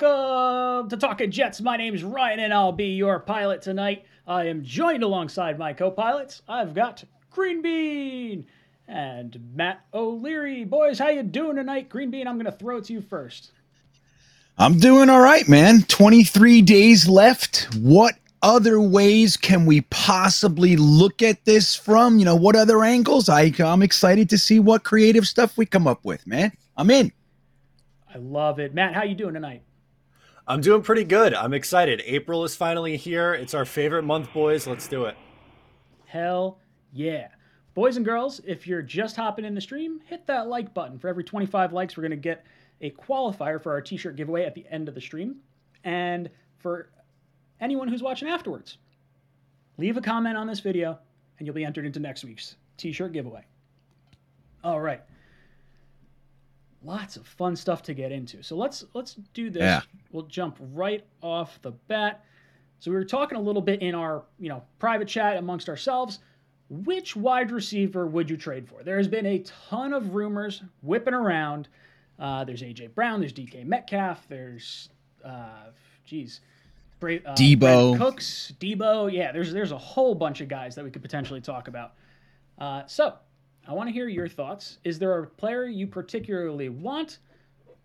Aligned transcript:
Welcome 0.00 0.90
to 0.90 0.96
Talking 0.96 1.32
Jets. 1.32 1.60
My 1.60 1.76
name 1.76 1.92
is 1.92 2.04
Ryan, 2.04 2.38
and 2.38 2.54
I'll 2.54 2.70
be 2.70 2.90
your 2.90 3.18
pilot 3.18 3.62
tonight. 3.62 4.04
I 4.28 4.44
am 4.44 4.62
joined 4.62 5.02
alongside 5.02 5.58
my 5.58 5.72
co-pilots. 5.72 6.42
I've 6.48 6.72
got 6.72 7.02
Green 7.30 7.62
Bean 7.62 8.46
and 8.86 9.36
Matt 9.56 9.80
O'Leary. 9.92 10.64
Boys, 10.64 11.00
how 11.00 11.08
you 11.08 11.24
doing 11.24 11.56
tonight? 11.56 11.88
Green 11.88 12.12
Bean, 12.12 12.28
I'm 12.28 12.36
going 12.36 12.46
to 12.46 12.52
throw 12.52 12.76
it 12.76 12.84
to 12.84 12.92
you 12.92 13.00
first. 13.00 13.50
I'm 14.56 14.78
doing 14.78 15.10
all 15.10 15.20
right, 15.20 15.48
man. 15.48 15.82
23 15.88 16.62
days 16.62 17.08
left. 17.08 17.66
What 17.74 18.14
other 18.40 18.80
ways 18.80 19.36
can 19.36 19.66
we 19.66 19.80
possibly 19.80 20.76
look 20.76 21.22
at 21.22 21.44
this 21.44 21.74
from? 21.74 22.20
You 22.20 22.24
know, 22.24 22.36
what 22.36 22.54
other 22.54 22.84
angles? 22.84 23.28
I, 23.28 23.52
I'm 23.58 23.82
excited 23.82 24.30
to 24.30 24.38
see 24.38 24.60
what 24.60 24.84
creative 24.84 25.26
stuff 25.26 25.58
we 25.58 25.66
come 25.66 25.88
up 25.88 26.04
with, 26.04 26.24
man. 26.24 26.52
I'm 26.76 26.90
in. 26.92 27.10
I 28.14 28.18
love 28.18 28.60
it. 28.60 28.74
Matt, 28.74 28.94
how 28.94 29.02
you 29.02 29.16
doing 29.16 29.34
tonight? 29.34 29.62
I'm 30.48 30.62
doing 30.62 30.80
pretty 30.80 31.04
good. 31.04 31.34
I'm 31.34 31.52
excited. 31.52 32.02
April 32.06 32.42
is 32.42 32.56
finally 32.56 32.96
here. 32.96 33.34
It's 33.34 33.52
our 33.52 33.66
favorite 33.66 34.04
month, 34.04 34.32
boys. 34.32 34.66
Let's 34.66 34.88
do 34.88 35.04
it. 35.04 35.14
Hell 36.06 36.58
yeah. 36.90 37.28
Boys 37.74 37.98
and 37.98 38.04
girls, 38.04 38.40
if 38.46 38.66
you're 38.66 38.80
just 38.80 39.14
hopping 39.14 39.44
in 39.44 39.54
the 39.54 39.60
stream, 39.60 40.00
hit 40.06 40.26
that 40.26 40.48
like 40.48 40.72
button. 40.72 40.98
For 40.98 41.08
every 41.08 41.22
25 41.22 41.74
likes, 41.74 41.98
we're 41.98 42.02
going 42.02 42.12
to 42.12 42.16
get 42.16 42.46
a 42.80 42.90
qualifier 42.92 43.62
for 43.62 43.72
our 43.72 43.82
t 43.82 43.98
shirt 43.98 44.16
giveaway 44.16 44.44
at 44.44 44.54
the 44.54 44.64
end 44.70 44.88
of 44.88 44.94
the 44.94 45.02
stream. 45.02 45.36
And 45.84 46.30
for 46.56 46.88
anyone 47.60 47.86
who's 47.86 48.02
watching 48.02 48.28
afterwards, 48.28 48.78
leave 49.76 49.98
a 49.98 50.00
comment 50.00 50.38
on 50.38 50.46
this 50.46 50.60
video 50.60 50.98
and 51.38 51.46
you'll 51.46 51.54
be 51.54 51.64
entered 51.64 51.84
into 51.84 52.00
next 52.00 52.24
week's 52.24 52.56
t 52.78 52.90
shirt 52.90 53.12
giveaway. 53.12 53.44
All 54.64 54.80
right. 54.80 55.02
Lots 56.84 57.16
of 57.16 57.26
fun 57.26 57.56
stuff 57.56 57.82
to 57.84 57.94
get 57.94 58.12
into. 58.12 58.42
So 58.42 58.56
let's 58.56 58.84
let's 58.94 59.14
do 59.34 59.50
this. 59.50 59.62
Yeah. 59.62 59.80
We'll 60.12 60.26
jump 60.26 60.56
right 60.72 61.04
off 61.22 61.60
the 61.62 61.72
bat. 61.72 62.24
So 62.78 62.90
we 62.90 62.96
were 62.96 63.04
talking 63.04 63.36
a 63.36 63.40
little 63.40 63.62
bit 63.62 63.82
in 63.82 63.94
our, 63.94 64.22
you 64.38 64.48
know, 64.48 64.62
private 64.78 65.08
chat 65.08 65.36
amongst 65.36 65.68
ourselves. 65.68 66.20
Which 66.70 67.16
wide 67.16 67.50
receiver 67.50 68.06
would 68.06 68.30
you 68.30 68.36
trade 68.36 68.68
for? 68.68 68.82
There 68.84 68.98
has 68.98 69.08
been 69.08 69.26
a 69.26 69.38
ton 69.40 69.92
of 69.92 70.14
rumors 70.14 70.62
whipping 70.82 71.14
around. 71.14 71.68
Uh, 72.18 72.44
there's 72.44 72.62
AJ 72.62 72.94
Brown. 72.94 73.20
There's 73.20 73.32
DK 73.32 73.64
Metcalf. 73.64 74.28
There's, 74.28 74.90
uh, 75.24 75.70
geez, 76.04 76.40
Bra- 77.00 77.16
uh, 77.24 77.34
Deebo. 77.34 77.58
Brandin 77.58 77.98
Cooks, 77.98 78.52
Deebo. 78.60 79.10
Yeah, 79.12 79.32
there's 79.32 79.52
there's 79.52 79.72
a 79.72 79.78
whole 79.78 80.14
bunch 80.14 80.40
of 80.40 80.48
guys 80.48 80.74
that 80.74 80.84
we 80.84 80.90
could 80.90 81.02
potentially 81.02 81.40
talk 81.40 81.68
about. 81.68 81.94
Uh, 82.58 82.84
so 82.86 83.14
I 83.68 83.72
want 83.72 83.88
to 83.88 83.92
hear 83.92 84.08
your 84.08 84.28
thoughts. 84.28 84.78
Is 84.82 84.98
there 84.98 85.18
a 85.18 85.26
player 85.26 85.66
you 85.66 85.86
particularly 85.86 86.70
want 86.70 87.18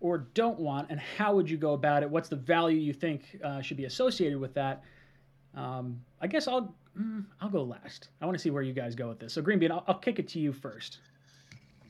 or 0.00 0.18
don't 0.34 0.58
want, 0.58 0.88
and 0.90 0.98
how 0.98 1.34
would 1.34 1.48
you 1.48 1.58
go 1.58 1.74
about 1.74 2.02
it? 2.02 2.08
What's 2.08 2.30
the 2.30 2.36
value 2.36 2.78
you 2.78 2.94
think 2.94 3.38
uh, 3.44 3.60
should 3.60 3.76
be 3.76 3.84
associated 3.84 4.40
with 4.40 4.54
that? 4.54 4.82
Um, 5.54 6.00
I 6.22 6.26
guess 6.26 6.48
I'll 6.48 6.74
mm, 6.98 7.24
I'll 7.40 7.50
go 7.50 7.62
last. 7.62 8.08
I 8.22 8.26
want 8.26 8.36
to 8.36 8.42
see 8.42 8.50
where 8.50 8.62
you 8.62 8.72
guys 8.72 8.94
go 8.94 9.08
with 9.08 9.18
this. 9.18 9.34
So 9.34 9.42
Green 9.42 9.58
Bean, 9.58 9.70
I'll, 9.70 9.84
I'll 9.86 9.98
kick 9.98 10.18
it 10.18 10.26
to 10.28 10.38
you 10.38 10.54
first. 10.54 10.98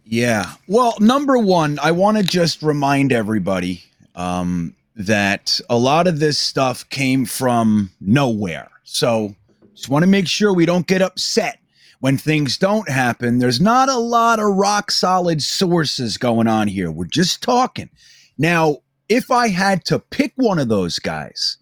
Yeah. 0.05 0.53
Well, 0.67 0.95
number 0.99 1.39
one, 1.39 1.79
I 1.81 1.93
want 1.93 2.19
to 2.19 2.25
just 2.25 2.63
remind 2.63 3.13
everybody 3.13 3.85
um, 4.17 4.75
that 4.97 5.61
a 5.71 5.79
lot 5.79 6.07
of 6.09 6.19
this 6.19 6.37
stuff 6.37 6.89
came 6.91 7.25
from 7.25 7.91
nowhere. 8.01 8.71
So 8.83 9.35
just 9.75 9.89
want 9.89 10.03
to 10.03 10.09
make 10.09 10.27
sure 10.27 10.53
we 10.53 10.67
don't 10.67 10.87
get 10.87 11.01
upset 11.01 11.59
when 12.01 12.17
things 12.17 12.59
don't 12.59 12.89
happen. 12.89 13.39
There's 13.39 13.61
not 13.61 13.89
a 13.89 13.99
lot 13.99 14.39
of 14.39 14.55
rock 14.55 14.91
solid 14.91 15.43
sources 15.43 16.19
going 16.19 16.47
on 16.47 16.69
here. 16.69 16.91
We're 16.91 17.07
just 17.07 17.43
talking. 17.43 17.91
Now, 18.39 18.79
if 19.09 19.31
I 19.31 19.49
had 19.49 19.85
to 19.87 19.99
pick 19.99 20.33
one 20.37 20.59
of 20.59 20.69
those 20.69 20.99
guys, 20.99 21.59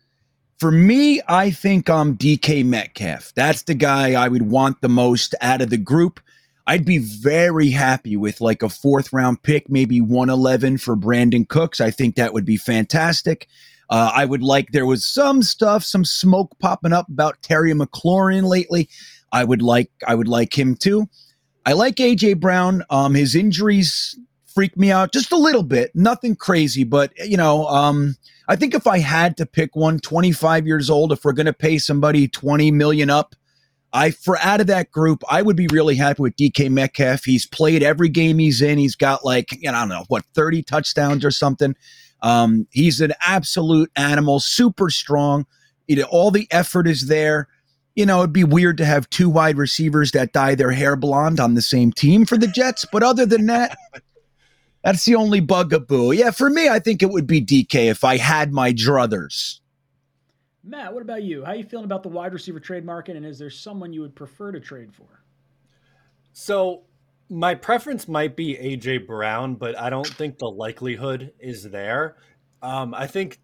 for 0.59 0.71
me, 0.71 1.21
I 1.29 1.51
think 1.51 1.91
I'm 1.91 2.17
DK 2.17 2.65
Metcalf. 2.65 3.33
That's 3.35 3.65
the 3.65 3.75
guy 3.75 4.13
I 4.13 4.29
would 4.29 4.51
want 4.51 4.81
the 4.81 4.89
most 4.89 5.35
out 5.41 5.61
of 5.61 5.71
the 5.71 5.77
group. 5.77 6.21
I'd 6.67 6.85
be 6.85 6.99
very 6.99 7.71
happy 7.71 8.17
with 8.17 8.41
like 8.41 8.63
a 8.63 8.69
fourth 8.69 9.13
round 9.13 9.43
pick, 9.43 9.69
maybe 9.69 10.01
111 10.01 10.79
for 10.79 10.97
Brandin 10.97 11.49
Cooks. 11.49 11.81
I 11.81 11.91
think 11.91 12.15
that 12.15 12.33
would 12.33 12.45
be 12.45 12.57
fantastic. 12.57 13.49
Uh, 13.91 14.13
I 14.15 14.25
would 14.25 14.43
like, 14.43 14.71
there 14.71 14.87
was 14.87 15.05
some 15.05 15.43
stuff, 15.43 15.85
some 15.85 16.05
smoke 16.05 16.57
popping 16.61 16.93
up 16.93 17.09
about 17.09 17.43
Terry 17.43 17.73
McLaurin 17.73 18.45
lately. 18.45 18.89
I 19.33 19.45
would 19.45 19.63
like, 19.63 19.91
I 20.07 20.15
would 20.15 20.29
like 20.29 20.57
him 20.57 20.77
too. 20.77 21.09
I 21.65 21.73
like 21.73 21.97
AJ 21.97 22.41
Brown. 22.41 22.85
Um, 22.91 23.15
his 23.15 23.35
injuries 23.35 24.19
freak 24.47 24.77
me 24.77 24.91
out 24.91 25.13
just 25.13 25.33
a 25.33 25.37
little 25.37 25.63
bit. 25.63 25.91
Nothing 25.95 26.37
crazy, 26.37 26.85
but 26.85 27.13
you 27.19 27.37
know, 27.37 27.67
um, 27.67 28.17
I 28.49 28.57
think 28.57 28.75
if 28.75 28.87
I 28.87 28.99
had 28.99 29.37
to 29.39 29.47
pick 29.47 29.75
one, 29.75 29.99
25 30.01 30.67
years 30.67 30.91
old, 30.91 31.13
if 31.13 31.25
we're 31.25 31.33
going 31.33 31.47
to 31.47 31.53
pay 31.53 31.79
somebody 31.79 32.29
20 32.29 32.71
million 32.71 33.09
up, 33.09 33.35
I 33.93 34.11
for 34.11 34.39
out 34.39 34.61
of 34.61 34.67
that 34.69 34.91
group, 34.91 35.23
I 35.29 35.43
would 35.43 35.57
be 35.57 35.69
really 35.69 35.97
happy 35.97 36.23
with 36.23 36.37
DK 36.37 36.71
Metcalf. 36.71 37.25
He's 37.25 37.47
played 37.47 37.83
every 37.83 38.09
game 38.09 38.39
he's 38.39 38.63
in. 38.63 38.79
He's 38.79 38.97
got 38.97 39.25
like, 39.25 39.53
you 39.53 39.71
know, 39.71 39.77
I 39.77 39.81
don't 39.81 39.89
know, 39.91 40.05
what, 40.09 40.25
30 40.35 40.63
touchdowns 40.63 41.25
or 41.25 41.31
something. 41.31 41.75
Um, 42.23 42.67
he's 42.71 43.01
an 43.01 43.13
absolute 43.27 43.91
animal, 43.97 44.41
super 44.41 44.91
strong. 44.91 45.47
You 45.89 45.97
know, 45.97 46.07
all 46.11 46.31
the 46.31 46.49
effort 46.51 46.89
is 46.89 47.09
there. 47.09 47.49
You 47.95 48.07
know, 48.07 48.21
it'd 48.21 48.33
be 48.33 48.45
weird 48.45 48.79
to 48.79 48.85
have 48.85 49.11
two 49.11 49.29
wide 49.29 49.59
receivers 49.59 50.13
that 50.13 50.33
dye 50.33 50.55
their 50.55 50.71
hair 50.71 50.97
blonde 50.97 51.41
on 51.41 51.55
the 51.55 51.63
same 51.63 51.93
team 51.93 52.25
for 52.25 52.39
the 52.39 52.47
Jets. 52.47 52.87
But 52.91 53.03
other 53.03 53.27
than 53.27 53.47
that, 53.47 53.77
that's 54.85 55.05
the 55.05 55.15
only 55.15 55.41
bugaboo. 55.41 56.13
Yeah, 56.13 56.31
for 56.31 56.49
me, 56.49 56.69
I 56.69 56.79
think 56.79 57.03
it 57.03 57.11
would 57.11 57.27
be 57.27 57.41
DK 57.41 57.91
if 57.91 58.03
I 58.05 58.17
had 58.17 58.53
my 58.53 58.73
druthers. 58.73 59.61
Matt, 60.65 60.95
what 60.95 61.03
about 61.03 61.23
you? 61.23 61.45
How 61.45 61.53
are 61.53 61.57
you 61.57 61.65
feeling 61.65 61.85
about 61.85 62.03
the 62.03 62.09
wide 62.09 62.33
receiver 62.33 62.61
trade 62.61 62.85
market, 62.85 63.17
and 63.17 63.27
is 63.27 63.39
there 63.39 63.51
someone 63.51 63.93
you 63.93 64.01
would 64.01 64.15
prefer 64.15 64.53
to 64.53 64.61
trade 64.61 64.95
for? 64.95 65.25
So, 66.33 66.83
my 67.29 67.55
preference 67.55 68.07
might 68.07 68.37
be 68.37 68.55
AJ 68.55 69.07
Brown, 69.07 69.55
but 69.55 69.79
I 69.79 69.91
don't 69.91 70.07
think 70.07 70.39
the 70.39 70.51
likelihood 70.51 71.33
is 71.41 71.65
there. 71.65 72.17
Um, 72.63 72.95
I 72.95 73.07
think 73.07 73.41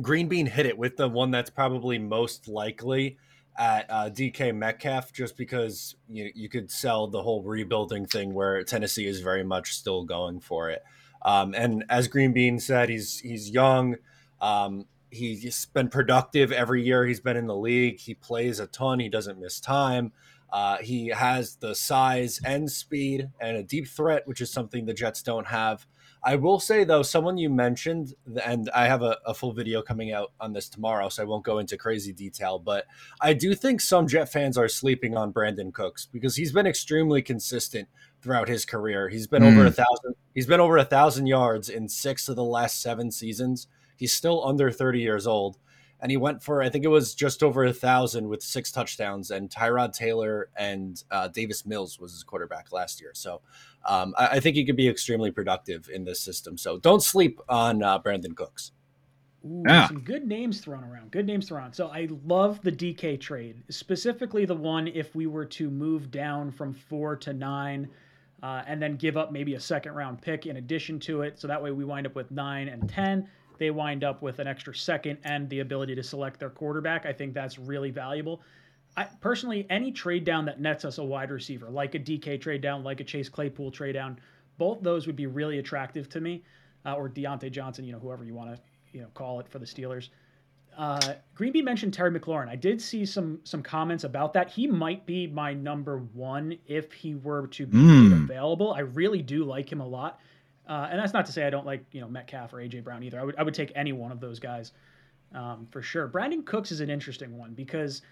Green 0.00 0.28
Bean 0.28 0.46
hit 0.46 0.66
it 0.66 0.78
with 0.78 0.96
the 0.96 1.08
one 1.08 1.30
that's 1.30 1.50
probably 1.50 1.98
most 1.98 2.46
likely 2.48 3.18
at 3.58 3.86
uh, 3.90 4.08
DK 4.10 4.54
Metcalf, 4.54 5.12
just 5.12 5.36
because 5.36 5.96
you 6.08 6.30
you 6.34 6.48
could 6.48 6.70
sell 6.70 7.08
the 7.08 7.22
whole 7.22 7.42
rebuilding 7.42 8.06
thing 8.06 8.32
where 8.32 8.62
Tennessee 8.62 9.06
is 9.06 9.20
very 9.20 9.44
much 9.44 9.74
still 9.74 10.04
going 10.04 10.40
for 10.40 10.70
it. 10.70 10.82
Um, 11.22 11.54
and 11.54 11.84
as 11.88 12.08
Green 12.08 12.32
Bean 12.32 12.60
said, 12.60 12.88
he's 12.88 13.18
he's 13.18 13.50
young. 13.50 13.96
Um, 14.40 14.86
he's 15.10 15.66
been 15.66 15.88
productive 15.88 16.52
every 16.52 16.82
year 16.82 17.06
he's 17.06 17.20
been 17.20 17.36
in 17.36 17.46
the 17.46 17.56
league. 17.56 17.98
He 17.98 18.14
plays 18.14 18.60
a 18.60 18.66
ton. 18.66 19.00
He 19.00 19.08
doesn't 19.08 19.40
miss 19.40 19.60
time. 19.60 20.12
Uh, 20.50 20.78
he 20.78 21.08
has 21.08 21.56
the 21.56 21.74
size 21.74 22.40
and 22.44 22.70
speed 22.70 23.28
and 23.40 23.56
a 23.56 23.62
deep 23.62 23.86
threat, 23.86 24.26
which 24.26 24.40
is 24.40 24.50
something 24.50 24.86
the 24.86 24.94
Jets 24.94 25.22
don't 25.22 25.48
have. 25.48 25.86
I 26.28 26.36
will 26.36 26.60
say 26.60 26.84
though, 26.84 27.02
someone 27.02 27.38
you 27.38 27.48
mentioned, 27.48 28.12
and 28.44 28.68
I 28.74 28.86
have 28.86 29.00
a, 29.00 29.16
a, 29.24 29.32
full 29.32 29.54
video 29.54 29.80
coming 29.80 30.12
out 30.12 30.32
on 30.38 30.52
this 30.52 30.68
tomorrow, 30.68 31.08
so 31.08 31.22
I 31.22 31.26
won't 31.26 31.42
go 31.42 31.58
into 31.58 31.78
crazy 31.78 32.12
detail. 32.12 32.58
But 32.58 32.84
I 33.18 33.32
do 33.32 33.54
think 33.54 33.80
some 33.80 34.06
Jet 34.06 34.30
fans 34.30 34.58
are 34.58 34.68
sleeping 34.68 35.16
on 35.16 35.32
Brandin 35.32 35.72
Cooks 35.72 36.04
because 36.04 36.36
he's 36.36 36.52
been 36.52 36.66
extremely 36.66 37.22
consistent 37.22 37.88
throughout 38.20 38.46
his 38.46 38.66
career. 38.66 39.08
He's 39.08 39.26
been 39.26 39.42
mm. 39.42 39.52
over 39.52 39.64
a 39.64 39.70
thousand. 39.70 40.16
He's 40.34 40.44
been 40.44 40.60
over 40.60 40.76
a 40.76 40.84
thousand 40.84 41.28
yards 41.28 41.70
in 41.70 41.88
six 41.88 42.28
of 42.28 42.36
the 42.36 42.44
last 42.44 42.82
seven 42.82 43.10
seasons. 43.10 43.66
He's 43.96 44.12
still 44.12 44.46
under 44.46 44.70
thirty 44.70 45.00
years 45.00 45.26
old, 45.26 45.56
and 45.98 46.10
he 46.10 46.18
went 46.18 46.42
for 46.42 46.62
I 46.62 46.68
think 46.68 46.84
it 46.84 46.88
was 46.88 47.14
just 47.14 47.42
over 47.42 47.64
a 47.64 47.72
thousand 47.72 48.28
with 48.28 48.42
six 48.42 48.70
touchdowns. 48.70 49.30
And 49.30 49.48
Tyrod 49.48 49.94
Taylor 49.94 50.50
and 50.58 51.02
uh, 51.10 51.28
Davis 51.28 51.64
Mills 51.64 51.98
was 51.98 52.12
his 52.12 52.22
quarterback 52.22 52.70
last 52.70 53.00
year. 53.00 53.12
So 53.14 53.40
um, 53.84 54.14
I, 54.18 54.26
I, 54.26 54.40
think 54.40 54.56
he 54.56 54.64
could 54.64 54.76
be 54.76 54.88
extremely 54.88 55.30
productive 55.30 55.88
in 55.92 56.04
this 56.04 56.20
system. 56.20 56.58
So 56.58 56.78
don't 56.78 57.02
sleep 57.02 57.40
on 57.48 57.82
uh, 57.82 57.98
Brandin 58.00 58.34
Cooks. 58.34 58.72
Ooh, 59.44 59.62
yeah. 59.66 59.88
Some 59.88 60.00
good 60.00 60.26
names 60.26 60.60
thrown 60.60 60.84
around. 60.84 61.10
Good 61.10 61.26
names 61.26 61.48
thrown. 61.48 61.72
So 61.72 61.88
I 61.88 62.08
love 62.24 62.60
the 62.62 62.72
DK 62.72 63.20
trade, 63.20 63.62
specifically 63.70 64.44
the 64.44 64.54
one 64.54 64.88
if 64.88 65.14
we 65.14 65.26
were 65.26 65.46
to 65.46 65.70
move 65.70 66.10
down 66.10 66.50
from 66.50 66.74
four 66.74 67.16
to 67.16 67.32
nine. 67.32 67.88
Uh, 68.40 68.62
and 68.68 68.80
then 68.80 68.94
give 68.94 69.16
up 69.16 69.32
maybe 69.32 69.54
a 69.54 69.60
second 69.60 69.94
round 69.94 70.22
pick 70.22 70.46
in 70.46 70.58
addition 70.58 71.00
to 71.00 71.22
it. 71.22 71.40
So 71.40 71.48
that 71.48 71.60
way 71.60 71.72
we 71.72 71.84
wind 71.84 72.06
up 72.06 72.14
with 72.14 72.30
nine 72.30 72.68
and 72.68 72.88
10 72.88 73.28
they 73.58 73.70
wind 73.70 74.04
up 74.04 74.22
with 74.22 74.38
an 74.38 74.46
extra 74.46 74.74
second 74.74 75.18
and 75.24 75.48
the 75.50 75.60
ability 75.60 75.94
to 75.96 76.02
select 76.02 76.40
their 76.40 76.50
quarterback. 76.50 77.04
I 77.04 77.12
think 77.12 77.34
that's 77.34 77.58
really 77.58 77.90
valuable. 77.90 78.40
I, 78.98 79.04
personally, 79.20 79.64
any 79.70 79.92
trade 79.92 80.24
down 80.24 80.46
that 80.46 80.60
nets 80.60 80.84
us 80.84 80.98
a 80.98 81.04
wide 81.04 81.30
receiver, 81.30 81.70
like 81.70 81.94
a 81.94 82.00
DK 82.00 82.40
trade 82.40 82.60
down, 82.60 82.82
like 82.82 82.98
a 82.98 83.04
Chase 83.04 83.28
Claypool 83.28 83.70
trade 83.70 83.92
down, 83.92 84.18
both 84.58 84.82
those 84.82 85.06
would 85.06 85.14
be 85.14 85.26
really 85.26 85.60
attractive 85.60 86.08
to 86.08 86.20
me, 86.20 86.42
uh, 86.84 86.94
or 86.94 87.08
Diontae 87.08 87.52
Johnson, 87.52 87.84
you 87.84 87.92
know, 87.92 88.00
whoever 88.00 88.24
you 88.24 88.34
want 88.34 88.56
to, 88.56 88.60
you 88.92 89.00
know, 89.00 89.06
call 89.14 89.38
it 89.38 89.48
for 89.48 89.60
the 89.60 89.66
Steelers. 89.66 90.08
Uh, 90.76 91.14
Greenby 91.36 91.62
mentioned 91.62 91.94
Terry 91.94 92.10
McLaurin. 92.10 92.48
I 92.48 92.56
did 92.56 92.82
see 92.82 93.06
some 93.06 93.38
some 93.44 93.62
comments 93.62 94.02
about 94.02 94.32
that. 94.32 94.50
He 94.50 94.66
might 94.66 95.06
be 95.06 95.28
my 95.28 95.52
number 95.52 95.98
one 96.12 96.58
if 96.66 96.92
he 96.92 97.14
were 97.14 97.46
to 97.48 97.66
be 97.66 97.78
mm. 97.78 98.24
available. 98.24 98.72
I 98.72 98.80
really 98.80 99.22
do 99.22 99.44
like 99.44 99.70
him 99.70 99.80
a 99.80 99.86
lot, 99.86 100.18
uh, 100.68 100.88
and 100.90 100.98
that's 100.98 101.12
not 101.12 101.24
to 101.26 101.32
say 101.32 101.46
I 101.46 101.50
don't 101.50 101.66
like 101.66 101.84
you 101.92 102.00
know 102.00 102.08
Metcalf 102.08 102.52
or 102.52 102.56
AJ 102.56 102.82
Brown 102.82 103.04
either. 103.04 103.20
I 103.20 103.24
would 103.24 103.36
I 103.36 103.44
would 103.44 103.54
take 103.54 103.70
any 103.76 103.92
one 103.92 104.10
of 104.10 104.18
those 104.18 104.40
guys 104.40 104.72
um, 105.34 105.68
for 105.70 105.82
sure. 105.82 106.08
Brandin 106.08 106.44
Cooks 106.44 106.72
is 106.72 106.80
an 106.80 106.90
interesting 106.90 107.38
one 107.38 107.54
because 107.54 108.02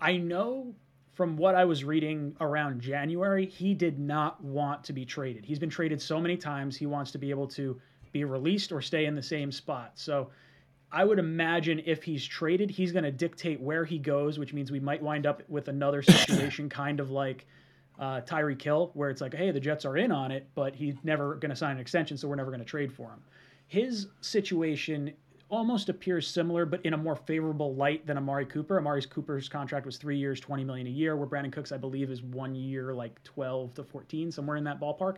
I 0.00 0.16
know 0.16 0.74
from 1.14 1.36
what 1.36 1.54
I 1.54 1.64
was 1.64 1.82
reading 1.82 2.36
around 2.40 2.80
January, 2.80 3.46
he 3.46 3.74
did 3.74 3.98
not 3.98 4.42
want 4.42 4.84
to 4.84 4.92
be 4.92 5.04
traded. 5.04 5.44
He's 5.44 5.58
been 5.58 5.70
traded 5.70 6.00
so 6.00 6.20
many 6.20 6.36
times. 6.36 6.76
He 6.76 6.86
wants 6.86 7.10
to 7.10 7.18
be 7.18 7.30
able 7.30 7.48
to 7.48 7.80
be 8.12 8.24
released 8.24 8.70
or 8.70 8.80
stay 8.80 9.06
in 9.06 9.14
the 9.14 9.22
same 9.22 9.50
spot. 9.50 9.92
So 9.96 10.30
I 10.90 11.04
would 11.04 11.18
imagine 11.18 11.82
if 11.84 12.02
he's 12.04 12.24
traded, 12.24 12.70
he's 12.70 12.92
going 12.92 13.04
to 13.04 13.10
dictate 13.10 13.60
where 13.60 13.84
he 13.84 13.98
goes, 13.98 14.38
which 14.38 14.54
means 14.54 14.70
we 14.70 14.80
might 14.80 15.02
wind 15.02 15.26
up 15.26 15.42
with 15.48 15.68
another 15.68 16.02
situation 16.02 16.68
kind 16.70 17.00
of 17.00 17.10
like 17.10 17.46
uh, 17.98 18.20
Tyreek 18.20 18.62
Hill, 18.62 18.92
where 18.94 19.10
it's 19.10 19.20
like, 19.20 19.34
hey, 19.34 19.50
the 19.50 19.60
Jets 19.60 19.84
are 19.84 19.96
in 19.96 20.12
on 20.12 20.30
it, 20.30 20.46
but 20.54 20.74
he's 20.74 20.94
never 21.02 21.34
going 21.34 21.50
to 21.50 21.56
sign 21.56 21.72
an 21.72 21.80
extension, 21.80 22.16
so 22.16 22.28
we're 22.28 22.36
never 22.36 22.50
going 22.50 22.60
to 22.60 22.66
trade 22.66 22.92
for 22.92 23.08
him. 23.08 23.20
His 23.66 24.06
situation 24.20 25.12
almost 25.50 25.88
appears 25.88 26.26
similar, 26.28 26.66
but 26.66 26.84
in 26.84 26.94
a 26.94 26.96
more 26.96 27.16
favorable 27.16 27.74
light 27.74 28.06
than 28.06 28.16
Amari 28.16 28.46
Cooper. 28.46 28.78
Amari 28.78 29.02
Cooper's 29.02 29.48
contract 29.48 29.86
was 29.86 29.96
three 29.96 30.16
years, 30.16 30.40
twenty 30.40 30.64
million 30.64 30.86
a 30.86 30.90
year, 30.90 31.16
where 31.16 31.26
Brandin 31.26 31.52
Cooks, 31.52 31.72
I 31.72 31.76
believe, 31.76 32.10
is 32.10 32.22
one 32.22 32.54
year, 32.54 32.94
like 32.94 33.22
twelve 33.24 33.74
to 33.74 33.84
fourteen, 33.84 34.30
somewhere 34.30 34.56
in 34.56 34.64
that 34.64 34.80
ballpark. 34.80 35.16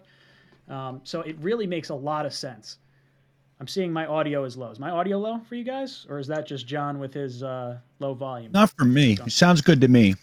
Um, 0.68 1.00
so 1.04 1.22
it 1.22 1.36
really 1.40 1.66
makes 1.66 1.88
a 1.88 1.94
lot 1.94 2.26
of 2.26 2.32
sense. 2.32 2.78
I'm 3.58 3.68
seeing 3.68 3.92
my 3.92 4.06
audio 4.06 4.44
is 4.44 4.56
low. 4.56 4.70
Is 4.70 4.78
my 4.78 4.90
audio 4.90 5.18
low 5.18 5.40
for 5.48 5.54
you 5.54 5.64
guys, 5.64 6.06
or 6.08 6.18
is 6.18 6.26
that 6.28 6.46
just 6.46 6.66
John 6.66 6.98
with 6.98 7.12
his 7.12 7.42
uh, 7.42 7.78
low 7.98 8.14
volume? 8.14 8.52
Not 8.52 8.70
for 8.76 8.84
me. 8.84 9.18
It 9.26 9.32
sounds 9.32 9.60
good 9.60 9.80
to 9.82 9.88
me. 9.88 10.14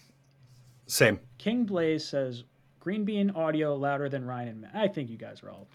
Same. 0.86 1.20
King 1.36 1.64
Blaze 1.64 2.04
says 2.04 2.44
Green 2.80 3.04
Bean 3.04 3.30
audio 3.30 3.76
louder 3.76 4.08
than 4.08 4.24
Ryan 4.24 4.48
and 4.48 4.60
Matt. 4.62 4.74
I 4.74 4.88
think 4.88 5.10
you 5.10 5.16
guys 5.16 5.42
are 5.42 5.50
all. 5.50 5.68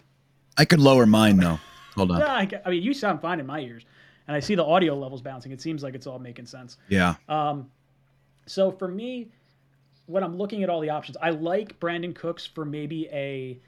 I 0.58 0.64
could 0.64 0.80
lower 0.80 1.06
mine 1.06 1.36
though. 1.38 1.58
Hold 1.94 2.10
on. 2.10 2.22
I, 2.22 2.48
I 2.66 2.70
mean, 2.70 2.82
you 2.82 2.92
sound 2.92 3.20
fine 3.20 3.38
in 3.40 3.46
my 3.46 3.60
ears, 3.60 3.84
and 4.26 4.36
I 4.36 4.40
see 4.40 4.54
the 4.54 4.64
audio 4.64 4.94
levels 4.94 5.22
bouncing. 5.22 5.52
It 5.52 5.60
seems 5.60 5.82
like 5.82 5.94
it's 5.94 6.06
all 6.06 6.18
making 6.18 6.46
sense. 6.46 6.78
Yeah. 6.88 7.14
Um, 7.28 7.70
so 8.46 8.70
for 8.70 8.88
me, 8.88 9.28
when 10.06 10.22
I'm 10.22 10.36
looking 10.36 10.62
at 10.62 10.70
all 10.70 10.80
the 10.80 10.90
options, 10.90 11.16
I 11.20 11.30
like 11.30 11.78
Brandin 11.80 12.14
Cooks 12.14 12.46
for 12.46 12.64
maybe 12.64 13.08
a, 13.08 13.58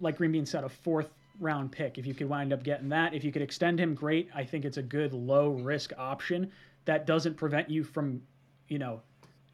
like 0.00 0.16
Green 0.16 0.32
Bean 0.32 0.46
said, 0.46 0.64
a 0.64 0.68
fourth 0.68 1.10
round 1.40 1.72
pick. 1.72 1.98
If 1.98 2.06
you 2.06 2.14
could 2.14 2.28
wind 2.28 2.52
up 2.52 2.62
getting 2.62 2.88
that, 2.90 3.14
if 3.14 3.24
you 3.24 3.32
could 3.32 3.42
extend 3.42 3.78
him, 3.78 3.94
great. 3.94 4.28
I 4.34 4.44
think 4.44 4.64
it's 4.64 4.76
a 4.78 4.82
good 4.82 5.12
low 5.12 5.50
risk 5.50 5.92
option 5.98 6.50
that 6.84 7.06
doesn't 7.06 7.36
prevent 7.36 7.68
you 7.68 7.84
from, 7.84 8.22
you 8.68 8.78
know, 8.78 9.00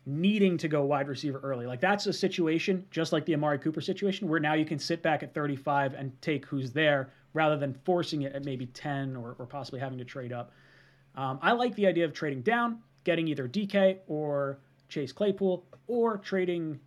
needing 0.04 0.58
to 0.58 0.68
go 0.68 0.84
wide 0.84 1.08
receiver 1.08 1.40
early. 1.42 1.66
Like 1.66 1.80
that's 1.80 2.06
a 2.06 2.12
situation 2.12 2.84
just 2.90 3.12
like 3.12 3.24
the 3.24 3.34
Amari 3.34 3.58
Cooper 3.58 3.80
situation 3.80 4.28
where 4.28 4.40
now 4.40 4.54
you 4.54 4.64
can 4.64 4.78
sit 4.78 5.02
back 5.02 5.22
at 5.22 5.32
35 5.32 5.94
and 5.94 6.20
take 6.20 6.44
who's 6.46 6.72
there 6.72 7.10
rather 7.34 7.56
than 7.56 7.74
forcing 7.84 8.22
it 8.22 8.34
at 8.34 8.44
maybe 8.44 8.66
10 8.66 9.16
or, 9.16 9.36
or 9.38 9.46
possibly 9.46 9.80
having 9.80 9.98
to 9.98 10.04
trade 10.04 10.32
up. 10.32 10.52
Um, 11.14 11.38
I 11.42 11.52
like 11.52 11.74
the 11.74 11.86
idea 11.86 12.04
of 12.04 12.12
trading 12.12 12.42
down, 12.42 12.78
getting 13.04 13.28
either 13.28 13.48
DK 13.48 13.98
or 14.06 14.58
Chase 14.88 15.12
Claypool, 15.12 15.64
or 15.86 16.18
trading, 16.18 16.80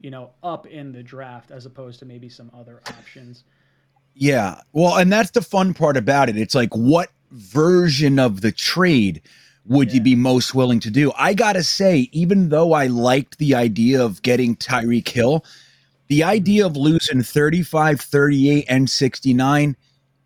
you 0.00 0.10
know, 0.10 0.30
up 0.42 0.66
in 0.66 0.92
the 0.92 1.02
draft 1.02 1.50
as 1.50 1.66
opposed 1.66 1.98
to 2.00 2.04
maybe 2.04 2.28
some 2.28 2.50
other 2.54 2.80
options. 2.88 3.44
Yeah. 4.14 4.60
Well, 4.72 4.96
and 4.96 5.12
that's 5.12 5.30
the 5.30 5.42
fun 5.42 5.74
part 5.74 5.96
about 5.96 6.28
it. 6.28 6.36
It's 6.36 6.54
like, 6.54 6.74
what 6.74 7.10
version 7.30 8.18
of 8.18 8.40
the 8.40 8.52
trade 8.52 9.22
would 9.64 9.88
yeah. 9.88 9.94
you 9.94 10.00
be 10.02 10.16
most 10.16 10.54
willing 10.54 10.80
to 10.80 10.90
do? 10.90 11.12
I 11.16 11.34
got 11.34 11.54
to 11.54 11.62
say, 11.62 12.08
even 12.12 12.48
though 12.50 12.72
I 12.72 12.86
liked 12.86 13.38
the 13.38 13.54
idea 13.54 14.04
of 14.04 14.22
getting 14.22 14.56
Tyreek 14.56 15.08
Hill, 15.08 15.44
the 16.08 16.24
idea 16.24 16.66
of 16.66 16.76
losing 16.76 17.22
35, 17.22 18.00
38, 18.00 18.66
and 18.68 18.90
69, 18.90 19.76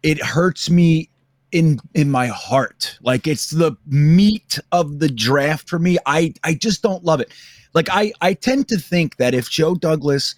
it 0.02 0.22
hurts 0.22 0.70
me 0.70 1.10
in 1.52 1.78
in 1.94 2.10
my 2.10 2.26
heart. 2.26 2.98
Like 3.02 3.26
it's 3.26 3.50
the 3.50 3.76
meat 3.86 4.58
of 4.72 4.98
the 4.98 5.08
draft 5.08 5.68
for 5.68 5.78
me. 5.78 5.98
I 6.06 6.34
I 6.44 6.54
just 6.54 6.82
don't 6.82 7.04
love 7.04 7.20
it. 7.20 7.32
Like 7.74 7.88
I 7.90 8.12
I 8.20 8.34
tend 8.34 8.68
to 8.68 8.78
think 8.78 9.16
that 9.16 9.34
if 9.34 9.50
Joe 9.50 9.74
Douglas 9.74 10.34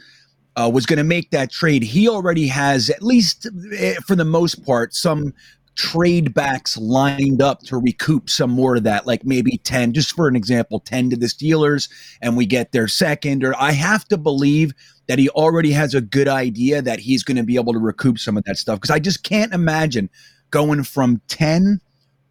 uh, 0.57 0.71
was 0.73 0.87
going 0.87 0.99
to 0.99 1.05
make 1.05 1.31
that 1.31 1.51
trade, 1.51 1.83
he 1.83 2.09
already 2.09 2.47
has 2.49 2.91
at 2.91 3.03
least 3.03 3.47
eh, 3.73 3.95
for 4.07 4.17
the 4.17 4.25
most 4.25 4.65
part 4.65 4.95
some 4.95 5.33
trade 5.77 6.35
backs 6.35 6.77
lined 6.77 7.41
up 7.41 7.61
to 7.61 7.79
recoup 7.79 8.29
some 8.29 8.51
more 8.51 8.75
of 8.77 8.83
that, 8.83 9.07
like 9.07 9.25
maybe 9.25 9.59
10, 9.59 9.93
just 9.93 10.13
for 10.13 10.27
an 10.27 10.35
example, 10.35 10.81
10 10.81 11.11
to 11.11 11.17
the 11.17 11.27
Steelers, 11.27 11.89
and 12.21 12.37
we 12.37 12.45
get 12.45 12.73
their 12.73 12.89
second. 12.89 13.45
Or 13.45 13.55
I 13.57 13.71
have 13.71 14.05
to 14.09 14.17
believe 14.17 14.73
that 15.09 15.19
he 15.19 15.29
already 15.31 15.73
has 15.73 15.95
a 15.95 16.01
good 16.01 16.29
idea 16.29 16.81
that 16.83 17.01
he's 17.01 17.25
going 17.25 17.37
to 17.37 17.43
be 17.43 17.57
able 17.57 17.73
to 17.73 17.79
recoup 17.79 18.19
some 18.19 18.37
of 18.37 18.45
that 18.45 18.57
stuff. 18.57 18.79
Because 18.79 18.91
I 18.91 18.99
just 18.99 19.25
can't 19.25 19.53
imagine 19.53 20.09
going 20.51 20.85
from 20.85 21.21
10 21.29 21.81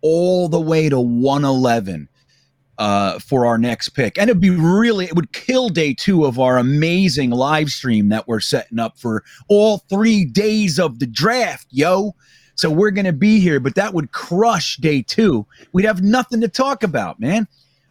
all 0.02 0.48
the 0.48 0.62
way 0.62 0.88
to 0.88 1.00
111 1.00 2.08
uh, 2.78 3.20
for 3.20 3.46
our 3.46 3.58
next 3.58 3.90
pick. 3.90 4.18
And 4.18 4.30
it'd 4.30 4.42
be 4.42 4.52
really, 4.52 5.06
it 5.06 5.16
would 5.16 5.34
kill 5.34 5.70
day 5.70 5.94
two 5.94 6.26
of 6.26 6.40
our 6.40 6.58
amazing 6.58 7.32
live 7.32 7.70
stream 7.70 8.10
that 8.10 8.28
we're 8.28 8.40
setting 8.40 8.80
up 8.80 8.98
for 9.00 9.24
all 9.48 9.80
three 9.90 10.24
days 10.24 10.80
of 10.80 11.00
the 11.00 11.08
draft, 11.08 11.68
yo. 11.72 12.16
So 12.56 12.70
we're 12.70 12.92
going 12.92 13.06
to 13.06 13.14
be 13.14 13.40
here, 13.40 13.60
but 13.60 13.76
that 13.76 13.94
would 13.94 14.12
crush 14.12 14.78
day 14.78 15.02
two. 15.02 15.46
We'd 15.74 15.86
have 15.86 16.02
nothing 16.02 16.42
to 16.42 16.48
talk 16.48 16.84
about, 16.84 17.20
man. 17.20 17.48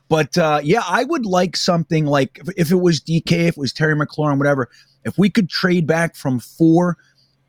But 0.08 0.38
uh, 0.38 0.60
yeah, 0.62 0.82
I 0.86 1.04
would 1.04 1.26
like 1.26 1.56
something 1.56 2.06
like 2.06 2.38
if, 2.38 2.48
if 2.56 2.70
it 2.70 2.80
was 2.80 3.00
DK, 3.00 3.32
if 3.32 3.56
it 3.56 3.58
was 3.58 3.72
Terry 3.72 3.94
McLaurin, 3.94 4.38
whatever, 4.38 4.68
if 5.04 5.18
we 5.18 5.30
could 5.30 5.48
trade 5.48 5.86
back 5.86 6.14
from 6.14 6.38
four 6.38 6.96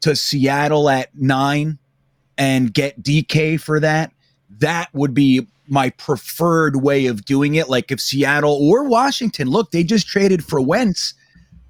to 0.01 0.15
Seattle 0.15 0.89
at 0.89 1.15
nine 1.15 1.77
and 2.37 2.73
get 2.73 3.01
DK 3.01 3.59
for 3.59 3.79
that, 3.79 4.11
that 4.59 4.89
would 4.93 5.13
be 5.13 5.47
my 5.67 5.89
preferred 5.91 6.77
way 6.77 7.07
of 7.07 7.25
doing 7.25 7.55
it. 7.55 7.69
Like 7.69 7.91
if 7.91 7.99
Seattle 7.99 8.53
or 8.53 8.87
Washington, 8.87 9.49
look, 9.49 9.71
they 9.71 9.83
just 9.83 10.07
traded 10.07 10.43
for 10.43 10.61
Wentz, 10.61 11.13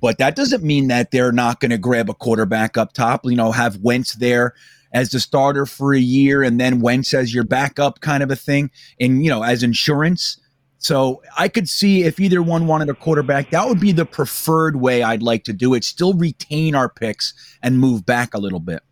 but 0.02 0.18
that 0.20 0.36
doesn't 0.36 0.64
mean 0.64 0.88
that 0.88 1.12
they're 1.12 1.32
not 1.32 1.60
going 1.60 1.72
to 1.72 1.78
grab 1.78 2.10
a 2.10 2.14
quarterback 2.14 2.78
up 2.78 2.94
top. 2.94 3.26
You 3.26 3.36
know, 3.36 3.52
have 3.52 3.78
Wentz 3.78 4.16
there 4.16 4.54
as 4.94 5.10
the 5.10 5.20
starter 5.20 5.66
for 5.66 5.94
a 5.94 6.00
year 6.00 6.44
and 6.44 6.60
then 6.60 6.80
Wentz 6.80 7.14
as 7.14 7.34
your 7.34 7.44
backup 7.44 8.00
kind 8.00 8.24
of 8.24 8.32
a 8.32 8.36
thing, 8.36 8.72
and 9.00 9.24
you 9.24 9.30
know, 9.30 9.44
as 9.44 9.64
insurance. 9.64 10.38
So 10.80 11.24
I 11.38 11.48
could 11.48 11.68
see 11.68 12.04
if 12.04 12.20
either 12.20 12.42
one 12.42 12.68
wanted 12.68 12.90
a 12.90 12.94
quarterback, 12.94 13.50
that 13.52 13.68
would 13.68 13.80
be 13.80 13.92
the 13.92 14.06
preferred 14.06 14.76
way 14.76 15.04
I'd 15.04 15.24
like 15.24 15.44
to 15.46 15.54
do 15.54 15.74
it. 15.74 15.84
Still 15.84 16.14
retain 16.14 16.76
our 16.76 16.88
picks 16.88 17.34
and 17.64 17.80
move 17.80 18.06
back 18.06 18.34
a 18.34 18.38
little 18.38 18.60
bit. 18.60 18.84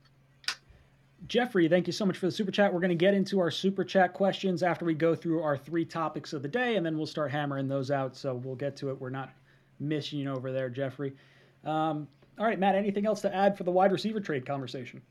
Jeffrey, 1.28 1.68
thank 1.68 1.88
you 1.88 1.94
so 1.94 2.06
much 2.06 2.18
for 2.18 2.28
the 2.28 2.32
super 2.32 2.52
chat. 2.52 2.72
We're 2.74 2.80
going 2.80 2.90
to 2.90 2.96
get 2.96 3.14
into 3.14 3.40
our 3.40 3.50
super 3.50 3.84
chat 3.84 4.14
questions 4.14 4.62
after 4.62 4.86
we 4.86 4.94
go 4.94 5.16
through 5.16 5.42
our 5.42 5.58
three 5.58 5.86
topics 5.86 6.34
of 6.34 6.42
the 6.44 6.48
day, 6.48 6.76
and 6.76 6.86
then 6.86 6.98
we'll 6.98 7.08
start 7.08 7.32
hammering 7.32 7.68
those 7.68 7.90
out. 7.90 8.16
So 8.16 8.36
we'll 8.36 8.56
get 8.56 8.76
to 8.78 8.90
it. 8.90 9.02
We're 9.02 9.10
not 9.10 9.32
missing 9.80 10.28
over 10.28 10.52
there, 10.52 10.70
Jeffrey. 10.70 11.14
Um, 11.64 12.08
all 12.38 12.46
right, 12.46 12.60
Matt, 12.60 12.76
anything 12.76 13.06
else 13.06 13.22
to 13.22 13.34
add 13.34 13.58
for 13.58 13.64
the 13.64 13.72
wide 13.72 13.92
receiver 13.92 14.20
trade 14.20 14.46
conversation? 14.46 15.02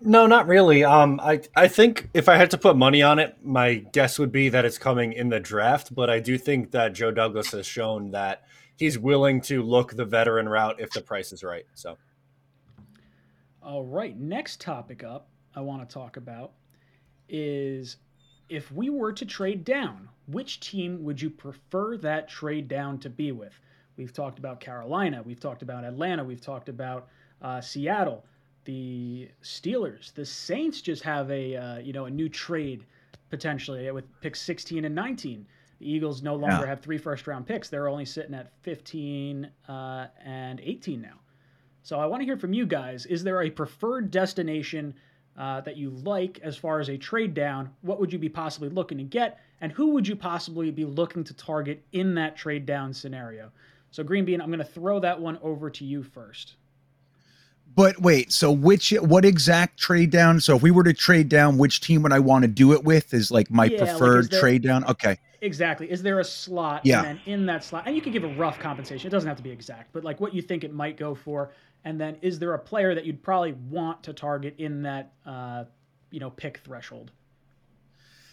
No, 0.00 0.26
not 0.26 0.46
really. 0.46 0.84
Um, 0.84 1.18
I 1.20 1.40
I 1.56 1.66
think 1.68 2.08
if 2.14 2.28
I 2.28 2.36
had 2.36 2.50
to 2.52 2.58
put 2.58 2.76
money 2.76 3.02
on 3.02 3.18
it, 3.18 3.36
my 3.42 3.74
guess 3.74 4.18
would 4.18 4.30
be 4.30 4.48
that 4.48 4.64
it's 4.64 4.78
coming 4.78 5.12
in 5.12 5.28
the 5.28 5.40
draft. 5.40 5.94
But 5.94 6.08
I 6.08 6.20
do 6.20 6.38
think 6.38 6.70
that 6.70 6.92
Joe 6.92 7.10
Douglas 7.10 7.50
has 7.50 7.66
shown 7.66 8.12
that 8.12 8.44
he's 8.76 8.98
willing 8.98 9.40
to 9.42 9.62
look 9.62 9.96
the 9.96 10.04
veteran 10.04 10.48
route 10.48 10.76
if 10.78 10.90
the 10.90 11.00
price 11.00 11.32
is 11.32 11.42
right. 11.42 11.66
So 11.74 11.98
all 13.68 13.84
right, 13.84 14.18
next 14.18 14.60
topic 14.62 15.04
up 15.04 15.28
I 15.54 15.60
want 15.60 15.86
to 15.86 15.92
talk 15.92 16.16
about 16.16 16.52
is 17.28 17.96
if 18.48 18.72
we 18.72 18.88
were 18.88 19.12
to 19.12 19.26
trade 19.26 19.64
down, 19.64 20.08
which 20.26 20.60
team 20.60 21.02
would 21.04 21.20
you 21.20 21.28
prefer 21.28 21.98
that 21.98 22.28
trade 22.28 22.68
down 22.68 22.98
to 23.00 23.10
be 23.10 23.32
with? 23.32 23.52
We've 23.96 24.12
talked 24.12 24.38
about 24.38 24.60
Carolina, 24.60 25.22
we've 25.22 25.40
talked 25.40 25.60
about 25.60 25.84
Atlanta, 25.84 26.24
we've 26.24 26.40
talked 26.40 26.68
about 26.68 27.08
uh, 27.42 27.60
Seattle, 27.60 28.24
the 28.68 29.30
Steelers, 29.42 30.12
the 30.12 30.26
Saints 30.26 30.82
just 30.82 31.02
have 31.02 31.30
a 31.30 31.56
uh, 31.56 31.78
you 31.78 31.94
know 31.94 32.04
a 32.04 32.10
new 32.10 32.28
trade 32.28 32.84
potentially 33.30 33.90
with 33.90 34.04
picks 34.20 34.42
16 34.42 34.84
and 34.84 34.94
19. 34.94 35.46
The 35.78 35.90
Eagles 35.90 36.20
no 36.20 36.34
longer 36.34 36.64
yeah. 36.64 36.66
have 36.66 36.80
three 36.80 36.98
first 36.98 37.26
round 37.26 37.46
picks; 37.46 37.70
they're 37.70 37.88
only 37.88 38.04
sitting 38.04 38.34
at 38.34 38.52
15 38.64 39.50
uh, 39.70 40.08
and 40.22 40.60
18 40.60 41.00
now. 41.00 41.14
So 41.82 41.98
I 41.98 42.04
want 42.04 42.20
to 42.20 42.26
hear 42.26 42.36
from 42.36 42.52
you 42.52 42.66
guys. 42.66 43.06
Is 43.06 43.24
there 43.24 43.40
a 43.40 43.48
preferred 43.48 44.10
destination 44.10 44.92
uh, 45.38 45.62
that 45.62 45.78
you 45.78 45.88
like 45.88 46.38
as 46.42 46.58
far 46.58 46.78
as 46.78 46.90
a 46.90 46.98
trade 46.98 47.32
down? 47.32 47.70
What 47.80 47.98
would 47.98 48.12
you 48.12 48.18
be 48.18 48.28
possibly 48.28 48.68
looking 48.68 48.98
to 48.98 49.04
get? 49.04 49.40
And 49.62 49.72
who 49.72 49.92
would 49.92 50.06
you 50.06 50.14
possibly 50.14 50.70
be 50.70 50.84
looking 50.84 51.24
to 51.24 51.32
target 51.32 51.82
in 51.92 52.14
that 52.16 52.36
trade 52.36 52.66
down 52.66 52.92
scenario? 52.92 53.50
So, 53.92 54.04
Green 54.04 54.26
Bean, 54.26 54.42
I'm 54.42 54.48
going 54.48 54.58
to 54.58 54.64
throw 54.66 55.00
that 55.00 55.18
one 55.18 55.38
over 55.40 55.70
to 55.70 55.86
you 55.86 56.02
first. 56.02 56.56
But 57.78 58.00
wait, 58.00 58.32
so 58.32 58.50
which 58.50 58.90
what 58.90 59.24
exact 59.24 59.78
trade 59.78 60.10
down? 60.10 60.40
So 60.40 60.56
if 60.56 60.62
we 60.62 60.72
were 60.72 60.82
to 60.82 60.92
trade 60.92 61.28
down, 61.28 61.58
which 61.58 61.80
team 61.80 62.02
would 62.02 62.12
I 62.12 62.18
want 62.18 62.42
to 62.42 62.48
do 62.48 62.72
it 62.72 62.82
with? 62.82 63.14
Is 63.14 63.30
like 63.30 63.52
my 63.52 63.66
yeah, 63.66 63.78
preferred 63.78 64.24
like 64.24 64.30
there, 64.32 64.40
trade 64.40 64.62
down. 64.62 64.84
Okay. 64.86 65.16
Exactly. 65.42 65.88
Is 65.88 66.02
there 66.02 66.18
a 66.18 66.24
slot? 66.24 66.84
Yeah. 66.84 67.04
And 67.04 67.06
then 67.06 67.20
in 67.26 67.46
that 67.46 67.62
slot, 67.62 67.84
and 67.86 67.94
you 67.94 68.02
can 68.02 68.10
give 68.10 68.24
a 68.24 68.34
rough 68.34 68.58
compensation. 68.58 69.06
It 69.06 69.10
doesn't 69.10 69.28
have 69.28 69.36
to 69.36 69.44
be 69.44 69.52
exact, 69.52 69.92
but 69.92 70.02
like 70.02 70.18
what 70.18 70.34
you 70.34 70.42
think 70.42 70.64
it 70.64 70.74
might 70.74 70.96
go 70.96 71.14
for. 71.14 71.52
And 71.84 72.00
then 72.00 72.16
is 72.20 72.40
there 72.40 72.52
a 72.54 72.58
player 72.58 72.96
that 72.96 73.04
you'd 73.04 73.22
probably 73.22 73.52
want 73.52 74.02
to 74.02 74.12
target 74.12 74.56
in 74.58 74.82
that, 74.82 75.12
uh, 75.24 75.62
you 76.10 76.18
know, 76.18 76.30
pick 76.30 76.58
threshold? 76.64 77.12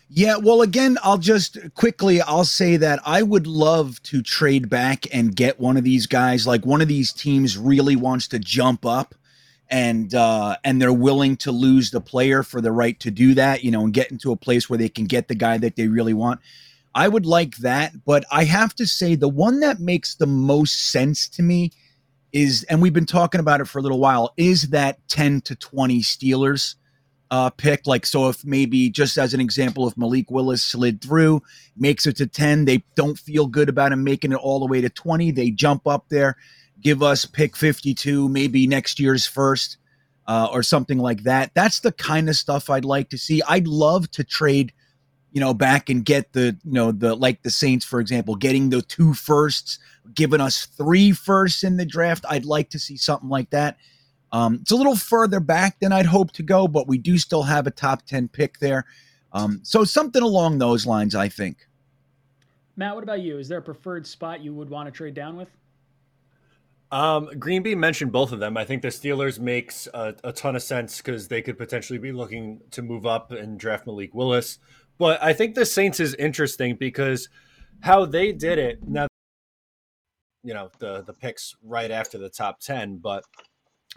Yeah, 0.09 0.37
well, 0.37 0.63
again, 0.63 0.97
I'll 1.03 1.19
just 1.19 1.59
quickly 1.75 2.19
I'll 2.19 2.45
say 2.45 2.77
that 2.77 2.99
I 3.05 3.21
would 3.21 3.45
love 3.45 4.01
to 4.03 4.23
trade 4.23 4.71
back 4.71 5.05
and 5.13 5.35
get 5.35 5.59
one 5.59 5.77
of 5.77 5.83
these 5.83 6.07
guys. 6.07 6.47
Like 6.47 6.65
one 6.65 6.81
of 6.81 6.87
these 6.87 7.13
teams 7.13 7.59
really 7.59 7.95
wants 7.95 8.27
to 8.29 8.39
jump 8.39 8.87
up, 8.87 9.13
and 9.69 10.13
uh, 10.13 10.57
and 10.63 10.81
they're 10.81 10.93
willing 10.93 11.37
to 11.37 11.51
lose 11.51 11.91
the 11.91 12.01
player 12.01 12.43
for 12.43 12.61
the 12.61 12.71
right 12.71 12.99
to 12.99 13.11
do 13.11 13.33
that. 13.33 13.63
You 13.63 13.71
know, 13.71 13.83
and 13.83 13.93
get 13.93 14.11
into 14.11 14.31
a 14.31 14.37
place 14.37 14.69
where 14.69 14.77
they 14.77 14.89
can 14.89 15.05
get 15.05 15.27
the 15.27 15.35
guy 15.35 15.57
that 15.57 15.75
they 15.75 15.87
really 15.87 16.13
want. 16.13 16.39
I 16.93 17.07
would 17.07 17.25
like 17.25 17.57
that, 17.57 18.05
but 18.05 18.23
I 18.31 18.45
have 18.45 18.73
to 18.75 18.87
say 18.87 19.15
the 19.15 19.27
one 19.27 19.59
that 19.59 19.79
makes 19.79 20.15
the 20.15 20.27
most 20.27 20.91
sense 20.91 21.27
to 21.29 21.43
me 21.43 21.71
is, 22.31 22.63
and 22.69 22.81
we've 22.81 22.93
been 22.93 23.05
talking 23.05 23.41
about 23.41 23.59
it 23.59 23.65
for 23.65 23.79
a 23.79 23.81
little 23.81 23.99
while, 23.99 24.33
is 24.37 24.69
that 24.69 25.05
ten 25.07 25.41
to 25.41 25.55
twenty 25.55 26.01
Steelers 26.01 26.75
uh, 27.31 27.49
pick. 27.49 27.87
Like, 27.87 28.05
so 28.05 28.29
if 28.29 28.45
maybe 28.45 28.89
just 28.89 29.17
as 29.17 29.33
an 29.33 29.39
example, 29.39 29.87
if 29.87 29.97
Malik 29.97 30.29
Willis 30.31 30.63
slid 30.63 31.01
through, 31.01 31.41
makes 31.75 32.05
it 32.05 32.15
to 32.17 32.27
10, 32.27 32.65
they 32.65 32.83
don't 32.95 33.17
feel 33.17 33.47
good 33.47 33.69
about 33.69 33.91
him 33.91 34.03
making 34.03 34.31
it 34.31 34.35
all 34.35 34.59
the 34.59 34.65
way 34.65 34.81
to 34.81 34.89
20. 34.89 35.31
They 35.31 35.49
jump 35.51 35.87
up 35.87 36.05
there, 36.09 36.37
give 36.85 37.03
us 37.03 37.25
pick 37.25 37.57
52, 37.57 38.29
maybe 38.29 38.65
next 38.65 38.99
year's 38.99 39.25
first 39.25 39.77
uh, 40.27 40.47
or 40.51 40.63
something 40.63 40.99
like 40.99 41.23
that. 41.23 41.51
That's 41.53 41.81
the 41.81 41.91
kind 41.91 42.29
of 42.29 42.37
stuff 42.37 42.69
I'd 42.69 42.85
like 42.85 43.09
to 43.09 43.17
see. 43.17 43.41
I'd 43.49 43.67
love 43.67 44.09
to 44.11 44.23
trade, 44.23 44.71
you 45.33 45.41
know, 45.41 45.53
back 45.53 45.89
and 45.89 46.05
get 46.05 46.31
the, 46.31 46.57
you 46.63 46.71
know, 46.71 46.93
the, 46.93 47.15
like 47.15 47.41
the 47.41 47.49
Saints, 47.49 47.83
for 47.83 47.99
example, 47.99 48.35
getting 48.35 48.69
the 48.69 48.81
two 48.81 49.13
firsts, 49.13 49.79
giving 50.13 50.39
us 50.39 50.65
three 50.65 51.11
firsts 51.11 51.63
in 51.63 51.75
the 51.75 51.85
draft. 51.85 52.23
I'd 52.29 52.45
like 52.45 52.69
to 52.69 52.79
see 52.79 52.95
something 52.95 53.29
like 53.29 53.49
that 53.49 53.77
um, 54.35 54.59
it's 54.61 54.71
a 54.71 54.75
little 54.75 54.97
further 54.97 55.39
back 55.39 55.79
than 55.79 55.93
I'd 55.93 56.05
hope 56.05 56.33
to 56.33 56.43
go, 56.43 56.67
but 56.67 56.89
we 56.89 56.97
do 56.97 57.17
still 57.17 57.43
have 57.43 57.67
a 57.67 57.71
top 57.71 58.05
10 58.05 58.27
pick 58.27 58.59
there. 58.59 58.85
Um, 59.31 59.61
so 59.63 59.85
something 59.85 60.21
along 60.21 60.57
those 60.57 60.85
lines, 60.85 61.15
I 61.15 61.29
think. 61.29 61.69
Matt, 62.75 62.95
what 62.95 63.03
about 63.05 63.21
you? 63.21 63.37
Is 63.37 63.47
there 63.47 63.59
a 63.59 63.61
preferred 63.61 64.05
spot 64.05 64.41
you 64.41 64.53
would 64.53 64.69
want 64.69 64.87
to 64.87 64.91
trade 64.91 65.13
down 65.13 65.37
with? 65.37 65.47
Um, 66.95 67.27
Greenby 67.27 67.75
mentioned 67.75 68.13
both 68.13 68.31
of 68.31 68.39
them. 68.39 68.55
I 68.55 68.63
think 68.63 68.81
the 68.81 68.87
Steelers 68.87 69.37
makes 69.37 69.85
a, 69.93 70.15
a 70.23 70.31
ton 70.31 70.55
of 70.55 70.63
sense 70.63 70.99
because 71.01 71.27
they 71.27 71.41
could 71.41 71.57
potentially 71.57 71.99
be 71.99 72.13
looking 72.13 72.61
to 72.71 72.81
move 72.81 73.05
up 73.05 73.33
and 73.33 73.59
draft 73.59 73.85
Malik 73.85 74.13
Willis. 74.13 74.59
But 74.97 75.21
I 75.21 75.33
think 75.33 75.55
the 75.55 75.65
Saints 75.65 75.99
is 75.99 76.15
interesting 76.15 76.77
because 76.77 77.27
how 77.81 78.05
they 78.05 78.31
did 78.31 78.59
it 78.59 78.87
now, 78.87 79.07
you 80.41 80.53
know, 80.53 80.71
the 80.79 81.03
the 81.03 81.11
picks 81.11 81.57
right 81.61 81.91
after 81.91 82.17
the 82.17 82.29
top 82.29 82.61
ten, 82.61 82.95
but 82.95 83.25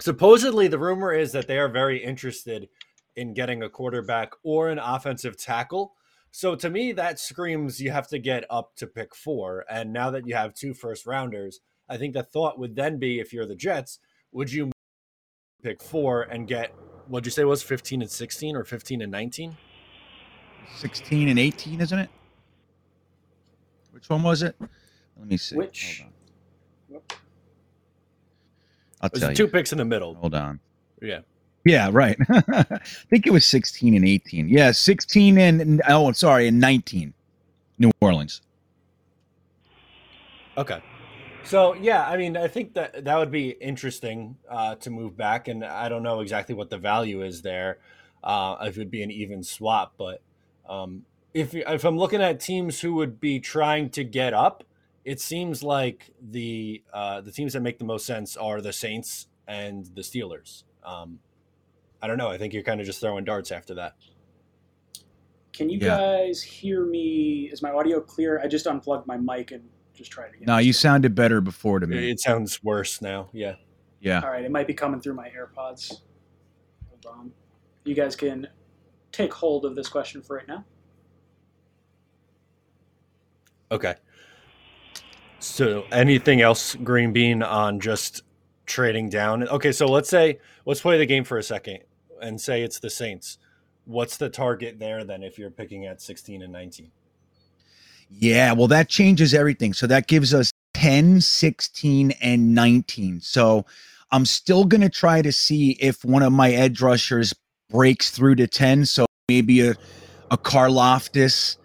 supposedly 0.00 0.66
the 0.66 0.80
rumor 0.80 1.12
is 1.12 1.30
that 1.30 1.46
they 1.46 1.60
are 1.60 1.68
very 1.68 2.02
interested 2.02 2.68
in 3.14 3.32
getting 3.32 3.62
a 3.62 3.70
quarterback 3.70 4.32
or 4.42 4.70
an 4.70 4.80
offensive 4.80 5.36
tackle. 5.36 5.94
So 6.32 6.56
to 6.56 6.68
me, 6.68 6.90
that 6.94 7.20
screams 7.20 7.80
you 7.80 7.92
have 7.92 8.08
to 8.08 8.18
get 8.18 8.44
up 8.50 8.74
to 8.74 8.88
pick 8.88 9.14
four. 9.14 9.64
And 9.70 9.92
now 9.92 10.10
that 10.10 10.26
you 10.26 10.34
have 10.34 10.52
two 10.52 10.74
first 10.74 11.06
rounders, 11.06 11.60
I 11.88 11.96
think 11.96 12.14
the 12.14 12.22
thought 12.22 12.58
would 12.58 12.76
then 12.76 12.98
be 12.98 13.20
if 13.20 13.32
you're 13.32 13.46
the 13.46 13.54
Jets, 13.54 13.98
would 14.32 14.52
you 14.52 14.70
pick 15.62 15.82
four 15.82 16.22
and 16.22 16.46
get 16.46 16.74
what'd 17.08 17.26
you 17.26 17.30
say 17.30 17.44
was 17.44 17.62
15 17.62 18.02
and 18.02 18.10
16 18.10 18.56
or 18.56 18.64
15 18.64 19.02
and 19.02 19.10
19? 19.10 19.56
16 20.76 21.28
and 21.28 21.38
18, 21.38 21.80
isn't 21.80 21.98
it? 21.98 22.10
Which 23.92 24.08
one 24.08 24.22
was 24.22 24.42
it? 24.42 24.54
Let 24.60 25.28
me 25.28 25.36
see. 25.36 25.56
Which? 25.56 26.04
I'll 29.00 29.10
tell 29.10 29.32
two 29.32 29.44
you. 29.44 29.48
picks 29.48 29.72
in 29.72 29.78
the 29.78 29.84
middle. 29.84 30.14
Hold 30.14 30.34
on. 30.34 30.60
Yeah. 31.00 31.20
Yeah, 31.64 31.90
right. 31.92 32.16
I 32.28 32.78
think 33.10 33.26
it 33.26 33.30
was 33.30 33.44
16 33.44 33.94
and 33.94 34.06
18. 34.06 34.48
Yeah, 34.48 34.72
16 34.72 35.38
and 35.38 35.82
oh, 35.88 36.06
I'm 36.06 36.14
sorry, 36.14 36.48
and 36.48 36.60
19. 36.60 37.12
New 37.78 37.90
Orleans. 38.00 38.42
Okay. 40.56 40.82
So 41.44 41.74
yeah, 41.74 42.06
I 42.06 42.16
mean, 42.16 42.36
I 42.36 42.46
think 42.48 42.74
that 42.74 43.04
that 43.04 43.16
would 43.16 43.30
be 43.30 43.50
interesting 43.50 44.36
uh, 44.50 44.74
to 44.76 44.90
move 44.90 45.16
back, 45.16 45.48
and 45.48 45.64
I 45.64 45.88
don't 45.88 46.02
know 46.02 46.20
exactly 46.20 46.54
what 46.54 46.70
the 46.70 46.78
value 46.78 47.22
is 47.22 47.42
there. 47.42 47.78
Uh, 48.22 48.56
if 48.62 48.76
it 48.76 48.80
would 48.80 48.90
be 48.90 49.02
an 49.02 49.10
even 49.10 49.42
swap, 49.42 49.94
but 49.96 50.22
um, 50.68 51.04
if 51.32 51.54
if 51.54 51.84
I'm 51.84 51.96
looking 51.96 52.20
at 52.20 52.40
teams 52.40 52.80
who 52.80 52.94
would 52.94 53.20
be 53.20 53.40
trying 53.40 53.90
to 53.90 54.04
get 54.04 54.34
up, 54.34 54.64
it 55.04 55.20
seems 55.20 55.62
like 55.62 56.10
the 56.20 56.82
uh, 56.92 57.20
the 57.20 57.32
teams 57.32 57.54
that 57.54 57.60
make 57.60 57.78
the 57.78 57.84
most 57.84 58.04
sense 58.04 58.36
are 58.36 58.60
the 58.60 58.72
Saints 58.72 59.28
and 59.46 59.86
the 59.94 60.02
Steelers. 60.02 60.64
Um, 60.84 61.20
I 62.02 62.06
don't 62.06 62.18
know. 62.18 62.28
I 62.28 62.38
think 62.38 62.52
you're 62.52 62.62
kind 62.62 62.80
of 62.80 62.86
just 62.86 63.00
throwing 63.00 63.24
darts 63.24 63.50
after 63.50 63.74
that. 63.74 63.94
Can 65.52 65.70
you 65.70 65.78
yeah. 65.80 65.96
guys 65.96 66.42
hear 66.42 66.84
me? 66.84 67.48
Is 67.50 67.62
my 67.62 67.70
audio 67.70 68.00
clear? 68.00 68.40
I 68.40 68.46
just 68.46 68.66
unplugged 68.66 69.06
my 69.06 69.16
mic 69.16 69.50
and 69.50 69.64
just 69.98 70.10
tried 70.10 70.28
again. 70.28 70.44
No, 70.46 70.58
you 70.58 70.72
sounded 70.72 71.14
better 71.14 71.40
before 71.40 71.80
to 71.80 71.86
me. 71.86 72.10
It 72.10 72.20
sounds 72.20 72.62
worse 72.62 73.02
now. 73.02 73.28
Yeah. 73.32 73.56
Yeah. 74.00 74.20
All 74.20 74.30
right. 74.30 74.44
It 74.44 74.50
might 74.50 74.66
be 74.66 74.74
coming 74.74 75.00
through 75.00 75.14
my 75.14 75.28
AirPods. 75.28 76.00
Hold 76.88 77.06
on. 77.06 77.32
You 77.84 77.94
guys 77.94 78.14
can 78.14 78.46
take 79.12 79.32
hold 79.32 79.64
of 79.64 79.74
this 79.74 79.88
question 79.88 80.22
for 80.22 80.36
right 80.36 80.48
now. 80.48 80.64
Okay. 83.70 83.96
So, 85.40 85.84
anything 85.92 86.40
else, 86.40 86.74
Green 86.76 87.12
Bean, 87.12 87.42
on 87.42 87.80
just 87.80 88.22
trading 88.66 89.08
down? 89.08 89.46
Okay, 89.48 89.72
so 89.72 89.86
let's 89.86 90.08
say 90.08 90.38
let's 90.64 90.80
play 90.80 90.98
the 90.98 91.06
game 91.06 91.24
for 91.24 91.38
a 91.38 91.42
second 91.42 91.80
and 92.20 92.40
say 92.40 92.62
it's 92.62 92.78
the 92.80 92.90
Saints. 92.90 93.38
What's 93.84 94.16
the 94.16 94.28
target 94.28 94.78
there 94.78 95.04
then 95.04 95.22
if 95.22 95.38
you're 95.38 95.50
picking 95.50 95.86
at 95.86 96.00
16 96.00 96.42
and 96.42 96.52
19? 96.52 96.90
Yeah, 98.10 98.52
well, 98.52 98.68
that 98.68 98.88
changes 98.88 99.34
everything. 99.34 99.72
So 99.72 99.86
that 99.86 100.06
gives 100.06 100.32
us 100.32 100.50
10, 100.74 101.20
16, 101.20 102.12
and 102.22 102.54
19. 102.54 103.20
So 103.20 103.66
I'm 104.10 104.24
still 104.24 104.64
going 104.64 104.80
to 104.80 104.88
try 104.88 105.22
to 105.22 105.32
see 105.32 105.72
if 105.80 106.04
one 106.04 106.22
of 106.22 106.32
my 106.32 106.50
edge 106.50 106.80
rushers 106.80 107.34
breaks 107.70 108.10
through 108.10 108.36
to 108.36 108.46
10. 108.46 108.86
So 108.86 109.06
maybe 109.28 109.60
a, 109.66 109.74
a 110.30 110.38
Karlaftis 110.38 111.58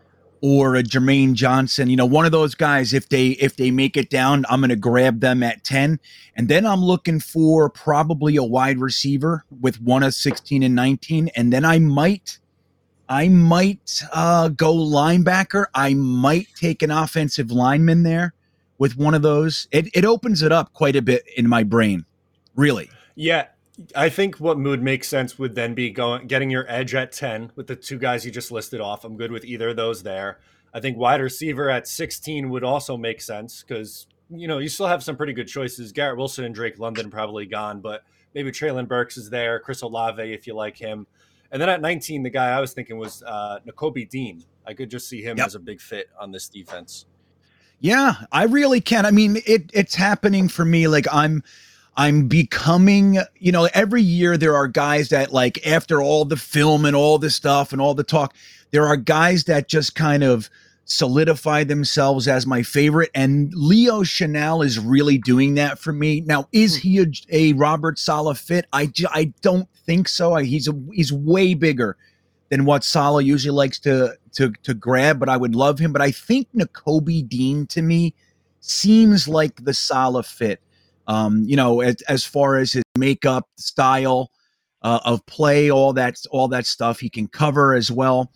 or 0.43 0.75
a 0.75 0.83
Jermaine 0.83 1.35
Johnson, 1.35 1.89
you 1.89 1.95
know, 1.95 2.05
one 2.05 2.25
of 2.25 2.33
those 2.33 2.53
guys. 2.53 2.93
If 2.93 3.07
they 3.07 3.29
if 3.29 3.55
they 3.55 3.71
make 3.71 3.95
it 3.95 4.09
down, 4.09 4.45
I'm 4.49 4.61
to 4.61 4.75
grab 4.75 5.21
them 5.21 5.41
at 5.41 5.63
ten, 5.63 6.01
and 6.35 6.49
then 6.49 6.65
I'm 6.65 6.83
looking 6.83 7.21
for 7.21 7.69
probably 7.69 8.35
a 8.35 8.43
wide 8.43 8.77
receiver 8.77 9.45
with 9.61 9.81
one 9.81 10.03
of 10.03 10.13
16 10.13 10.61
and 10.61 10.75
19, 10.75 11.29
and 11.37 11.53
then 11.53 11.63
I 11.63 11.79
might. 11.79 12.39
I 13.09 13.27
might 13.27 14.03
uh, 14.13 14.49
go 14.49 14.73
linebacker. 14.73 15.65
I 15.73 15.93
might 15.93 16.47
take 16.55 16.81
an 16.81 16.91
offensive 16.91 17.51
lineman 17.51 18.03
there 18.03 18.33
with 18.77 18.97
one 18.97 19.13
of 19.13 19.21
those. 19.21 19.67
It, 19.71 19.87
it 19.93 20.05
opens 20.05 20.41
it 20.41 20.51
up 20.51 20.73
quite 20.73 20.95
a 20.95 21.01
bit 21.01 21.23
in 21.37 21.47
my 21.47 21.63
brain, 21.63 22.05
really. 22.55 22.89
Yeah, 23.15 23.47
I 23.95 24.09
think 24.09 24.39
what 24.39 24.57
mood 24.57 24.81
makes 24.81 25.07
sense 25.07 25.39
would 25.39 25.55
then 25.55 25.73
be 25.73 25.89
going 25.89 26.27
getting 26.27 26.49
your 26.49 26.65
edge 26.69 26.93
at 26.93 27.11
10 27.11 27.51
with 27.55 27.67
the 27.67 27.75
two 27.75 27.97
guys 27.97 28.25
you 28.25 28.31
just 28.31 28.51
listed 28.51 28.79
off. 28.79 29.03
I'm 29.03 29.17
good 29.17 29.31
with 29.31 29.45
either 29.45 29.69
of 29.69 29.75
those 29.75 30.03
there. 30.03 30.39
I 30.73 30.79
think 30.79 30.97
wide 30.97 31.21
receiver 31.21 31.69
at 31.69 31.87
16 31.87 32.49
would 32.49 32.63
also 32.63 32.97
make 32.97 33.21
sense 33.21 33.63
because 33.63 34.07
you 34.29 34.47
know 34.47 34.59
you 34.59 34.69
still 34.69 34.87
have 34.87 35.03
some 35.03 35.17
pretty 35.17 35.33
good 35.33 35.47
choices. 35.47 35.91
Garrett 35.91 36.17
Wilson 36.17 36.45
and 36.45 36.55
Drake 36.55 36.79
London 36.79 37.09
probably 37.09 37.45
gone, 37.45 37.81
but 37.81 38.03
maybe 38.33 38.51
Treylon 38.51 38.87
Burks 38.87 39.17
is 39.17 39.29
there, 39.29 39.59
Chris 39.59 39.81
Olave 39.81 40.21
if 40.21 40.45
you 40.47 40.53
like 40.53 40.77
him. 40.77 41.07
And 41.53 41.61
then 41.61 41.69
at 41.69 41.81
19, 41.81 42.23
the 42.23 42.31
guy 42.31 42.49
I 42.49 42.59
was 42.59 42.73
thinking 42.73 42.97
was 42.97 43.21
uh, 43.23 43.59
Dean. 44.09 44.43
I 44.65 44.73
could 44.73 44.89
just 44.89 45.07
see 45.07 45.21
him 45.21 45.37
yep. 45.37 45.45
as 45.45 45.55
a 45.55 45.59
big 45.59 45.79
fit 45.79 46.09
on 46.19 46.31
this 46.31 46.49
defense. 46.49 47.05
Yeah, 47.79 48.15
I 48.31 48.45
really 48.45 48.81
can. 48.81 49.05
I 49.05 49.11
mean, 49.11 49.37
it 49.45 49.69
it's 49.73 49.93
happening 49.93 50.47
for 50.47 50.65
me. 50.65 50.87
Like 50.87 51.05
I'm 51.11 51.43
I'm 51.95 52.27
becoming, 52.27 53.19
you 53.37 53.51
know, 53.51 53.69
every 53.73 54.01
year 54.01 54.35
there 54.35 54.55
are 54.55 54.67
guys 54.67 55.09
that 55.09 55.31
like 55.31 55.65
after 55.67 56.01
all 56.01 56.25
the 56.25 56.37
film 56.37 56.85
and 56.85 56.95
all 56.95 57.19
the 57.19 57.29
stuff 57.29 57.71
and 57.71 57.79
all 57.79 57.93
the 57.93 58.03
talk, 58.03 58.33
there 58.71 58.87
are 58.87 58.97
guys 58.97 59.43
that 59.43 59.67
just 59.67 59.95
kind 59.95 60.23
of 60.23 60.49
solidify 60.85 61.63
themselves 61.63 62.27
as 62.27 62.45
my 62.45 62.63
favorite. 62.63 63.09
And 63.15 63.51
Leo 63.53 64.03
Chenal 64.03 64.65
is 64.65 64.77
really 64.77 65.17
doing 65.17 65.55
that 65.55 65.79
for 65.79 65.93
me. 65.93 66.21
Now, 66.21 66.47
is 66.51 66.75
he 66.75 66.99
a, 66.99 67.05
a 67.29 67.53
Robert 67.53 67.97
Saleh 67.97 68.37
fit? 68.37 68.65
I, 68.73 68.91
I 69.09 69.33
don't 69.41 69.67
think 69.85 70.07
so. 70.07 70.33
I, 70.33 70.43
he's 70.43 70.67
a, 70.67 70.73
he's 70.91 71.11
way 71.13 71.53
bigger 71.53 71.95
than 72.49 72.65
what 72.65 72.83
Saleh 72.83 73.25
usually 73.25 73.55
likes 73.55 73.79
to 73.79 74.15
to 74.33 74.51
to 74.63 74.73
grab, 74.73 75.19
but 75.19 75.29
I 75.29 75.37
would 75.37 75.55
love 75.55 75.79
him. 75.79 75.93
But 75.93 76.01
I 76.01 76.11
think 76.11 76.47
Nakobe 76.53 77.27
Dean 77.27 77.65
to 77.67 77.81
me 77.81 78.13
seems 78.59 79.27
like 79.27 79.63
the 79.63 79.73
Saleh 79.73 80.25
fit 80.25 80.59
Um, 81.07 81.43
you 81.47 81.55
know, 81.55 81.81
as, 81.81 82.01
as 82.03 82.25
far 82.25 82.57
as 82.57 82.73
his 82.73 82.83
makeup 82.97 83.47
style 83.57 84.31
uh, 84.81 84.99
of 85.03 85.25
play, 85.25 85.69
all 85.69 85.93
that 85.93 86.15
all 86.31 86.47
that 86.49 86.65
stuff 86.65 86.99
he 86.99 87.09
can 87.09 87.27
cover 87.27 87.73
as 87.73 87.91
well. 87.91 88.31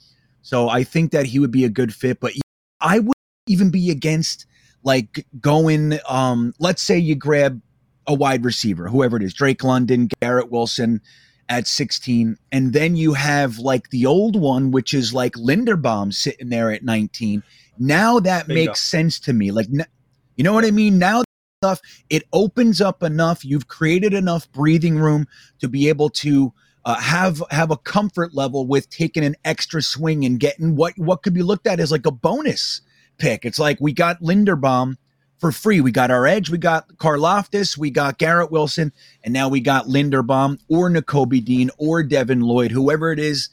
So 0.48 0.70
I 0.70 0.86
think 0.86 1.12
that 1.12 1.26
he 1.26 1.40
would 1.40 1.52
be 1.52 1.66
a 1.66 1.70
good 1.70 1.94
fit. 1.94 2.22
But 2.22 2.32
I 2.80 3.00
would 3.00 3.18
even 3.48 3.70
be 3.70 3.92
against 3.92 4.46
like 4.82 5.28
going. 5.42 6.00
Um, 6.08 6.54
let's 6.58 6.82
say 6.82 6.98
you 6.98 7.16
grab 7.16 7.62
a 8.08 8.14
wide 8.14 8.46
receiver, 8.46 8.88
whoever 8.88 9.18
it 9.18 9.24
is, 9.24 9.34
Drake 9.34 9.66
London, 9.66 10.08
Garrett 10.22 10.50
Wilson 10.50 11.02
at 11.50 11.68
16. 11.68 12.38
And 12.54 12.72
then 12.72 12.96
you 12.96 13.14
have 13.14 13.60
like 13.60 13.90
the 13.90 14.06
old 14.06 14.40
one, 14.40 14.72
which 14.72 14.94
is 14.94 15.14
like 15.14 15.34
Linderbaum 15.34 16.14
sitting 16.14 16.48
there 16.48 16.72
at 16.72 16.82
19. 16.82 17.44
Now 17.78 18.22
that 18.22 18.48
Bingo. 18.48 18.70
makes 18.70 18.82
sense 18.82 19.20
to 19.20 19.34
me. 19.34 19.52
Like, 19.52 19.68
you 19.70 20.44
know 20.46 20.54
what 20.54 20.64
I 20.64 20.72
mean? 20.72 20.98
Now 20.98 21.24
stuff, 21.62 21.82
it 22.10 22.24
opens 22.32 22.80
up 22.80 23.04
enough. 23.04 23.44
You've 23.44 23.68
created 23.68 24.14
enough 24.14 24.50
breathing 24.54 24.98
room 24.98 25.28
to 25.60 25.68
be 25.68 25.90
able 25.90 26.10
to 26.12 26.54
uh, 26.88 26.96
have 26.96 27.44
have 27.52 27.70
a 27.70 27.76
comfort 27.76 28.34
level 28.34 28.66
with 28.66 28.90
taking 28.90 29.26
an 29.26 29.36
extra 29.44 29.82
swing 29.82 30.24
and 30.24 30.40
getting 30.40 30.78
what 30.78 30.94
what 30.98 31.22
could 31.22 31.34
be 31.34 31.44
looked 31.44 31.68
at 31.68 31.82
as 31.82 31.92
like 31.92 32.06
a 32.06 32.12
bonus 32.12 32.80
pick. 33.18 33.44
It's 33.44 33.60
like 33.60 33.78
we 33.82 33.92
got 33.92 34.22
Linderbaum 34.22 34.96
for 35.38 35.52
free. 35.52 35.82
We 35.82 35.92
got 35.92 36.12
our 36.12 36.26
edge, 36.26 36.50
we 36.50 36.58
got 36.58 36.88
Karlaftis, 36.96 37.78
we 37.78 37.92
got 37.92 38.18
Garrett 38.18 38.52
Wilson, 38.52 38.94
and 39.22 39.34
now 39.34 39.50
we 39.50 39.60
got 39.60 39.88
Linderbaum 39.88 40.60
or 40.70 40.90
Nakobe 40.90 41.44
Dean 41.44 41.70
or 41.78 42.04
Devin 42.04 42.40
Lloyd, 42.40 42.72
whoever 42.72 43.12
it 43.12 43.20
is 43.20 43.50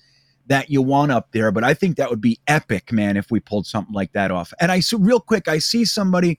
that 0.47 0.71
you 0.71 0.81
want 0.81 1.11
up 1.11 1.33
there. 1.33 1.51
But 1.51 1.65
I 1.65 1.75
think 1.75 1.97
that 1.97 2.11
would 2.11 2.21
be 2.21 2.39
epic, 2.47 2.93
man, 2.93 3.17
if 3.17 3.33
we 3.33 3.41
pulled 3.41 3.67
something 3.67 3.93
like 3.93 4.13
that 4.13 4.31
off. 4.31 4.53
And 4.61 4.71
I 4.71 4.79
so 4.79 4.97
real 4.97 5.19
quick, 5.19 5.49
I 5.49 5.59
see 5.59 5.85
somebody 5.85 6.39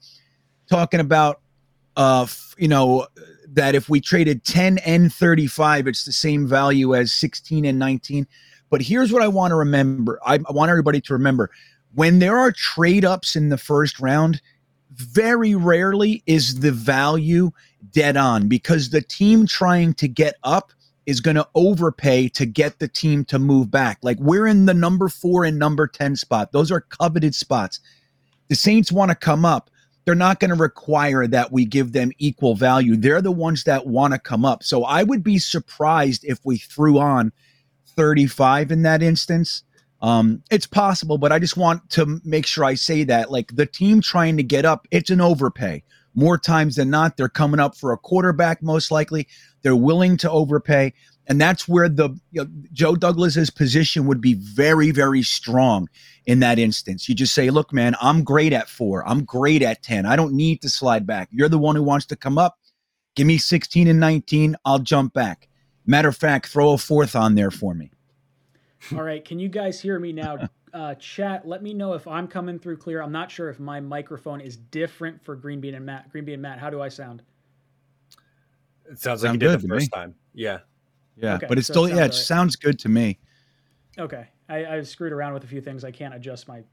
talking 0.69 1.01
about 1.01 1.41
uh 1.97 2.25
you 2.57 2.69
know 2.69 3.05
that 3.53 3.75
if 3.75 3.89
we 3.89 4.01
traded 4.01 4.43
10 4.43 4.79
and 4.79 5.13
35, 5.13 5.87
it's 5.87 6.05
the 6.05 6.11
same 6.11 6.47
value 6.47 6.95
as 6.95 7.11
16 7.11 7.65
and 7.65 7.79
19. 7.79 8.27
But 8.69 8.81
here's 8.81 9.11
what 9.11 9.21
I 9.21 9.27
want 9.27 9.51
to 9.51 9.55
remember. 9.55 10.19
I, 10.25 10.35
I 10.35 10.51
want 10.51 10.69
everybody 10.69 11.01
to 11.01 11.13
remember 11.13 11.51
when 11.95 12.19
there 12.19 12.37
are 12.37 12.51
trade 12.51 13.05
ups 13.05 13.35
in 13.35 13.49
the 13.49 13.57
first 13.57 13.99
round, 13.99 14.41
very 14.91 15.55
rarely 15.55 16.21
is 16.25 16.59
the 16.59 16.71
value 16.71 17.51
dead 17.91 18.17
on 18.17 18.47
because 18.47 18.89
the 18.89 19.01
team 19.01 19.47
trying 19.47 19.93
to 19.95 20.07
get 20.07 20.35
up 20.43 20.71
is 21.05 21.21
going 21.21 21.35
to 21.35 21.47
overpay 21.55 22.27
to 22.29 22.45
get 22.45 22.79
the 22.79 22.87
team 22.87 23.23
to 23.25 23.39
move 23.39 23.71
back. 23.71 23.99
Like 24.01 24.17
we're 24.19 24.47
in 24.47 24.65
the 24.65 24.73
number 24.73 25.07
four 25.07 25.45
and 25.45 25.57
number 25.57 25.87
10 25.87 26.15
spot. 26.15 26.51
Those 26.51 26.71
are 26.71 26.81
coveted 26.81 27.33
spots. 27.33 27.79
The 28.49 28.55
Saints 28.55 28.91
want 28.91 29.09
to 29.09 29.15
come 29.15 29.45
up. 29.45 29.69
They're 30.05 30.15
not 30.15 30.39
going 30.39 30.49
to 30.49 30.55
require 30.55 31.27
that 31.27 31.51
we 31.51 31.65
give 31.65 31.91
them 31.91 32.11
equal 32.19 32.55
value. 32.55 32.95
They're 32.95 33.21
the 33.21 33.31
ones 33.31 33.63
that 33.63 33.87
want 33.87 34.13
to 34.13 34.19
come 34.19 34.45
up. 34.45 34.63
So 34.63 34.83
I 34.83 35.03
would 35.03 35.23
be 35.23 35.39
surprised 35.39 36.23
if 36.23 36.39
we 36.43 36.57
threw 36.57 36.99
on 36.99 37.31
35 37.95 38.71
in 38.71 38.83
that 38.83 39.01
instance. 39.01 39.63
Um, 40.01 40.43
it's 40.51 40.67
possible, 40.67 41.17
but 41.17 41.31
I 41.31 41.39
just 41.39 41.57
want 41.57 41.89
to 41.91 42.21
make 42.23 42.45
sure 42.45 42.63
I 42.63 42.75
say 42.75 43.03
that 43.05 43.31
like 43.31 43.55
the 43.55 43.65
team 43.65 44.01
trying 44.01 44.37
to 44.37 44.43
get 44.43 44.63
up, 44.63 44.87
it's 44.91 45.09
an 45.09 45.21
overpay. 45.21 45.83
More 46.13 46.37
times 46.37 46.75
than 46.75 46.89
not, 46.89 47.17
they're 47.17 47.27
coming 47.27 47.59
up 47.59 47.75
for 47.75 47.91
a 47.91 47.97
quarterback, 47.97 48.61
most 48.61 48.91
likely. 48.91 49.27
They're 49.63 49.75
willing 49.75 50.17
to 50.17 50.29
overpay. 50.29 50.93
And 51.27 51.41
that's 51.41 51.67
where 51.67 51.89
the 51.89 52.09
you 52.31 52.43
know, 52.43 52.47
Joe 52.71 52.95
Douglas's 52.95 53.49
position 53.49 54.05
would 54.05 54.21
be 54.21 54.35
very, 54.35 54.91
very 54.91 55.23
strong 55.23 55.89
in 56.25 56.39
that 56.39 56.59
instance. 56.59 57.09
You 57.09 57.15
just 57.15 57.33
say, 57.33 57.49
look, 57.49 57.73
man, 57.73 57.95
I'm 58.01 58.23
great 58.23 58.53
at 58.53 58.69
four. 58.69 59.07
I'm 59.07 59.23
great 59.23 59.61
at 59.61 59.81
10. 59.83 60.05
I 60.05 60.15
don't 60.15 60.33
need 60.33 60.61
to 60.61 60.69
slide 60.69 61.07
back. 61.07 61.29
You're 61.31 61.49
the 61.49 61.57
one 61.57 61.75
who 61.75 61.83
wants 61.83 62.05
to 62.07 62.15
come 62.15 62.37
up. 62.37 62.59
Give 63.15 63.25
me 63.25 63.37
16 63.37 63.87
and 63.87 63.99
19. 63.99 64.55
I'll 64.65 64.79
jump 64.79 65.13
back. 65.13 65.47
Matter 65.85 66.09
of 66.09 66.17
fact, 66.17 66.47
throw 66.47 66.71
a 66.71 66.77
fourth 66.77 67.15
on 67.15 67.35
there 67.35 67.51
for 67.51 67.73
me. 67.73 67.91
All 68.93 69.01
right, 69.03 69.23
can 69.23 69.39
you 69.39 69.49
guys 69.49 69.79
hear 69.79 69.99
me 69.99 70.11
now? 70.11 70.49
Uh, 70.75 70.93
chat, 70.95 71.47
let 71.47 71.63
me 71.63 71.73
know 71.73 71.93
if 71.93 72.05
I'm 72.05 72.27
coming 72.27 72.59
through 72.59 72.75
clear. 72.75 73.01
I'm 73.01 73.13
not 73.13 73.31
sure 73.31 73.49
if 73.49 73.61
my 73.61 73.79
microphone 73.79 74.41
is 74.41 74.57
different 74.57 75.23
for 75.23 75.33
Green 75.33 75.61
Bean 75.61 75.73
and 75.73 75.85
Matt. 75.85 76.11
Green 76.11 76.25
Bean 76.25 76.33
and 76.33 76.41
Matt, 76.41 76.59
how 76.59 76.69
do 76.69 76.81
I 76.81 76.89
sound? 76.89 77.21
It 78.91 78.99
sounds 78.99 79.23
like 79.23 79.29
Sound 79.29 79.41
you 79.41 79.47
did 79.47 79.61
the 79.61 79.67
first 79.69 79.85
me. 79.85 79.97
time. 79.97 80.15
Yeah. 80.33 80.59
Yeah, 81.17 81.35
okay, 81.35 81.45
but 81.47 81.57
it's 81.57 81.67
so 81.67 81.73
still 81.73 81.85
it 81.85 81.89
yeah, 81.91 81.97
it 81.97 82.01
right. 82.01 82.13
sounds 82.13 82.55
good 82.55 82.79
to 82.79 82.89
me. 82.89 83.19
Okay, 83.97 84.27
I, 84.49 84.65
I 84.65 84.81
screwed 84.81 85.13
around 85.13 85.33
with 85.33 85.43
a 85.43 85.47
few 85.47 85.61
things. 85.61 85.83
I 85.83 85.91
can't 85.91 86.13
adjust 86.13 86.47
my, 86.47 86.63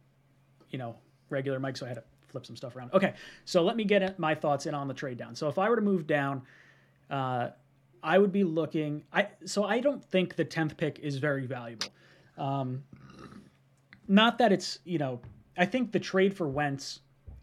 you 0.70 0.78
know, 0.78 0.96
regular 1.30 1.60
mic, 1.60 1.76
so 1.76 1.86
I 1.86 1.90
had 1.90 1.98
to 1.98 2.04
flip 2.28 2.44
some 2.44 2.56
stuff 2.56 2.74
around. 2.74 2.92
Okay, 2.92 3.14
so 3.44 3.62
let 3.62 3.76
me 3.76 3.84
get 3.84 4.18
my 4.18 4.34
thoughts 4.34 4.66
in 4.66 4.74
on 4.74 4.88
the 4.88 4.94
trade 4.94 5.18
down. 5.18 5.34
So 5.34 5.48
if 5.48 5.58
I 5.58 5.68
were 5.68 5.76
to 5.76 5.82
move 5.82 6.06
down, 6.06 6.42
uh, 7.10 7.50
I 8.02 8.18
would 8.18 8.32
be 8.32 8.42
looking. 8.42 9.04
I 9.12 9.28
so 9.44 9.64
I 9.64 9.80
don't 9.80 10.04
think 10.04 10.34
the 10.34 10.44
tenth 10.44 10.76
pick 10.76 10.98
is 10.98 11.18
very 11.18 11.46
valuable. 11.46 11.88
Um, 12.36 12.82
not 14.08 14.38
that 14.38 14.52
it's, 14.52 14.80
you 14.84 14.98
know, 14.98 15.20
I 15.56 15.66
think 15.66 15.92
the 15.92 16.00
trade 16.00 16.34
for 16.36 16.48
Wentz 16.48 17.00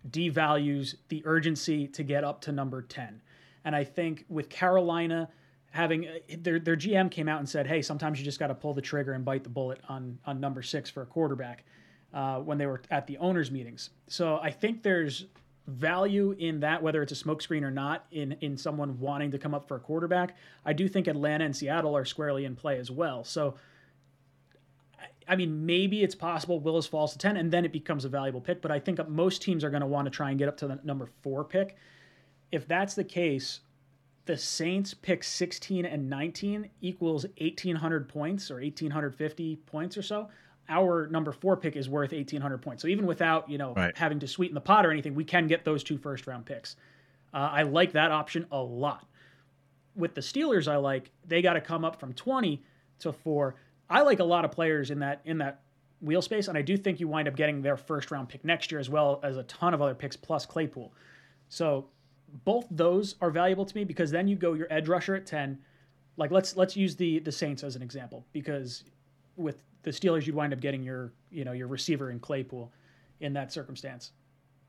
devalues 0.09 0.95
the 1.09 1.21
urgency 1.25 1.88
to 1.88 2.03
get 2.03 2.23
up 2.23 2.41
to 2.41 2.51
number 2.51 2.81
10. 2.81 3.21
And 3.65 3.75
I 3.75 3.83
think 3.83 4.25
with 4.29 4.49
Carolina 4.49 5.29
having 5.71 6.08
uh, 6.08 6.12
their 6.39 6.60
their 6.60 6.75
GM 6.75 7.12
came 7.12 7.27
out 7.27 7.39
and 7.39 7.47
said, 7.47 7.67
"Hey, 7.67 7.82
sometimes 7.82 8.19
you 8.19 8.25
just 8.25 8.39
got 8.39 8.47
to 8.47 8.55
pull 8.55 8.73
the 8.73 8.82
trigger 8.82 9.13
and 9.13 9.23
bite 9.23 9.43
the 9.43 9.49
bullet 9.49 9.79
on 9.88 10.19
on 10.25 10.39
number 10.39 10.62
6 10.62 10.89
for 10.89 11.01
a 11.01 11.05
quarterback." 11.05 11.63
Uh, 12.12 12.39
when 12.39 12.58
they 12.58 12.65
were 12.65 12.82
at 12.89 13.05
the 13.05 13.15
owners 13.19 13.51
meetings. 13.51 13.91
So 14.08 14.39
I 14.41 14.49
think 14.49 14.82
there's 14.82 15.27
value 15.67 16.36
in 16.39 16.62
that, 16.62 16.82
whether 16.82 17.03
it's 17.03 17.12
a 17.12 17.15
smokescreen 17.15 17.62
or 17.62 17.69
not, 17.69 18.08
in 18.12 18.32
in 18.41 18.58
someone 18.58 18.99
wanting 18.99 19.29
to 19.29 19.38
come 19.38 19.53
up 19.53 19.67
for 19.67 19.77
a 19.77 19.79
quarterback. 19.79 20.36
I 20.65 20.73
do 20.73 20.88
think 20.88 21.05
Atlanta 21.05 21.45
and 21.45 21.55
Seattle 21.55 21.95
are 21.95 22.05
squarely 22.05 22.45
in 22.45 22.55
play 22.55 22.79
as 22.79 22.89
well. 22.89 23.23
So 23.23 23.55
I 25.29 25.36
mean, 25.36 25.67
maybe 25.67 26.03
it's 26.03 26.15
possible 26.15 26.60
Willis 26.60 26.88
falls 26.88 27.12
to 27.12 27.19
10 27.19 27.38
and 27.38 27.51
then 27.51 27.63
it 27.63 27.71
becomes 27.71 28.03
a 28.03 28.10
valuable 28.10 28.41
pick, 28.41 28.62
but 28.62 28.71
I 28.71 28.79
think 28.79 29.08
most 29.08 29.43
teams 29.43 29.63
are 29.63 29.69
going 29.69 29.82
to 29.82 29.88
want 29.88 30.08
to 30.08 30.10
try 30.10 30.32
and 30.32 30.39
get 30.39 30.47
up 30.47 30.58
to 30.58 30.67
the 30.67 30.79
number 30.84 31.08
four 31.21 31.43
pick. 31.43 31.77
If 32.51 32.67
that's 32.67 32.95
the 32.95 33.03
case, 33.03 33.60
the 34.30 34.38
Saints 34.38 34.94
pick 34.94 35.24
16 35.24 35.86
and 35.86 36.08
19 36.08 36.70
equals 36.82 37.26
1,800 37.39 38.08
points 38.08 38.52
or 38.52 38.62
1,850 38.62 39.56
points 39.65 39.98
or 39.98 40.04
so. 40.04 40.30
Our 40.70 41.08
number 41.08 41.32
four 41.32 41.58
pick 41.58 41.76
is 41.76 41.89
worth 41.89 42.12
1,800 42.12 42.60
points. 42.60 42.84
So 42.84 42.89
even 42.89 43.08
without, 43.08 43.50
you 43.50 43.58
know, 43.58 43.74
right. 43.74 43.98
having 43.98 44.20
to 44.20 44.28
sweeten 44.28 44.54
the 44.54 44.62
pot 44.62 44.86
or 44.86 44.92
anything, 44.92 45.15
we 45.15 45.24
can 45.24 45.48
get 45.48 45.65
those 45.65 45.84
two 45.84 45.98
first 45.98 46.28
round 46.28 46.46
picks. 46.46 46.76
Uh, 47.34 47.50
I 47.52 47.63
like 47.63 47.94
that 47.94 48.12
option 48.12 48.46
a 48.52 48.62
lot. 48.62 49.08
With 49.96 50.13
the 50.13 50.22
Steelers, 50.22 50.72
I 50.72 50.78
like 50.78 51.10
they 51.26 51.42
got 51.42 51.54
to 51.54 51.62
come 51.62 51.84
up 51.84 52.00
from 52.00 52.13
20 52.13 52.62
to 53.00 53.12
four 53.12 53.56
I 53.89 54.02
like 54.02 54.20
a 54.20 54.24
lot 54.24 54.46
of 54.46 54.52
players 54.52 54.92
in 54.92 55.00
that 55.00 55.22
in 55.26 55.39
that 55.39 55.62
wheel 56.02 56.22
space, 56.22 56.48
and 56.48 56.56
I 56.58 56.62
do 56.62 56.78
think 56.78 57.00
you 57.00 57.08
wind 57.08 57.28
up 57.28 57.36
getting 57.36 57.63
their 57.63 57.76
first 57.76 58.12
round 58.12 58.30
pick 58.30 58.46
next 58.46 58.72
year 58.72 58.80
as 58.80 58.89
well 58.89 59.20
as 59.24 59.38
a 59.38 59.44
ton 59.44 59.74
of 59.74 59.82
other 59.82 59.96
picks 59.96 60.15
plus 60.15 60.46
Claypool. 60.46 60.94
So 61.50 61.88
both 62.46 62.68
those 62.72 63.15
are 63.22 63.32
valuable 63.32 63.65
to 63.65 63.76
me 63.76 63.84
because 63.84 64.12
then 64.12 64.28
you 64.28 64.36
go 64.36 64.54
your 64.54 64.68
edge 64.72 64.88
rusher 64.88 65.15
at 65.15 65.26
ten. 65.26 65.60
Like 66.18 66.32
let's 66.32 66.56
let's 66.56 66.76
use 66.76 66.96
the 66.96 67.20
the 67.20 67.32
Saints 67.32 67.63
as 67.63 67.76
an 67.76 67.82
example 67.82 68.26
because 68.34 68.84
with 69.36 69.63
the 69.84 69.92
Steelers 69.92 70.26
you'd 70.26 70.36
wind 70.36 70.54
up 70.54 70.60
getting 70.60 70.84
your 70.84 71.13
you 71.32 71.46
know 71.46 71.54
your 71.54 71.68
receiver 71.68 72.12
in 72.12 72.20
Claypool 72.20 72.72
in 73.20 73.34
that 73.34 73.52
circumstance. 73.52 74.12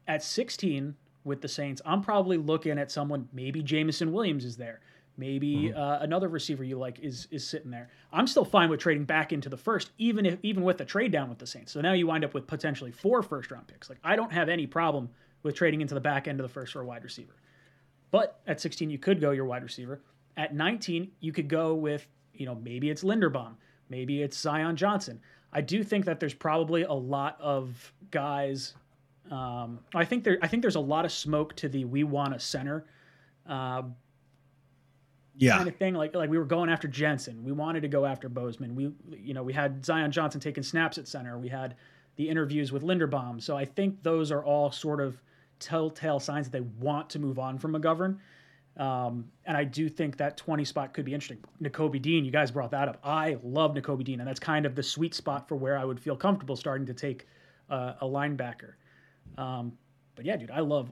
At 0.09 0.23
16 0.23 0.97
with 1.25 1.41
the 1.41 1.49
Saints, 1.49 1.81
I'm 1.85 2.03
probably 2.03 2.37
looking 2.37 2.79
at 2.79 2.91
someone 2.91 3.29
maybe 3.33 3.63
Jameson 3.63 4.13
Williams 4.13 4.45
is 4.45 4.57
there. 4.57 4.81
Maybe 5.17 5.55
mm-hmm. 5.55 5.79
uh, 5.79 5.99
another 6.01 6.29
receiver 6.29 6.65
you 6.65 6.79
like 6.79 6.99
is 7.01 7.29
is 7.31 7.47
sitting 7.47 7.71
there. 7.71 7.91
I'm 8.13 8.27
still 8.27 8.45
fine 8.45 8.71
with 8.71 8.81
trading 8.81 9.05
back 9.05 9.33
into 9.33 9.49
the 9.49 9.57
first, 9.57 9.91
even 9.99 10.25
if 10.25 10.39
even 10.43 10.63
with 10.63 10.79
the 10.79 10.85
trade 10.85 11.13
down 11.13 11.29
with 11.29 11.39
the 11.39 11.47
Saints. 11.47 11.73
So 11.73 11.81
now 11.81 11.93
you 11.93 12.07
wind 12.07 12.25
up 12.25 12.33
with 12.33 12.47
potentially 12.47 12.91
four 12.91 13.23
first 13.23 13.51
round 13.51 13.67
picks. 13.67 13.91
Like 13.91 13.99
I 14.03 14.17
don't 14.17 14.33
have 14.33 14.49
any 14.49 14.67
problem 14.67 15.11
with 15.43 15.55
trading 15.55 15.81
into 15.81 15.95
the 15.95 16.01
back 16.01 16.29
end 16.29 16.41
of 16.41 16.45
the 16.45 16.53
first 16.53 16.73
for 16.73 16.81
a 16.81 16.87
wide 16.87 17.05
receiver. 17.05 17.35
But 18.11 18.41
at 18.47 18.61
16, 18.61 18.91
you 18.91 18.99
could 18.99 19.21
go 19.21 19.31
your 19.31 19.45
wide 19.45 19.63
receiver. 19.63 20.01
At 20.37 20.55
19, 20.55 21.11
you 21.21 21.33
could 21.33 21.49
go 21.49 21.75
with 21.75 22.07
you 22.35 22.47
know 22.47 22.55
maybe 22.55 22.91
it's 22.91 23.03
Linderbaum, 23.03 23.55
maybe 23.89 24.23
it's 24.23 24.39
Zion 24.39 24.77
Johnson. 24.77 25.21
I 25.53 25.61
do 25.61 25.83
think 25.83 26.05
that 26.05 26.21
there's 26.21 26.35
probably 26.35 26.83
a 26.83 26.93
lot 26.93 27.37
of 27.41 27.93
guys. 28.11 28.75
Um, 29.31 29.81
I 29.95 30.05
think 30.05 30.25
there 30.25 30.39
I 30.43 30.49
think 30.49 30.63
there's 30.63 30.77
a 30.77 30.81
lot 30.81 31.05
of 31.05 31.13
smoke 31.13 31.55
to 31.57 31.69
the 31.69 31.85
we 31.85 32.05
want 32.05 32.35
a 32.35 32.41
center. 32.41 32.87
Uh, 33.47 33.83
yeah. 35.37 35.57
kind 35.57 35.69
of 35.69 35.77
thing. 35.77 35.95
Like 35.95 36.15
like 36.15 36.31
we 36.31 36.39
were 36.39 36.45
going 36.45 36.71
after 36.71 36.87
Jensen. 36.87 37.43
We 37.45 37.53
wanted 37.53 37.81
to 37.83 37.89
go 37.89 38.05
after 38.05 38.29
Bozeman. 38.29 38.75
We 38.75 38.93
you 39.17 39.35
know 39.35 39.43
we 39.43 39.53
had 39.53 39.85
Zion 39.85 40.13
Johnson 40.13 40.41
taking 40.41 40.63
snaps 40.63 40.99
at 40.99 41.09
center. 41.09 41.39
We 41.39 41.49
had 41.49 41.77
the 42.17 42.29
interviews 42.29 42.73
with 42.73 42.83
Linderbaum. 42.83 43.43
So 43.43 43.57
I 43.57 43.65
think 43.65 44.03
those 44.03 44.31
are 44.31 44.45
all 44.45 44.71
sort 44.71 45.01
of 45.01 45.23
telltale 45.61 46.19
signs 46.21 46.49
that 46.49 46.53
they 46.53 46.67
want 46.85 47.11
to 47.11 47.19
move 47.19 47.39
on 47.39 47.59
from 47.59 47.73
McGovern. 47.73 48.19
Um, 48.77 49.27
and 49.45 49.57
I 49.57 49.65
do 49.65 49.89
think 49.89 50.17
that 50.17 50.37
20 50.37 50.65
spot 50.65 50.95
could 50.95 51.05
be 51.05 51.13
interesting. 51.13 51.39
Nakobe 51.63 52.01
Dean, 52.01 52.25
you 52.25 52.31
guys 52.31 52.51
brought 52.51 52.71
that 52.71 52.89
up. 52.89 52.99
I 53.05 53.37
love 53.43 53.75
Nakobe 53.75 54.05
Dean, 54.05 54.21
and 54.21 54.29
that's 54.29 54.41
kind 54.41 54.65
of 54.65 54.75
the 54.75 54.83
sweet 54.83 55.15
spot 55.15 55.49
for 55.49 55.57
where 55.57 55.77
I 55.77 55.85
would 55.85 56.01
feel 56.01 56.17
comfortable 56.17 56.57
starting 56.57 56.87
to 56.87 56.95
take 56.95 57.27
uh, 57.69 57.95
a 58.01 58.07
linebacker. 58.07 58.75
Um, 59.37 59.73
but 60.15 60.25
yeah, 60.25 60.37
dude, 60.37 60.51
I 60.51 60.61
love 60.61 60.91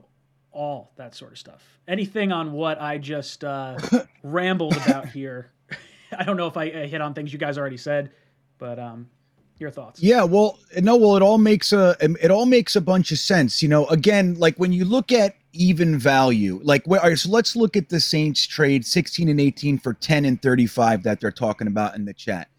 all 0.51 0.91
that 0.97 1.15
sort 1.15 1.31
of 1.31 1.37
stuff. 1.37 1.79
Anything 1.87 2.31
on 2.31 2.51
what 2.51 2.81
I 2.81 2.97
just 2.97 3.43
uh, 3.43 3.77
rambled 4.23 4.77
about 4.77 5.09
here? 5.09 5.51
I 6.11 6.23
don't 6.23 6.37
know 6.37 6.47
if 6.47 6.57
I, 6.57 6.63
I, 6.63 6.87
hit 6.87 7.01
on 7.01 7.13
things 7.13 7.31
you 7.31 7.39
guys 7.39 7.57
already 7.57 7.77
said, 7.77 8.11
but 8.57 8.79
um, 8.79 9.09
your 9.59 9.71
thoughts? 9.71 10.01
Yeah, 10.01 10.23
well, 10.23 10.59
no, 10.77 10.95
well, 10.95 11.15
it 11.15 11.21
all 11.21 11.37
makes 11.37 11.73
a 11.73 11.95
it 12.01 12.31
all 12.31 12.45
makes 12.45 12.75
a 12.75 12.81
bunch 12.81 13.11
of 13.11 13.19
sense. 13.19 13.61
You 13.61 13.69
know, 13.69 13.85
again, 13.87 14.35
like 14.35 14.57
when 14.57 14.71
you 14.71 14.85
look 14.85 15.11
at 15.11 15.35
even 15.53 15.97
value, 15.97 16.59
like 16.63 16.87
all 16.87 16.97
right, 16.97 17.17
so 17.17 17.29
let's 17.29 17.55
look 17.55 17.75
at 17.75 17.89
the 17.89 17.99
Saints 17.99 18.45
trade 18.45 18.85
16 18.85 19.29
and 19.29 19.39
18 19.39 19.79
for 19.79 19.93
10 19.93 20.25
and 20.25 20.41
35 20.41 21.03
that 21.03 21.19
they're 21.19 21.31
talking 21.31 21.67
about 21.67 21.95
in 21.95 22.05
the 22.05 22.13
chat. 22.13 22.49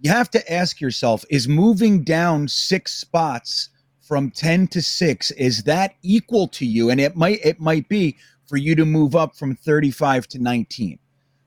You 0.00 0.10
have 0.10 0.30
to 0.32 0.52
ask 0.52 0.80
yourself: 0.80 1.24
Is 1.30 1.48
moving 1.48 2.02
down 2.02 2.48
six 2.48 2.92
spots 2.94 3.70
from 4.04 4.30
10 4.30 4.68
to 4.68 4.82
6 4.82 5.30
is 5.32 5.62
that 5.62 5.94
equal 6.02 6.46
to 6.46 6.66
you 6.66 6.90
and 6.90 7.00
it 7.00 7.16
might 7.16 7.40
it 7.44 7.58
might 7.58 7.88
be 7.88 8.16
for 8.46 8.56
you 8.56 8.74
to 8.74 8.84
move 8.84 9.16
up 9.16 9.34
from 9.34 9.56
35 9.56 10.26
to 10.28 10.38
19 10.38 10.98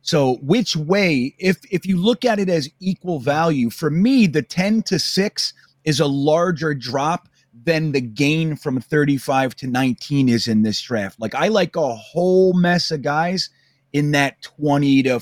so 0.07 0.35
which 0.35 0.75
way 0.75 1.35
if 1.37 1.57
if 1.69 1.85
you 1.85 1.97
look 1.97 2.23
at 2.23 2.39
it 2.39 2.49
as 2.49 2.69
equal 2.79 3.19
value 3.19 3.69
for 3.69 3.89
me 3.89 4.25
the 4.25 4.41
10 4.41 4.83
to 4.83 4.97
6 4.97 5.53
is 5.83 5.99
a 5.99 6.07
larger 6.07 6.73
drop 6.73 7.27
than 7.63 7.91
the 7.91 8.01
gain 8.01 8.55
from 8.55 8.79
35 8.79 9.55
to 9.55 9.67
19 9.67 10.29
is 10.29 10.47
in 10.47 10.61
this 10.63 10.81
draft. 10.81 11.19
Like 11.19 11.35
i 11.35 11.49
like 11.49 11.75
a 11.75 11.95
whole 11.95 12.53
mess 12.53 12.91
of 12.91 13.01
guys 13.01 13.49
in 13.93 14.11
that 14.11 14.41
20 14.41 15.03
to 15.03 15.21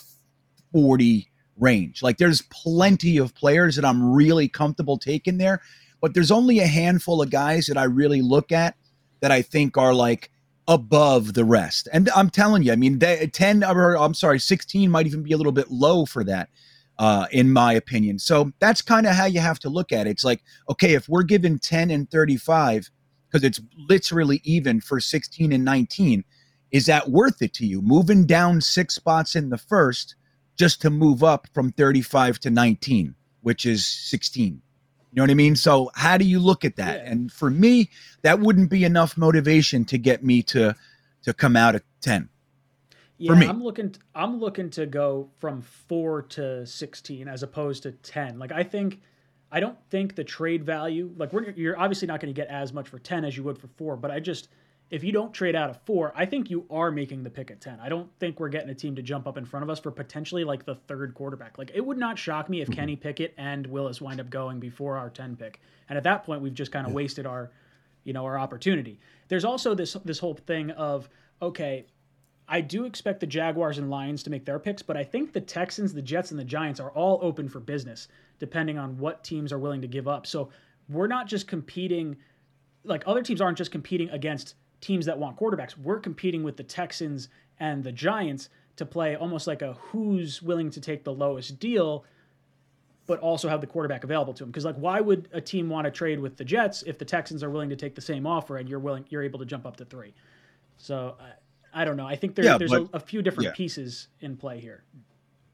40 0.72 1.32
range. 1.58 2.04
Like 2.04 2.18
there's 2.18 2.44
plenty 2.44 3.18
of 3.18 3.34
players 3.34 3.76
that 3.78 3.86
i'm 3.86 4.14
really 4.14 4.48
comfortable 4.48 4.98
taking 4.98 5.38
there 5.38 5.62
but 6.06 6.14
there's 6.14 6.30
only 6.30 6.60
a 6.60 6.68
handful 6.68 7.24
of 7.24 7.32
guys 7.32 7.66
that 7.66 7.78
I 7.78 7.86
really 7.86 8.22
look 8.22 8.52
at 8.52 8.76
that 9.22 9.32
I 9.32 9.42
think 9.42 9.76
are 9.76 9.92
like 9.92 10.30
above 10.68 11.34
the 11.34 11.46
rest. 11.46 11.88
And 11.94 12.10
I'm 12.16 12.30
telling 12.30 12.64
you, 12.64 12.72
I 12.72 12.76
mean, 12.76 13.00
they, 13.00 13.28
10 13.28 13.64
or 13.64 13.98
I'm 13.98 14.14
sorry, 14.14 14.40
16 14.40 14.90
might 14.90 15.06
even 15.06 15.24
be 15.24 15.34
a 15.34 15.38
little 15.38 15.52
bit 15.52 15.70
low 15.70 16.06
for 16.06 16.24
that, 16.24 16.50
uh, 16.98 17.28
in 17.32 17.52
my 17.52 17.74
opinion. 17.74 18.20
So 18.20 18.52
that's 18.60 18.82
kind 18.82 19.06
of 19.06 19.14
how 19.14 19.26
you 19.26 19.40
have 19.40 19.60
to 19.60 19.70
look 19.70 19.92
at 19.92 20.08
it. 20.08 20.12
It's 20.12 20.24
like, 20.24 20.42
okay, 20.70 20.94
if 20.94 21.08
we're 21.08 21.24
given 21.24 21.60
10 21.60 21.92
and 21.92 22.10
35, 22.10 22.90
because 23.28 23.44
it's 23.44 23.62
literally 23.90 24.42
even 24.44 24.82
for 24.82 25.00
16 25.00 25.52
and 25.52 25.66
19, 25.66 26.24
is 26.72 26.88
that 26.88 27.10
worth 27.10 27.42
it 27.42 27.54
to 27.56 27.66
you? 27.66 27.82
Moving 27.82 28.26
down 28.26 28.62
six 28.62 28.96
spots 28.96 29.36
in 29.36 29.50
the 29.50 29.58
first 29.58 30.16
just 30.58 30.82
to 30.82 30.90
move 30.90 31.24
up 31.24 31.48
from 31.54 31.72
35 31.72 32.40
to 32.40 32.50
19, 32.50 33.14
which 33.42 33.66
is 33.66 33.86
16. 33.86 34.62
You 35.16 35.22
know 35.22 35.24
what 35.24 35.32
I 35.32 35.36
mean? 35.36 35.56
So 35.56 35.92
how 35.96 36.18
do 36.18 36.26
you 36.26 36.40
look 36.40 36.66
at 36.66 36.76
that? 36.76 36.98
Yeah. 37.06 37.12
And 37.12 37.32
for 37.32 37.50
me, 37.50 37.90
that 38.24 38.42
wouldn't 38.42 38.70
be 38.70 38.84
enough 38.84 39.18
motivation 39.18 39.86
to 39.86 39.98
get 39.98 40.26
me 40.26 40.44
to 40.44 40.76
to 41.24 41.34
come 41.34 41.56
out 41.56 41.74
at 41.74 41.84
10. 42.02 42.28
Yeah, 43.18 43.32
for 43.32 43.38
me. 43.38 43.48
I'm 43.48 43.64
looking 43.64 43.92
to, 43.92 44.00
I'm 44.14 44.42
looking 44.42 44.70
to 44.72 44.86
go 44.86 45.30
from 45.40 45.62
4 45.62 46.24
to 46.24 46.68
16 46.68 47.30
as 47.30 47.44
opposed 47.44 47.84
to 47.84 47.94
10. 47.94 48.40
Like 48.40 48.52
I 48.52 48.64
think 48.64 49.00
I 49.54 49.62
don't 49.62 49.78
think 49.90 50.16
the 50.16 50.26
trade 50.26 50.66
value, 50.66 51.10
like 51.16 51.32
we're 51.32 51.50
you're 51.52 51.80
obviously 51.80 52.10
not 52.10 52.20
going 52.20 52.34
to 52.34 52.40
get 52.40 52.50
as 52.50 52.74
much 52.74 52.90
for 52.90 53.00
10 53.00 53.24
as 53.24 53.38
you 53.38 53.44
would 53.44 53.58
for 53.58 53.70
4, 53.78 53.96
but 53.96 54.12
I 54.12 54.20
just 54.20 54.50
if 54.92 55.04
you 55.04 55.12
don't 55.12 55.34
trade 55.34 55.56
out 55.56 55.70
of 55.70 55.80
four, 55.86 56.14
I 56.16 56.26
think 56.26 56.50
you 56.50 56.66
are 56.70 56.92
making 56.92 57.24
the 57.24 57.30
pick 57.30 57.50
at 57.50 57.60
10. 57.60 57.80
I 57.82 57.90
don't 57.90 58.10
think 58.20 58.40
we're 58.40 58.50
getting 58.50 58.70
a 58.70 58.76
team 58.76 58.96
to 58.96 59.02
jump 59.02 59.28
up 59.28 59.38
in 59.38 59.46
front 59.46 59.64
of 59.64 59.70
us 59.70 59.80
for 59.80 59.90
potentially 59.90 60.44
like 60.44 60.66
the 60.66 60.76
third 60.76 61.16
quarterback. 61.16 61.58
Like, 61.58 61.72
it 61.74 61.84
would 61.84 61.98
not 61.98 62.20
shock 62.20 62.50
me 62.50 62.62
if 62.62 62.70
mm-hmm. 62.70 62.80
Kenny 62.80 62.96
Pickett 62.96 63.34
and 63.38 63.66
Willis 63.66 64.00
wind 64.00 64.20
up 64.20 64.30
going 64.30 64.60
before 64.60 64.98
our 64.98 65.10
10 65.10 65.38
pick. 65.38 65.60
And 65.90 65.98
at 65.98 66.04
that 66.04 66.24
point, 66.24 66.42
we've 66.42 66.54
just 66.54 66.72
kind 66.72 66.86
of 66.86 66.92
yeah. 66.92 66.98
wasted 66.98 67.26
our, 67.26 67.52
you 68.04 68.14
know, 68.14 68.26
our 68.26 68.38
opportunity. 68.38 69.00
There's 69.28 69.46
also 69.46 69.74
this 69.74 69.94
this 70.06 70.20
whole 70.20 70.36
thing 70.36 70.70
of, 70.72 71.10
okay, 71.42 71.88
I 72.48 72.62
do 72.62 72.86
expect 72.86 73.22
the 73.22 73.28
Jaguars 73.28 73.80
and 73.80 73.90
Lions 73.90 74.22
to 74.24 74.30
make 74.30 74.46
their 74.46 74.60
picks, 74.60 74.84
but 74.84 74.96
I 74.96 75.04
think 75.04 75.34
the 75.34 75.42
Texans, 75.42 75.94
the 75.94 76.02
Jets, 76.02 76.30
and 76.30 76.40
the 76.40 76.44
Giants 76.44 76.80
are 76.80 76.92
all 76.92 77.20
open 77.24 77.50
for 77.50 77.60
business, 77.60 78.08
depending 78.38 78.78
on 78.78 78.98
what 79.00 79.24
teams 79.24 79.52
are 79.52 79.58
willing 79.58 79.82
to 79.82 79.88
give 79.88 80.08
up. 80.08 80.28
So 80.28 80.50
we're 80.88 81.08
not 81.08 81.28
just 81.28 81.48
competing, 81.48 82.18
like 82.84 83.04
other 83.08 83.24
teams 83.24 83.42
aren't 83.42 83.58
just 83.58 83.72
competing 83.72 84.10
against 84.10 84.54
teams 84.86 85.08
that 85.08 85.18
want 85.18 85.36
quarterbacks. 85.36 85.76
We're 85.76 86.00
competing 86.00 86.44
with 86.44 86.58
the 86.58 86.64
Texans 86.64 87.30
and 87.60 87.84
the 87.84 87.92
Giants 87.92 88.50
to 88.76 88.86
play 88.86 89.16
almost 89.16 89.48
like 89.48 89.64
a 89.64 89.74
who's 89.74 90.42
willing 90.44 90.70
to 90.70 90.80
take 90.80 91.04
the 91.04 91.14
lowest 91.14 91.60
deal, 91.60 92.06
but 93.08 93.20
also 93.20 93.50
have 93.50 93.62
the 93.62 93.68
quarterback 93.68 94.04
available 94.04 94.34
to 94.34 94.44
them. 94.44 94.52
Because 94.52 94.64
like, 94.64 94.76
why 94.76 95.02
would 95.02 95.28
a 95.34 95.42
team 95.42 95.70
want 95.70 95.86
to 95.86 95.92
trade 95.92 96.20
with 96.20 96.38
the 96.38 96.46
Jets 96.46 96.84
if 96.84 97.00
the 97.00 97.06
Texans 97.06 97.42
are 97.44 97.50
willing 97.50 97.70
to 97.70 97.76
take 97.76 97.96
the 97.96 98.02
same 98.02 98.28
offer 98.28 98.58
and 98.58 98.70
you're 98.70 98.80
willing, 98.80 99.06
you're 99.10 99.24
able 99.24 99.40
to 99.40 99.46
jump 99.46 99.66
up 99.66 99.76
to 99.78 99.86
three? 99.86 100.14
So 100.78 101.16
I, 101.20 101.82
I 101.82 101.86
don't 101.86 101.98
know. 101.98 102.06
I 102.06 102.16
think 102.16 102.36
there, 102.36 102.46
yeah, 102.46 102.58
there's 102.60 102.70
but, 102.70 102.84
a, 102.94 102.98
a, 102.98 103.00
few 103.00 103.24
different 103.24 103.50
yeah. 103.50 103.56
pieces 103.56 104.10
in 104.22 104.38
play 104.38 104.60
here. 104.60 104.84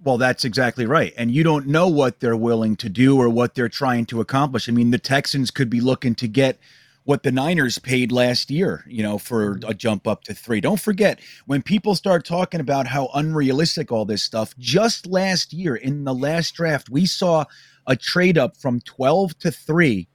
Well, 0.03 0.17
that's 0.17 0.43
exactly 0.43 0.85
right. 0.85 1.13
And 1.15 1.31
you 1.31 1.43
don't 1.43 1.67
know 1.67 1.87
what 1.87 2.19
they're 2.19 2.35
willing 2.35 2.75
to 2.77 2.89
do 2.89 3.17
or 3.17 3.29
what 3.29 3.55
they're 3.55 3.69
trying 3.69 4.07
to 4.07 4.19
accomplish. 4.19 4.67
I 4.67 4.73
mean, 4.73 4.91
the 4.91 4.97
Texans 4.97 5.51
could 5.51 5.69
be 5.69 5.79
looking 5.79 6.15
to 6.15 6.27
get 6.27 6.59
what 7.03 7.23
the 7.23 7.31
Niners 7.31 7.79
paid 7.79 8.11
last 8.11 8.51
year, 8.51 8.85
you 8.87 9.01
know, 9.01 9.17
for 9.17 9.55
mm-hmm. 9.55 9.69
a 9.69 9.73
jump 9.73 10.07
up 10.07 10.23
to 10.25 10.33
three. 10.33 10.61
Don't 10.61 10.79
forget, 10.79 11.19
when 11.45 11.61
people 11.61 11.95
start 11.95 12.25
talking 12.25 12.59
about 12.59 12.87
how 12.87 13.09
unrealistic 13.13 13.91
all 13.91 14.05
this 14.05 14.23
stuff, 14.23 14.55
just 14.57 15.07
last 15.07 15.53
year 15.53 15.75
in 15.75 16.03
the 16.03 16.13
last 16.13 16.53
draft, 16.53 16.89
we 16.89 17.05
saw 17.05 17.45
a 17.87 17.95
trade 17.95 18.37
up 18.37 18.55
from 18.55 18.79
12 18.81 19.37
to 19.39 19.51
three, 19.51 20.07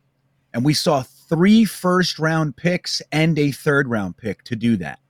and 0.55 0.65
we 0.65 0.75
saw 0.75 1.03
three 1.03 1.65
first 1.65 2.19
round 2.19 2.57
picks 2.57 3.03
and 3.11 3.39
a 3.39 3.51
third 3.51 3.89
round 3.89 4.17
pick 4.17 4.45
to 4.45 4.55
do 4.55 4.77
that. 4.77 5.01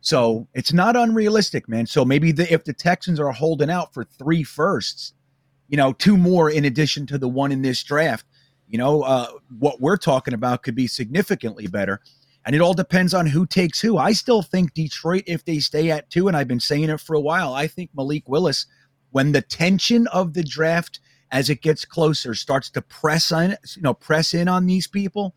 So 0.00 0.46
it's 0.54 0.72
not 0.72 0.96
unrealistic, 0.96 1.68
man. 1.68 1.86
So 1.86 2.04
maybe 2.04 2.30
the, 2.30 2.52
if 2.52 2.64
the 2.64 2.74
Texans 2.74 3.18
are 3.18 3.32
holding 3.32 3.70
out 3.70 3.94
for 3.94 4.04
three 4.04 4.42
firsts, 4.42 5.14
you 5.68 5.78
know, 5.78 5.94
two 5.94 6.16
more 6.16 6.50
in 6.50 6.66
addition 6.66 7.06
to 7.06 7.18
the 7.18 7.28
one 7.28 7.50
in 7.50 7.62
this 7.62 7.82
draft, 7.82 8.26
you 8.74 8.78
know, 8.78 9.02
uh, 9.02 9.28
what 9.60 9.80
we're 9.80 9.96
talking 9.96 10.34
about 10.34 10.64
could 10.64 10.74
be 10.74 10.88
significantly 10.88 11.68
better. 11.68 12.00
And 12.44 12.56
it 12.56 12.60
all 12.60 12.74
depends 12.74 13.14
on 13.14 13.24
who 13.24 13.46
takes 13.46 13.80
who. 13.80 13.98
I 13.98 14.10
still 14.10 14.42
think 14.42 14.74
Detroit, 14.74 15.22
if 15.28 15.44
they 15.44 15.60
stay 15.60 15.92
at 15.92 16.10
two, 16.10 16.26
and 16.26 16.36
I've 16.36 16.48
been 16.48 16.58
saying 16.58 16.90
it 16.90 16.98
for 16.98 17.14
a 17.14 17.20
while, 17.20 17.54
I 17.54 17.68
think 17.68 17.90
Malik 17.94 18.28
Willis, 18.28 18.66
when 19.12 19.30
the 19.30 19.42
tension 19.42 20.08
of 20.08 20.34
the 20.34 20.42
draft 20.42 20.98
as 21.30 21.50
it 21.50 21.62
gets 21.62 21.84
closer 21.84 22.34
starts 22.34 22.68
to 22.70 22.82
press 22.82 23.30
on, 23.30 23.50
you 23.76 23.82
know, 23.82 23.94
press 23.94 24.34
in 24.34 24.48
on 24.48 24.66
these 24.66 24.88
people, 24.88 25.36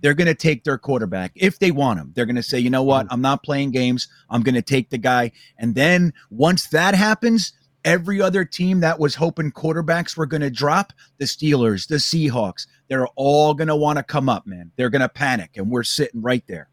they're 0.00 0.12
going 0.12 0.26
to 0.26 0.34
take 0.34 0.64
their 0.64 0.76
quarterback 0.76 1.30
if 1.36 1.60
they 1.60 1.70
want 1.70 2.00
him. 2.00 2.10
They're 2.16 2.26
going 2.26 2.34
to 2.34 2.42
say, 2.42 2.58
you 2.58 2.68
know 2.68 2.82
what, 2.82 3.06
mm-hmm. 3.06 3.14
I'm 3.14 3.22
not 3.22 3.44
playing 3.44 3.70
games. 3.70 4.08
I'm 4.28 4.42
going 4.42 4.56
to 4.56 4.60
take 4.60 4.90
the 4.90 4.98
guy. 4.98 5.30
And 5.56 5.76
then 5.76 6.14
once 6.30 6.66
that 6.70 6.96
happens, 6.96 7.52
every 7.84 8.20
other 8.20 8.44
team 8.44 8.80
that 8.80 8.98
was 8.98 9.14
hoping 9.14 9.50
quarterbacks 9.52 10.16
were 10.16 10.26
going 10.26 10.40
to 10.40 10.50
drop 10.50 10.92
the 11.18 11.24
Steelers, 11.24 11.88
the 11.88 11.96
Seahawks 11.96 12.66
they're 12.92 13.06
all 13.16 13.54
going 13.54 13.68
to 13.68 13.76
want 13.76 13.96
to 13.96 14.02
come 14.02 14.28
up, 14.28 14.46
man. 14.46 14.70
They're 14.76 14.90
going 14.90 15.00
to 15.00 15.08
panic, 15.08 15.52
and 15.56 15.70
we're 15.70 15.82
sitting 15.82 16.20
right 16.20 16.44
there. 16.46 16.68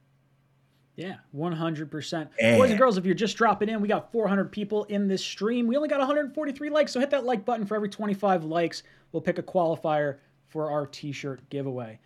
Yeah, 0.98 1.16
100%. 1.34 2.28
Yeah. 2.38 2.58
Boys 2.58 2.72
and 2.72 2.78
girls, 2.78 2.98
if 2.98 3.06
you're 3.06 3.16
just 3.16 3.38
dropping 3.38 3.70
in, 3.70 3.80
we 3.80 3.88
got 3.88 4.12
400 4.12 4.52
people 4.52 4.84
in 4.84 5.08
this 5.08 5.24
stream. 5.24 5.66
We 5.66 5.78
only 5.78 5.88
got 5.88 6.00
143 6.00 6.70
likes, 6.72 6.92
so 6.92 7.00
hit 7.00 7.12
that 7.12 7.24
like 7.24 7.46
button 7.46 7.66
for 7.66 7.76
every 7.76 7.88
25 7.88 8.44
likes. 8.44 8.84
We'll 9.14 9.22
pick 9.22 9.38
a 9.38 9.44
qualifier 9.44 10.18
for 10.50 10.70
our 10.72 10.86
t 10.88 11.14
shirt 11.14 11.50
giveaway. 11.50 12.02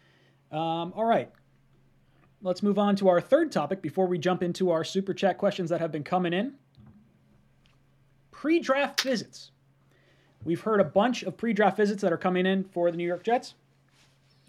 Um, 0.51 0.93
all 0.95 1.05
right. 1.05 1.31
Let's 2.43 2.61
move 2.61 2.77
on 2.77 2.95
to 2.97 3.07
our 3.07 3.19
third 3.19 3.51
topic 3.51 3.81
before 3.81 4.05
we 4.05 4.19
jump 4.19 4.43
into 4.43 4.69
our 4.69 4.83
super 4.83 5.15
chat 5.15 5.39
questions 5.39 5.71
that 5.71 5.81
have 5.81 5.91
been 5.91 6.03
coming 6.03 6.33
in 6.33 6.53
pre 8.43 8.59
draft 8.59 8.99
visits. 8.99 9.51
We've 10.43 10.59
heard 10.59 10.81
a 10.81 10.83
bunch 10.83 11.23
of 11.23 11.37
pre 11.37 11.53
draft 11.53 11.77
visits 11.77 12.01
that 12.01 12.11
are 12.11 12.17
coming 12.17 12.45
in 12.45 12.65
for 12.65 12.91
the 12.91 12.97
New 12.97 13.07
York 13.07 13.23
Jets. 13.23 13.53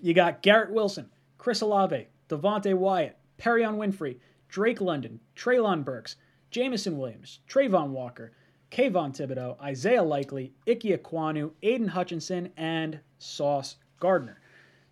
You 0.00 0.12
got 0.12 0.42
Garrett 0.42 0.72
Wilson, 0.72 1.10
Chris 1.38 1.60
Olave, 1.60 2.08
Devonte 2.28 2.74
Wyatt, 2.74 3.16
Perrion 3.38 3.76
Winfrey, 3.76 4.16
Drake 4.48 4.80
London, 4.80 5.20
Treylon 5.36 5.84
Burks, 5.84 6.16
Jameson 6.50 6.98
Williams, 6.98 7.38
Travon 7.48 7.90
Walker, 7.90 8.32
Kayvon 8.72 9.16
Thibodeaux, 9.16 9.60
Isaiah 9.62 10.02
Likely, 10.02 10.52
Ike 10.68 10.80
Ekwonu, 10.80 11.52
Aidan 11.62 11.86
Hutchinson, 11.86 12.50
and 12.56 12.98
Sauce 13.18 13.76
Gardner. 14.00 14.40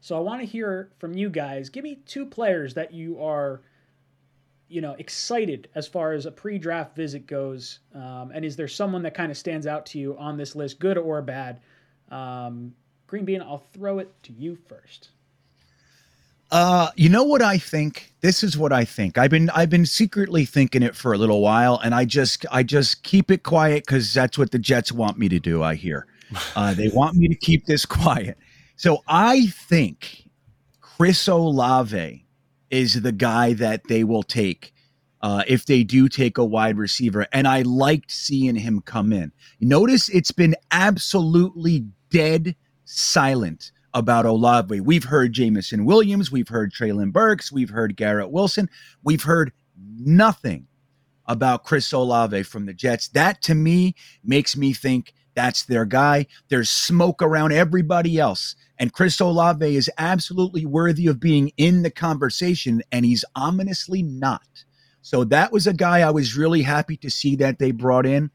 So 0.00 0.16
I 0.16 0.20
want 0.20 0.42
to 0.42 0.46
hear 0.46 0.92
from 0.98 1.14
you 1.14 1.28
guys. 1.28 1.70
Give 1.70 1.82
me 1.82 1.96
two 2.06 2.24
players 2.24 2.74
that 2.74 2.94
you 2.94 3.20
are 3.20 3.62
you 4.72 4.80
know 4.80 4.96
excited 4.98 5.68
as 5.74 5.86
far 5.86 6.12
as 6.12 6.26
a 6.26 6.30
pre-draft 6.30 6.96
visit 6.96 7.26
goes 7.26 7.80
um, 7.94 8.32
and 8.34 8.44
is 8.44 8.56
there 8.56 8.68
someone 8.68 9.02
that 9.02 9.14
kind 9.14 9.30
of 9.30 9.36
stands 9.36 9.66
out 9.66 9.84
to 9.84 9.98
you 9.98 10.16
on 10.18 10.36
this 10.36 10.56
list 10.56 10.78
good 10.78 10.96
or 10.96 11.20
bad 11.20 11.60
um, 12.10 12.72
green 13.06 13.24
bean 13.24 13.42
i'll 13.42 13.66
throw 13.72 13.98
it 13.98 14.10
to 14.22 14.32
you 14.32 14.56
first 14.68 15.10
uh, 16.52 16.90
you 16.96 17.08
know 17.08 17.24
what 17.24 17.40
I 17.40 17.56
think? 17.56 18.12
This 18.20 18.44
is 18.44 18.58
what 18.58 18.74
I 18.74 18.84
think. 18.84 19.16
I've 19.16 19.30
been 19.30 19.48
I've 19.50 19.70
been 19.70 19.86
secretly 19.86 20.44
thinking 20.44 20.82
it 20.82 20.94
for 20.94 21.14
a 21.14 21.16
little 21.16 21.40
while, 21.40 21.80
and 21.82 21.94
I 21.94 22.04
just 22.04 22.44
I 22.52 22.62
just 22.62 23.02
keep 23.02 23.30
it 23.30 23.42
quiet 23.42 23.86
because 23.86 24.12
that's 24.12 24.36
what 24.36 24.50
the 24.50 24.58
Jets 24.58 24.92
want 24.92 25.16
me 25.16 25.30
to 25.30 25.40
do. 25.40 25.62
I 25.62 25.76
hear 25.76 26.06
uh, 26.54 26.74
they 26.74 26.88
want 26.88 27.16
me 27.16 27.26
to 27.28 27.34
keep 27.34 27.64
this 27.64 27.86
quiet. 27.86 28.36
So 28.76 29.02
I 29.08 29.46
think 29.46 30.28
Chris 30.82 31.26
Olave 31.26 32.21
is 32.72 33.02
the 33.02 33.12
guy 33.12 33.52
that 33.52 33.86
they 33.86 34.02
will 34.02 34.24
take 34.24 34.72
uh, 35.20 35.44
if 35.46 35.66
they 35.66 35.84
do 35.84 36.08
take 36.08 36.38
a 36.38 36.44
wide 36.44 36.76
receiver. 36.76 37.26
And 37.32 37.46
I 37.46 37.62
liked 37.62 38.10
seeing 38.10 38.56
him 38.56 38.80
come 38.80 39.12
in. 39.12 39.30
Notice 39.60 40.08
it's 40.08 40.32
been 40.32 40.56
absolutely 40.72 41.86
dead 42.10 42.56
silent 42.84 43.70
about 43.94 44.26
Olave. 44.26 44.80
We've 44.80 45.04
heard 45.04 45.34
Jameson 45.34 45.84
Williams, 45.84 46.32
we've 46.32 46.48
heard 46.48 46.72
Treylon 46.72 47.12
Burks, 47.12 47.52
we've 47.52 47.70
heard 47.70 47.94
Garrett 47.94 48.30
Wilson, 48.30 48.68
we've 49.04 49.22
heard 49.22 49.52
nothing 49.98 50.66
about 51.26 51.64
Chris 51.64 51.92
Olave 51.92 52.42
from 52.44 52.66
the 52.66 52.72
Jets. 52.72 53.08
That 53.08 53.42
to 53.42 53.54
me 53.54 53.94
makes 54.24 54.56
me 54.56 54.72
think 54.72 55.12
that's 55.34 55.64
their 55.64 55.84
guy. 55.84 56.26
There's 56.48 56.70
smoke 56.70 57.22
around 57.22 57.52
everybody 57.52 58.18
else. 58.18 58.56
And 58.82 58.92
Chris 58.92 59.20
Olave 59.20 59.76
is 59.76 59.88
absolutely 59.96 60.66
worthy 60.66 61.06
of 61.06 61.20
being 61.20 61.52
in 61.56 61.82
the 61.82 61.90
conversation, 61.90 62.82
and 62.90 63.04
he's 63.04 63.24
ominously 63.36 64.02
not. 64.02 64.64
So 65.02 65.22
that 65.22 65.52
was 65.52 65.68
a 65.68 65.72
guy 65.72 66.00
I 66.00 66.10
was 66.10 66.36
really 66.36 66.62
happy 66.62 66.96
to 66.96 67.08
see 67.08 67.36
that 67.36 67.60
they 67.60 67.70
brought 67.70 68.06
in. 68.06 68.32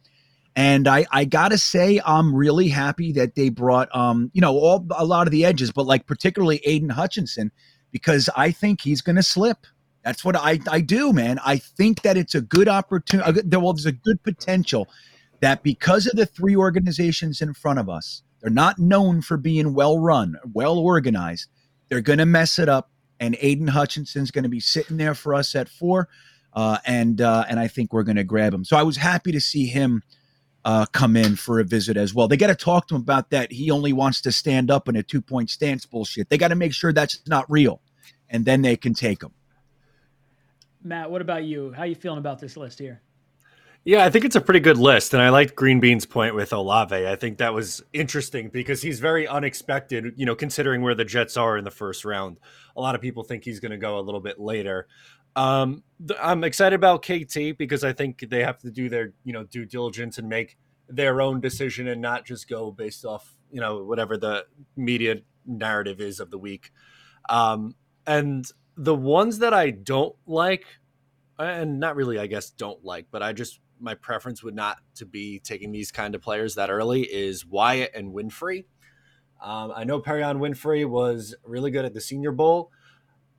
And 0.55 0.87
I, 0.87 1.05
I 1.11 1.25
gotta 1.25 1.57
say, 1.57 1.99
I'm 2.05 2.33
really 2.33 2.69
happy 2.69 3.11
that 3.11 3.35
they 3.35 3.49
brought, 3.49 3.93
um, 3.93 4.31
you 4.33 4.39
know, 4.39 4.57
all 4.57 4.87
a 4.95 5.03
lot 5.03 5.27
of 5.27 5.31
the 5.31 5.43
edges, 5.43 5.73
but 5.73 5.85
like 5.85 6.07
particularly 6.07 6.61
Aidan 6.63 6.91
Hutchinson, 6.91 7.51
because 7.91 8.29
I 8.33 8.51
think 8.51 8.79
he's 8.79 9.01
to 9.01 9.23
slip. 9.23 9.67
That's 10.05 10.23
what 10.23 10.37
I, 10.37 10.61
I 10.71 10.79
do, 10.79 11.11
man. 11.11 11.41
I 11.45 11.57
think 11.57 12.03
that 12.03 12.15
it's 12.15 12.35
a 12.35 12.41
good 12.41 12.69
opportunity. 12.69 13.41
Well, 13.57 13.73
there's 13.73 13.85
a 13.85 13.91
good 13.91 14.23
potential 14.23 14.87
that 15.41 15.61
because 15.61 16.07
of 16.07 16.15
the 16.15 16.25
three 16.25 16.55
organizations 16.55 17.41
in 17.41 17.53
front 17.53 17.79
of 17.79 17.89
us, 17.89 18.23
they're 18.41 18.51
not 18.51 18.79
known 18.79 19.21
for 19.21 19.37
being 19.37 19.73
well 19.73 19.99
run, 19.99 20.35
well 20.53 20.77
organized. 20.77 21.49
They're 21.89 22.01
going 22.01 22.19
to 22.19 22.25
mess 22.25 22.59
it 22.59 22.69
up, 22.69 22.91
and 23.19 23.37
Aidan 23.39 23.67
Hutchinson's 23.67 24.31
going 24.31 24.43
to 24.43 24.49
be 24.49 24.59
sitting 24.59 24.97
there 24.97 25.15
for 25.15 25.33
us 25.33 25.55
at 25.55 25.69
four, 25.69 26.09
uh, 26.53 26.77
and 26.85 27.21
uh, 27.21 27.45
and 27.49 27.59
I 27.59 27.67
think 27.67 27.93
we're 27.93 28.03
going 28.03 28.17
to 28.17 28.23
grab 28.23 28.53
him. 28.53 28.63
So 28.63 28.77
I 28.77 28.83
was 28.83 28.97
happy 28.97 29.31
to 29.31 29.41
see 29.41 29.65
him 29.65 30.03
uh, 30.65 30.85
come 30.91 31.15
in 31.15 31.35
for 31.35 31.59
a 31.59 31.63
visit 31.63 31.97
as 31.97 32.13
well. 32.13 32.27
They 32.27 32.37
got 32.37 32.47
to 32.47 32.55
talk 32.55 32.87
to 32.89 32.95
him 32.95 33.01
about 33.01 33.29
that. 33.29 33.51
He 33.51 33.71
only 33.71 33.93
wants 33.93 34.21
to 34.21 34.31
stand 34.31 34.69
up 34.69 34.89
in 34.89 34.95
a 34.95 35.03
two 35.03 35.21
point 35.21 35.49
stance 35.49 35.85
bullshit. 35.85 36.29
They 36.29 36.37
got 36.37 36.49
to 36.49 36.55
make 36.55 36.73
sure 36.73 36.93
that's 36.93 37.21
not 37.27 37.49
real, 37.49 37.81
and 38.29 38.45
then 38.45 38.61
they 38.61 38.75
can 38.75 38.93
take 38.93 39.23
him. 39.23 39.31
Matt, 40.83 41.09
what 41.09 41.21
about 41.21 41.43
you? 41.43 41.73
How 41.73 41.83
you 41.83 41.95
feeling 41.95 42.19
about 42.19 42.39
this 42.39 42.55
list 42.55 42.79
here? 42.79 43.01
Yeah, 43.87 44.03
I 44.03 44.09
think 44.09 44.25
it's 44.25 44.35
a 44.35 44.41
pretty 44.41 44.59
good 44.59 44.77
list, 44.77 45.13
and 45.13 45.23
I 45.23 45.29
liked 45.29 45.55
Green 45.55 45.79
Bean's 45.79 46.05
point 46.05 46.35
with 46.35 46.51
Olave. 46.51 47.07
I 47.07 47.15
think 47.15 47.37
that 47.37 47.53
was 47.53 47.81
interesting 47.93 48.49
because 48.49 48.81
he's 48.81 48.99
very 48.99 49.25
unexpected. 49.25 50.13
You 50.17 50.25
know, 50.25 50.35
considering 50.35 50.81
where 50.81 50.93
the 50.93 51.05
Jets 51.05 51.37
are 51.37 51.57
in 51.57 51.63
the 51.63 51.71
first 51.71 52.03
round, 52.03 52.37
a 52.75 52.81
lot 52.81 52.95
of 52.95 53.01
people 53.01 53.23
think 53.23 53.45
he's 53.45 53.61
going 53.61 53.71
to 53.71 53.77
go 53.77 53.97
a 53.97 54.01
little 54.01 54.19
bit 54.19 54.41
later. 54.41 54.89
Um, 55.37 55.85
I'm 56.21 56.43
excited 56.43 56.75
about 56.75 57.01
KT 57.01 57.57
because 57.57 57.85
I 57.85 57.93
think 57.93 58.25
they 58.29 58.43
have 58.43 58.57
to 58.57 58.71
do 58.71 58.89
their 58.89 59.13
you 59.23 59.31
know 59.31 59.45
due 59.45 59.63
diligence 59.63 60.17
and 60.17 60.27
make 60.27 60.57
their 60.89 61.21
own 61.21 61.39
decision 61.39 61.87
and 61.87 62.01
not 62.01 62.25
just 62.25 62.49
go 62.49 62.71
based 62.71 63.05
off 63.05 63.37
you 63.49 63.61
know 63.61 63.85
whatever 63.85 64.17
the 64.17 64.47
media 64.75 65.21
narrative 65.45 66.01
is 66.01 66.19
of 66.19 66.29
the 66.29 66.37
week. 66.37 66.73
Um, 67.29 67.73
and 68.05 68.45
the 68.75 68.95
ones 68.95 69.39
that 69.39 69.53
I 69.53 69.69
don't 69.69 70.17
like, 70.25 70.65
and 71.39 71.79
not 71.79 71.95
really, 71.95 72.19
I 72.19 72.27
guess, 72.27 72.49
don't 72.49 72.83
like, 72.83 73.05
but 73.11 73.23
I 73.23 73.31
just 73.31 73.61
my 73.79 73.93
preference 73.93 74.43
would 74.43 74.55
not 74.55 74.77
to 74.95 75.05
be 75.05 75.39
taking 75.39 75.71
these 75.71 75.91
kind 75.91 76.15
of 76.15 76.21
players 76.21 76.55
that 76.55 76.69
early 76.69 77.01
is 77.03 77.45
Wyatt 77.45 77.91
and 77.93 78.13
Winfrey. 78.13 78.65
Um, 79.41 79.71
I 79.75 79.83
know 79.83 79.99
Perrion 79.99 80.39
Winfrey 80.39 80.87
was 80.87 81.35
really 81.43 81.71
good 81.71 81.85
at 81.85 81.93
the 81.93 82.01
Senior 82.01 82.31
Bowl. 82.31 82.71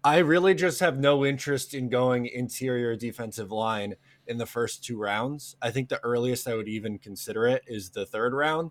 I 0.05 0.19
really 0.19 0.55
just 0.55 0.81
have 0.81 0.99
no 0.99 1.27
interest 1.27 1.75
in 1.75 1.89
going 1.89 2.27
interior 2.27 2.95
defensive 2.95 3.51
line 3.51 3.95
in 4.27 4.39
the 4.39 4.47
first 4.47 4.85
two 4.85 4.97
rounds. 4.97 5.57
I 5.61 5.71
think 5.71 5.89
the 5.89 6.03
earliest 6.05 6.47
I 6.47 6.55
would 6.55 6.69
even 6.69 6.99
consider 6.99 7.47
it 7.47 7.65
is 7.67 7.91
the 7.91 8.07
third 8.07 8.33
round. 8.33 8.71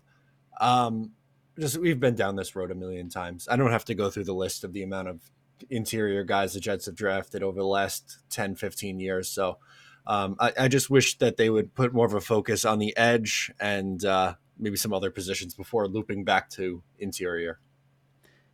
Um, 0.60 1.12
just 1.58 1.76
we've 1.76 2.00
been 2.00 2.14
down 2.14 2.36
this 2.36 2.56
road 2.56 2.70
a 2.70 2.74
million 2.74 3.10
times. 3.10 3.46
I 3.50 3.56
don't 3.56 3.72
have 3.72 3.84
to 3.86 3.94
go 3.94 4.10
through 4.10 4.24
the 4.24 4.34
list 4.34 4.64
of 4.64 4.72
the 4.72 4.82
amount 4.82 5.08
of 5.08 5.30
interior 5.68 6.24
guys 6.24 6.54
the 6.54 6.60
Jets 6.60 6.86
have 6.86 6.94
drafted 6.94 7.42
over 7.42 7.58
the 7.58 7.66
last 7.66 8.18
10, 8.30 8.54
15 8.54 9.00
years. 9.00 9.28
So 9.28 9.58
um, 10.08 10.36
I, 10.40 10.52
I, 10.60 10.68
just 10.68 10.88
wish 10.88 11.18
that 11.18 11.36
they 11.36 11.50
would 11.50 11.74
put 11.74 11.92
more 11.92 12.06
of 12.06 12.14
a 12.14 12.20
focus 12.20 12.64
on 12.64 12.78
the 12.78 12.96
edge 12.96 13.52
and 13.60 14.02
uh, 14.06 14.34
maybe 14.58 14.76
some 14.76 14.94
other 14.94 15.10
positions 15.10 15.52
before 15.52 15.86
looping 15.86 16.24
back 16.24 16.48
to 16.50 16.82
interior. 16.98 17.60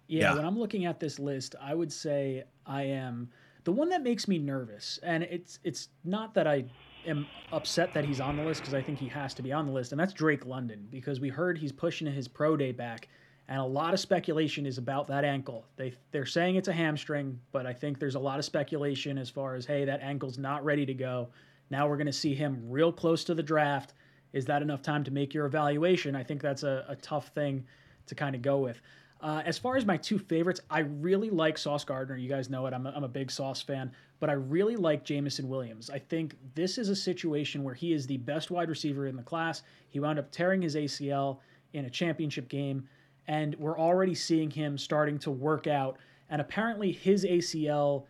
Yeah, 0.09 0.21
yeah, 0.21 0.35
when 0.35 0.45
I'm 0.45 0.59
looking 0.59 0.85
at 0.85 0.99
this 0.99 1.21
list, 1.21 1.55
I 1.63 1.75
would 1.75 1.93
say 1.93 2.43
I 2.67 2.83
am 2.83 3.31
the 3.63 3.73
one 3.73 3.89
that 3.91 4.03
makes 4.03 4.27
me 4.27 4.37
nervous, 4.37 4.99
and 5.03 5.23
it's 5.23 5.61
it's 5.63 5.89
not 6.05 6.35
that 6.35 6.47
I 6.49 6.65
am 7.07 7.27
upset 7.53 7.95
that 7.95 8.05
he's 8.05 8.21
on 8.21 8.37
the 8.37 8.45
list 8.45 8.61
because 8.61 8.75
I 8.75 8.83
think 8.83 8.99
he 8.99 9.09
has 9.09 9.33
to 9.35 9.43
be 9.43 9.53
on 9.53 9.65
the 9.65 9.73
list, 9.73 9.93
and 9.93 10.01
that's 10.01 10.13
Drake 10.13 10.45
London 10.45 10.89
because 10.91 11.21
we 11.21 11.29
heard 11.29 11.57
he's 11.57 11.73
pushing 11.73 12.07
his 12.07 12.27
pro 12.29 12.57
day 12.57 12.73
back, 12.73 13.09
and 13.49 13.61
a 13.61 13.65
lot 13.65 13.93
of 13.93 14.01
speculation 14.01 14.65
is 14.65 14.79
about 14.79 15.07
that 15.09 15.25
ankle. 15.25 15.67
They 15.77 15.95
they're 16.13 16.27
saying 16.27 16.57
it's 16.57 16.69
a 16.69 16.73
hamstring, 16.73 17.39
but 17.53 17.67
I 17.67 17.73
think 17.73 17.99
there's 17.99 18.15
a 18.15 18.21
lot 18.21 18.39
of 18.39 18.45
speculation 18.45 19.19
as 19.19 19.29
far 19.29 19.55
as 19.55 19.67
hey 19.67 19.85
that 19.85 20.01
ankle's 20.01 20.39
not 20.39 20.65
ready 20.65 20.87
to 20.87 20.95
go. 20.95 21.29
Now 21.71 21.89
we're 21.89 21.97
going 21.97 22.07
to 22.07 22.13
see 22.13 22.35
him 22.35 22.63
real 22.69 22.93
close 22.93 23.25
to 23.25 23.35
the 23.35 23.43
draft. 23.43 23.95
Is 24.33 24.45
that 24.47 24.63
enough 24.63 24.83
time 24.83 25.05
to 25.05 25.11
make 25.11 25.33
your 25.33 25.47
evaluation? 25.47 26.17
I 26.17 26.23
think 26.23 26.43
that's 26.43 26.63
a, 26.63 26.85
a 26.89 26.97
tough 26.97 27.29
thing 27.29 27.65
to 28.07 28.15
kind 28.15 28.35
of 28.35 28.43
go 28.43 28.59
with. 28.59 28.81
Uh, 29.21 29.43
as 29.47 29.57
far 29.57 29.77
as 29.77 29.87
my 29.87 29.97
two 29.97 30.19
favorites, 30.19 30.61
I 30.69 30.81
really 30.81 31.31
like 31.31 31.57
Sauce 31.57 31.85
Gardner. 31.85 32.17
You 32.17 32.29
guys 32.29 32.51
know 32.51 32.67
it. 32.67 32.75
I'm 32.75 32.87
a, 32.87 32.91
I'm 32.91 33.05
a 33.05 33.09
big 33.09 33.31
Sauce 33.31 33.63
fan, 33.63 33.91
but 34.21 34.29
I 34.29 34.35
really 34.35 34.77
like 34.77 35.05
Jameson 35.05 35.49
Williams. 35.49 35.89
I 35.89 35.99
think 35.99 36.37
this 36.55 36.77
is 36.77 36.91
a 36.91 36.97
situation 36.97 37.63
where 37.63 37.75
he 37.75 37.95
is 37.95 38.07
the 38.07 38.19
best 38.19 38.51
wide 38.51 38.69
receiver 38.69 39.07
in 39.07 39.17
the 39.17 39.23
class. 39.23 39.63
He 39.89 39.99
wound 39.99 40.19
up 40.19 40.31
tearing 40.31 40.61
his 40.61 40.77
ACL 40.77 41.39
in 41.73 41.87
a 41.87 41.91
championship 41.91 42.49
game, 42.49 42.87
and 43.27 43.55
we're 43.57 43.79
already 43.79 44.15
seeing 44.15 44.51
him 44.51 44.77
starting 44.77 45.19
to 45.21 45.31
work 45.31 45.67
out. 45.67 45.99
And 46.31 46.41
apparently, 46.41 46.93
his 46.93 47.25
ACL 47.25 48.05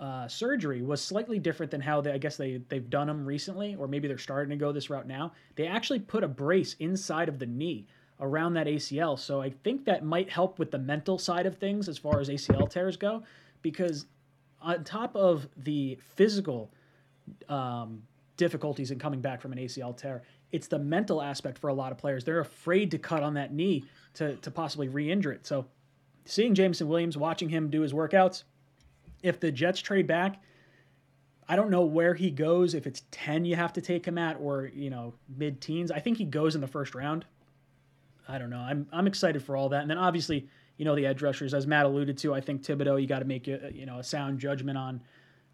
uh, 0.00 0.26
surgery 0.26 0.82
was 0.82 1.00
slightly 1.00 1.38
different 1.38 1.70
than 1.70 1.80
how 1.80 2.00
they, 2.00 2.12
I 2.12 2.18
guess 2.18 2.36
they 2.36 2.60
they've 2.68 2.88
done 2.88 3.06
them 3.06 3.24
recently, 3.24 3.76
or 3.76 3.86
maybe 3.86 4.08
they're 4.08 4.18
starting 4.18 4.50
to 4.50 4.56
go 4.56 4.72
this 4.72 4.90
route 4.90 5.06
now. 5.06 5.32
They 5.54 5.66
actually 5.66 6.00
put 6.00 6.24
a 6.24 6.28
brace 6.28 6.74
inside 6.80 7.28
of 7.28 7.38
the 7.38 7.46
knee 7.46 7.86
around 8.20 8.54
that 8.54 8.66
ACL. 8.66 9.18
So 9.18 9.40
I 9.40 9.50
think 9.50 9.84
that 9.84 10.04
might 10.04 10.30
help 10.30 10.58
with 10.58 10.70
the 10.70 10.78
mental 10.78 11.18
side 11.18 11.46
of 11.46 11.56
things 11.56 11.88
as 11.88 11.98
far 11.98 12.20
as 12.20 12.28
ACL 12.28 12.68
tears 12.68 12.96
go, 12.96 13.22
because 13.62 14.06
on 14.60 14.84
top 14.84 15.14
of 15.16 15.48
the 15.56 15.98
physical 16.16 16.70
um, 17.48 18.02
difficulties 18.36 18.90
in 18.90 18.98
coming 18.98 19.20
back 19.20 19.40
from 19.40 19.52
an 19.52 19.58
ACL 19.58 19.96
tear, 19.96 20.22
it's 20.52 20.66
the 20.68 20.78
mental 20.78 21.22
aspect 21.22 21.58
for 21.58 21.68
a 21.68 21.74
lot 21.74 21.90
of 21.90 21.98
players. 21.98 22.24
They're 22.24 22.40
afraid 22.40 22.90
to 22.92 22.98
cut 22.98 23.22
on 23.22 23.34
that 23.34 23.52
knee 23.52 23.84
to, 24.14 24.36
to 24.36 24.50
possibly 24.50 24.88
re 24.88 25.10
injure 25.10 25.32
it. 25.32 25.46
So 25.46 25.66
seeing 26.26 26.54
Jameson 26.54 26.88
Williams, 26.88 27.16
watching 27.16 27.48
him 27.48 27.70
do 27.70 27.80
his 27.80 27.92
workouts, 27.92 28.44
if 29.22 29.40
the 29.40 29.50
Jets 29.50 29.80
trade 29.80 30.06
back, 30.06 30.42
I 31.48 31.56
don't 31.56 31.70
know 31.70 31.82
where 31.82 32.14
he 32.14 32.30
goes. 32.30 32.74
If 32.74 32.86
it's 32.86 33.02
10 33.10 33.44
you 33.46 33.56
have 33.56 33.72
to 33.72 33.80
take 33.80 34.06
him 34.06 34.18
at 34.18 34.36
or, 34.40 34.70
you 34.72 34.90
know, 34.90 35.14
mid 35.36 35.60
teens. 35.60 35.90
I 35.90 35.98
think 35.98 36.18
he 36.18 36.24
goes 36.24 36.54
in 36.54 36.60
the 36.60 36.68
first 36.68 36.94
round. 36.94 37.24
I 38.28 38.38
don't 38.38 38.50
know. 38.50 38.60
I'm 38.60 38.86
I'm 38.92 39.06
excited 39.06 39.42
for 39.42 39.56
all 39.56 39.70
that. 39.70 39.82
And 39.82 39.90
then 39.90 39.98
obviously, 39.98 40.48
you 40.76 40.84
know, 40.84 40.94
the 40.94 41.06
edge 41.06 41.22
rushers, 41.22 41.54
as 41.54 41.66
Matt 41.66 41.86
alluded 41.86 42.18
to, 42.18 42.34
I 42.34 42.40
think 42.40 42.62
Thibodeaux, 42.62 43.00
you 43.00 43.06
got 43.06 43.18
to 43.18 43.24
make 43.24 43.48
a, 43.48 43.70
you 43.72 43.86
know 43.86 43.98
a 43.98 44.04
sound 44.04 44.38
judgment 44.38 44.78
on 44.78 45.02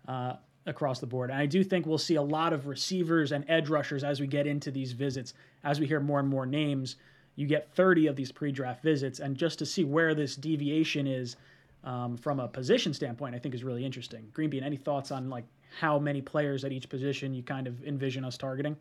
uh, 0.06 0.34
across 0.68 1.00
the 1.00 1.06
board. 1.06 1.30
And 1.30 1.38
I 1.38 1.46
do 1.46 1.64
think 1.64 1.86
we'll 1.86 1.98
see 1.98 2.14
a 2.14 2.22
lot 2.22 2.52
of 2.52 2.66
receivers 2.66 3.32
and 3.32 3.44
edge 3.48 3.68
rushers 3.68 4.04
as 4.04 4.20
we 4.20 4.26
get 4.26 4.46
into 4.46 4.70
these 4.70 4.92
visits. 4.92 5.34
As 5.64 5.80
we 5.80 5.86
hear 5.86 6.00
more 6.00 6.20
and 6.20 6.28
more 6.28 6.46
names, 6.46 6.96
you 7.34 7.46
get 7.46 7.74
30 7.74 8.06
of 8.08 8.16
these 8.16 8.32
pre-draft 8.32 8.82
visits, 8.82 9.20
and 9.20 9.36
just 9.36 9.58
to 9.60 9.66
see 9.66 9.84
where 9.84 10.14
this 10.14 10.36
deviation 10.36 11.06
is 11.06 11.36
um, 11.84 12.16
from 12.16 12.40
a 12.40 12.48
position 12.48 12.92
standpoint, 12.92 13.34
I 13.34 13.38
think 13.38 13.54
is 13.54 13.64
really 13.64 13.84
interesting. 13.84 14.28
Greenbean, 14.32 14.62
any 14.62 14.76
thoughts 14.76 15.10
on 15.10 15.30
like 15.30 15.44
how 15.78 15.98
many 15.98 16.20
players 16.20 16.64
at 16.64 16.72
each 16.72 16.88
position 16.88 17.34
you 17.34 17.42
kind 17.42 17.66
of 17.66 17.84
envision 17.84 18.24
us 18.24 18.36
targeting? 18.36 18.76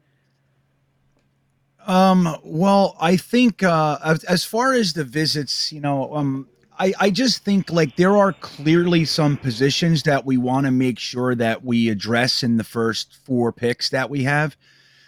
Um, 1.85 2.35
well, 2.43 2.97
I 2.99 3.15
think 3.15 3.63
uh, 3.63 4.17
as 4.27 4.43
far 4.43 4.73
as 4.73 4.93
the 4.93 5.03
visits, 5.03 5.71
you 5.71 5.79
know, 5.79 6.13
um, 6.13 6.49
I, 6.79 6.93
I 6.99 7.09
just 7.09 7.43
think 7.43 7.71
like 7.71 7.95
there 7.95 8.15
are 8.15 8.33
clearly 8.33 9.05
some 9.05 9.37
positions 9.37 10.03
that 10.03 10.25
we 10.25 10.37
want 10.37 10.65
to 10.65 10.71
make 10.71 10.99
sure 10.99 11.33
that 11.35 11.63
we 11.63 11.89
address 11.89 12.43
in 12.43 12.57
the 12.57 12.63
first 12.63 13.17
four 13.25 13.51
picks 13.51 13.89
that 13.89 14.09
we 14.09 14.23
have. 14.23 14.55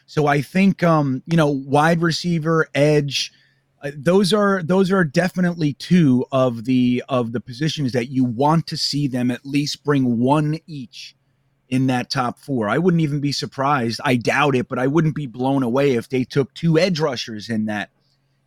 So 0.06 0.26
I 0.26 0.42
think, 0.42 0.82
um, 0.82 1.22
you 1.28 1.38
know, 1.38 1.48
wide 1.48 2.02
receiver, 2.02 2.68
edge, 2.74 3.32
uh, 3.82 3.92
those 3.96 4.34
are 4.34 4.62
those 4.64 4.92
are 4.92 5.04
definitely 5.04 5.74
two 5.74 6.26
of 6.32 6.66
the 6.66 7.04
of 7.08 7.32
the 7.32 7.40
positions 7.40 7.94
that 7.94 8.10
you 8.10 8.26
want 8.26 8.68
to 8.68 8.78
see 8.78 9.08
them 9.08 9.32
at 9.32 9.46
least 9.46 9.84
bring 9.84 10.20
one 10.20 10.60
each 10.66 11.16
in 11.70 11.88
that 11.88 12.10
top 12.10 12.40
four. 12.40 12.68
I 12.68 12.78
wouldn't 12.80 13.02
even 13.02 13.20
be 13.20 13.32
surprised. 13.32 14.02
I 14.04 14.16
doubt 14.16 14.56
it, 14.56 14.68
but 14.68 14.80
I 14.80 14.88
wouldn't 14.88 15.16
be 15.16 15.28
blown 15.28 15.64
away 15.64 15.94
if 15.94 16.10
they 16.10 16.24
took 16.24 16.54
two 16.54 16.78
edge 16.78 17.00
rushers 17.00 17.50
in 17.50 17.66
that 17.66 17.92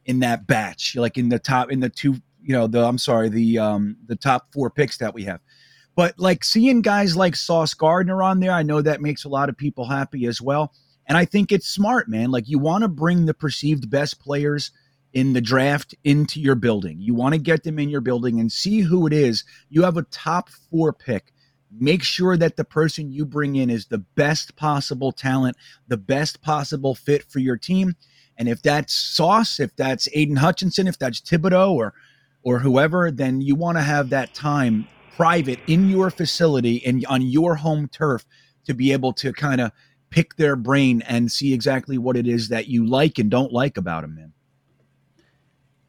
in 0.04 0.20
that 0.20 0.46
batch, 0.46 0.96
like 0.96 1.16
in 1.16 1.28
the 1.28 1.38
top 1.38 1.70
in 1.70 1.80
the 1.80 1.88
two, 1.88 2.16
you 2.42 2.52
know, 2.52 2.66
the 2.66 2.85
I'm 2.85 2.98
sorry, 2.98 3.28
the 3.28 3.59
um 3.59 3.96
the 4.07 4.16
top 4.16 4.52
four 4.52 4.70
picks 4.70 4.98
that 4.98 5.14
we 5.14 5.24
have. 5.24 5.40
But 5.94 6.18
like 6.18 6.44
seeing 6.44 6.81
guys 6.81 7.16
like 7.16 7.37
Sauce 7.37 7.74
Gardner 7.74 8.22
on 8.22 8.40
there, 8.40 8.52
I 8.52 8.62
know 8.62 8.81
that 8.81 9.02
makes 9.02 9.24
a 9.24 9.28
lot 9.28 9.48
of 9.48 9.57
people 9.57 9.85
happy 9.85 10.26
as 10.26 10.40
well. 10.40 10.72
And 11.07 11.18
I 11.18 11.24
think 11.24 11.52
it's 11.52 11.68
smart, 11.68 12.09
man. 12.09 12.31
Like 12.31 12.48
you 12.48 12.59
want 12.59 12.83
to 12.83 12.88
bring 12.88 13.26
the 13.26 13.35
perceived 13.35 13.90
best 13.90 14.20
players 14.20 14.70
in 15.12 15.35
the 15.35 15.40
draft 15.40 15.94
into 16.05 16.40
your 16.40 16.55
building. 16.55 17.00
You 17.00 17.14
want 17.14 17.35
to 17.35 17.40
get 17.40 17.64
them 17.64 17.78
in 17.78 17.90
your 17.90 18.00
building 18.00 18.40
and 18.40 18.50
see 18.50 18.81
who 18.81 19.07
it 19.07 19.12
is. 19.12 19.44
You 19.68 19.83
have 19.83 19.96
a 19.96 20.05
top 20.05 20.48
four 20.48 20.92
pick. 20.92 21.33
Make 21.70 22.02
sure 22.02 22.37
that 22.37 22.57
the 22.57 22.64
person 22.64 23.12
you 23.12 23.24
bring 23.24 23.57
in 23.57 23.70
is 23.70 23.87
the 23.87 23.98
best 23.98 24.57
possible 24.57 25.12
talent, 25.12 25.57
the 25.88 25.96
best 25.96 26.42
possible 26.42 26.94
fit 26.94 27.24
for 27.31 27.38
your 27.38 27.57
team. 27.57 27.94
And 28.38 28.48
if 28.48 28.62
that's 28.62 28.94
Sauce, 28.94 29.61
if 29.61 29.74
that's 29.76 30.09
Aidan 30.14 30.37
Hutchinson, 30.37 30.87
if 30.87 30.98
that's 30.98 31.20
Thibodeaux 31.20 31.72
or 31.72 31.94
or 32.42 32.59
whoever, 32.59 33.11
then 33.11 33.40
you 33.40 33.55
want 33.55 33.78
to 33.78 33.83
have 33.83 34.11
that 34.11 34.35
time 34.35 34.87
private 35.16 35.61
in 35.66 35.88
your 35.88 36.11
facility 36.11 36.85
and 36.85 37.05
on 37.07 37.22
your 37.22 37.55
home 37.55 37.88
turf 37.88 38.24
to 38.64 38.74
be 38.74 38.92
able 38.92 39.12
to 39.12 39.33
kind 39.33 39.61
of 39.61 39.70
pick 40.11 40.37
their 40.37 40.57
brain 40.57 41.02
and 41.02 41.31
see 41.31 41.52
exactly 41.52 41.98
what 41.98 42.16
it 42.16 42.26
is 42.26 42.48
that 42.48 42.68
you 42.68 42.87
like 42.87 43.18
and 43.18 43.31
don't 43.31 43.52
like 43.52 43.76
about 43.76 44.02
them, 44.02 44.14
man. 44.14 44.33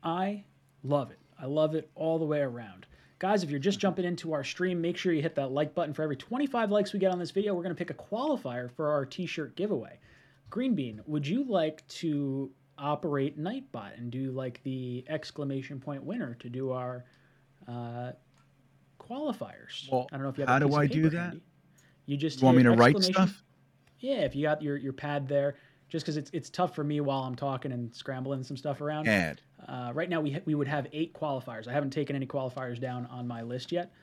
I 0.02 0.44
love 0.84 1.12
it. 1.12 1.20
I 1.39 1.46
love 1.46 1.76
it 1.76 1.89
all 1.96 2.20
the 2.20 2.26
way 2.26 2.39
around. 2.39 2.86
Guys, 3.20 3.44
if 3.44 3.50
you're 3.50 3.60
just 3.60 3.78
mm-hmm. 3.78 3.82
jumping 3.82 4.06
into 4.06 4.34
our 4.34 4.44
stream, 4.44 4.82
make 4.82 4.98
sure 4.98 5.13
you 5.13 5.22
hit 5.22 5.36
that 5.36 5.52
like 5.52 5.74
button. 5.74 5.94
For 5.94 6.04
every 6.04 6.18
25 6.18 6.72
likes 6.72 6.94
we 6.94 7.00
get 7.00 7.12
on 7.12 7.20
this 7.20 7.32
video, 7.32 7.54
we're 7.54 7.63
going 7.63 7.76
to 7.76 7.86
pick 7.86 7.89
a 7.89 7.94
qualifier 7.94 8.72
for 8.72 8.92
our 8.92 9.06
t 9.06 9.26
shirt 9.26 9.56
giveaway. 9.56 10.00
Green 10.50 10.76
Bean, 10.76 11.02
would 11.06 11.26
you 11.26 11.44
like 11.46 11.88
to 11.88 12.52
operate 12.78 13.40
Nightbot 13.40 13.98
and 13.98 14.12
do 14.12 14.32
like 14.32 14.62
the 14.64 15.06
exclamation 15.08 15.80
point 15.80 16.04
winner 16.04 16.36
to 16.36 16.50
do 16.50 16.72
our 16.72 17.06
uh, 17.68 18.12
qualifiers? 19.00 19.92
Well, 19.92 20.08
I 20.12 20.18
don't 20.18 20.24
know 20.24 20.30
if 20.30 20.38
you 20.38 20.42
have 20.42 20.50
how 20.50 20.60
do 20.60 20.74
I 20.76 20.88
do 20.88 21.10
that? 21.10 21.20
Handy. 21.20 21.42
You 22.06 22.18
just 22.18 22.42
you 22.42 22.46
want 22.46 22.58
me 22.58 22.64
to 22.64 22.72
write 22.72 23.02
stuff? 23.02 23.44
Yeah, 24.00 24.18
if 24.18 24.36
you 24.36 24.44
got 24.44 24.62
your, 24.62 24.76
your 24.76 24.92
pad 24.92 25.28
there, 25.28 25.56
just 25.88 26.06
because 26.06 26.18
it's 26.18 26.30
it's 26.34 26.50
tough 26.50 26.76
for 26.76 26.84
me 26.84 27.00
while 27.00 27.22
I'm 27.24 27.36
talking 27.36 27.72
and 27.72 27.94
scrambling 27.96 28.44
some 28.44 28.58
stuff 28.58 28.82
around. 28.82 29.06
Pad. 29.06 29.42
Uh, 29.68 29.92
right 29.94 30.10
now, 30.10 30.20
we 30.20 30.32
ha- 30.32 30.42
we 30.46 30.56
would 30.56 30.68
have 30.68 30.88
eight 30.92 31.14
qualifiers. 31.14 31.68
I 31.68 31.72
haven't 31.72 31.92
taken 31.92 32.16
any 32.16 32.26
qualifiers 32.26 32.82
down 32.82 33.06
on 33.06 33.28
my 33.28 33.42
list 33.42 33.72
yet. 33.72 33.94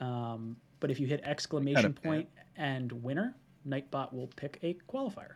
Um, 0.00 0.56
but 0.80 0.90
if 0.90 0.98
you 0.98 1.06
hit 1.06 1.20
exclamation 1.24 1.92
point 1.92 2.28
and 2.56 2.90
winner, 2.92 3.34
Nightbot 3.66 4.12
will 4.12 4.28
pick 4.36 4.58
a 4.62 4.76
qualifier. 4.90 5.32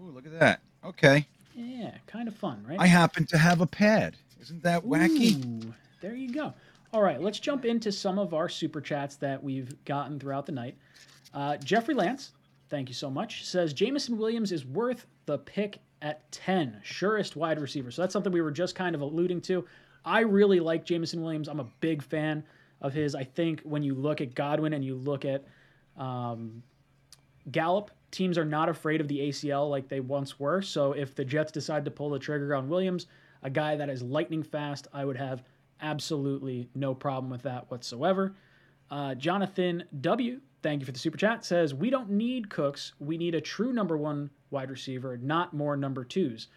Ooh, 0.00 0.10
look 0.10 0.26
at 0.26 0.38
that. 0.38 0.62
Okay. 0.84 1.26
Yeah, 1.54 1.94
kind 2.06 2.28
of 2.28 2.34
fun, 2.34 2.64
right? 2.68 2.80
I 2.80 2.86
happen 2.86 3.26
to 3.26 3.38
have 3.38 3.60
a 3.60 3.66
pad. 3.66 4.16
Isn't 4.40 4.62
that 4.62 4.84
wacky? 4.84 5.44
Ooh, 5.44 5.74
there 6.00 6.14
you 6.14 6.32
go. 6.32 6.54
All 6.92 7.02
right, 7.02 7.20
let's 7.20 7.38
jump 7.38 7.64
into 7.64 7.90
some 7.90 8.18
of 8.18 8.34
our 8.34 8.48
super 8.48 8.80
chats 8.80 9.16
that 9.16 9.42
we've 9.42 9.72
gotten 9.84 10.18
throughout 10.18 10.46
the 10.46 10.52
night. 10.52 10.76
Uh, 11.32 11.56
Jeffrey 11.58 11.94
Lance, 11.94 12.32
thank 12.68 12.88
you 12.88 12.94
so 12.94 13.10
much, 13.10 13.46
says 13.46 13.72
Jameson 13.72 14.18
Williams 14.18 14.52
is 14.52 14.66
worth 14.66 15.06
the 15.26 15.38
pick 15.38 15.78
at 16.02 16.30
10, 16.32 16.80
surest 16.82 17.36
wide 17.36 17.60
receiver. 17.60 17.90
So 17.90 18.02
that's 18.02 18.12
something 18.12 18.32
we 18.32 18.42
were 18.42 18.50
just 18.50 18.74
kind 18.74 18.94
of 18.94 19.00
alluding 19.00 19.40
to. 19.42 19.64
I 20.04 20.20
really 20.20 20.60
like 20.60 20.84
Jameson 20.84 21.22
Williams. 21.22 21.48
I'm 21.48 21.60
a 21.60 21.68
big 21.80 22.02
fan 22.02 22.44
of 22.80 22.92
his. 22.92 23.14
I 23.14 23.24
think 23.24 23.60
when 23.62 23.82
you 23.82 23.94
look 23.94 24.20
at 24.20 24.34
Godwin 24.34 24.72
and 24.72 24.84
you 24.84 24.96
look 24.96 25.24
at 25.24 25.44
um, 25.96 26.62
Gallup, 27.50 27.90
teams 28.12 28.38
are 28.38 28.44
not 28.44 28.68
afraid 28.68 29.00
of 29.00 29.08
the 29.08 29.18
ACL 29.18 29.68
like 29.68 29.88
they 29.88 30.00
once 30.00 30.38
were. 30.38 30.62
So 30.62 30.92
if 30.92 31.14
the 31.16 31.24
Jets 31.24 31.50
decide 31.50 31.84
to 31.84 31.90
pull 31.90 32.10
the 32.10 32.18
trigger 32.20 32.54
on 32.54 32.68
Williams, 32.68 33.06
a 33.42 33.50
guy 33.50 33.74
that 33.74 33.90
is 33.90 34.02
lightning 34.02 34.44
fast, 34.44 34.86
I 34.92 35.04
would 35.04 35.16
have 35.16 35.42
absolutely 35.80 36.68
no 36.76 36.94
problem 36.94 37.30
with 37.30 37.42
that 37.42 37.68
whatsoever. 37.70 38.36
Uh, 38.90 39.16
Jonathan 39.16 39.82
W 40.00 40.40
thank 40.62 40.80
you 40.80 40.86
for 40.86 40.92
the 40.92 40.98
super 40.98 41.18
chat, 41.18 41.44
says, 41.44 41.74
We 41.74 41.90
don't 41.90 42.10
need 42.10 42.48
Cooks. 42.48 42.92
We 42.98 43.18
need 43.18 43.34
a 43.34 43.40
true 43.40 43.72
number 43.72 43.96
one 43.96 44.30
wide 44.50 44.70
receiver, 44.70 45.18
not 45.18 45.52
more 45.52 45.76
number 45.76 46.04
twos. 46.04 46.48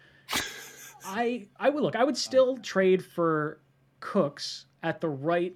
I 1.04 1.48
I 1.58 1.68
would 1.68 1.82
look, 1.82 1.96
I 1.96 2.04
would 2.04 2.16
still 2.16 2.56
trade 2.58 3.04
for 3.04 3.60
Cooks 4.00 4.66
at 4.82 5.00
the 5.00 5.08
right 5.08 5.54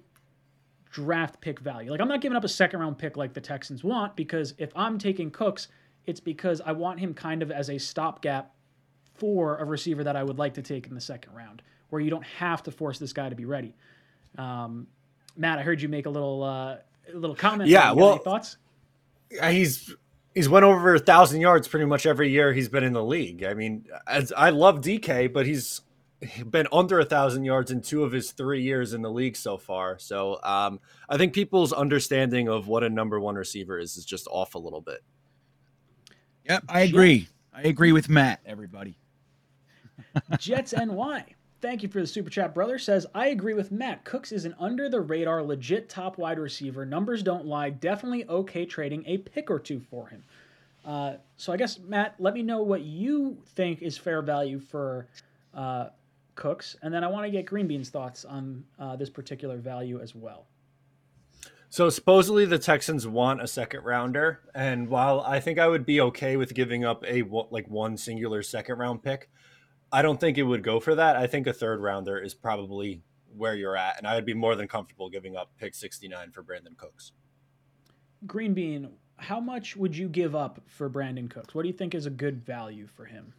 draft 0.91 1.39
pick 1.41 1.59
value. 1.59 1.91
Like 1.91 2.01
I'm 2.01 2.07
not 2.07 2.21
giving 2.21 2.35
up 2.35 2.43
a 2.43 2.49
second 2.49 2.79
round 2.79 2.97
pick 2.97 3.17
like 3.17 3.33
the 3.33 3.41
Texans 3.41 3.83
want 3.83 4.15
because 4.15 4.53
if 4.57 4.71
I'm 4.75 4.97
taking 4.97 5.31
Cooks, 5.31 5.69
it's 6.05 6.19
because 6.19 6.61
I 6.61 6.71
want 6.71 6.99
him 6.99 7.13
kind 7.13 7.41
of 7.43 7.51
as 7.51 7.69
a 7.69 7.77
stopgap 7.77 8.53
for 9.15 9.57
a 9.57 9.65
receiver 9.65 10.03
that 10.03 10.15
I 10.15 10.23
would 10.23 10.39
like 10.39 10.55
to 10.55 10.61
take 10.61 10.87
in 10.87 10.95
the 10.95 11.01
second 11.01 11.33
round, 11.33 11.61
where 11.89 12.01
you 12.01 12.09
don't 12.09 12.25
have 12.25 12.63
to 12.63 12.71
force 12.71 12.99
this 12.99 13.13
guy 13.13 13.29
to 13.29 13.35
be 13.35 13.45
ready. 13.45 13.75
Um, 14.37 14.87
Matt, 15.37 15.59
I 15.59 15.63
heard 15.63 15.81
you 15.81 15.89
make 15.89 16.05
a 16.05 16.09
little 16.09 16.43
uh, 16.43 16.77
little 17.13 17.35
comment. 17.35 17.69
Yeah, 17.69 17.91
well, 17.91 18.17
thoughts? 18.17 18.57
He's 19.29 19.93
he's 20.33 20.49
went 20.49 20.65
over 20.65 20.95
a 20.95 20.99
thousand 20.99 21.41
yards 21.41 21.67
pretty 21.67 21.85
much 21.85 22.05
every 22.05 22.29
year 22.29 22.53
he's 22.53 22.69
been 22.69 22.83
in 22.83 22.93
the 22.93 23.03
league. 23.03 23.43
I 23.43 23.53
mean, 23.53 23.85
as 24.07 24.31
I 24.35 24.49
love 24.49 24.81
DK, 24.81 25.31
but 25.31 25.45
he's 25.45 25.81
been 26.45 26.67
under 26.71 26.99
a 26.99 27.05
thousand 27.05 27.45
yards 27.45 27.71
in 27.71 27.81
two 27.81 28.03
of 28.03 28.11
his 28.11 28.31
three 28.31 28.61
years 28.61 28.93
in 28.93 29.01
the 29.01 29.09
league 29.09 29.35
so 29.35 29.57
far. 29.57 29.97
So 29.97 30.39
um, 30.43 30.79
I 31.09 31.17
think 31.17 31.33
people's 31.33 31.73
understanding 31.73 32.47
of 32.47 32.67
what 32.67 32.83
a 32.83 32.89
number 32.89 33.19
one 33.19 33.35
receiver 33.35 33.79
is 33.79 33.97
is 33.97 34.05
just 34.05 34.27
off 34.29 34.55
a 34.55 34.59
little 34.59 34.81
bit. 34.81 35.03
Yep, 36.45 36.63
I 36.69 36.81
agree. 36.81 37.27
I 37.53 37.63
agree 37.63 37.91
with 37.91 38.09
Matt. 38.09 38.41
Everybody. 38.45 38.97
Jets 40.39 40.73
NY. 40.73 41.25
Thank 41.61 41.83
you 41.83 41.89
for 41.89 42.01
the 42.01 42.07
super 42.07 42.29
chat, 42.31 42.55
brother. 42.55 42.79
Says, 42.79 43.05
I 43.13 43.27
agree 43.27 43.53
with 43.53 43.71
Matt. 43.71 44.03
Cooks 44.03 44.31
is 44.31 44.45
an 44.45 44.55
under 44.59 44.89
the 44.89 44.99
radar, 44.99 45.43
legit 45.43 45.89
top 45.89 46.17
wide 46.17 46.39
receiver. 46.39 46.85
Numbers 46.85 47.21
don't 47.21 47.45
lie. 47.45 47.69
Definitely 47.69 48.27
okay 48.27 48.65
trading 48.65 49.03
a 49.05 49.19
pick 49.19 49.51
or 49.51 49.59
two 49.59 49.79
for 49.79 50.07
him. 50.07 50.23
Uh, 50.83 51.13
so 51.37 51.53
I 51.53 51.57
guess, 51.57 51.77
Matt, 51.77 52.15
let 52.17 52.33
me 52.33 52.41
know 52.41 52.63
what 52.63 52.81
you 52.81 53.37
think 53.55 53.83
is 53.83 53.95
fair 53.95 54.23
value 54.23 54.59
for 54.59 55.05
uh, 55.53 55.89
Cooks. 56.33 56.75
And 56.81 56.91
then 56.91 57.03
I 57.03 57.07
want 57.07 57.25
to 57.25 57.31
get 57.31 57.45
Green 57.45 57.67
Bean's 57.67 57.89
thoughts 57.89 58.25
on 58.25 58.63
uh, 58.79 58.95
this 58.95 59.11
particular 59.11 59.57
value 59.57 60.01
as 60.01 60.15
well. 60.15 60.47
So 61.71 61.89
supposedly 61.89 62.43
the 62.43 62.59
Texans 62.59 63.07
want 63.07 63.41
a 63.41 63.47
second 63.47 63.85
rounder, 63.85 64.41
and 64.53 64.89
while 64.89 65.21
I 65.21 65.39
think 65.39 65.57
I 65.57 65.69
would 65.69 65.85
be 65.85 66.01
okay 66.01 66.35
with 66.35 66.53
giving 66.53 66.83
up 66.83 67.01
a 67.07 67.23
like 67.49 67.69
one 67.69 67.95
singular 67.95 68.43
second 68.43 68.77
round 68.77 69.03
pick, 69.03 69.29
I 69.89 70.01
don't 70.01 70.19
think 70.19 70.37
it 70.37 70.43
would 70.43 70.65
go 70.65 70.81
for 70.81 70.95
that. 70.95 71.15
I 71.15 71.27
think 71.27 71.47
a 71.47 71.53
third 71.53 71.79
rounder 71.79 72.19
is 72.19 72.33
probably 72.33 73.03
where 73.37 73.55
you're 73.55 73.77
at, 73.77 73.97
and 73.97 74.05
I 74.05 74.15
would 74.15 74.25
be 74.25 74.33
more 74.33 74.57
than 74.57 74.67
comfortable 74.67 75.09
giving 75.09 75.37
up 75.37 75.53
pick 75.57 75.73
69 75.73 76.31
for 76.31 76.43
Brandin 76.43 76.75
Cooks. 76.75 77.13
Green 78.27 78.53
Bean, 78.53 78.89
how 79.15 79.39
much 79.39 79.77
would 79.77 79.95
you 79.95 80.09
give 80.09 80.35
up 80.35 80.59
for 80.67 80.89
Brandin 80.89 81.29
Cooks? 81.29 81.55
What 81.55 81.61
do 81.61 81.69
you 81.69 81.73
think 81.73 81.95
is 81.95 82.05
a 82.05 82.09
good 82.09 82.45
value 82.45 82.85
for 82.85 83.05
him? 83.05 83.33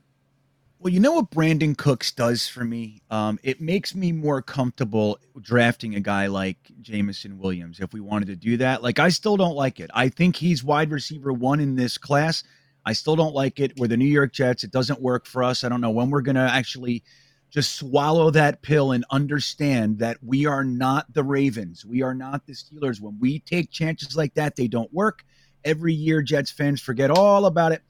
Well, 0.83 0.93
you 0.93 0.99
know 0.99 1.13
what 1.13 1.31
Brandin 1.31 1.79
Cooks 1.79 2.11
does 2.11 2.49
for 2.49 2.65
me? 2.65 3.03
Um, 3.09 3.39
it 3.45 3.61
makes 3.61 3.95
me 3.95 4.11
more 4.11 4.43
comfortable 4.43 5.21
drafting 5.41 5.95
a 5.95 6.01
guy 6.01 6.27
like 6.27 6.57
Jameson 6.81 7.39
Williams 7.39 7.79
if 7.79 7.93
we 7.93 8.01
wanted 8.01 8.27
to 8.27 8.35
do 8.35 8.57
that. 8.57 8.83
Like, 8.83 8.99
I 8.99 9.11
still 9.11 9.37
don't 9.37 9.55
like 9.55 9.79
it. 9.79 9.93
I 9.95 10.09
think 10.09 10.35
he's 10.35 10.65
wide 10.65 10.91
receiver 10.91 11.33
one 11.33 11.61
in 11.61 11.77
this 11.77 11.99
class. 11.99 12.43
I 12.85 12.95
still 12.95 13.15
don't 13.15 13.33
like 13.33 13.61
it. 13.61 13.79
We're 13.79 13.87
the 13.87 13.97
New 13.97 14.07
York 14.07 14.33
Jets. 14.33 14.65
It 14.65 14.73
doesn't 14.73 15.01
work 15.01 15.27
for 15.27 15.45
us. 15.45 15.63
I 15.63 15.69
don't 15.69 15.81
know 15.81 15.91
when 15.91 16.11
we're 16.11 16.21
going 16.21 16.35
to 16.35 16.41
actually 16.41 17.05
just 17.49 17.77
swallow 17.77 18.33
that 18.33 18.63
pill 18.63 18.91
and 18.91 19.05
understand 19.09 20.01
that 20.01 20.17
we 20.21 20.47
are 20.47 20.65
not 20.65 21.15
the 21.15 21.23
Ravens. 21.23 21.87
We 21.87 22.03
are 22.03 22.15
not 22.15 22.45
the 22.49 22.55
Steelers. 22.55 23.01
When 23.01 23.21
we 23.21 23.39
take 23.39 23.71
chances 23.71 24.17
like 24.17 24.35
that, 24.35 24.57
they 24.57 24.67
don't 24.67 24.93
work. 24.93 25.23
Every 25.65 25.95
year, 25.95 26.23
Jets 26.23 26.51
fans 26.51 26.81
forget 26.81 27.13
all 27.13 27.47
about 27.47 27.71
it. 27.71 27.83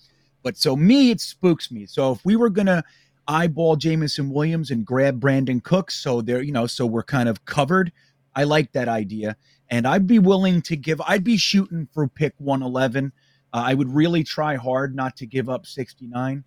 But 0.43 0.57
so 0.57 0.77
me, 0.77 1.11
it 1.11 1.21
spooks 1.21 1.71
me. 1.71 1.87
So 1.87 2.13
if 2.13 2.25
we 2.25 2.37
were 2.37 2.51
to 2.51 2.83
eyeball 3.29 3.77
Jameson 3.77 4.31
Williams 4.31 4.71
and 4.71 4.85
grab 4.85 5.21
Brandin 5.21 5.63
Cooks, 5.63 5.95
so 5.95 6.21
there, 6.21 6.43
you 6.43 6.53
know, 6.53 6.67
so 6.67 6.87
we're 6.87 7.03
kind 7.03 7.29
of 7.29 7.45
covered. 7.45 7.93
I 8.35 8.45
like 8.45 8.73
that 8.73 8.89
idea. 8.89 9.37
And 9.71 9.87
I'd 9.87 10.07
be 10.07 10.19
willing 10.19 10.63
to 10.63 10.77
give, 10.77 11.01
I'd 11.03 11.25
be 11.25 11.37
shooting 11.37 11.89
for 11.93 12.09
pick 12.09 12.35
111 12.39 13.13
uh, 13.53 13.63
I 13.67 13.75
would 13.75 13.95
really 13.95 14.25
try 14.25 14.57
hard 14.57 14.95
not 14.95 15.17
to 15.17 15.27
give 15.27 15.49
up 15.49 15.67
69, 15.67 16.45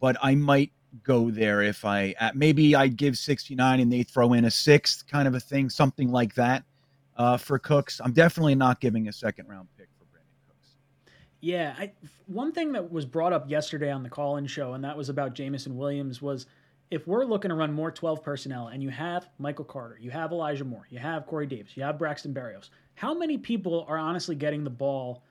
but 0.00 0.16
I 0.22 0.34
might 0.34 0.72
go 1.04 1.30
there 1.30 1.62
if 1.62 1.84
I 1.84 2.14
uh, 2.18 2.30
maybe 2.34 2.74
I'd 2.74 2.96
give 2.96 3.16
69 3.16 3.80
and 3.80 3.92
they 3.92 4.02
throw 4.02 4.32
in 4.32 4.46
a 4.46 4.50
sixth 4.50 5.06
kind 5.06 5.28
of 5.28 5.34
a 5.34 5.40
thing, 5.40 5.70
something 5.70 6.10
like 6.10 6.34
that 6.34 6.64
uh, 7.16 7.36
for 7.36 7.58
Cooks. 7.58 8.00
I'm 8.02 8.12
definitely 8.12 8.54
not 8.54 8.80
giving 8.80 9.08
a 9.08 9.12
second 9.12 9.48
round 9.48 9.68
pick. 9.76 9.88
Yeah, 11.40 11.74
I, 11.78 11.92
one 12.26 12.52
thing 12.52 12.72
that 12.72 12.90
was 12.90 13.06
brought 13.06 13.32
up 13.32 13.48
yesterday 13.48 13.90
on 13.90 14.02
the 14.02 14.08
call-in 14.08 14.46
show, 14.46 14.72
and 14.72 14.82
that 14.84 14.96
was 14.96 15.08
about 15.08 15.34
Jameson 15.34 15.76
Williams, 15.76 16.20
was 16.20 16.46
if 16.90 17.06
we're 17.06 17.24
looking 17.24 17.50
to 17.50 17.54
run 17.54 17.72
more 17.72 17.90
12 17.92 18.22
personnel 18.22 18.68
and 18.68 18.82
you 18.82 18.88
have 18.88 19.28
Michael 19.38 19.64
Carter, 19.64 19.98
you 20.00 20.10
have 20.10 20.32
Elijah 20.32 20.64
Moore, 20.64 20.86
you 20.90 20.98
have 20.98 21.26
Corey 21.26 21.46
Davis, 21.46 21.76
you 21.76 21.82
have 21.82 21.98
Braxton 21.98 22.34
Berrios, 22.34 22.70
how 22.94 23.14
many 23.14 23.38
people 23.38 23.84
are 23.88 23.98
honestly 23.98 24.34
getting 24.34 24.64
the 24.64 24.70
ball 24.70 25.22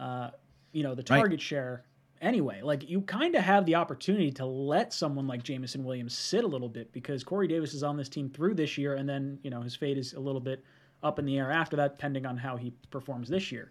uh, 0.00 0.30
you 0.72 0.82
know 0.82 0.94
the 0.94 1.02
target 1.02 1.32
right. 1.32 1.40
share 1.40 1.84
anyway. 2.20 2.62
Like 2.62 2.88
you 2.88 3.02
kind 3.02 3.34
of 3.34 3.42
have 3.42 3.66
the 3.66 3.74
opportunity 3.74 4.30
to 4.32 4.46
let 4.46 4.92
someone 4.92 5.26
like 5.26 5.42
Jameson 5.42 5.84
Williams 5.84 6.16
sit 6.16 6.42
a 6.42 6.46
little 6.46 6.68
bit 6.68 6.92
because 6.92 7.22
Corey 7.22 7.46
Davis 7.46 7.74
is 7.74 7.82
on 7.82 7.96
this 7.96 8.08
team 8.08 8.30
through 8.30 8.54
this 8.54 8.78
year, 8.78 8.94
and 8.94 9.08
then 9.08 9.38
you 9.42 9.50
know 9.50 9.60
his 9.60 9.76
fate 9.76 9.98
is 9.98 10.14
a 10.14 10.20
little 10.20 10.40
bit 10.40 10.64
up 11.02 11.18
in 11.18 11.24
the 11.24 11.38
air 11.38 11.50
after 11.50 11.76
that, 11.76 11.96
depending 11.96 12.26
on 12.26 12.36
how 12.36 12.56
he 12.56 12.72
performs 12.90 13.28
this 13.28 13.52
year. 13.52 13.70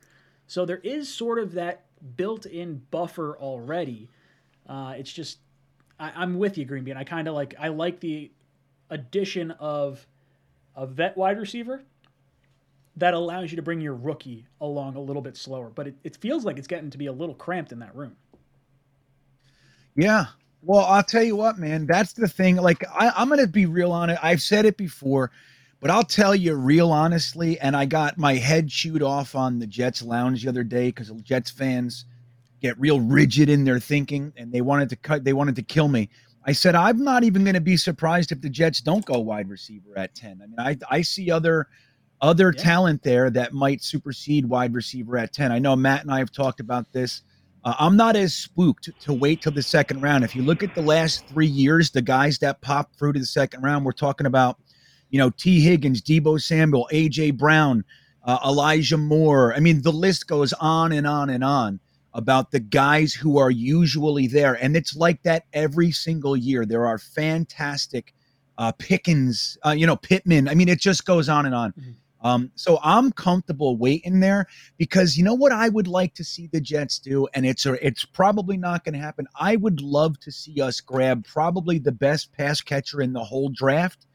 So 0.50 0.66
there 0.66 0.82
is 0.84 1.08
sort 1.08 1.38
of 1.38 1.54
that 1.54 1.86
built-in 2.18 2.82
buffer 2.90 3.38
already. 3.38 4.10
Uh, 4.68 4.96
it's 4.98 5.14
just 5.14 5.38
I, 6.00 6.24
am 6.24 6.40
with 6.40 6.58
you, 6.58 6.66
Green 6.66 6.84
Bean. 6.84 6.98
I 6.98 7.04
kind 7.04 7.28
of 7.28 7.36
like 7.36 7.54
I 7.60 7.68
like 7.68 8.00
the 8.00 8.32
addition 8.90 9.52
of 9.52 10.06
a 10.76 10.88
vet 10.88 11.16
wide 11.16 11.38
receiver 11.38 11.84
that 12.96 13.14
allows 13.14 13.52
you 13.52 13.58
to 13.58 13.62
bring 13.62 13.80
your 13.80 13.94
rookie 13.94 14.48
along 14.60 14.96
a 14.96 15.00
little 15.00 15.22
bit 15.22 15.38
slower. 15.38 15.70
But 15.70 15.88
it, 15.88 15.96
it 16.04 16.18
feels 16.18 16.46
like 16.46 16.58
it's 16.58 16.68
getting 16.68 16.90
to 16.90 16.98
be 16.98 17.06
a 17.06 17.14
little 17.14 17.36
cramped 17.36 17.72
in 17.72 17.80
that 17.80 17.96
room. 17.96 18.16
Yeah. 19.96 20.26
Well, 20.64 20.84
I'll 20.86 21.04
tell 21.04 21.24
you 21.24 21.36
what, 21.36 21.60
man. 21.60 21.86
That's 21.86 22.14
the 22.14 22.28
thing. 22.28 22.56
Like, 22.56 22.84
I, 22.92 23.12
I'm 23.16 23.28
going 23.28 23.40
to 23.40 23.48
be 23.48 23.68
real 23.68 23.92
on 23.92 24.10
it. 24.10 24.18
I've 24.22 24.42
said 24.42 24.66
it 24.66 24.78
before, 24.78 25.32
but 25.80 25.90
I'll 25.90 26.04
tell 26.04 26.36
you 26.36 26.56
real 26.56 26.92
honestly. 26.92 27.60
And 27.60 27.76
I 27.76 27.86
got 27.86 28.18
my 28.18 28.36
head 28.36 28.70
chewed 28.70 29.04
off 29.04 29.36
on 29.36 29.60
the 29.60 29.68
Jets 29.68 30.02
lounge 30.02 30.44
the 30.44 30.50
other 30.50 30.64
day 30.64 30.88
because 30.88 31.10
Jets 31.22 31.52
fans 31.52 32.06
get 32.62 32.80
real 32.80 33.00
rigid 33.00 33.50
in 33.50 33.64
their 33.64 33.80
thinking 33.80 34.34
and 34.36 34.52
they 34.52 34.62
wanted 34.62 34.90
to 34.90 34.96
cut, 34.96 35.24
they 35.24 35.34
wanted 35.34 35.56
to 35.56 35.64
kill 35.64 35.88
me. 35.88 36.10
I 36.46 36.52
said, 36.52 36.76
I'm 36.76 37.04
not 37.04 37.24
even 37.24 37.44
going 37.44 37.54
to 37.54 37.62
be 37.62 37.78
surprised 37.78 38.32
if 38.32 38.42
the 38.42 38.50
Jets 38.50 38.82
don't 38.82 39.06
go 39.06 39.20
wide 39.20 39.50
receiver 39.50 39.98
at 39.98 40.16
10. 40.16 40.42
I 40.42 40.48
mean, 40.48 40.80
I, 40.90 40.98
I 40.98 41.02
see 41.02 41.32
other 41.32 41.68
other 42.22 42.54
yeah. 42.56 42.64
talent 42.64 43.02
there 43.04 43.30
that 43.30 43.54
might 43.54 43.82
supersede 43.82 44.46
wide 44.46 44.74
receiver 44.74 45.18
at 45.18 45.32
10. 45.32 45.52
I 45.52 45.60
know 45.60 45.76
Matt 45.76 46.02
and 46.02 46.12
I 46.12 46.20
have 46.20 46.32
talked 46.32 46.60
about 46.60 46.92
this. 46.92 47.22
Uh, 47.64 47.74
I'm 47.80 47.96
not 47.96 48.16
as 48.16 48.34
spooked 48.34 48.90
to 49.02 49.14
wait 49.14 49.42
till 49.42 49.52
the 49.52 49.64
second 49.64 50.02
round. 50.02 50.24
If 50.24 50.36
you 50.36 50.44
look 50.44 50.64
at 50.64 50.76
the 50.76 50.82
last 50.82 51.28
three 51.28 51.48
years, 51.48 51.92
the 51.92 52.02
guys 52.02 52.40
that 52.40 52.62
popped 52.62 52.98
through 52.98 53.14
to 53.14 53.20
the 53.20 53.26
second 53.26 53.62
round, 53.62 53.86
we're 53.86 53.92
talking 53.92 54.28
about, 54.28 54.58
you 55.10 55.18
know, 55.18 55.30
Tee 55.32 55.62
Higgins, 55.62 56.02
Deebo 56.02 56.42
Samuel, 56.42 56.88
A.J. 56.92 57.32
Brown, 57.32 57.84
uh, 58.24 58.40
Elijah 58.46 58.98
Moore. 58.98 59.54
I 59.54 59.60
mean, 59.60 59.82
the 59.82 59.92
list 59.92 60.28
goes 60.28 60.54
on 60.54 60.92
and 60.92 61.08
on 61.08 61.30
and 61.30 61.44
on 61.44 61.80
about 62.14 62.52
the 62.52 62.60
guys 62.60 63.14
who 63.14 63.38
are 63.38 63.52
usually 63.52 64.28
there. 64.28 64.54
And 64.54 64.76
it's 64.76 64.96
like 64.96 65.24
that 65.24 65.46
every 65.54 65.92
single 65.92 66.36
year. 66.36 66.66
There 66.66 66.88
are 66.88 66.98
fantastic 66.98 68.14
uh, 68.58 68.72
Pickens, 68.74 69.58
uh, 69.66 69.72
you 69.72 69.88
know, 69.88 69.96
Pittman. 69.96 70.48
I 70.48 70.56
mean, 70.56 70.70
it 70.70 70.80
just 70.80 71.06
goes 71.06 71.30
on 71.30 71.46
and 71.46 71.56
on. 71.56 71.72
Mm-hmm. 71.72 71.92
Um, 72.22 72.52
so 72.56 72.80
I'm 72.84 73.14
comfortable 73.14 73.78
waiting 73.78 74.20
there 74.20 74.48
because 74.78 75.18
you 75.18 75.24
know 75.24 75.34
what 75.34 75.54
I 75.54 75.70
would 75.70 75.88
like 75.88 76.14
to 76.16 76.24
see 76.26 76.48
the 76.48 76.60
Jets 76.60 77.00
do, 77.00 77.30
and 77.34 77.46
it's 77.46 77.66
a, 77.66 77.86
it's 77.86 78.04
probably 78.04 78.58
not 78.58 78.84
going 78.84 78.94
to 78.94 79.00
happen. 79.00 79.26
I 79.40 79.56
would 79.56 79.80
love 79.80 80.20
to 80.22 80.32
see 80.32 80.60
us 80.60 80.82
grab 80.82 81.26
probably 81.26 81.80
the 81.80 81.94
best 81.94 82.34
pass 82.34 82.60
catcher 82.60 83.02
in 83.02 83.14
the 83.14 83.24
whole 83.24 83.50
draft 83.50 84.06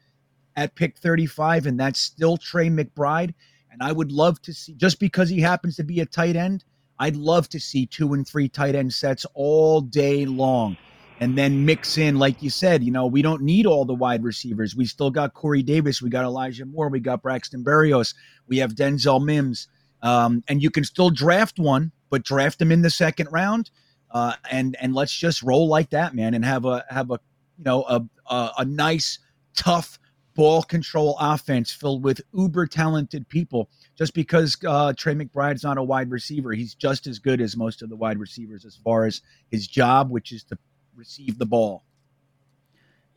at 0.55 0.75
pick 0.75 0.97
35, 0.97 1.65
and 1.65 1.79
that's 1.79 1.99
still 1.99 2.37
Trey 2.37 2.69
McBride. 2.69 3.33
And 3.71 3.83
I 3.83 3.91
would 3.91 4.11
love 4.11 4.41
to 4.43 4.53
see 4.53 4.73
just 4.73 4.99
because 4.99 5.29
he 5.29 5.41
happens 5.41 5.75
to 5.75 5.83
be 5.83 5.99
a 5.99 6.05
tight 6.05 6.35
end, 6.35 6.63
I'd 6.97 7.17
love 7.17 7.49
to 7.49 7.59
see 7.59 7.85
two 7.85 8.13
and 8.13 8.27
three 8.27 8.47
tight 8.47 8.75
end 8.75 8.93
sets 8.93 9.25
all 9.33 9.81
day 9.81 10.25
long. 10.25 10.77
And 11.19 11.37
then 11.37 11.65
mix 11.65 11.97
in, 11.97 12.17
like 12.17 12.43
you 12.43 12.49
said, 12.49 12.83
you 12.83 12.91
know, 12.91 13.05
we 13.05 13.21
don't 13.21 13.41
need 13.41 13.65
all 13.65 13.85
the 13.85 13.93
wide 13.93 14.23
receivers. 14.23 14.75
We 14.75 14.85
still 14.85 15.09
got 15.09 15.33
Corey 15.33 15.63
Davis, 15.63 16.01
we 16.01 16.09
got 16.09 16.25
Elijah 16.25 16.65
Moore, 16.65 16.89
we 16.89 16.99
got 16.99 17.21
Braxton 17.21 17.63
Berrios, 17.63 18.13
we 18.47 18.57
have 18.57 18.75
Denzel 18.75 19.23
Mims, 19.23 19.67
um, 20.01 20.43
and 20.47 20.61
you 20.61 20.69
can 20.69 20.83
still 20.83 21.09
draft 21.09 21.57
one, 21.57 21.91
but 22.09 22.23
draft 22.23 22.59
them 22.59 22.71
in 22.71 22.81
the 22.81 22.89
second 22.89 23.29
round, 23.31 23.71
uh, 24.11 24.33
and 24.51 24.75
and 24.81 24.93
let's 24.93 25.17
just 25.17 25.41
roll 25.41 25.67
like 25.67 25.89
that, 25.91 26.13
man, 26.13 26.33
and 26.33 26.43
have 26.43 26.65
a 26.65 26.83
have 26.89 27.11
a 27.11 27.19
you 27.57 27.63
know 27.63 27.83
a 27.83 28.01
a, 28.29 28.51
a 28.59 28.65
nice 28.65 29.19
tough 29.55 29.97
ball 30.35 30.61
control 30.61 31.17
offense 31.19 31.71
filled 31.71 32.03
with 32.03 32.21
uber 32.33 32.67
talented 32.67 33.27
people. 33.27 33.69
Just 33.97 34.13
because 34.13 34.57
uh, 34.67 34.93
Trey 34.93 35.15
McBride's 35.15 35.63
not 35.63 35.77
a 35.77 35.83
wide 35.83 36.11
receiver, 36.11 36.51
he's 36.51 36.75
just 36.75 37.07
as 37.07 37.17
good 37.19 37.41
as 37.41 37.57
most 37.57 37.81
of 37.81 37.89
the 37.89 37.95
wide 37.95 38.19
receivers 38.19 38.65
as 38.65 38.75
far 38.75 39.05
as 39.05 39.21
his 39.49 39.67
job, 39.67 40.11
which 40.11 40.31
is 40.31 40.43
to 40.43 40.57
receive 40.95 41.37
the 41.37 41.45
ball. 41.45 41.83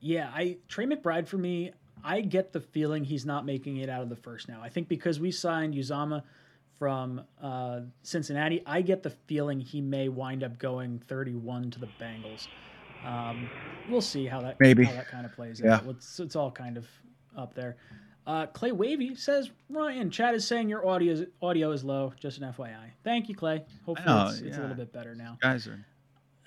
Yeah, 0.00 0.30
I 0.32 0.58
Trey 0.68 0.86
McBride 0.86 1.26
for 1.26 1.38
me, 1.38 1.72
I 2.04 2.20
get 2.20 2.52
the 2.52 2.60
feeling 2.60 3.04
he's 3.04 3.26
not 3.26 3.44
making 3.44 3.78
it 3.78 3.88
out 3.88 4.02
of 4.02 4.08
the 4.08 4.16
first 4.16 4.48
now. 4.48 4.60
I 4.62 4.68
think 4.68 4.88
because 4.88 5.18
we 5.18 5.32
signed 5.32 5.74
Uzomah 5.74 6.22
from 6.78 7.22
uh, 7.42 7.80
Cincinnati, 8.04 8.62
I 8.64 8.82
get 8.82 9.02
the 9.02 9.10
feeling 9.10 9.60
he 9.60 9.80
may 9.80 10.08
wind 10.08 10.44
up 10.44 10.58
going 10.58 11.00
31 11.08 11.72
to 11.72 11.80
the 11.80 11.88
Bengals. 12.00 12.46
Um, 13.04 13.48
we'll 13.88 14.00
see 14.00 14.26
how 14.26 14.40
that 14.40 14.56
maybe 14.60 14.84
how 14.84 14.92
that 14.92 15.08
kind 15.08 15.24
of 15.26 15.32
plays 15.32 15.60
yeah. 15.64 15.76
out. 15.76 15.86
It's, 15.86 16.20
it's 16.20 16.36
all 16.36 16.50
kind 16.50 16.76
of 16.76 16.86
up 17.36 17.54
there. 17.54 17.76
Uh, 18.26 18.46
Clay 18.46 18.72
Wavy 18.72 19.14
says, 19.14 19.50
Ryan, 19.70 20.10
Chad 20.10 20.34
is 20.34 20.46
saying 20.46 20.68
your 20.68 20.86
audio 20.86 21.14
is, 21.14 21.24
audio 21.40 21.72
is 21.72 21.82
low. 21.82 22.12
Just 22.20 22.38
an 22.40 22.52
FYI. 22.52 22.90
Thank 23.02 23.28
you, 23.28 23.34
Clay. 23.34 23.64
Hopefully 23.86 24.06
know, 24.06 24.28
it's, 24.28 24.40
yeah. 24.40 24.48
it's, 24.48 24.58
a 24.58 24.60
little 24.60 24.76
bit 24.76 24.92
better 24.92 25.14
now. 25.14 25.38
Guys 25.40 25.66
are 25.66 25.84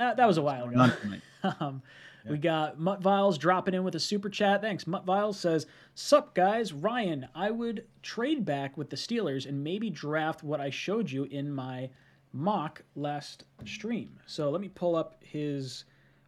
uh, 0.02 0.16
that 0.16 0.28
was 0.28 0.38
a 0.38 0.42
while 0.42 0.68
ago. 0.68 0.92
um, 1.60 1.82
yeah. 2.26 2.32
We 2.32 2.38
got 2.38 2.80
Mutt 2.80 3.02
Viles 3.02 3.38
dropping 3.38 3.74
in 3.74 3.84
with 3.84 3.96
a 3.96 4.00
super 4.00 4.30
chat. 4.30 4.62
Thanks. 4.62 4.88
Mutt 4.88 5.06
Viles 5.06 5.40
says, 5.40 5.68
Sup, 5.94 6.34
guys. 6.34 6.74
Ryan, 6.74 7.28
I 7.36 7.52
would 7.52 7.86
trade 8.02 8.44
back 8.44 8.78
with 8.78 8.90
the 8.90 8.96
Steelers 8.96 9.48
and 9.48 9.64
maybe 9.64 9.90
draft 9.90 10.44
what 10.44 10.60
I 10.60 10.70
showed 10.70 11.10
you 11.10 11.26
in 11.26 11.52
my 11.52 11.90
mock 12.34 12.82
last 12.96 13.46
stream. 13.66 14.20
So 14.26 14.50
let 14.50 14.62
me 14.62 14.70
pull 14.70 14.96
up 14.96 15.16
his 15.24 15.86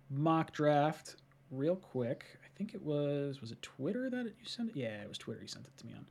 mock 0.10 0.52
draft 0.52 1.16
real 1.50 1.76
quick. 1.76 2.26
I 2.54 2.58
think 2.58 2.74
it 2.76 2.84
was, 2.84 3.42
was 3.42 3.52
it 3.52 3.62
Twitter 3.62 4.10
that 4.10 4.26
you 4.26 4.46
sent 4.46 4.70
it? 4.70 4.76
Yeah, 4.76 5.02
it 5.02 5.10
was 5.10 5.18
Twitter 5.18 5.42
he 5.42 5.48
sent 5.48 5.66
it 5.66 5.76
to 5.78 5.86
me 5.88 5.94
on. 5.98 6.06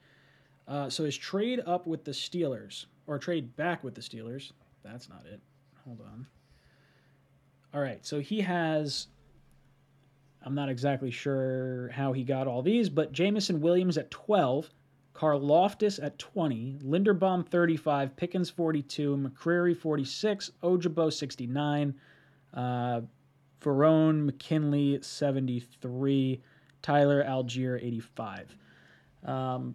Uh, 0.75 0.91
so 0.91 1.05
his 1.05 1.17
trade 1.17 1.61
up 1.67 1.87
with 1.87 2.05
the 2.05 2.11
Steelers, 2.11 2.87
or 3.07 3.19
trade 3.19 3.55
back 3.57 3.85
with 3.85 3.95
the 3.95 4.01
Steelers. 4.01 4.53
That's 4.83 5.09
not 5.09 5.25
it. 5.31 5.41
Hold 5.85 6.01
on. 6.01 6.27
All 7.75 7.81
right, 7.81 8.05
so 8.05 8.21
he 8.21 8.41
has. 8.41 9.09
I'm 10.45 10.55
not 10.55 10.69
exactly 10.69 11.11
sure 11.11 11.89
how 11.91 12.13
he 12.13 12.25
got 12.25 12.49
all 12.49 12.63
these, 12.63 12.89
but 12.89 13.13
Jamison 13.13 13.61
Williams 13.61 13.97
at 13.97 14.11
12, 14.11 14.69
Carl 15.15 15.41
Loftus 15.41 16.01
at 16.01 16.19
20, 16.19 16.79
Linderbaum 16.85 17.47
35, 17.47 18.17
Pickens 18.17 18.51
42, 18.51 19.17
McCreary 19.17 19.77
46, 19.77 20.51
Ojabo 20.65 21.13
69, 21.13 21.95
uh, 22.55 23.01
Verone 23.63 24.25
McKinley 24.25 24.99
73, 25.03 26.43
Tyler 26.83 27.25
Allgeier 27.25 27.83
85. 27.83 28.57
Um, 29.25 29.75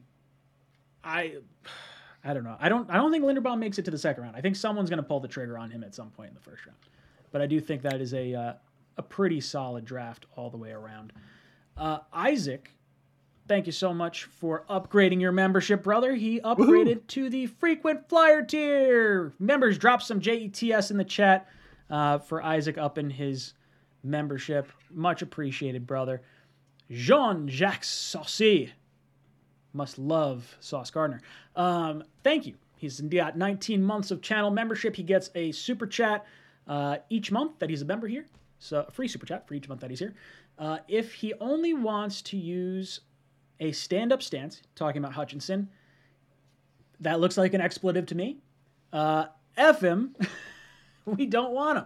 I 1.03 1.35
I 2.23 2.33
don't 2.33 2.43
know. 2.43 2.57
I 2.59 2.67
don't 2.69 2.89
I 2.89 2.95
don't 2.95 3.11
think 3.11 3.23
Linderbaum 3.23 3.59
makes 3.59 3.79
it 3.79 3.85
to 3.85 3.91
the 3.91 3.97
second 3.97 4.23
round. 4.23 4.35
I 4.35 4.41
think 4.41 4.55
someone's 4.55 4.89
going 4.89 4.97
to 5.01 5.07
pull 5.07 5.19
the 5.19 5.27
trigger 5.27 5.57
on 5.57 5.71
him 5.71 5.83
at 5.83 5.95
some 5.95 6.09
point 6.09 6.29
in 6.29 6.33
the 6.33 6.41
first 6.41 6.65
round 6.65 6.77
but 7.31 7.41
I 7.41 7.47
do 7.47 7.59
think 7.59 7.81
that 7.83 8.01
is 8.01 8.13
a 8.13 8.33
uh, 8.33 8.53
a 8.97 9.03
pretty 9.03 9.41
solid 9.41 9.85
draft 9.85 10.25
all 10.35 10.49
the 10.49 10.57
way 10.57 10.71
around. 10.71 11.13
Uh, 11.77 11.99
Isaac, 12.11 12.73
thank 13.47 13.67
you 13.67 13.71
so 13.71 13.93
much 13.93 14.23
for 14.23 14.65
upgrading 14.69 15.21
your 15.21 15.31
membership, 15.31 15.83
brother. 15.83 16.15
He 16.15 16.39
upgraded 16.39 16.57
Woo-hoo. 16.57 17.03
to 17.09 17.29
the 17.29 17.45
frequent 17.45 18.09
flyer 18.09 18.43
tier. 18.43 19.33
Members, 19.39 19.77
drop 19.77 20.01
some 20.01 20.19
JETS 20.19 20.89
in 20.89 20.97
the 20.97 21.03
chat 21.03 21.47
uh, 21.91 22.17
for 22.17 22.41
Isaac 22.41 22.79
up 22.79 22.97
in 22.97 23.11
his 23.11 23.53
membership. 24.07 24.71
Much 24.89 25.21
appreciated, 25.21 25.85
brother. 25.85 26.21
Jean 26.89 27.47
Jacques 27.47 27.83
Saucy. 27.83 28.73
Must 29.73 29.99
love 29.99 30.57
Sauce 30.59 30.89
Gardner. 30.89 31.21
Um, 31.55 32.03
thank 32.23 32.45
you. 32.45 32.55
He's 32.77 33.01
got 33.01 33.37
19 33.37 33.83
months 33.83 34.11
of 34.11 34.21
channel 34.21 34.51
membership. 34.51 34.95
He 34.95 35.03
gets 35.03 35.29
a 35.35 35.51
super 35.51 35.85
chat 35.87 36.25
uh, 36.67 36.97
each 37.09 37.31
month 37.31 37.59
that 37.59 37.69
he's 37.69 37.81
a 37.81 37.85
member 37.85 38.07
here. 38.07 38.25
So 38.59 38.85
a 38.87 38.91
free 38.91 39.07
super 39.07 39.25
chat 39.25 39.47
for 39.47 39.53
each 39.53 39.67
month 39.67 39.81
that 39.81 39.89
he's 39.89 39.99
here. 39.99 40.15
Uh, 40.57 40.79
if 40.87 41.13
he 41.13 41.33
only 41.39 41.73
wants 41.73 42.21
to 42.23 42.37
use 42.37 43.01
a 43.59 43.71
stand-up 43.71 44.21
stance, 44.21 44.61
talking 44.75 44.99
about 44.99 45.13
Hutchinson, 45.13 45.69
that 46.99 47.19
looks 47.19 47.37
like 47.37 47.53
an 47.53 47.61
expletive 47.61 48.05
to 48.07 48.15
me. 48.15 48.37
Uh, 48.91 49.25
F 49.55 49.81
him. 49.81 50.15
we 51.05 51.25
don't 51.25 51.53
want 51.53 51.79
him. 51.79 51.85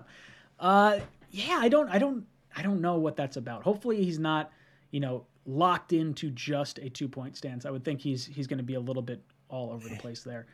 Uh, 0.59 0.99
yeah, 1.31 1.57
I 1.59 1.69
don't, 1.69 1.89
I 1.89 1.97
don't, 1.97 2.25
I 2.55 2.61
don't 2.61 2.81
know 2.81 2.97
what 2.97 3.15
that's 3.15 3.37
about. 3.37 3.63
Hopefully, 3.63 4.03
he's 4.03 4.19
not, 4.19 4.51
you 4.91 4.99
know, 4.99 5.25
locked 5.45 5.93
into 5.93 6.29
just 6.31 6.77
a 6.79 6.89
two-point 6.89 7.35
stance. 7.37 7.65
I 7.65 7.71
would 7.71 7.83
think 7.83 8.01
he's 8.01 8.25
he's 8.25 8.47
going 8.47 8.57
to 8.57 8.63
be 8.63 8.75
a 8.75 8.79
little 8.79 9.01
bit 9.01 9.21
all 9.49 9.71
over 9.71 9.87
the 9.87 9.95
place 9.95 10.23
there. 10.23 10.45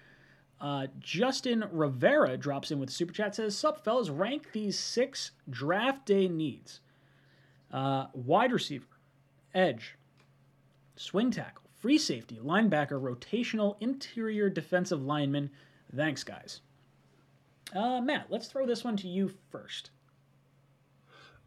Uh, 0.60 0.88
Justin 1.00 1.66
Rivera 1.72 2.36
drops 2.38 2.72
in 2.72 2.80
with 2.80 2.90
super 2.90 3.14
chat 3.14 3.36
says, 3.36 3.58
"Sup, 3.58 3.84
fellas? 3.84 4.10
Rank 4.10 4.52
these 4.52 4.78
six 4.78 5.32
draft 5.50 6.06
day 6.06 6.28
needs: 6.28 6.82
uh, 7.72 8.08
wide 8.14 8.52
receiver, 8.52 8.86
edge, 9.54 9.96
swing 10.96 11.32
tackle, 11.32 11.64
free 11.80 11.98
safety, 11.98 12.40
linebacker, 12.44 13.02
rotational 13.02 13.76
interior 13.80 14.50
defensive 14.50 15.04
lineman. 15.04 15.50
Thanks, 15.96 16.24
guys. 16.24 16.62
Uh, 17.74 18.02
Matt, 18.02 18.28
let's 18.30 18.48
throw 18.48 18.66
this 18.66 18.84
one 18.84 18.98
to 18.98 19.08
you 19.08 19.32
first. 19.52 19.92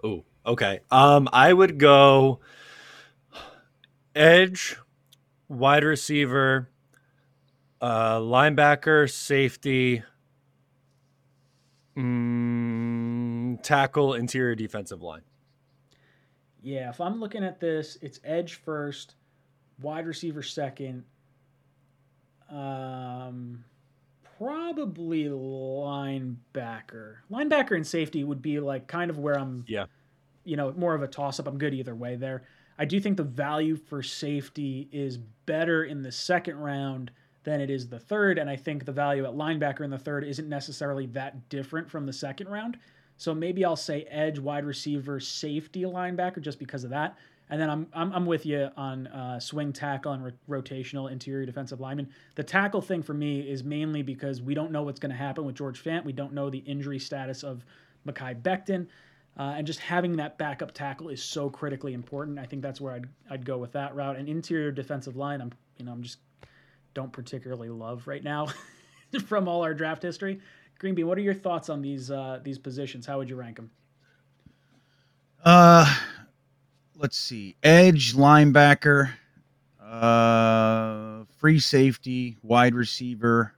Oh, 0.02 0.24
okay. 0.46 0.80
Um, 0.90 1.28
I 1.32 1.52
would 1.52 1.78
go 1.78 2.40
edge, 4.14 4.76
wide 5.48 5.84
receiver, 5.84 6.68
Uh, 7.82 8.18
linebacker, 8.18 9.10
safety, 9.10 10.02
mm, 11.96 13.58
tackle, 13.62 14.12
interior 14.12 14.54
defensive 14.54 15.00
line. 15.00 15.22
Yeah, 16.62 16.90
if 16.90 17.00
I'm 17.00 17.20
looking 17.20 17.42
at 17.42 17.58
this, 17.58 17.96
it's 18.02 18.20
edge 18.22 18.56
first, 18.56 19.14
wide 19.80 20.06
receiver 20.06 20.42
second, 20.42 21.04
um, 22.50 23.64
probably 24.40 25.24
linebacker. 25.24 27.16
Linebacker 27.30 27.76
and 27.76 27.86
safety 27.86 28.24
would 28.24 28.40
be 28.40 28.58
like 28.58 28.86
kind 28.86 29.10
of 29.10 29.18
where 29.18 29.38
I'm. 29.38 29.64
Yeah. 29.68 29.86
You 30.44 30.56
know, 30.56 30.72
more 30.72 30.94
of 30.94 31.02
a 31.02 31.06
toss 31.06 31.38
up. 31.38 31.46
I'm 31.46 31.58
good 31.58 31.74
either 31.74 31.94
way 31.94 32.16
there. 32.16 32.44
I 32.78 32.86
do 32.86 32.98
think 32.98 33.18
the 33.18 33.24
value 33.24 33.76
for 33.76 34.02
safety 34.02 34.88
is 34.90 35.18
better 35.18 35.84
in 35.84 36.00
the 36.00 36.10
second 36.10 36.56
round 36.56 37.10
than 37.44 37.60
it 37.60 37.68
is 37.68 37.88
the 37.88 37.98
third, 37.98 38.38
and 38.38 38.48
I 38.48 38.56
think 38.56 38.86
the 38.86 38.92
value 38.92 39.26
at 39.26 39.32
linebacker 39.32 39.82
in 39.82 39.90
the 39.90 39.98
third 39.98 40.24
isn't 40.24 40.48
necessarily 40.48 41.04
that 41.08 41.50
different 41.50 41.90
from 41.90 42.06
the 42.06 42.12
second 42.12 42.48
round. 42.48 42.78
So 43.18 43.34
maybe 43.34 43.66
I'll 43.66 43.76
say 43.76 44.04
edge, 44.04 44.38
wide 44.38 44.64
receiver, 44.64 45.20
safety, 45.20 45.82
linebacker, 45.82 46.40
just 46.40 46.58
because 46.58 46.84
of 46.84 46.90
that. 46.90 47.18
And 47.50 47.60
then 47.60 47.68
I'm 47.68 47.86
I'm, 47.92 48.12
I'm 48.12 48.26
with 48.26 48.46
you 48.46 48.70
on 48.76 49.08
uh, 49.08 49.40
swing 49.40 49.72
tackle 49.72 50.12
and 50.12 50.24
ro- 50.24 50.60
rotational 50.60 51.10
interior 51.10 51.44
defensive 51.44 51.80
lineman. 51.80 52.08
The 52.36 52.44
tackle 52.44 52.80
thing 52.80 53.02
for 53.02 53.12
me 53.12 53.40
is 53.40 53.64
mainly 53.64 54.02
because 54.02 54.40
we 54.40 54.54
don't 54.54 54.70
know 54.70 54.82
what's 54.82 55.00
going 55.00 55.10
to 55.10 55.16
happen 55.16 55.44
with 55.44 55.56
George 55.56 55.82
Fant. 55.82 56.04
We 56.04 56.12
don't 56.12 56.32
know 56.32 56.48
the 56.48 56.58
injury 56.58 56.98
status 56.98 57.42
of 57.42 57.64
Mekhi 58.06 58.40
Becton. 58.40 58.86
Uh, 59.38 59.54
and 59.56 59.66
just 59.66 59.78
having 59.80 60.16
that 60.16 60.38
backup 60.38 60.72
tackle 60.72 61.08
is 61.08 61.22
so 61.22 61.48
critically 61.48 61.94
important. 61.94 62.38
I 62.38 62.44
think 62.44 62.62
that's 62.62 62.80
where 62.80 62.94
I'd 62.94 63.06
I'd 63.30 63.44
go 63.44 63.58
with 63.58 63.72
that 63.72 63.94
route. 63.94 64.16
And 64.16 64.28
interior 64.28 64.70
defensive 64.70 65.16
line, 65.16 65.40
I'm 65.40 65.52
you 65.76 65.84
know 65.84 65.92
I'm 65.92 66.02
just 66.02 66.18
don't 66.94 67.12
particularly 67.12 67.68
love 67.68 68.06
right 68.06 68.22
now 68.22 68.48
from 69.26 69.48
all 69.48 69.62
our 69.62 69.74
draft 69.74 70.02
history. 70.02 70.40
Greenby, 70.80 71.04
what 71.04 71.18
are 71.18 71.22
your 71.22 71.34
thoughts 71.34 71.68
on 71.68 71.82
these 71.82 72.10
uh, 72.10 72.40
these 72.42 72.58
positions? 72.58 73.06
How 73.06 73.18
would 73.18 73.28
you 73.28 73.36
rank 73.36 73.56
them? 73.56 73.70
Uh, 75.44 75.96
let's 77.00 77.16
see. 77.16 77.56
Edge, 77.62 78.14
linebacker, 78.14 79.10
uh, 79.82 81.24
free 81.38 81.58
safety, 81.58 82.36
wide 82.42 82.74
receiver, 82.74 83.54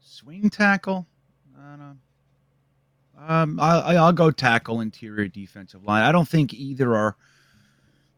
swing 0.00 0.50
tackle. 0.50 1.06
I 1.56 1.70
don't 1.70 1.78
know. 1.78 1.96
Um, 3.26 3.60
I, 3.60 3.96
I'll 3.96 4.12
go 4.12 4.30
tackle 4.30 4.80
interior 4.80 5.28
defensive 5.28 5.84
line. 5.84 6.02
I 6.02 6.12
don't 6.12 6.28
think 6.28 6.52
either 6.54 6.94
are 6.94 7.16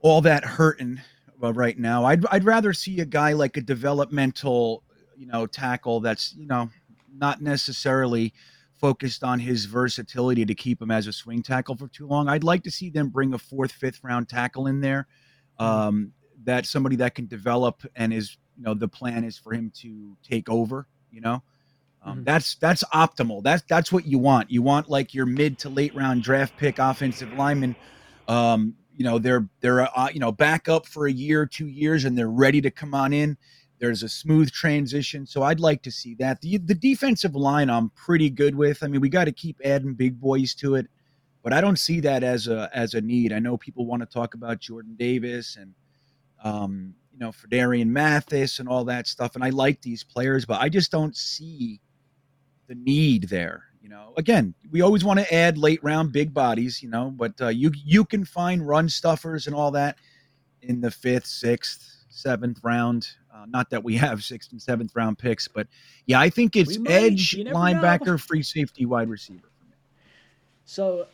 all 0.00 0.22
that 0.22 0.44
hurting 0.44 1.00
uh, 1.42 1.52
right 1.52 1.78
now. 1.78 2.04
I'd 2.04 2.24
I'd 2.26 2.44
rather 2.44 2.72
see 2.72 3.00
a 3.00 3.04
guy 3.04 3.32
like 3.34 3.56
a 3.56 3.60
developmental, 3.60 4.82
you 5.16 5.26
know, 5.26 5.46
tackle 5.46 6.00
that's 6.00 6.34
you 6.36 6.46
know 6.46 6.70
not 7.14 7.42
necessarily 7.42 8.32
focused 8.80 9.22
on 9.22 9.38
his 9.38 9.66
versatility 9.66 10.44
to 10.46 10.54
keep 10.54 10.80
him 10.80 10.90
as 10.90 11.06
a 11.06 11.12
swing 11.12 11.42
tackle 11.42 11.76
for 11.76 11.88
too 11.88 12.06
long. 12.06 12.28
I'd 12.28 12.44
like 12.44 12.62
to 12.64 12.70
see 12.70 12.88
them 12.88 13.08
bring 13.08 13.34
a 13.34 13.38
fourth, 13.38 13.72
fifth 13.72 14.00
round 14.02 14.28
tackle 14.28 14.66
in 14.66 14.80
there. 14.80 15.06
Um, 15.58 16.12
that's 16.42 16.70
somebody 16.70 16.96
that 16.96 17.14
can 17.14 17.26
develop 17.26 17.82
and 17.96 18.12
is, 18.12 18.38
you 18.56 18.64
know, 18.64 18.74
the 18.74 18.88
plan 18.88 19.24
is 19.24 19.36
for 19.36 19.52
him 19.52 19.70
to 19.76 20.16
take 20.22 20.48
over, 20.48 20.86
you 21.10 21.20
know. 21.20 21.42
Um, 22.02 22.16
mm-hmm. 22.16 22.24
That's 22.24 22.54
that's 22.54 22.82
optimal. 22.94 23.42
That's 23.42 23.62
that's 23.68 23.92
what 23.92 24.06
you 24.06 24.18
want. 24.18 24.50
You 24.50 24.62
want 24.62 24.88
like 24.88 25.12
your 25.12 25.26
mid 25.26 25.58
to 25.58 25.68
late 25.68 25.94
round 25.94 26.22
draft 26.22 26.56
pick 26.56 26.78
offensive 26.78 27.30
lineman. 27.34 27.76
Um, 28.26 28.74
you 28.96 29.04
know 29.04 29.18
they're 29.18 29.48
they're 29.60 29.82
uh, 29.98 30.08
you 30.12 30.20
know 30.20 30.32
back 30.32 30.68
up 30.68 30.86
for 30.86 31.06
a 31.06 31.12
year, 31.12 31.46
two 31.46 31.68
years, 31.68 32.04
and 32.04 32.16
they're 32.16 32.30
ready 32.30 32.60
to 32.62 32.70
come 32.70 32.94
on 32.94 33.12
in. 33.12 33.36
There's 33.80 34.02
a 34.02 34.08
smooth 34.10 34.50
transition, 34.52 35.26
so 35.26 35.42
I'd 35.42 35.58
like 35.58 35.82
to 35.82 35.90
see 35.90 36.14
that. 36.16 36.42
The 36.42 36.58
the 36.58 36.74
defensive 36.74 37.34
line 37.34 37.70
I'm 37.70 37.88
pretty 37.90 38.28
good 38.28 38.54
with. 38.54 38.82
I 38.82 38.88
mean, 38.88 39.00
we 39.00 39.08
got 39.08 39.24
to 39.24 39.32
keep 39.32 39.58
adding 39.64 39.94
big 39.94 40.20
boys 40.20 40.54
to 40.56 40.74
it, 40.74 40.86
but 41.42 41.54
I 41.54 41.62
don't 41.62 41.78
see 41.78 42.00
that 42.00 42.22
as 42.22 42.46
a 42.46 42.68
as 42.74 42.92
a 42.92 43.00
need. 43.00 43.32
I 43.32 43.38
know 43.38 43.56
people 43.56 43.86
want 43.86 44.02
to 44.02 44.06
talk 44.06 44.34
about 44.34 44.60
Jordan 44.60 44.96
Davis 44.98 45.56
and 45.58 45.74
um, 46.44 46.94
you 47.10 47.18
know 47.18 47.30
Phidarian 47.30 47.86
Mathis 47.86 48.58
and 48.58 48.68
all 48.68 48.84
that 48.84 49.06
stuff, 49.06 49.34
and 49.34 49.42
I 49.42 49.48
like 49.48 49.80
these 49.80 50.04
players, 50.04 50.44
but 50.44 50.60
I 50.60 50.68
just 50.68 50.90
don't 50.90 51.16
see 51.16 51.80
the 52.68 52.74
need 52.74 53.24
there. 53.30 53.64
You 53.82 53.88
know, 53.88 54.12
again, 54.18 54.54
we 54.70 54.82
always 54.82 55.04
want 55.04 55.20
to 55.20 55.34
add 55.34 55.56
late 55.56 55.82
round 55.82 56.12
big 56.12 56.34
bodies, 56.34 56.82
you 56.82 56.90
know, 56.90 57.10
but 57.10 57.32
uh, 57.40 57.48
you 57.48 57.72
you 57.74 58.04
can 58.04 58.26
find 58.26 58.66
run 58.66 58.90
stuffers 58.90 59.46
and 59.46 59.56
all 59.56 59.70
that 59.70 59.96
in 60.60 60.82
the 60.82 60.90
fifth, 60.90 61.26
sixth, 61.26 61.89
seventh 62.10 62.60
round. 62.62 63.08
Uh, 63.32 63.46
not 63.48 63.70
that 63.70 63.82
we 63.82 63.96
have 63.96 64.22
sixth 64.22 64.52
and 64.52 64.60
seventh 64.60 64.94
round 64.94 65.18
picks, 65.18 65.48
but 65.48 65.66
yeah, 66.06 66.20
I 66.20 66.28
think 66.28 66.56
it's 66.56 66.78
edge, 66.86 67.36
linebacker, 67.36 68.06
know. 68.06 68.18
free 68.18 68.42
safety, 68.42 68.84
wide 68.84 69.08
receiver. 69.08 69.48
So, 70.66 71.06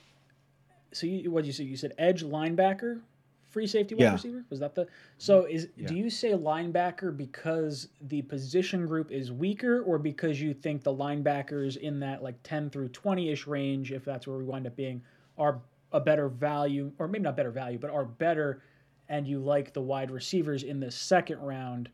so 0.93 1.07
you, 1.07 1.31
what 1.31 1.43
did 1.43 1.47
you 1.47 1.53
say? 1.53 1.65
You 1.65 1.77
said 1.77 1.93
edge, 1.99 2.25
linebacker, 2.25 3.01
free 3.51 3.67
safety, 3.67 3.95
wide 3.95 4.03
yeah. 4.03 4.13
receiver. 4.13 4.45
Was 4.51 4.61
that 4.61 4.75
the? 4.75 4.87
So 5.19 5.45
is 5.45 5.69
yeah. 5.77 5.87
do 5.87 5.95
you 5.95 6.11
say 6.11 6.33
linebacker 6.33 7.17
because 7.17 7.89
the 8.03 8.23
position 8.23 8.87
group 8.87 9.11
is 9.13 9.33
weaker, 9.33 9.83
or 9.83 9.99
because 9.99 10.41
you 10.41 10.53
think 10.53 10.83
the 10.83 10.95
linebackers 10.95 11.77
in 11.77 12.01
that 12.01 12.23
like 12.23 12.35
ten 12.43 12.69
through 12.71 12.89
twenty 12.89 13.31
ish 13.31 13.47
range, 13.47 13.93
if 13.93 14.05
that's 14.05 14.27
where 14.27 14.37
we 14.37 14.45
wind 14.45 14.67
up 14.67 14.77
being, 14.77 15.01
are 15.39 15.61
a 15.93 16.01
better 16.01 16.29
value, 16.29 16.93
or 16.99 17.09
maybe 17.09 17.25
not 17.25 17.37
better 17.37 17.51
value, 17.51 17.79
but 17.79 17.91
are 17.91 18.05
better, 18.05 18.63
and 19.09 19.27
you 19.27 19.39
like 19.39 19.73
the 19.73 19.81
wide 19.81 20.11
receivers 20.11 20.63
in 20.63 20.81
the 20.81 20.91
second 20.91 21.41
round? 21.41 21.89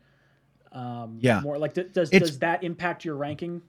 Um, 0.71 1.17
yeah. 1.21 1.41
More 1.41 1.57
like 1.57 1.73
does 1.73 2.09
it's, 2.11 2.29
does 2.29 2.39
that 2.39 2.63
impact 2.63 3.05
your 3.05 3.15
ranking? 3.15 3.61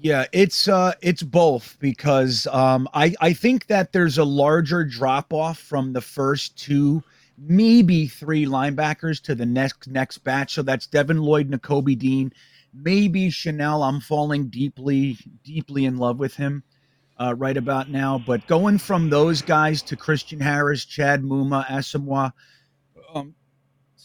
Yeah, 0.00 0.26
it's 0.32 0.68
uh 0.68 0.92
it's 1.00 1.22
both 1.22 1.76
because 1.78 2.46
um 2.48 2.88
I 2.94 3.14
I 3.20 3.32
think 3.32 3.66
that 3.66 3.92
there's 3.92 4.18
a 4.18 4.24
larger 4.24 4.84
drop 4.84 5.32
off 5.32 5.58
from 5.58 5.92
the 5.92 6.00
first 6.00 6.58
two 6.58 7.02
maybe 7.38 8.06
three 8.06 8.46
linebackers 8.46 9.20
to 9.22 9.34
the 9.34 9.46
next 9.46 9.88
next 9.88 10.18
batch. 10.18 10.54
So 10.54 10.62
that's 10.62 10.86
Devin 10.86 11.18
Lloyd, 11.18 11.50
Nakobe 11.50 11.98
Dean, 11.98 12.32
maybe 12.74 13.28
Chenal. 13.28 13.86
I'm 13.86 14.00
falling 14.00 14.48
deeply 14.48 15.18
deeply 15.44 15.84
in 15.84 15.96
love 15.96 16.18
with 16.18 16.34
him 16.34 16.62
uh, 17.22 17.34
right 17.34 17.56
about 17.56 17.88
now. 17.88 18.22
But 18.26 18.46
going 18.46 18.78
from 18.78 19.08
those 19.08 19.42
guys 19.42 19.82
to 19.82 19.96
Christian 19.96 20.40
Harris, 20.40 20.84
Chad 20.84 21.22
Muma, 21.22 21.66
Asamoah, 21.66 22.32
um, 23.14 23.34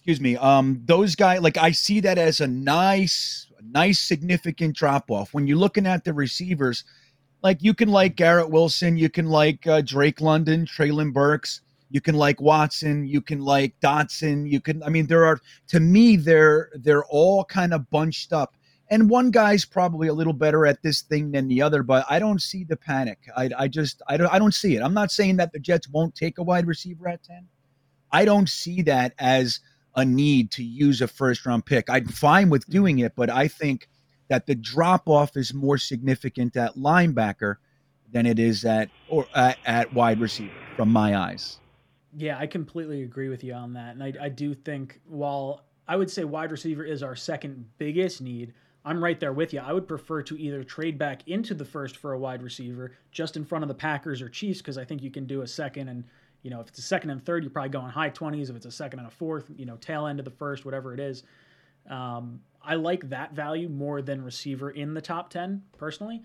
excuse 0.08 0.22
me 0.22 0.38
um 0.38 0.82
those 0.86 1.16
guys 1.16 1.42
like 1.42 1.58
i 1.58 1.70
see 1.70 2.00
that 2.00 2.18
as 2.18 2.40
a 2.40 2.48
nice 2.48 3.48
nice 3.62 4.00
significant 4.00 4.74
drop 4.74 5.12
off 5.12 5.34
when 5.34 5.46
you're 5.46 5.58
looking 5.58 5.86
at 5.86 6.06
the 6.06 6.14
receivers 6.14 6.86
like 7.44 7.62
you 7.62 7.74
can 7.74 7.90
like 7.90 8.16
garrett 8.16 8.50
wilson 8.50 8.96
you 8.96 9.10
can 9.10 9.26
like 9.28 9.68
uh, 9.68 9.82
drake 9.82 10.22
london 10.22 10.66
treylon 10.66 11.12
burks 11.12 11.60
you 11.90 12.00
can 12.00 12.16
like 12.16 12.40
watson 12.40 13.06
you 13.06 13.20
can 13.20 13.42
like 13.42 13.78
dotson 13.82 14.50
you 14.50 14.62
can 14.62 14.82
i 14.84 14.88
mean 14.88 15.06
there 15.08 15.26
are 15.26 15.42
to 15.68 15.82
me 15.82 16.16
they're 16.16 16.70
they're 16.76 17.06
all 17.08 17.44
kind 17.44 17.74
of 17.74 17.90
bunched 17.90 18.32
up 18.32 18.56
and 18.90 19.10
one 19.10 19.32
guy's 19.32 19.66
probably 19.66 20.08
a 20.08 20.14
little 20.14 20.34
better 20.34 20.66
at 20.66 20.82
this 20.82 21.02
thing 21.02 21.32
than 21.32 21.48
the 21.48 21.62
other 21.62 21.84
but 21.84 22.06
i 22.10 22.20
don't 22.20 22.42
see 22.42 22.64
the 22.64 22.78
panic 22.78 23.20
i, 23.36 23.50
I 23.58 23.68
just 23.68 24.02
I 24.08 24.18
don't, 24.18 24.34
I 24.34 24.40
don't 24.40 24.54
see 24.54 24.76
it 24.76 24.82
i'm 24.82 24.94
not 24.94 25.12
saying 25.12 25.38
that 25.38 25.52
the 25.52 25.60
jets 25.60 25.88
won't 25.90 26.16
take 26.16 26.38
a 26.38 26.44
wide 26.44 26.68
receiver 26.68 27.08
at 27.08 27.24
10 27.24 27.48
i 28.12 28.26
don't 28.26 28.50
see 28.50 28.82
that 28.84 29.14
as 29.20 29.60
a 29.98 30.06
need 30.06 30.52
to 30.52 30.64
use 30.64 31.02
a 31.02 31.08
first 31.08 31.46
round 31.46 31.66
pick. 31.66 31.90
I'm 31.90 32.08
fine 32.08 32.50
with 32.50 32.62
mm-hmm. 32.64 32.72
doing 32.72 33.00
it, 33.00 33.14
but 33.16 33.30
I 33.30 33.50
think 33.50 33.90
that 34.30 34.46
the 34.46 34.56
drop 34.56 35.10
off 35.10 35.36
is 35.36 35.54
more 35.54 35.78
significant 35.78 36.56
at 36.56 36.76
linebacker 36.76 37.56
than 38.14 38.26
it 38.26 38.40
is 38.40 38.64
at 38.64 38.90
or 39.10 39.26
at, 39.36 39.94
wide 39.94 40.22
receiver 40.22 40.54
from 40.76 40.90
my 40.90 41.18
eyes. 41.18 41.60
Yeah, 42.16 42.38
I 42.38 42.48
completely 42.48 43.04
agree 43.04 43.30
with 43.30 43.44
you 43.44 43.54
on 43.54 43.74
that. 43.74 43.96
And 43.96 44.04
I, 44.04 44.14
I 44.22 44.30
do 44.30 44.54
think 44.54 45.02
while 45.06 45.64
I 45.88 45.96
would 45.96 46.12
say 46.12 46.24
wide 46.24 46.52
receiver 46.52 46.84
is 46.84 47.04
our 47.04 47.16
second 47.16 47.66
biggest 47.78 48.22
need, 48.22 48.54
I'm 48.88 49.04
right 49.04 49.20
there 49.20 49.34
with 49.34 49.54
you. 49.54 49.60
I 49.60 49.74
would 49.74 49.88
prefer 49.88 50.22
to 50.24 50.40
either 50.40 50.64
trade 50.64 50.98
back 50.98 51.28
into 51.28 51.54
the 51.54 51.66
first 51.66 51.98
for 51.98 52.14
a 52.14 52.20
wide 52.20 52.42
receiver 52.42 52.94
just 53.12 53.36
in 53.36 53.44
front 53.44 53.64
of 53.64 53.68
the 53.68 53.74
Packers 53.74 54.22
or 54.22 54.30
Chiefs 54.30 54.60
because 54.60 54.78
I 54.78 54.86
think 54.86 55.04
you 55.04 55.12
can 55.12 55.26
do 55.26 55.42
a 55.42 55.48
second 55.48 55.90
and 55.90 56.06
you 56.44 56.52
know, 56.52 56.62
if 56.62 56.70
it's 56.70 56.80
a 56.80 56.84
second 56.84 57.10
and 57.10 57.26
third, 57.26 57.44
you're 57.44 57.52
probably 57.52 57.72
going 57.72 57.90
high 57.90 58.10
20s. 58.10 58.50
If 58.50 58.56
it's 58.56 58.66
a 58.66 58.72
second 58.72 59.00
and 59.00 59.08
a 59.10 59.12
fourth, 59.12 59.52
you 59.58 59.66
know, 59.66 59.76
tail 59.78 60.08
end 60.08 60.20
of 60.20 60.26
the 60.26 60.32
first, 60.32 60.64
whatever 60.64 60.94
it 60.94 61.00
is. 61.00 61.24
Um, 61.90 62.40
I 62.64 62.76
like 62.76 63.10
that 63.10 63.34
value 63.34 63.68
more 63.68 64.02
than 64.02 64.24
receiver 64.24 64.70
in 64.70 64.94
the 64.94 65.02
top 65.02 65.30
10 65.30 65.62
personally. 65.78 66.22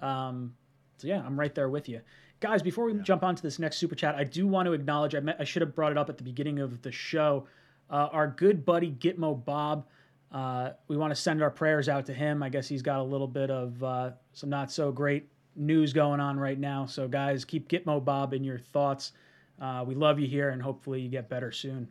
Um, 0.00 0.54
so 0.98 1.06
yeah, 1.06 1.22
I'm 1.24 1.40
right 1.40 1.54
there 1.54 1.70
with 1.70 1.88
you. 1.88 2.02
Guys, 2.40 2.60
before 2.60 2.84
we 2.84 2.94
yeah. 2.94 3.02
jump 3.02 3.22
on 3.22 3.36
to 3.36 3.42
this 3.42 3.58
next 3.58 3.78
super 3.78 3.94
chat, 3.94 4.14
I 4.14 4.24
do 4.24 4.46
want 4.46 4.66
to 4.66 4.72
acknowledge, 4.72 5.14
I, 5.14 5.20
met, 5.20 5.36
I 5.38 5.44
should 5.44 5.62
have 5.62 5.74
brought 5.74 5.92
it 5.92 5.96
up 5.96 6.10
at 6.10 6.18
the 6.18 6.24
beginning 6.24 6.58
of 6.58 6.82
the 6.82 6.92
show. 6.92 7.46
Uh, 7.88 8.08
our 8.12 8.26
good 8.26 8.64
buddy 8.64 8.90
Gitmo 8.90 9.42
Bob, 9.44 9.86
uh, 10.32 10.70
we 10.88 10.96
want 10.96 11.14
to 11.14 11.20
send 11.20 11.42
our 11.42 11.50
prayers 11.50 11.88
out 11.88 12.06
to 12.06 12.14
him. 12.14 12.42
I 12.42 12.48
guess 12.48 12.66
he's 12.66 12.82
got 12.82 13.00
a 13.00 13.02
little 13.02 13.26
bit 13.26 13.50
of 13.50 13.82
uh, 13.84 14.10
some 14.32 14.48
not 14.48 14.72
so 14.72 14.90
great 14.90 15.28
news 15.54 15.92
going 15.92 16.20
on 16.20 16.38
right 16.38 16.58
now. 16.58 16.86
So, 16.86 17.06
guys, 17.06 17.44
keep 17.44 17.68
Gitmo 17.68 18.02
Bob 18.02 18.32
in 18.32 18.42
your 18.42 18.58
thoughts. 18.58 19.12
Uh, 19.60 19.84
we 19.86 19.94
love 19.94 20.18
you 20.18 20.26
here, 20.26 20.48
and 20.48 20.62
hopefully 20.62 21.02
you 21.02 21.10
get 21.10 21.28
better 21.28 21.52
soon. 21.52 21.86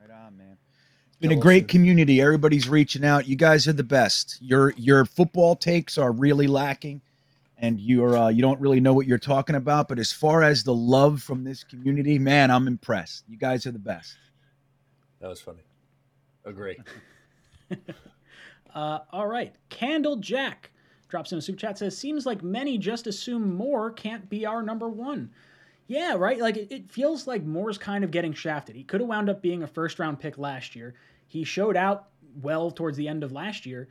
Right 0.00 0.10
on, 0.10 0.36
man. 0.36 0.58
been 1.18 1.32
a 1.32 1.36
great 1.36 1.66
community. 1.66 2.20
Everybody's 2.20 2.68
reaching 2.68 3.04
out. 3.04 3.26
You 3.26 3.36
guys 3.36 3.66
are 3.66 3.72
the 3.72 3.82
best. 3.82 4.38
Your 4.42 4.74
your 4.76 5.06
football 5.06 5.56
takes 5.56 5.96
are 5.96 6.12
really 6.12 6.46
lacking, 6.46 7.00
and 7.56 7.80
you're 7.80 8.18
uh, 8.18 8.28
you 8.28 8.42
don't 8.42 8.60
really 8.60 8.80
know 8.80 8.92
what 8.92 9.06
you're 9.06 9.18
talking 9.18 9.56
about. 9.56 9.88
But 9.88 9.98
as 9.98 10.12
far 10.12 10.42
as 10.42 10.62
the 10.62 10.74
love 10.74 11.22
from 11.22 11.42
this 11.42 11.64
community, 11.64 12.18
man, 12.18 12.50
I'm 12.50 12.68
impressed. 12.68 13.24
You 13.28 13.38
guys 13.38 13.66
are 13.66 13.72
the 13.72 13.78
best. 13.78 14.14
That 15.20 15.28
was 15.28 15.40
funny. 15.40 15.62
Agree. 16.44 16.78
uh, 18.74 18.98
all 19.10 19.26
right, 19.26 19.54
Candle 19.68 20.16
Jack 20.16 20.70
drops 21.08 21.32
in 21.32 21.38
a 21.38 21.42
super 21.42 21.58
chat 21.58 21.76
says 21.76 21.98
seems 21.98 22.24
like 22.24 22.42
many 22.42 22.78
just 22.78 23.06
assume 23.06 23.54
Moore 23.54 23.90
can't 23.90 24.30
be 24.30 24.46
our 24.46 24.62
number 24.62 24.88
one. 24.88 25.30
Yeah, 25.88 26.14
right. 26.14 26.38
Like 26.38 26.56
it, 26.56 26.70
it 26.70 26.90
feels 26.90 27.26
like 27.26 27.42
Moore's 27.42 27.76
kind 27.76 28.04
of 28.04 28.12
getting 28.12 28.32
shafted. 28.32 28.76
He 28.76 28.84
could 28.84 29.00
have 29.00 29.08
wound 29.08 29.28
up 29.28 29.42
being 29.42 29.64
a 29.64 29.66
first 29.66 29.98
round 29.98 30.20
pick 30.20 30.38
last 30.38 30.76
year. 30.76 30.94
He 31.26 31.42
showed 31.42 31.76
out 31.76 32.08
well 32.40 32.70
towards 32.70 32.96
the 32.96 33.08
end 33.08 33.24
of 33.24 33.32
last 33.32 33.66
year. 33.66 33.88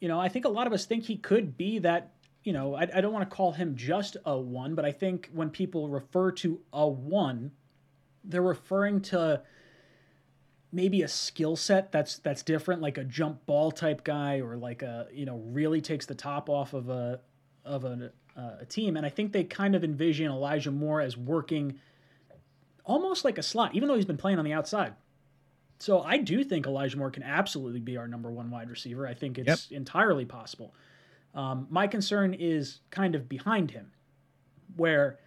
You 0.00 0.08
know, 0.08 0.18
I 0.18 0.28
think 0.28 0.44
a 0.44 0.48
lot 0.48 0.66
of 0.66 0.72
us 0.72 0.84
think 0.84 1.04
he 1.04 1.16
could 1.16 1.56
be 1.56 1.78
that. 1.78 2.12
You 2.42 2.52
know, 2.52 2.74
I, 2.74 2.88
I 2.92 3.00
don't 3.00 3.12
want 3.12 3.30
to 3.30 3.36
call 3.36 3.52
him 3.52 3.76
just 3.76 4.16
a 4.26 4.36
one, 4.36 4.74
but 4.74 4.84
I 4.84 4.90
think 4.90 5.30
when 5.32 5.48
people 5.48 5.88
refer 5.88 6.32
to 6.32 6.60
a 6.72 6.88
one, 6.88 7.52
they're 8.24 8.42
referring 8.42 9.00
to 9.02 9.42
maybe 10.72 11.02
a 11.02 11.08
skill 11.08 11.54
set 11.54 11.92
that's 11.92 12.18
that's 12.18 12.42
different, 12.42 12.80
like 12.80 12.98
a 12.98 13.04
jump 13.04 13.44
ball 13.46 13.70
type 13.70 14.02
guy, 14.04 14.40
or 14.40 14.56
like 14.56 14.82
a 14.82 15.06
you 15.12 15.26
know 15.26 15.42
really 15.46 15.80
takes 15.80 16.06
the 16.06 16.14
top 16.14 16.48
off 16.48 16.72
of 16.72 16.88
a 16.88 17.20
of 17.64 17.84
a 17.84 18.12
uh, 18.36 18.56
a 18.60 18.64
team. 18.64 18.96
And 18.96 19.04
I 19.04 19.10
think 19.10 19.32
they 19.32 19.44
kind 19.44 19.74
of 19.74 19.84
envision 19.84 20.30
Elijah 20.30 20.70
Moore 20.70 21.00
as 21.00 21.16
working 21.16 21.78
almost 22.84 23.24
like 23.24 23.38
a 23.38 23.42
slot, 23.42 23.74
even 23.74 23.88
though 23.88 23.96
he's 23.96 24.06
been 24.06 24.16
playing 24.16 24.38
on 24.38 24.44
the 24.44 24.52
outside. 24.52 24.94
So 25.78 26.00
I 26.00 26.18
do 26.18 26.44
think 26.44 26.66
Elijah 26.66 26.96
Moore 26.96 27.10
can 27.10 27.24
absolutely 27.24 27.80
be 27.80 27.96
our 27.96 28.06
number 28.06 28.30
one 28.30 28.50
wide 28.50 28.70
receiver. 28.70 29.06
I 29.06 29.14
think 29.14 29.38
it's 29.38 29.70
yep. 29.70 29.76
entirely 29.76 30.24
possible. 30.24 30.74
Um, 31.34 31.66
my 31.70 31.86
concern 31.86 32.34
is 32.34 32.80
kind 32.90 33.14
of 33.14 33.28
behind 33.28 33.70
him, 33.70 33.90
where 34.76 35.18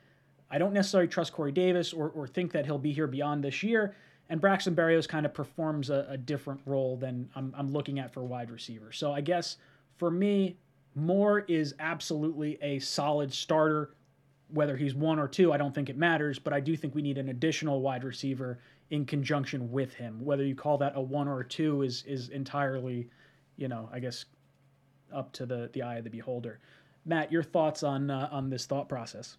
I 0.50 0.58
don't 0.58 0.74
necessarily 0.74 1.08
trust 1.08 1.34
Corey 1.34 1.52
Davis 1.52 1.91
or, 1.91 2.10
or 2.10 2.28
think 2.28 2.52
that 2.54 2.66
he'll 2.66 2.78
be 2.78 2.93
here 2.93 3.08
beyond 3.08 3.43
this 3.43 3.64
year. 3.64 3.96
And 4.30 4.42
Braxton 4.42 4.76
Berrios 4.76 5.08
kind 5.08 5.26
of 5.26 5.34
performs 5.34 5.90
a, 5.90 6.08
a 6.10 6.18
different 6.18 6.62
role 6.66 6.98
than 6.98 7.30
I'm, 7.36 7.54
I'm 7.58 7.72
looking 7.72 8.00
at 8.00 8.12
for 8.12 8.24
wide 8.24 8.50
receiver. 8.50 8.92
So 8.92 9.12
I 9.12 9.22
guess 9.22 9.58
for 9.98 10.10
me, 10.10 10.58
Moore 10.96 11.46
is 11.48 11.76
absolutely 11.80 12.58
a 12.62 12.80
solid 12.80 13.32
starter. 13.32 13.94
Whether 14.50 14.78
he's 14.78 14.96
one 14.96 15.20
or 15.20 15.28
two, 15.28 15.52
I 15.52 15.58
don't 15.58 15.74
think 15.74 15.90
it 15.90 15.98
matters, 15.98 16.40
but 16.40 16.54
I 16.54 16.60
do 16.60 16.76
think 16.78 16.96
we 16.96 17.02
need 17.02 17.18
an 17.18 17.30
additional 17.30 17.82
wide 17.82 18.04
receiver 18.04 18.60
in 18.92 19.06
conjunction 19.06 19.72
with 19.72 19.94
him. 19.94 20.24
Whether 20.24 20.46
you 20.46 20.56
call 20.56 20.78
that 20.78 20.94
a 20.96 21.02
one 21.02 21.28
or 21.28 21.40
a 21.42 21.48
two 21.48 21.82
is 21.82 22.04
is 22.08 22.30
entirely, 22.30 23.10
you 23.58 23.68
know, 23.68 23.90
I 23.92 24.00
guess 24.00 24.26
up 25.14 25.32
to 25.34 25.46
the 25.46 25.70
the 25.74 25.82
eye 25.82 25.98
of 25.98 26.04
the 26.04 26.10
beholder. 26.10 26.60
Matt, 27.06 27.32
your 27.32 27.44
thoughts 27.44 27.84
on 27.84 28.10
uh, 28.10 28.30
on 28.32 28.50
this 28.50 28.66
thought 28.66 28.88
process? 28.88 29.38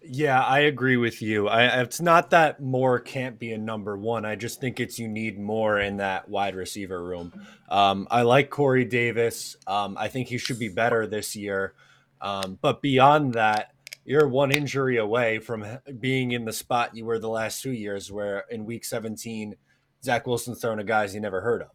Yeah, 0.00 0.40
I 0.42 0.60
agree 0.60 0.96
with 0.96 1.20
you. 1.20 1.48
I, 1.48 1.82
it's 1.82 2.00
not 2.00 2.30
that 2.30 2.62
Moore 2.62 3.00
can't 3.00 3.38
be 3.38 3.52
a 3.52 3.58
number 3.58 3.96
one. 3.96 4.24
I 4.24 4.36
just 4.36 4.60
think 4.60 4.78
it's 4.78 4.98
you 4.98 5.08
need 5.08 5.38
more 5.38 5.80
in 5.80 5.96
that 5.96 6.28
wide 6.28 6.54
receiver 6.54 7.02
room. 7.02 7.32
Um, 7.68 8.06
I 8.10 8.22
like 8.22 8.48
Corey 8.48 8.84
Davis. 8.84 9.56
Um, 9.66 9.96
I 9.98 10.08
think 10.08 10.28
he 10.28 10.38
should 10.38 10.58
be 10.58 10.68
better 10.68 11.06
this 11.06 11.34
year. 11.34 11.74
Um, 12.20 12.58
but 12.60 12.80
beyond 12.80 13.34
that, 13.34 13.72
you're 14.04 14.28
one 14.28 14.52
injury 14.52 14.96
away 14.98 15.40
from 15.40 15.66
being 15.98 16.32
in 16.32 16.44
the 16.44 16.52
spot 16.52 16.96
you 16.96 17.04
were 17.04 17.18
the 17.18 17.28
last 17.28 17.60
two 17.60 17.72
years, 17.72 18.10
where 18.10 18.44
in 18.50 18.64
week 18.64 18.84
17, 18.84 19.56
Zach 20.02 20.26
Wilson's 20.26 20.60
throwing 20.60 20.78
a 20.78 20.84
guys 20.84 21.14
you 21.14 21.20
never 21.20 21.40
heard 21.40 21.62
of. 21.62 21.70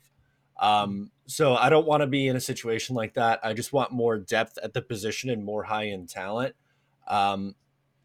Um, 0.60 1.12
so 1.28 1.56
I 1.56 1.70
don't 1.70 1.86
want 1.86 2.02
to 2.02 2.08
be 2.08 2.28
in 2.28 2.36
a 2.36 2.42
situation 2.42 2.96
like 2.96 3.16
that. 3.16 3.42
I 3.44 3.54
just 3.54 3.74
want 3.74 3.92
more 3.92 4.18
depth 4.18 4.58
at 4.64 4.74
the 4.74 4.82
position 4.82 5.30
and 5.30 5.44
more 5.44 5.64
high 5.64 5.88
end 5.88 6.10
talent. 6.10 6.56
Um, 7.08 7.56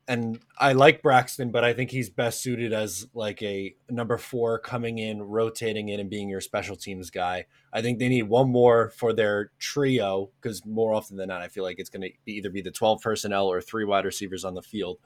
and 0.08 0.40
I 0.56 0.72
like 0.72 1.02
Braxton, 1.02 1.50
but 1.50 1.64
I 1.64 1.74
think 1.74 1.90
he's 1.90 2.08
best 2.08 2.40
suited 2.40 2.72
as 2.72 3.06
like 3.12 3.42
a 3.42 3.76
number 3.90 4.16
four 4.16 4.58
coming 4.58 4.96
in, 4.96 5.22
rotating 5.22 5.90
in, 5.90 6.00
and 6.00 6.08
being 6.08 6.30
your 6.30 6.40
special 6.40 6.76
teams 6.76 7.10
guy. 7.10 7.44
I 7.74 7.82
think 7.82 7.98
they 7.98 8.08
need 8.08 8.22
one 8.22 8.48
more 8.50 8.88
for 8.88 9.12
their 9.12 9.52
trio 9.58 10.30
because 10.40 10.64
more 10.64 10.94
often 10.94 11.18
than 11.18 11.28
not, 11.28 11.42
I 11.42 11.48
feel 11.48 11.62
like 11.62 11.78
it's 11.78 11.90
going 11.90 12.10
to 12.10 12.10
either 12.24 12.48
be 12.48 12.62
the 12.62 12.70
12 12.70 13.02
personnel 13.02 13.48
or 13.48 13.60
three 13.60 13.84
wide 13.84 14.06
receivers 14.06 14.46
on 14.46 14.54
the 14.54 14.62
field. 14.62 14.98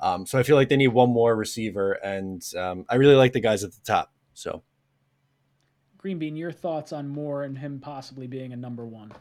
Um, 0.00 0.24
so 0.24 0.38
I 0.38 0.42
feel 0.42 0.56
like 0.56 0.70
they 0.70 0.76
need 0.78 0.88
one 0.88 1.10
more 1.10 1.36
receiver, 1.36 1.92
and 1.92 2.42
um, 2.56 2.86
I 2.88 2.94
really 2.94 3.16
like 3.16 3.34
the 3.34 3.40
guys 3.40 3.64
at 3.64 3.72
the 3.72 3.80
top. 3.84 4.12
So, 4.32 4.62
Green 5.98 6.18
Bean, 6.18 6.36
your 6.36 6.52
thoughts 6.52 6.92
on 6.92 7.08
Moore 7.08 7.42
and 7.42 7.58
him 7.58 7.80
possibly 7.80 8.26
being 8.26 8.54
a 8.54 8.56
number 8.56 8.86
one? 8.86 9.12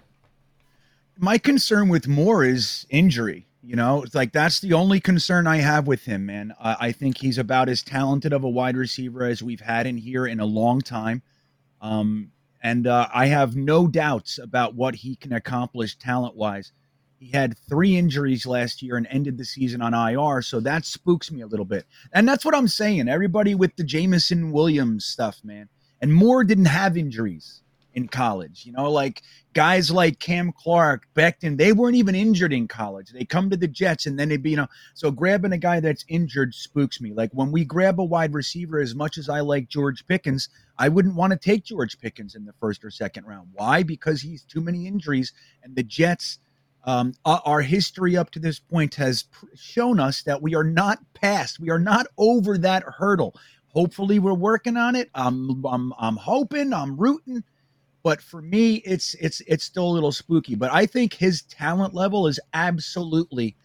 My 1.17 1.37
concern 1.37 1.89
with 1.89 2.07
Moore 2.07 2.45
is 2.45 2.85
injury. 2.89 3.46
You 3.63 3.75
know, 3.75 4.03
it's 4.03 4.15
like 4.15 4.31
that's 4.31 4.59
the 4.59 4.73
only 4.73 4.99
concern 4.99 5.47
I 5.47 5.57
have 5.57 5.87
with 5.87 6.05
him, 6.05 6.25
man. 6.25 6.53
I, 6.59 6.77
I 6.79 6.91
think 6.91 7.17
he's 7.17 7.37
about 7.37 7.69
as 7.69 7.83
talented 7.83 8.31
of 8.31 8.43
a 8.43 8.49
wide 8.49 8.77
receiver 8.77 9.23
as 9.23 9.43
we've 9.43 9.61
had 9.61 9.87
in 9.87 9.97
here 9.97 10.27
in 10.27 10.39
a 10.39 10.45
long 10.45 10.81
time. 10.81 11.21
Um, 11.81 12.31
and 12.61 12.87
uh, 12.87 13.07
I 13.13 13.27
have 13.27 13.55
no 13.55 13.87
doubts 13.87 14.39
about 14.39 14.75
what 14.75 14.95
he 14.95 15.15
can 15.15 15.33
accomplish 15.33 15.97
talent 15.97 16.35
wise. 16.35 16.71
He 17.19 17.31
had 17.31 17.57
three 17.57 17.97
injuries 17.97 18.45
last 18.45 18.81
year 18.81 18.95
and 18.95 19.07
ended 19.09 19.37
the 19.37 19.45
season 19.45 19.81
on 19.81 19.93
IR, 19.93 20.41
so 20.43 20.59
that 20.59 20.85
spooks 20.85 21.31
me 21.31 21.41
a 21.41 21.47
little 21.47 21.65
bit. 21.65 21.85
And 22.13 22.27
that's 22.27 22.45
what 22.45 22.55
I'm 22.55 22.67
saying. 22.67 23.09
Everybody 23.09 23.55
with 23.55 23.75
the 23.75 23.83
Jameson 23.83 24.51
Williams 24.51 25.05
stuff, 25.05 25.39
man. 25.43 25.67
And 25.99 26.13
Moore 26.13 26.43
didn't 26.43 26.65
have 26.65 26.95
injuries 26.95 27.63
in 27.97 28.07
college. 28.07 28.63
You 28.63 28.73
know, 28.73 28.91
like 28.91 29.23
guys 29.53 29.89
like 29.89 30.19
Cam 30.19 30.51
Clark, 30.51 31.07
Becton, 31.15 31.57
they 31.57 31.73
weren't 31.73 31.95
even 31.95 32.13
injured 32.13 32.53
in 32.53 32.67
college. 32.67 33.09
They 33.09 33.25
come 33.25 33.49
to 33.49 33.57
the 33.57 33.67
Jets 33.67 34.05
and 34.05 34.19
then 34.19 34.29
they 34.29 34.37
be, 34.37 34.51
you 34.51 34.57
know, 34.57 34.67
so 34.93 35.09
grabbing 35.09 35.51
a 35.51 35.57
guy 35.57 35.79
that's 35.79 36.05
injured 36.07 36.53
spooks 36.53 37.01
me. 37.01 37.11
Like 37.11 37.31
when 37.33 37.51
we 37.51 37.65
grab 37.65 37.99
a 37.99 38.03
wide 38.03 38.35
receiver, 38.35 38.79
as 38.79 38.93
much 38.93 39.17
as 39.17 39.29
I 39.29 39.39
like 39.39 39.67
George 39.67 40.05
Pickens, 40.05 40.47
I 40.77 40.89
wouldn't 40.89 41.15
want 41.15 41.33
to 41.33 41.39
take 41.39 41.63
George 41.63 41.99
Pickens 41.99 42.35
in 42.35 42.45
the 42.45 42.53
first 42.61 42.85
or 42.85 42.91
second 42.91 43.25
round. 43.25 43.49
Why? 43.53 43.81
Because 43.81 44.21
he's 44.21 44.43
too 44.43 44.61
many 44.61 44.85
injuries 44.85 45.33
and 45.63 45.75
the 45.75 45.83
Jets. 45.83 46.37
Um, 46.85 47.15
our 47.25 47.61
history 47.61 48.15
up 48.15 48.29
to 48.31 48.39
this 48.39 48.59
point 48.59 48.93
has 48.95 49.25
shown 49.55 49.99
us 49.99 50.21
that 50.21 50.43
we 50.43 50.53
are 50.55 50.63
not 50.63 50.99
past, 51.15 51.59
we 51.59 51.71
are 51.71 51.79
not 51.79 52.05
over 52.17 52.59
that 52.59 52.83
hurdle. 52.83 53.33
Hopefully, 53.73 54.19
we're 54.19 54.33
working 54.33 54.77
on 54.77 54.95
it. 54.95 55.09
I'm, 55.13 55.65
I'm, 55.65 55.93
I'm 55.99 56.15
hoping, 56.15 56.73
I'm 56.73 56.95
rooting 56.95 57.43
but 58.07 58.21
for 58.21 58.41
me, 58.41 58.75
it's 58.85 59.15
it's 59.15 59.41
it's 59.47 59.65
still 59.65 59.85
a 59.85 59.91
little 59.91 60.13
spooky. 60.13 60.55
But 60.55 60.71
I 60.71 60.85
think 60.85 61.13
his 61.13 61.41
talent 61.41 61.93
level 61.93 62.25
is 62.27 62.39
absolutely 62.53 63.57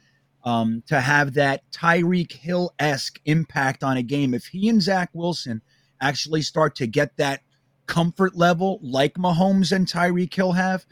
um, 0.43 0.82
to 0.88 1.01
have 1.01 1.34
that 1.34 1.62
Tyreek 1.70 2.32
Hill 2.32 2.74
esque 2.80 3.20
impact 3.24 3.84
on 3.84 3.99
a 3.99 4.03
game. 4.03 4.34
If 4.34 4.47
he 4.47 4.68
and 4.68 4.82
Zach 4.82 5.11
Wilson 5.12 5.62
actually 6.01 6.43
start 6.43 6.74
to 6.74 6.88
get 6.88 7.16
that 7.18 7.43
comfort 7.86 8.34
level 8.34 8.80
like 8.82 9.14
Mahomes 9.14 9.70
and 9.70 9.86
Tyreek 9.86 10.34
Hill 10.34 10.51
have, 10.51 10.86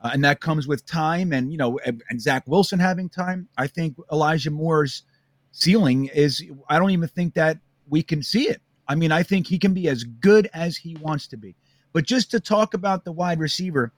uh, 0.00 0.10
and 0.12 0.24
that 0.24 0.40
comes 0.40 0.66
with 0.66 0.84
time 0.84 1.32
and 1.32 1.52
you 1.52 1.58
know 1.58 1.78
and, 1.86 2.02
and 2.10 2.20
Zach 2.20 2.42
Wilson 2.48 2.80
having 2.80 3.08
time, 3.08 3.48
I 3.56 3.68
think 3.68 3.94
Elijah 4.10 4.50
Moore's 4.50 5.04
ceiling 5.52 6.06
is. 6.06 6.42
I 6.68 6.80
don't 6.80 6.90
even 6.90 7.08
think 7.08 7.34
that 7.34 7.58
we 7.88 8.02
can 8.02 8.20
see 8.20 8.48
it. 8.48 8.60
I 8.88 8.96
mean, 8.96 9.12
I 9.12 9.22
think 9.22 9.46
he 9.46 9.60
can 9.60 9.74
be 9.74 9.86
as 9.86 10.02
good 10.02 10.50
as 10.52 10.76
he 10.76 10.96
wants 10.96 11.28
to 11.28 11.36
be. 11.36 11.54
But 11.96 12.04
just 12.04 12.30
to 12.32 12.40
talk 12.40 12.74
about 12.74 13.06
the 13.06 13.12
wide 13.12 13.40
receiver, 13.40 13.90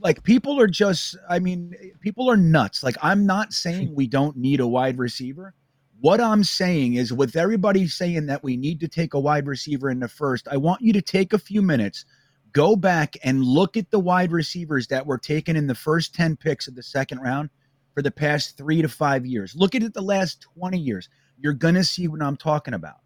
like 0.00 0.22
people 0.22 0.58
are 0.58 0.66
just, 0.66 1.18
I 1.28 1.38
mean, 1.38 1.74
people 2.00 2.30
are 2.30 2.36
nuts. 2.38 2.82
Like 2.82 2.96
I'm 3.02 3.26
not 3.26 3.52
saying 3.52 3.94
we 3.94 4.06
don't 4.06 4.38
need 4.38 4.60
a 4.60 4.66
wide 4.66 4.96
receiver. 4.96 5.52
What 6.00 6.18
I'm 6.18 6.44
saying 6.44 6.94
is, 6.94 7.12
with 7.12 7.36
everybody 7.36 7.86
saying 7.88 8.24
that 8.24 8.42
we 8.42 8.56
need 8.56 8.80
to 8.80 8.88
take 8.88 9.12
a 9.12 9.20
wide 9.20 9.46
receiver 9.46 9.90
in 9.90 10.00
the 10.00 10.08
first, 10.08 10.48
I 10.50 10.56
want 10.56 10.80
you 10.80 10.94
to 10.94 11.02
take 11.02 11.34
a 11.34 11.38
few 11.38 11.60
minutes, 11.60 12.06
go 12.52 12.74
back 12.74 13.18
and 13.22 13.44
look 13.44 13.76
at 13.76 13.90
the 13.90 14.00
wide 14.00 14.32
receivers 14.32 14.86
that 14.86 15.04
were 15.04 15.18
taken 15.18 15.54
in 15.54 15.66
the 15.66 15.74
first 15.74 16.14
10 16.14 16.36
picks 16.36 16.68
of 16.68 16.74
the 16.74 16.82
second 16.82 17.18
round 17.18 17.50
for 17.92 18.00
the 18.00 18.10
past 18.10 18.56
three 18.56 18.80
to 18.80 18.88
five 18.88 19.26
years. 19.26 19.54
Look 19.54 19.74
at 19.74 19.82
it 19.82 19.92
the 19.92 20.00
last 20.00 20.46
20 20.56 20.78
years. 20.78 21.10
You're 21.38 21.52
going 21.52 21.74
to 21.74 21.84
see 21.84 22.08
what 22.08 22.22
I'm 22.22 22.38
talking 22.38 22.72
about 22.72 23.01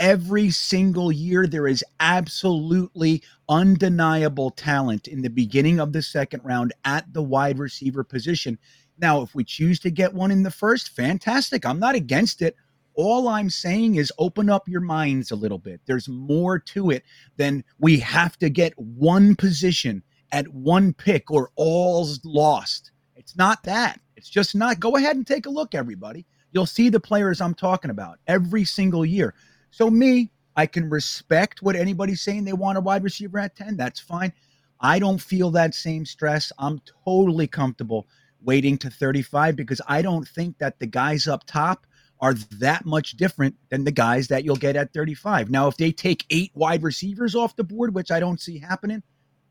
every 0.00 0.50
single 0.50 1.10
year 1.10 1.46
there 1.46 1.66
is 1.66 1.84
absolutely 2.00 3.22
undeniable 3.48 4.50
talent 4.50 5.08
in 5.08 5.22
the 5.22 5.30
beginning 5.30 5.80
of 5.80 5.92
the 5.92 6.02
second 6.02 6.40
round 6.44 6.72
at 6.84 7.12
the 7.12 7.22
wide 7.22 7.58
receiver 7.58 8.04
position. 8.04 8.58
Now, 8.98 9.22
if 9.22 9.34
we 9.34 9.44
choose 9.44 9.78
to 9.80 9.90
get 9.90 10.14
one 10.14 10.30
in 10.30 10.42
the 10.42 10.50
first, 10.50 10.90
fantastic. 10.90 11.64
I'm 11.64 11.78
not 11.78 11.94
against 11.94 12.42
it. 12.42 12.56
All 12.94 13.28
I'm 13.28 13.48
saying 13.48 13.94
is 13.94 14.12
open 14.18 14.50
up 14.50 14.68
your 14.68 14.80
minds 14.80 15.30
a 15.30 15.36
little 15.36 15.58
bit. 15.58 15.80
There's 15.86 16.08
more 16.08 16.58
to 16.58 16.90
it 16.90 17.04
than 17.36 17.62
we 17.78 17.98
have 18.00 18.36
to 18.38 18.50
get 18.50 18.76
one 18.76 19.36
position 19.36 20.02
at 20.32 20.48
one 20.48 20.92
pick 20.92 21.30
or 21.30 21.50
all's 21.56 22.20
lost. 22.24 22.90
It's 23.14 23.36
not 23.36 23.62
that. 23.64 24.00
It's 24.16 24.28
just 24.28 24.56
not. 24.56 24.80
Go 24.80 24.96
ahead 24.96 25.16
and 25.16 25.26
take 25.26 25.46
a 25.46 25.50
look, 25.50 25.74
everybody. 25.74 26.26
You'll 26.50 26.66
see 26.66 26.88
the 26.88 26.98
players 26.98 27.40
I'm 27.40 27.54
talking 27.54 27.90
about 27.90 28.18
every 28.26 28.64
single 28.64 29.04
year. 29.04 29.34
So 29.70 29.90
me, 29.90 30.30
I 30.56 30.66
can 30.66 30.90
respect 30.90 31.62
what 31.62 31.76
anybody's 31.76 32.22
saying 32.22 32.44
they 32.44 32.52
want 32.52 32.78
a 32.78 32.80
wide 32.80 33.04
receiver 33.04 33.38
at 33.38 33.54
10. 33.54 33.76
That's 33.76 34.00
fine. 34.00 34.32
I 34.80 34.98
don't 34.98 35.20
feel 35.20 35.50
that 35.52 35.74
same 35.74 36.04
stress. 36.04 36.52
I'm 36.58 36.80
totally 37.04 37.46
comfortable 37.46 38.06
waiting 38.40 38.78
to 38.78 38.90
35 38.90 39.56
because 39.56 39.80
I 39.88 40.02
don't 40.02 40.26
think 40.26 40.58
that 40.58 40.78
the 40.78 40.86
guys 40.86 41.26
up 41.26 41.44
top 41.46 41.86
are 42.20 42.34
that 42.58 42.84
much 42.84 43.12
different 43.12 43.54
than 43.70 43.84
the 43.84 43.92
guys 43.92 44.28
that 44.28 44.44
you'll 44.44 44.56
get 44.56 44.76
at 44.76 44.92
35. 44.92 45.50
Now, 45.50 45.68
if 45.68 45.76
they 45.76 45.92
take 45.92 46.24
eight 46.30 46.50
wide 46.54 46.82
receivers 46.82 47.34
off 47.34 47.56
the 47.56 47.64
board, 47.64 47.94
which 47.94 48.10
I 48.10 48.18
don't 48.18 48.40
see 48.40 48.58
happening, 48.58 49.02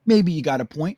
maybe 0.06 0.32
you 0.34 0.42
got 0.42 0.62
a 0.62 0.66
point, 0.66 0.98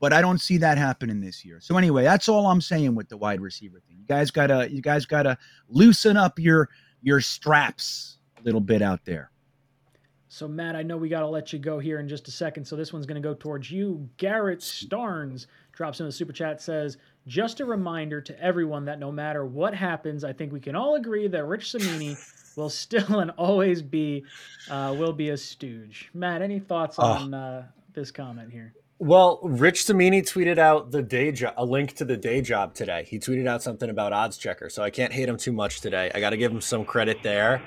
but 0.00 0.12
I 0.12 0.22
don't 0.22 0.40
see 0.40 0.56
that 0.58 0.78
happening 0.78 1.20
this 1.20 1.44
year. 1.44 1.60
So 1.60 1.76
anyway, 1.76 2.04
that's 2.04 2.28
all 2.28 2.46
I'm 2.46 2.62
saying 2.62 2.94
with 2.94 3.08
the 3.08 3.18
wide 3.18 3.40
receiver 3.40 3.80
thing. 3.86 3.98
You 3.98 4.06
guys 4.06 4.30
gotta, 4.30 4.72
you 4.72 4.80
guys 4.80 5.04
gotta 5.04 5.36
loosen 5.68 6.16
up 6.16 6.38
your 6.38 6.70
your 7.02 7.20
straps 7.20 8.18
little 8.44 8.60
bit 8.60 8.82
out 8.82 9.04
there. 9.04 9.30
So 10.32 10.48
Matt, 10.48 10.76
I 10.76 10.82
know 10.82 10.96
we 10.96 11.10
got 11.10 11.20
to 11.20 11.28
let 11.28 11.52
you 11.52 11.58
go 11.58 11.78
here 11.78 12.00
in 12.00 12.08
just 12.08 12.26
a 12.26 12.30
second. 12.30 12.64
So 12.64 12.74
this 12.74 12.90
one's 12.90 13.04
going 13.04 13.20
to 13.20 13.28
go 13.28 13.34
towards 13.34 13.70
you. 13.70 14.08
Garrett 14.16 14.60
Starnes 14.60 15.46
drops 15.72 16.00
in 16.00 16.06
the 16.06 16.12
super 16.12 16.32
chat 16.32 16.62
says, 16.62 16.96
"Just 17.26 17.60
a 17.60 17.66
reminder 17.66 18.22
to 18.22 18.42
everyone 18.42 18.86
that 18.86 18.98
no 18.98 19.12
matter 19.12 19.44
what 19.44 19.74
happens, 19.74 20.24
I 20.24 20.32
think 20.32 20.50
we 20.50 20.58
can 20.58 20.74
all 20.74 20.94
agree 20.94 21.28
that 21.28 21.44
Rich 21.44 21.70
Cimini 21.70 22.16
will 22.56 22.70
still 22.70 23.20
and 23.20 23.30
always 23.32 23.82
be 23.82 24.24
uh, 24.70 24.94
will 24.98 25.12
be 25.12 25.28
a 25.28 25.36
stooge." 25.36 26.08
Matt, 26.14 26.40
any 26.40 26.60
thoughts 26.60 26.96
oh. 26.98 27.02
on 27.02 27.34
uh, 27.34 27.66
this 27.92 28.10
comment 28.10 28.50
here? 28.50 28.72
Well, 28.98 29.40
Rich 29.42 29.84
Cimini 29.84 30.22
tweeted 30.22 30.56
out 30.56 30.92
the 30.92 31.02
day 31.02 31.30
job, 31.32 31.52
a 31.58 31.64
link 31.66 31.94
to 31.96 32.06
the 32.06 32.16
day 32.16 32.40
job 32.40 32.72
today. 32.72 33.04
He 33.06 33.18
tweeted 33.18 33.46
out 33.46 33.62
something 33.62 33.90
about 33.90 34.14
odds 34.14 34.38
checker, 34.38 34.70
so 34.70 34.82
I 34.82 34.88
can't 34.88 35.12
hate 35.12 35.28
him 35.28 35.36
too 35.36 35.52
much 35.52 35.82
today. 35.82 36.10
I 36.14 36.20
got 36.20 36.30
to 36.30 36.38
give 36.38 36.52
him 36.52 36.62
some 36.62 36.86
credit 36.86 37.18
there. 37.22 37.60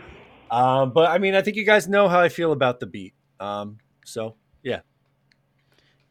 Um, 0.56 0.92
but 0.92 1.12
I 1.12 1.18
mean, 1.18 1.36
I 1.36 1.42
think 1.42 1.58
you 1.58 1.66
guys 1.66 1.90
know 1.90 2.08
how 2.08 2.22
I 2.22 2.30
feel 2.30 2.54
about 2.54 2.80
the 2.80 2.86
beat. 2.86 3.14
Um, 3.42 3.78
so 4.06 4.36
yeah, 4.64 4.80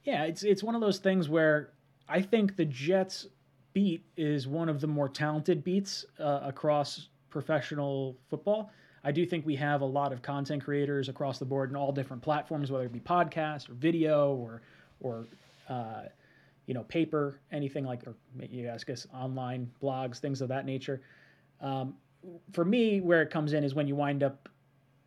yeah, 0.05 0.25
it's 0.25 0.43
it's 0.43 0.63
one 0.63 0.75
of 0.75 0.83
those 0.83 0.99
things 0.99 1.31
where 1.31 1.71
I 2.11 2.21
think 2.21 2.57
the 2.57 2.67
Jets 2.67 3.27
beat 3.73 4.05
is 4.19 4.47
one 4.47 4.69
of 4.69 4.83
the 4.83 4.87
more 4.87 5.09
talented 5.09 5.65
beats 5.65 6.05
uh, 6.21 6.41
across 6.43 7.09
professional 7.31 8.19
football. 8.29 8.71
I 9.03 9.13
do 9.13 9.25
think 9.25 9.47
we 9.47 9.57
have 9.57 9.81
a 9.81 9.87
lot 9.87 10.13
of 10.13 10.21
content 10.21 10.63
creators 10.63 11.09
across 11.09 11.39
the 11.39 11.47
board 11.47 11.71
in 11.71 11.77
all 11.77 11.91
different 11.91 12.23
platforms, 12.23 12.71
whether 12.71 12.85
it 12.85 12.93
be 12.93 13.01
podcast 13.01 13.71
or 13.71 13.73
video 13.73 14.35
or 14.35 14.61
or 15.01 15.25
uh, 15.71 16.03
you 16.67 16.75
know 16.75 16.83
paper, 16.83 17.41
anything 17.51 17.87
like 17.87 18.07
or 18.07 18.15
you 18.51 18.67
guys 18.67 18.85
guess 18.85 19.07
online 19.15 19.71
blogs, 19.83 20.19
things 20.19 20.43
of 20.43 20.49
that 20.49 20.67
nature. 20.67 21.01
Um, 21.63 21.95
for 22.53 22.65
me, 22.65 23.01
where 23.01 23.23
it 23.23 23.31
comes 23.31 23.53
in 23.53 23.65
is 23.65 23.75
when 23.75 23.87
you 23.87 23.95
wind 23.95 24.23
up, 24.23 24.49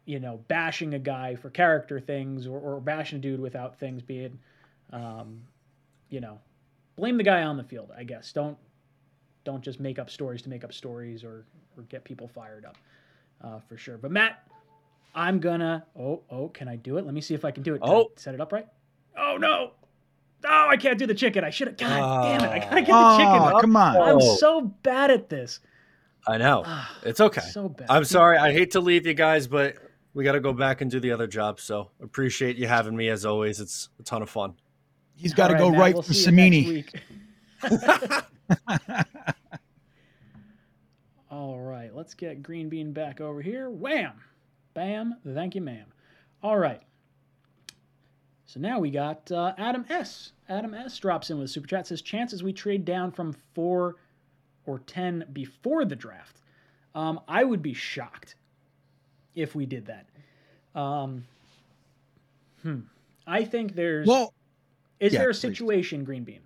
you 0.05 0.19
know, 0.19 0.39
bashing 0.47 0.93
a 0.93 0.99
guy 0.99 1.35
for 1.35 1.49
character 1.49 1.99
things 1.99 2.47
or, 2.47 2.59
or 2.59 2.79
bashing 2.79 3.19
a 3.19 3.21
dude 3.21 3.39
without 3.39 3.79
things 3.79 4.01
being, 4.01 4.39
um, 4.91 5.41
you 6.09 6.21
know, 6.21 6.39
blame 6.95 7.17
the 7.17 7.23
guy 7.23 7.43
on 7.43 7.57
the 7.57 7.63
field. 7.63 7.91
I 7.97 8.03
guess 8.03 8.31
don't 8.31 8.57
don't 9.43 9.63
just 9.63 9.79
make 9.79 9.99
up 9.99 10.09
stories 10.09 10.41
to 10.43 10.49
make 10.49 10.63
up 10.63 10.73
stories 10.73 11.23
or 11.23 11.45
or 11.77 11.83
get 11.83 12.03
people 12.03 12.27
fired 12.27 12.65
up, 12.65 12.77
uh, 13.43 13.59
for 13.67 13.77
sure. 13.77 13.97
But 13.97 14.11
Matt, 14.11 14.47
I'm 15.15 15.39
gonna. 15.39 15.85
Oh 15.97 16.21
oh, 16.29 16.49
can 16.49 16.67
I 16.67 16.75
do 16.75 16.97
it? 16.97 17.05
Let 17.05 17.13
me 17.13 17.21
see 17.21 17.33
if 17.33 17.45
I 17.45 17.51
can 17.51 17.63
do 17.63 17.75
it. 17.75 17.81
Did 17.81 17.89
oh, 17.89 18.11
set 18.15 18.33
it 18.33 18.41
up 18.41 18.51
right. 18.51 18.67
Oh 19.17 19.37
no. 19.37 19.71
Oh, 20.45 20.67
I 20.69 20.77
can't 20.77 20.99
do 20.99 21.07
the 21.07 21.15
chicken. 21.15 21.43
I 21.43 21.49
should 21.49 21.67
have. 21.67 21.77
God 21.77 21.99
uh, 21.99 22.21
damn 22.21 22.43
it! 22.43 22.51
I 22.51 22.59
gotta 22.59 22.81
get 22.81 22.87
the 22.87 23.17
chicken. 23.17 23.55
Oh, 23.55 23.59
come 23.59 23.75
on! 23.75 23.95
I'm 23.97 24.21
so 24.37 24.61
bad 24.61 25.09
at 25.09 25.29
this. 25.29 25.59
I 26.27 26.37
know. 26.37 26.65
It's 27.03 27.21
okay. 27.21 27.41
So 27.41 27.69
bad. 27.69 27.87
I'm 27.89 28.03
sorry. 28.03 28.37
I 28.37 28.51
hate 28.51 28.71
to 28.71 28.81
leave 28.81 29.05
you 29.05 29.13
guys, 29.13 29.47
but 29.47 29.75
we 30.13 30.23
got 30.23 30.33
to 30.33 30.39
go 30.39 30.51
back 30.51 30.81
and 30.81 30.91
do 30.91 30.99
the 30.99 31.11
other 31.11 31.27
job. 31.27 31.59
So 31.59 31.91
appreciate 32.01 32.57
you 32.57 32.67
having 32.67 32.95
me 32.95 33.09
as 33.09 33.25
always. 33.25 33.59
It's 33.59 33.89
a 33.99 34.03
ton 34.03 34.21
of 34.21 34.29
fun. 34.29 34.55
He's 35.15 35.33
got 35.33 35.47
to 35.47 35.53
right, 35.53 35.59
go 35.59 35.69
right 35.69 35.93
we'll 35.93 36.03
for 36.03 36.13
Cimini. 36.13 36.85
All 41.31 41.59
right, 41.59 41.93
let's 41.95 42.13
get 42.13 42.43
Green 42.43 42.69
Bean 42.69 42.93
back 42.93 43.19
over 43.21 43.41
here. 43.41 43.69
Wham! 43.69 44.13
Bam! 44.73 45.15
Thank 45.33 45.55
you, 45.55 45.61
ma'am. 45.61 45.85
All 46.43 46.57
right. 46.57 46.81
So 48.45 48.59
now 48.59 48.79
we 48.79 48.91
got 48.91 49.31
uh, 49.31 49.53
Adam 49.57 49.85
S. 49.89 50.31
Adam 50.47 50.73
S. 50.73 50.97
drops 50.97 51.29
in 51.29 51.39
with 51.39 51.49
super 51.49 51.67
chat. 51.67 51.87
Says 51.87 52.01
chances 52.01 52.43
we 52.43 52.53
trade 52.53 52.85
down 52.85 53.11
from 53.11 53.35
four 53.53 53.95
or 54.67 54.79
10 54.79 55.25
before 55.33 55.85
the 55.85 55.95
draft, 55.95 56.41
um, 56.93 57.19
I 57.27 57.43
would 57.43 57.63
be 57.63 57.73
shocked 57.73 58.35
if 59.33 59.55
we 59.55 59.65
did 59.65 59.87
that. 59.87 60.05
Um, 60.79 61.25
hmm. 62.61 62.81
I 63.25 63.43
think 63.43 63.75
there's. 63.75 64.07
Well, 64.07 64.33
is 64.99 65.13
yeah, 65.13 65.19
there 65.19 65.29
a 65.29 65.33
situation, 65.33 66.01
please. 66.01 66.05
Green 66.05 66.23
Bean, 66.23 66.41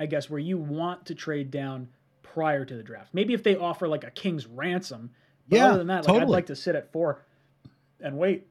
I 0.00 0.06
guess, 0.06 0.30
where 0.30 0.40
you 0.40 0.58
want 0.58 1.06
to 1.06 1.14
trade 1.14 1.50
down 1.50 1.88
prior 2.22 2.64
to 2.64 2.76
the 2.76 2.82
draft? 2.82 3.12
Maybe 3.12 3.34
if 3.34 3.42
they 3.42 3.56
offer 3.56 3.88
like 3.88 4.04
a 4.04 4.10
king's 4.10 4.46
ransom. 4.46 5.10
But 5.48 5.56
yeah, 5.56 5.68
other 5.68 5.78
than 5.78 5.86
that, 5.88 5.96
like, 5.96 6.06
totally. 6.06 6.22
I'd 6.22 6.28
like 6.28 6.46
to 6.46 6.56
sit 6.56 6.74
at 6.74 6.92
four 6.92 7.24
and 8.00 8.18
wait. 8.18 8.46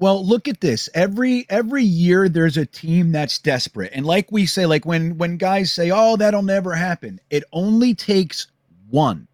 Well, 0.00 0.26
look 0.26 0.48
at 0.48 0.62
this. 0.62 0.88
Every 0.94 1.44
every 1.50 1.84
year 1.84 2.30
there's 2.30 2.56
a 2.56 2.64
team 2.64 3.12
that's 3.12 3.38
desperate. 3.38 3.92
And 3.94 4.06
like 4.06 4.32
we 4.32 4.46
say 4.46 4.64
like 4.64 4.86
when 4.86 5.18
when 5.18 5.36
guys 5.36 5.74
say, 5.74 5.90
"Oh, 5.94 6.16
that'll 6.16 6.42
never 6.42 6.74
happen." 6.74 7.20
It 7.28 7.44
only 7.52 7.94
takes 7.94 8.46
one. 8.88 9.28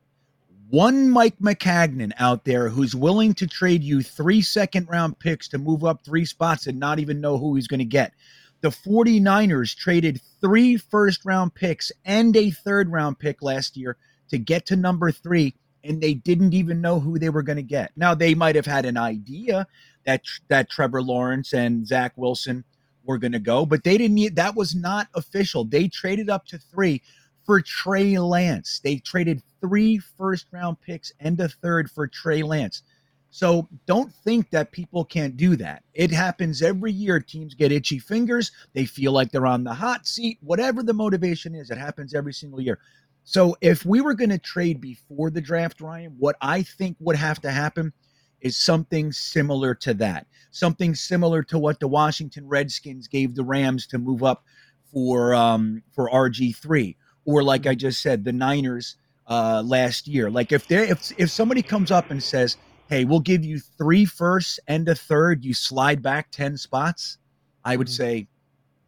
One 0.69 1.09
Mike 1.09 1.39
Maccagnan 1.39 2.13
out 2.19 2.45
there 2.45 2.69
who's 2.69 2.97
willing 2.97 3.33
to 3.35 3.47
trade 3.47 3.85
you 3.85 4.03
3 4.03 4.43
second 4.43 4.89
round 4.89 5.21
picks 5.21 5.47
to 5.51 5.59
move 5.59 5.85
up 5.85 6.05
3 6.05 6.25
spots 6.25 6.67
and 6.67 6.81
not 6.81 6.99
even 6.99 7.21
know 7.21 7.39
who 7.39 7.55
he's 7.55 7.69
going 7.69 7.79
to 7.79 7.85
get. 7.85 8.13
The 8.61 8.71
49ers 8.71 9.77
traded 9.77 10.21
three 10.41 10.77
first 10.77 11.25
round 11.25 11.55
picks 11.55 11.93
and 12.05 12.37
a 12.37 12.51
third 12.51 12.91
round 12.91 13.21
pick 13.21 13.41
last 13.41 13.77
year 13.77 13.97
to 14.31 14.39
get 14.39 14.67
to 14.67 14.75
number 14.75 15.13
3 15.13 15.55
and 15.85 16.01
they 16.01 16.15
didn't 16.15 16.55
even 16.55 16.81
know 16.81 16.99
who 16.99 17.21
they 17.21 17.29
were 17.29 17.43
going 17.43 17.57
to 17.57 17.63
get. 17.63 17.93
Now 17.97 18.17
they 18.17 18.35
might 18.35 18.57
have 18.57 18.67
had 18.67 18.85
an 18.85 18.97
idea 18.97 19.69
that 20.07 20.23
that 20.49 20.71
Trevor 20.71 21.03
Lawrence 21.03 21.53
and 21.53 21.87
Zach 21.87 22.13
Wilson 22.17 22.65
were 23.05 23.19
going 23.19 23.33
to 23.33 23.39
go, 23.39 23.67
but 23.67 23.85
they 23.85 23.99
didn't 23.99 24.15
need 24.15 24.37
that 24.37 24.57
was 24.57 24.75
not 24.75 25.09
official. 25.15 25.65
They 25.65 25.89
traded 25.89 26.31
up 26.31 26.47
to 26.47 26.59
three 26.59 27.03
for 27.45 27.61
Trey 27.61 28.19
Lance. 28.19 28.81
They 28.83 28.97
traded 28.97 29.43
three 29.61 29.99
first 29.99 30.47
round 30.53 30.81
picks 30.81 31.13
and 31.21 31.39
a 31.41 31.49
third 31.49 31.91
for 31.91 32.07
Trey 32.07 32.43
Lance. 32.43 32.83
So 33.31 33.69
don't 33.87 34.13
think 34.25 34.51
that 34.51 34.73
people 34.73 35.05
can't 35.05 35.37
do 35.37 35.57
that. 35.57 35.83
It 35.93 36.11
happens 36.11 36.63
every 36.63 36.93
year. 36.93 37.21
Teams 37.21 37.55
get 37.55 37.73
itchy 37.73 37.99
fingers. 37.99 38.51
They 38.73 38.87
feel 38.87 39.13
like 39.13 39.31
they're 39.31 39.47
on 39.47 39.65
the 39.65 39.75
hot 39.75 40.07
seat. 40.07 40.39
Whatever 40.41 40.83
the 40.83 40.95
motivation 40.95 41.55
is, 41.55 41.71
it 41.71 41.77
happens 41.77 42.15
every 42.15 42.33
single 42.33 42.61
year. 42.61 42.79
So 43.25 43.57
if 43.61 43.85
we 43.85 44.01
were 44.01 44.15
going 44.15 44.31
to 44.31 44.39
trade 44.39 44.81
before 44.81 45.31
the 45.31 45.41
draft, 45.41 45.81
Ryan, 45.81 46.15
what 46.19 46.37
I 46.41 46.63
think 46.63 46.97
would 47.01 47.17
have 47.17 47.41
to 47.43 47.51
happen 47.51 47.93
is 48.41 48.57
something 48.57 49.13
similar 49.13 49.75
to 49.75 49.95
that. 49.95 50.27
Something 50.51 50.95
similar 50.95 51.43
to 51.45 51.59
what 51.59 51.81
the 51.81 51.89
Washington 51.89 52.47
Redskins 52.47 53.09
gave 53.09 53.35
the 53.35 53.45
Rams 53.45 53.87
to 53.89 53.99
move 53.99 54.23
up 54.23 54.45
for 54.93 55.35
um, 55.35 55.83
for 55.93 56.09
RG 56.11 56.57
three, 56.57 56.97
or 57.25 57.43
like 57.43 57.67
I 57.67 57.75
just 57.75 58.01
said, 58.01 58.25
the 58.25 58.33
Niners 58.33 58.97
uh, 59.27 59.63
last 59.65 60.07
year. 60.07 60.31
Like 60.31 60.53
if 60.53 60.67
there 60.69 60.85
if 60.85 61.13
if 61.19 61.31
somebody 61.31 61.63
comes 61.63 61.91
up 61.91 62.11
and 62.11 62.23
says, 62.23 62.57
"Hey, 62.89 63.05
we'll 63.05 63.21
give 63.21 63.45
you 63.45 63.59
three 63.59 64.05
firsts 64.05 64.59
and 64.69 64.89
a 64.89 64.95
third, 64.95 65.45
you 65.45 65.53
slide 65.53 66.03
back 66.03 66.31
ten 66.31 66.57
spots," 66.57 67.19
I 67.65 67.77
would 67.77 67.89
mm-hmm. 67.89 68.03
say, 68.03 68.29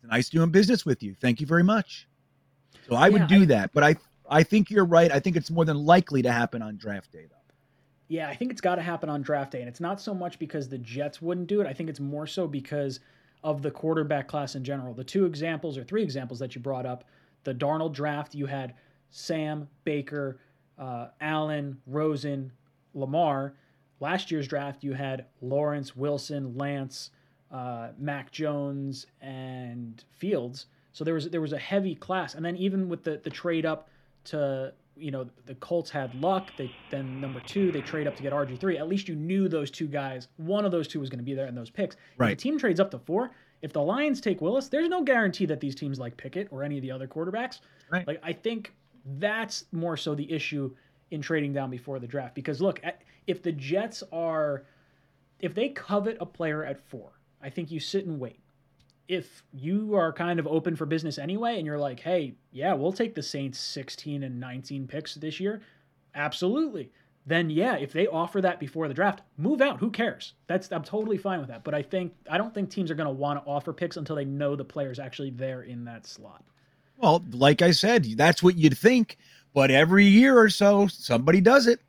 "Nice 0.05 0.29
doing 0.31 0.51
business 0.51 0.87
with 0.87 1.03
you. 1.03 1.15
Thank 1.21 1.41
you 1.41 1.47
very 1.47 1.65
much." 1.65 2.09
So 2.89 2.95
I 2.95 3.09
yeah, 3.09 3.13
would 3.13 3.27
do 3.27 3.43
I, 3.43 3.47
that, 3.47 3.73
but 3.75 3.85
I 3.85 3.97
I 4.31 4.43
think 4.43 4.71
you're 4.71 4.87
right. 4.87 5.11
I 5.11 5.21
think 5.21 5.37
it's 5.37 5.51
more 5.51 5.65
than 5.65 5.77
likely 5.77 6.23
to 6.23 6.33
happen 6.33 6.63
on 6.63 6.77
draft 6.77 7.13
day, 7.13 7.27
though. 7.29 7.38
Yeah, 8.09 8.29
I 8.29 8.35
think 8.35 8.51
it's 8.51 8.61
got 8.61 8.77
to 8.77 8.83
happen 8.83 9.11
on 9.11 9.23
draft 9.23 9.53
day. 9.53 9.61
And 9.61 9.69
it's 9.69 9.81
not 9.81 10.01
so 10.01 10.15
much 10.15 10.39
because 10.39 10.69
the 10.69 10.79
Jets 10.79 11.21
wouldn't 11.21 11.47
do 11.47 11.61
it. 11.61 11.67
I 11.67 11.73
think 11.73 11.91
it's 11.91 12.01
more 12.01 12.27
so 12.27 12.49
because 12.49 13.01
of 13.45 13.63
the 13.63 13.71
quarterback 13.71 14.29
class 14.29 14.55
in 14.55 14.65
general. 14.65 14.95
The 14.95 15.05
two 15.05 15.27
examples 15.27 15.77
or 15.77 15.85
three 15.85 16.03
examples 16.03 16.39
that 16.39 16.55
you 16.55 16.61
brought 16.61 16.87
up 16.87 17.05
the 17.45 17.55
Darnold 17.55 17.93
draft, 17.93 18.35
you 18.35 18.47
had 18.47 18.75
Sam, 19.11 19.69
Baker, 19.85 20.41
uh, 20.79 21.09
Allen, 21.21 21.81
Rosen, 21.87 22.53
Lamar. 22.95 23.55
Last 24.01 24.31
year's 24.31 24.49
draft, 24.49 24.83
you 24.83 24.93
had 24.93 25.27
Lawrence, 25.41 25.97
Wilson, 25.97 26.57
Lance, 26.57 27.11
uh, 27.51 27.89
Mac 27.99 28.31
Jones, 28.31 29.07
and 29.21 30.05
Fields. 30.17 30.67
So 30.93 31.05
there 31.05 31.15
was 31.15 31.31
there 31.31 31.41
was 31.41 31.53
a 31.53 31.59
heavy 31.59 31.95
class, 31.95 32.35
and 32.35 32.45
then 32.45 32.57
even 32.57 32.89
with 32.89 33.05
the 33.05 33.21
the 33.23 33.31
trade 33.31 33.67
up 33.67 33.89
to 34.25 34.73
you 34.99 35.11
know 35.11 35.29
the 35.47 35.55
Colts 35.57 35.91
had 35.91 36.15
luck. 36.15 36.51
They 36.57 36.71
then 36.91 37.21
number 37.21 37.41
two 37.41 37.73
they 37.73 37.81
trade 37.81 38.07
up 38.07 38.17
to 38.17 38.23
get 38.23 38.33
RG 38.33 38.59
three. 38.59 38.79
At 38.79 38.89
least 38.89 39.09
you 39.09 39.15
knew 39.15 39.49
those 39.49 39.71
two 39.71 39.87
guys. 39.87 40.29
One 40.37 40.65
of 40.65 40.73
those 40.73 40.89
two 40.89 41.01
was 41.01 41.09
going 41.09 41.19
to 41.19 41.25
be 41.25 41.35
there 41.35 41.47
in 41.47 41.55
those 41.55 41.71
picks. 41.71 41.97
Right. 42.17 42.33
If 42.33 42.39
the 42.39 42.43
team 42.43 42.59
trades 42.59 42.81
up 42.81 42.91
to 42.93 42.99
four. 42.99 43.31
If 43.61 43.73
the 43.73 43.83
Lions 43.83 44.21
take 44.21 44.41
Willis, 44.41 44.69
there's 44.69 44.89
no 44.89 45.03
guarantee 45.03 45.45
that 45.47 45.59
these 45.59 45.75
teams 45.75 45.99
like 45.99 46.17
Pickett 46.17 46.47
or 46.53 46.63
any 46.63 46.77
of 46.77 46.83
the 46.83 46.93
other 46.93 47.09
quarterbacks. 47.09 47.59
Right. 47.91 48.07
Like 48.07 48.21
I 48.23 48.33
think 48.33 48.73
that's 49.19 49.65
more 49.73 49.97
so 49.97 50.15
the 50.15 50.31
issue 50.31 50.73
in 51.11 51.23
trading 51.23 51.53
down 51.53 51.71
before 51.71 51.99
the 51.99 52.07
draft. 52.07 52.35
Because 52.35 52.61
look, 52.61 52.81
if 53.27 53.43
the 53.43 53.53
Jets 53.53 54.03
are, 54.13 54.65
if 55.41 55.55
they 55.55 55.71
covet 55.71 56.19
a 56.21 56.27
player 56.27 56.65
at 56.65 56.81
four, 56.89 57.11
I 57.43 57.51
think 57.51 57.71
you 57.71 57.81
sit 57.81 58.07
and 58.07 58.21
wait. 58.21 58.39
If 59.09 59.43
you 59.53 59.95
are 59.95 60.13
kind 60.13 60.39
of 60.39 60.47
open 60.47 60.77
for 60.77 60.85
business 60.87 61.19
anyway, 61.19 61.57
and 61.57 61.67
you're 61.67 61.79
like, 61.79 62.01
hey, 62.01 62.35
yeah, 62.53 62.75
we'll 62.75 62.93
take 62.93 63.15
the 63.15 63.23
Saints 63.23 63.59
16 63.59 64.23
and 64.23 64.39
19 64.39 64.87
picks 64.87 65.15
this 65.15 65.41
year, 65.41 65.63
absolutely. 66.15 66.91
Then 67.29 67.51
yeah, 67.51 67.77
if 67.77 67.93
they 67.93 68.07
offer 68.07 68.41
that 68.41 68.59
before 68.59 68.89
the 68.89 68.95
draft, 68.95 69.21
move 69.37 69.61
out. 69.61 69.81
Who 69.81 69.91
cares? 69.91 70.33
That's 70.47 70.73
I'm 70.73 70.83
totally 70.83 71.19
fine 71.19 71.41
with 71.41 71.49
that. 71.49 71.63
But 71.63 71.75
I 71.75 71.83
think 71.83 72.15
I 72.31 72.39
don't 72.39 72.55
think 72.55 72.71
teams 72.71 72.91
are 72.91 72.95
going 72.95 73.07
to 73.07 73.13
want 73.13 73.45
to 73.45 73.51
offer 73.51 73.75
picks 73.75 73.99
until 73.99 74.17
they 74.17 74.25
know 74.25 74.57
the 74.57 74.65
player's 74.65 74.99
actually 74.99 75.31
there 75.31 75.61
in 75.63 75.85
that 75.85 76.07
slot. 76.07 76.43
Well, 76.97 77.23
like 77.33 77.61
I 77.61 77.73
said, 77.73 78.05
that's 78.17 78.43
what 78.43 78.57
you'd 78.57 78.79
think. 78.79 79.19
But 79.53 79.71
every 79.71 80.07
year 80.07 80.39
or 80.39 80.49
so, 80.49 80.87
somebody 80.87 81.43
does 81.43 81.67
it. 81.67 81.81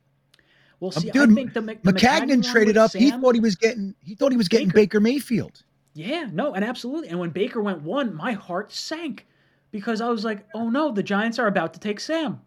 Well, 0.78 0.90
see, 0.90 1.10
Dude, 1.10 1.30
I 1.30 1.34
think 1.34 1.54
the, 1.54 1.60
the 1.60 1.92
Maccagnan 1.92 2.44
traded 2.50 2.76
up. 2.76 2.90
Sam, 2.90 3.00
he 3.00 3.10
thought 3.10 3.34
he 3.34 3.40
was 3.40 3.56
getting. 3.56 3.94
He 4.00 4.14
thought 4.14 4.32
he 4.32 4.38
was 4.38 4.48
getting 4.48 4.68
Baker. 4.68 4.76
Baker 4.76 5.00
Mayfield. 5.00 5.62
Yeah, 5.94 6.28
no, 6.32 6.54
and 6.54 6.64
absolutely. 6.64 7.08
And 7.08 7.18
when 7.18 7.30
Baker 7.30 7.60
went 7.60 7.82
one, 7.82 8.14
my 8.14 8.32
heart 8.32 8.72
sank 8.72 9.26
because 9.70 10.00
I 10.00 10.08
was 10.08 10.24
like, 10.24 10.46
"Oh 10.54 10.70
no, 10.70 10.92
the 10.92 11.02
Giants 11.02 11.38
are 11.38 11.46
about 11.46 11.74
to 11.74 11.80
take 11.80 12.00
Sam," 12.00 12.40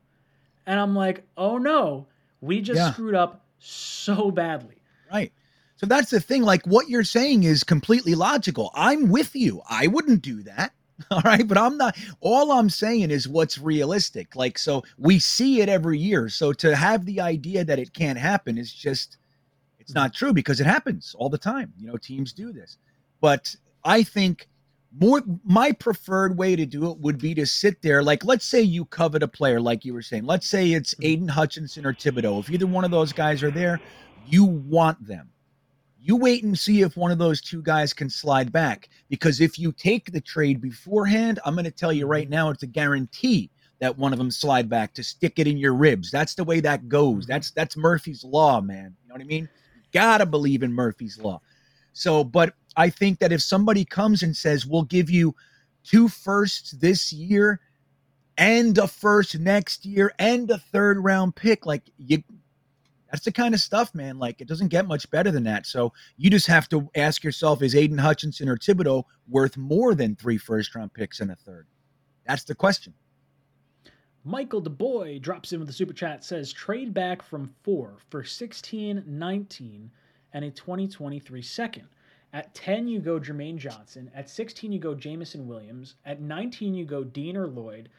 and 0.65 0.79
I'm 0.79 0.95
like, 0.95 1.25
"Oh 1.37 1.57
no, 1.57 2.07
we 2.41 2.61
just 2.61 2.77
yeah. 2.77 2.93
screwed 2.93 3.15
up 3.15 3.43
so 3.59 4.31
badly." 4.31 4.75
Right. 5.11 5.31
So 5.75 5.85
that's 5.85 6.11
the 6.11 6.21
thing. 6.21 6.43
Like 6.43 6.65
what 6.65 6.87
you're 6.87 7.03
saying 7.03 7.43
is 7.43 7.63
completely 7.63 8.15
logical. 8.15 8.71
I'm 8.73 9.09
with 9.09 9.35
you. 9.35 9.61
I 9.69 9.87
wouldn't 9.87 10.21
do 10.21 10.43
that. 10.43 10.71
All 11.11 11.21
right. 11.25 11.47
But 11.47 11.57
I'm 11.57 11.77
not, 11.77 11.97
all 12.21 12.51
I'm 12.51 12.69
saying 12.69 13.11
is 13.11 13.27
what's 13.27 13.57
realistic. 13.57 14.35
Like, 14.35 14.57
so 14.57 14.83
we 14.97 15.19
see 15.19 15.61
it 15.61 15.67
every 15.67 15.99
year. 15.99 16.29
So 16.29 16.53
to 16.53 16.75
have 16.75 17.05
the 17.05 17.19
idea 17.19 17.65
that 17.65 17.79
it 17.79 17.93
can't 17.93 18.17
happen 18.17 18.57
is 18.57 18.71
just, 18.71 19.17
it's 19.79 19.93
not 19.93 20.13
true 20.13 20.31
because 20.31 20.61
it 20.61 20.67
happens 20.67 21.15
all 21.17 21.29
the 21.29 21.37
time. 21.37 21.73
You 21.77 21.87
know, 21.87 21.97
teams 21.97 22.31
do 22.31 22.53
this. 22.53 22.77
But 23.23 23.55
I 23.85 24.03
think 24.03 24.49
more, 24.99 25.23
my 25.45 25.71
preferred 25.71 26.37
way 26.37 26.57
to 26.57 26.65
do 26.65 26.91
it 26.91 26.97
would 26.97 27.19
be 27.19 27.33
to 27.35 27.45
sit 27.45 27.81
there. 27.81 28.03
Like, 28.03 28.25
let's 28.25 28.43
say 28.43 28.61
you 28.61 28.83
covet 28.83 29.23
a 29.23 29.29
player, 29.29 29.61
like 29.61 29.85
you 29.85 29.93
were 29.93 30.01
saying. 30.01 30.25
Let's 30.25 30.45
say 30.45 30.73
it's 30.73 30.93
mm-hmm. 30.95 31.29
Hutchinson 31.29 31.85
or 31.85 31.93
Thibodeaux 31.93 32.41
If 32.41 32.49
either 32.49 32.67
one 32.67 32.83
of 32.83 32.91
those 32.91 33.13
guys 33.13 33.41
are 33.41 33.49
there, 33.49 33.79
you 34.27 34.43
want 34.43 35.07
them. 35.07 35.29
You 36.01 36.17
wait 36.17 36.43
and 36.43 36.59
see 36.59 36.81
if 36.81 36.97
one 36.97 37.11
of 37.11 37.17
those 37.17 37.39
two 37.39 37.61
guys 37.61 37.93
can 37.93 38.09
slide 38.09 38.51
back. 38.51 38.89
Because 39.07 39.39
if 39.39 39.57
you 39.57 39.71
take 39.71 40.11
the 40.11 40.19
trade 40.19 40.59
beforehand, 40.59 41.39
I'm 41.45 41.55
going 41.55 41.63
to 41.63 41.71
tell 41.71 41.93
you 41.93 42.07
right 42.07 42.25
mm-hmm. 42.25 42.33
now, 42.33 42.49
it's 42.49 42.63
a 42.63 42.67
guarantee 42.67 43.49
that 43.79 43.97
one 43.97 44.11
of 44.11 44.19
them 44.19 44.31
slide 44.31 44.67
back 44.67 44.93
to 44.95 45.03
stick 45.03 45.39
it 45.39 45.47
in 45.47 45.57
your 45.57 45.75
ribs. 45.75 46.11
That's 46.11 46.35
the 46.35 46.43
way 46.43 46.59
that 46.59 46.89
goes. 46.89 47.23
Mm-hmm. 47.23 47.31
That's 47.31 47.51
that's 47.51 47.77
Murphy's 47.77 48.25
law, 48.25 48.59
man. 48.59 48.97
You 49.01 49.07
know 49.07 49.13
what 49.13 49.21
I 49.21 49.27
mean? 49.27 49.47
You 49.75 49.81
gotta 49.93 50.25
believe 50.25 50.61
in 50.61 50.73
Murphy's 50.73 51.17
law. 51.17 51.39
So, 51.93 52.23
but 52.23 52.55
I 52.75 52.89
think 52.89 53.19
that 53.19 53.31
if 53.31 53.41
somebody 53.41 53.85
comes 53.85 54.23
and 54.23 54.35
says, 54.35 54.65
"We'll 54.65 54.83
give 54.83 55.09
you 55.09 55.35
two 55.83 56.07
firsts 56.07 56.71
this 56.71 57.13
year." 57.13 57.59
and 58.35 58.75
a 58.79 58.87
first 58.87 59.37
next 59.37 59.85
year 59.85 60.11
and 60.17 60.49
a 60.49 60.57
third 60.57 60.97
round 60.97 61.35
pick 61.35 61.67
like 61.67 61.83
you 61.97 62.23
that's 63.13 63.25
the 63.25 63.31
kind 63.31 63.53
of 63.53 63.59
stuff, 63.59 63.93
man. 63.93 64.17
Like 64.17 64.41
it 64.41 64.47
doesn't 64.47 64.69
get 64.69 64.87
much 64.87 65.07
better 65.11 65.29
than 65.29 65.43
that. 65.43 65.67
So 65.67 65.93
you 66.17 66.31
just 66.31 66.47
have 66.47 66.67
to 66.69 66.89
ask 66.95 67.23
yourself: 67.23 67.61
Is 67.61 67.75
Aidan 67.75 67.99
Hutchinson 67.99 68.49
or 68.49 68.57
Thibodeaux 68.57 69.03
worth 69.29 69.55
more 69.55 69.93
than 69.93 70.15
three 70.15 70.39
first 70.39 70.73
round 70.73 70.95
picks 70.95 71.19
and 71.19 71.29
a 71.29 71.35
third? 71.35 71.67
That's 72.25 72.43
the 72.43 72.55
question. 72.55 72.95
Michael 74.23 74.63
DeBoy 74.63 75.21
drops 75.21 75.53
in 75.53 75.59
with 75.59 75.67
the 75.67 75.73
super 75.73 75.93
chat 75.93 76.23
says 76.23 76.51
trade 76.51 76.91
back 76.91 77.21
from 77.21 77.53
four 77.61 77.97
for 78.09 78.23
16, 78.23 79.03
19, 79.05 79.91
and 80.33 80.45
a 80.45 80.49
2023 80.49 81.41
second. 81.43 81.87
At 82.33 82.55
10, 82.55 82.87
you 82.87 82.99
go 82.99 83.19
Jermaine 83.19 83.57
Johnson. 83.57 84.09
At 84.15 84.27
16, 84.27 84.71
you 84.71 84.79
go 84.79 84.95
Jameson 84.95 85.47
Williams. 85.47 85.95
At 86.03 86.19
19, 86.19 86.73
you 86.73 86.83
go 86.83 87.03
Dean 87.03 87.37
or 87.37 87.45
Lloyd. 87.45 87.89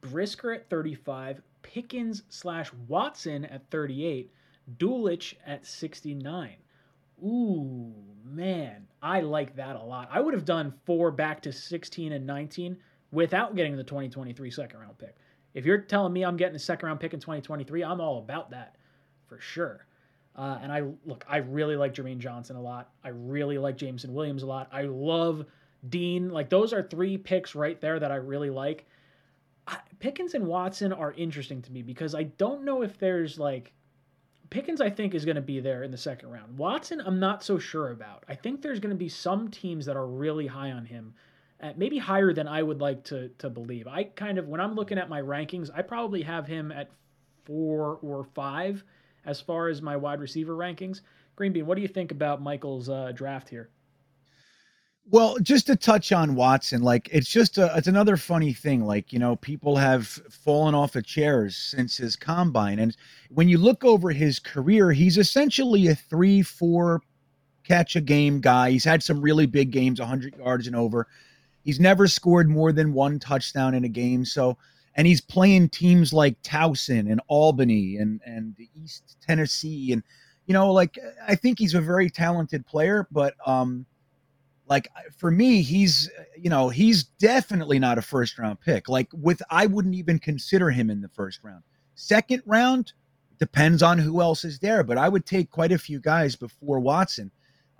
Brisker 0.00 0.52
at 0.52 0.70
35. 0.70 1.42
Pickens 1.60 2.22
slash 2.30 2.72
Watson 2.88 3.44
at 3.44 3.70
38. 3.70 4.32
Dulcich 4.78 5.34
at 5.46 5.66
69. 5.66 6.56
Ooh, 7.22 7.92
man, 8.24 8.86
I 9.02 9.20
like 9.20 9.54
that 9.56 9.76
a 9.76 9.82
lot. 9.82 10.08
I 10.10 10.20
would 10.20 10.34
have 10.34 10.46
done 10.46 10.74
four 10.84 11.10
back 11.10 11.42
to 11.42 11.52
16 11.52 12.12
and 12.12 12.26
19 12.26 12.76
without 13.12 13.54
getting 13.54 13.76
the 13.76 13.84
2023 13.84 14.50
second 14.50 14.80
round 14.80 14.98
pick. 14.98 15.14
If 15.52 15.64
you're 15.64 15.78
telling 15.78 16.12
me 16.12 16.24
I'm 16.24 16.36
getting 16.36 16.56
a 16.56 16.58
second 16.58 16.86
round 16.86 17.00
pick 17.00 17.14
in 17.14 17.20
2023, 17.20 17.84
I'm 17.84 18.00
all 18.00 18.18
about 18.18 18.50
that 18.50 18.76
for 19.26 19.38
sure. 19.40 19.86
Uh, 20.36 20.58
and 20.62 20.72
I 20.72 20.82
look, 21.04 21.24
I 21.28 21.38
really 21.38 21.76
like 21.76 21.94
Jermaine 21.94 22.18
Johnson 22.18 22.56
a 22.56 22.60
lot. 22.60 22.90
I 23.04 23.10
really 23.10 23.58
like 23.58 23.76
Jameson 23.76 24.12
Williams 24.12 24.42
a 24.42 24.46
lot. 24.46 24.68
I 24.72 24.82
love 24.82 25.46
Dean. 25.88 26.30
Like 26.30 26.48
those 26.48 26.72
are 26.72 26.82
three 26.82 27.16
picks 27.16 27.54
right 27.54 27.80
there 27.80 28.00
that 28.00 28.10
I 28.10 28.16
really 28.16 28.50
like. 28.50 28.86
I, 29.66 29.78
Pickens 30.00 30.34
and 30.34 30.46
Watson 30.46 30.92
are 30.92 31.12
interesting 31.12 31.62
to 31.62 31.72
me 31.72 31.82
because 31.82 32.14
I 32.14 32.24
don't 32.24 32.64
know 32.64 32.82
if 32.82 32.98
there's 32.98 33.38
like 33.38 33.72
Pickens, 34.50 34.80
I 34.80 34.90
think, 34.90 35.14
is 35.14 35.24
going 35.24 35.36
to 35.36 35.42
be 35.42 35.60
there 35.60 35.82
in 35.82 35.90
the 35.90 35.96
second 35.96 36.30
round. 36.30 36.58
Watson, 36.58 37.00
I'm 37.04 37.18
not 37.18 37.42
so 37.42 37.58
sure 37.58 37.90
about. 37.90 38.24
I 38.28 38.34
think 38.34 38.60
there's 38.60 38.78
going 38.78 38.94
to 38.94 38.96
be 38.96 39.08
some 39.08 39.50
teams 39.50 39.86
that 39.86 39.96
are 39.96 40.06
really 40.06 40.46
high 40.46 40.70
on 40.72 40.84
him, 40.84 41.14
uh, 41.62 41.72
maybe 41.76 41.98
higher 41.98 42.32
than 42.32 42.46
I 42.46 42.62
would 42.62 42.80
like 42.80 43.04
to 43.04 43.28
to 43.38 43.48
believe. 43.48 43.86
I 43.86 44.04
kind 44.04 44.38
of, 44.38 44.48
when 44.48 44.60
I'm 44.60 44.74
looking 44.74 44.98
at 44.98 45.08
my 45.08 45.22
rankings, 45.22 45.70
I 45.74 45.82
probably 45.82 46.22
have 46.22 46.46
him 46.46 46.70
at 46.70 46.90
four 47.44 47.98
or 48.02 48.24
five 48.34 48.84
as 49.26 49.40
far 49.40 49.68
as 49.68 49.82
my 49.82 49.96
wide 49.96 50.20
receiver 50.20 50.54
rankings. 50.54 51.00
Greenbean, 51.36 51.64
what 51.64 51.76
do 51.76 51.82
you 51.82 51.88
think 51.88 52.12
about 52.12 52.42
Michael's 52.42 52.88
uh, 52.88 53.12
draft 53.14 53.48
here? 53.48 53.70
Well, 55.10 55.36
just 55.42 55.66
to 55.66 55.76
touch 55.76 56.12
on 56.12 56.34
Watson, 56.34 56.82
like 56.82 57.10
it's 57.12 57.28
just 57.28 57.58
a, 57.58 57.76
it's 57.76 57.88
another 57.88 58.16
funny 58.16 58.54
thing. 58.54 58.86
Like 58.86 59.12
you 59.12 59.18
know, 59.18 59.36
people 59.36 59.76
have 59.76 60.06
fallen 60.06 60.74
off 60.74 60.96
of 60.96 61.04
chairs 61.04 61.56
since 61.56 61.98
his 61.98 62.16
combine, 62.16 62.78
and 62.78 62.96
when 63.28 63.48
you 63.48 63.58
look 63.58 63.84
over 63.84 64.12
his 64.12 64.38
career, 64.38 64.92
he's 64.92 65.18
essentially 65.18 65.88
a 65.88 65.94
three, 65.94 66.40
four 66.40 67.02
catch 67.64 67.96
a 67.96 68.00
game 68.00 68.40
guy. 68.40 68.70
He's 68.70 68.84
had 68.84 69.02
some 69.02 69.20
really 69.20 69.46
big 69.46 69.70
games, 69.70 69.98
100 69.98 70.36
yards 70.36 70.66
and 70.66 70.76
over. 70.76 71.08
He's 71.62 71.80
never 71.80 72.06
scored 72.06 72.48
more 72.48 72.72
than 72.72 72.92
one 72.92 73.18
touchdown 73.18 73.74
in 73.74 73.84
a 73.84 73.88
game. 73.88 74.24
So, 74.24 74.58
and 74.96 75.06
he's 75.06 75.20
playing 75.20 75.68
teams 75.70 76.12
like 76.12 76.40
Towson 76.42 77.10
and 77.10 77.20
Albany 77.28 77.96
and 77.96 78.20
and 78.24 78.56
East 78.74 79.16
Tennessee, 79.26 79.92
and 79.92 80.02
you 80.46 80.52
know, 80.52 80.72
like 80.72 80.98
I 81.26 81.34
think 81.34 81.58
he's 81.58 81.74
a 81.74 81.80
very 81.80 82.10
talented 82.10 82.66
player, 82.66 83.06
but 83.10 83.34
um 83.46 83.86
like 84.66 84.88
for 85.16 85.30
me 85.30 85.62
he's 85.62 86.10
you 86.36 86.50
know 86.50 86.68
he's 86.68 87.04
definitely 87.04 87.78
not 87.78 87.98
a 87.98 88.02
first 88.02 88.38
round 88.38 88.60
pick. 88.60 88.88
Like 88.88 89.08
with 89.12 89.42
i 89.50 89.66
wouldn't 89.66 89.94
even 89.94 90.18
consider 90.18 90.70
him 90.70 90.90
in 90.90 91.00
the 91.00 91.08
first 91.08 91.40
round. 91.42 91.62
Second 91.94 92.42
round 92.46 92.92
depends 93.38 93.82
on 93.82 93.98
who 93.98 94.20
else 94.20 94.44
is 94.44 94.60
there 94.60 94.84
but 94.84 94.96
i 94.96 95.08
would 95.08 95.26
take 95.26 95.50
quite 95.50 95.72
a 95.72 95.78
few 95.78 96.00
guys 96.00 96.36
before 96.36 96.80
watson. 96.80 97.30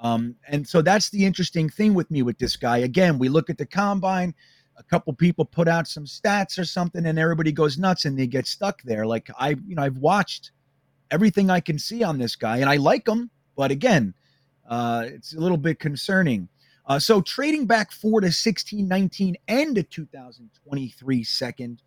Um, 0.00 0.34
and 0.48 0.66
so 0.66 0.82
that's 0.82 1.10
the 1.10 1.24
interesting 1.24 1.70
thing 1.70 1.94
with 1.94 2.10
me 2.10 2.22
with 2.22 2.38
this 2.38 2.56
guy. 2.56 2.78
Again 2.78 3.18
we 3.18 3.28
look 3.28 3.48
at 3.48 3.58
the 3.58 3.66
combine 3.66 4.34
a 4.76 4.82
couple 4.82 5.12
people 5.12 5.44
put 5.44 5.68
out 5.68 5.86
some 5.86 6.04
stats 6.04 6.58
or 6.58 6.64
something 6.64 7.06
and 7.06 7.18
everybody 7.18 7.52
goes 7.52 7.78
nuts 7.78 8.04
and 8.04 8.18
they 8.18 8.26
get 8.26 8.46
stuck 8.46 8.82
there 8.82 9.06
like 9.06 9.30
i 9.38 9.50
you 9.50 9.74
know 9.74 9.82
i've 9.82 9.98
watched 9.98 10.52
everything 11.10 11.50
i 11.50 11.60
can 11.60 11.78
see 11.78 12.02
on 12.02 12.18
this 12.18 12.36
guy 12.36 12.58
and 12.58 12.68
i 12.68 12.76
like 12.76 13.06
him 13.06 13.30
but 13.56 13.70
again 13.70 14.14
uh, 14.68 15.04
it's 15.06 15.34
a 15.34 15.38
little 15.38 15.58
bit 15.58 15.78
concerning 15.78 16.48
uh, 16.86 16.98
so 16.98 17.20
trading 17.22 17.66
back 17.66 17.92
four 17.92 18.20
to 18.20 18.30
16, 18.30 18.86
19, 18.86 19.36
and 19.48 19.78
a 19.78 19.82
2023 19.82 21.24
second. 21.24 21.82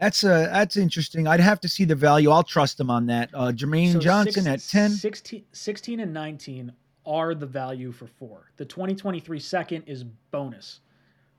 That's 0.00 0.22
uh 0.22 0.48
that's 0.52 0.76
interesting. 0.76 1.26
I'd 1.26 1.40
have 1.40 1.60
to 1.60 1.68
see 1.68 1.84
the 1.84 1.96
value. 1.96 2.30
I'll 2.30 2.44
trust 2.44 2.78
him 2.78 2.88
on 2.88 3.06
that. 3.06 3.30
Uh, 3.34 3.50
Jermaine 3.50 3.94
so 3.94 3.98
Johnson 3.98 4.44
six, 4.44 4.46
at 4.46 4.78
10. 4.78 4.90
16, 4.92 5.44
16 5.50 6.00
and 6.00 6.12
19 6.12 6.72
are 7.04 7.34
the 7.34 7.46
value 7.46 7.90
for 7.90 8.06
four. 8.06 8.52
The 8.58 8.64
2023 8.64 9.40
second 9.40 9.82
is 9.86 10.04
bonus. 10.30 10.80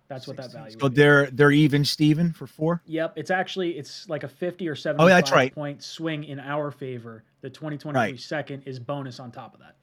That's 0.10 0.28
what 0.28 0.38
that 0.38 0.52
value. 0.52 0.76
So 0.80 0.90
they're 0.90 1.28
they're 1.28 1.52
even 1.52 1.86
Steven 1.86 2.34
for 2.34 2.48
four. 2.48 2.82
Yep, 2.88 3.14
it's 3.16 3.30
actually 3.30 3.78
it's 3.78 4.10
like 4.10 4.24
a 4.24 4.28
fifty 4.28 4.68
or 4.68 4.76
seventy. 4.76 5.04
Oh, 5.04 5.08
that's 5.08 5.32
right. 5.32 5.54
Point 5.54 5.84
swing 5.84 6.24
in 6.24 6.40
our 6.40 6.72
favor. 6.72 7.24
The 7.42 7.50
2023 7.50 7.94
right. 7.94 8.20
second 8.20 8.64
is 8.66 8.80
bonus 8.80 9.20
on 9.20 9.32
top 9.32 9.54
of 9.54 9.62
that. 9.62 9.76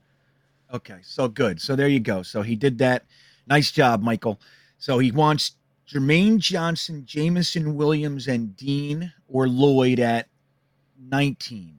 Okay, 0.75 0.99
so 1.03 1.29
good. 1.29 1.61
So 1.61 1.77
there 1.77 1.89
you 1.89 2.01
go. 2.01 2.23
So 2.23 2.43
he 2.43 2.57
did 2.57 2.77
that. 2.79 3.07
Nice 3.47 3.71
job, 3.71 4.03
Michael. 4.03 4.41
So 4.79 4.99
he 4.99 5.13
wants 5.13 5.53
Jermaine 5.89 6.39
Johnson, 6.39 7.05
Jameson 7.07 7.77
Williams, 7.77 8.27
and 8.27 8.57
Dean 8.57 9.13
or 9.29 9.49
Lloyd 9.49 10.01
at 10.01 10.29
19. 11.09 11.79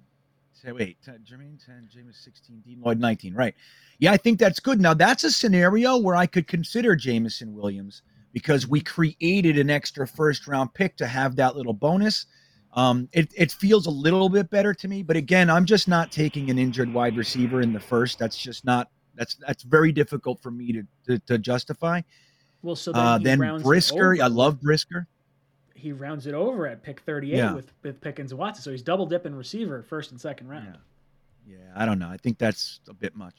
Say, 0.54 0.72
wait, 0.72 0.98
Jermaine 1.06 1.64
10, 1.64 1.90
Jameson 1.94 2.14
16, 2.14 2.64
Dean 2.66 2.82
Lloyd 2.82 3.00
19. 3.00 3.36
Right. 3.36 3.54
Yeah, 4.00 4.14
I 4.14 4.18
think 4.18 4.40
that's 4.40 4.60
good. 4.60 4.80
Now, 4.80 4.94
that's 4.94 5.24
a 5.26 5.32
scenario 5.32 5.98
where 5.98 6.16
I 6.16 6.26
could 6.26 6.48
consider 6.48 6.96
Jameson 6.96 7.54
Williams 7.54 8.02
because 8.38 8.68
we 8.68 8.80
created 8.80 9.58
an 9.58 9.68
extra 9.68 10.06
first 10.06 10.46
round 10.46 10.72
pick 10.72 10.96
to 10.96 11.08
have 11.08 11.36
that 11.38 11.56
little 11.56 11.74
bonus. 11.74 12.28
Um, 12.74 13.10
it, 13.12 13.34
it 13.36 13.52
feels 13.52 13.88
a 13.88 13.90
little 13.90 14.30
bit 14.30 14.52
better 14.52 14.76
to 14.76 14.88
me, 14.88 15.02
but 15.02 15.16
again, 15.16 15.50
I'm 15.50 15.66
just 15.66 15.88
not 15.88 16.12
taking 16.12 16.52
an 16.52 16.60
injured 16.60 16.94
wide 16.94 17.18
receiver 17.18 17.62
in 17.62 17.74
the 17.74 17.80
first. 17.80 18.20
That's 18.20 18.38
just 18.38 18.64
not 18.64 18.92
that's 19.16 19.34
that's 19.38 19.64
very 19.64 19.92
difficult 19.92 20.40
for 20.44 20.52
me 20.52 20.72
to 20.72 20.84
to, 21.08 21.20
to 21.26 21.40
justify. 21.40 22.02
Well, 22.62 22.76
so 22.76 22.92
then, 22.92 23.02
uh, 23.04 23.18
then 23.18 23.62
Brisker, 23.64 24.22
I 24.22 24.28
love 24.28 24.62
Brisker. 24.62 25.08
He 25.74 25.92
rounds 25.92 26.28
it 26.28 26.36
over 26.36 26.68
at 26.68 26.84
pick 26.84 27.00
38 27.00 27.36
yeah. 27.36 27.56
with 27.56 27.74
with 27.82 28.00
Pickens 28.02 28.34
and 28.34 28.38
Watson, 28.38 28.62
so 28.62 28.70
he's 28.70 28.84
double 28.84 29.08
dipping 29.08 29.34
receiver 29.34 29.82
first 29.82 30.12
and 30.12 30.22
second 30.22 30.48
round. 30.48 30.78
Yeah. 31.48 31.56
yeah, 31.58 31.72
I 31.76 31.88
don't 31.88 31.98
know. 31.98 32.10
I 32.10 32.18
think 32.18 32.38
that's 32.38 32.82
a 32.88 32.94
bit 32.94 33.16
much. 33.16 33.34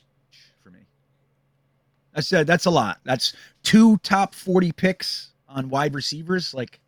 I 2.19 2.21
said 2.21 2.49
that's 2.49 2.67
a 2.67 2.71
lot. 2.71 2.99
That's 3.05 3.33
two 3.63 3.97
top 3.99 4.35
40 4.35 4.73
picks 4.73 5.31
on 5.49 5.69
wide 5.69 5.95
receivers. 5.95 6.53
Like 6.53 6.81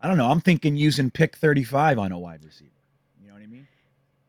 I 0.00 0.06
don't 0.06 0.16
know. 0.16 0.30
I'm 0.30 0.40
thinking 0.40 0.76
using 0.76 1.10
pick 1.10 1.36
35 1.36 1.98
on 1.98 2.12
a 2.12 2.18
wide 2.18 2.44
receiver. 2.44 2.70
You 3.20 3.26
know 3.26 3.34
what 3.34 3.42
I 3.42 3.46
mean? 3.46 3.66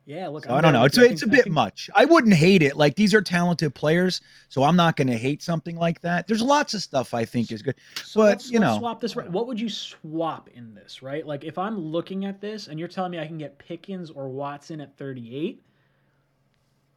Yeah, 0.06 0.30
look, 0.30 0.46
so 0.46 0.56
I 0.56 0.62
don't 0.62 0.74
know. 0.74 0.86
It's, 0.86 0.98
it's 0.98 1.22
a 1.22 1.28
bit 1.28 1.44
think... 1.44 1.54
much. 1.54 1.88
I 1.94 2.06
wouldn't 2.06 2.34
hate 2.34 2.64
it. 2.64 2.76
Like 2.76 2.96
these 2.96 3.14
are 3.14 3.22
talented 3.22 3.76
players, 3.76 4.22
so 4.50 4.64
I'm 4.64 4.76
not 4.76 4.96
going 4.96 5.08
to 5.08 5.18
hate 5.18 5.44
something 5.44 5.76
like 5.76 6.02
that. 6.02 6.26
There's 6.26 6.42
lots 6.42 6.74
of 6.74 6.82
stuff 6.82 7.14
I 7.14 7.26
think 7.26 7.52
is 7.52 7.62
good, 7.62 7.76
so 8.04 8.22
but 8.22 8.26
let's, 8.26 8.50
you 8.50 8.60
know, 8.60 8.80
swap 8.80 9.02
this. 9.02 9.16
Right. 9.16 9.30
What 9.30 9.46
would 9.46 9.62
you 9.62 9.70
swap 9.70 10.50
in 10.56 10.74
this? 10.74 11.04
Right? 11.04 11.28
Like 11.28 11.44
if 11.44 11.60
I'm 11.60 11.78
looking 11.78 12.26
at 12.26 12.42
this 12.42 12.70
and 12.70 12.80
you're 12.80 12.88
telling 12.88 13.12
me 13.12 13.20
I 13.20 13.28
can 13.28 13.38
get 13.38 13.60
Pickens 13.60 14.10
or 14.10 14.30
Watson 14.30 14.82
at 14.82 14.98
38, 14.98 15.62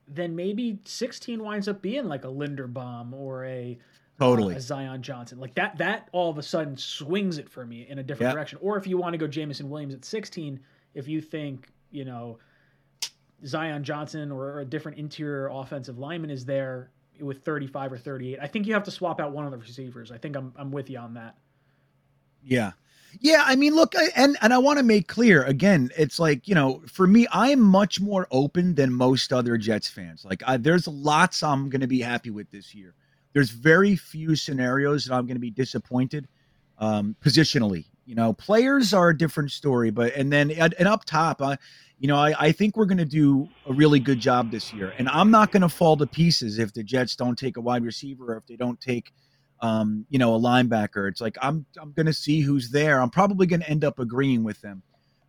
then 0.08 0.36
maybe 0.36 0.78
16 0.84 1.42
winds 1.42 1.68
up 1.68 1.82
being 1.82 2.04
like 2.04 2.24
a 2.24 2.28
Linderbaum 2.28 3.12
or 3.12 3.44
a 3.44 3.78
Totally. 4.18 4.56
Uh, 4.56 4.60
Zion 4.60 5.02
Johnson. 5.02 5.38
Like 5.38 5.54
that 5.56 5.76
that 5.78 6.08
all 6.12 6.30
of 6.30 6.38
a 6.38 6.42
sudden 6.42 6.76
swings 6.76 7.38
it 7.38 7.48
for 7.48 7.66
me 7.66 7.86
in 7.88 7.98
a 7.98 8.02
different 8.02 8.28
yep. 8.28 8.34
direction. 8.34 8.58
Or 8.62 8.76
if 8.76 8.86
you 8.86 8.96
want 8.96 9.12
to 9.12 9.18
go 9.18 9.26
Jameson 9.26 9.68
Williams 9.68 9.94
at 9.94 10.04
16, 10.04 10.58
if 10.94 11.06
you 11.06 11.20
think, 11.20 11.68
you 11.90 12.04
know, 12.04 12.38
Zion 13.44 13.84
Johnson 13.84 14.32
or 14.32 14.60
a 14.60 14.64
different 14.64 14.98
interior 14.98 15.48
offensive 15.52 15.98
lineman 15.98 16.30
is 16.30 16.46
there 16.46 16.90
with 17.20 17.44
35 17.44 17.92
or 17.92 17.98
38, 17.98 18.38
I 18.40 18.46
think 18.46 18.66
you 18.66 18.72
have 18.72 18.84
to 18.84 18.90
swap 18.90 19.20
out 19.20 19.32
one 19.32 19.44
of 19.44 19.50
the 19.50 19.58
receivers. 19.58 20.10
I 20.10 20.18
think 20.18 20.36
I'm 20.36 20.52
I'm 20.56 20.70
with 20.70 20.88
you 20.88 20.98
on 20.98 21.14
that. 21.14 21.36
Yeah. 22.42 22.72
Yeah, 23.20 23.42
I 23.46 23.56
mean, 23.56 23.74
look, 23.74 23.94
I, 23.96 24.08
and 24.16 24.36
and 24.42 24.52
I 24.52 24.58
want 24.58 24.78
to 24.78 24.84
make 24.84 25.08
clear 25.08 25.42
again. 25.44 25.90
It's 25.96 26.18
like 26.18 26.46
you 26.48 26.54
know, 26.54 26.82
for 26.86 27.06
me, 27.06 27.26
I 27.28 27.50
am 27.50 27.60
much 27.60 28.00
more 28.00 28.26
open 28.30 28.74
than 28.74 28.92
most 28.92 29.32
other 29.32 29.56
Jets 29.56 29.88
fans. 29.88 30.24
Like, 30.24 30.42
I, 30.46 30.56
there's 30.56 30.86
lots 30.88 31.42
I'm 31.42 31.68
going 31.68 31.80
to 31.80 31.86
be 31.86 32.00
happy 32.00 32.30
with 32.30 32.50
this 32.50 32.74
year 32.74 32.94
there's 33.36 33.50
very 33.50 33.96
few 33.96 34.34
scenarios 34.34 35.04
that 35.04 35.14
I'm 35.14 35.26
going 35.26 35.36
to 35.36 35.40
be 35.40 35.50
disappointed 35.50 36.26
um, 36.78 37.14
positionally. 37.22 37.84
You 38.06 38.14
know, 38.14 38.32
players 38.32 38.94
are 38.94 39.10
a 39.10 39.18
different 39.18 39.50
story, 39.50 39.90
but 39.90 40.14
and 40.14 40.32
then 40.32 40.50
and 40.52 40.88
up 40.88 41.04
top, 41.04 41.42
I, 41.42 41.58
you 41.98 42.08
know, 42.08 42.16
I, 42.16 42.32
I 42.38 42.52
think 42.52 42.78
we're 42.78 42.86
going 42.86 42.96
to 42.96 43.04
do 43.04 43.46
a 43.66 43.74
really 43.74 44.00
good 44.00 44.20
job 44.20 44.50
this 44.50 44.72
year, 44.72 44.94
and 44.96 45.06
I'm 45.10 45.30
not 45.30 45.52
going 45.52 45.60
to 45.60 45.68
fall 45.68 45.98
to 45.98 46.06
pieces 46.06 46.58
if 46.58 46.72
the 46.72 46.82
Jets 46.82 47.14
don't 47.14 47.38
take 47.38 47.58
a 47.58 47.60
wide 47.60 47.84
receiver 47.84 48.32
or 48.32 48.38
if 48.38 48.46
they 48.46 48.56
don't 48.56 48.80
take, 48.80 49.12
um, 49.60 50.06
you 50.08 50.18
know, 50.18 50.34
a 50.34 50.38
linebacker. 50.38 51.08
It's 51.08 51.20
like 51.20 51.36
I'm 51.40 51.66
I'm 51.80 51.92
going 51.92 52.06
to 52.06 52.12
see 52.12 52.40
who's 52.40 52.70
there. 52.70 53.00
I'm 53.00 53.10
probably 53.10 53.46
going 53.46 53.60
to 53.60 53.70
end 53.70 53.84
up 53.84 53.98
agreeing 53.98 54.44
with 54.44 54.60
them. 54.60 54.82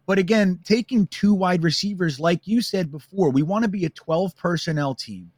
But 0.06 0.20
again, 0.20 0.60
taking 0.64 1.08
two 1.08 1.34
wide 1.34 1.64
receivers, 1.64 2.20
like 2.20 2.48
you 2.48 2.62
said 2.62 2.92
before, 2.92 3.30
we 3.30 3.44
want 3.44 3.64
to 3.64 3.70
be 3.70 3.84
a 3.84 3.90
12 3.90 4.36
personnel 4.38 4.96
team. 4.96 5.32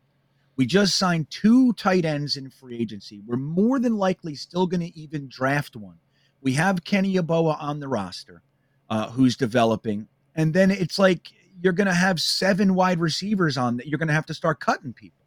We 0.56 0.66
just 0.66 0.98
signed 0.98 1.30
two 1.32 1.74
tight 1.74 2.06
ends 2.06 2.36
in 2.36 2.50
free 2.50 2.78
agency. 2.78 3.22
We're 3.26 3.38
more 3.38 3.80
than 3.80 3.98
likely 3.98 4.36
still 4.36 4.68
going 4.68 4.82
to 4.82 5.00
even 5.00 5.28
draft 5.28 5.76
one. 5.76 5.98
We 6.42 6.54
have 6.54 6.84
Kenny 6.84 7.16
Yeboah 7.16 7.62
on 7.62 7.80
the 7.80 7.88
roster, 7.88 8.44
uh, 8.90 9.10
who's 9.10 9.36
developing, 9.36 10.08
and 10.36 10.54
then 10.54 10.70
it's 10.70 11.00
like 11.00 11.32
you're 11.62 11.74
going 11.74 11.88
to 11.88 11.94
have 11.94 12.22
seven 12.22 12.76
wide 12.76 13.00
receivers 13.00 13.58
on 13.58 13.78
that. 13.78 13.88
You're 13.88 14.00
going 14.00 14.08
to 14.08 14.14
have 14.14 14.26
to 14.28 14.34
start 14.34 14.60
cutting 14.60 14.94
people. 14.94 15.19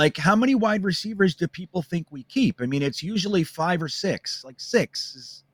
Like, 0.00 0.16
how 0.16 0.34
many 0.34 0.54
wide 0.54 0.82
receivers 0.82 1.34
do 1.34 1.46
people 1.46 1.82
think 1.82 2.06
we 2.10 2.22
keep? 2.22 2.62
I 2.62 2.64
mean, 2.66 2.80
it's 2.80 3.02
usually 3.02 3.44
five 3.44 3.82
or 3.82 3.88
six. 3.88 4.42
Like 4.42 4.58
six 4.58 5.14
is, 5.14 5.44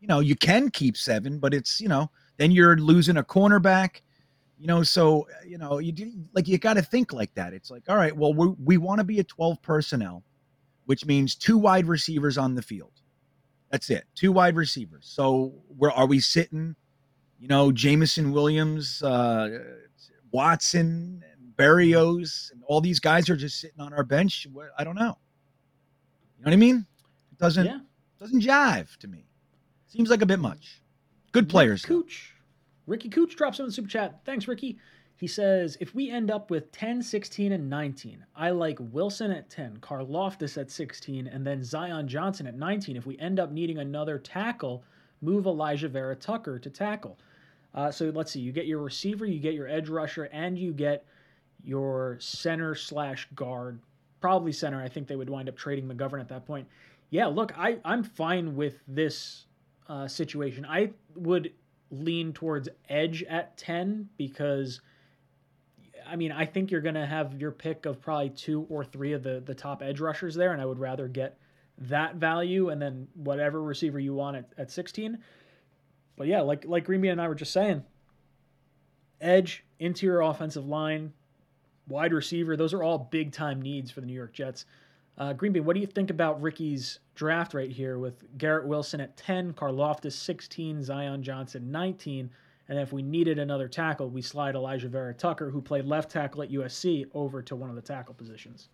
you 0.00 0.08
know, 0.08 0.20
you 0.20 0.34
can 0.34 0.70
keep 0.70 0.96
seven, 0.96 1.38
but 1.38 1.52
it's 1.52 1.82
you 1.82 1.88
know, 1.88 2.10
then 2.38 2.50
you're 2.50 2.78
losing 2.78 3.18
a 3.18 3.22
cornerback 3.22 4.00
you 4.58 4.66
know 4.66 4.82
so 4.82 5.26
you 5.46 5.56
know 5.56 5.78
you 5.78 5.90
do 5.90 6.12
like 6.34 6.46
you 6.46 6.58
got 6.58 6.74
to 6.74 6.82
think 6.82 7.12
like 7.12 7.34
that 7.34 7.54
it's 7.54 7.70
like 7.70 7.82
all 7.88 7.96
right 7.96 8.14
well 8.14 8.34
we, 8.34 8.48
we 8.62 8.76
want 8.76 8.98
to 8.98 9.04
be 9.04 9.18
a 9.18 9.24
12 9.24 9.60
personnel 9.62 10.22
which 10.84 11.06
means 11.06 11.34
two 11.34 11.56
wide 11.56 11.86
receivers 11.86 12.36
on 12.36 12.54
the 12.54 12.62
field 12.62 12.92
that's 13.70 13.88
it 13.88 14.04
two 14.14 14.32
wide 14.32 14.54
receivers 14.56 15.10
so 15.10 15.54
where 15.78 15.90
are 15.92 16.06
we 16.06 16.20
sitting 16.20 16.76
you 17.38 17.48
know 17.48 17.72
Jameson 17.72 18.32
williams 18.32 19.02
uh 19.02 19.60
watson 20.30 21.24
Berrios, 21.60 22.52
and 22.52 22.62
all 22.66 22.80
these 22.80 23.00
guys 23.00 23.28
are 23.28 23.36
just 23.36 23.60
sitting 23.60 23.80
on 23.80 23.92
our 23.92 24.04
bench 24.04 24.46
i 24.78 24.84
don't 24.84 24.96
know 24.96 25.16
you 26.38 26.44
know 26.44 26.50
what 26.50 26.52
i 26.52 26.56
mean 26.56 26.86
it 27.32 27.38
doesn't 27.38 27.66
yeah. 27.66 27.78
doesn't 28.18 28.42
jive 28.42 28.96
to 28.96 29.08
me 29.08 29.26
seems 29.86 30.10
like 30.10 30.22
a 30.22 30.26
bit 30.26 30.38
much 30.38 30.80
good 31.32 31.48
players 31.48 31.84
Cooch. 31.84 32.34
Ricky 32.90 33.08
Cooch 33.08 33.36
drops 33.36 33.60
in 33.60 33.66
the 33.66 33.72
super 33.72 33.88
chat. 33.88 34.20
Thanks, 34.24 34.48
Ricky. 34.48 34.76
He 35.14 35.28
says, 35.28 35.76
if 35.80 35.94
we 35.94 36.10
end 36.10 36.28
up 36.28 36.50
with 36.50 36.72
10, 36.72 37.02
16, 37.02 37.52
and 37.52 37.70
19, 37.70 38.24
I 38.34 38.50
like 38.50 38.78
Wilson 38.80 39.30
at 39.30 39.48
10, 39.48 39.78
Karlaftis 39.80 40.58
at 40.58 40.72
16, 40.72 41.28
and 41.28 41.46
then 41.46 41.62
Zion 41.62 42.08
Johnson 42.08 42.48
at 42.48 42.56
19. 42.56 42.96
If 42.96 43.06
we 43.06 43.16
end 43.18 43.38
up 43.38 43.52
needing 43.52 43.78
another 43.78 44.18
tackle, 44.18 44.82
move 45.20 45.44
Alijah 45.44 45.90
Vera 45.90 46.16
Tucker 46.16 46.58
to 46.58 46.68
tackle. 46.68 47.16
Uh, 47.74 47.92
so 47.92 48.10
let's 48.12 48.32
see. 48.32 48.40
You 48.40 48.50
get 48.50 48.66
your 48.66 48.82
receiver, 48.82 49.24
you 49.24 49.38
get 49.38 49.54
your 49.54 49.68
edge 49.68 49.88
rusher, 49.88 50.24
and 50.32 50.58
you 50.58 50.72
get 50.72 51.04
your 51.64 52.16
center 52.20 52.74
slash 52.74 53.28
guard. 53.34 53.80
Probably 54.20 54.52
center. 54.52 54.82
I 54.82 54.88
think 54.88 55.08
they 55.08 55.16
would 55.16 55.30
wind 55.30 55.48
up 55.48 55.56
trading 55.56 55.88
McGovern 55.88 56.20
at 56.20 56.28
that 56.28 56.46
point. 56.46 56.68
Yeah, 57.10 57.26
look, 57.26 57.56
I, 57.58 57.78
I'm 57.84 58.02
fine 58.02 58.54
with 58.54 58.80
this 58.86 59.46
uh, 59.88 60.06
situation. 60.06 60.64
I 60.64 60.90
would 61.16 61.52
lean 61.90 62.32
towards 62.32 62.68
edge 62.88 63.22
at 63.24 63.56
10 63.56 64.08
because 64.16 64.80
I 66.06 66.16
mean, 66.16 66.32
I 66.32 66.44
think 66.44 66.70
you're 66.70 66.80
going 66.80 66.94
to 66.94 67.06
have 67.06 67.40
your 67.40 67.50
pick 67.50 67.86
of 67.86 68.00
probably 68.00 68.30
two 68.30 68.66
or 68.68 68.84
three 68.84 69.12
of 69.12 69.22
the 69.22 69.42
the 69.44 69.54
top 69.54 69.82
edge 69.82 70.00
rushers 70.00 70.34
there 70.34 70.52
and 70.52 70.60
I 70.60 70.66
would 70.66 70.78
rather 70.78 71.08
get 71.08 71.36
that 71.78 72.16
value 72.16 72.68
and 72.68 72.80
then 72.80 73.08
whatever 73.14 73.62
receiver 73.62 73.98
you 73.98 74.14
want 74.14 74.36
at, 74.36 74.44
at 74.58 74.70
16. 74.70 75.18
But 76.16 76.26
yeah, 76.26 76.40
like 76.40 76.64
like 76.66 76.86
Greenby 76.86 77.10
and 77.10 77.20
I 77.20 77.28
were 77.28 77.34
just 77.34 77.52
saying, 77.52 77.84
edge, 79.20 79.64
interior 79.78 80.20
offensive 80.20 80.66
line, 80.66 81.12
wide 81.90 82.12
receiver, 82.12 82.56
those 82.56 82.72
are 82.72 82.82
all 82.82 82.98
big 82.98 83.32
time 83.32 83.60
needs 83.60 83.90
for 83.90 84.00
the 84.00 84.06
New 84.06 84.14
York 84.14 84.32
Jets. 84.32 84.64
Uh, 85.18 85.34
Greenby, 85.34 85.60
what 85.60 85.74
do 85.74 85.80
you 85.80 85.86
think 85.86 86.08
about 86.10 86.40
Ricky's 86.40 87.00
draft 87.14 87.52
right 87.52 87.70
here 87.70 87.98
with 87.98 88.24
Garrett 88.38 88.66
Wilson 88.66 89.00
at 89.00 89.16
10, 89.16 89.52
Karlaftis 89.52 90.12
16, 90.12 90.82
Zion 90.82 91.22
Johnson 91.22 91.70
19, 91.70 92.30
and 92.68 92.78
if 92.78 92.92
we 92.92 93.02
needed 93.02 93.38
another 93.38 93.68
tackle, 93.68 94.08
we 94.08 94.22
slide 94.22 94.54
Alijah 94.54 94.88
Vera 94.88 95.12
Tucker, 95.12 95.50
who 95.50 95.60
played 95.60 95.84
left 95.84 96.10
tackle 96.10 96.42
at 96.42 96.50
USC, 96.50 97.04
over 97.12 97.42
to 97.42 97.56
one 97.56 97.68
of 97.68 97.76
the 97.76 97.82
tackle 97.82 98.14
positions. 98.14 98.68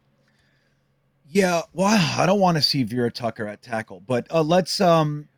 Yeah, 1.28 1.62
well, 1.72 1.88
I 1.88 2.26
don't 2.26 2.38
want 2.38 2.58
to 2.58 2.62
see 2.62 2.84
Vera 2.84 3.10
Tucker 3.10 3.48
at 3.48 3.62
tackle, 3.62 4.00
but 4.06 4.26
uh, 4.30 4.42
let's 4.42 4.80
um, 4.80 5.28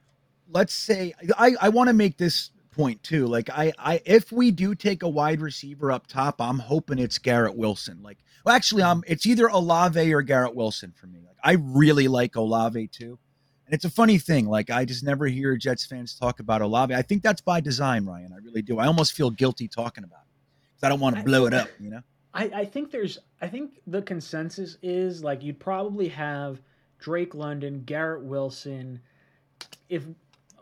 let's 0.51 0.75
say 0.75 1.15
I 1.39 1.55
I 1.61 1.69
want 1.71 1.89
to 1.89 1.95
make 1.95 2.19
this 2.19 2.51
point 2.79 3.03
too. 3.03 3.27
Like 3.27 3.51
I 3.51 3.73
I 3.79 4.01
if 4.07 4.31
we 4.31 4.51
do 4.53 4.75
take 4.75 5.03
a 5.03 5.09
wide 5.09 5.41
receiver 5.41 5.91
up 5.91 6.07
top, 6.07 6.41
I'm 6.41 6.61
hoping 6.61 6.99
it's 6.99 7.19
Garrett 7.19 7.57
Wilson. 7.57 8.01
Like 8.03 8.19
well, 8.45 8.55
actually, 8.55 8.83
um, 8.83 9.03
it's 9.07 9.27
either 9.27 9.49
Olave 9.49 10.13
or 10.15 10.23
Garrett 10.23 10.55
Wilson 10.55 10.95
for 10.99 11.09
me. 11.09 11.19
Like 11.27 11.37
I 11.43 11.57
really 11.61 12.07
like 12.07 12.37
Olave 12.37 12.89
too. 12.89 13.19
And 13.67 13.75
it's 13.75 13.85
a 13.85 13.91
funny 13.91 14.17
thing. 14.19 14.47
Like 14.47 14.71
I 14.71 14.85
just 14.85 15.03
never 15.03 15.27
hear 15.27 15.57
Jets 15.57 15.85
fans 15.85 16.15
talk 16.15 16.39
about 16.39 16.63
Olave. 16.63 16.95
I 16.95 17.03
think 17.03 17.23
that's 17.23 17.41
by 17.41 17.61
design, 17.61 18.07
Ryan. 18.07 18.33
I 18.33 18.39
really 18.45 18.63
do. 18.63 18.79
I 18.79 18.87
almost 18.87 19.13
feel 19.13 19.31
guilty 19.31 19.67
talking 19.67 20.05
about 20.05 20.21
it 20.21 20.33
because 20.75 20.87
I 20.87 20.89
don't 20.89 21.01
want 21.01 21.17
to 21.17 21.25
blow 21.25 21.47
it 21.47 21.55
up. 21.55 21.69
You 21.81 21.91
know. 21.91 22.01
I, 22.33 22.45
I 22.55 22.65
think 22.65 22.93
there's. 22.93 23.19
I 23.43 23.49
think 23.49 23.81
the 23.89 24.03
consensus 24.03 24.79
is 24.83 25.25
like 25.25 25.43
you'd 25.43 25.59
probably 25.59 26.09
have 26.09 26.63
Drake 27.01 27.35
London, 27.35 27.83
Garrett 27.85 28.23
Wilson. 28.23 29.01
If 29.89 30.05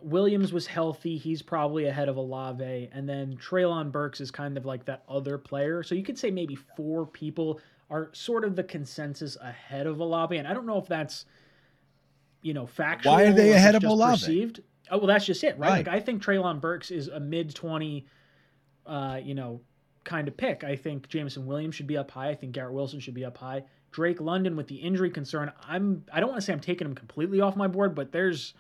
Williams 0.03 0.53
was 0.53 0.67
healthy, 0.67 1.17
he's 1.17 1.43
probably 1.43 1.87
ahead 1.87 2.09
of 2.09 2.17
Olave, 2.17 2.91
and 2.93 3.09
then 3.09 3.37
Treylon 3.37 3.91
Burks 3.91 4.21
is 4.21 4.31
kind 4.31 4.57
of 4.57 4.65
like 4.65 4.85
that 4.87 5.03
other 5.09 5.39
player. 5.39 5.83
So 5.83 5.95
you 5.95 6.03
could 6.03 6.19
say 6.19 6.31
maybe 6.31 6.55
four 6.55 7.07
people 7.07 7.61
are 7.91 8.11
sort 8.13 8.45
of 8.45 8.57
the 8.57 8.65
consensus 8.65 9.37
ahead 9.41 9.87
of 9.87 10.01
Olave, 10.01 10.37
and 10.37 10.47
I 10.47 10.55
don't 10.55 10.67
know 10.67 10.79
if 10.79 10.87
that's 10.87 11.25
you 12.43 12.55
know 12.55 12.67
factual. 12.67 13.13
Why 13.13 13.25
are 13.25 13.33
they 13.33 13.53
ahead 13.53 13.75
of 13.75 13.85
Olave? 13.85 14.21
Perceived. 14.21 14.61
Oh 14.91 14.99
well, 14.99 15.07
that's 15.09 15.27
just 15.27 15.43
it, 15.45 15.59
right? 15.59 15.71
right. 15.71 15.87
Like 15.87 15.89
I 15.89 16.01
think 16.01 16.23
Treylon 16.23 16.61
Burks 16.61 16.91
is 16.91 17.09
a 17.09 17.21
mid 17.21 17.55
twenty, 17.55 18.07
uh, 18.87 19.21
you 19.23 19.35
know, 19.35 19.61
kind 20.05 20.29
of 20.29 20.37
pick. 20.37 20.65
I 20.65 20.77
think 20.77 21.09
Jameson 21.09 21.47
Williams 21.47 21.75
should 21.75 21.87
be 21.87 21.97
up 21.97 22.11
high. 22.11 22.29
I 22.29 22.35
think 22.35 22.53
Garrett 22.53 22.75
Wilson 22.75 23.01
should 23.01 23.15
be 23.15 23.25
up 23.25 23.37
high. 23.39 23.65
Drake 23.91 24.21
London 24.21 24.57
with 24.57 24.69
the 24.69 24.77
injury 24.77 25.11
concern, 25.11 25.53
I'm 25.67 26.05
I 26.13 26.21
don't 26.21 26.29
want 26.29 26.41
to 26.41 26.45
say 26.47 26.53
I'm 26.53 26.61
taking 26.61 26.87
him 26.87 26.95
completely 26.95 27.41
off 27.41 27.57
my 27.57 27.67
board, 27.67 27.95
but 27.95 28.13
there's 28.13 28.55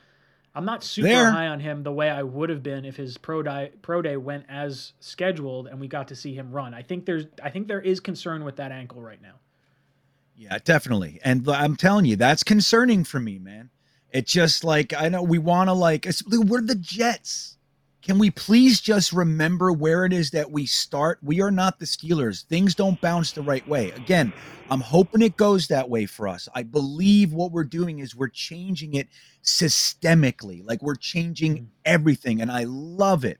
I'm 0.56 0.64
not 0.64 0.82
super 0.82 1.08
there. 1.08 1.30
high 1.30 1.48
on 1.48 1.60
him 1.60 1.82
the 1.82 1.92
way 1.92 2.08
I 2.08 2.22
would 2.22 2.48
have 2.48 2.62
been 2.62 2.86
if 2.86 2.96
his 2.96 3.18
pro 3.18 3.42
day 3.42 3.72
pro 3.82 4.00
day 4.00 4.16
went 4.16 4.46
as 4.48 4.94
scheduled 5.00 5.66
and 5.66 5.78
we 5.78 5.86
got 5.86 6.08
to 6.08 6.16
see 6.16 6.34
him 6.34 6.50
run. 6.50 6.72
I 6.72 6.80
think 6.80 7.04
there's 7.04 7.26
I 7.44 7.50
think 7.50 7.68
there 7.68 7.80
is 7.80 8.00
concern 8.00 8.42
with 8.42 8.56
that 8.56 8.72
ankle 8.72 9.02
right 9.02 9.20
now. 9.20 9.34
Yeah, 10.34 10.56
definitely. 10.64 11.20
And 11.22 11.46
I'm 11.46 11.76
telling 11.76 12.06
you, 12.06 12.16
that's 12.16 12.42
concerning 12.42 13.04
for 13.04 13.20
me, 13.20 13.38
man. 13.38 13.68
It's 14.10 14.32
just 14.32 14.64
like 14.64 14.94
I 14.94 15.10
know 15.10 15.22
we 15.22 15.38
want 15.38 15.68
to 15.68 15.74
like 15.74 16.06
we're 16.26 16.62
the 16.62 16.74
Jets. 16.74 17.55
Can 18.06 18.20
we 18.20 18.30
please 18.30 18.80
just 18.80 19.12
remember 19.12 19.72
where 19.72 20.04
it 20.04 20.12
is 20.12 20.30
that 20.30 20.52
we 20.52 20.64
start? 20.64 21.18
We 21.24 21.40
are 21.40 21.50
not 21.50 21.80
the 21.80 21.86
Steelers. 21.86 22.44
Things 22.44 22.72
don't 22.72 23.00
bounce 23.00 23.32
the 23.32 23.42
right 23.42 23.66
way. 23.66 23.90
Again, 23.90 24.32
I'm 24.70 24.80
hoping 24.80 25.22
it 25.22 25.36
goes 25.36 25.66
that 25.66 25.90
way 25.90 26.06
for 26.06 26.28
us. 26.28 26.48
I 26.54 26.62
believe 26.62 27.32
what 27.32 27.50
we're 27.50 27.64
doing 27.64 27.98
is 27.98 28.14
we're 28.14 28.28
changing 28.28 28.94
it 28.94 29.08
systemically, 29.42 30.64
like 30.64 30.82
we're 30.82 30.94
changing 30.94 31.54
mm-hmm. 31.56 31.64
everything, 31.84 32.40
and 32.40 32.52
I 32.52 32.62
love 32.68 33.24
it. 33.24 33.38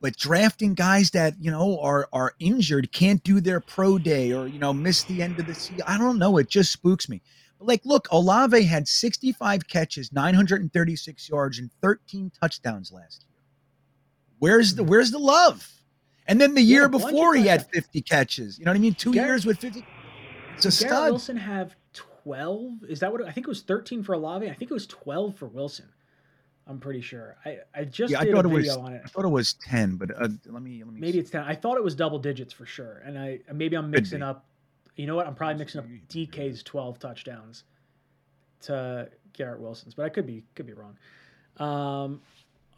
But 0.00 0.16
drafting 0.16 0.74
guys 0.74 1.10
that 1.10 1.34
you 1.40 1.50
know 1.50 1.80
are 1.80 2.08
are 2.12 2.34
injured, 2.38 2.92
can't 2.92 3.24
do 3.24 3.40
their 3.40 3.58
pro 3.58 3.98
day, 3.98 4.32
or 4.32 4.46
you 4.46 4.60
know 4.60 4.72
miss 4.72 5.02
the 5.02 5.22
end 5.22 5.40
of 5.40 5.48
the 5.48 5.56
season. 5.56 5.82
I 5.88 5.98
don't 5.98 6.20
know. 6.20 6.38
It 6.38 6.48
just 6.48 6.70
spooks 6.70 7.08
me. 7.08 7.20
But 7.58 7.66
like, 7.66 7.84
look, 7.84 8.06
Olave 8.12 8.62
had 8.62 8.86
65 8.86 9.66
catches, 9.66 10.12
936 10.12 11.28
yards, 11.28 11.58
and 11.58 11.72
13 11.82 12.30
touchdowns 12.40 12.92
last 12.92 13.24
year. 13.24 13.27
Where's 14.38 14.74
the 14.74 14.84
where's 14.84 15.10
the 15.10 15.18
love? 15.18 15.70
And 16.26 16.40
then 16.40 16.54
the 16.54 16.62
year 16.62 16.82
yeah, 16.82 16.88
before 16.88 17.34
he 17.34 17.46
had 17.46 17.66
50 17.70 18.02
catches. 18.02 18.58
You 18.58 18.66
know 18.66 18.70
what 18.70 18.76
I 18.76 18.80
mean? 18.80 18.94
Two 18.94 19.12
Garrett, 19.12 19.28
years 19.30 19.46
with 19.46 19.58
50. 19.58 19.84
It's 20.56 20.66
a 20.66 20.70
stud. 20.70 20.90
Garrett 20.90 21.10
Wilson 21.12 21.36
have 21.38 21.74
12? 21.94 22.84
Is 22.86 23.00
that 23.00 23.10
what 23.10 23.22
I 23.26 23.32
think 23.32 23.46
it 23.46 23.48
was 23.48 23.62
13 23.62 24.02
for 24.02 24.12
Olave? 24.12 24.46
I 24.46 24.52
think 24.52 24.70
it 24.70 24.74
was 24.74 24.86
12 24.86 25.36
for 25.36 25.46
Wilson. 25.46 25.86
I'm 26.66 26.78
pretty 26.78 27.00
sure. 27.00 27.38
I, 27.46 27.60
I 27.74 27.84
just 27.84 28.12
yeah, 28.12 28.20
did 28.20 28.28
I 28.28 28.32
thought 28.32 28.44
a 28.44 28.48
video 28.50 28.74
it 28.74 28.76
was, 28.76 28.76
on 28.76 28.92
it. 28.92 29.02
I 29.02 29.08
thought 29.08 29.24
it 29.24 29.28
was 29.28 29.54
10, 29.54 29.96
but 29.96 30.10
uh, 30.10 30.28
let 30.44 30.62
me 30.62 30.84
let 30.84 30.92
me 30.92 31.00
Maybe 31.00 31.12
see. 31.12 31.18
it's 31.20 31.30
10. 31.30 31.44
I 31.44 31.54
thought 31.54 31.78
it 31.78 31.84
was 31.84 31.94
double 31.94 32.18
digits 32.18 32.52
for 32.52 32.66
sure. 32.66 33.02
And 33.06 33.18
I 33.18 33.40
maybe 33.50 33.74
I'm 33.74 33.90
mixing 33.90 34.22
up 34.22 34.44
you 34.98 35.06
know 35.06 35.14
what? 35.14 35.26
I'm 35.26 35.34
probably 35.34 35.58
mixing 35.58 35.78
up 35.78 35.86
DK's 36.08 36.62
12 36.64 36.98
touchdowns 36.98 37.62
to 38.62 39.08
Garrett 39.32 39.60
Wilson's, 39.60 39.94
but 39.94 40.04
I 40.04 40.08
could 40.08 40.26
be 40.26 40.42
could 40.56 40.66
be 40.66 40.74
wrong. 40.74 40.98
Um, 41.56 42.20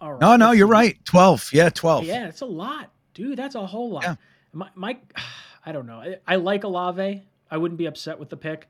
all 0.01 0.12
right. 0.12 0.20
No, 0.20 0.36
no, 0.36 0.53
you're 0.53 0.66
right. 0.66 0.98
12. 1.05 1.51
Yeah, 1.53 1.68
12. 1.68 2.05
Yeah, 2.05 2.28
it's 2.28 2.40
a 2.40 2.46
lot. 2.46 2.90
Dude, 3.14 3.38
that's 3.38 3.55
a 3.55 3.66
whole 3.66 3.90
lot. 3.90 4.05
Yeah. 4.05 4.14
My, 4.53 4.68
my 4.74 4.98
I 5.66 5.72
don't 5.72 5.86
know. 5.86 6.01
I, 6.01 6.16
I, 6.26 6.36
like 6.36 6.64
Olave. 6.64 7.22
I 7.51 7.57
wouldn't 7.57 7.78
be 7.78 7.86
upset 7.86 8.18
with 8.18 8.30
the 8.30 8.36
pick. 8.36 8.68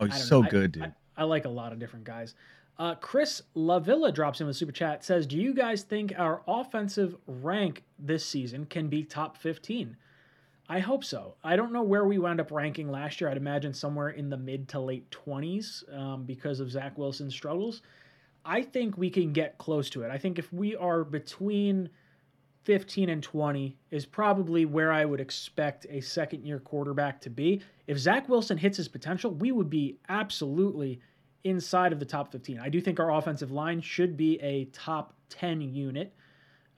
Oh, 0.00 0.06
he's 0.06 0.24
so 0.24 0.42
know. 0.42 0.50
good, 0.50 0.72
dude. 0.72 0.82
I, 1.16 1.22
I, 1.22 1.24
like 1.24 1.44
a 1.44 1.50
lot 1.50 1.72
of 1.72 1.78
different 1.78 2.04
guys. 2.04 2.34
Uh, 2.76 2.94
Chris 2.96 3.42
Lavilla 3.56 4.12
drops 4.12 4.40
in 4.40 4.46
with 4.46 4.56
super 4.56 4.72
chat. 4.72 5.04
Says, 5.04 5.26
"Do 5.26 5.36
you 5.36 5.54
guys 5.54 5.82
think 5.82 6.12
our 6.16 6.42
offensive 6.46 7.16
rank 7.26 7.84
this 7.98 8.24
season 8.24 8.66
can 8.66 8.88
be 8.88 9.04
top 9.04 9.36
15?" 9.36 9.96
I 10.68 10.80
hope 10.80 11.02
so. 11.02 11.34
I 11.42 11.56
don't 11.56 11.72
know 11.72 11.82
where 11.82 12.04
we 12.04 12.18
wound 12.18 12.40
up 12.40 12.50
ranking 12.50 12.90
last 12.90 13.20
year. 13.20 13.30
I'd 13.30 13.36
imagine 13.36 13.72
somewhere 13.72 14.10
in 14.10 14.28
the 14.28 14.36
mid 14.36 14.68
to 14.68 14.80
late 14.80 15.10
20s 15.10 15.96
um, 15.96 16.24
because 16.24 16.60
of 16.60 16.70
Zach 16.70 16.98
Wilson's 16.98 17.34
struggles. 17.34 17.82
I 18.44 18.62
think 18.62 18.96
we 18.96 19.10
can 19.10 19.32
get 19.32 19.58
close 19.58 19.90
to 19.90 20.02
it. 20.02 20.10
I 20.10 20.18
think 20.18 20.38
if 20.38 20.52
we 20.52 20.74
are 20.76 21.04
between 21.04 21.90
15 22.68 23.08
and 23.08 23.22
20 23.22 23.78
is 23.90 24.04
probably 24.04 24.66
where 24.66 24.92
I 24.92 25.06
would 25.06 25.20
expect 25.20 25.86
a 25.88 26.02
second 26.02 26.44
year 26.44 26.58
quarterback 26.58 27.18
to 27.22 27.30
be. 27.30 27.62
If 27.86 27.96
Zach 27.96 28.28
Wilson 28.28 28.58
hits 28.58 28.76
his 28.76 28.88
potential, 28.88 29.30
we 29.30 29.52
would 29.52 29.70
be 29.70 29.96
absolutely 30.10 31.00
inside 31.44 31.94
of 31.94 31.98
the 31.98 32.04
top 32.04 32.30
15. 32.30 32.60
I 32.60 32.68
do 32.68 32.80
think 32.82 33.00
our 33.00 33.10
offensive 33.10 33.50
line 33.50 33.80
should 33.80 34.18
be 34.18 34.38
a 34.42 34.66
top 34.66 35.14
10 35.30 35.62
unit. 35.62 36.14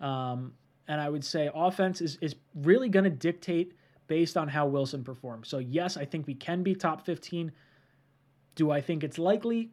Um, 0.01 0.53
and 0.87 1.01
I 1.01 1.09
would 1.09 1.25
say 1.25 1.51
offense 1.53 2.01
is, 2.01 2.19
is 2.21 2.37
really 2.55 2.89
going 2.89 3.05
to 3.05 3.11
dictate 3.11 3.73
based 4.07 4.37
on 4.37 4.47
how 4.47 4.67
Wilson 4.67 5.03
performs. 5.03 5.49
So, 5.49 5.59
yes, 5.59 5.97
I 5.97 6.05
think 6.05 6.27
we 6.29 6.35
can 6.35 6.63
be 6.63 6.75
top 6.75 7.05
15. 7.05 7.51
Do 8.55 8.71
I 8.71 8.81
think 8.81 9.03
it's 9.03 9.19
likely? 9.19 9.71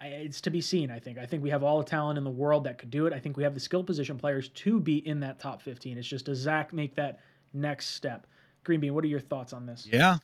It's 0.00 0.40
to 0.42 0.50
be 0.50 0.60
seen. 0.60 0.90
I 0.90 0.98
think. 0.98 1.18
I 1.18 1.26
think 1.26 1.42
we 1.42 1.50
have 1.50 1.62
all 1.62 1.78
the 1.78 1.84
talent 1.84 2.18
in 2.18 2.24
the 2.24 2.30
world 2.30 2.64
that 2.64 2.78
could 2.78 2.90
do 2.90 3.06
it. 3.06 3.12
I 3.12 3.18
think 3.18 3.36
we 3.36 3.42
have 3.42 3.54
the 3.54 3.60
skill 3.60 3.84
position 3.84 4.18
players 4.18 4.48
to 4.50 4.80
be 4.80 5.06
in 5.06 5.20
that 5.20 5.38
top 5.38 5.62
15. 5.62 5.98
It's 5.98 6.08
just 6.08 6.26
does 6.26 6.38
Zach 6.38 6.72
make 6.72 6.94
that 6.96 7.20
next 7.52 7.88
step? 7.88 8.26
Green 8.64 8.80
Bean, 8.80 8.94
what 8.94 9.04
are 9.04 9.08
your 9.08 9.20
thoughts 9.20 9.52
on 9.52 9.66
this? 9.66 9.86
Yeah, 9.90 10.18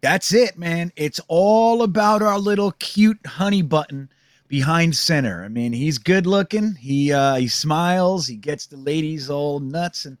that's 0.00 0.32
it, 0.32 0.58
man. 0.58 0.92
It's 0.96 1.20
all 1.28 1.82
about 1.82 2.22
our 2.22 2.38
little 2.38 2.72
cute 2.72 3.24
honey 3.26 3.62
button 3.62 4.10
behind 4.48 4.96
center. 4.96 5.44
I 5.44 5.48
mean, 5.48 5.72
he's 5.72 5.98
good 5.98 6.26
looking. 6.26 6.74
He 6.74 7.12
uh, 7.12 7.36
he 7.36 7.48
smiles. 7.48 8.26
He 8.26 8.36
gets 8.36 8.66
the 8.66 8.76
ladies 8.76 9.30
all 9.30 9.60
nuts, 9.60 10.04
and 10.04 10.18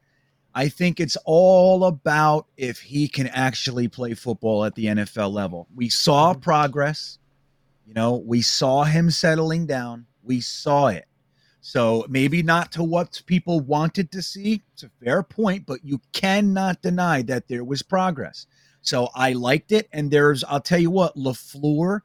I 0.54 0.68
think 0.68 1.00
it's 1.00 1.16
all 1.24 1.84
about 1.84 2.46
if 2.56 2.80
he 2.80 3.08
can 3.08 3.28
actually 3.28 3.88
play 3.88 4.14
football 4.14 4.64
at 4.64 4.74
the 4.74 4.86
NFL 4.86 5.32
level. 5.32 5.68
We 5.74 5.88
saw 5.88 6.32
mm-hmm. 6.32 6.40
progress 6.40 7.18
you 7.90 7.94
know, 7.94 8.22
we 8.24 8.40
saw 8.40 8.84
him 8.84 9.10
settling 9.10 9.66
down. 9.66 10.06
We 10.22 10.40
saw 10.40 10.86
it. 10.86 11.06
So 11.60 12.06
maybe 12.08 12.40
not 12.40 12.70
to 12.72 12.84
what 12.84 13.20
people 13.26 13.58
wanted 13.58 14.12
to 14.12 14.22
see. 14.22 14.62
It's 14.72 14.84
a 14.84 14.90
fair 15.04 15.24
point, 15.24 15.66
but 15.66 15.84
you 15.84 16.00
cannot 16.12 16.82
deny 16.82 17.22
that 17.22 17.48
there 17.48 17.64
was 17.64 17.82
progress. 17.82 18.46
So 18.80 19.08
I 19.16 19.32
liked 19.32 19.72
it. 19.72 19.88
And 19.92 20.08
there's, 20.08 20.44
I'll 20.44 20.60
tell 20.60 20.78
you 20.78 20.92
what, 20.92 21.16
LaFleur 21.16 22.02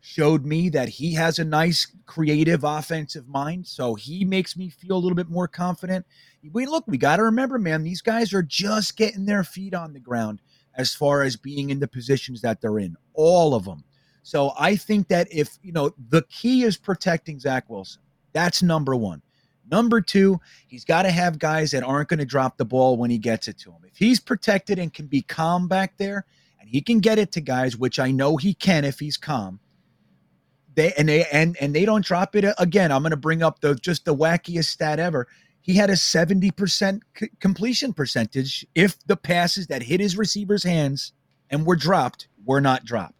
showed 0.00 0.44
me 0.44 0.70
that 0.70 0.88
he 0.88 1.14
has 1.14 1.38
a 1.38 1.44
nice 1.44 1.86
creative 2.06 2.64
offensive 2.64 3.28
mind. 3.28 3.64
So 3.64 3.94
he 3.94 4.24
makes 4.24 4.56
me 4.56 4.68
feel 4.68 4.96
a 4.96 4.98
little 4.98 5.14
bit 5.14 5.30
more 5.30 5.46
confident. 5.46 6.04
We 6.50 6.66
look, 6.66 6.82
we 6.88 6.98
got 6.98 7.18
to 7.18 7.22
remember, 7.22 7.60
man, 7.60 7.84
these 7.84 8.02
guys 8.02 8.34
are 8.34 8.42
just 8.42 8.96
getting 8.96 9.24
their 9.24 9.44
feet 9.44 9.72
on 9.72 9.92
the 9.92 10.00
ground 10.00 10.40
as 10.74 10.96
far 10.96 11.22
as 11.22 11.36
being 11.36 11.70
in 11.70 11.78
the 11.78 11.86
positions 11.86 12.40
that 12.40 12.60
they're 12.60 12.80
in. 12.80 12.96
All 13.14 13.54
of 13.54 13.64
them. 13.64 13.84
So 14.28 14.52
I 14.58 14.76
think 14.76 15.08
that 15.08 15.26
if, 15.32 15.58
you 15.62 15.72
know, 15.72 15.94
the 16.10 16.20
key 16.28 16.62
is 16.62 16.76
protecting 16.76 17.40
Zach 17.40 17.70
Wilson. 17.70 18.02
That's 18.34 18.62
number 18.62 18.94
one. 18.94 19.22
Number 19.70 20.02
two, 20.02 20.38
he's 20.66 20.84
got 20.84 21.04
to 21.04 21.10
have 21.10 21.38
guys 21.38 21.70
that 21.70 21.82
aren't 21.82 22.10
going 22.10 22.18
to 22.18 22.26
drop 22.26 22.58
the 22.58 22.66
ball 22.66 22.98
when 22.98 23.08
he 23.08 23.16
gets 23.16 23.48
it 23.48 23.56
to 23.60 23.70
him. 23.70 23.78
If 23.86 23.96
he's 23.96 24.20
protected 24.20 24.78
and 24.78 24.92
can 24.92 25.06
be 25.06 25.22
calm 25.22 25.66
back 25.66 25.96
there, 25.96 26.26
and 26.60 26.68
he 26.68 26.82
can 26.82 27.00
get 27.00 27.18
it 27.18 27.32
to 27.32 27.40
guys, 27.40 27.78
which 27.78 27.98
I 27.98 28.10
know 28.10 28.36
he 28.36 28.52
can 28.52 28.84
if 28.84 28.98
he's 28.98 29.16
calm. 29.16 29.60
They 30.74 30.92
and 30.98 31.08
they 31.08 31.24
and 31.32 31.56
and 31.58 31.74
they 31.74 31.86
don't 31.86 32.04
drop 32.04 32.36
it 32.36 32.44
again. 32.58 32.92
I'm 32.92 33.00
going 33.00 33.12
to 33.12 33.16
bring 33.16 33.42
up 33.42 33.62
the 33.62 33.76
just 33.76 34.04
the 34.04 34.14
wackiest 34.14 34.66
stat 34.66 35.00
ever. 35.00 35.26
He 35.62 35.72
had 35.72 35.88
a 35.88 35.94
70% 35.94 37.00
c- 37.18 37.30
completion 37.40 37.94
percentage 37.94 38.66
if 38.74 38.98
the 39.06 39.16
passes 39.16 39.68
that 39.68 39.82
hit 39.82 40.00
his 40.00 40.18
receivers' 40.18 40.64
hands 40.64 41.14
and 41.48 41.64
were 41.64 41.76
dropped 41.76 42.28
were 42.44 42.60
not 42.60 42.84
dropped. 42.84 43.17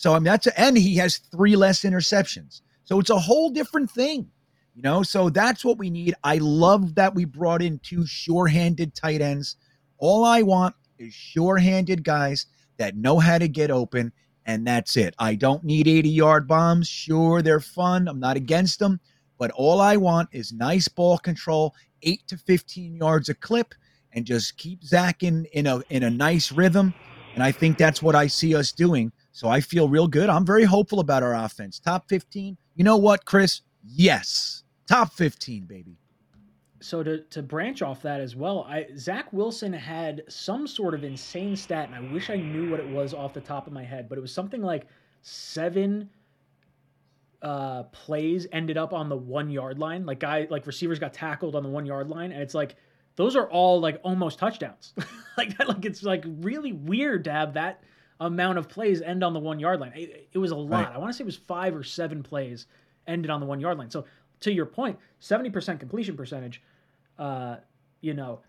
So 0.00 0.14
I 0.14 0.14
mean 0.14 0.24
that's 0.24 0.46
a, 0.46 0.58
and 0.58 0.78
he 0.78 0.96
has 0.96 1.18
three 1.18 1.56
less 1.56 1.82
interceptions. 1.82 2.62
So 2.84 2.98
it's 3.00 3.10
a 3.10 3.18
whole 3.18 3.50
different 3.50 3.90
thing. 3.90 4.30
You 4.74 4.80
know, 4.80 5.02
so 5.02 5.28
that's 5.28 5.62
what 5.62 5.76
we 5.76 5.90
need. 5.90 6.14
I 6.24 6.38
love 6.38 6.94
that 6.94 7.14
we 7.14 7.26
brought 7.26 7.60
in 7.60 7.80
two 7.80 8.06
sure-handed 8.06 8.94
tight 8.94 9.20
ends. 9.20 9.56
All 9.98 10.24
I 10.24 10.40
want 10.40 10.74
is 10.98 11.12
sure-handed 11.12 12.02
guys 12.02 12.46
that 12.78 12.96
know 12.96 13.18
how 13.18 13.36
to 13.36 13.46
get 13.46 13.70
open, 13.70 14.10
and 14.46 14.66
that's 14.66 14.96
it. 14.96 15.14
I 15.18 15.34
don't 15.34 15.64
need 15.64 15.84
80-yard 15.84 16.48
bombs. 16.48 16.88
Sure, 16.88 17.42
they're 17.42 17.60
fun. 17.60 18.08
I'm 18.08 18.20
not 18.20 18.38
against 18.38 18.78
them, 18.78 19.00
but 19.38 19.50
all 19.50 19.82
I 19.82 19.96
want 19.96 20.30
is 20.32 20.50
nice 20.50 20.88
ball 20.88 21.18
control, 21.18 21.74
eight 22.04 22.26
to 22.28 22.38
15 22.38 22.94
yards 22.96 23.28
a 23.28 23.34
clip, 23.34 23.74
and 24.14 24.24
just 24.24 24.56
keep 24.56 24.82
Zach 24.82 25.22
in 25.22 25.44
in 25.52 25.66
a 25.66 25.82
in 25.90 26.04
a 26.04 26.10
nice 26.10 26.52
rhythm. 26.52 26.94
And 27.34 27.42
I 27.42 27.52
think 27.52 27.76
that's 27.76 28.02
what 28.02 28.14
I 28.14 28.28
see 28.28 28.54
us 28.54 28.72
doing. 28.72 29.12
So 29.32 29.48
I 29.48 29.60
feel 29.60 29.88
real 29.88 30.08
good. 30.08 30.28
I'm 30.28 30.44
very 30.44 30.64
hopeful 30.64 31.00
about 31.00 31.22
our 31.22 31.34
offense. 31.34 31.78
Top 31.78 32.08
15. 32.08 32.56
You 32.74 32.84
know 32.84 32.96
what, 32.96 33.24
Chris? 33.24 33.62
Yes. 33.84 34.64
Top 34.88 35.12
15, 35.12 35.64
baby. 35.64 35.96
So 36.80 37.02
to, 37.02 37.18
to 37.18 37.42
branch 37.42 37.82
off 37.82 38.02
that 38.02 38.20
as 38.20 38.34
well, 38.34 38.66
I 38.68 38.86
Zach 38.96 39.32
Wilson 39.32 39.72
had 39.72 40.22
some 40.28 40.66
sort 40.66 40.94
of 40.94 41.04
insane 41.04 41.54
stat, 41.54 41.90
and 41.90 41.94
I 41.94 42.12
wish 42.12 42.30
I 42.30 42.36
knew 42.36 42.70
what 42.70 42.80
it 42.80 42.88
was 42.88 43.12
off 43.12 43.34
the 43.34 43.40
top 43.40 43.66
of 43.66 43.72
my 43.72 43.84
head, 43.84 44.08
but 44.08 44.16
it 44.16 44.22
was 44.22 44.32
something 44.32 44.62
like 44.62 44.86
seven 45.20 46.08
uh, 47.42 47.84
plays 47.84 48.46
ended 48.52 48.78
up 48.78 48.94
on 48.94 49.10
the 49.10 49.16
one 49.16 49.50
yard 49.50 49.78
line. 49.78 50.06
Like 50.06 50.20
guy 50.20 50.46
like 50.50 50.66
receivers 50.66 50.98
got 50.98 51.12
tackled 51.12 51.54
on 51.54 51.62
the 51.62 51.68
one 51.68 51.84
yard 51.84 52.08
line, 52.08 52.32
and 52.32 52.40
it's 52.40 52.54
like 52.54 52.76
those 53.16 53.36
are 53.36 53.48
all 53.50 53.78
like 53.78 54.00
almost 54.02 54.38
touchdowns. 54.38 54.94
like 55.36 55.56
that, 55.58 55.68
like 55.68 55.84
it's 55.84 56.02
like 56.02 56.24
really 56.26 56.72
weird 56.72 57.24
to 57.24 57.32
have 57.32 57.54
that 57.54 57.82
amount 58.20 58.58
of 58.58 58.68
plays 58.68 59.00
end 59.00 59.24
on 59.24 59.32
the 59.32 59.40
one 59.40 59.58
yard 59.58 59.80
line. 59.80 59.92
It, 59.94 60.28
it 60.32 60.38
was 60.38 60.50
a 60.50 60.56
lot. 60.56 60.86
Right. 60.86 60.94
I 60.94 60.98
want 60.98 61.10
to 61.10 61.16
say 61.16 61.22
it 61.22 61.26
was 61.26 61.36
five 61.36 61.74
or 61.74 61.82
seven 61.82 62.22
plays 62.22 62.66
ended 63.06 63.30
on 63.30 63.40
the 63.40 63.46
one 63.46 63.60
yard 63.60 63.78
line. 63.78 63.90
So 63.90 64.04
to 64.40 64.52
your 64.52 64.66
point, 64.66 64.98
70% 65.20 65.80
completion 65.80 66.16
percentage, 66.16 66.62
uh, 67.18 67.56
you 68.00 68.14
know, 68.14 68.40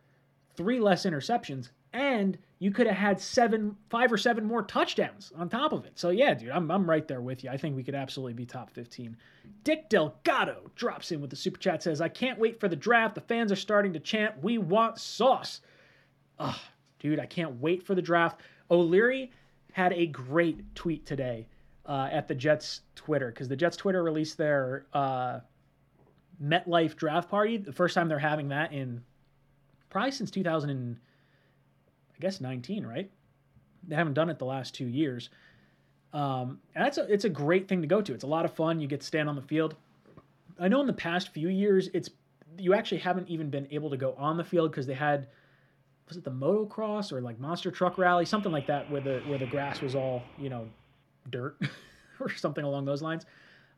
three 0.56 0.80
less 0.80 1.06
interceptions. 1.06 1.70
and 1.94 2.38
you 2.60 2.70
could 2.70 2.86
have 2.86 2.96
had 2.96 3.20
seven, 3.20 3.76
five 3.90 4.14
or 4.14 4.18
seven 4.18 4.46
more 4.46 4.62
touchdowns 4.62 5.32
on 5.36 5.50
top 5.50 5.74
of 5.74 5.84
it. 5.86 5.94
So 5.96 6.10
yeah, 6.12 6.36
dude, 6.36 6.52
I'm 6.52 6.70
I'm 6.70 6.88
right 6.88 7.08
there 7.08 7.20
with 7.22 7.44
you. 7.44 7.50
I 7.50 7.58
think 7.58 7.76
we 7.76 7.84
could 7.84 7.96
absolutely 7.96 8.34
be 8.34 8.46
top 8.46 8.70
15. 8.70 9.18
Dick 9.64 9.90
Delgado 9.90 10.70
drops 10.76 11.12
in 11.12 11.22
with 11.22 11.32
the 11.32 11.36
super 11.36 11.60
chat 11.60 11.82
says, 11.82 12.02
"I 12.02 12.08
can't 12.08 12.38
wait 12.38 12.60
for 12.60 12.68
the 12.68 12.76
draft. 12.76 13.16
The 13.16 13.22
fans 13.22 13.52
are 13.52 13.56
starting 13.56 13.94
to 13.94 14.00
chant, 14.00 14.44
"We 14.44 14.60
want 14.60 15.00
sauce." 15.00 15.62
Ugh, 16.38 16.56
dude, 17.00 17.20
I 17.20 17.26
can't 17.26 17.60
wait 17.60 17.82
for 17.84 17.96
the 17.96 18.02
draft. 18.02 18.42
O'Leary 18.70 19.32
had 19.72 19.94
a 19.94 20.06
great 20.06 20.76
tweet 20.76 21.06
today 21.06 21.48
uh, 21.86 22.10
at 22.12 22.28
the 22.28 22.36
Jets 22.36 22.82
Twitter 22.96 23.30
because 23.30 23.48
the 23.48 23.56
Jets 23.56 23.78
Twitter 23.78 24.04
released 24.04 24.38
their 24.38 24.86
uh, 24.94 25.40
MetLife 26.44 26.96
draft 26.96 27.30
party. 27.30 27.58
The 27.58 27.74
first 27.74 27.96
time 27.96 28.08
they're 28.08 28.20
having 28.20 28.50
that 28.50 28.74
in 28.74 29.04
probably 29.90 30.12
since 30.12 30.32
2000 30.32 30.70
and 30.70 30.98
I 32.16 32.20
guess 32.20 32.42
19, 32.42 32.86
right? 32.86 33.10
They 33.88 33.96
haven't 33.96 34.14
done 34.14 34.30
it 34.30 34.40
the 34.40 34.46
last 34.46 34.76
two 34.76 34.88
years. 34.88 35.30
Um, 36.14 36.60
and 36.76 36.86
that's 36.86 36.98
a, 36.98 37.12
it's 37.12 37.26
a 37.26 37.30
great 37.30 37.68
thing 37.68 37.82
to 37.82 37.88
go 37.88 38.02
to. 38.02 38.14
It's 38.14 38.24
a 38.24 38.28
lot 38.28 38.46
of 38.46 38.54
fun. 38.54 38.80
You 38.80 38.88
get 38.88 39.02
to 39.02 39.08
stand 39.08 39.30
on 39.30 39.36
the 39.36 39.42
field. 39.42 39.76
I 40.60 40.68
know 40.68 40.82
in 40.82 40.88
the 40.88 40.94
past 40.94 41.30
few 41.30 41.48
years, 41.48 41.90
it's 41.94 42.10
you 42.58 42.74
actually 42.74 43.00
haven't 43.00 43.30
even 43.30 43.50
been 43.50 43.68
able 43.72 43.90
to 43.90 43.98
go 43.98 44.14
on 44.18 44.38
the 44.38 44.44
field 44.44 44.72
because 44.72 44.86
they 44.86 44.94
had 44.94 45.28
was 46.12 46.18
it 46.18 46.26
the 46.26 46.32
motocross 46.32 47.14
or 47.14 47.22
like 47.22 47.40
monster 47.40 47.72
truck 47.72 47.98
rally, 47.98 48.26
something 48.26 48.52
like 48.52 48.68
that, 48.68 48.92
where 48.92 49.00
the 49.00 49.22
where 49.28 49.40
the 49.40 49.46
grass 49.46 49.80
was 49.80 49.96
all 49.96 50.22
you 50.38 50.50
know 50.50 50.68
dirt 51.30 51.58
or 52.20 52.30
something 52.30 52.66
along 52.66 52.84
those 52.84 53.02
lines. 53.02 53.26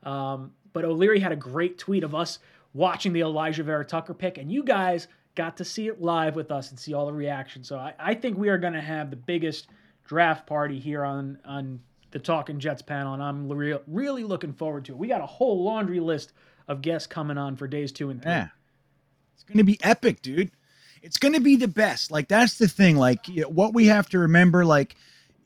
Um, 0.01 0.51
but 0.73 0.83
O'Leary 0.83 1.19
had 1.19 1.31
a 1.31 1.35
great 1.35 1.77
tweet 1.77 2.03
of 2.03 2.15
us 2.15 2.39
watching 2.73 3.13
the 3.13 3.19
Alijah 3.19 3.63
Vera 3.63 3.85
Tucker 3.85 4.15
pick, 4.15 4.39
and 4.39 4.51
you 4.51 4.63
guys 4.63 5.07
got 5.35 5.57
to 5.57 5.65
see 5.65 5.87
it 5.87 6.01
live 6.01 6.35
with 6.35 6.49
us 6.49 6.71
and 6.71 6.79
see 6.79 6.95
all 6.95 7.05
the 7.05 7.13
reactions. 7.13 7.67
So 7.67 7.77
I, 7.77 7.93
I 7.99 8.15
think 8.15 8.35
we 8.35 8.49
are 8.49 8.57
going 8.57 8.73
to 8.73 8.81
have 8.81 9.11
the 9.11 9.15
biggest 9.15 9.67
draft 10.03 10.47
party 10.47 10.79
here 10.79 11.05
on 11.05 11.37
on 11.45 11.81
the 12.09 12.19
Talking 12.19 12.59
Jets 12.59 12.81
panel, 12.81 13.13
and 13.13 13.21
I'm 13.21 13.47
re- 13.47 13.77
really 13.85 14.23
looking 14.23 14.53
forward 14.53 14.85
to 14.85 14.93
it. 14.93 14.97
We 14.97 15.07
got 15.07 15.21
a 15.21 15.27
whole 15.27 15.63
laundry 15.63 15.99
list 15.99 16.33
of 16.67 16.81
guests 16.81 17.05
coming 17.05 17.37
on 17.37 17.57
for 17.57 17.67
days 17.67 17.91
two 17.91 18.09
and 18.09 18.23
three. 18.23 18.31
Yeah. 18.31 18.47
It's 19.35 19.43
going 19.43 19.59
to 19.59 19.63
be 19.63 19.77
epic, 19.83 20.23
dude. 20.23 20.49
It's 21.03 21.17
going 21.17 21.33
to 21.33 21.41
be 21.41 21.57
the 21.57 21.67
best. 21.67 22.11
Like 22.11 22.29
that's 22.29 22.57
the 22.57 22.67
thing. 22.67 22.95
Like 22.95 23.27
you 23.27 23.41
know, 23.41 23.49
what 23.49 23.73
we 23.73 23.87
have 23.87 24.09
to 24.09 24.19
remember, 24.19 24.65
like 24.65 24.95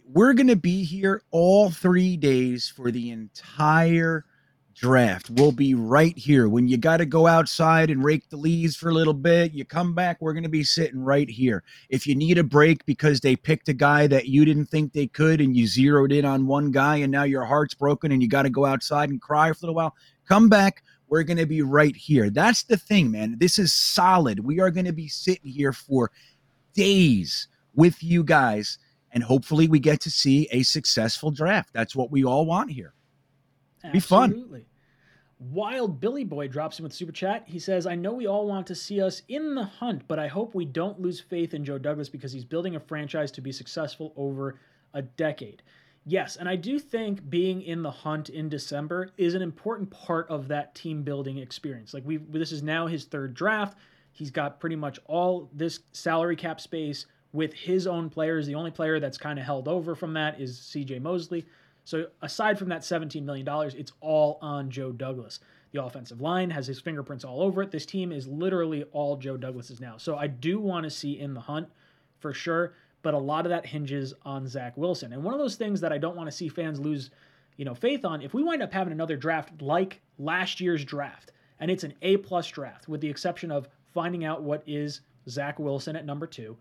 we're 0.05 0.33
going 0.33 0.47
to 0.47 0.55
be 0.55 0.83
here 0.83 1.23
all 1.31 1.71
three 1.71 2.15
days 2.15 2.69
for 2.69 2.91
the 2.91 3.09
entire 3.09 4.23
draft. 4.75 5.31
We'll 5.31 5.51
be 5.51 5.73
right 5.73 6.15
here. 6.15 6.47
When 6.47 6.67
you 6.67 6.77
got 6.77 6.97
to 6.97 7.05
go 7.05 7.25
outside 7.25 7.89
and 7.89 8.03
rake 8.03 8.29
the 8.29 8.37
leaves 8.37 8.75
for 8.75 8.89
a 8.89 8.93
little 8.93 9.13
bit, 9.13 9.53
you 9.53 9.65
come 9.65 9.95
back, 9.95 10.17
we're 10.21 10.33
going 10.33 10.43
to 10.43 10.49
be 10.49 10.63
sitting 10.63 11.03
right 11.03 11.27
here. 11.27 11.63
If 11.89 12.05
you 12.05 12.13
need 12.13 12.37
a 12.37 12.43
break 12.43 12.85
because 12.85 13.19
they 13.19 13.35
picked 13.35 13.69
a 13.69 13.73
guy 13.73 14.05
that 14.07 14.27
you 14.27 14.45
didn't 14.45 14.67
think 14.67 14.93
they 14.93 15.07
could 15.07 15.41
and 15.41 15.57
you 15.57 15.65
zeroed 15.65 16.11
in 16.11 16.25
on 16.25 16.45
one 16.45 16.69
guy 16.69 16.97
and 16.97 17.11
now 17.11 17.23
your 17.23 17.43
heart's 17.43 17.73
broken 17.73 18.11
and 18.11 18.21
you 18.21 18.29
got 18.29 18.43
to 18.43 18.51
go 18.51 18.65
outside 18.65 19.09
and 19.09 19.19
cry 19.19 19.51
for 19.51 19.57
a 19.57 19.61
little 19.61 19.75
while, 19.75 19.95
come 20.27 20.47
back. 20.47 20.83
We're 21.07 21.23
going 21.23 21.37
to 21.37 21.45
be 21.45 21.61
right 21.61 21.95
here. 21.95 22.29
That's 22.29 22.63
the 22.63 22.77
thing, 22.77 23.11
man. 23.11 23.37
This 23.39 23.57
is 23.59 23.73
solid. 23.73 24.39
We 24.39 24.59
are 24.59 24.71
going 24.71 24.85
to 24.85 24.93
be 24.93 25.07
sitting 25.07 25.51
here 25.51 25.73
for 25.73 26.11
days 26.73 27.47
with 27.73 28.03
you 28.03 28.23
guys 28.23 28.77
and 29.11 29.23
hopefully 29.23 29.67
we 29.67 29.79
get 29.79 30.01
to 30.01 30.11
see 30.11 30.47
a 30.51 30.63
successful 30.63 31.31
draft. 31.31 31.73
That's 31.73 31.95
what 31.95 32.11
we 32.11 32.23
all 32.23 32.45
want 32.45 32.71
here. 32.71 32.93
Be 33.91 33.99
fun. 33.99 34.31
Absolutely. 34.31 34.65
Wild 35.39 35.99
Billy 35.99 36.23
Boy 36.23 36.47
drops 36.47 36.79
in 36.79 36.83
with 36.83 36.93
super 36.93 37.11
chat. 37.11 37.43
He 37.47 37.59
says, 37.59 37.85
"I 37.85 37.95
know 37.95 38.13
we 38.13 38.27
all 38.27 38.47
want 38.47 38.67
to 38.67 38.75
see 38.75 39.01
us 39.01 39.21
in 39.27 39.55
the 39.55 39.63
hunt, 39.63 40.07
but 40.07 40.19
I 40.19 40.27
hope 40.27 40.55
we 40.55 40.65
don't 40.65 40.99
lose 40.99 41.19
faith 41.19 41.53
in 41.53 41.63
Joe 41.63 41.77
Douglas 41.77 42.09
because 42.09 42.31
he's 42.31 42.45
building 42.45 42.75
a 42.75 42.79
franchise 42.79 43.31
to 43.31 43.41
be 43.41 43.51
successful 43.51 44.13
over 44.15 44.59
a 44.93 45.01
decade." 45.01 45.61
Yes, 46.09 46.37
and 46.37 46.47
I 46.47 46.55
do 46.55 46.79
think 46.79 47.29
being 47.29 47.61
in 47.61 47.83
the 47.83 47.91
hunt 47.91 48.29
in 48.29 48.47
December 48.47 49.09
is 49.17 49.33
an 49.33 49.41
important 49.41 49.91
part 49.91 50.29
of 50.29 50.47
that 50.47 50.73
team 50.73 51.03
building 51.03 51.37
experience. 51.37 51.93
Like 51.93 52.05
we 52.05 52.15
this 52.15 52.53
is 52.53 52.63
now 52.63 52.87
his 52.87 53.03
third 53.03 53.33
draft. 53.33 53.77
He's 54.13 54.31
got 54.31 54.61
pretty 54.61 54.77
much 54.77 54.99
all 55.07 55.49
this 55.51 55.81
salary 55.91 56.37
cap 56.37 56.61
space 56.61 57.07
with 57.33 57.53
his 57.53 57.87
own 57.87 58.09
players. 58.09 58.47
The 58.47 58.55
only 58.55 58.71
player 58.71 59.01
that's 59.01 59.17
kind 59.17 59.37
of 59.37 59.43
held 59.43 59.67
over 59.67 59.95
from 59.95 60.13
that 60.13 60.39
is 60.39 60.57
CJ 60.57 61.01
Mosley. 61.01 61.45
So 61.83 62.07
aside 62.21 62.57
from 62.57 62.69
that 62.69 62.81
$17 62.81 63.23
million, 63.23 63.45
it's 63.77 63.91
all 63.99 64.39
on 64.41 64.69
Joe 64.69 64.93
Douglas. 64.93 65.41
The 65.73 65.83
offensive 65.83 66.21
line 66.21 66.49
has 66.51 66.65
his 66.67 66.79
fingerprints 66.79 67.25
all 67.25 67.41
over 67.41 67.61
it. 67.61 67.71
This 67.71 67.85
team 67.85 68.13
is 68.13 68.27
literally 68.27 68.85
all 68.93 69.17
Joe 69.17 69.35
Douglas's 69.35 69.81
now. 69.81 69.97
So 69.97 70.15
I 70.15 70.27
do 70.27 70.59
want 70.59 70.85
to 70.85 70.89
see 70.89 71.19
in 71.19 71.33
the 71.33 71.41
hunt 71.41 71.67
for 72.19 72.33
sure, 72.33 72.73
but 73.01 73.13
a 73.13 73.17
lot 73.17 73.45
of 73.45 73.49
that 73.49 73.65
hinges 73.65 74.13
on 74.23 74.47
Zach 74.47 74.75
Wilson. 74.75 75.13
And 75.13 75.23
one 75.23 75.33
of 75.33 75.39
those 75.39 75.55
things 75.55 75.81
that 75.81 75.93
I 75.93 75.97
don't 75.97 76.15
want 76.15 76.29
to 76.29 76.35
see 76.35 76.49
fans 76.49 76.79
lose, 76.79 77.09
you 77.55 77.65
know, 77.65 77.75
faith 77.75 78.05
on, 78.05 78.21
if 78.21 78.33
we 78.33 78.43
wind 78.43 78.61
up 78.61 78.73
having 78.73 78.93
another 78.93 79.15
draft 79.15 79.61
like 79.61 80.01
last 80.17 80.59
year's 80.59 80.83
draft, 80.83 81.31
and 81.59 81.71
it's 81.71 81.83
an 81.83 81.93
A 82.01 82.17
plus 82.17 82.47
draft, 82.47 82.87
with 82.87 83.01
the 83.01 83.09
exception 83.09 83.51
of 83.51 83.67
finding 83.93 84.25
out 84.25 84.43
what 84.43 84.63
is 84.67 85.01
Zach 85.29 85.59
Wilson 85.59 85.95
at 85.95 86.05
number 86.05 86.27
two, 86.27 86.57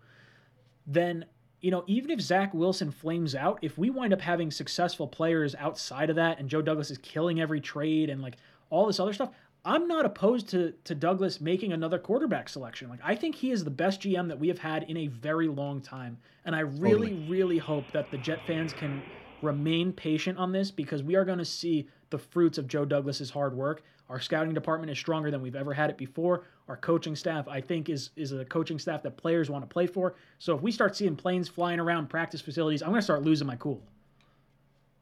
then 0.85 1.25
you 1.59 1.71
know, 1.71 1.83
even 1.87 2.11
if 2.11 2.21
Zach 2.21 2.53
Wilson 2.53 2.91
flames 2.91 3.33
out, 3.33 3.57
if 3.63 3.77
we 3.77 3.89
wind 3.89 4.13
up 4.13 4.21
having 4.21 4.51
successful 4.51 5.07
players 5.07 5.55
outside 5.55 6.09
of 6.09 6.15
that 6.15 6.39
and 6.39 6.47
Joe 6.47 6.61
Douglas 6.61 6.91
is 6.91 6.99
killing 6.99 7.41
every 7.41 7.59
trade 7.59 8.09
and 8.09 8.21
like 8.21 8.37
all 8.69 8.85
this 8.85 8.99
other 8.99 9.13
stuff, 9.13 9.31
I'm 9.67 9.85
not 9.85 10.05
opposed 10.05 10.47
to 10.49 10.73
to 10.85 10.95
Douglas 10.95 11.41
making 11.41 11.73
another 11.73 11.99
quarterback 11.99 12.47
selection. 12.47 12.89
Like 12.89 13.01
I 13.03 13.15
think 13.15 13.35
he 13.35 13.51
is 13.51 13.65
the 13.65 13.69
best 13.69 14.01
GM 14.01 14.29
that 14.29 14.39
we 14.39 14.47
have 14.47 14.57
had 14.57 14.83
in 14.83 14.95
a 14.95 15.07
very 15.07 15.49
long 15.49 15.81
time. 15.81 16.17
And 16.45 16.55
I 16.55 16.61
really, 16.61 17.09
totally. 17.09 17.29
really 17.29 17.57
hope 17.57 17.91
that 17.91 18.09
the 18.09 18.17
Jet 18.17 18.39
fans 18.47 18.71
can 18.71 19.03
remain 19.41 19.91
patient 19.91 20.39
on 20.39 20.53
this 20.53 20.71
because 20.71 21.03
we 21.03 21.15
are 21.15 21.25
going 21.25 21.37
to 21.37 21.45
see 21.45 21.89
the 22.09 22.17
fruits 22.17 22.57
of 22.57 22.67
Joe 22.69 22.85
Douglas's 22.85 23.29
hard 23.29 23.53
work. 23.53 23.83
Our 24.09 24.21
scouting 24.21 24.53
department 24.53 24.89
is 24.89 24.97
stronger 24.97 25.29
than 25.29 25.41
we've 25.41 25.55
ever 25.55 25.73
had 25.73 25.89
it 25.89 25.97
before. 25.97 26.45
Our 26.69 26.77
coaching 26.77 27.15
staff, 27.15 27.45
I 27.49 27.59
think, 27.59 27.89
is 27.89 28.11
is 28.15 28.31
a 28.31 28.45
coaching 28.45 28.79
staff 28.79 29.03
that 29.03 29.17
players 29.17 29.49
want 29.49 29.65
to 29.65 29.67
play 29.67 29.85
for. 29.85 30.15
So 30.39 30.55
if 30.55 30.61
we 30.61 30.71
start 30.71 30.95
seeing 30.95 31.17
planes 31.17 31.49
flying 31.49 31.81
around 31.81 32.07
practice 32.07 32.39
facilities, 32.39 32.81
I'm 32.81 32.89
going 32.89 33.01
to 33.01 33.03
start 33.03 33.23
losing 33.23 33.47
my 33.47 33.57
cool. 33.57 33.83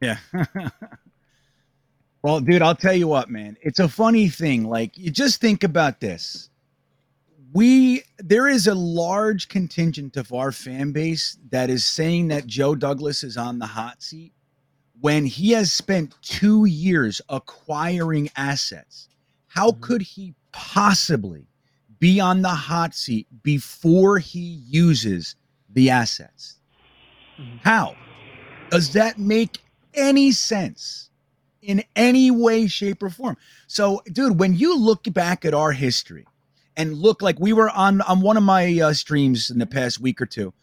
Yeah. 0.02 0.18
well, 2.26 2.40
dude, 2.40 2.64
I'll 2.64 2.74
tell 2.74 2.96
you 2.96 3.08
what, 3.08 3.30
man. 3.30 3.56
It's 3.62 3.78
a 3.78 3.88
funny 3.88 4.30
thing. 4.30 4.68
Like 4.68 4.98
you 4.98 5.12
just 5.12 5.40
think 5.40 5.64
about 5.64 6.00
this. 6.00 6.50
We 7.54 8.02
there 8.18 8.48
is 8.48 8.66
a 8.66 8.74
large 8.74 9.48
contingent 9.48 10.18
of 10.18 10.34
our 10.34 10.52
fan 10.52 10.92
base 10.92 11.38
that 11.52 11.70
is 11.70 11.86
saying 11.86 12.30
that 12.30 12.48
Joe 12.48 12.74
Douglas 12.74 13.24
is 13.24 13.38
on 13.38 13.60
the 13.60 13.68
hot 13.68 14.02
seat 14.02 14.34
when 15.02 15.28
he 15.28 15.52
has 15.52 15.72
spent 15.72 16.16
2 16.24 16.66
years 16.66 17.22
acquiring 17.30 18.32
assets. 18.36 19.08
How 19.46 19.70
mm-hmm. 19.70 19.82
could 19.82 20.02
he 20.02 20.34
possibly 20.52 21.46
be 22.00 22.20
on 22.20 22.42
the 22.42 22.50
hot 22.50 22.96
seat 22.96 23.28
before 23.44 24.18
he 24.18 24.64
uses 24.68 25.36
the 25.74 25.92
assets. 25.92 26.58
Mm-hmm. 27.40 27.58
How? 27.62 27.96
Does 28.72 28.94
that 28.94 29.20
make 29.20 29.60
any 29.94 30.32
sense 30.32 31.12
in 31.66 31.84
any 31.96 32.32
way, 32.32 32.68
shape, 32.68 33.04
or 33.04 33.10
form? 33.10 33.38
So, 33.68 34.02
dude, 34.12 34.40
when 34.40 34.56
you 34.56 34.78
look 34.78 35.04
back 35.14 35.46
at 35.46 35.54
our 35.54 35.72
history 35.72 36.26
and 36.78 36.94
look 36.94 37.22
like 37.22 37.40
we 37.40 37.54
were 37.54 37.70
on 37.70 38.02
on 38.02 38.22
one 38.22 38.38
of 38.38 38.44
my 38.44 38.80
uh, 38.80 38.94
streams 38.94 39.50
in 39.50 39.60
the 39.60 39.66
past 39.66 40.00
week 40.00 40.22
or 40.22 40.26
two, 40.26 40.54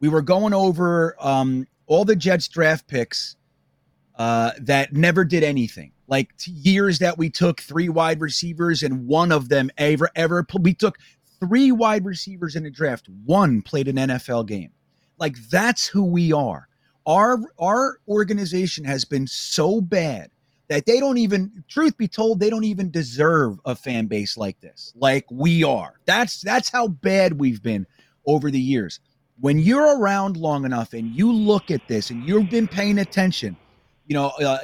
we 0.00 0.08
were 0.08 0.22
going 0.22 0.54
over 0.54 1.16
um, 1.20 1.66
all 1.86 2.04
the 2.04 2.16
Jets 2.16 2.48
draft 2.48 2.86
picks 2.86 3.36
uh, 4.16 4.52
that 4.60 4.92
never 4.92 5.24
did 5.24 5.42
anything. 5.42 5.92
Like 6.06 6.30
years 6.46 6.98
that 7.00 7.18
we 7.18 7.30
took 7.30 7.60
three 7.60 7.88
wide 7.88 8.20
receivers 8.20 8.82
and 8.82 9.06
one 9.06 9.30
of 9.30 9.48
them 9.48 9.70
ever 9.76 10.10
ever 10.16 10.46
we 10.60 10.74
took 10.74 10.98
three 11.40 11.70
wide 11.70 12.04
receivers 12.04 12.56
in 12.56 12.66
a 12.66 12.70
draft. 12.70 13.08
One 13.24 13.62
played 13.62 13.88
an 13.88 13.96
NFL 13.96 14.46
game. 14.46 14.72
Like 15.18 15.36
that's 15.50 15.86
who 15.86 16.04
we 16.04 16.32
are. 16.32 16.68
Our 17.06 17.38
our 17.58 17.98
organization 18.08 18.84
has 18.84 19.04
been 19.04 19.26
so 19.26 19.80
bad 19.80 20.30
that 20.68 20.86
they 20.86 21.00
don't 21.00 21.18
even 21.18 21.64
truth 21.68 21.96
be 21.96 22.08
told 22.08 22.40
they 22.40 22.50
don't 22.50 22.64
even 22.64 22.90
deserve 22.90 23.58
a 23.64 23.74
fan 23.74 24.06
base 24.06 24.36
like 24.36 24.60
this 24.60 24.92
like 24.96 25.24
we 25.30 25.64
are 25.64 25.94
that's 26.06 26.40
that's 26.42 26.70
how 26.70 26.88
bad 26.88 27.38
we've 27.38 27.62
been 27.62 27.86
over 28.26 28.50
the 28.50 28.60
years 28.60 29.00
when 29.40 29.58
you're 29.58 29.98
around 29.98 30.36
long 30.36 30.64
enough 30.64 30.92
and 30.92 31.14
you 31.14 31.32
look 31.32 31.70
at 31.70 31.86
this 31.88 32.10
and 32.10 32.22
you've 32.22 32.50
been 32.50 32.68
paying 32.68 32.98
attention 32.98 33.56
you 34.06 34.14
know 34.14 34.28
uh, 34.42 34.58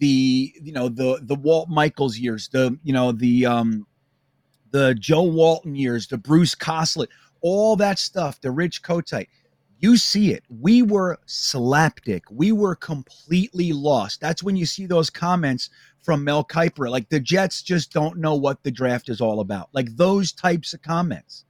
the 0.00 0.52
you 0.60 0.72
know 0.72 0.88
the 0.88 1.20
the 1.22 1.36
Walt 1.36 1.68
Michaels 1.68 2.18
years, 2.18 2.48
the 2.48 2.76
you 2.82 2.92
know 2.92 3.12
the 3.12 3.46
um 3.46 3.86
the 4.72 4.94
Joe 4.94 5.22
Walton 5.22 5.76
years, 5.76 6.08
the 6.08 6.18
Bruce 6.18 6.54
Coslet, 6.54 7.08
all 7.40 7.76
that 7.76 7.98
stuff, 7.98 8.40
the 8.40 8.50
Rich 8.50 8.82
Kotite. 8.82 9.28
You 9.82 9.96
see 9.96 10.32
it. 10.32 10.44
We 10.50 10.82
were 10.82 11.18
slapdick. 11.26 12.22
We 12.30 12.52
were 12.52 12.74
completely 12.74 13.72
lost. 13.72 14.20
That's 14.20 14.42
when 14.42 14.54
you 14.54 14.66
see 14.66 14.84
those 14.84 15.08
comments 15.08 15.70
from 16.02 16.22
Mel 16.22 16.44
Kiper, 16.44 16.90
like 16.90 17.08
the 17.08 17.18
Jets 17.18 17.62
just 17.62 17.90
don't 17.90 18.18
know 18.18 18.34
what 18.34 18.62
the 18.62 18.70
draft 18.70 19.08
is 19.08 19.22
all 19.22 19.40
about. 19.40 19.70
Like 19.72 19.96
those 19.96 20.32
types 20.32 20.74
of 20.74 20.82
comments. 20.82 21.46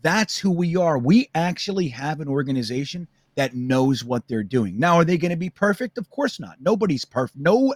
That's 0.00 0.38
who 0.38 0.50
we 0.52 0.76
are. 0.76 0.96
We 0.96 1.28
actually 1.34 1.88
have 1.88 2.20
an 2.20 2.28
organization 2.28 3.08
that 3.34 3.56
knows 3.56 4.04
what 4.04 4.28
they're 4.28 4.44
doing. 4.44 4.78
Now, 4.78 4.96
are 4.96 5.04
they 5.04 5.18
going 5.18 5.30
to 5.30 5.36
be 5.36 5.50
perfect? 5.50 5.98
Of 5.98 6.08
course 6.10 6.38
not. 6.38 6.60
Nobody's 6.60 7.04
perfect. 7.04 7.38
No 7.38 7.74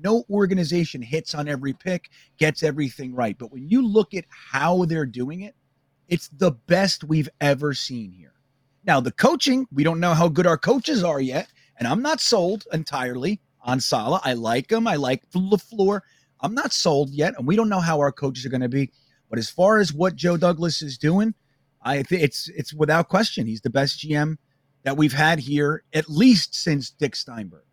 no 0.00 0.24
organization 0.30 1.02
hits 1.02 1.34
on 1.34 1.48
every 1.48 1.72
pick, 1.72 2.10
gets 2.36 2.62
everything 2.62 3.14
right. 3.14 3.36
But 3.36 3.50
when 3.50 3.68
you 3.68 3.86
look 3.86 4.14
at 4.14 4.26
how 4.28 4.84
they're 4.84 5.06
doing 5.06 5.40
it, 5.40 5.54
it's 6.06 6.28
the 6.28 6.52
best 6.52 7.02
we've 7.02 7.28
ever 7.40 7.74
seen 7.74 8.12
here. 8.12 8.32
Now, 8.88 9.00
the 9.00 9.12
coaching, 9.12 9.66
we 9.70 9.84
don't 9.84 10.00
know 10.00 10.14
how 10.14 10.28
good 10.28 10.46
our 10.46 10.56
coaches 10.56 11.04
are 11.04 11.20
yet, 11.20 11.52
and 11.78 11.86
I'm 11.86 12.00
not 12.00 12.22
sold 12.22 12.64
entirely 12.72 13.38
on 13.60 13.80
Saleh. 13.80 14.22
I 14.24 14.32
like 14.32 14.72
him. 14.72 14.86
I 14.86 14.96
like 14.96 15.30
LaFleur. 15.32 16.00
I'm 16.40 16.54
not 16.54 16.72
sold 16.72 17.10
yet, 17.10 17.34
and 17.36 17.46
we 17.46 17.54
don't 17.54 17.68
know 17.68 17.80
how 17.80 17.98
our 17.98 18.10
coaches 18.10 18.46
are 18.46 18.48
going 18.48 18.62
to 18.62 18.68
be. 18.70 18.90
But 19.28 19.38
as 19.38 19.50
far 19.50 19.76
as 19.76 19.92
what 19.92 20.16
Joe 20.16 20.38
Douglas 20.38 20.80
is 20.80 20.96
doing, 20.96 21.34
I 21.82 22.02
think 22.02 22.22
it's 22.22 22.48
it's 22.56 22.72
without 22.72 23.10
question 23.10 23.46
he's 23.46 23.60
the 23.60 23.68
best 23.68 24.00
GM 24.00 24.38
that 24.84 24.96
we've 24.96 25.12
had 25.12 25.38
here 25.38 25.84
at 25.92 26.08
least 26.08 26.54
since 26.54 26.88
Dick 26.88 27.14
Steinberg. 27.14 27.64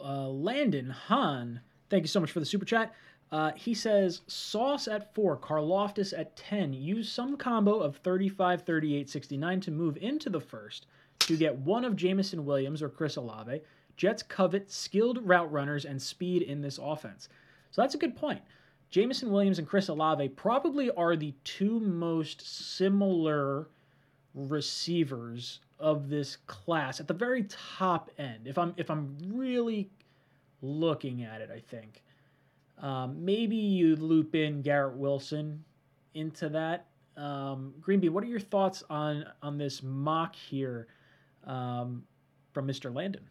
Uh, 0.00 0.28
Landon 0.28 0.90
Hahn, 0.90 1.60
thank 1.88 2.02
you 2.02 2.08
so 2.08 2.18
much 2.18 2.32
for 2.32 2.40
the 2.40 2.46
super 2.46 2.64
chat. 2.64 2.92
Uh, 3.32 3.50
he 3.56 3.72
says 3.72 4.20
Sauce 4.26 4.86
at 4.86 5.14
four, 5.14 5.38
Karlaftis 5.38 6.16
at 6.16 6.36
10. 6.36 6.74
Use 6.74 7.10
some 7.10 7.38
combo 7.38 7.80
of 7.80 7.96
35, 7.96 8.62
38, 8.62 9.08
69 9.08 9.60
to 9.62 9.70
move 9.70 9.96
into 9.96 10.28
the 10.28 10.40
first 10.40 10.86
to 11.20 11.36
get 11.38 11.56
one 11.56 11.84
of 11.84 11.96
Jameson 11.96 12.44
Williams 12.44 12.82
or 12.82 12.90
Chris 12.90 13.16
Olave. 13.16 13.62
Jets 13.96 14.22
covet 14.22 14.70
skilled 14.70 15.26
route 15.26 15.50
runners 15.50 15.86
and 15.86 16.00
speed 16.00 16.42
in 16.42 16.60
this 16.60 16.78
offense. 16.80 17.30
So 17.70 17.80
that's 17.80 17.94
a 17.94 17.98
good 17.98 18.14
point. 18.14 18.42
Jameson 18.90 19.30
Williams 19.30 19.58
and 19.58 19.66
Chris 19.66 19.88
Olave 19.88 20.28
probably 20.30 20.90
are 20.90 21.16
the 21.16 21.32
two 21.44 21.80
most 21.80 22.42
similar 22.76 23.68
receivers 24.34 25.60
of 25.78 26.10
this 26.10 26.36
class 26.46 27.00
at 27.00 27.08
the 27.08 27.14
very 27.14 27.44
top 27.44 28.10
end. 28.18 28.46
If 28.46 28.58
I'm 28.58 28.74
if 28.76 28.90
I'm 28.90 29.16
really 29.26 29.88
looking 30.60 31.22
at 31.22 31.40
it, 31.40 31.50
I 31.50 31.60
think 31.60 32.02
um, 32.78 33.24
maybe 33.24 33.56
you 33.56 33.96
loop 33.96 34.34
in 34.34 34.62
Garrett 34.62 34.96
Wilson 34.96 35.64
into 36.14 36.48
that. 36.50 36.86
Um, 37.16 37.74
Greenby, 37.80 38.10
what 38.10 38.24
are 38.24 38.28
your 38.28 38.40
thoughts 38.40 38.82
on 38.88 39.26
on 39.42 39.58
this 39.58 39.82
mock 39.82 40.34
here 40.34 40.86
um, 41.46 42.04
from 42.52 42.66
Mr. 42.66 42.94
Landon? 42.94 43.28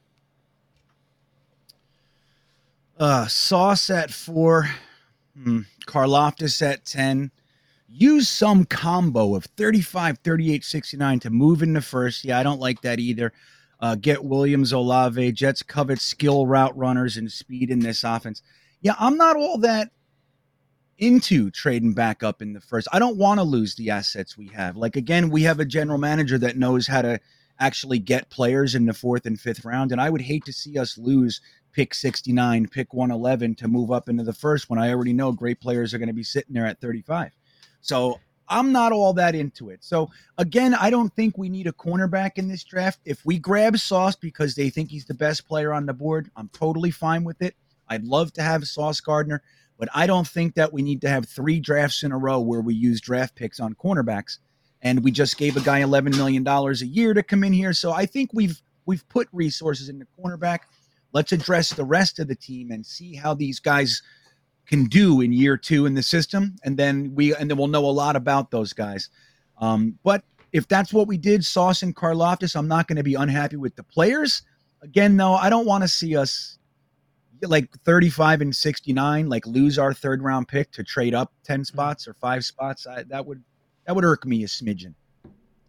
Uh, 2.99 3.25
Sauce 3.27 3.89
at 3.89 4.11
four, 4.11 4.69
Hmm. 5.35 5.61
Karlaftis 5.87 6.61
at 6.61 6.85
10. 6.85 7.31
Use 7.87 8.29
some 8.29 8.65
combo 8.65 9.35
of 9.35 9.45
35, 9.45 10.19
38, 10.19 10.63
69 10.63 11.19
to 11.21 11.29
move 11.29 11.63
into 11.63 11.81
first. 11.81 12.23
Yeah, 12.23 12.39
I 12.39 12.43
don't 12.43 12.59
like 12.59 12.81
that 12.81 12.99
either. 12.99 13.33
Uh, 13.79 13.95
get 13.95 14.23
Williams, 14.23 14.71
Olave, 14.71 15.31
Jets 15.31 15.63
covet 15.63 15.99
skill 15.99 16.45
route 16.45 16.77
runners 16.77 17.17
and 17.17 17.31
speed 17.31 17.69
in 17.71 17.79
this 17.79 18.03
offense. 18.03 18.41
Yeah, 18.81 18.95
I'm 18.99 19.17
not 19.17 19.35
all 19.35 19.57
that 19.59 19.91
into 20.97 21.49
trading 21.49 21.93
back 21.93 22.23
up 22.23 22.41
in 22.41 22.53
the 22.53 22.61
first. 22.61 22.87
I 22.91 22.99
don't 22.99 23.17
want 23.17 23.39
to 23.39 23.43
lose 23.43 23.75
the 23.75 23.89
assets 23.89 24.37
we 24.37 24.47
have. 24.49 24.77
Like, 24.77 24.95
again, 24.95 25.29
we 25.29 25.43
have 25.43 25.59
a 25.59 25.65
general 25.65 25.97
manager 25.97 26.37
that 26.37 26.57
knows 26.57 26.87
how 26.87 27.01
to 27.01 27.19
actually 27.59 27.99
get 27.99 28.29
players 28.29 28.75
in 28.75 28.85
the 28.85 28.93
fourth 28.93 29.25
and 29.25 29.39
fifth 29.39 29.65
round. 29.65 29.91
And 29.91 30.01
I 30.01 30.09
would 30.09 30.21
hate 30.21 30.45
to 30.45 30.53
see 30.53 30.77
us 30.77 30.97
lose 30.97 31.41
pick 31.73 31.93
69, 31.93 32.67
pick 32.67 32.93
111 32.93 33.55
to 33.55 33.67
move 33.67 33.91
up 33.91 34.09
into 34.09 34.23
the 34.23 34.33
first 34.33 34.69
one. 34.69 34.79
I 34.79 34.89
already 34.89 35.13
know 35.13 35.31
great 35.31 35.59
players 35.59 35.93
are 35.93 35.97
going 35.97 36.07
to 36.07 36.13
be 36.13 36.23
sitting 36.23 36.53
there 36.53 36.65
at 36.65 36.81
35. 36.81 37.31
So 37.81 38.19
I'm 38.47 38.71
not 38.71 38.91
all 38.91 39.13
that 39.13 39.35
into 39.35 39.69
it. 39.69 39.83
So 39.83 40.09
again, 40.37 40.75
I 40.75 40.89
don't 40.89 41.13
think 41.15 41.37
we 41.37 41.49
need 41.49 41.67
a 41.67 41.71
cornerback 41.71 42.31
in 42.35 42.47
this 42.47 42.63
draft. 42.63 42.99
If 43.05 43.25
we 43.25 43.39
grab 43.39 43.77
Sauce 43.77 44.15
because 44.15 44.55
they 44.55 44.69
think 44.69 44.91
he's 44.91 45.05
the 45.05 45.13
best 45.13 45.47
player 45.47 45.71
on 45.71 45.85
the 45.85 45.93
board, 45.93 46.29
I'm 46.35 46.49
totally 46.49 46.91
fine 46.91 47.23
with 47.23 47.41
it. 47.41 47.55
I'd 47.91 48.05
love 48.05 48.31
to 48.33 48.41
have 48.41 48.63
Sauce 48.63 49.01
Gardner, 49.01 49.43
but 49.77 49.89
I 49.93 50.07
don't 50.07 50.27
think 50.27 50.55
that 50.55 50.71
we 50.71 50.81
need 50.81 51.01
to 51.01 51.09
have 51.09 51.27
three 51.27 51.59
drafts 51.59 52.03
in 52.03 52.13
a 52.13 52.17
row 52.17 52.39
where 52.39 52.61
we 52.61 52.73
use 52.73 53.01
draft 53.01 53.35
picks 53.35 53.59
on 53.59 53.75
cornerbacks. 53.75 54.37
And 54.81 55.03
we 55.03 55.11
just 55.11 55.37
gave 55.37 55.57
a 55.57 55.61
guy 55.61 55.81
$11 55.81 56.15
million 56.15 56.47
a 56.47 56.71
year 56.85 57.13
to 57.13 57.21
come 57.21 57.43
in 57.43 57.51
here. 57.51 57.73
So 57.73 57.91
I 57.91 58.05
think 58.05 58.31
we've 58.33 58.59
we've 58.85 59.07
put 59.09 59.27
resources 59.33 59.89
in 59.89 59.99
the 59.99 60.07
cornerback. 60.17 60.59
Let's 61.11 61.33
address 61.33 61.73
the 61.73 61.83
rest 61.83 62.17
of 62.17 62.29
the 62.29 62.35
team 62.35 62.71
and 62.71 62.85
see 62.85 63.13
how 63.13 63.33
these 63.33 63.59
guys 63.59 64.01
can 64.65 64.85
do 64.85 65.19
in 65.19 65.33
year 65.33 65.57
two 65.57 65.85
in 65.85 65.93
the 65.93 66.01
system, 66.01 66.55
and 66.63 66.77
then 66.77 67.13
we 67.13 67.35
and 67.35 67.49
then 67.49 67.57
we'll 67.57 67.67
know 67.67 67.85
a 67.85 67.91
lot 67.91 68.15
about 68.15 68.51
those 68.51 68.71
guys. 68.71 69.09
Um, 69.57 69.99
but 70.03 70.23
if 70.53 70.67
that's 70.67 70.93
what 70.93 71.07
we 71.07 71.17
did, 71.17 71.43
Sauce 71.43 71.83
and 71.83 71.95
Karlaftis, 71.95 72.55
I'm 72.55 72.69
not 72.69 72.87
going 72.87 72.97
to 72.97 73.03
be 73.03 73.15
unhappy 73.15 73.57
with 73.57 73.75
the 73.75 73.83
players. 73.83 74.43
Again, 74.81 75.17
though, 75.17 75.33
I 75.33 75.49
don't 75.49 75.67
want 75.67 75.83
to 75.83 75.87
see 75.87 76.15
us 76.15 76.57
like 77.43 77.71
35 77.83 78.41
and 78.41 78.55
69, 78.55 79.29
like 79.29 79.45
lose 79.45 79.79
our 79.79 79.93
third 79.93 80.21
round 80.21 80.47
pick 80.47 80.71
to 80.71 80.83
trade 80.83 81.13
up 81.13 81.31
10 81.43 81.59
mm-hmm. 81.59 81.63
spots 81.63 82.07
or 82.07 82.13
five 82.13 82.45
spots. 82.45 82.87
I, 82.87 83.03
that 83.03 83.25
would 83.25 83.43
that 83.85 83.95
would 83.95 84.05
irk 84.05 84.25
me 84.25 84.43
a 84.43 84.47
smidgen. 84.47 84.93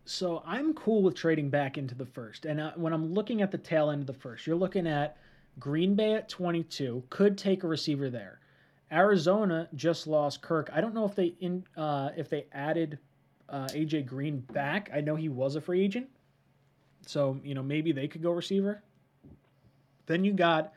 So 0.05 0.43
I'm 0.45 0.75
cool 0.75 1.03
with 1.03 1.15
trading 1.15 1.49
back 1.49 1.79
into 1.79 1.95
the 1.95 2.05
first. 2.05 2.45
And 2.45 2.61
uh, 2.61 2.73
when 2.77 2.93
I'm 2.93 3.15
looking 3.15 3.41
at 3.41 3.51
the 3.51 3.59
tail 3.59 3.91
end 3.91 4.03
of 4.03 4.07
the 4.07 4.13
first, 4.13 4.47
you're 4.47 4.57
looking 4.57 4.87
at 4.87 5.17
Green 5.59 5.95
Bay 5.95 6.15
at 6.15 6.29
22 6.29 7.05
could 7.11 7.39
take 7.39 7.63
a 7.63 7.69
receiver 7.69 8.11
there. 8.11 8.41
Arizona 8.91 9.69
just 9.75 10.07
lost 10.07 10.43
Kirk. 10.43 10.71
I 10.73 10.81
don't 10.81 10.95
know 10.95 11.07
if 11.07 11.15
they 11.15 11.35
in 11.41 11.65
uh, 11.77 12.11
if 12.17 12.29
they 12.29 12.47
added 12.53 12.99
uh, 13.49 13.67
AJ 13.67 14.07
Green 14.07 14.41
back. 14.53 14.91
I 14.93 15.01
know 15.01 15.17
he 15.17 15.29
was 15.29 15.57
a 15.57 15.61
free 15.61 15.83
agent, 15.83 16.09
so 17.07 17.41
you 17.43 17.55
know 17.55 17.63
maybe 17.63 17.93
they 17.93 18.07
could 18.07 18.23
go 18.23 18.33
receiver. 18.33 18.83
Then 20.07 20.25
you 20.25 20.33
got 20.33 20.73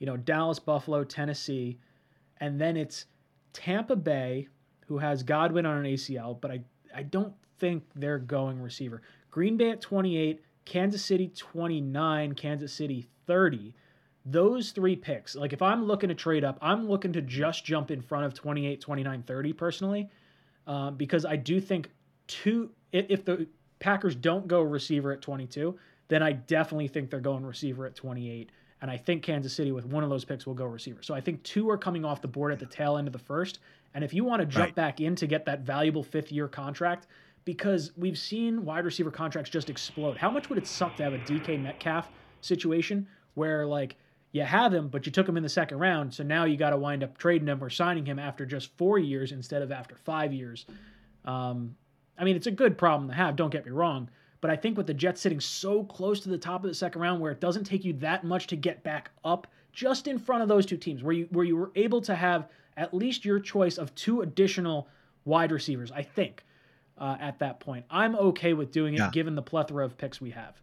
you 0.00 0.06
know 0.06 0.16
Dallas, 0.16 0.58
Buffalo, 0.58 1.04
Tennessee, 1.04 1.78
and 2.38 2.60
then 2.60 2.76
it's 2.76 3.06
Tampa 3.52 3.94
Bay 3.94 4.48
who 4.86 4.98
has 4.98 5.22
Godwin 5.22 5.64
on 5.66 5.78
an 5.78 5.84
ACL, 5.84 6.40
but 6.40 6.50
I 6.50 6.60
I 6.92 7.04
don't 7.04 7.34
think 7.58 7.84
they're 7.94 8.18
going 8.18 8.60
receiver. 8.60 9.02
Green 9.30 9.56
Bay 9.56 9.70
at 9.70 9.80
28, 9.80 10.42
Kansas 10.64 11.04
City 11.04 11.28
29, 11.28 12.34
Kansas 12.34 12.72
City 12.72 13.06
30 13.28 13.74
those 14.26 14.70
three 14.72 14.96
picks, 14.96 15.34
like 15.34 15.52
if 15.52 15.62
I'm 15.62 15.84
looking 15.84 16.08
to 16.08 16.14
trade 16.14 16.44
up, 16.44 16.58
I'm 16.60 16.88
looking 16.88 17.12
to 17.14 17.22
just 17.22 17.64
jump 17.64 17.90
in 17.90 18.02
front 18.02 18.26
of 18.26 18.34
28, 18.34 18.80
29, 18.80 19.22
30 19.22 19.52
personally, 19.54 20.10
uh, 20.66 20.90
because 20.90 21.24
I 21.24 21.36
do 21.36 21.60
think 21.60 21.90
two, 22.26 22.70
if, 22.92 23.06
if 23.08 23.24
the 23.24 23.46
Packers 23.78 24.14
don't 24.14 24.46
go 24.46 24.60
receiver 24.60 25.12
at 25.12 25.22
22, 25.22 25.76
then 26.08 26.22
I 26.22 26.32
definitely 26.32 26.88
think 26.88 27.10
they're 27.10 27.20
going 27.20 27.44
receiver 27.44 27.86
at 27.86 27.94
28. 27.94 28.50
And 28.82 28.90
I 28.90 28.96
think 28.96 29.22
Kansas 29.22 29.52
City 29.52 29.72
with 29.72 29.84
one 29.84 30.02
of 30.04 30.10
those 30.10 30.24
picks 30.24 30.46
will 30.46 30.54
go 30.54 30.64
receiver. 30.64 31.02
So 31.02 31.14
I 31.14 31.20
think 31.20 31.42
two 31.42 31.68
are 31.68 31.76
coming 31.76 32.04
off 32.04 32.22
the 32.22 32.28
board 32.28 32.52
at 32.52 32.58
the 32.58 32.66
tail 32.66 32.96
end 32.96 33.06
of 33.06 33.12
the 33.12 33.18
first. 33.18 33.58
And 33.94 34.02
if 34.02 34.14
you 34.14 34.24
want 34.24 34.40
to 34.40 34.46
jump 34.46 34.66
right. 34.66 34.74
back 34.74 35.00
in 35.00 35.14
to 35.16 35.26
get 35.26 35.44
that 35.44 35.60
valuable 35.60 36.02
fifth 36.02 36.32
year 36.32 36.48
contract, 36.48 37.06
because 37.44 37.92
we've 37.96 38.18
seen 38.18 38.64
wide 38.64 38.84
receiver 38.84 39.10
contracts 39.10 39.50
just 39.50 39.70
explode. 39.70 40.16
How 40.16 40.30
much 40.30 40.48
would 40.48 40.58
it 40.58 40.66
suck 40.66 40.96
to 40.96 41.02
have 41.02 41.14
a 41.14 41.18
DK 41.18 41.60
Metcalf 41.60 42.08
situation 42.40 43.06
where 43.34 43.66
like 43.66 43.96
you 44.32 44.42
have 44.42 44.72
him, 44.72 44.88
but 44.88 45.06
you 45.06 45.12
took 45.12 45.28
him 45.28 45.36
in 45.36 45.42
the 45.42 45.48
second 45.48 45.78
round. 45.78 46.14
So 46.14 46.22
now 46.22 46.44
you 46.44 46.56
got 46.56 46.70
to 46.70 46.76
wind 46.76 47.02
up 47.02 47.18
trading 47.18 47.48
him 47.48 47.62
or 47.62 47.70
signing 47.70 48.06
him 48.06 48.18
after 48.18 48.46
just 48.46 48.76
four 48.76 48.98
years 48.98 49.32
instead 49.32 49.62
of 49.62 49.72
after 49.72 49.96
five 49.96 50.32
years. 50.32 50.66
Um, 51.24 51.74
I 52.16 52.24
mean, 52.24 52.36
it's 52.36 52.46
a 52.46 52.52
good 52.52 52.78
problem 52.78 53.08
to 53.08 53.14
have, 53.14 53.34
don't 53.34 53.50
get 53.50 53.64
me 53.64 53.72
wrong. 53.72 54.08
But 54.40 54.50
I 54.50 54.56
think 54.56 54.76
with 54.76 54.86
the 54.86 54.94
Jets 54.94 55.20
sitting 55.20 55.40
so 55.40 55.84
close 55.84 56.20
to 56.20 56.28
the 56.28 56.38
top 56.38 56.64
of 56.64 56.68
the 56.68 56.74
second 56.74 57.02
round 57.02 57.20
where 57.20 57.32
it 57.32 57.40
doesn't 57.40 57.64
take 57.64 57.84
you 57.84 57.92
that 57.94 58.24
much 58.24 58.46
to 58.48 58.56
get 58.56 58.82
back 58.82 59.10
up 59.24 59.46
just 59.72 60.06
in 60.06 60.18
front 60.18 60.42
of 60.42 60.48
those 60.48 60.66
two 60.66 60.76
teams, 60.76 61.02
where 61.02 61.12
you 61.12 61.28
where 61.30 61.44
you 61.44 61.56
were 61.56 61.70
able 61.74 62.00
to 62.02 62.14
have 62.14 62.48
at 62.76 62.94
least 62.94 63.24
your 63.24 63.38
choice 63.38 63.78
of 63.78 63.94
two 63.94 64.22
additional 64.22 64.88
wide 65.24 65.52
receivers, 65.52 65.92
I 65.92 66.02
think, 66.02 66.44
uh, 66.98 67.16
at 67.20 67.38
that 67.40 67.60
point. 67.60 67.84
I'm 67.90 68.16
okay 68.16 68.54
with 68.54 68.72
doing 68.72 68.94
it 68.94 68.98
yeah. 68.98 69.10
given 69.10 69.34
the 69.34 69.42
plethora 69.42 69.84
of 69.84 69.96
picks 69.98 70.20
we 70.20 70.30
have. 70.30 70.60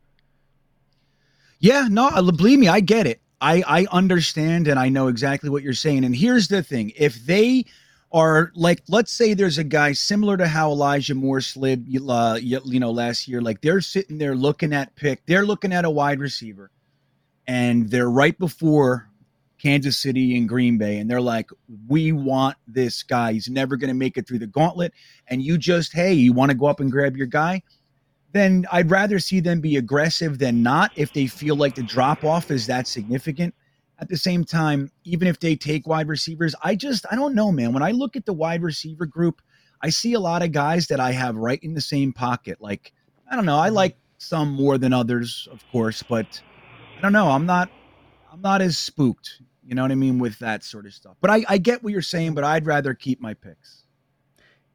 Yeah, 1.59 1.87
no, 1.89 2.09
believe 2.31 2.59
me, 2.59 2.67
I 2.67 2.79
get 2.79 3.07
it. 3.07 3.21
I 3.39 3.63
I 3.67 3.87
understand 3.91 4.67
and 4.67 4.79
I 4.79 4.89
know 4.89 5.07
exactly 5.07 5.49
what 5.49 5.63
you're 5.63 5.73
saying. 5.73 6.03
And 6.03 6.15
here's 6.15 6.47
the 6.47 6.63
thing: 6.63 6.91
if 6.95 7.25
they 7.25 7.65
are 8.11 8.51
like, 8.55 8.81
let's 8.87 9.11
say 9.11 9.33
there's 9.33 9.57
a 9.57 9.63
guy 9.63 9.91
similar 9.91 10.37
to 10.37 10.47
how 10.47 10.71
Elijah 10.71 11.15
Moore 11.15 11.41
slid, 11.41 11.85
uh, 12.07 12.39
you 12.41 12.79
know, 12.79 12.91
last 12.91 13.27
year. 13.27 13.41
Like 13.41 13.61
they're 13.61 13.81
sitting 13.81 14.17
there 14.17 14.35
looking 14.35 14.73
at 14.73 14.95
pick, 14.95 15.25
they're 15.25 15.45
looking 15.45 15.73
at 15.73 15.85
a 15.85 15.89
wide 15.89 16.19
receiver, 16.19 16.71
and 17.47 17.89
they're 17.89 18.09
right 18.09 18.37
before 18.39 19.09
Kansas 19.61 19.97
City 19.97 20.37
and 20.37 20.47
Green 20.47 20.77
Bay, 20.77 20.99
and 20.99 21.09
they're 21.09 21.19
like, 21.19 21.49
"We 21.87 22.11
want 22.11 22.57
this 22.67 23.03
guy. 23.03 23.33
He's 23.33 23.49
never 23.49 23.75
going 23.75 23.89
to 23.89 23.93
make 23.93 24.17
it 24.17 24.27
through 24.27 24.39
the 24.39 24.47
gauntlet." 24.47 24.93
And 25.27 25.41
you 25.41 25.57
just, 25.57 25.93
hey, 25.93 26.13
you 26.13 26.31
want 26.31 26.51
to 26.51 26.57
go 26.57 26.67
up 26.67 26.79
and 26.79 26.91
grab 26.91 27.17
your 27.17 27.27
guy? 27.27 27.61
then 28.33 28.65
I'd 28.71 28.91
rather 28.91 29.19
see 29.19 29.39
them 29.39 29.61
be 29.61 29.77
aggressive 29.77 30.37
than 30.37 30.61
not 30.61 30.91
if 30.95 31.13
they 31.13 31.27
feel 31.27 31.55
like 31.55 31.75
the 31.75 31.83
drop 31.83 32.23
off 32.23 32.51
is 32.51 32.67
that 32.67 32.87
significant. 32.87 33.53
At 33.99 34.09
the 34.09 34.17
same 34.17 34.43
time, 34.43 34.91
even 35.05 35.27
if 35.27 35.39
they 35.39 35.55
take 35.55 35.87
wide 35.87 36.07
receivers, 36.07 36.53
I 36.63 36.75
just 36.75 37.05
I 37.11 37.15
don't 37.15 37.33
know, 37.33 37.51
man. 37.51 37.73
When 37.73 37.83
I 37.83 37.91
look 37.91 38.15
at 38.15 38.25
the 38.25 38.33
wide 38.33 38.61
receiver 38.61 39.05
group, 39.05 39.41
I 39.81 39.89
see 39.89 40.13
a 40.13 40.19
lot 40.19 40.43
of 40.43 40.51
guys 40.51 40.87
that 40.87 40.99
I 40.99 41.11
have 41.11 41.35
right 41.35 41.59
in 41.63 41.73
the 41.73 41.81
same 41.81 42.13
pocket. 42.13 42.61
Like, 42.61 42.93
I 43.29 43.35
don't 43.35 43.45
know, 43.45 43.57
I 43.57 43.67
mm-hmm. 43.67 43.75
like 43.75 43.97
some 44.19 44.51
more 44.51 44.77
than 44.77 44.93
others, 44.93 45.47
of 45.51 45.63
course, 45.71 46.03
but 46.03 46.41
I 46.97 47.01
don't 47.01 47.13
know. 47.13 47.29
I'm 47.29 47.45
not 47.45 47.69
I'm 48.31 48.41
not 48.41 48.61
as 48.61 48.77
spooked, 48.77 49.41
you 49.65 49.73
know 49.73 49.81
what 49.81 49.91
I 49.91 49.95
mean, 49.95 50.19
with 50.19 50.37
that 50.39 50.63
sort 50.63 50.85
of 50.85 50.93
stuff. 50.93 51.15
But 51.21 51.31
I, 51.31 51.45
I 51.49 51.57
get 51.57 51.83
what 51.83 51.91
you're 51.91 52.01
saying, 52.01 52.35
but 52.35 52.43
I'd 52.43 52.65
rather 52.65 52.93
keep 52.93 53.19
my 53.19 53.33
picks. 53.33 53.83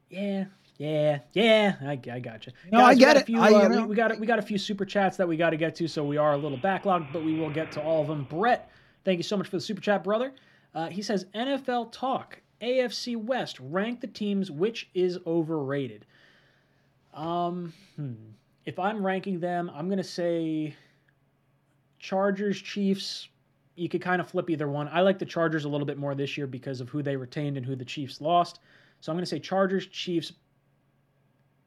Yeah, 0.09 0.45
yeah, 0.77 1.19
yeah. 1.33 1.75
I, 1.81 1.99
I 2.11 2.19
got 2.19 2.45
you. 2.45 2.53
No, 2.71 2.79
Guys, 2.79 2.97
I 2.97 2.99
get 2.99 3.17
it. 3.17 3.25
Few, 3.25 3.39
I, 3.39 3.53
uh, 3.53 3.69
we, 3.69 3.83
we, 3.83 3.95
got 3.95 4.19
we 4.19 4.27
got 4.27 4.39
a 4.39 4.43
few 4.43 4.57
super 4.57 4.85
chats 4.85 5.17
that 5.17 5.27
we 5.27 5.37
got 5.37 5.51
to 5.51 5.57
get 5.57 5.75
to, 5.75 5.87
so 5.87 6.03
we 6.03 6.17
are 6.17 6.33
a 6.33 6.37
little 6.37 6.57
backlogged, 6.57 7.13
but 7.13 7.23
we 7.23 7.35
will 7.35 7.49
get 7.49 7.71
to 7.73 7.81
all 7.81 8.01
of 8.01 8.07
them. 8.07 8.27
Brett, 8.29 8.69
thank 9.03 9.17
you 9.17 9.23
so 9.23 9.37
much 9.37 9.47
for 9.47 9.57
the 9.57 9.61
super 9.61 9.81
chat, 9.81 10.03
brother. 10.03 10.33
Uh, 10.73 10.89
he 10.89 11.01
says 11.01 11.25
NFL 11.35 11.91
talk, 11.91 12.41
AFC 12.61 13.15
West, 13.15 13.59
rank 13.59 14.01
the 14.01 14.07
teams 14.07 14.49
which 14.49 14.89
is 14.93 15.19
overrated. 15.27 16.05
Um, 17.13 17.73
hmm. 17.95 18.13
if 18.65 18.79
I'm 18.79 19.05
ranking 19.05 19.39
them, 19.39 19.71
I'm 19.73 19.89
gonna 19.89 20.03
say 20.03 20.75
Chargers, 22.03 22.61
Chiefs. 22.61 23.29
You 23.75 23.89
could 23.89 24.01
kind 24.01 24.21
of 24.21 24.29
flip 24.29 24.49
either 24.49 24.67
one. 24.67 24.87
I 24.89 25.01
like 25.01 25.17
the 25.17 25.25
Chargers 25.25 25.65
a 25.65 25.69
little 25.69 25.87
bit 25.87 25.97
more 25.97 26.13
this 26.13 26.37
year 26.37 26.45
because 26.45 26.81
of 26.81 26.89
who 26.89 27.01
they 27.01 27.15
retained 27.15 27.57
and 27.57 27.65
who 27.65 27.75
the 27.75 27.85
Chiefs 27.85 28.21
lost. 28.21 28.59
So 28.99 29.11
I'm 29.11 29.15
going 29.15 29.23
to 29.23 29.29
say 29.29 29.39
Chargers, 29.39 29.87
Chiefs, 29.87 30.33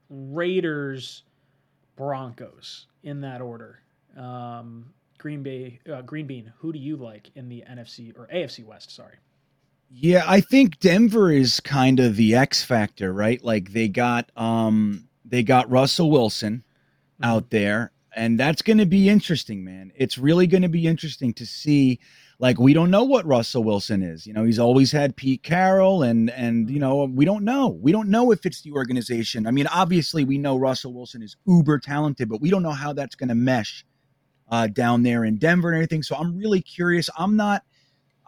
Raiders, 0.09 1.25
Broncos 1.97 2.87
in 3.03 3.21
that 3.23 3.41
order. 3.41 3.81
Um, 4.17 4.93
Green 5.27 5.43
Bay, 5.43 5.81
uh, 5.93 6.03
Green 6.03 6.29
Bean. 6.29 6.53
Who 6.59 6.73
do 6.73 6.79
you 6.79 6.97
like 6.97 7.33
in 7.35 7.49
the 7.49 7.65
NFC 7.69 8.17
or 8.17 8.29
AFC 8.33 8.65
West? 8.65 8.95
Sorry. 8.95 9.17
Yeah, 9.91 10.23
I 10.25 10.41
think 10.41 10.79
Denver 10.79 11.33
is 11.33 11.59
kind 11.59 11.99
of 11.99 12.15
the 12.15 12.37
X 12.37 12.63
factor, 12.63 13.13
right? 13.13 13.43
Like 13.43 13.73
they 13.73 13.89
got 13.89 14.31
um 14.37 15.09
they 15.25 15.43
got 15.43 15.69
Russell 15.69 16.13
Wilson 16.13 16.63
mm-hmm. 16.63 17.25
out 17.25 17.51
there, 17.51 17.91
and 18.15 18.39
that's 18.39 18.63
going 18.63 18.79
to 18.79 18.87
be 18.87 19.09
interesting, 19.09 19.65
man. 19.65 19.91
It's 19.97 20.17
really 20.17 20.47
going 20.47 20.63
to 20.63 20.69
be 20.69 20.87
interesting 20.87 21.35
to 21.35 21.45
see 21.45 21.99
like 22.39 22.61
we 22.61 22.73
don't 22.73 22.93
know 22.93 23.03
what 23.03 23.27
Russell 23.27 23.65
Wilson 23.65 24.05
is. 24.05 24.29
You 24.29 24.33
know, 24.33 24.45
he's 24.45 24.61
always 24.61 24.93
had 24.93 25.17
Pete 25.17 25.43
Carroll 25.43 26.05
and 26.05 26.31
and 26.31 26.71
you 26.71 26.79
know, 26.79 27.03
we 27.03 27.25
don't 27.25 27.43
know. 27.43 27.77
We 27.83 27.91
don't 27.91 28.11
know 28.11 28.31
if 28.31 28.47
it's 28.47 28.63
the 28.63 28.71
organization. 28.71 29.49
I 29.49 29.51
mean, 29.51 29.67
obviously 29.67 30.23
we 30.23 30.39
know 30.39 30.57
Russell 30.57 30.95
Wilson 30.95 31.21
is 31.21 31.35
uber 31.49 31.81
talented, 31.81 32.29
but 32.29 32.41
we 32.41 32.49
don't 32.49 32.63
know 32.63 32.71
how 32.71 32.93
that's 32.93 33.17
going 33.17 33.31
to 33.31 33.35
mesh 33.35 33.85
uh, 34.49 34.67
down 34.69 35.03
there 35.03 35.25
in 35.25 35.37
Denver 35.37 35.69
and 35.69 35.77
everything. 35.77 36.03
So 36.03 36.17
I'm 36.17 36.37
really 36.37 36.61
curious. 36.61 37.11
I'm 37.19 37.37
not 37.37 37.63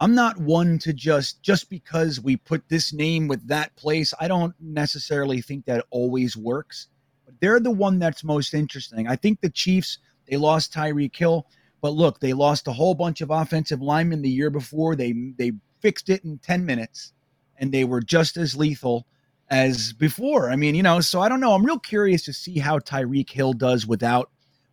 I'm 0.01 0.15
not 0.15 0.37
one 0.37 0.79
to 0.79 0.93
just 0.93 1.41
just 1.41 1.69
because 1.69 2.19
we 2.19 2.37
put 2.37 2.67
this 2.69 2.93
name 2.93 3.27
with 3.27 3.47
that 3.47 3.75
place. 3.75 4.13
I 4.19 4.27
don't 4.27 4.55
necessarily 4.59 5.41
think 5.41 5.65
that 5.65 5.85
always 5.89 6.37
works. 6.37 6.87
But 7.25 7.35
they're 7.39 7.59
the 7.59 7.71
one 7.71 7.99
that's 7.99 8.23
most 8.23 8.53
interesting. 8.53 9.07
I 9.07 9.15
think 9.15 9.41
the 9.41 9.49
Chiefs, 9.49 9.99
they 10.29 10.37
lost 10.37 10.73
Tyreek 10.73 11.15
Hill 11.15 11.45
but 11.81 11.93
look, 11.93 12.19
they 12.19 12.33
lost 12.33 12.67
a 12.67 12.73
whole 12.73 12.93
bunch 12.93 13.21
of 13.21 13.29
offensive 13.29 13.81
linemen 13.81 14.21
the 14.21 14.29
year 14.29 14.49
before. 14.49 14.95
They 14.95 15.13
they 15.37 15.53
fixed 15.79 16.09
it 16.09 16.23
in 16.25 16.39
10 16.39 16.65
minutes 16.65 17.13
and 17.57 17.71
they 17.71 17.85
were 17.85 18.01
just 18.01 18.37
as 18.37 18.55
lethal 18.55 19.07
as 19.49 19.93
before. 19.93 20.49
I 20.51 20.55
mean, 20.55 20.75
you 20.75 20.83
know, 20.83 20.99
so 20.99 21.21
I 21.21 21.29
don't 21.29 21.39
know. 21.39 21.53
I'm 21.53 21.65
real 21.65 21.79
curious 21.79 22.23
to 22.25 22.33
see 22.33 22.59
how 22.59 22.79
Tyreek 22.79 23.29
Hill 23.29 23.53
does 23.53 23.87
without 23.87 24.29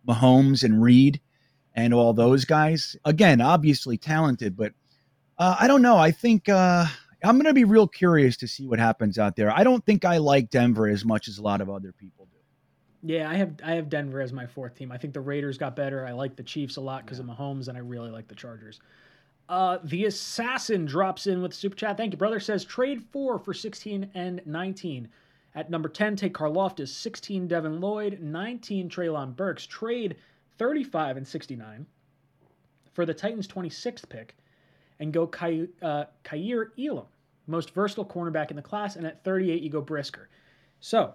Mahomes 0.07 0.63
and 0.63 0.81
Reed 0.81 1.21
and 1.77 1.93
all 1.93 2.11
those 2.11 2.43
guys. 2.43 2.97
Again, 3.05 3.39
obviously 3.39 3.97
talented, 3.97 4.57
but 4.57 4.73
uh, 5.37 5.55
I 5.59 5.67
don't 5.67 5.83
know. 5.83 5.95
I 5.95 6.11
think 6.11 6.49
uh, 6.49 6.87
I'm 7.23 7.35
going 7.35 7.45
to 7.45 7.53
be 7.53 7.63
real 7.63 7.87
curious 7.87 8.35
to 8.37 8.47
see 8.47 8.67
what 8.67 8.79
happens 8.79 9.17
out 9.19 9.35
there. 9.35 9.51
I 9.55 9.63
don't 9.63 9.85
think 9.85 10.03
I 10.03 10.17
like 10.17 10.49
Denver 10.49 10.87
as 10.87 11.05
much 11.05 11.27
as 11.27 11.37
a 11.37 11.43
lot 11.43 11.61
of 11.61 11.69
other 11.69 11.93
people 11.93 12.25
do. 12.25 13.13
Yeah, 13.13 13.29
I 13.29 13.35
have 13.35 13.53
I 13.63 13.75
have 13.75 13.89
Denver 13.89 14.19
as 14.19 14.33
my 14.33 14.47
fourth 14.47 14.73
team. 14.73 14.91
I 14.91 14.97
think 14.97 15.13
the 15.13 15.21
Raiders 15.21 15.57
got 15.59 15.75
better. 15.75 16.05
I 16.05 16.11
like 16.13 16.35
the 16.35 16.43
Chiefs 16.43 16.77
a 16.77 16.81
lot 16.81 17.05
because 17.05 17.19
yeah. 17.19 17.31
of 17.31 17.37
Mahomes, 17.37 17.67
and 17.67 17.77
I 17.77 17.81
really 17.81 18.09
like 18.09 18.27
the 18.27 18.35
Chargers. 18.35 18.81
Uh, 19.47 19.77
the 19.83 20.05
assassin 20.05 20.85
drops 20.85 21.27
in 21.27 21.41
with 21.41 21.53
super 21.53 21.75
chat. 21.75 21.95
Thank 21.95 22.11
you, 22.11 22.17
brother. 22.17 22.39
Says 22.39 22.65
trade 22.65 23.01
four 23.13 23.37
for 23.37 23.53
16 23.53 24.09
and 24.15 24.41
19. 24.45 25.07
At 25.55 25.69
number 25.69 25.89
10, 25.89 26.15
take 26.17 26.33
Karlaftis, 26.33 26.89
16 26.89 27.47
Devin 27.47 27.79
Lloyd, 27.79 28.19
19 28.21 28.89
Treylon 28.89 29.35
Burks. 29.35 29.65
Trade 29.65 30.17
35 30.57 31.17
and 31.17 31.27
69 31.27 31.85
for 32.93 33.05
the 33.05 33.13
Titans' 33.13 33.47
26th 33.47 34.09
pick 34.09 34.35
and 34.99 35.13
go 35.13 35.27
Ky- 35.27 35.69
uh, 35.81 36.05
Kaiir 36.23 36.71
Elam, 36.79 37.05
most 37.45 37.73
versatile 37.73 38.05
cornerback 38.05 38.49
in 38.49 38.55
the 38.55 38.61
class. 38.61 38.95
And 38.95 39.05
at 39.05 39.23
38, 39.23 39.61
you 39.61 39.69
go 39.69 39.81
Brisker. 39.81 40.29
So 40.79 41.13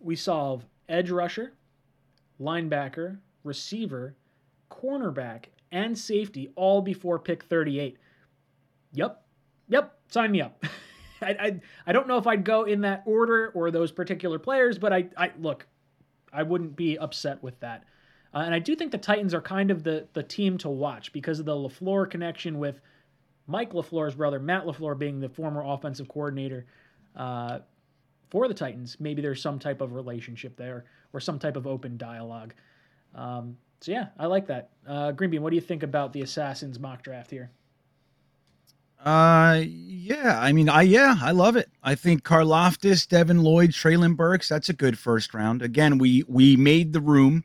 we 0.00 0.16
solve 0.16 0.64
edge 0.88 1.10
rusher, 1.10 1.54
linebacker, 2.40 3.18
receiver, 3.44 4.14
cornerback, 4.70 5.46
and 5.72 5.98
safety 5.98 6.52
all 6.56 6.80
before 6.80 7.18
pick 7.18 7.42
38. 7.44 7.98
Yep. 8.92 9.22
Yep. 9.68 9.98
Sign 10.08 10.30
me 10.30 10.40
up. 10.40 10.62
I, 11.22 11.30
I, 11.30 11.60
I 11.86 11.92
don't 11.92 12.06
know 12.06 12.18
if 12.18 12.26
I'd 12.26 12.44
go 12.44 12.64
in 12.64 12.82
that 12.82 13.02
order 13.06 13.50
or 13.54 13.70
those 13.70 13.90
particular 13.90 14.38
players, 14.38 14.78
but 14.78 14.92
I, 14.92 15.06
I 15.16 15.32
look, 15.38 15.66
I 16.36 16.42
wouldn't 16.42 16.76
be 16.76 16.98
upset 16.98 17.42
with 17.42 17.58
that. 17.60 17.84
Uh, 18.34 18.40
and 18.40 18.54
I 18.54 18.58
do 18.58 18.76
think 18.76 18.92
the 18.92 18.98
Titans 18.98 19.32
are 19.34 19.40
kind 19.40 19.70
of 19.70 19.82
the 19.82 20.06
the 20.12 20.22
team 20.22 20.58
to 20.58 20.68
watch 20.68 21.12
because 21.12 21.40
of 21.40 21.46
the 21.46 21.52
LaFleur 21.52 22.10
connection 22.10 22.58
with 22.58 22.80
Mike 23.46 23.72
LaFleur's 23.72 24.14
brother, 24.14 24.38
Matt 24.38 24.64
LaFleur, 24.66 24.98
being 24.98 25.20
the 25.20 25.28
former 25.28 25.62
offensive 25.64 26.08
coordinator. 26.08 26.66
Uh, 27.14 27.60
for 28.28 28.48
the 28.48 28.54
Titans, 28.54 28.96
maybe 29.00 29.22
there's 29.22 29.40
some 29.40 29.58
type 29.58 29.80
of 29.80 29.92
relationship 29.92 30.56
there 30.56 30.84
or 31.12 31.20
some 31.20 31.38
type 31.38 31.56
of 31.56 31.66
open 31.66 31.96
dialogue. 31.96 32.54
Um, 33.14 33.56
so 33.80 33.92
yeah, 33.92 34.08
I 34.18 34.26
like 34.26 34.46
that. 34.48 34.70
Uh, 34.86 35.12
Greenbean, 35.12 35.40
what 35.40 35.50
do 35.50 35.56
you 35.56 35.62
think 35.62 35.82
about 35.82 36.12
the 36.12 36.22
Assassins 36.22 36.78
mock 36.78 37.02
draft 37.02 37.30
here? 37.30 37.50
Uh, 39.04 39.62
yeah, 39.64 40.38
I 40.40 40.52
mean, 40.52 40.68
I 40.68 40.82
yeah, 40.82 41.16
I 41.20 41.30
love 41.30 41.56
it. 41.56 41.68
I 41.82 41.94
think 41.94 42.24
Karlaftis, 42.24 43.06
Devin 43.08 43.42
Lloyd, 43.42 43.70
Treylon 43.70 44.16
Burks, 44.16 44.48
that's 44.48 44.68
a 44.68 44.72
good 44.72 44.98
first 44.98 45.34
round. 45.34 45.62
Again, 45.62 45.98
we 45.98 46.24
we 46.28 46.56
made 46.56 46.92
the 46.92 47.00
room 47.00 47.44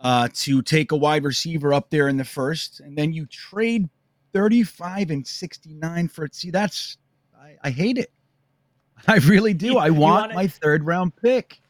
uh, 0.00 0.28
to 0.34 0.62
take 0.62 0.92
a 0.92 0.96
wide 0.96 1.24
receiver 1.24 1.72
up 1.72 1.90
there 1.90 2.08
in 2.08 2.16
the 2.16 2.24
first, 2.24 2.80
and 2.80 2.96
then 2.96 3.12
you 3.12 3.26
trade 3.26 3.88
35 4.32 5.10
and 5.10 5.26
69 5.26 6.08
for 6.08 6.24
it. 6.24 6.34
See, 6.34 6.50
that's 6.50 6.98
I, 7.40 7.56
I 7.62 7.70
hate 7.70 7.98
it. 7.98 8.10
I 9.08 9.16
really 9.16 9.54
do. 9.54 9.78
I 9.78 9.90
want, 9.90 10.00
want 10.22 10.34
my 10.34 10.46
third 10.46 10.84
round 10.84 11.14
pick. 11.16 11.60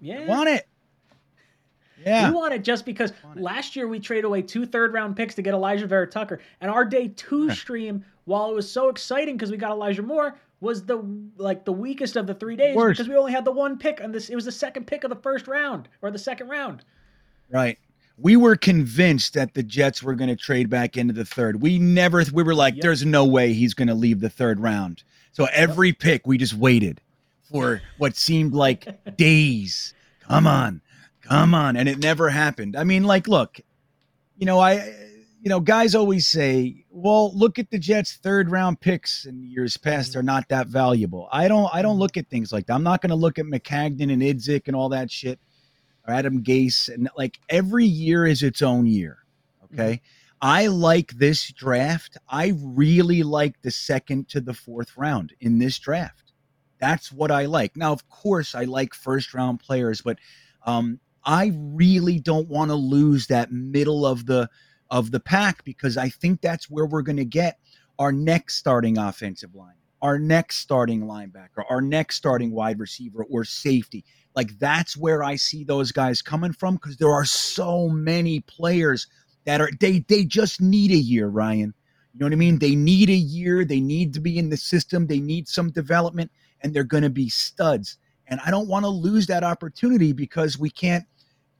Yeah. 0.00 0.20
I 0.20 0.26
want 0.26 0.48
it. 0.48 0.66
Yeah. 2.04 2.30
We 2.30 2.36
want 2.36 2.52
it 2.52 2.64
just 2.64 2.84
because 2.84 3.12
last 3.36 3.76
year 3.76 3.86
we 3.86 4.00
traded 4.00 4.24
away 4.24 4.42
two 4.42 4.66
third 4.66 4.92
round 4.92 5.16
picks 5.16 5.34
to 5.36 5.42
get 5.42 5.54
Alijah 5.54 5.86
Vera 5.86 6.06
Tucker. 6.06 6.40
And 6.60 6.70
our 6.70 6.84
day 6.84 7.08
two 7.08 7.50
stream, 7.50 8.04
while 8.24 8.50
it 8.50 8.54
was 8.54 8.70
so 8.70 8.88
exciting 8.88 9.36
because 9.36 9.50
we 9.50 9.56
got 9.56 9.70
Elijah 9.70 10.02
Moore, 10.02 10.36
was 10.62 10.84
the 10.84 11.04
like 11.36 11.64
the 11.64 11.72
weakest 11.72 12.16
of 12.16 12.26
the 12.26 12.34
three 12.34 12.56
days 12.56 12.76
Worst. 12.76 12.96
because 12.96 13.08
we 13.08 13.16
only 13.16 13.32
had 13.32 13.44
the 13.44 13.52
one 13.52 13.76
pick 13.76 14.02
on 14.02 14.12
this. 14.12 14.30
It 14.30 14.36
was 14.36 14.44
the 14.44 14.52
second 14.52 14.86
pick 14.86 15.02
of 15.04 15.10
the 15.10 15.16
first 15.16 15.48
round 15.48 15.88
or 16.00 16.10
the 16.10 16.18
second 16.18 16.48
round. 16.48 16.84
Right. 17.50 17.78
We 18.16 18.36
were 18.36 18.56
convinced 18.56 19.34
that 19.34 19.54
the 19.54 19.64
Jets 19.64 20.02
were 20.02 20.14
going 20.14 20.28
to 20.30 20.36
trade 20.36 20.70
back 20.70 20.96
into 20.96 21.12
the 21.12 21.24
third. 21.24 21.60
We 21.60 21.78
never. 21.78 22.22
We 22.32 22.44
were 22.44 22.54
like, 22.54 22.76
yep. 22.76 22.82
"There's 22.82 23.04
no 23.04 23.24
way 23.24 23.52
he's 23.52 23.74
going 23.74 23.88
to 23.88 23.94
leave 23.94 24.20
the 24.20 24.30
third 24.30 24.60
round." 24.60 25.02
So 25.32 25.48
every 25.52 25.92
pick, 25.92 26.26
we 26.26 26.38
just 26.38 26.54
waited 26.54 27.00
for 27.50 27.82
what 27.98 28.14
seemed 28.16 28.54
like 28.54 28.86
days. 29.16 29.94
Come 30.20 30.46
on, 30.46 30.80
come 31.22 31.54
on, 31.54 31.76
and 31.76 31.88
it 31.88 31.98
never 31.98 32.28
happened. 32.28 32.76
I 32.76 32.84
mean, 32.84 33.02
like, 33.02 33.26
look, 33.26 33.58
you 34.36 34.46
know, 34.46 34.60
I, 34.60 34.94
you 35.42 35.48
know, 35.48 35.60
guys 35.60 35.94
always 35.94 36.26
say, 36.26 36.84
"Well, 36.90 37.36
look 37.36 37.58
at 37.58 37.70
the 37.70 37.78
Jets' 37.78 38.14
third 38.14 38.50
round 38.50 38.80
picks 38.80 39.26
in 39.26 39.42
years 39.42 39.76
past; 39.76 40.12
they're 40.12 40.22
not 40.22 40.48
that 40.48 40.68
valuable." 40.68 41.28
I 41.32 41.48
don't, 41.48 41.68
I 41.74 41.82
don't 41.82 41.98
look 41.98 42.16
at 42.16 42.28
things 42.28 42.52
like 42.52 42.66
that. 42.66 42.74
I'm 42.74 42.82
not 42.82 43.02
going 43.02 43.10
to 43.10 43.16
look 43.16 43.38
at 43.38 43.46
Maccagnan 43.46 44.12
and 44.12 44.22
Idzik 44.22 44.68
and 44.68 44.76
all 44.76 44.88
that 44.90 45.10
shit, 45.10 45.40
or 46.06 46.14
Adam 46.14 46.42
Gase, 46.42 46.88
and 46.88 47.10
like 47.16 47.38
every 47.48 47.86
year 47.86 48.24
is 48.24 48.42
its 48.42 48.62
own 48.62 48.86
year. 48.86 49.18
Okay. 49.64 49.94
Mm-hmm 49.94 50.04
I 50.42 50.66
like 50.66 51.12
this 51.12 51.52
draft. 51.52 52.16
I 52.28 52.54
really 52.60 53.22
like 53.22 53.62
the 53.62 53.70
second 53.70 54.28
to 54.30 54.40
the 54.40 54.52
fourth 54.52 54.96
round 54.96 55.32
in 55.40 55.60
this 55.60 55.78
draft. 55.78 56.32
That's 56.80 57.12
what 57.12 57.30
I 57.30 57.46
like. 57.46 57.76
Now, 57.76 57.92
of 57.92 58.08
course, 58.08 58.56
I 58.56 58.64
like 58.64 58.92
first 58.92 59.34
round 59.34 59.60
players, 59.60 60.00
but 60.00 60.18
um, 60.66 60.98
I 61.24 61.52
really 61.54 62.18
don't 62.18 62.48
want 62.48 62.72
to 62.72 62.74
lose 62.74 63.28
that 63.28 63.52
middle 63.52 64.04
of 64.04 64.26
the 64.26 64.50
of 64.92 65.10
the 65.10 65.20
pack 65.20 65.64
because 65.64 65.96
I 65.96 66.10
think 66.10 66.40
that's 66.40 66.70
where 66.70 66.86
we're 66.86 67.02
going 67.02 67.16
to 67.16 67.24
get 67.24 67.58
our 67.98 68.12
next 68.12 68.56
starting 68.56 68.98
offensive 68.98 69.54
line, 69.54 69.74
our 70.02 70.18
next 70.18 70.58
starting 70.58 71.02
linebacker, 71.02 71.64
our 71.70 71.80
next 71.80 72.16
starting 72.16 72.52
wide 72.52 72.78
receiver 72.78 73.24
or 73.24 73.44
safety. 73.44 74.04
Like 74.36 74.58
that's 74.58 74.96
where 74.96 75.24
I 75.24 75.36
see 75.36 75.64
those 75.64 75.92
guys 75.92 76.22
coming 76.22 76.52
from 76.52 76.74
because 76.74 76.98
there 76.98 77.10
are 77.12 77.24
so 77.24 77.88
many 77.88 78.40
players 78.40 79.06
that 79.46 79.60
are 79.60 79.70
they 79.80 80.00
they 80.08 80.24
just 80.24 80.60
need 80.60 80.90
a 80.92 80.96
year, 80.96 81.28
Ryan. 81.28 81.74
You 82.12 82.20
know 82.20 82.26
what 82.26 82.34
I 82.34 82.36
mean? 82.36 82.58
They 82.58 82.74
need 82.74 83.08
a 83.08 83.14
year. 83.14 83.64
They 83.64 83.80
need 83.80 84.12
to 84.14 84.20
be 84.20 84.38
in 84.38 84.50
the 84.50 84.56
system. 84.56 85.06
They 85.06 85.20
need 85.20 85.48
some 85.48 85.70
development. 85.70 86.30
and 86.62 86.72
they're 86.74 86.84
going 86.84 87.02
to 87.02 87.10
be 87.10 87.28
studs. 87.28 87.98
And 88.28 88.40
I 88.46 88.50
don't 88.50 88.68
want 88.68 88.84
to 88.84 88.88
lose 88.88 89.26
that 89.26 89.44
opportunity 89.44 90.12
because 90.12 90.58
we 90.58 90.70
can't 90.70 91.04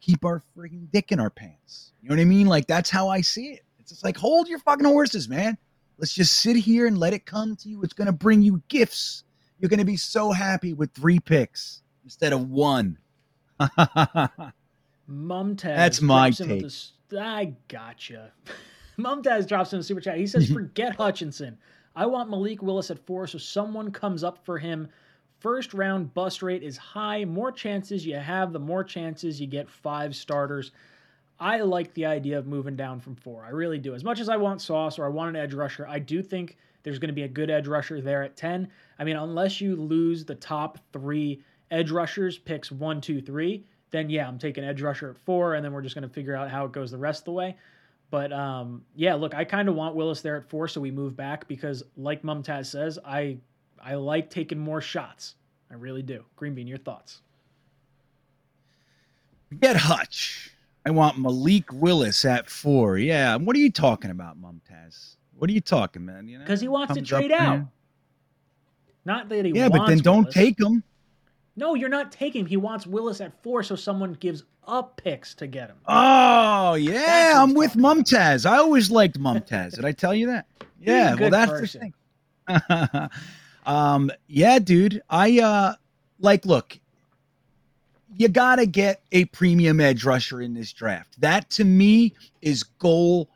keep 0.02 0.24
our 0.24 0.42
freaking 0.54 0.90
dick 0.92 1.12
in 1.12 1.18
our 1.18 1.30
pants. 1.30 1.92
You 2.02 2.10
know 2.10 2.16
what 2.16 2.20
I 2.20 2.26
mean? 2.26 2.46
Like 2.46 2.66
that's 2.66 2.90
how 2.90 3.08
I 3.08 3.22
see 3.22 3.46
it. 3.46 3.60
It's 3.78 3.90
just 3.90 4.04
like 4.04 4.16
hold 4.18 4.48
your 4.48 4.58
fucking 4.58 4.84
horses, 4.84 5.28
man. 5.28 5.56
Let's 5.96 6.12
just 6.12 6.40
sit 6.40 6.56
here 6.56 6.86
and 6.86 6.98
let 6.98 7.14
it 7.14 7.24
come 7.24 7.56
to 7.56 7.68
you. 7.68 7.82
It's 7.82 7.92
going 7.92 8.06
to 8.06 8.12
bring 8.12 8.42
you 8.42 8.60
gifts. 8.68 9.24
You're 9.58 9.68
going 9.68 9.78
to 9.78 9.84
be 9.84 9.96
so 9.96 10.32
happy 10.32 10.74
with 10.74 10.92
three 10.92 11.20
picks 11.20 11.82
instead 12.02 12.32
of 12.32 12.50
one. 12.50 12.98
Mumtaz. 15.08 15.62
That's 15.62 16.02
my 16.02 16.30
take. 16.30 16.66
The, 17.08 17.20
I 17.20 17.54
gotcha. 17.68 18.32
Mumtaz 18.98 19.46
drops 19.46 19.72
in 19.72 19.80
a 19.80 19.82
super 19.82 20.00
chat. 20.00 20.18
He 20.18 20.26
says, 20.26 20.50
"Forget 20.52 20.96
Hutchinson. 20.96 21.58
I 21.94 22.06
want 22.06 22.30
Malik 22.30 22.62
Willis 22.62 22.90
at 22.90 23.04
four, 23.06 23.26
so 23.26 23.38
someone 23.38 23.90
comes 23.90 24.24
up 24.24 24.44
for 24.44 24.58
him. 24.58 24.88
First 25.42 25.74
round 25.74 26.14
bust 26.14 26.40
rate 26.40 26.62
is 26.62 26.76
high. 26.76 27.24
More 27.24 27.50
chances 27.50 28.06
you 28.06 28.14
have, 28.14 28.52
the 28.52 28.60
more 28.60 28.84
chances 28.84 29.40
you 29.40 29.48
get 29.48 29.68
five 29.68 30.14
starters. 30.14 30.70
I 31.40 31.62
like 31.62 31.92
the 31.94 32.06
idea 32.06 32.38
of 32.38 32.46
moving 32.46 32.76
down 32.76 33.00
from 33.00 33.16
four. 33.16 33.44
I 33.44 33.48
really 33.48 33.78
do. 33.78 33.92
As 33.92 34.04
much 34.04 34.20
as 34.20 34.28
I 34.28 34.36
want 34.36 34.62
Sauce 34.62 35.00
or 35.00 35.04
I 35.04 35.08
want 35.08 35.30
an 35.30 35.42
edge 35.42 35.52
rusher, 35.52 35.84
I 35.88 35.98
do 35.98 36.22
think 36.22 36.58
there's 36.84 37.00
going 37.00 37.08
to 37.08 37.14
be 37.14 37.24
a 37.24 37.28
good 37.28 37.50
edge 37.50 37.66
rusher 37.66 38.00
there 38.00 38.22
at 38.22 38.36
10. 38.36 38.68
I 39.00 39.02
mean, 39.02 39.16
unless 39.16 39.60
you 39.60 39.74
lose 39.74 40.24
the 40.24 40.36
top 40.36 40.78
three 40.92 41.42
edge 41.72 41.90
rushers, 41.90 42.38
picks 42.38 42.70
one, 42.70 43.00
two, 43.00 43.20
three, 43.20 43.64
then 43.90 44.10
yeah, 44.10 44.28
I'm 44.28 44.38
taking 44.38 44.62
edge 44.62 44.80
rusher 44.80 45.10
at 45.10 45.18
four, 45.18 45.54
and 45.54 45.64
then 45.64 45.72
we're 45.72 45.82
just 45.82 45.96
going 45.96 46.08
to 46.08 46.14
figure 46.14 46.36
out 46.36 46.52
how 46.52 46.66
it 46.66 46.72
goes 46.72 46.92
the 46.92 46.98
rest 46.98 47.22
of 47.22 47.24
the 47.24 47.32
way. 47.32 47.56
But 48.10 48.32
um, 48.32 48.84
yeah, 48.94 49.14
look, 49.14 49.34
I 49.34 49.42
kind 49.42 49.68
of 49.68 49.74
want 49.74 49.96
Willis 49.96 50.20
there 50.20 50.36
at 50.36 50.48
four, 50.48 50.68
so 50.68 50.80
we 50.80 50.92
move 50.92 51.16
back 51.16 51.48
because, 51.48 51.82
like 51.96 52.22
Mumtaz 52.22 52.66
says, 52.66 53.00
I 53.04 53.38
I 53.82 53.94
like 53.94 54.30
taking 54.30 54.58
more 54.58 54.80
shots. 54.80 55.34
I 55.70 55.74
really 55.74 56.02
do. 56.02 56.24
Green 56.36 56.54
Bean, 56.54 56.66
your 56.66 56.78
thoughts? 56.78 57.20
Get 59.60 59.76
Hutch. 59.76 60.50
I 60.86 60.90
want 60.90 61.18
Malik 61.18 61.72
Willis 61.72 62.24
at 62.24 62.48
four. 62.50 62.98
Yeah. 62.98 63.36
What 63.36 63.56
are 63.56 63.60
you 63.60 63.70
talking 63.70 64.10
about, 64.10 64.40
Mumtaz? 64.40 65.16
What 65.36 65.50
are 65.50 65.52
you 65.52 65.60
talking, 65.60 66.04
man? 66.04 66.28
You 66.28 66.38
know, 66.38 66.44
because 66.44 66.60
he 66.60 66.68
wants 66.68 66.94
to 66.94 67.02
trade 67.02 67.32
out. 67.32 67.56
There. 67.56 67.68
Not 69.04 69.28
that 69.28 69.44
he 69.44 69.52
wants. 69.52 69.58
yeah, 69.58 69.68
but 69.68 69.86
then 69.86 69.98
don't 69.98 70.22
Willis. 70.22 70.34
take 70.34 70.60
him. 70.60 70.82
No, 71.56 71.74
you're 71.74 71.88
not 71.88 72.12
taking 72.12 72.42
him. 72.42 72.46
He 72.46 72.56
wants 72.56 72.86
Willis 72.86 73.20
at 73.20 73.42
four, 73.42 73.62
so 73.62 73.74
someone 73.74 74.14
gives 74.14 74.44
up 74.66 74.96
picks 74.96 75.34
to 75.34 75.46
get 75.46 75.68
him. 75.68 75.76
Oh 75.86 76.74
yeah, 76.74 77.34
I'm 77.36 77.54
with 77.54 77.74
Mumtaz. 77.74 78.46
I 78.46 78.58
always 78.58 78.90
liked 78.90 79.18
Mumtaz. 79.18 79.74
Did 79.74 79.84
I 79.84 79.92
tell 79.92 80.14
you 80.14 80.26
that? 80.26 80.46
Yeah, 80.80 81.14
well 81.14 81.30
that's 81.30 81.50
person. 81.50 81.92
the 82.48 82.60
thing. 82.60 83.08
um, 83.64 84.10
yeah, 84.26 84.58
dude. 84.58 85.02
I 85.08 85.40
uh 85.40 85.74
like 86.18 86.46
look, 86.46 86.78
you 88.16 88.28
gotta 88.28 88.66
get 88.66 89.02
a 89.12 89.24
premium 89.26 89.80
edge 89.80 90.04
rusher 90.04 90.40
in 90.40 90.54
this 90.54 90.72
draft. 90.72 91.20
That 91.20 91.50
to 91.50 91.64
me 91.64 92.14
is 92.40 92.62
goal 92.62 93.28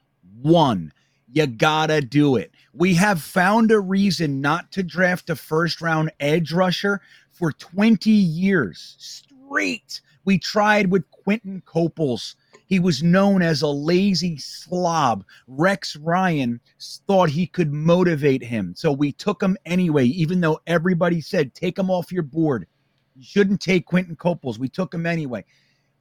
one. 0.43 0.93
You 1.32 1.47
gotta 1.47 2.01
do 2.01 2.36
it. 2.36 2.53
We 2.73 2.94
have 2.94 3.23
found 3.23 3.70
a 3.70 3.81
reason 3.81 4.40
not 4.40 4.70
to 4.73 4.82
draft 4.82 5.31
a 5.31 5.36
first 5.36 5.81
round 5.81 6.11
edge 6.20 6.53
rusher 6.53 7.01
for 7.31 7.53
20 7.53 8.11
years 8.11 8.97
straight. 8.98 10.01
We 10.24 10.39
tried 10.39 10.90
with 10.90 11.11
Quinton 11.11 11.62
Coples. 11.65 12.36
He 12.66 12.80
was 12.80 13.02
known 13.02 13.43
as 13.43 13.62
a 13.62 13.68
lazy 13.68 14.36
slob. 14.38 15.24
Rex 15.47 15.97
Ryan 15.97 16.60
thought 17.06 17.30
he 17.30 17.47
could 17.47 17.72
motivate 17.72 18.43
him. 18.43 18.74
So 18.76 18.90
we 18.93 19.12
took 19.12 19.43
him 19.43 19.56
anyway, 19.64 20.06
even 20.06 20.40
though 20.40 20.60
everybody 20.66 21.20
said, 21.20 21.55
take 21.55 21.78
him 21.78 21.90
off 21.90 22.10
your 22.12 22.24
board. 22.24 22.66
You 23.14 23.24
shouldn't 23.24 23.60
take 23.60 23.86
Quinton 23.86 24.16
Coples. 24.16 24.59
We 24.59 24.68
took 24.68 24.93
him 24.93 25.06
anyway. 25.06 25.44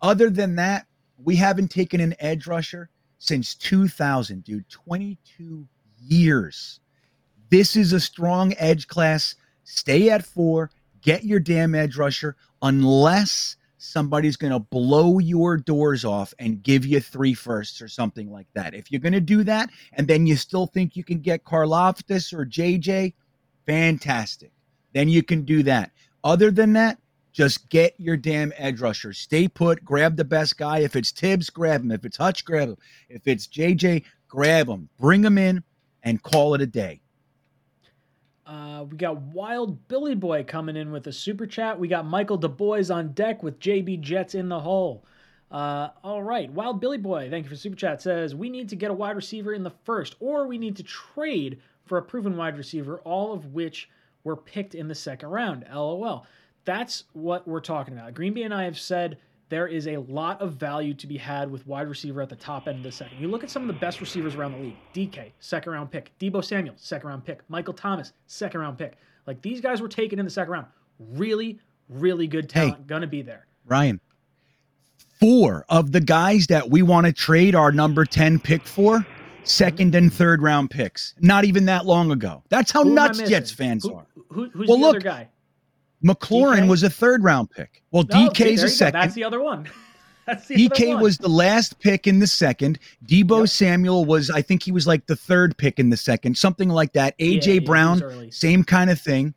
Other 0.02 0.30
than 0.30 0.56
that, 0.56 0.88
we 1.24 1.36
haven't 1.36 1.70
taken 1.70 2.02
an 2.02 2.16
edge 2.20 2.48
rusher 2.48 2.90
since 3.20 3.56
2000, 3.56 4.44
dude. 4.44 4.68
22 4.70 5.68
years. 6.00 6.80
This 7.50 7.76
is 7.76 7.94
a 7.94 8.00
strong 8.00 8.54
edge 8.58 8.88
class. 8.88 9.36
Stay 9.64 10.10
at 10.10 10.26
four. 10.26 10.72
Get 11.02 11.24
your 11.24 11.40
damn 11.40 11.76
edge 11.76 11.96
rusher 11.96 12.36
unless 12.62 13.56
somebody's 13.86 14.36
going 14.36 14.54
to 14.54 14.60
blow 14.60 15.20
your 15.20 15.58
doors 15.58 16.04
off 16.04 16.34
and 16.40 16.64
give 16.64 16.86
you 16.86 17.00
three 17.00 17.34
firsts 17.34 17.82
or 17.82 17.88
something 17.88 18.32
like 18.32 18.48
that. 18.54 18.74
If 18.74 18.92
you're 18.92 19.02
going 19.02 19.14
to 19.14 19.22
do 19.22 19.44
that 19.44 19.70
and 19.94 20.08
then 20.08 20.26
you 20.28 20.36
still 20.36 20.68
think 20.68 20.96
you 20.96 21.04
can 21.04 21.20
get 21.20 21.44
Karlaftis 21.44 22.34
or 22.34 22.46
JJ, 22.46 23.14
fantastic. 23.66 24.52
Then 24.94 25.10
you 25.10 25.24
can 25.24 25.44
do 25.44 25.64
that. 25.64 25.92
Other 26.24 26.52
than 26.52 26.74
that, 26.74 26.98
just 27.32 27.70
get 27.70 27.94
your 27.98 28.16
damn 28.16 28.54
edge 28.56 28.80
rusher. 28.80 29.12
Stay 29.12 29.48
put. 29.48 29.84
Grab 29.84 30.16
the 30.16 30.24
best 30.24 30.58
guy. 30.58 30.80
If 30.80 30.96
it's 30.96 31.12
Tibbs, 31.12 31.50
grab 31.50 31.82
him. 31.82 31.92
If 31.92 32.06
it's 32.06 32.18
Hutch, 32.18 32.46
grab 32.46 32.70
him. 32.70 32.78
If 33.10 33.28
it's 33.28 33.48
JJ, 33.48 34.04
grab 34.30 34.70
him. 34.70 34.88
Bring 34.98 35.24
him 35.24 35.38
in 35.38 35.62
and 36.04 36.24
call 36.24 36.54
it 36.54 36.62
a 36.62 36.66
day. 36.66 37.02
Uh, 38.46 38.86
we 38.90 38.96
got 38.96 39.20
Wild 39.22 39.88
Billy 39.88 40.14
Boy 40.14 40.44
coming 40.44 40.76
in 40.76 40.92
with 40.92 41.08
a 41.08 41.14
super 41.14 41.48
chat. 41.48 41.80
We 41.80 41.88
got 41.88 42.06
Michael 42.06 42.38
DuBois 42.38 42.92
on 42.92 43.14
deck 43.14 43.42
with 43.42 43.60
JB 43.60 44.02
Jets 44.02 44.36
in 44.36 44.50
the 44.50 44.60
hole. 44.60 45.04
Uh, 45.52 45.90
all 46.04 46.22
right, 46.22 46.52
Wild 46.52 46.80
Billy 46.80 46.98
Boy, 46.98 47.30
thank 47.30 47.46
you 47.46 47.50
for 47.50 47.56
super 47.56 47.76
chat. 47.76 48.02
Says 48.02 48.36
we 48.36 48.50
need 48.50 48.70
to 48.70 48.76
get 48.76 48.92
a 48.92 48.94
wide 48.94 49.16
receiver 49.16 49.54
in 49.54 49.64
the 49.64 49.74
first, 49.84 50.16
or 50.20 50.48
we 50.48 50.58
need 50.58 50.76
to 50.76 50.84
trade 50.84 51.60
for 51.86 51.98
a 51.98 52.04
proven 52.04 52.38
wide 52.38 52.58
receiver, 52.58 53.00
all 53.00 53.34
of 53.34 53.54
which 53.54 53.90
were 54.24 54.36
picked 54.36 54.76
in 54.76 54.88
the 54.88 54.96
second 54.96 55.30
round. 55.30 55.66
LOL. 55.72 56.26
That's 56.66 57.06
what 57.14 57.48
we're 57.48 57.62
talking 57.62 57.94
about. 57.94 58.14
Greenby 58.14 58.44
and 58.44 58.54
I 58.54 58.64
have 58.64 58.78
said 58.78 59.18
there 59.50 59.68
is 59.68 59.88
a 59.88 59.98
lot 59.98 60.42
of 60.42 60.54
value 60.54 60.94
to 60.96 61.08
be 61.08 61.18
had 61.18 61.52
with 61.52 61.66
wide 61.68 61.88
receiver 61.88 62.22
at 62.22 62.30
the 62.30 62.36
top 62.36 62.68
end 62.68 62.78
of 62.78 62.84
the 62.84 62.92
second. 62.92 63.20
You 63.20 63.28
look 63.28 63.44
at 63.44 63.50
some 63.50 63.62
of 63.62 63.68
the 63.68 63.80
best 63.80 64.02
receivers 64.02 64.36
around 64.36 64.54
the 64.54 64.60
league 64.60 64.78
DK, 64.94 65.32
second 65.40 65.72
round 65.72 65.92
pick. 65.92 66.12
Deebo 66.20 66.44
Samuel, 66.44 66.76
second 66.78 67.10
round 67.10 67.26
pick. 67.26 67.42
Michael 67.50 67.74
Thomas, 67.74 68.14
second 68.28 68.62
round 68.62 68.78
pick. 68.78 68.98
Like 69.28 69.42
these 69.42 69.62
guys 69.62 69.82
were 69.82 69.88
taken 69.88 70.20
in 70.20 70.26
the 70.26 70.32
second 70.32 70.52
round. 70.52 70.68
Really, 71.00 71.60
really 71.90 72.28
good 72.28 72.50
talent. 72.50 72.78
Hey, 72.78 72.84
Gonna 72.88 73.08
be 73.08 73.22
there. 73.22 73.46
Ryan, 73.66 74.00
four 75.20 75.66
of 75.70 75.92
the 75.92 76.02
guys 76.02 76.48
that 76.48 76.70
we 76.70 76.82
want 76.82 77.06
to 77.06 77.14
trade 77.14 77.56
our 77.56 77.72
number 77.72 78.06
10 78.06 78.40
pick 78.40 78.64
for, 78.64 79.06
second 79.44 79.96
and 79.96 80.12
third 80.12 80.42
round 80.42 80.72
picks. 80.72 81.14
Not 81.20 81.46
even 81.46 81.66
that 81.66 81.86
long 81.86 82.12
ago. 82.12 82.44
That's 82.50 82.72
how 82.72 82.84
Who 82.84 82.94
nuts 82.94 83.22
Jets 83.22 83.52
fans 83.52 83.84
who, 83.84 83.94
are. 83.94 84.06
Who, 84.30 84.50
who's 84.50 84.68
well, 84.68 84.78
the 84.78 84.82
look, 84.82 84.96
other 84.96 85.00
guy? 85.00 85.30
McLaurin 86.04 86.64
DK? 86.64 86.70
was 86.70 86.84
a 86.84 86.90
third 86.90 87.24
round 87.24 87.52
pick. 87.52 87.84
Well, 87.92 88.06
oh, 88.12 88.16
DK 88.16 88.46
is 88.48 88.64
a 88.64 88.70
second. 88.70 89.00
That's 89.00 89.16
the 89.16 89.24
other 89.24 89.42
one. 89.42 89.70
That's 90.26 90.48
the 90.48 90.56
DK 90.56 91.00
was 91.00 91.20
the 91.20 91.30
last 91.30 91.80
pick 91.80 92.08
in 92.08 92.20
the 92.20 92.28
second. 92.28 92.80
Deebo 93.06 93.42
yep. 93.42 93.50
Samuel 93.50 94.06
was, 94.06 94.32
I 94.32 94.42
think 94.42 94.64
he 94.64 94.72
was 94.72 94.88
like 94.88 95.06
the 95.06 95.16
third 95.16 95.56
pick 95.56 95.80
in 95.80 95.92
the 95.92 95.98
second, 95.98 96.36
something 96.36 96.70
like 96.70 96.94
that. 96.94 97.18
AJ 97.20 97.54
yeah, 97.54 97.60
Brown, 97.60 98.32
same 98.32 98.64
kind 98.64 98.90
of 98.90 99.00
thing. 99.00 99.36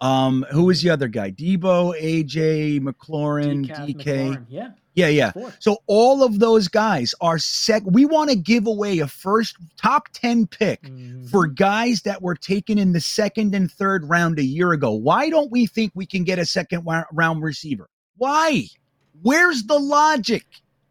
Um, 0.00 0.46
who 0.50 0.64
was 0.64 0.82
the 0.82 0.90
other 0.90 1.08
guy? 1.08 1.30
Deebo, 1.30 2.00
AJ, 2.00 2.80
McLaurin, 2.80 3.66
DK. 3.66 3.96
McLaurin. 3.96 4.46
Yeah. 4.48 4.70
Yeah, 4.94 5.08
yeah. 5.08 5.32
So 5.60 5.78
all 5.86 6.22
of 6.22 6.40
those 6.40 6.68
guys 6.68 7.14
are 7.20 7.38
sec. 7.38 7.82
We 7.86 8.04
want 8.04 8.30
to 8.30 8.36
give 8.36 8.66
away 8.66 8.98
a 8.98 9.06
first 9.06 9.56
top 9.76 10.08
10 10.12 10.48
pick 10.48 10.82
mm-hmm. 10.82 11.26
for 11.26 11.46
guys 11.46 12.02
that 12.02 12.20
were 12.20 12.34
taken 12.34 12.76
in 12.76 12.92
the 12.92 13.00
second 13.00 13.54
and 13.54 13.70
third 13.70 14.04
round 14.04 14.38
a 14.38 14.44
year 14.44 14.72
ago. 14.72 14.92
Why 14.92 15.30
don't 15.30 15.50
we 15.50 15.66
think 15.66 15.92
we 15.94 16.06
can 16.06 16.24
get 16.24 16.38
a 16.38 16.44
second 16.44 16.86
round 17.12 17.42
receiver? 17.42 17.88
Why? 18.16 18.66
Where's 19.22 19.64
the 19.64 19.78
logic? 19.78 20.44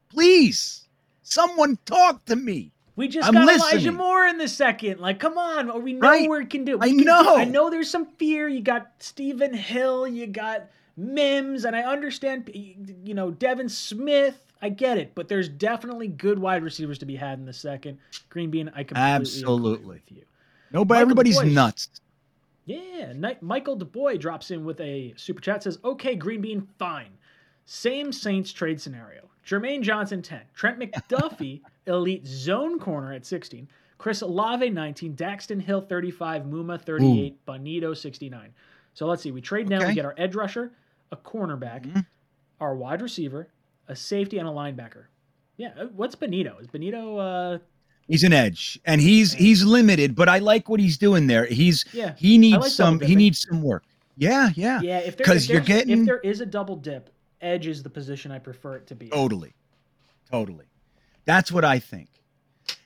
Please, 0.10 0.88
someone 1.22 1.78
talk 1.86 2.24
to 2.26 2.36
me. 2.36 2.72
We 3.00 3.08
just 3.08 3.30
I'm 3.30 3.34
got 3.34 3.46
listening. 3.46 3.72
Elijah 3.72 3.92
Moore 3.94 4.26
in 4.26 4.38
the 4.38 4.48
second. 4.50 5.00
Like, 5.00 5.22
come 5.22 5.38
on. 5.38 5.84
We 5.84 5.94
know 5.94 6.00
right? 6.02 6.30
we 6.30 6.46
can 6.46 6.66
do. 6.66 6.78
We 6.78 6.86
I 6.86 6.90
can, 6.90 7.06
know. 7.06 7.38
I 7.38 7.46
know 7.46 7.70
there's 7.70 7.90
some 7.90 8.08
fear. 8.18 8.50
You 8.50 8.60
got 8.60 8.92
Stephen 9.00 9.54
Hill. 9.54 10.06
You 10.06 10.28
got 10.28 10.68
Mims, 10.98 11.64
and 11.64 11.78
I 11.78 11.84
understand, 11.84 12.52
you 12.54 13.14
know, 13.14 13.32
Devin 13.32 13.70
Smith. 13.70 14.38
I 14.62 14.68
get 14.68 14.98
it, 14.98 15.16
but 15.16 15.30
there's 15.30 15.48
definitely 15.48 16.10
good 16.10 16.40
wide 16.40 16.62
receivers 16.62 16.98
to 16.98 17.06
be 17.06 17.16
had 17.16 17.40
in 17.40 17.46
the 17.46 17.54
second. 17.54 18.00
Green 18.28 18.52
Bean, 18.52 18.68
I 18.68 18.84
completely 18.84 19.02
absolutely 19.02 19.88
with 19.88 20.02
you. 20.10 20.24
No, 20.74 20.84
but 20.84 20.96
Michael 20.96 21.02
everybody's 21.04 21.42
nuts. 21.42 21.88
Yeah, 22.66 23.14
Michael 23.40 23.78
DuBois 23.78 24.18
drops 24.18 24.52
in 24.52 24.66
with 24.66 24.82
a 24.82 25.14
super 25.16 25.40
chat. 25.40 25.64
Says, 25.64 25.80
"Okay, 25.86 26.16
Green 26.16 26.42
Bean, 26.42 26.68
fine. 26.78 27.12
Same 27.72 28.12
Saints 28.12 28.52
trade 28.52 28.82
scenario. 28.82 29.30
Jermaine 29.46 29.84
Johnson 29.84 30.24
10, 30.24 30.42
Trent 30.56 30.80
McDuffie 30.80 31.62
elite 31.86 32.26
zone 32.26 32.80
corner 32.80 33.14
at 33.14 33.28
16, 33.28 33.70
Chris 34.00 34.22
Olave 34.22 34.72
19, 34.72 35.16
Daxton 35.16 35.62
Hill 35.62 35.82
35, 35.82 36.46
Muma 36.46 36.82
38, 36.82 37.06
Ooh. 37.32 37.52
Bonitto 37.52 37.96
69. 37.96 38.50
So 38.96 39.06
let's 39.06 39.22
see. 39.22 39.32
We 39.32 39.40
trade 39.40 39.68
okay. 39.68 39.78
now. 39.78 39.88
We 39.88 39.94
get 39.94 40.04
our 40.04 40.16
edge 40.18 40.34
rusher, 40.34 40.72
a 41.12 41.16
cornerback, 41.16 41.84
mm-hmm. 41.86 42.00
our 42.60 42.76
wide 42.76 43.04
receiver, 43.04 43.50
a 43.88 43.96
safety, 43.96 44.40
and 44.40 44.48
a 44.48 44.52
linebacker. 44.52 45.04
Yeah, 45.58 45.74
uh, 45.80 45.86
what's 45.96 46.16
Bonitto? 46.16 46.60
Is 46.60 46.66
Bonitto? 46.66 47.56
Uh, 47.56 47.60
he's 48.08 48.24
an 48.24 48.34
edge, 48.34 48.80
and 48.86 49.00
he's 49.00 49.34
he's 49.34 49.64
limited, 49.64 50.16
but 50.16 50.28
I 50.28 50.40
like 50.40 50.70
what 50.70 50.80
he's 50.80 50.98
doing 50.98 51.28
there. 51.28 51.46
He's 51.46 51.86
yeah, 51.94 52.16
he 52.18 52.40
needs 52.40 52.64
like 52.64 52.72
some 52.72 53.00
he 53.00 53.16
needs 53.16 53.46
some 53.48 53.62
work. 53.62 53.84
Yeah, 54.18 54.50
yeah. 54.56 54.82
Yeah, 54.82 55.00
if 55.00 55.18
because 55.18 55.48
you're 55.48 55.62
getting 55.62 56.00
if 56.00 56.06
there 56.08 56.20
is 56.20 56.42
a 56.42 56.48
double 56.48 56.76
dip, 56.76 57.12
edge 57.42 57.68
is 57.68 57.84
the 57.84 57.90
position 57.90 58.32
I 58.32 58.40
prefer 58.40 58.76
it 58.76 58.88
to 58.88 58.96
be. 58.96 59.10
Totally, 59.10 59.54
totally. 60.30 60.66
That's 61.26 61.52
what 61.52 61.66
I 61.66 61.80
think. 61.80 62.10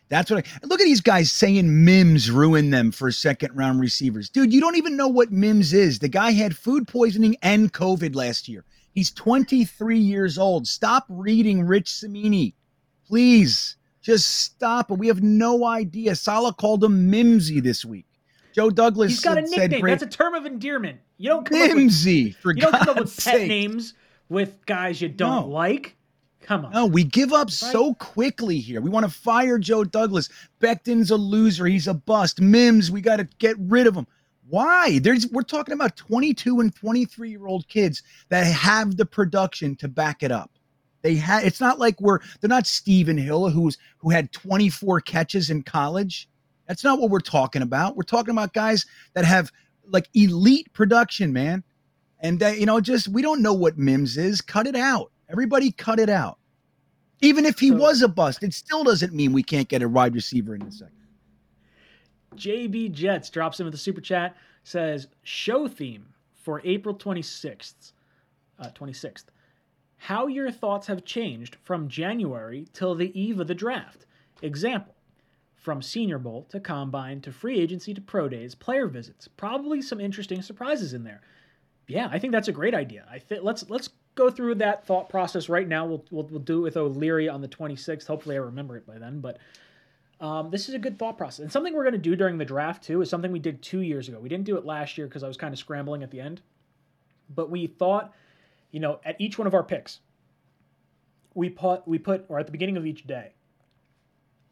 That's 0.10 0.30
what 0.30 0.46
I 0.46 0.66
look 0.66 0.80
at 0.80 0.86
these 0.86 1.02
guys 1.02 1.32
saying 1.32 1.86
Mims 1.86 2.30
ruined 2.30 2.74
them 2.74 2.92
for 2.92 3.12
second 3.12 3.56
round 3.56 3.80
receivers. 3.80 4.30
Dude, 4.30 4.54
you 4.54 4.62
don't 4.62 4.76
even 4.76 4.96
know 4.96 5.08
what 5.08 5.32
Mims 5.32 5.74
is. 5.74 6.00
The 6.00 6.08
guy 6.10 6.32
had 6.32 6.56
food 6.56 6.88
poisoning 6.88 7.36
and 7.42 7.74
COVID 7.74 8.16
last 8.16 8.48
year. 8.48 8.64
He's 8.92 9.12
23 9.12 9.98
years 9.98 10.38
old. 10.38 10.68
Stop 10.68 11.06
reading 11.10 11.64
Rich 11.64 11.90
Cimini. 11.90 12.54
Please. 13.08 13.76
Just 14.04 14.28
stop 14.42 14.92
it. 14.92 15.00
We 15.00 15.08
have 15.08 15.24
no 15.24 15.66
idea. 15.66 16.14
Saleh 16.16 16.58
called 16.58 16.84
him 16.84 17.10
Mimsy 17.10 17.62
this 17.62 17.86
week. 17.86 18.06
Joe 18.54 18.70
Douglas 18.70 19.12
He's 19.12 19.22
got 19.22 19.38
a 19.38 19.42
nickname. 19.42 19.82
Great, 19.82 20.00
That's 20.00 20.04
a 20.04 20.18
term 20.18 20.36
of 20.36 20.46
endearment. 20.46 21.00
You 21.18 21.30
don't 21.30 21.46
come 21.46 21.58
Mimsy, 21.58 22.22
up 22.22 22.28
with, 22.28 22.36
for 22.38 22.54
you 22.54 22.62
don't 22.62 22.72
God's 22.74 22.86
come 22.86 22.98
up 22.98 23.04
with 23.06 23.16
pet 23.16 23.36
sake. 23.36 23.48
names 23.48 23.94
with 24.30 24.66
guys 24.66 25.02
you 25.02 25.10
don't 25.10 25.48
No. 25.48 25.54
like. 25.54 25.96
Come 26.42 26.66
on. 26.66 26.74
No, 26.74 26.86
we 26.86 27.04
give 27.06 27.32
up 27.32 27.48
Right. 27.48 27.54
so 27.54 27.94
quickly 27.96 28.60
here. 28.60 28.82
We 28.82 28.90
want 28.90 29.06
to 29.06 29.12
fire 29.12 29.58
Joe 29.58 29.84
Douglas. 29.86 30.28
Becton's 30.60 31.10
a 31.10 31.16
loser. 31.16 31.66
He's 31.66 31.88
a 31.88 31.94
bust. 31.94 32.42
Mims, 32.42 32.92
we 32.92 33.00
got 33.02 33.18
to 33.18 33.28
get 33.40 33.56
rid 33.60 33.88
of 33.88 33.96
him. 33.96 34.08
Why? 34.50 35.00
There's 35.00 35.26
we're 35.28 35.42
talking 35.44 35.74
about 35.74 35.96
22 35.96 36.60
and 36.60 36.76
23 36.76 37.30
year 37.30 37.48
old 37.48 37.68
kids 37.70 38.04
that 38.30 38.44
have 38.46 38.98
the 38.98 39.06
production 39.06 39.76
to 39.78 39.88
back 39.88 40.22
it 40.22 40.32
up. 40.32 40.52
They 41.02 41.16
had 41.16 41.46
it's 41.46 41.62
not 41.62 41.80
like 41.80 42.00
we're 42.02 42.20
they're 42.42 42.50
not 42.50 42.68
Stephen 42.68 43.18
Hill 43.18 43.50
who's 43.50 43.78
who 44.00 44.10
had 44.10 44.32
24 44.34 45.00
catches 45.02 45.50
in 45.50 45.64
college. 45.64 46.28
That's 46.68 46.84
not 46.84 47.00
what 47.00 47.10
we're 47.10 47.20
talking 47.22 47.62
about. 47.62 47.96
We're 47.96 48.04
talking 48.04 48.32
about 48.32 48.54
guys 48.54 48.86
that 49.14 49.24
have 49.24 49.50
like 49.88 50.10
elite 50.14 50.72
production, 50.74 51.32
man. 51.32 51.64
And 52.24 52.42
uh, 52.42 52.48
you 52.48 52.66
know, 52.66 52.80
just 52.80 53.10
we 53.10 53.22
don't 53.22 53.42
know 53.42 53.54
what 53.54 53.78
Mims 53.78 54.18
is. 54.18 54.42
Cut 54.42 54.66
it 54.66 54.76
out. 54.76 55.12
Everybody 55.30 55.72
cut 55.72 56.00
it 56.00 56.10
out. 56.10 56.40
Even 57.22 57.46
if 57.46 57.60
he 57.60 57.70
So- 57.70 57.76
was 57.76 58.02
a 58.02 58.08
bust, 58.08 58.42
it 58.44 58.54
still 58.54 58.84
doesn't 58.84 59.14
mean 59.14 59.34
we 59.34 59.44
can't 59.44 59.68
get 59.68 59.82
a 59.84 59.90
wide 59.90 60.16
receiver 60.16 60.56
in 60.56 60.66
the 60.66 60.72
second. 60.72 60.96
JB 62.36 62.92
Jets 62.94 63.30
drops 63.30 63.60
in 63.60 63.66
with 63.66 63.76
a 63.76 63.78
super 63.78 64.02
chat. 64.02 64.36
Says 64.64 65.08
show 65.24 65.68
theme 65.68 66.06
for 66.34 66.62
April 66.64 66.96
26th. 66.96 67.92
Uh, 68.58 68.70
26th. 68.70 69.26
How 69.98 70.28
your 70.28 70.52
thoughts 70.52 70.88
have 70.88 71.04
changed 71.06 71.58
from 71.64 71.88
January 71.90 72.68
till 72.74 72.96
the 72.96 73.18
eve 73.20 73.40
of 73.40 73.48
the 73.48 73.56
draft. 73.56 74.06
Example: 74.42 74.96
from 75.56 75.82
Senior 75.82 76.20
Bowl 76.20 76.44
to 76.50 76.60
Combine 76.62 77.20
to 77.22 77.32
free 77.34 77.60
agency 77.60 77.94
to 77.94 78.02
pro 78.02 78.30
days, 78.30 78.56
player 78.56 78.88
visits. 78.88 79.28
Probably 79.28 79.82
some 79.82 80.00
interesting 80.00 80.42
surprises 80.42 80.94
in 80.94 81.04
there. 81.04 81.22
Yeah, 81.88 82.08
I 82.12 82.20
think 82.20 82.32
that's 82.32 82.48
a 82.48 82.54
great 82.54 82.74
idea. 82.74 83.06
I 83.10 83.20
think 83.20 83.44
let's 83.44 83.70
let's 83.70 83.90
go 84.16 84.30
through 84.30 84.56
that 84.56 84.86
thought 84.86 85.10
process 85.10 85.50
right 85.50 85.68
now. 85.68 85.86
We'll 85.86 86.06
we'll, 86.12 86.28
we'll 86.28 86.40
do 86.40 86.60
it 86.60 86.62
with 86.62 86.78
O'Leary 86.78 87.30
on 87.30 87.42
the 87.42 87.48
26th. 87.48 88.08
Hopefully, 88.08 88.36
I 88.36 88.40
remember 88.40 88.78
it 88.78 88.88
by 88.88 88.98
then. 88.98 89.20
But 89.20 89.40
um, 90.20 90.50
this 90.52 90.70
is 90.70 90.76
a 90.76 90.80
good 90.80 90.98
thought 90.98 91.18
process. 91.18 91.40
And 91.40 91.52
something 91.52 91.74
we're 91.74 91.84
going 91.84 91.94
to 91.94 91.98
do 91.98 92.16
during 92.16 92.38
the 92.38 92.46
draft, 92.46 92.84
too, 92.84 93.02
is 93.02 93.10
something 93.10 93.32
we 93.32 93.40
did 93.40 93.62
two 93.62 93.82
years 93.82 94.08
ago. 94.08 94.20
We 94.20 94.30
didn't 94.30 94.46
do 94.46 94.58
it 94.58 94.66
last 94.66 94.98
year 94.98 95.08
because 95.08 95.24
I 95.24 95.28
was 95.28 95.38
kind 95.38 95.54
of 95.54 95.60
scrambling 95.60 96.02
at 96.04 96.12
the 96.12 96.22
end. 96.22 96.42
But 97.34 97.50
we 97.50 97.68
thought, 97.68 98.14
you 98.72 98.80
know, 98.80 99.00
at 99.04 99.20
each 99.20 99.38
one 99.38 99.48
of 99.48 99.54
our 99.54 99.64
picks, 99.64 100.00
we 101.34 101.50
put, 101.50 101.86
we 101.88 101.98
put, 101.98 102.26
or 102.30 102.40
at 102.40 102.46
the 102.46 102.52
beginning 102.52 102.78
of 102.78 102.86
each 102.86 103.06
day 103.06 103.34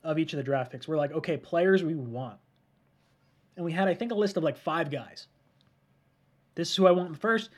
of 0.03 0.17
each 0.17 0.33
of 0.33 0.37
the 0.37 0.43
draft 0.43 0.71
picks, 0.71 0.87
we're 0.87 0.97
like, 0.97 1.11
okay, 1.11 1.37
players 1.37 1.83
we 1.83 1.95
want. 1.95 2.39
And 3.55 3.65
we 3.65 3.71
had, 3.71 3.87
I 3.87 3.93
think, 3.93 4.11
a 4.11 4.15
list 4.15 4.37
of 4.37 4.43
like 4.43 4.57
five 4.57 4.89
guys. 4.89 5.27
This 6.61 6.69
is 6.69 6.75
who 6.75 6.85
I 6.85 6.91
want 6.91 7.07
in 7.07 7.13
the 7.13 7.17
first. 7.17 7.49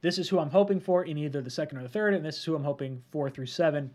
This 0.00 0.18
is 0.18 0.28
who 0.28 0.40
I'm 0.40 0.50
hoping 0.50 0.80
for 0.80 1.04
in 1.04 1.16
either 1.16 1.40
the 1.40 1.48
second 1.48 1.78
or 1.78 1.82
the 1.82 1.88
third. 1.88 2.12
And 2.12 2.24
this 2.24 2.38
is 2.38 2.42
who 2.42 2.56
I'm 2.56 2.64
hoping 2.64 3.00
four 3.12 3.30
through 3.30 3.46
seven 3.46 3.88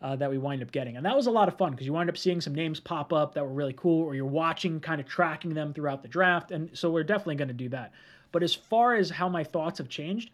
uh, 0.00 0.14
that 0.14 0.30
we 0.30 0.38
wind 0.38 0.62
up 0.62 0.70
getting. 0.70 0.96
And 0.96 1.04
that 1.04 1.16
was 1.16 1.26
a 1.26 1.32
lot 1.32 1.48
of 1.48 1.58
fun 1.58 1.72
because 1.72 1.84
you 1.84 1.92
wind 1.92 2.08
up 2.08 2.16
seeing 2.16 2.40
some 2.40 2.54
names 2.54 2.78
pop 2.78 3.12
up 3.12 3.34
that 3.34 3.42
were 3.42 3.52
really 3.52 3.72
cool, 3.72 4.04
or 4.04 4.14
you're 4.14 4.24
watching, 4.24 4.78
kind 4.78 5.00
of 5.00 5.08
tracking 5.08 5.52
them 5.52 5.74
throughout 5.74 6.00
the 6.00 6.06
draft. 6.06 6.52
And 6.52 6.70
so 6.78 6.92
we're 6.92 7.02
definitely 7.02 7.34
going 7.34 7.48
to 7.48 7.54
do 7.54 7.68
that. 7.70 7.90
But 8.30 8.44
as 8.44 8.54
far 8.54 8.94
as 8.94 9.10
how 9.10 9.28
my 9.28 9.42
thoughts 9.42 9.78
have 9.78 9.88
changed, 9.88 10.30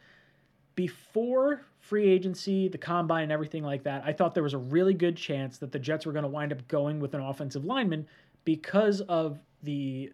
before 0.75 1.63
free 1.81 2.07
agency, 2.07 2.69
the 2.69 2.77
combine, 2.77 3.23
and 3.23 3.33
everything 3.33 3.63
like 3.63 3.83
that, 3.85 4.03
I 4.05 4.13
thought 4.13 4.35
there 4.35 4.43
was 4.43 4.53
a 4.53 4.59
really 4.59 4.93
good 4.93 5.17
chance 5.17 5.57
that 5.57 5.73
the 5.73 5.79
Jets 5.79 6.05
were 6.05 6.13
going 6.13 6.25
to 6.25 6.29
wind 6.29 6.53
up 6.53 6.69
going 6.69 7.01
with 7.01 7.15
an 7.15 7.23
offensive 7.23 7.65
lineman 7.65 8.07
because 8.45 9.01
of 9.01 9.39
the 9.63 10.13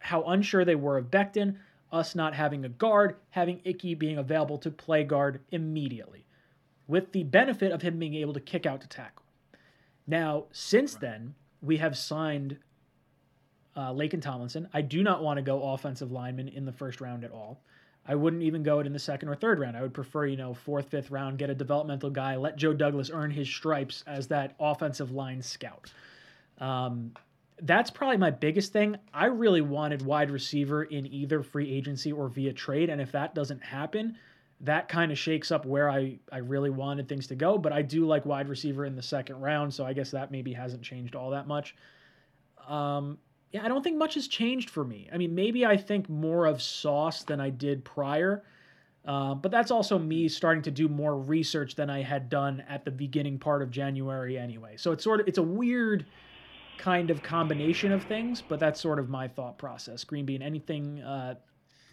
how 0.00 0.24
unsure 0.24 0.64
they 0.64 0.74
were 0.74 0.98
of 0.98 1.12
Becton, 1.12 1.58
us 1.92 2.14
not 2.14 2.34
having 2.34 2.64
a 2.64 2.68
guard, 2.68 3.16
having 3.30 3.60
Ickey 3.64 3.94
being 3.94 4.18
available 4.18 4.58
to 4.58 4.70
play 4.70 5.04
guard 5.04 5.40
immediately 5.50 6.24
with 6.88 7.12
the 7.12 7.22
benefit 7.24 7.72
of 7.72 7.82
him 7.82 7.98
being 7.98 8.14
able 8.14 8.32
to 8.32 8.40
kick 8.40 8.66
out 8.66 8.80
to 8.80 8.88
tackle. 8.88 9.24
Now, 10.06 10.44
since 10.50 10.94
then, 10.94 11.34
we 11.60 11.76
have 11.76 11.96
signed 11.96 12.58
uh, 13.76 13.92
Laken 13.92 14.20
Tomlinson. 14.20 14.68
I 14.74 14.80
do 14.80 15.02
not 15.02 15.22
want 15.22 15.38
to 15.38 15.42
go 15.42 15.62
offensive 15.72 16.10
lineman 16.10 16.48
in 16.48 16.64
the 16.64 16.72
first 16.72 17.00
round 17.00 17.24
at 17.24 17.30
all. 17.30 17.62
I 18.04 18.16
wouldn't 18.16 18.42
even 18.42 18.64
go 18.64 18.80
it 18.80 18.86
in 18.86 18.92
the 18.92 18.98
second 18.98 19.28
or 19.28 19.36
third 19.36 19.60
round. 19.60 19.76
I 19.76 19.82
would 19.82 19.94
prefer, 19.94 20.26
you 20.26 20.36
know, 20.36 20.54
fourth, 20.54 20.90
fifth 20.90 21.10
round, 21.10 21.38
get 21.38 21.50
a 21.50 21.54
developmental 21.54 22.10
guy, 22.10 22.34
let 22.36 22.56
Joe 22.56 22.72
Douglas 22.72 23.10
earn 23.12 23.30
his 23.30 23.48
stripes 23.48 24.02
as 24.08 24.26
that 24.28 24.56
offensive 24.58 25.12
line 25.12 25.40
scout. 25.40 25.92
Um, 26.58 27.12
that's 27.62 27.90
probably 27.90 28.16
my 28.16 28.30
biggest 28.30 28.72
thing. 28.72 28.96
I 29.14 29.26
really 29.26 29.60
wanted 29.60 30.02
wide 30.02 30.30
receiver 30.30 30.84
in 30.84 31.06
either 31.06 31.42
free 31.42 31.70
agency 31.72 32.12
or 32.12 32.28
via 32.28 32.52
trade, 32.52 32.90
and 32.90 33.00
if 33.00 33.12
that 33.12 33.34
doesn't 33.34 33.62
happen, 33.62 34.16
that 34.60 34.88
kind 34.88 35.10
of 35.10 35.18
shakes 35.18 35.50
up 35.50 35.64
where 35.64 35.88
I, 35.88 36.18
I 36.30 36.38
really 36.38 36.70
wanted 36.70 37.08
things 37.08 37.26
to 37.28 37.34
go. 37.34 37.58
But 37.58 37.72
I 37.72 37.82
do 37.82 38.04
like 38.04 38.26
wide 38.26 38.48
receiver 38.48 38.84
in 38.84 38.96
the 38.96 39.02
second 39.02 39.40
round, 39.40 39.72
so 39.72 39.86
I 39.86 39.92
guess 39.92 40.10
that 40.10 40.30
maybe 40.30 40.52
hasn't 40.52 40.82
changed 40.82 41.14
all 41.14 41.30
that 41.30 41.46
much. 41.46 41.76
Um, 42.68 43.18
yeah, 43.52 43.64
I 43.64 43.68
don't 43.68 43.82
think 43.82 43.96
much 43.96 44.14
has 44.14 44.28
changed 44.28 44.70
for 44.70 44.84
me. 44.84 45.08
I 45.12 45.18
mean, 45.18 45.34
maybe 45.34 45.64
I 45.64 45.76
think 45.76 46.08
more 46.08 46.46
of 46.46 46.60
Sauce 46.60 47.22
than 47.22 47.40
I 47.40 47.50
did 47.50 47.84
prior, 47.84 48.42
uh, 49.04 49.34
but 49.34 49.50
that's 49.50 49.70
also 49.70 49.98
me 49.98 50.28
starting 50.28 50.62
to 50.62 50.70
do 50.70 50.88
more 50.88 51.16
research 51.16 51.74
than 51.74 51.90
I 51.90 52.02
had 52.02 52.28
done 52.28 52.64
at 52.68 52.84
the 52.84 52.90
beginning 52.90 53.38
part 53.38 53.62
of 53.62 53.70
January 53.70 54.38
anyway. 54.38 54.76
So 54.76 54.92
it's 54.92 55.04
sort 55.04 55.20
of 55.20 55.28
it's 55.28 55.38
a 55.38 55.42
weird 55.42 56.06
kind 56.82 57.10
of 57.10 57.22
combination 57.22 57.92
of 57.92 58.02
things, 58.02 58.42
but 58.42 58.58
that's 58.58 58.80
sort 58.80 58.98
of 58.98 59.08
my 59.08 59.28
thought 59.28 59.56
process. 59.56 60.02
Green 60.02 60.26
Bean, 60.26 60.42
anything 60.42 61.00
uh, 61.02 61.36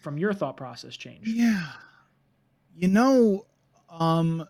from 0.02 0.18
your 0.18 0.32
thought 0.32 0.56
process 0.56 0.96
changed? 0.96 1.28
Yeah. 1.28 1.66
You 2.76 2.88
know, 2.88 3.46
um 3.88 4.46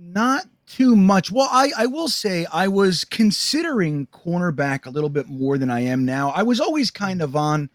not 0.00 0.44
too 0.66 0.94
much. 0.94 1.30
Well, 1.30 1.48
I 1.50 1.70
I 1.76 1.86
will 1.86 2.08
say 2.08 2.46
I 2.52 2.68
was 2.68 3.04
considering 3.04 4.06
cornerback 4.06 4.86
a 4.86 4.90
little 4.90 5.10
bit 5.10 5.28
more 5.28 5.58
than 5.58 5.70
I 5.70 5.80
am 5.80 6.04
now. 6.04 6.30
I 6.30 6.42
was 6.42 6.60
always 6.60 6.90
kind 6.90 7.20
of 7.20 7.36
on 7.36 7.68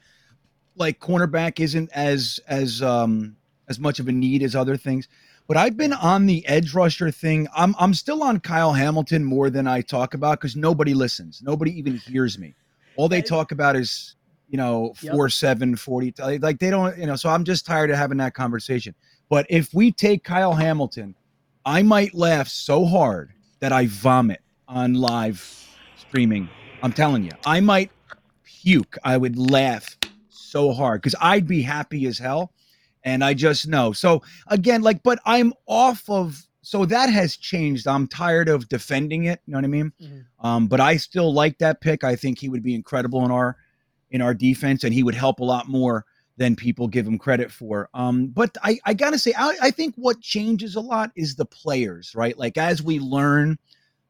like 0.76 1.00
cornerback 1.00 1.60
isn't 1.60 1.92
as 1.94 2.40
as 2.48 2.82
um 2.82 3.36
as 3.68 3.80
much 3.80 4.00
of 4.00 4.08
a 4.08 4.12
need 4.12 4.42
as 4.42 4.56
other 4.56 4.78
things. 4.78 5.08
But 5.48 5.58
I've 5.58 5.76
been 5.76 5.94
on 5.94 6.26
the 6.26 6.46
edge 6.48 6.74
rusher 6.74 7.12
thing. 7.12 7.48
I'm 7.56 7.76
I'm 7.78 7.94
still 7.94 8.24
on 8.24 8.40
Kyle 8.40 8.74
Hamilton 8.74 9.24
more 9.24 9.50
than 9.50 9.68
I 9.68 9.82
talk 9.82 10.14
about 10.14 10.40
because 10.40 10.56
nobody 10.56 10.94
listens. 10.94 11.42
Nobody 11.44 11.78
even 11.78 11.96
hears 11.96 12.40
me. 12.40 12.56
All 12.96 13.10
they 13.10 13.22
talk 13.22 13.52
about 13.52 13.76
is 13.76 14.16
you 14.48 14.58
know 14.58 14.94
Yep. 15.02 15.12
four 15.14 15.30
seven 15.30 15.76
forty. 15.76 16.14
Like 16.18 16.60
they 16.60 16.70
don't 16.70 16.98
you 16.98 17.06
know. 17.06 17.16
So 17.18 17.30
I'm 17.30 17.44
just 17.44 17.66
tired 17.66 17.90
of 17.90 17.98
having 17.98 18.18
that 18.20 18.34
conversation. 18.34 18.96
But 19.30 19.46
if 19.50 19.74
we 19.74 19.92
take 19.92 20.24
Kyle 20.24 20.54
Hamilton, 20.54 21.14
I 21.66 21.82
might 21.82 22.14
laugh 22.14 22.48
so 22.48 22.86
hard 22.86 23.34
that 23.60 23.74
I 23.74 23.88
vomit 23.88 24.42
on 24.68 24.94
live 24.94 25.42
streaming. 25.98 26.48
I'm 26.82 26.94
telling 26.94 27.24
you, 27.24 27.32
I 27.46 27.60
might 27.60 27.92
puke. 28.46 28.98
I 29.04 29.18
would 29.18 29.38
laugh 29.38 29.98
so 30.30 30.72
hard 30.72 31.02
because 31.02 31.16
I'd 31.20 31.48
be 31.48 31.62
happy 31.62 32.06
as 32.06 32.18
hell. 32.18 32.53
And 33.04 33.24
I 33.24 33.34
just 33.34 33.68
know. 33.68 33.92
So 33.92 34.22
again, 34.48 34.82
like, 34.82 35.04
but 35.04 35.20
I'm 35.26 35.54
off 35.68 36.10
of. 36.10 36.46
So 36.66 36.86
that 36.86 37.10
has 37.10 37.36
changed. 37.36 37.88
I'm 37.88 38.08
tired 38.08 38.48
of 38.48 38.70
defending 38.70 39.26
it. 39.26 39.42
You 39.46 39.52
know 39.52 39.58
what 39.58 39.66
I 39.66 39.68
mean? 39.68 39.92
Mhm. 40.02 40.26
Um, 40.40 40.68
but 40.68 40.80
I 40.80 40.96
still 40.96 41.34
like 41.34 41.58
that 41.58 41.82
pick. 41.82 42.06
I 42.06 42.16
think 42.16 42.40
he 42.40 42.48
would 42.48 42.64
be 42.64 42.74
incredible 42.74 43.26
in 43.26 43.32
our 43.32 43.58
in 44.12 44.22
our 44.22 44.34
defense, 44.34 44.84
and 44.86 44.94
he 44.94 45.04
would 45.04 45.16
help 45.16 45.40
a 45.40 45.44
lot 45.44 45.68
more 45.68 46.06
than 46.38 46.56
people 46.56 46.88
give 46.88 47.06
him 47.06 47.18
credit 47.18 47.52
for. 47.52 47.90
Um, 47.94 48.28
but 48.28 48.58
I, 48.64 48.80
I 48.86 48.94
gotta 48.94 49.20
say, 49.20 49.34
I, 49.38 49.56
I 49.62 49.72
think 49.72 49.94
what 49.96 50.22
changes 50.22 50.76
a 50.76 50.82
lot 50.82 51.12
is 51.16 51.36
the 51.36 51.46
players, 51.46 52.14
right? 52.16 52.38
Like 52.38 52.58
as 52.58 52.82
we 52.82 53.00
learn, 53.00 53.58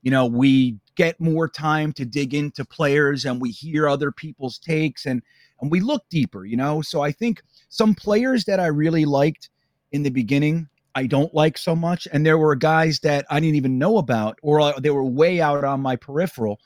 you 0.03 0.11
know, 0.11 0.25
we 0.25 0.77
get 0.95 1.19
more 1.19 1.47
time 1.49 1.91
to 1.93 2.05
dig 2.05 2.33
into 2.33 2.63
players 2.63 3.25
and 3.25 3.41
we 3.41 3.49
hear 3.49 3.87
other 3.89 4.11
people's 4.11 4.57
takes 4.59 5.05
and 5.05 5.21
and 5.61 5.71
we 5.71 5.79
look 5.79 6.03
deeper, 6.09 6.45
you 6.45 6.57
know. 6.57 6.81
So 6.81 7.01
I 7.01 7.11
think 7.11 7.41
some 7.69 7.95
players 7.95 8.45
that 8.45 8.59
I 8.59 8.67
really 8.67 9.05
liked 9.05 9.49
in 9.91 10.03
the 10.03 10.09
beginning, 10.09 10.67
I 10.95 11.07
don't 11.07 11.33
like 11.33 11.57
so 11.57 11.75
much, 11.75 12.07
and 12.11 12.25
there 12.25 12.37
were 12.37 12.55
guys 12.55 12.99
that 12.99 13.25
I 13.29 13.39
didn't 13.39 13.55
even 13.55 13.77
know 13.77 13.97
about, 13.97 14.39
or 14.41 14.61
uh, 14.61 14.79
they 14.79 14.89
were 14.89 15.03
way 15.03 15.41
out 15.41 15.63
on 15.63 15.81
my 15.81 15.95
peripheral. 15.95 16.59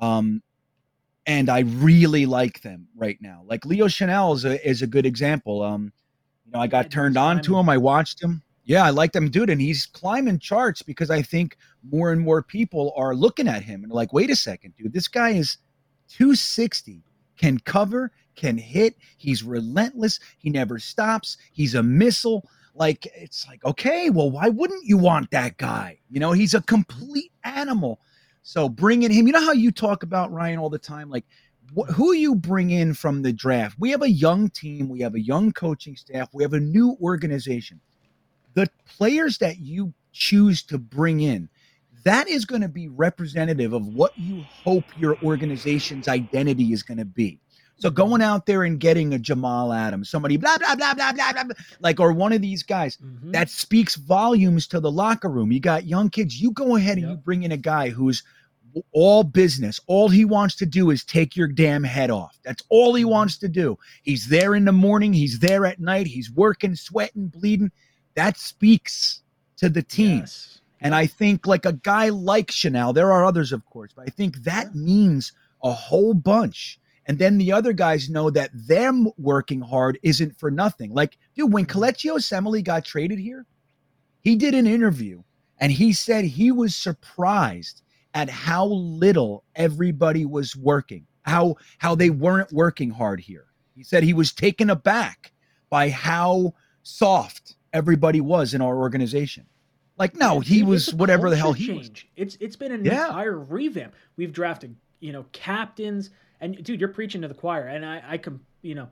Um, 0.00 0.42
and 1.26 1.50
I 1.50 1.60
really 1.60 2.24
like 2.24 2.62
them 2.62 2.88
right 2.96 3.18
now. 3.20 3.42
Like 3.44 3.66
Leo 3.66 3.86
Chenal 3.86 4.34
is 4.34 4.44
a 4.44 4.68
is 4.68 4.82
a 4.82 4.86
good 4.86 5.04
example. 5.04 5.62
Um, 5.62 5.92
you 6.46 6.52
know, 6.52 6.60
I 6.60 6.66
got 6.66 6.90
turned 6.90 7.18
on 7.18 7.42
to 7.42 7.58
him. 7.58 7.68
I 7.68 7.76
watched 7.76 8.22
him. 8.22 8.42
Yeah, 8.64 8.84
I 8.84 8.90
like 8.90 9.14
him, 9.14 9.30
dude, 9.30 9.50
and 9.50 9.60
he's 9.60 9.86
climbing 9.86 10.38
charts 10.38 10.82
because 10.82 11.10
I 11.10 11.22
think 11.22 11.56
more 11.90 12.12
and 12.12 12.20
more 12.20 12.42
people 12.42 12.92
are 12.96 13.14
looking 13.14 13.48
at 13.48 13.62
him 13.62 13.82
and 13.82 13.92
like, 13.92 14.12
wait 14.12 14.28
a 14.30 14.36
second, 14.36 14.74
dude, 14.76 14.92
this 14.92 15.08
guy 15.08 15.30
is 15.30 15.56
260, 16.08 17.02
can 17.38 17.58
cover, 17.60 18.12
can 18.36 18.58
hit. 18.58 18.96
He's 19.16 19.42
relentless. 19.42 20.20
He 20.38 20.50
never 20.50 20.78
stops. 20.78 21.38
He's 21.52 21.74
a 21.74 21.82
missile. 21.82 22.48
Like 22.74 23.06
it's 23.16 23.46
like, 23.48 23.64
okay, 23.64 24.10
well, 24.10 24.30
why 24.30 24.48
wouldn't 24.48 24.84
you 24.84 24.98
want 24.98 25.30
that 25.30 25.56
guy? 25.56 25.98
You 26.10 26.20
know, 26.20 26.32
he's 26.32 26.54
a 26.54 26.62
complete 26.62 27.32
animal. 27.44 28.00
So 28.42 28.68
bringing 28.68 29.10
him, 29.10 29.26
you 29.26 29.32
know 29.32 29.44
how 29.44 29.52
you 29.52 29.72
talk 29.72 30.02
about 30.02 30.32
Ryan 30.32 30.58
all 30.58 30.70
the 30.70 30.78
time, 30.78 31.10
like 31.10 31.24
wh- 31.76 31.90
who 31.92 32.12
you 32.12 32.34
bring 32.34 32.70
in 32.70 32.94
from 32.94 33.22
the 33.22 33.32
draft. 33.32 33.76
We 33.78 33.90
have 33.90 34.02
a 34.02 34.10
young 34.10 34.48
team, 34.48 34.88
we 34.88 35.00
have 35.00 35.14
a 35.14 35.20
young 35.20 35.52
coaching 35.52 35.96
staff, 35.96 36.28
we 36.32 36.42
have 36.44 36.54
a 36.54 36.60
new 36.60 36.96
organization. 37.02 37.80
The 38.54 38.68
players 38.86 39.38
that 39.38 39.58
you 39.58 39.92
choose 40.12 40.62
to 40.64 40.78
bring 40.78 41.20
in, 41.20 41.48
that 42.04 42.28
is 42.28 42.44
going 42.44 42.62
to 42.62 42.68
be 42.68 42.88
representative 42.88 43.72
of 43.72 43.86
what 43.86 44.16
you 44.16 44.42
hope 44.42 44.84
your 44.98 45.16
organization's 45.22 46.08
identity 46.08 46.72
is 46.72 46.82
going 46.82 46.98
to 46.98 47.04
be. 47.04 47.38
So 47.80 47.90
going 47.90 48.22
out 48.22 48.46
there 48.46 48.64
and 48.64 48.80
getting 48.80 49.14
a 49.14 49.18
Jamal 49.18 49.72
Adams, 49.72 50.10
somebody 50.10 50.36
blah 50.36 50.58
blah 50.58 50.74
blah 50.74 50.94
blah 50.94 51.12
blah, 51.12 51.32
blah 51.32 51.54
like 51.80 52.00
or 52.00 52.12
one 52.12 52.32
of 52.32 52.42
these 52.42 52.64
guys 52.64 52.96
mm-hmm. 52.96 53.30
that 53.30 53.50
speaks 53.50 53.94
volumes 53.94 54.66
to 54.68 54.80
the 54.80 54.90
locker 54.90 55.28
room. 55.28 55.52
You 55.52 55.60
got 55.60 55.86
young 55.86 56.10
kids. 56.10 56.40
You 56.40 56.50
go 56.50 56.74
ahead 56.74 56.98
and 56.98 57.06
yep. 57.06 57.10
you 57.10 57.16
bring 57.18 57.44
in 57.44 57.52
a 57.52 57.56
guy 57.56 57.90
who's 57.90 58.24
all 58.92 59.22
business. 59.22 59.80
All 59.86 60.08
he 60.08 60.24
wants 60.24 60.56
to 60.56 60.66
do 60.66 60.90
is 60.90 61.04
take 61.04 61.36
your 61.36 61.46
damn 61.46 61.84
head 61.84 62.10
off. 62.10 62.38
That's 62.42 62.62
all 62.68 62.94
he 62.94 63.04
mm-hmm. 63.04 63.12
wants 63.12 63.38
to 63.38 63.48
do. 63.48 63.78
He's 64.02 64.28
there 64.28 64.56
in 64.56 64.64
the 64.64 64.72
morning. 64.72 65.12
He's 65.12 65.38
there 65.38 65.64
at 65.64 65.78
night. 65.78 66.08
He's 66.08 66.32
working, 66.32 66.74
sweating, 66.74 67.28
bleeding. 67.28 67.70
That 68.14 68.36
speaks 68.38 69.22
to 69.58 69.68
the 69.68 69.82
team. 69.82 70.20
Yes. 70.20 70.60
And 70.80 70.94
I 70.94 71.06
think 71.06 71.46
like 71.46 71.64
a 71.64 71.72
guy 71.72 72.08
like 72.10 72.48
Chenal, 72.48 72.94
there 72.94 73.12
are 73.12 73.24
others, 73.24 73.52
of 73.52 73.64
course, 73.66 73.92
but 73.94 74.06
I 74.06 74.10
think 74.10 74.38
that 74.44 74.74
means 74.74 75.32
a 75.62 75.72
whole 75.72 76.14
bunch 76.14 76.78
and 77.08 77.18
then 77.18 77.38
the 77.38 77.52
other 77.52 77.72
guys 77.72 78.10
know 78.10 78.28
that 78.30 78.50
them 78.52 79.08
working 79.16 79.62
hard 79.62 79.98
isn't 80.02 80.38
for 80.38 80.50
nothing. 80.50 80.92
Like, 80.92 81.16
dude, 81.34 81.50
when 81.50 81.64
mm-hmm. 81.64 81.78
Kelechi 81.78 82.12
Osemele 82.12 82.62
got 82.62 82.84
traded 82.84 83.18
here, 83.18 83.46
he 84.20 84.36
did 84.36 84.52
an 84.54 84.66
interview 84.66 85.22
and 85.58 85.72
he 85.72 85.94
said 85.94 86.26
he 86.26 86.52
was 86.52 86.76
surprised 86.76 87.82
at 88.12 88.28
how 88.28 88.66
little 88.66 89.44
everybody 89.54 90.26
was 90.26 90.54
working, 90.54 91.06
how 91.22 91.56
how 91.78 91.94
they 91.94 92.10
weren't 92.10 92.52
working 92.52 92.90
hard 92.90 93.20
here. 93.20 93.46
He 93.74 93.84
said 93.84 94.02
he 94.02 94.14
was 94.14 94.32
taken 94.32 94.68
aback 94.68 95.32
by 95.70 95.88
how 95.88 96.52
soft 96.82 97.56
everybody 97.72 98.20
was 98.20 98.52
in 98.52 98.60
our 98.60 98.76
organization. 98.76 99.46
Like, 99.98 100.16
no, 100.16 100.40
he 100.40 100.62
was 100.62 100.94
whatever 100.94 101.28
the 101.30 101.36
hell 101.36 101.52
he 101.52 101.66
change. 101.66 101.88
was. 101.88 102.04
It's 102.16 102.38
it's 102.40 102.56
been 102.56 102.72
an 102.72 102.84
yeah. 102.84 103.06
entire 103.06 103.38
revamp. 103.38 103.94
We've 104.16 104.32
drafted, 104.32 104.76
you 105.00 105.12
know, 105.12 105.26
captains 105.32 106.10
and 106.40 106.62
dude, 106.62 106.80
you're 106.80 106.88
preaching 106.88 107.22
to 107.22 107.28
the 107.28 107.34
choir, 107.34 107.66
and 107.66 107.84
I, 107.84 108.02
I 108.06 108.18
can, 108.18 108.40
you 108.62 108.74
know, 108.74 108.88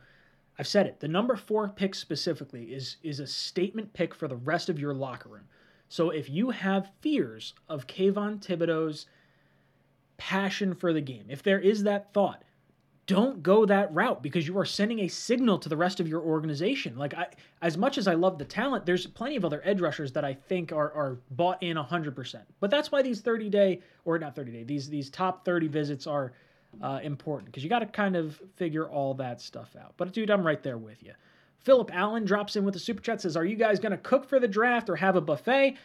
I've 0.59 0.66
said 0.66 0.87
it. 0.87 1.01
The 1.01 1.09
number 1.09 1.37
four 1.37 1.69
pick 1.69 1.95
specifically 1.95 2.65
is 2.74 2.97
is 3.03 3.20
a 3.20 3.27
statement 3.27 3.93
pick 3.93 4.15
for 4.15 4.28
the 4.28 4.37
rest 4.37 4.69
of 4.69 4.78
your 4.78 4.95
locker 4.95 5.28
room. 5.28 5.47
So 5.89 6.11
if 6.11 6.28
you 6.28 6.51
have 6.51 6.91
fears 7.01 7.55
of 7.69 7.87
Kayvon 7.87 8.45
Thibodeaux's 8.45 9.07
passion 10.16 10.74
for 10.74 10.93
the 10.93 11.01
game, 11.01 11.27
if 11.28 11.43
there 11.43 11.61
is 11.61 11.85
that 11.85 12.12
thought, 12.12 12.43
don't 13.07 13.41
go 13.43 13.65
that 13.65 13.95
route 13.95 14.23
because 14.23 14.49
you 14.49 14.59
are 14.59 14.65
sending 14.65 15.01
a 15.01 15.09
signal 15.09 15.59
to 15.59 15.69
the 15.69 15.77
rest 15.77 16.01
of 16.01 16.09
your 16.09 16.20
organization. 16.20 16.97
Like 16.97 17.15
I, 17.15 17.28
as 17.62 17.78
much 17.78 17.99
as 17.99 18.09
I 18.09 18.15
love 18.15 18.39
the 18.39 18.45
talent, 18.45 18.85
there's 18.85 19.07
plenty 19.07 19.37
of 19.37 19.45
other 19.45 19.62
edge 19.65 19.81
rushers 19.81 20.12
that 20.12 20.24
I 20.24 20.35
think 20.35 20.73
are 20.73 20.93
are 20.93 21.19
bought 21.31 21.62
in 21.62 21.77
hundred 21.77 22.16
percent. 22.16 22.45
But 22.59 22.70
that's 22.70 22.91
why 22.91 23.03
these 23.03 23.20
30 23.20 23.49
day 23.49 23.81
or 24.05 24.19
not 24.19 24.35
30 24.35 24.53
day 24.53 24.65
these 24.65 24.89
these 24.89 25.09
top 25.09 25.45
30 25.45 25.69
visits 25.69 26.07
are 26.07 26.33
uh, 26.83 27.01
important 27.03 27.47
because 27.47 27.62
you 27.62 27.70
got 27.70 27.78
to 27.78 27.87
kind 27.87 28.16
of 28.16 28.41
figure 28.57 28.89
all 28.89 29.15
that 29.15 29.41
stuff 29.41 29.77
out. 29.81 29.95
But 29.97 30.12
dude, 30.12 30.31
I'm 30.31 30.45
right 30.45 30.62
there 30.62 30.78
with 30.78 31.03
you. 31.03 31.12
Philip 31.61 31.91
Allen 31.95 32.24
drops 32.24 32.57
in 32.57 32.65
with 32.65 32.77
a 32.77 32.81
super 32.81 33.01
chat 33.01 33.20
says, 33.20 33.37
"Are 33.37 33.45
you 33.45 33.57
guys 33.57 33.78
to 33.81 33.97
cook 33.97 34.28
for 34.28 34.41
the 34.41 34.49
draft 34.49 34.91
or 34.91 34.97
have 34.97 35.16
a 35.16 35.20
buffet?" 35.20 35.77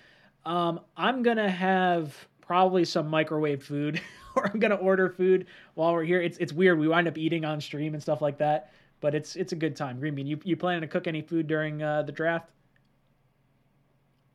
Um, 0.43 0.79
I'm 0.97 1.21
gonna 1.21 1.49
have 1.49 2.15
probably 2.51 2.83
some 2.83 3.07
microwave 3.07 3.63
food, 3.63 4.01
or 4.35 4.45
I'm 4.45 4.59
gonna 4.59 4.75
order 4.75 5.09
food 5.09 5.45
while 5.75 5.93
we're 5.93 6.03
here. 6.03 6.21
It's 6.21 6.37
it's 6.37 6.51
weird. 6.51 6.77
We 6.77 6.85
wind 6.89 7.07
up 7.07 7.17
eating 7.17 7.45
on 7.45 7.61
stream 7.61 7.93
and 7.93 8.03
stuff 8.03 8.21
like 8.21 8.39
that, 8.39 8.73
but 8.99 9.15
it's 9.15 9.37
it's 9.37 9.53
a 9.53 9.55
good 9.55 9.73
time. 9.73 10.01
Green 10.01 10.15
bean, 10.15 10.27
you 10.27 10.37
you 10.43 10.57
planning 10.57 10.81
to 10.81 10.87
cook 10.87 11.07
any 11.07 11.21
food 11.21 11.47
during 11.47 11.81
uh, 11.81 12.01
the 12.01 12.11
draft? 12.11 12.49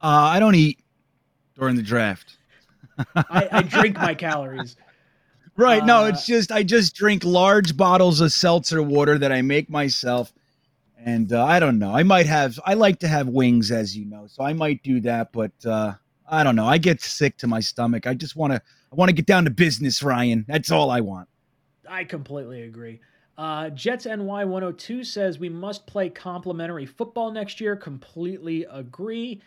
Uh, 0.01 0.33
I 0.33 0.39
don't 0.39 0.55
eat 0.55 0.79
during 1.59 1.77
the 1.77 1.83
draft. 1.83 2.39
I, 3.15 3.49
I 3.53 3.63
drink 3.63 3.99
my 3.99 4.15
calories. 4.27 4.77
Right. 5.55 5.83
Uh, 5.83 5.85
no, 5.85 6.05
it's 6.07 6.25
just 6.25 6.51
I 6.51 6.63
just 6.63 6.95
drink 6.95 7.23
large 7.23 7.77
bottles 7.77 8.23
of 8.23 8.33
seltzer 8.33 8.83
water 8.83 9.19
that 9.19 9.31
I 9.31 9.43
make 9.43 9.69
myself. 9.69 10.33
And 11.05 11.35
uh, 11.35 11.45
I 11.45 11.61
don't 11.61 11.79
know. 11.79 11.95
I 11.95 12.03
might 12.03 12.25
have 12.25 12.59
I 12.65 12.73
like 12.73 13.01
to 13.01 13.09
have 13.09 13.29
wings 13.29 13.71
as 13.71 13.95
you 13.95 14.07
know. 14.07 14.27
So 14.27 14.43
I 14.43 14.55
might 14.55 14.83
do 14.83 15.03
that, 15.03 15.33
but 15.33 15.53
uh, 15.67 15.93
I 16.29 16.45
don't 16.45 16.57
know. 16.57 16.67
I 16.67 16.79
get 16.79 17.01
sick 17.01 17.37
to 17.39 17.47
my 17.47 17.61
stomach. 17.61 18.07
I 18.07 18.15
just 18.15 18.37
want 18.37 18.53
to 18.53 18.63
I 18.93 18.95
want 18.95 19.09
to 19.09 19.15
get 19.15 19.27
down 19.27 19.45
to 19.45 19.51
business, 19.51 20.03
Ryan. 20.03 20.45
That's 20.49 20.71
all 20.71 20.91
I 20.91 21.01
want. 21.01 21.29
I 21.89 22.05
completely 22.05 22.63
agree. 22.63 23.01
Uh, 23.39 23.71
Jets 23.71 24.07
NY 24.07 24.45
102 24.45 25.05
says 25.05 25.39
we 25.39 25.49
must 25.49 25.87
play 25.87 26.09
complementary 26.09 26.87
football 26.87 27.31
next 27.31 27.61
year. 27.61 27.77
Completely 27.77 28.65
agree. 28.71 29.43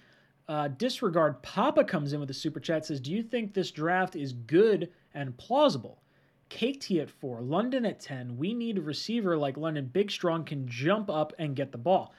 Uh, 0.47 0.68
disregard 0.68 1.41
Papa 1.41 1.84
comes 1.84 2.14
in 2.14 2.19
with 2.19 2.30
a 2.30 2.34
super 2.34 2.60
chat 2.60 2.85
says, 2.85 2.99
"Do 2.99 3.11
you 3.11 3.23
think 3.23 3.53
this 3.53 3.72
draft 3.72 4.15
is 4.15 4.34
good 4.34 4.89
and 5.14 5.38
plausible. 5.38 6.01
Cake 6.49 6.81
KT 6.81 6.91
at 6.93 7.10
four, 7.10 7.41
London 7.41 7.85
at 7.85 7.99
10. 7.99 8.38
We 8.38 8.53
need 8.53 8.77
a 8.77 8.81
receiver 8.81 9.38
like 9.38 9.56
London, 9.56 9.85
big, 9.85 10.10
strong, 10.10 10.43
can 10.43 10.68
jump 10.68 11.10
up 11.10 11.34
and 11.38 11.56
get 11.56 11.72
the 11.72 11.77
ball. 11.77 12.14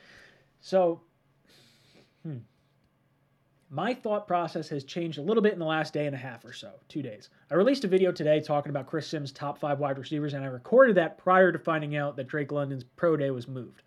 So, 0.61 1.01
hmm. 2.23 2.39
My 3.73 3.95
thought 3.95 4.27
process 4.27 4.69
has 4.71 4.83
changed 4.83 5.19
a 5.19 5.23
little 5.23 5.45
bit 5.45 5.53
in 5.53 5.61
the 5.61 5.65
last 5.65 5.95
day 5.95 6.07
and 6.07 6.15
a 6.15 6.19
half 6.19 6.45
or 6.45 6.53
so, 6.53 6.73
two 6.89 7.03
days. 7.03 7.31
I 7.53 7.55
released 7.55 7.85
a 7.85 7.89
video 7.89 8.11
today 8.11 8.41
talking 8.41 8.71
about 8.71 8.89
Chris 8.89 9.07
Sims' 9.07 9.31
top 9.31 9.59
five 9.59 9.79
wide 9.79 9.97
receivers, 9.97 10.35
and 10.35 10.43
I 10.43 10.49
recorded 10.49 10.97
that 10.97 11.19
prior 11.19 11.53
to 11.53 11.59
finding 11.59 11.95
out 11.95 12.17
that 12.17 12.27
Drake 12.27 12.51
London's 12.51 12.83
pro 12.83 13.17
day 13.17 13.31
was 13.31 13.47
moved. 13.47 13.83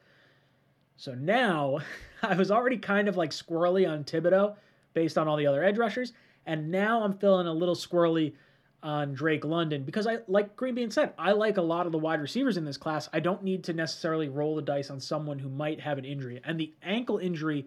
So 0.96 1.14
now 1.16 1.80
I 2.24 2.36
was 2.36 2.50
already 2.50 2.78
kind 2.78 3.10
of 3.10 3.18
like 3.18 3.32
squirrely 3.32 3.90
on 3.90 4.06
Thibodeaux 4.06 4.56
based 4.94 5.18
on 5.18 5.28
all 5.28 5.36
the 5.36 5.48
other 5.48 5.66
edge 5.66 5.78
rushers, 5.78 6.14
and 6.46 6.72
now 6.72 7.04
I'm 7.04 7.18
feeling 7.18 7.48
a 7.48 7.54
little 7.54 7.76
squirrely 7.76 8.36
on 8.84 9.14
Drake 9.14 9.44
London 9.44 9.84
because 9.84 10.08
I 10.08 10.20
like 10.30 10.56
Green 10.56 10.76
Bean 10.76 10.92
said, 10.92 11.14
I 11.18 11.34
like 11.34 11.58
a 11.58 11.62
lot 11.62 11.88
of 11.88 11.92
the 11.92 11.98
wide 11.98 12.22
receivers 12.22 12.56
in 12.56 12.64
this 12.64 12.78
class. 12.78 13.10
I 13.12 13.20
don't 13.20 13.44
need 13.44 13.66
to 13.66 13.74
necessarily 13.74 14.30
roll 14.30 14.56
the 14.56 14.62
dice 14.62 14.90
on 14.90 15.02
someone 15.02 15.40
who 15.40 15.50
might 15.50 15.82
have 15.82 15.98
an 15.98 16.06
injury. 16.06 16.40
And 16.46 16.58
the 16.58 16.74
ankle 16.84 17.18
injury 17.18 17.66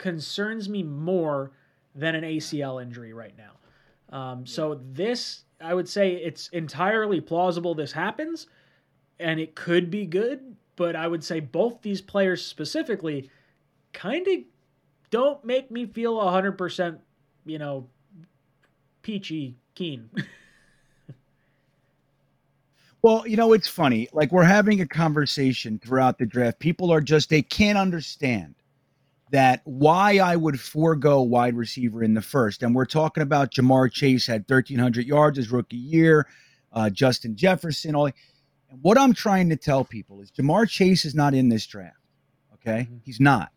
concerns 0.00 0.66
me 0.66 0.82
more 0.82 1.52
than 1.94 2.14
an 2.14 2.24
ACL 2.24 2.82
injury 2.82 3.12
right 3.12 3.34
now. 3.36 4.16
Um, 4.16 4.46
so 4.46 4.80
this, 4.92 5.42
I 5.60 5.74
would 5.74 5.88
say, 5.88 6.14
it's 6.14 6.48
entirely 6.48 7.20
plausible 7.20 7.74
this 7.74 7.92
happens, 7.92 8.46
and 9.18 9.38
it 9.38 9.54
could 9.54 9.90
be 9.90 10.06
good. 10.06 10.56
But 10.76 10.96
I 10.96 11.06
would 11.06 11.22
say 11.22 11.40
both 11.40 11.82
these 11.82 12.00
players 12.00 12.44
specifically 12.44 13.28
kind 13.92 14.26
of 14.26 14.38
don't 15.10 15.44
make 15.44 15.70
me 15.70 15.84
feel 15.84 16.18
hundred 16.26 16.56
percent, 16.56 16.98
you 17.44 17.58
know, 17.58 17.86
peachy 19.02 19.56
keen. 19.74 20.10
Well, 23.02 23.26
you 23.26 23.34
know, 23.34 23.54
it's 23.54 23.66
funny. 23.66 24.08
Like 24.12 24.30
we're 24.30 24.42
having 24.42 24.82
a 24.82 24.86
conversation 24.86 25.78
throughout 25.78 26.18
the 26.18 26.26
draft. 26.26 26.58
People 26.58 26.92
are 26.92 27.00
just 27.00 27.30
they 27.30 27.40
can't 27.40 27.78
understand 27.78 28.54
that 29.30 29.60
why 29.64 30.18
I 30.18 30.36
would 30.36 30.60
forego 30.60 31.22
wide 31.22 31.56
receiver 31.56 32.02
in 32.02 32.14
the 32.14 32.22
first. 32.22 32.62
And 32.62 32.74
we're 32.74 32.84
talking 32.84 33.22
about 33.22 33.52
Ja'Marr 33.52 33.90
Chase 33.92 34.26
had 34.26 34.44
1,300 34.48 35.06
yards 35.06 35.36
his 35.36 35.50
rookie 35.50 35.76
year, 35.76 36.26
uh, 36.72 36.90
Justin 36.90 37.36
Jefferson. 37.36 37.94
All. 37.94 38.06
And 38.06 38.82
what 38.82 38.98
I'm 38.98 39.14
trying 39.14 39.48
to 39.50 39.56
tell 39.56 39.84
people 39.84 40.20
is 40.20 40.30
Ja'Marr 40.32 40.68
Chase 40.68 41.04
is 41.04 41.14
not 41.14 41.34
in 41.34 41.48
this 41.48 41.66
draft. 41.66 41.96
Okay, 42.54 42.82
mm-hmm. 42.82 42.96
he's 43.04 43.20
not. 43.20 43.52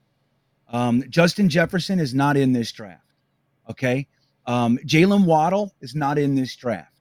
Um, 0.70 1.04
Justin 1.10 1.50
Jefferson 1.50 2.00
is 2.00 2.14
not 2.14 2.38
in 2.38 2.54
this 2.54 2.72
draft. 2.72 3.02
Okay, 3.70 4.08
um, 4.46 4.78
Jaylen 4.86 5.26
Waddle 5.26 5.74
is 5.82 5.96
not 5.96 6.18
in 6.18 6.36
this 6.36 6.56
draft 6.56 6.94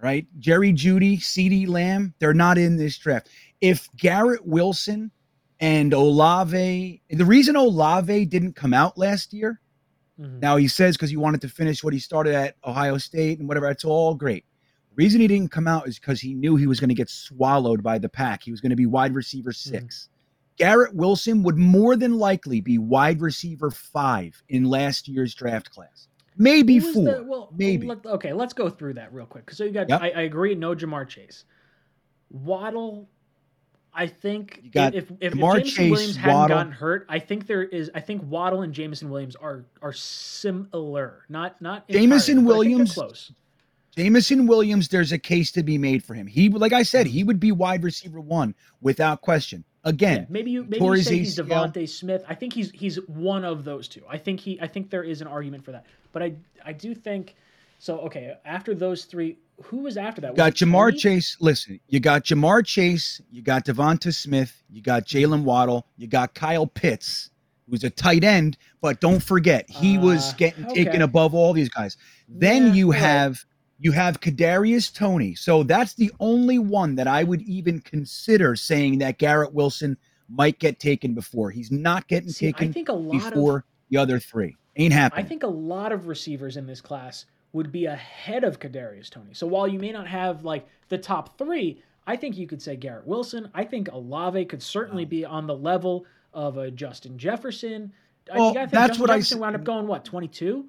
right? 0.00 0.26
Jerry 0.38 0.72
Jeudy, 0.72 1.18
CeeDee 1.18 1.68
Lamb, 1.68 2.14
they're 2.18 2.34
not 2.34 2.58
in 2.58 2.76
this 2.76 2.96
draft. 2.98 3.28
If 3.60 3.88
Garrett 3.96 4.46
Wilson 4.46 5.10
and 5.60 5.92
Olave, 5.92 7.02
the 7.10 7.24
reason 7.24 7.56
Olave 7.56 8.26
didn't 8.26 8.54
come 8.54 8.72
out 8.72 8.96
last 8.96 9.32
year, 9.32 9.60
mm-hmm. 10.18 10.40
now 10.40 10.56
he 10.56 10.68
says 10.68 10.96
because 10.96 11.10
he 11.10 11.16
wanted 11.16 11.40
to 11.40 11.48
finish 11.48 11.82
what 11.82 11.92
he 11.92 11.98
started 11.98 12.34
at 12.34 12.56
Ohio 12.64 12.98
State 12.98 13.38
and 13.38 13.48
whatever, 13.48 13.68
it's 13.68 13.84
all 13.84 14.14
great. 14.14 14.44
The 14.90 15.04
reason 15.04 15.20
he 15.20 15.26
didn't 15.26 15.50
come 15.50 15.68
out 15.68 15.88
is 15.88 15.98
because 15.98 16.20
he 16.20 16.34
knew 16.34 16.56
he 16.56 16.66
was 16.66 16.80
going 16.80 16.88
to 16.88 16.94
get 16.94 17.10
swallowed 17.10 17.82
by 17.82 17.98
the 17.98 18.08
pack. 18.08 18.42
He 18.42 18.50
was 18.50 18.60
going 18.60 18.70
to 18.70 18.76
be 18.76 18.86
wide 18.86 19.14
receiver 19.14 19.50
mm-hmm. 19.50 19.74
6 19.74 19.84
mm-hmm. 19.84 20.14
Garrett 20.58 20.94
Wilson 20.94 21.44
would 21.44 21.56
more 21.56 21.94
than 21.96 22.18
likely 22.18 22.60
be 22.60 22.78
wide 22.78 23.20
receiver 23.20 23.70
five 23.70 24.42
in 24.48 24.64
last 24.64 25.06
year's 25.06 25.32
draft 25.32 25.70
class. 25.70 26.08
Maybe 26.36 26.80
four. 26.80 27.04
The, 27.04 27.24
well, 27.24 27.52
maybe. 27.56 27.86
Let, 27.86 28.04
okay, 28.04 28.32
let's 28.32 28.52
go 28.52 28.68
through 28.68 28.94
that 28.94 29.12
real 29.12 29.26
quick. 29.26 29.50
So 29.52 29.64
you 29.64 29.70
got, 29.70 29.88
yep. 29.88 30.02
I, 30.02 30.10
I, 30.10 30.20
agree, 30.22 30.54
no 30.54 30.74
Ja'Marr 30.74 31.08
Chase. 31.08 31.44
Waddle, 32.30 33.08
I 33.98 34.06
think 34.06 34.60
if 34.74 34.94
if, 34.94 35.10
if 35.20 35.34
Jameson 35.34 35.64
Chase, 35.64 35.90
Williams 35.90 36.16
hadn't 36.16 36.34
Waddle. 36.36 36.56
gotten 36.56 36.72
hurt, 36.72 37.04
I 37.08 37.18
think 37.18 37.48
there 37.48 37.64
is. 37.64 37.90
I 37.96 38.00
think 38.00 38.22
Waddle 38.30 38.62
and 38.62 38.72
Jameson 38.72 39.10
Williams 39.10 39.34
are 39.34 39.64
are 39.82 39.92
similar, 39.92 41.24
not 41.28 41.60
not 41.60 41.88
Jameson 41.88 42.44
Williams 42.44 42.94
close. 42.94 43.32
Jameson 43.96 44.46
Williams, 44.46 44.86
there's 44.86 45.10
a 45.10 45.18
case 45.18 45.50
to 45.50 45.64
be 45.64 45.78
made 45.78 46.04
for 46.04 46.14
him. 46.14 46.28
He, 46.28 46.48
like 46.48 46.72
I 46.72 46.84
said, 46.84 47.08
hmm. 47.08 47.12
he 47.12 47.24
would 47.24 47.40
be 47.40 47.50
wide 47.50 47.82
receiver 47.82 48.20
one 48.20 48.54
without 48.80 49.20
question. 49.20 49.64
Again, 49.82 50.20
yeah, 50.20 50.26
maybe 50.28 50.52
you 50.52 50.62
maybe 50.62 50.84
you 50.84 51.02
say 51.02 51.18
he's 51.18 51.36
DeVonta 51.36 51.88
Smith. 51.88 52.24
I 52.28 52.36
think 52.36 52.52
he's 52.52 52.70
he's 52.70 53.04
one 53.08 53.44
of 53.44 53.64
those 53.64 53.88
two. 53.88 54.02
I 54.08 54.16
think 54.16 54.38
he 54.38 54.60
I 54.60 54.68
think 54.68 54.90
there 54.90 55.02
is 55.02 55.20
an 55.22 55.26
argument 55.26 55.64
for 55.64 55.72
that. 55.72 55.86
But 56.12 56.22
I 56.22 56.34
I 56.64 56.72
do 56.72 56.94
think 56.94 57.34
so. 57.80 57.98
Okay, 58.02 58.36
after 58.44 58.76
those 58.76 59.06
three, 59.06 59.38
who 59.64 59.78
was 59.78 59.96
after 59.96 60.20
that? 60.20 60.32
Was 60.32 60.36
got 60.36 60.54
Ja'Marr 60.54 60.96
Chase. 60.96 61.36
Listen, 61.40 61.80
you 61.88 62.00
got 62.00 62.24
Ja'Marr 62.24 62.64
Chase, 62.64 63.20
you 63.30 63.42
got 63.42 63.64
DeVonta 63.64 64.14
Smith, 64.14 64.62
you 64.70 64.82
got 64.82 65.04
Jaylen 65.04 65.42
Waddle, 65.42 65.86
you 65.96 66.06
got 66.06 66.34
Kyle 66.34 66.66
Pitts, 66.66 67.30
who's 67.68 67.84
a 67.84 67.90
tight 67.90 68.24
end. 68.24 68.56
But 68.80 69.00
don't 69.00 69.22
forget, 69.22 69.68
he 69.68 69.98
uh, 69.98 70.02
was 70.02 70.32
getting 70.34 70.64
okay. 70.66 70.84
taken 70.84 71.02
above 71.02 71.34
all 71.34 71.52
these 71.52 71.68
guys. 71.68 71.96
Then 72.28 72.68
yeah, 72.68 72.72
you 72.74 72.90
have 72.92 73.44
you 73.78 73.92
have 73.92 74.20
Kadarius 74.20 74.92
Toney. 74.92 75.34
So 75.34 75.62
that's 75.62 75.94
the 75.94 76.12
only 76.20 76.58
one 76.58 76.96
that 76.96 77.06
I 77.06 77.22
would 77.24 77.42
even 77.42 77.80
consider 77.80 78.56
saying 78.56 78.98
that 78.98 79.18
Garrett 79.18 79.52
Wilson 79.52 79.96
might 80.28 80.58
get 80.58 80.78
taken 80.78 81.14
before. 81.14 81.50
He's 81.50 81.70
not 81.70 82.06
getting 82.08 82.30
See, 82.30 82.46
taken 82.46 82.70
I 82.70 82.72
think 82.72 82.88
a 82.88 82.92
lot 82.92 83.12
before 83.12 83.56
of, 83.58 83.62
the 83.90 83.96
other 83.96 84.18
three. 84.18 84.56
Ain't 84.76 84.92
happening. 84.92 85.24
I 85.24 85.28
think 85.28 85.42
a 85.42 85.48
lot 85.48 85.90
of 85.90 86.06
receivers 86.06 86.56
in 86.56 86.66
this 86.66 86.80
class 86.80 87.24
would 87.52 87.72
be 87.72 87.86
ahead 87.86 88.44
of 88.44 88.60
Kadarius 88.60 89.10
Toney. 89.10 89.34
So 89.34 89.46
while 89.46 89.66
you 89.66 89.78
may 89.78 89.92
not 89.92 90.06
have 90.06 90.44
like 90.44 90.66
the 90.88 90.98
top 90.98 91.38
three, 91.38 91.82
I 92.06 92.16
think 92.16 92.36
you 92.36 92.46
could 92.46 92.62
say 92.62 92.76
Garrett 92.76 93.06
Wilson. 93.06 93.50
I 93.54 93.64
think 93.64 93.90
Olave 93.92 94.44
could 94.46 94.62
certainly 94.62 95.04
be 95.04 95.24
on 95.24 95.46
the 95.46 95.56
level 95.56 96.06
of 96.32 96.56
a 96.56 96.70
Justin 96.70 97.18
Jefferson. 97.18 97.92
Well, 98.34 98.56
I, 98.56 98.62
I 98.62 98.66
that's 98.66 98.72
Justin 98.72 99.00
what 99.00 99.10
Jefferson 99.10 99.38
I 99.38 99.40
wound 99.40 99.56
up 99.56 99.64
going 99.64 99.86
what 99.86 100.04
twenty 100.04 100.28
two. 100.28 100.66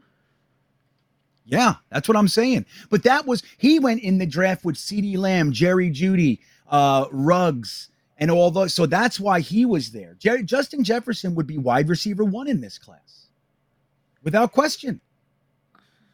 Yeah, 1.46 1.76
that's 1.90 2.08
what 2.08 2.16
I'm 2.16 2.28
saying. 2.28 2.66
But 2.90 3.04
that 3.04 3.26
was 3.26 3.44
he 3.58 3.80
went 3.80 4.02
in 4.02 4.18
the 4.18 4.26
draft 4.26 4.64
with 4.64 4.76
CeeDee 4.76 5.18
Lamb, 5.18 5.52
Jerry 5.52 5.90
Jeudy, 5.90 6.40
uh, 6.70 7.08
Ruggs, 7.12 7.90
and 8.18 8.30
all 8.30 8.52
those. 8.52 8.74
So 8.74 8.86
that's 8.86 9.20
why 9.20 9.40
he 9.40 9.66
was 9.66 9.92
there. 9.92 10.16
Jerry, 10.20 10.44
Justin 10.44 10.84
Jefferson 10.84 11.36
would 11.36 11.48
be 11.48 11.58
wide 11.58 11.90
receiver 11.90 12.24
one 12.24 12.48
in 12.48 12.62
this 12.62 12.78
class, 12.78 13.28
without 14.24 14.52
question. 14.52 15.02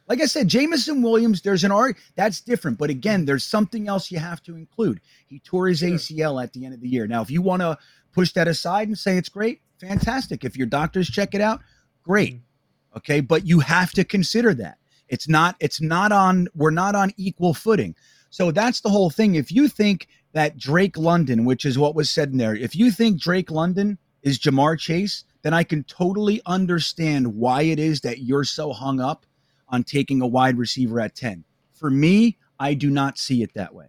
Like 0.08 0.20
I 0.20 0.26
said, 0.26 0.48
Jameson 0.48 1.02
Williams, 1.02 1.42
there's 1.42 1.64
an 1.64 1.72
art 1.72 1.96
that's 2.14 2.40
different. 2.40 2.78
But 2.78 2.90
again, 2.90 3.24
there's 3.24 3.44
something 3.44 3.88
else 3.88 4.10
you 4.10 4.18
have 4.18 4.42
to 4.44 4.56
include. 4.56 5.00
He 5.26 5.40
tore 5.40 5.68
his 5.68 5.82
ACL 5.82 6.42
at 6.42 6.52
the 6.52 6.64
end 6.64 6.74
of 6.74 6.80
the 6.80 6.88
year. 6.88 7.06
Now, 7.06 7.22
if 7.22 7.30
you 7.30 7.42
want 7.42 7.62
to 7.62 7.76
push 8.12 8.32
that 8.32 8.48
aside 8.48 8.88
and 8.88 8.96
say 8.96 9.16
it's 9.16 9.28
great, 9.28 9.62
fantastic. 9.80 10.44
If 10.44 10.56
your 10.56 10.68
doctors 10.68 11.10
check 11.10 11.34
it 11.34 11.40
out, 11.40 11.60
great. 12.02 12.34
Mm-hmm. 12.34 12.98
Okay. 12.98 13.20
But 13.20 13.46
you 13.46 13.60
have 13.60 13.92
to 13.92 14.04
consider 14.04 14.54
that. 14.54 14.78
It's 15.08 15.28
not, 15.28 15.56
it's 15.60 15.80
not 15.80 16.12
on, 16.12 16.48
we're 16.54 16.70
not 16.70 16.94
on 16.94 17.12
equal 17.16 17.54
footing. 17.54 17.94
So 18.30 18.50
that's 18.50 18.80
the 18.80 18.90
whole 18.90 19.10
thing. 19.10 19.34
If 19.34 19.50
you 19.52 19.68
think 19.68 20.08
that 20.32 20.56
Drake 20.56 20.96
London, 20.96 21.44
which 21.44 21.64
is 21.64 21.78
what 21.78 21.94
was 21.94 22.10
said 22.10 22.30
in 22.30 22.38
there, 22.38 22.54
if 22.54 22.76
you 22.76 22.90
think 22.90 23.20
Drake 23.20 23.50
London 23.50 23.98
is 24.22 24.38
Ja'Marr 24.38 24.78
Chase, 24.78 25.24
then 25.42 25.54
I 25.54 25.62
can 25.62 25.84
totally 25.84 26.42
understand 26.44 27.36
why 27.36 27.62
it 27.62 27.78
is 27.78 28.00
that 28.00 28.18
you're 28.20 28.44
so 28.44 28.72
hung 28.72 29.00
up 29.00 29.24
on 29.68 29.84
taking 29.84 30.20
a 30.20 30.26
wide 30.26 30.58
receiver 30.58 31.00
at 31.00 31.14
10. 31.14 31.44
For 31.72 31.90
me, 31.90 32.38
I 32.58 32.74
do 32.74 32.90
not 32.90 33.18
see 33.18 33.42
it 33.42 33.54
that 33.54 33.74
way. 33.74 33.88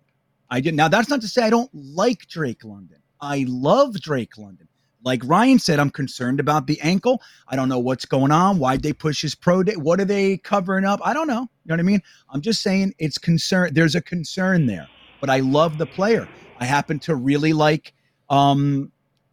I 0.49 0.61
did 0.61 0.75
now 0.75 0.87
that's 0.87 1.09
not 1.09 1.21
to 1.21 1.27
say 1.27 1.43
I 1.43 1.49
don't 1.49 1.69
like 1.73 2.27
Drake 2.27 2.63
London. 2.63 3.01
I 3.19 3.45
love 3.47 3.99
Drake 3.99 4.37
London. 4.37 4.67
Like 5.03 5.21
Ryan 5.25 5.59
said, 5.59 5.79
I'm 5.79 5.89
concerned 5.89 6.39
about 6.39 6.67
the 6.67 6.79
ankle. 6.81 7.21
I 7.47 7.55
don't 7.55 7.69
know 7.69 7.79
what's 7.79 8.05
going 8.05 8.31
on. 8.31 8.59
Why'd 8.59 8.81
they 8.81 8.93
push 8.93 9.21
his 9.21 9.35
pro 9.35 9.63
day? 9.63 9.75
What 9.75 9.99
are 10.01 10.05
they 10.05 10.37
covering 10.37 10.85
up? 10.85 10.99
I 11.03 11.13
don't 11.13 11.27
know. 11.27 11.41
You 11.41 11.69
know 11.69 11.73
what 11.73 11.79
I 11.79 11.83
mean? 11.83 12.01
I'm 12.29 12.41
just 12.41 12.61
saying 12.61 12.93
it's 12.97 13.17
concern. 13.17 13.73
There's 13.73 13.95
a 13.95 14.01
concern 14.01 14.65
there, 14.65 14.87
but 15.21 15.29
I 15.29 15.39
love 15.39 15.77
the 15.77 15.85
player. 15.85 16.27
I 16.59 16.65
happen 16.65 16.99
to 16.99 17.15
really 17.15 17.53
like. 17.53 17.93
Um, 18.29 18.91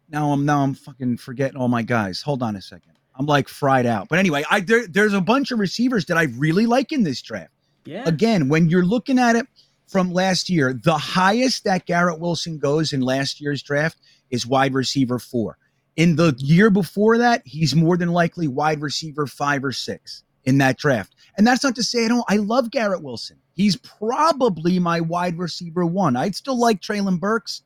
now 0.09 0.31
I'm 0.31 0.45
now 0.45 0.61
I'm 0.61 0.75
fucking 0.75 1.17
forgetting 1.17 1.57
all 1.57 1.67
my 1.67 1.81
guys. 1.81 2.21
Hold 2.21 2.43
on 2.43 2.55
a 2.55 2.61
second. 2.61 2.94
I'm 3.17 3.25
like 3.25 3.47
fried 3.47 3.85
out. 3.85 4.09
But 4.09 4.19
anyway, 4.19 4.43
I 4.49 4.59
there, 4.59 4.87
there's 4.87 5.13
a 5.13 5.21
bunch 5.21 5.51
of 5.51 5.59
receivers 5.59 6.05
that 6.05 6.17
I 6.17 6.23
really 6.37 6.65
like 6.65 6.91
in 6.91 7.03
this 7.03 7.21
draft. 7.21 7.51
Yeah. 7.85 8.03
Again, 8.05 8.49
when 8.49 8.69
you're 8.69 8.85
looking 8.85 9.19
at 9.19 9.35
it 9.35 9.47
from 9.87 10.11
last 10.11 10.49
year, 10.49 10.73
the 10.73 10.97
highest 10.97 11.63
that 11.63 11.85
Garrett 11.85 12.19
Wilson 12.19 12.57
goes 12.57 12.93
in 12.93 13.01
last 13.01 13.39
year's 13.39 13.61
draft 13.61 13.97
is 14.29 14.45
wide 14.45 14.73
receiver 14.73 15.19
four. 15.19 15.57
In 15.95 16.15
the 16.15 16.35
year 16.37 16.69
before 16.69 17.17
that, 17.19 17.41
he's 17.45 17.75
more 17.75 17.95
than 17.95 18.09
likely 18.09 18.47
wide 18.47 18.81
receiver 18.81 19.27
five 19.27 19.63
or 19.63 19.71
six 19.71 20.23
in 20.43 20.57
that 20.57 20.77
draft. 20.77 21.15
And 21.37 21.45
that's 21.45 21.63
not 21.63 21.75
to 21.75 21.83
say 21.83 22.05
I 22.05 22.07
don't, 22.07 22.25
I 22.27 22.37
love 22.37 22.71
Garrett 22.71 23.01
Wilson. 23.03 23.37
He's 23.53 23.77
probably 23.77 24.79
my 24.79 24.99
wide 24.99 25.37
receiver 25.37 25.85
one. 25.85 26.15
I'd 26.15 26.35
still 26.35 26.59
like 26.59 26.81
Treylon 26.81 27.19
Burks 27.19 27.61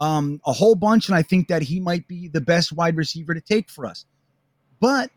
um, 0.00 0.40
a 0.46 0.52
whole 0.52 0.74
bunch, 0.74 1.08
and 1.08 1.16
I 1.16 1.22
think 1.22 1.48
that 1.48 1.62
he 1.62 1.80
might 1.80 2.06
be 2.08 2.28
the 2.28 2.40
best 2.40 2.72
wide 2.72 2.96
receiver 2.96 3.34
to 3.34 3.40
take 3.40 3.70
for 3.70 3.86
us. 3.86 4.04
But 4.82 5.12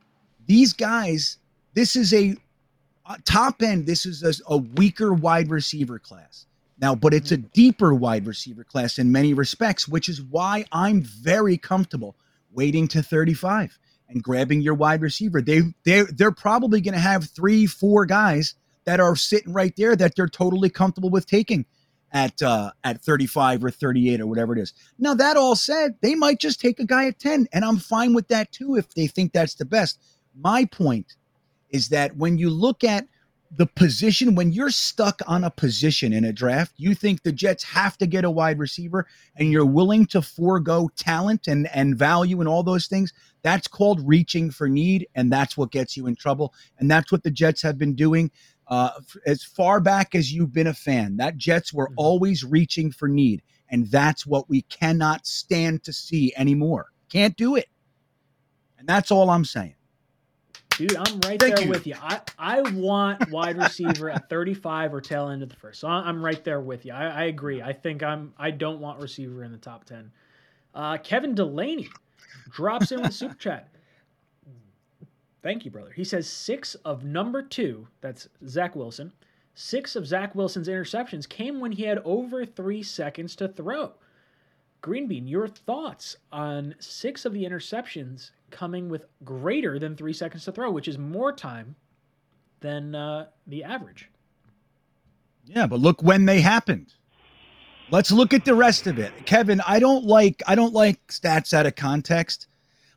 these 0.45 0.73
guys, 0.73 1.39
this 1.73 1.95
is 1.95 2.13
a 2.13 2.37
uh, 3.07 3.17
top 3.25 3.63
end, 3.63 3.87
this 3.87 4.05
is 4.05 4.21
a, 4.21 4.53
a 4.53 4.57
weaker 4.57 5.11
wide 5.11 5.49
receiver 5.49 5.97
class. 5.97 6.45
Now, 6.79 6.93
but 6.93 7.15
it's 7.15 7.31
a 7.31 7.37
deeper 7.37 7.91
wide 7.91 8.27
receiver 8.27 8.63
class 8.63 8.99
in 8.99 9.11
many 9.11 9.33
respects, 9.33 9.87
which 9.87 10.07
is 10.07 10.21
why 10.21 10.65
I'm 10.71 11.01
very 11.01 11.57
comfortable 11.57 12.15
waiting 12.51 12.87
to 12.89 13.01
35 13.01 13.79
and 14.07 14.21
grabbing 14.21 14.61
your 14.61 14.75
wide 14.75 15.01
receiver. 15.01 15.41
They 15.41 15.61
they 15.83 16.03
they're 16.03 16.31
probably 16.31 16.79
going 16.79 16.93
to 16.93 16.99
have 16.99 17.27
3 17.31 17.65
4 17.65 18.05
guys 18.05 18.53
that 18.85 18.99
are 18.99 19.15
sitting 19.15 19.51
right 19.51 19.75
there 19.75 19.95
that 19.95 20.15
they're 20.15 20.27
totally 20.27 20.69
comfortable 20.69 21.09
with 21.09 21.25
taking 21.25 21.65
at 22.15 22.41
uh 22.41 22.71
at 22.85 23.01
35 23.01 23.65
or 23.65 23.69
38 23.69 24.21
or 24.21 24.25
whatever 24.25 24.53
it 24.53 24.59
is. 24.59 24.73
Now 24.97 25.13
that 25.13 25.37
all 25.37 25.55
said, 25.55 25.95
they 26.01 26.15
might 26.15 26.39
just 26.39 26.61
take 26.61 26.79
a 26.79 26.85
guy 26.85 27.07
at 27.07 27.19
10 27.19 27.47
and 27.51 27.65
I'm 27.65 27.77
fine 27.77 28.13
with 28.15 28.29
that 28.29 28.51
too 28.51 28.75
if 28.75 28.89
they 28.95 29.05
think 29.05 29.33
that's 29.33 29.55
the 29.55 29.65
best. 29.65 29.99
My 30.33 30.65
point 30.65 31.17
is 31.69 31.89
that 31.89 32.15
when 32.15 32.37
you 32.37 32.49
look 32.49 32.83
at 32.83 33.05
the 33.57 33.67
position 33.67 34.35
when 34.35 34.51
you're 34.51 34.69
stuck 34.69 35.21
on 35.27 35.43
a 35.43 35.51
position 35.51 36.11
in 36.13 36.25
a 36.25 36.33
draft, 36.33 36.73
you 36.77 36.95
think 36.95 37.21
the 37.21 37.31
Jets 37.31 37.63
have 37.63 37.97
to 37.97 38.07
get 38.07 38.25
a 38.25 38.31
wide 38.31 38.59
receiver 38.59 39.07
and 39.35 39.51
you're 39.51 39.65
willing 39.65 40.05
to 40.07 40.21
forego 40.21 40.89
talent 40.95 41.47
and, 41.47 41.69
and 41.73 41.97
value 41.97 42.39
and 42.39 42.49
all 42.49 42.63
those 42.63 42.87
things. 42.87 43.13
That's 43.43 43.67
called 43.67 44.05
reaching 44.07 44.49
for 44.49 44.67
need, 44.67 45.07
and 45.13 45.31
that's 45.31 45.55
what 45.55 45.71
gets 45.71 45.95
you 45.95 46.07
in 46.07 46.15
trouble. 46.15 46.53
And 46.79 46.89
that's 46.89 47.11
what 47.11 47.23
the 47.23 47.29
Jets 47.31 47.61
have 47.61 47.77
been 47.77 47.93
doing 47.93 48.31
uh, 48.67 48.91
as 49.25 49.43
far 49.43 49.79
back 49.79 50.15
as 50.15 50.31
you've 50.31 50.53
been 50.53 50.67
a 50.67 50.73
fan. 50.73 51.17
That 51.17 51.37
Jets 51.37 51.73
were 51.73 51.87
mm-hmm. 51.87 51.95
always 51.97 52.43
reaching 52.43 52.91
for 52.91 53.07
need, 53.07 53.41
and 53.69 53.87
that's 53.87 54.25
what 54.25 54.49
we 54.49 54.63
cannot 54.63 55.25
stand 55.25 55.83
to 55.83 55.93
see 55.93 56.33
anymore. 56.35 56.87
Can't 57.09 57.35
do 57.35 57.55
it. 57.55 57.67
And 58.77 58.87
that's 58.87 59.11
all 59.11 59.29
I'm 59.29 59.45
saying. 59.45 59.75
Dude, 60.77 60.95
I'm 60.97 61.19
right 61.21 61.39
Thank 61.39 61.55
there 61.55 61.65
you. 61.65 61.69
with 61.69 61.87
you. 61.87 61.95
I, 62.01 62.19
I 62.37 62.61
want 62.61 63.29
wide 63.31 63.57
receiver 63.57 64.09
at 64.09 64.29
35 64.29 64.93
or 64.93 64.99
tail 64.99 65.29
end 65.29 65.41
of 65.41 65.47
the 65.47 65.55
first. 65.55 65.79
So 65.79 65.87
I'm 65.87 66.23
right 66.23 66.43
there 66.43 66.59
with 66.59 66.85
you. 66.85 66.91
I, 66.91 67.05
I 67.05 67.23
agree. 67.25 67.61
I 67.61 67.71
think 67.71 68.03
I'm 68.03 68.33
I 68.37 68.51
don't 68.51 68.81
want 68.81 68.99
receiver 68.99 69.43
in 69.45 69.53
the 69.53 69.57
top 69.57 69.85
10. 69.85 70.11
Uh, 70.73 70.97
Kevin 70.97 71.33
Delaney 71.33 71.87
drops 72.51 72.91
in 72.91 73.01
with 73.01 73.13
super 73.13 73.35
chat. 73.35 73.69
Thank 75.45 75.63
you, 75.63 75.69
brother. 75.69 75.91
He 75.91 76.03
says 76.03 76.27
six 76.27 76.73
of 76.73 77.03
number 77.03 77.43
two, 77.43 77.87
that's 78.01 78.27
Zach 78.47 78.75
Wilson, 78.75 79.13
six 79.53 79.95
of 79.95 80.07
Zach 80.07 80.33
Wilson's 80.33 80.67
interceptions 80.67 81.29
came 81.29 81.59
when 81.59 81.71
he 81.71 81.83
had 81.83 81.99
over 81.99 82.47
three 82.47 82.81
seconds 82.81 83.35
to 83.35 83.47
throw. 83.47 83.91
Greenbean, 84.81 85.29
your 85.29 85.47
thoughts 85.47 86.17
on 86.31 86.73
six 86.79 87.25
of 87.25 87.33
the 87.33 87.45
interceptions 87.45 88.31
coming 88.49 88.89
with 88.89 89.05
greater 89.23 89.77
than 89.77 89.95
three 89.95 90.13
seconds 90.13 90.45
to 90.45 90.51
throw, 90.51 90.71
which 90.71 90.87
is 90.87 90.97
more 90.97 91.31
time 91.31 91.75
than 92.61 92.95
uh, 92.95 93.27
the 93.45 93.63
average. 93.63 94.09
Yeah, 95.45 95.67
but 95.67 95.79
look 95.79 96.01
when 96.01 96.25
they 96.25 96.41
happened. 96.41 96.91
Let's 97.91 98.11
look 98.11 98.33
at 98.33 98.45
the 98.45 98.55
rest 98.55 98.87
of 98.87 98.97
it. 98.97 99.27
Kevin, 99.27 99.61
I 99.67 99.77
don't 99.77 100.05
like 100.05 100.41
I 100.47 100.55
don't 100.55 100.73
like 100.73 101.05
stats 101.05 101.53
out 101.53 101.67
of 101.67 101.75
context. 101.75 102.47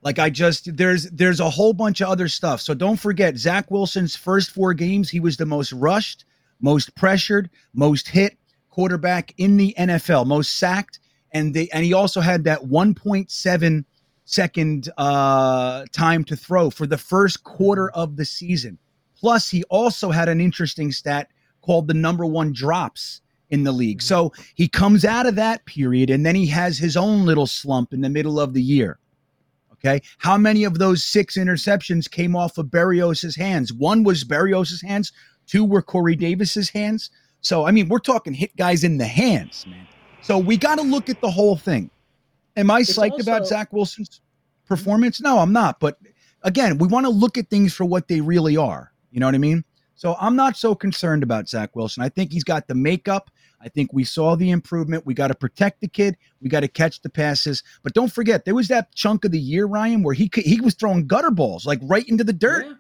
Like 0.08 0.18
I 0.18 0.30
just 0.30 0.74
there's 0.74 1.04
there's 1.10 1.38
a 1.38 1.50
whole 1.50 1.74
bunch 1.74 2.00
of 2.00 2.08
other 2.08 2.28
stuff. 2.28 2.62
So 2.62 2.72
don't 2.72 2.96
forget 2.96 3.36
Zach 3.36 3.70
Wilson's 3.70 4.16
first 4.16 4.52
four 4.52 4.72
games, 4.72 5.10
he 5.10 5.20
was 5.20 5.36
the 5.36 5.44
most 5.44 5.70
rushed, 5.70 6.24
most 6.62 6.94
pressured, 6.94 7.50
most 7.74 8.08
hit, 8.08 8.38
quarterback 8.70 9.34
in 9.36 9.58
the 9.58 9.74
NFL, 9.78 10.26
most 10.26 10.56
sacked, 10.56 10.98
and 11.32 11.52
they 11.52 11.68
and 11.74 11.84
he 11.84 11.92
also 11.92 12.22
had 12.22 12.44
that 12.44 12.62
1.7 12.62 13.84
second 14.24 14.88
uh, 14.96 15.84
time 15.92 16.24
to 16.24 16.36
throw 16.36 16.70
for 16.70 16.86
the 16.86 16.96
first 16.96 17.44
quarter 17.44 17.90
of 17.90 18.16
the 18.16 18.24
season. 18.24 18.78
Plus, 19.14 19.50
he 19.50 19.62
also 19.64 20.10
had 20.10 20.30
an 20.30 20.40
interesting 20.40 20.90
stat 20.90 21.28
called 21.60 21.86
the 21.86 21.92
number 21.92 22.24
one 22.24 22.54
drops 22.54 23.20
in 23.50 23.64
the 23.64 23.72
league. 23.72 24.00
So 24.00 24.32
he 24.54 24.68
comes 24.68 25.04
out 25.04 25.26
of 25.26 25.34
that 25.34 25.66
period 25.66 26.08
and 26.08 26.24
then 26.24 26.34
he 26.34 26.46
has 26.46 26.78
his 26.78 26.96
own 26.96 27.26
little 27.26 27.46
slump 27.46 27.92
in 27.92 28.00
the 28.00 28.08
middle 28.08 28.40
of 28.40 28.54
the 28.54 28.62
year. 28.62 28.98
Okay. 29.80 30.02
How 30.18 30.36
many 30.36 30.64
of 30.64 30.78
those 30.78 31.04
six 31.04 31.36
interceptions 31.36 32.10
came 32.10 32.34
off 32.34 32.58
of 32.58 32.70
Berrios's 32.70 33.36
hands? 33.36 33.72
One 33.72 34.02
was 34.02 34.24
Berrios's 34.24 34.82
hands, 34.82 35.12
two 35.46 35.64
were 35.64 35.82
Corey 35.82 36.16
Davis's 36.16 36.68
hands. 36.70 37.10
So, 37.40 37.66
I 37.66 37.70
mean, 37.70 37.88
we're 37.88 38.00
talking 38.00 38.34
hit 38.34 38.56
guys 38.56 38.82
in 38.82 38.98
the 38.98 39.06
hands, 39.06 39.66
man. 39.66 39.86
So 40.22 40.36
we 40.36 40.56
got 40.56 40.76
to 40.78 40.82
look 40.82 41.08
at 41.08 41.20
the 41.20 41.30
whole 41.30 41.56
thing. 41.56 41.90
Am 42.56 42.70
I 42.70 42.82
psyched 42.82 43.12
also, 43.12 43.22
about 43.22 43.46
Zach 43.46 43.72
Wilson's 43.72 44.20
performance? 44.66 45.20
No, 45.20 45.38
I'm 45.38 45.52
not. 45.52 45.78
But 45.78 45.98
again, 46.42 46.78
we 46.78 46.88
want 46.88 47.06
to 47.06 47.10
look 47.10 47.38
at 47.38 47.48
things 47.48 47.72
for 47.72 47.84
what 47.84 48.08
they 48.08 48.20
really 48.20 48.56
are. 48.56 48.92
You 49.12 49.20
know 49.20 49.26
what 49.26 49.36
I 49.36 49.38
mean? 49.38 49.64
So 49.94 50.16
I'm 50.20 50.36
not 50.36 50.56
so 50.56 50.74
concerned 50.74 51.22
about 51.22 51.48
Zach 51.48 51.74
Wilson. 51.76 52.02
I 52.02 52.08
think 52.08 52.32
he's 52.32 52.44
got 52.44 52.66
the 52.66 52.74
makeup. 52.74 53.30
I 53.60 53.68
think 53.68 53.92
we 53.92 54.04
saw 54.04 54.36
the 54.36 54.50
improvement. 54.50 55.06
We 55.06 55.14
got 55.14 55.28
to 55.28 55.34
protect 55.34 55.80
the 55.80 55.88
kid. 55.88 56.16
We 56.40 56.48
got 56.48 56.60
to 56.60 56.68
catch 56.68 57.02
the 57.02 57.10
passes. 57.10 57.62
But 57.82 57.92
don't 57.92 58.12
forget, 58.12 58.44
there 58.44 58.54
was 58.54 58.68
that 58.68 58.94
chunk 58.94 59.24
of 59.24 59.32
the 59.32 59.40
year, 59.40 59.66
Ryan, 59.66 60.02
where 60.02 60.14
he 60.14 60.30
he 60.34 60.60
was 60.60 60.74
throwing 60.74 61.06
gutter 61.06 61.30
balls 61.30 61.66
like 61.66 61.80
right 61.82 62.08
into 62.08 62.24
the 62.24 62.32
dirt. 62.32 62.66
Yeah. 62.66 62.74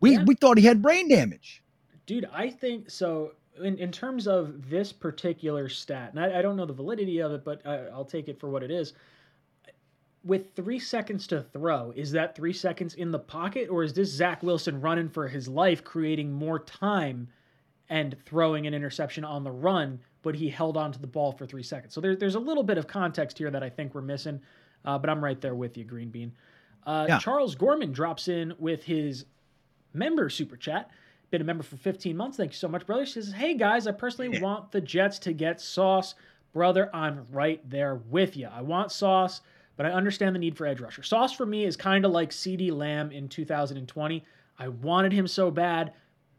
We 0.00 0.12
yeah. 0.12 0.24
we 0.24 0.34
thought 0.34 0.58
he 0.58 0.64
had 0.64 0.82
brain 0.82 1.08
damage. 1.08 1.62
Dude, 2.06 2.28
I 2.32 2.50
think 2.50 2.90
so. 2.90 3.32
In, 3.62 3.78
in 3.78 3.92
terms 3.92 4.26
of 4.26 4.68
this 4.68 4.92
particular 4.92 5.68
stat, 5.68 6.10
and 6.10 6.18
I, 6.18 6.40
I 6.40 6.42
don't 6.42 6.56
know 6.56 6.66
the 6.66 6.72
validity 6.72 7.20
of 7.20 7.30
it, 7.30 7.44
but 7.44 7.64
I, 7.64 7.86
I'll 7.86 8.04
take 8.04 8.28
it 8.28 8.40
for 8.40 8.50
what 8.50 8.64
it 8.64 8.70
is 8.70 8.94
with 10.24 10.54
three 10.56 10.78
seconds 10.78 11.26
to 11.28 11.42
throw, 11.52 11.92
is 11.94 12.10
that 12.12 12.34
three 12.34 12.52
seconds 12.52 12.94
in 12.94 13.12
the 13.12 13.18
pocket, 13.18 13.68
or 13.68 13.84
is 13.84 13.92
this 13.92 14.10
Zach 14.10 14.42
Wilson 14.42 14.80
running 14.80 15.08
for 15.08 15.28
his 15.28 15.46
life, 15.48 15.84
creating 15.84 16.32
more 16.32 16.58
time 16.58 17.28
and 17.90 18.16
throwing 18.24 18.66
an 18.66 18.74
interception 18.74 19.24
on 19.24 19.44
the 19.44 19.52
run 19.52 20.00
but 20.24 20.34
he 20.34 20.48
held 20.48 20.76
on 20.76 20.90
to 20.90 20.98
the 20.98 21.06
ball 21.06 21.30
for 21.30 21.46
three 21.46 21.62
seconds. 21.62 21.94
So 21.94 22.00
there, 22.00 22.16
there's 22.16 22.34
a 22.34 22.40
little 22.40 22.64
bit 22.64 22.78
of 22.78 22.88
context 22.88 23.38
here 23.38 23.50
that 23.50 23.62
I 23.62 23.68
think 23.68 23.94
we're 23.94 24.02
missing, 24.02 24.40
uh, 24.84 24.98
but 24.98 25.08
I'm 25.08 25.22
right 25.22 25.40
there 25.40 25.54
with 25.54 25.76
you, 25.76 25.84
Green 25.84 26.08
Bean. 26.08 26.32
Uh, 26.84 27.06
yeah. 27.08 27.18
Charles 27.18 27.54
Gorman 27.54 27.92
drops 27.92 28.26
in 28.28 28.54
with 28.58 28.82
his 28.82 29.26
member 29.92 30.28
super 30.28 30.56
chat. 30.56 30.90
Been 31.30 31.42
a 31.42 31.44
member 31.44 31.62
for 31.62 31.76
15 31.76 32.16
months. 32.16 32.36
Thank 32.38 32.52
you 32.52 32.56
so 32.56 32.68
much, 32.68 32.86
brother. 32.86 33.04
He 33.04 33.10
says, 33.10 33.32
Hey 33.32 33.54
guys, 33.54 33.86
I 33.86 33.92
personally 33.92 34.34
yeah. 34.34 34.42
want 34.42 34.72
the 34.72 34.80
Jets 34.80 35.18
to 35.20 35.32
get 35.32 35.60
Sauce. 35.60 36.14
Brother, 36.52 36.88
I'm 36.94 37.26
right 37.30 37.60
there 37.68 37.96
with 37.96 38.36
you. 38.36 38.48
I 38.50 38.62
want 38.62 38.92
Sauce, 38.92 39.40
but 39.76 39.84
I 39.86 39.90
understand 39.90 40.34
the 40.34 40.38
need 40.38 40.56
for 40.56 40.66
edge 40.66 40.80
rusher. 40.80 41.02
Sauce 41.02 41.32
for 41.32 41.44
me 41.44 41.64
is 41.64 41.76
kind 41.76 42.04
of 42.04 42.12
like 42.12 42.30
CeeDee 42.30 42.72
Lamb 42.72 43.10
in 43.10 43.28
2020. 43.28 44.24
I 44.58 44.68
wanted 44.68 45.12
him 45.12 45.26
so 45.26 45.50
bad, 45.50 45.92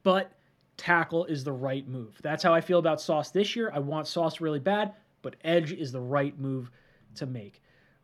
but 0.04 0.32
tackle 0.78 1.26
is 1.26 1.44
the 1.44 1.52
right 1.52 1.88
move. 1.88 2.18
That's 2.22 2.44
how 2.44 2.54
I 2.54 2.62
feel 2.62 2.80
about 2.80 3.02
Sauce 3.02 3.32
this 3.32 3.56
year. 3.56 3.72
I 3.74 3.80
want 3.80 4.08
Sauce 4.08 4.42
really 4.42 4.60
bad, 4.60 4.94
but 5.22 5.36
edge 5.44 5.72
is 5.72 5.92
the 5.92 6.02
right 6.02 6.38
move 6.40 6.72
to 7.16 7.26
make. 7.26 7.62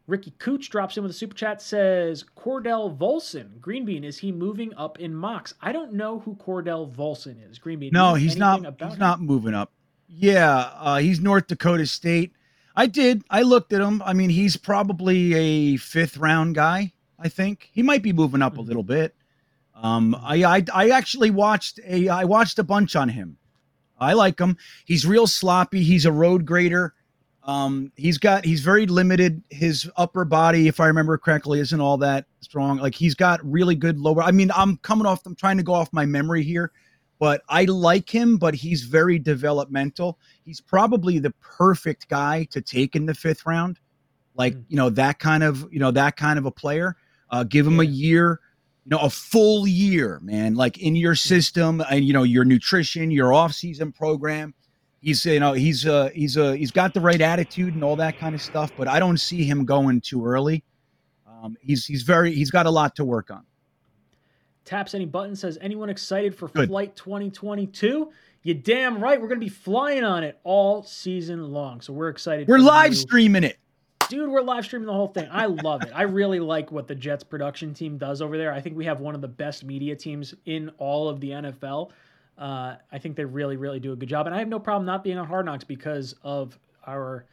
Ricky 0.07 0.33
Cooch 0.39 0.69
drops 0.69 0.97
in 0.97 1.03
with 1.03 1.11
a 1.11 1.15
super 1.15 1.35
chat 1.35 1.61
says 1.61 2.25
Cordell 2.35 2.97
Volson, 2.97 3.61
Green 3.61 3.85
Bean, 3.85 4.03
is 4.03 4.17
he 4.17 4.31
moving 4.31 4.73
up 4.75 4.99
in 4.99 5.13
mocks? 5.13 5.53
I 5.61 5.71
don't 5.71 5.93
know 5.93 6.19
who 6.19 6.35
Cordell 6.35 6.91
Volson 6.93 7.37
is. 7.49 7.59
Green 7.59 7.79
Bean. 7.79 7.91
No, 7.93 8.15
he's 8.15 8.35
not. 8.35 8.59
He's 8.59 8.93
him? 8.93 8.99
not 8.99 9.21
moving 9.21 9.53
up. 9.53 9.71
Yeah, 10.07 10.71
uh, 10.75 10.97
he's 10.97 11.21
North 11.21 11.47
Dakota 11.47 11.85
State. 11.85 12.33
I 12.75 12.87
did. 12.87 13.23
I 13.29 13.43
looked 13.43 13.73
at 13.73 13.81
him. 13.81 14.01
I 14.03 14.13
mean, 14.13 14.29
he's 14.29 14.57
probably 14.57 15.33
a 15.33 15.77
fifth 15.77 16.17
round 16.17 16.55
guy. 16.55 16.93
I 17.17 17.29
think 17.29 17.69
he 17.71 17.83
might 17.83 18.01
be 18.01 18.11
moving 18.11 18.41
up 18.41 18.53
mm-hmm. 18.53 18.61
a 18.61 18.63
little 18.63 18.83
bit. 18.83 19.15
Um, 19.81 20.15
I, 20.21 20.43
I 20.43 20.65
I 20.73 20.89
actually 20.89 21.31
watched 21.31 21.79
a 21.85 22.07
I 22.07 22.23
watched 22.23 22.59
a 22.59 22.63
bunch 22.63 22.95
on 22.95 23.09
him. 23.09 23.37
I 23.99 24.13
like 24.13 24.39
him. 24.39 24.57
He's 24.85 25.05
real 25.05 25.27
sloppy. 25.27 25.83
He's 25.83 26.05
a 26.05 26.11
road 26.11 26.45
grader. 26.45 26.93
Um, 27.43 27.91
he's 27.95 28.19
got 28.19 28.45
he's 28.45 28.61
very 28.61 28.85
limited. 28.85 29.41
His 29.49 29.89
upper 29.97 30.23
body, 30.23 30.67
if 30.67 30.79
I 30.79 30.85
remember 30.85 31.17
correctly, 31.17 31.59
isn't 31.59 31.81
all 31.81 31.97
that 31.97 32.25
strong. 32.41 32.77
Like 32.77 32.93
he's 32.93 33.15
got 33.15 33.39
really 33.43 33.75
good 33.75 33.99
lower. 33.99 34.21
I 34.21 34.31
mean, 34.31 34.51
I'm 34.55 34.77
coming 34.77 35.07
off. 35.07 35.25
I'm 35.25 35.35
trying 35.35 35.57
to 35.57 35.63
go 35.63 35.73
off 35.73 35.91
my 35.91 36.05
memory 36.05 36.43
here, 36.43 36.71
but 37.19 37.41
I 37.49 37.65
like 37.65 38.09
him. 38.09 38.37
But 38.37 38.53
he's 38.53 38.83
very 38.83 39.17
developmental. 39.17 40.19
He's 40.43 40.61
probably 40.61 41.17
the 41.17 41.31
perfect 41.41 42.07
guy 42.07 42.43
to 42.51 42.61
take 42.61 42.95
in 42.95 43.07
the 43.07 43.15
fifth 43.15 43.47
round. 43.47 43.79
Like 44.35 44.53
mm. 44.53 44.63
you 44.69 44.77
know 44.77 44.91
that 44.91 45.17
kind 45.17 45.43
of 45.43 45.67
you 45.73 45.79
know 45.79 45.91
that 45.91 46.17
kind 46.17 46.37
of 46.37 46.45
a 46.45 46.51
player. 46.51 46.95
Uh, 47.31 47.43
give 47.43 47.65
him 47.65 47.77
yeah. 47.77 47.83
a 47.83 47.85
year 47.85 48.39
you 48.85 48.89
know, 48.89 48.99
a 48.99 49.09
full 49.09 49.67
year, 49.67 50.19
man, 50.23 50.55
like 50.55 50.79
in 50.79 50.95
your 50.95 51.15
system 51.15 51.83
and 51.89 52.03
you 52.03 52.13
know 52.13 52.23
your 52.23 52.43
nutrition, 52.43 53.11
your 53.11 53.33
off-season 53.33 53.91
program. 53.91 54.53
He's 55.01 55.25
you 55.25 55.39
know 55.39 55.53
he's 55.53 55.85
uh 55.85 56.09
he's 56.13 56.37
uh 56.37 56.53
he's 56.53 56.71
got 56.71 56.93
the 56.93 57.01
right 57.01 57.21
attitude 57.21 57.73
and 57.75 57.83
all 57.83 57.95
that 57.97 58.17
kind 58.17 58.33
of 58.33 58.41
stuff, 58.41 58.71
but 58.77 58.87
I 58.87 58.99
don't 58.99 59.17
see 59.17 59.43
him 59.43 59.65
going 59.65 60.01
too 60.01 60.25
early. 60.25 60.63
Um, 61.27 61.57
he's 61.61 61.85
he's 61.85 62.03
very 62.03 62.33
he's 62.33 62.51
got 62.51 62.65
a 62.65 62.71
lot 62.71 62.95
to 62.95 63.05
work 63.05 63.29
on. 63.29 63.45
Taps 64.65 64.93
any 64.93 65.05
button 65.05 65.35
says 65.35 65.57
anyone 65.61 65.89
excited 65.89 66.35
for 66.35 66.47
Good. 66.49 66.69
flight 66.69 66.95
2022? 66.95 68.11
You 68.43 68.53
damn 68.53 69.01
right, 69.01 69.21
we're 69.21 69.27
gonna 69.27 69.39
be 69.39 69.49
flying 69.49 70.03
on 70.03 70.23
it 70.23 70.39
all 70.43 70.81
season 70.83 71.51
long. 71.51 71.81
So 71.81 71.93
we're 71.93 72.09
excited. 72.09 72.47
We're 72.47 72.59
live 72.59 72.95
streaming 72.95 73.43
it 73.43 73.57
dude, 74.11 74.29
we're 74.29 74.41
live 74.41 74.65
streaming 74.65 74.87
the 74.87 74.93
whole 74.93 75.07
thing. 75.07 75.29
I 75.31 75.45
love 75.45 75.83
it. 75.83 75.91
I 75.95 76.01
really 76.01 76.41
like 76.41 76.69
what 76.69 76.85
the 76.85 76.93
Jets 76.93 77.23
production 77.23 77.73
team 77.73 77.97
does 77.97 78.21
over 78.21 78.37
there. 78.37 78.51
I 78.51 78.59
think 78.59 78.75
we 78.75 78.83
have 78.83 78.99
one 78.99 79.15
of 79.15 79.21
the 79.21 79.29
best 79.29 79.63
media 79.63 79.95
teams 79.95 80.35
in 80.45 80.69
all 80.79 81.07
of 81.07 81.21
the 81.21 81.29
NFL. 81.29 81.91
Uh, 82.37 82.75
I 82.91 82.97
think 82.99 83.15
they 83.15 83.23
really, 83.23 83.55
really 83.55 83.79
do 83.79 83.93
a 83.93 83.95
good 83.95 84.09
job. 84.09 84.25
And 84.25 84.35
I 84.35 84.39
have 84.39 84.49
no 84.49 84.59
problem 84.59 84.85
not 84.85 85.05
being 85.05 85.17
on 85.17 85.27
Hard 85.27 85.45
Knocks 85.45 85.63
because 85.63 86.13
of 86.23 86.59
our 86.85 87.23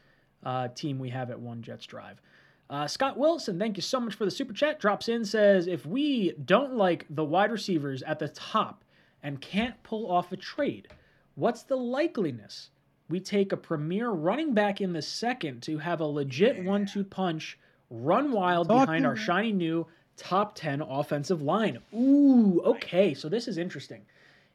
uh, 0.45 0.69
team 0.69 1.01
we 1.01 1.11
have 1.11 1.33
at 1.33 1.41
One 1.41 1.63
Jets 1.63 1.85
Drive. 1.85 2.23
Uh, 2.71 2.87
Scott 2.87 3.19
Wilson, 3.19 3.59
thank 3.59 3.77
you 3.77 3.83
so 3.83 3.99
much 3.99 4.15
for 4.15 4.25
the 4.25 4.31
super 4.31 4.53
chat. 4.53 4.79
Drops 4.79 5.09
in, 5.09 5.25
says, 5.25 5.67
if 5.67 5.85
we 5.85 6.33
don't 6.45 6.77
like 6.77 7.07
the 7.11 7.25
wide 7.25 7.51
receivers 7.51 8.05
at 8.05 8.21
the 8.21 8.29
top 8.29 8.85
and 9.25 9.41
can't 9.41 9.83
pull 9.83 10.09
off 10.09 10.31
a 10.31 10.37
trade, 10.37 10.87
what's 11.35 11.65
the 11.65 11.77
likeliness 11.77 12.69
we 13.09 13.20
take 13.20 13.52
a 13.52 13.56
premier 13.56 14.10
running 14.10 14.55
back 14.55 14.80
in 14.80 14.93
the 14.93 15.02
second 15.02 15.62
to 15.62 15.78
have 15.78 16.01
a 16.01 16.05
legit 16.05 16.62
one 16.62 16.86
two 16.86 17.05
punch, 17.05 17.59
run 17.90 18.32
wild 18.32 18.68
behind 18.68 19.06
our 19.06 19.16
shiny 19.16 19.52
new 19.52 19.86
top 20.16 20.55
10 20.55 20.82
offensive 20.82 21.40
line. 21.40 21.78
Ooh, 21.94 22.60
okay. 22.64 23.14
So 23.14 23.28
this 23.28 23.48
is 23.48 23.56
interesting. 23.56 24.02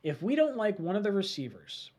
If 0.03 0.21
we 0.21 0.35
don't 0.35 0.57
like 0.57 0.77
one 0.77 0.95
of 0.95 1.03
the 1.03 1.11
receivers, 1.11 1.89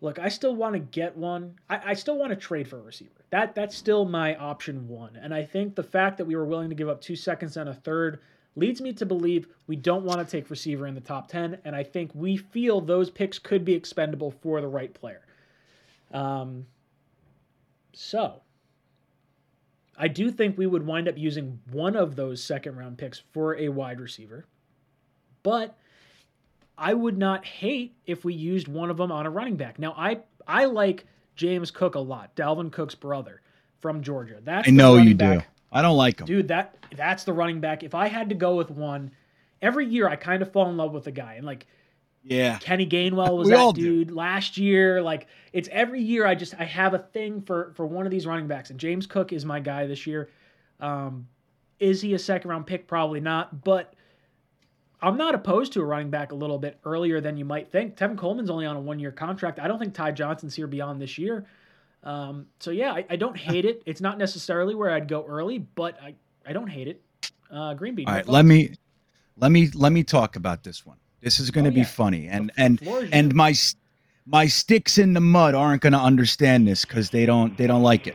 look, 0.00 0.18
I 0.18 0.28
still 0.28 0.56
want 0.56 0.72
to 0.74 0.80
get 0.80 1.16
one. 1.16 1.54
I, 1.68 1.90
I 1.90 1.94
still 1.94 2.16
want 2.16 2.30
to 2.30 2.36
trade 2.36 2.66
for 2.66 2.78
a 2.78 2.82
receiver. 2.82 3.10
That 3.30 3.54
that's 3.54 3.76
still 3.76 4.06
my 4.06 4.34
option 4.36 4.88
one. 4.88 5.16
And 5.16 5.34
I 5.34 5.44
think 5.44 5.74
the 5.74 5.82
fact 5.82 6.16
that 6.16 6.24
we 6.24 6.34
were 6.34 6.46
willing 6.46 6.70
to 6.70 6.74
give 6.74 6.88
up 6.88 7.00
two 7.00 7.16
seconds 7.16 7.56
and 7.56 7.68
a 7.68 7.74
third 7.74 8.20
leads 8.56 8.80
me 8.80 8.92
to 8.94 9.06
believe 9.06 9.46
we 9.66 9.76
don't 9.76 10.04
want 10.04 10.18
to 10.18 10.24
take 10.24 10.50
receiver 10.50 10.86
in 10.86 10.94
the 10.94 11.00
top 11.00 11.28
10. 11.28 11.58
And 11.64 11.76
I 11.76 11.84
think 11.84 12.10
we 12.14 12.36
feel 12.36 12.80
those 12.80 13.10
picks 13.10 13.38
could 13.38 13.64
be 13.64 13.74
expendable 13.74 14.30
for 14.30 14.60
the 14.60 14.66
right 14.66 14.92
player. 14.92 15.20
Um, 16.12 16.66
so 17.92 18.42
I 19.96 20.08
do 20.08 20.30
think 20.30 20.56
we 20.56 20.66
would 20.66 20.86
wind 20.86 21.08
up 21.08 21.18
using 21.18 21.60
one 21.70 21.96
of 21.96 22.16
those 22.16 22.42
second 22.42 22.76
round 22.76 22.98
picks 22.98 23.18
for 23.32 23.56
a 23.56 23.68
wide 23.68 24.00
receiver, 24.00 24.46
but 25.42 25.76
I 26.78 26.94
would 26.94 27.18
not 27.18 27.44
hate 27.44 27.96
if 28.06 28.24
we 28.24 28.34
used 28.34 28.68
one 28.68 28.90
of 28.90 28.96
them 28.96 29.10
on 29.10 29.26
a 29.26 29.30
running 29.30 29.56
back. 29.56 29.78
Now 29.78 29.94
I 29.96 30.20
I 30.46 30.66
like 30.66 31.04
James 31.34 31.70
Cook 31.70 31.96
a 31.96 32.00
lot, 32.00 32.36
Dalvin 32.36 32.70
Cook's 32.70 32.94
brother 32.94 33.42
from 33.80 34.02
Georgia. 34.02 34.38
That's 34.42 34.68
I 34.68 34.70
know 34.70 34.96
you 34.96 35.14
back. 35.14 35.40
do. 35.40 35.44
I 35.72 35.82
don't 35.82 35.96
like 35.96 36.20
him, 36.20 36.26
dude. 36.26 36.48
That 36.48 36.76
that's 36.96 37.24
the 37.24 37.32
running 37.32 37.60
back. 37.60 37.82
If 37.82 37.94
I 37.94 38.08
had 38.08 38.28
to 38.28 38.34
go 38.34 38.54
with 38.54 38.70
one, 38.70 39.10
every 39.60 39.86
year 39.86 40.08
I 40.08 40.16
kind 40.16 40.40
of 40.40 40.52
fall 40.52 40.70
in 40.70 40.76
love 40.76 40.92
with 40.92 41.06
a 41.08 41.12
guy, 41.12 41.34
and 41.34 41.44
like 41.44 41.66
yeah. 42.28 42.58
Kenny 42.58 42.86
Gainwell 42.86 43.36
was 43.36 43.48
we 43.48 43.54
that 43.54 43.74
dude 43.74 44.08
do. 44.08 44.14
last 44.14 44.58
year. 44.58 45.02
Like 45.02 45.26
it's 45.52 45.68
every 45.72 46.02
year 46.02 46.26
I 46.26 46.34
just 46.34 46.54
I 46.58 46.64
have 46.64 46.94
a 46.94 46.98
thing 46.98 47.42
for 47.42 47.72
for 47.74 47.86
one 47.86 48.04
of 48.06 48.10
these 48.10 48.26
running 48.26 48.46
backs 48.46 48.70
and 48.70 48.78
James 48.78 49.06
Cook 49.06 49.32
is 49.32 49.44
my 49.44 49.60
guy 49.60 49.86
this 49.86 50.06
year. 50.06 50.30
Um 50.80 51.26
is 51.80 52.02
he 52.02 52.14
a 52.14 52.18
second 52.18 52.50
round 52.50 52.66
pick? 52.66 52.86
Probably 52.86 53.20
not, 53.20 53.64
but 53.64 53.94
I'm 55.00 55.16
not 55.16 55.34
opposed 55.34 55.72
to 55.74 55.80
a 55.80 55.84
running 55.84 56.10
back 56.10 56.32
a 56.32 56.34
little 56.34 56.58
bit 56.58 56.78
earlier 56.84 57.20
than 57.20 57.36
you 57.36 57.44
might 57.44 57.70
think. 57.70 57.96
Tevin 57.96 58.18
Coleman's 58.18 58.50
only 58.50 58.66
on 58.66 58.76
a 58.76 58.80
one 58.80 58.98
year 58.98 59.12
contract. 59.12 59.60
I 59.60 59.68
don't 59.68 59.78
think 59.78 59.94
Ty 59.94 60.12
Johnson's 60.12 60.54
here 60.54 60.66
beyond 60.66 61.00
this 61.00 61.18
year. 61.18 61.46
Um, 62.02 62.46
so 62.58 62.70
yeah, 62.70 62.92
I, 62.92 63.04
I, 63.10 63.16
don't 63.16 63.36
hate 63.36 63.64
it. 63.64 63.82
It's 63.84 64.00
not 64.00 64.18
necessarily 64.18 64.74
where 64.74 64.90
I'd 64.90 65.08
go 65.08 65.24
early, 65.26 65.58
but 65.58 66.00
I, 66.00 66.14
I 66.46 66.52
don't 66.52 66.68
hate 66.68 66.86
it. 66.86 67.02
Uh, 67.50 67.74
Green 67.74 67.96
Bean. 67.96 68.08
All 68.08 68.14
right, 68.14 68.28
let 68.28 68.44
me 68.44 68.74
let 69.36 69.50
me 69.50 69.68
let 69.74 69.92
me 69.92 70.04
talk 70.04 70.36
about 70.36 70.62
this 70.62 70.86
one. 70.86 70.98
This 71.20 71.40
is 71.40 71.50
going 71.50 71.64
to 71.64 71.70
oh, 71.70 71.74
be 71.74 71.80
yeah. 71.80 71.86
funny, 71.86 72.28
and 72.28 72.52
and 72.56 72.80
and 73.12 73.34
my 73.34 73.54
my 74.26 74.46
sticks 74.46 74.98
in 74.98 75.14
the 75.14 75.20
mud 75.20 75.54
aren't 75.54 75.82
going 75.82 75.94
to 75.94 75.98
understand 75.98 76.68
this 76.68 76.84
because 76.84 77.10
they 77.10 77.26
don't 77.26 77.56
they 77.56 77.66
don't 77.66 77.82
like 77.82 78.06
it. 78.06 78.14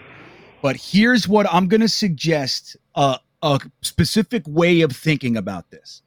But 0.61 0.77
here's 0.77 1.27
what 1.27 1.51
I'm 1.51 1.67
going 1.67 1.81
to 1.81 1.89
suggest 1.89 2.77
a, 2.95 3.19
a 3.41 3.59
specific 3.81 4.43
way 4.47 4.81
of 4.81 4.93
thinking 4.93 5.35
about 5.35 5.69
this. 5.71 6.01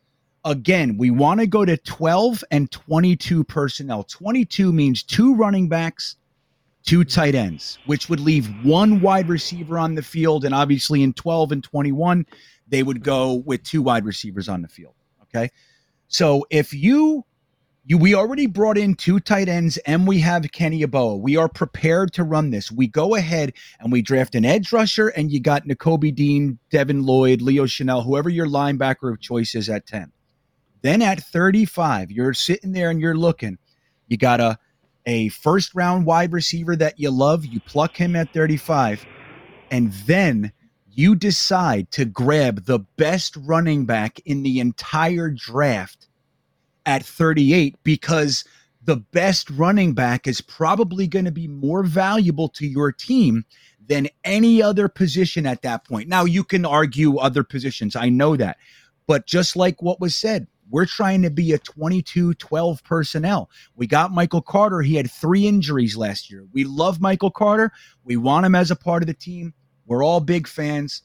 Again, 0.45 0.97
we 0.97 1.11
want 1.11 1.41
to 1.41 1.47
go 1.47 1.65
to 1.65 1.77
12 1.77 2.43
and 2.51 2.71
22 2.71 3.45
personnel. 3.45 4.05
22 4.05 4.73
means 4.73 5.03
two 5.03 5.35
running 5.35 5.69
backs, 5.69 6.17
two 6.85 7.05
tight 7.05 7.35
ends, 7.35 7.79
which 7.85 8.09
would 8.09 8.21
leave 8.21 8.49
one 8.65 9.01
wide 9.01 9.29
receiver 9.29 9.79
on 9.79 9.97
the 9.97 10.03
field. 10.03 10.45
And 10.45 10.55
obviously, 10.55 11.03
in 11.03 11.13
12 11.13 11.53
and 11.53 11.65
21, 11.65 12.25
they 12.69 12.83
would 12.83 13.03
go 13.03 13.35
with 13.35 13.63
two 13.65 13.83
wide 13.83 14.07
receivers 14.07 14.49
on 14.49 14.63
the 14.63 14.69
field. 14.69 14.95
Okay. 15.25 15.51
So 16.09 16.47
if 16.51 16.73
you 16.73 17.25
you 17.89 17.99
we 17.99 18.17
already 18.17 18.47
brought 18.47 18.77
in 18.77 18.97
two 18.97 19.21
tight 19.21 19.49
ends 19.49 19.77
and 19.79 20.09
we 20.09 20.19
have 20.19 20.51
Kenny 20.51 20.83
Yeboah. 20.83 21.21
We 21.21 21.37
are 21.37 21.49
prepared 21.49 22.13
to 22.15 22.25
run 22.25 22.51
this. 22.51 22.71
We 22.73 22.89
go 22.89 23.15
ahead 23.15 23.53
and 23.79 23.93
we 23.93 24.03
draft 24.03 24.35
an 24.35 24.45
edge 24.45 24.73
rusher, 24.73 25.09
and 25.09 25.31
you 25.31 25.39
got 25.39 25.69
Nakobe 25.69 26.13
Dean, 26.13 26.59
Devin 26.71 27.05
Lloyd, 27.05 27.41
Leo 27.43 27.65
Chenal, 27.65 28.05
whoever 28.05 28.29
your 28.29 28.49
linebacker 28.49 29.13
of 29.13 29.21
choice 29.21 29.55
is 29.55 29.69
at 29.69 29.87
10. 29.87 30.11
Then 30.83 31.01
at 31.01 31.23
35, 31.23 32.11
you're 32.11 32.35
sitting 32.35 32.73
there 32.73 32.91
and 32.91 33.01
you're 33.01 33.17
looking. 33.17 33.57
You 34.09 34.17
got 34.17 34.41
a 34.41 34.59
a 35.07 35.29
first 35.29 35.73
round 35.73 36.07
wide 36.07 36.33
receiver 36.33 36.75
that 36.75 36.99
you 36.99 37.11
love, 37.11 37.45
you 37.45 37.61
pluck 37.61 37.97
him 37.97 38.17
at 38.17 38.33
35, 38.33 39.07
and 39.71 39.93
then 39.93 40.53
you 40.97 41.15
decide 41.15 41.91
to 41.91 42.07
grab 42.07 42.65
the 42.65 42.79
best 42.79 43.37
running 43.37 43.85
back 43.85 44.19
in 44.25 44.43
the 44.43 44.61
entire 44.61 45.29
draft 45.29 46.09
at 46.87 47.05
38 47.05 47.77
because 47.85 48.45
the 48.83 48.97
best 48.97 49.51
running 49.51 49.93
back 49.93 50.27
is 50.27 50.41
probably 50.41 51.07
going 51.07 51.27
to 51.27 51.31
be 51.31 51.49
more 51.49 51.83
valuable 51.83 52.49
to 52.49 52.67
your 52.67 52.93
team 52.93 53.45
than 53.87 54.09
any 54.25 54.63
other 54.63 54.89
position 54.89 55.45
at 55.47 55.61
that 55.63 55.85
point. 55.85 56.09
Now, 56.09 56.25
you 56.25 56.43
can 56.43 56.65
argue 56.65 57.19
other 57.19 57.45
positions. 57.45 57.95
I 57.95 58.09
know 58.09 58.35
that. 58.37 58.57
But 59.07 59.27
just 59.27 59.55
like 59.55 59.83
what 59.83 60.01
was 60.01 60.17
said, 60.17 60.47
we're 60.71 60.87
trying 60.87 61.21
to 61.23 61.31
be 61.31 61.53
a 61.53 61.59
22 61.59 62.35
12 62.35 62.85
personnel. 62.85 63.51
We 63.77 63.87
got 63.87 64.13
Michael 64.13 64.41
Carter. 64.41 64.81
He 64.81 64.95
had 64.95 65.11
three 65.11 65.47
injuries 65.47 65.97
last 65.97 66.31
year. 66.31 66.47
We 66.53 66.65
love 66.65 67.03
Michael 67.03 67.31
Carter. 67.31 67.71
We 68.03 68.17
want 68.17 68.47
him 68.47 68.55
as 68.55 68.71
a 68.71 68.77
part 68.77 69.03
of 69.03 69.07
the 69.07 69.15
team. 69.15 69.53
We're 69.87 70.05
all 70.05 70.21
big 70.21 70.47
fans. 70.47 71.03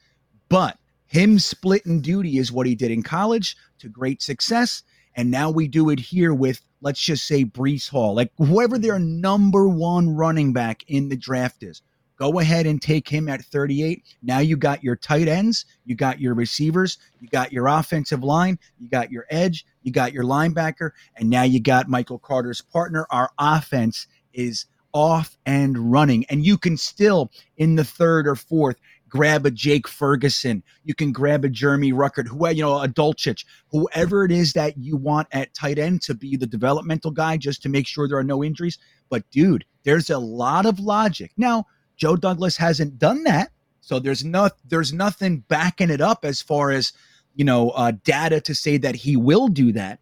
But 0.50 0.78
him 1.06 1.40
splitting 1.40 2.02
duty 2.02 2.38
is 2.38 2.52
what 2.52 2.68
he 2.68 2.76
did 2.76 2.92
in 2.92 3.04
college 3.04 3.56
to 3.80 3.90
great 3.90 4.22
success. 4.22 4.84
And 5.16 5.30
now 5.30 5.50
we 5.50 5.68
do 5.68 5.90
it 5.90 6.00
here 6.00 6.34
with, 6.34 6.62
let's 6.82 7.02
just 7.02 7.28
say, 7.28 7.44
Breece 7.44 7.90
Hall, 7.90 8.16
like 8.16 8.32
whoever 8.38 8.78
their 8.78 9.00
number 9.00 9.68
one 9.68 10.10
running 10.10 10.54
back 10.54 10.84
in 10.88 11.10
the 11.10 11.18
draft 11.18 11.64
is. 11.64 11.82
Go 12.18 12.40
ahead 12.40 12.68
and 12.68 12.80
take 12.80 13.10
him 13.10 13.28
at 13.28 13.44
38. 13.44 14.04
Now 14.22 14.40
you 14.40 14.56
got 14.56 14.84
your 14.84 14.96
tight 14.96 15.28
ends, 15.28 15.66
you 15.86 15.96
got 15.96 16.22
your 16.22 16.36
receivers, 16.36 17.00
you 17.20 17.28
got 17.28 17.52
your 17.52 17.66
offensive 17.66 18.24
line, 18.24 18.60
you 18.80 18.88
got 18.88 19.12
your 19.12 19.26
edge, 19.32 19.66
you 19.82 19.92
got 19.92 20.14
your 20.14 20.24
linebacker, 20.24 20.92
and 21.16 21.32
now 21.32 21.42
you 21.42 21.60
got 21.60 21.90
Michael 21.90 22.20
Carter's 22.20 22.62
partner. 22.62 23.08
Our 23.10 23.32
offense 23.40 24.06
is 24.34 24.68
off 24.94 25.38
and 25.46 25.92
running. 25.92 26.26
And 26.26 26.46
you 26.46 26.58
can 26.58 26.78
still, 26.78 27.32
in 27.58 27.76
the 27.76 27.84
third 27.84 28.28
or 28.28 28.36
fourth, 28.36 28.78
grab 29.12 29.46
a 29.46 29.52
Jake 29.52 29.88
Ferguson. 29.88 30.64
You 30.84 30.96
can 30.96 31.12
grab 31.12 31.44
a 31.46 31.50
Jeremy 31.50 31.92
Ruckert, 31.92 32.28
who 32.28 32.50
you 32.50 32.64
know, 32.64 32.80
a 32.80 32.88
Dulcich, 32.88 33.46
whoever 33.70 34.24
it 34.24 34.32
is 34.32 34.54
that 34.54 34.78
you 34.78 34.96
want 34.96 35.28
at 35.32 35.54
tight 35.54 35.78
end 35.78 36.02
to 36.04 36.14
be 36.14 36.38
the 36.38 36.48
developmental 36.48 37.12
guy, 37.12 37.38
just 37.38 37.62
to 37.64 37.70
make 37.70 37.86
sure 37.86 38.08
there 38.08 38.18
are 38.18 38.24
no 38.24 38.44
injuries. 38.44 38.80
But 39.10 39.30
dude, 39.30 39.66
there's 39.84 40.10
a 40.10 40.18
lot 40.18 40.66
of 40.66 40.80
logic. 40.80 41.32
Now, 41.38 41.68
Joe 41.98 42.16
Douglas 42.16 42.58
hasn't 42.58 42.98
done 42.98 43.24
that, 43.26 43.52
so 43.82 44.00
there's 44.00 44.24
no 44.24 44.50
there's 44.68 44.94
nothing 44.94 45.40
backing 45.48 45.90
it 45.90 46.02
up 46.02 46.24
as 46.24 46.42
far 46.42 46.72
as 46.72 46.94
you 47.36 47.46
know 47.46 47.72
uh, 47.72 47.92
data 48.04 48.40
to 48.42 48.56
say 48.56 48.78
that 48.78 48.96
he 48.96 49.16
will 49.16 49.50
do 49.50 49.72
that. 49.74 50.00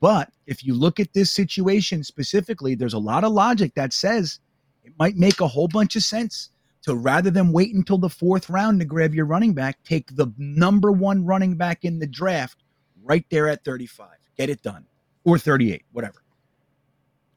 But 0.00 0.30
if 0.46 0.64
you 0.64 0.74
look 0.74 0.98
at 0.98 1.12
this 1.12 1.30
situation 1.30 2.02
specifically, 2.02 2.74
there's 2.74 2.94
a 2.94 2.98
lot 2.98 3.24
of 3.24 3.32
logic 3.32 3.74
that 3.74 3.92
says 3.92 4.40
it 4.82 4.92
might 4.98 5.16
make 5.16 5.40
a 5.40 5.48
whole 5.48 5.68
bunch 5.68 5.94
of 5.94 6.02
sense 6.02 6.50
to 6.82 6.94
rather 6.94 7.30
than 7.30 7.52
wait 7.52 7.74
until 7.74 7.98
the 7.98 8.08
fourth 8.08 8.48
round 8.48 8.80
to 8.80 8.86
grab 8.86 9.14
your 9.14 9.26
running 9.26 9.52
back, 9.52 9.82
take 9.84 10.16
the 10.16 10.32
number 10.38 10.90
one 10.90 11.26
running 11.26 11.54
back 11.54 11.84
in 11.84 11.98
the 11.98 12.06
draft 12.06 12.64
right 13.02 13.26
there 13.30 13.48
at 13.48 13.64
35. 13.64 14.08
Get 14.36 14.48
it 14.48 14.62
done. 14.62 14.86
Or 15.24 15.38
38, 15.38 15.84
whatever. 15.92 16.22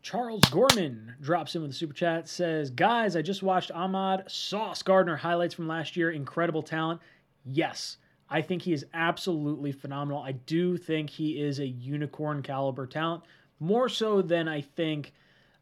Charles 0.01 0.41
Gorman 0.51 1.15
drops 1.21 1.55
in 1.55 1.61
with 1.61 1.71
a 1.71 1.73
super 1.73 1.93
chat, 1.93 2.27
says, 2.27 2.69
Guys, 2.69 3.15
I 3.15 3.21
just 3.21 3.43
watched 3.43 3.71
Ahmad 3.71 4.23
Sauce 4.27 4.83
Gardner 4.83 5.15
highlights 5.15 5.53
from 5.53 5.67
last 5.67 5.95
year. 5.95 6.11
Incredible 6.11 6.63
talent. 6.63 7.01
Yes, 7.45 7.97
I 8.29 8.41
think 8.41 8.61
he 8.61 8.73
is 8.73 8.85
absolutely 8.93 9.71
phenomenal. 9.71 10.21
I 10.21 10.31
do 10.31 10.77
think 10.77 11.09
he 11.09 11.41
is 11.41 11.59
a 11.59 11.67
unicorn 11.67 12.41
caliber 12.41 12.87
talent, 12.87 13.23
more 13.59 13.89
so 13.89 14.21
than 14.21 14.47
I 14.47 14.61
think 14.61 15.13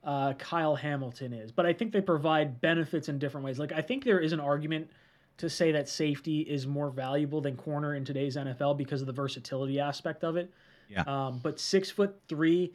uh, 0.03 0.33
Kyle 0.33 0.75
Hamilton 0.75 1.33
is. 1.33 1.51
But 1.51 1.65
I 1.65 1.73
think 1.73 1.91
they 1.91 2.01
provide 2.01 2.61
benefits 2.61 3.09
in 3.09 3.19
different 3.19 3.45
ways. 3.45 3.59
Like 3.59 3.71
I 3.71 3.81
think 3.81 4.03
there 4.03 4.19
is 4.19 4.33
an 4.33 4.39
argument 4.39 4.89
to 5.37 5.49
say 5.49 5.71
that 5.71 5.89
safety 5.89 6.41
is 6.41 6.67
more 6.67 6.89
valuable 6.89 7.41
than 7.41 7.55
corner 7.55 7.95
in 7.95 8.05
today's 8.05 8.35
NFL 8.35 8.77
because 8.77 9.01
of 9.01 9.07
the 9.07 9.13
versatility 9.13 9.79
aspect 9.79 10.23
of 10.23 10.37
it. 10.37 10.51
Yeah. 10.87 11.03
Um, 11.07 11.39
but 11.41 11.59
six 11.59 11.89
foot 11.89 12.19
three, 12.27 12.73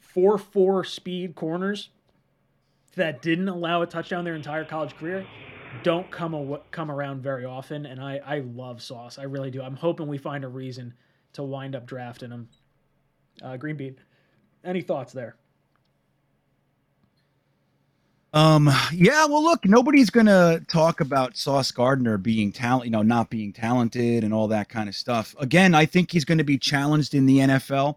four 0.00 0.38
four 0.38 0.84
speed 0.84 1.34
corners 1.34 1.90
that 2.94 3.22
didn't 3.22 3.48
allow 3.48 3.82
a 3.82 3.86
touchdown 3.86 4.24
their 4.24 4.34
entire 4.34 4.64
college 4.64 4.96
career 4.96 5.26
don't 5.82 6.10
come 6.10 6.34
a, 6.34 6.58
come 6.70 6.90
around 6.90 7.22
very 7.22 7.44
often. 7.44 7.86
And 7.86 8.00
I 8.00 8.20
I 8.24 8.38
love 8.40 8.82
Sauce. 8.82 9.18
I 9.18 9.24
really 9.24 9.50
do. 9.50 9.62
I'm 9.62 9.76
hoping 9.76 10.06
we 10.08 10.18
find 10.18 10.44
a 10.44 10.48
reason 10.48 10.94
to 11.34 11.42
wind 11.42 11.74
up 11.74 11.86
drafting 11.86 12.30
him. 12.30 12.48
Uh, 13.42 13.56
Green 13.56 13.76
Bean, 13.76 13.96
Any 14.64 14.80
thoughts 14.80 15.12
there? 15.12 15.36
Um, 18.32 18.70
yeah, 18.92 19.24
well, 19.24 19.42
look, 19.42 19.64
nobody's 19.64 20.10
gonna 20.10 20.60
talk 20.68 21.00
about 21.00 21.36
Sauce 21.36 21.70
Gardner 21.70 22.18
being 22.18 22.52
talent, 22.52 22.84
you 22.84 22.90
know, 22.90 23.02
not 23.02 23.30
being 23.30 23.52
talented 23.52 24.24
and 24.24 24.34
all 24.34 24.48
that 24.48 24.68
kind 24.68 24.88
of 24.88 24.94
stuff. 24.94 25.34
Again, 25.38 25.74
I 25.74 25.86
think 25.86 26.12
he's 26.12 26.24
going 26.24 26.38
to 26.38 26.44
be 26.44 26.58
challenged 26.58 27.14
in 27.14 27.24
the 27.24 27.38
NFL 27.38 27.96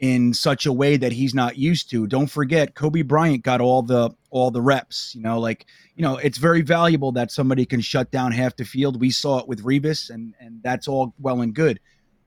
in 0.00 0.34
such 0.34 0.66
a 0.66 0.72
way 0.72 0.96
that 0.96 1.12
he's 1.12 1.34
not 1.34 1.56
used 1.56 1.88
to. 1.90 2.06
Don't 2.06 2.26
forget, 2.26 2.74
Coby 2.74 3.06
Bryant 3.06 3.42
got 3.42 3.60
all 3.60 3.82
the 3.82 4.10
all 4.30 4.50
the 4.50 4.62
reps. 4.62 5.14
You 5.14 5.22
know, 5.22 5.38
like 5.38 5.66
you 5.94 6.02
know, 6.02 6.16
it's 6.16 6.38
very 6.38 6.62
valuable 6.62 7.12
that 7.12 7.30
somebody 7.30 7.64
can 7.64 7.80
shut 7.80 8.10
down 8.10 8.32
half 8.32 8.56
the 8.56 8.64
field. 8.64 9.00
We 9.00 9.10
saw 9.10 9.38
it 9.38 9.48
with 9.48 9.64
Revis, 9.64 10.10
and 10.10 10.34
and 10.40 10.62
that's 10.62 10.88
all 10.88 11.14
well 11.18 11.40
and 11.40 11.54
good. 11.54 11.80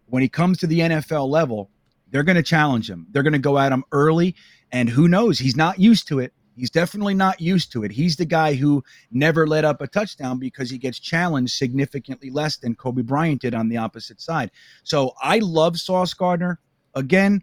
When 0.06 0.22
he 0.22 0.30
comes 0.30 0.58
to 0.60 0.68
the 0.68 0.80
NFL 0.80 1.30
level, 1.30 1.70
they're 2.10 2.24
going 2.24 2.38
to 2.38 2.44
challenge 2.44 2.90
him. 2.90 3.08
They're 3.12 3.24
going 3.24 3.34
to 3.34 3.40
go 3.40 3.58
at 3.58 3.72
him 3.72 3.84
early, 3.92 4.36
and 4.72 4.90
who 4.90 5.08
knows? 5.08 5.38
He's 5.38 5.58
not 5.58 5.80
used 5.80 6.08
to 6.08 6.20
it 6.20 6.34
He's 6.58 6.72
definitely 6.72 7.14
not 7.14 7.40
used 7.40 7.72
to 7.74 7.84
it. 7.84 7.92
He's 7.92 8.16
the 8.16 8.26
guy 8.26 8.56
who 8.56 8.84
never 9.12 9.46
let 9.46 9.64
up 9.64 9.80
a 9.80 9.88
touchdown 9.88 10.40
because 10.40 10.72
he 10.72 10.80
gets 10.80 10.98
challenged 10.98 11.54
significantly 11.54 12.32
less 12.32 12.58
than 12.58 12.76
Coby 12.76 13.06
Bryant 13.06 13.42
did 13.42 13.54
on 13.54 13.70
the 13.70 13.78
opposite 13.78 14.20
side. 14.20 14.50
So 14.84 15.14
I 15.22 15.38
love 15.38 15.80
Sauce 15.80 16.16
Gardner. 16.16 16.60
Again, 16.98 17.42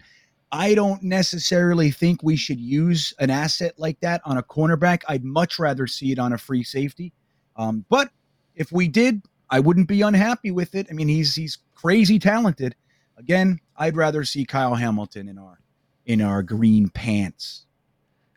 I 0.52 0.74
don't 0.74 1.02
necessarily 1.02 1.90
think 1.90 2.22
we 2.22 2.36
should 2.36 2.60
use 2.60 3.14
an 3.18 3.30
asset 3.30 3.74
like 3.78 3.98
that 4.00 4.20
on 4.24 4.36
a 4.36 4.42
cornerback. 4.42 5.02
I'd 5.08 5.24
much 5.24 5.58
rather 5.58 5.86
see 5.86 6.12
it 6.12 6.18
on 6.18 6.32
a 6.32 6.38
free 6.38 6.64
safety. 6.64 7.12
Um, 7.56 7.84
but 7.88 8.10
if 8.54 8.72
we 8.72 8.88
did, 8.88 9.22
I 9.50 9.60
wouldn't 9.60 9.88
be 9.88 10.02
unhappy 10.02 10.50
with 10.50 10.74
it. 10.74 10.88
I 10.90 10.92
mean, 10.92 11.08
he's 11.08 11.34
he's 11.34 11.58
crazy 11.74 12.18
talented. 12.18 12.74
Again, 13.16 13.60
I'd 13.76 13.96
rather 13.96 14.24
see 14.24 14.44
Kyle 14.44 14.74
Hamilton 14.74 15.28
in 15.28 15.38
our 15.38 15.60
in 16.06 16.20
our 16.20 16.42
green 16.42 16.88
pants. 16.88 17.66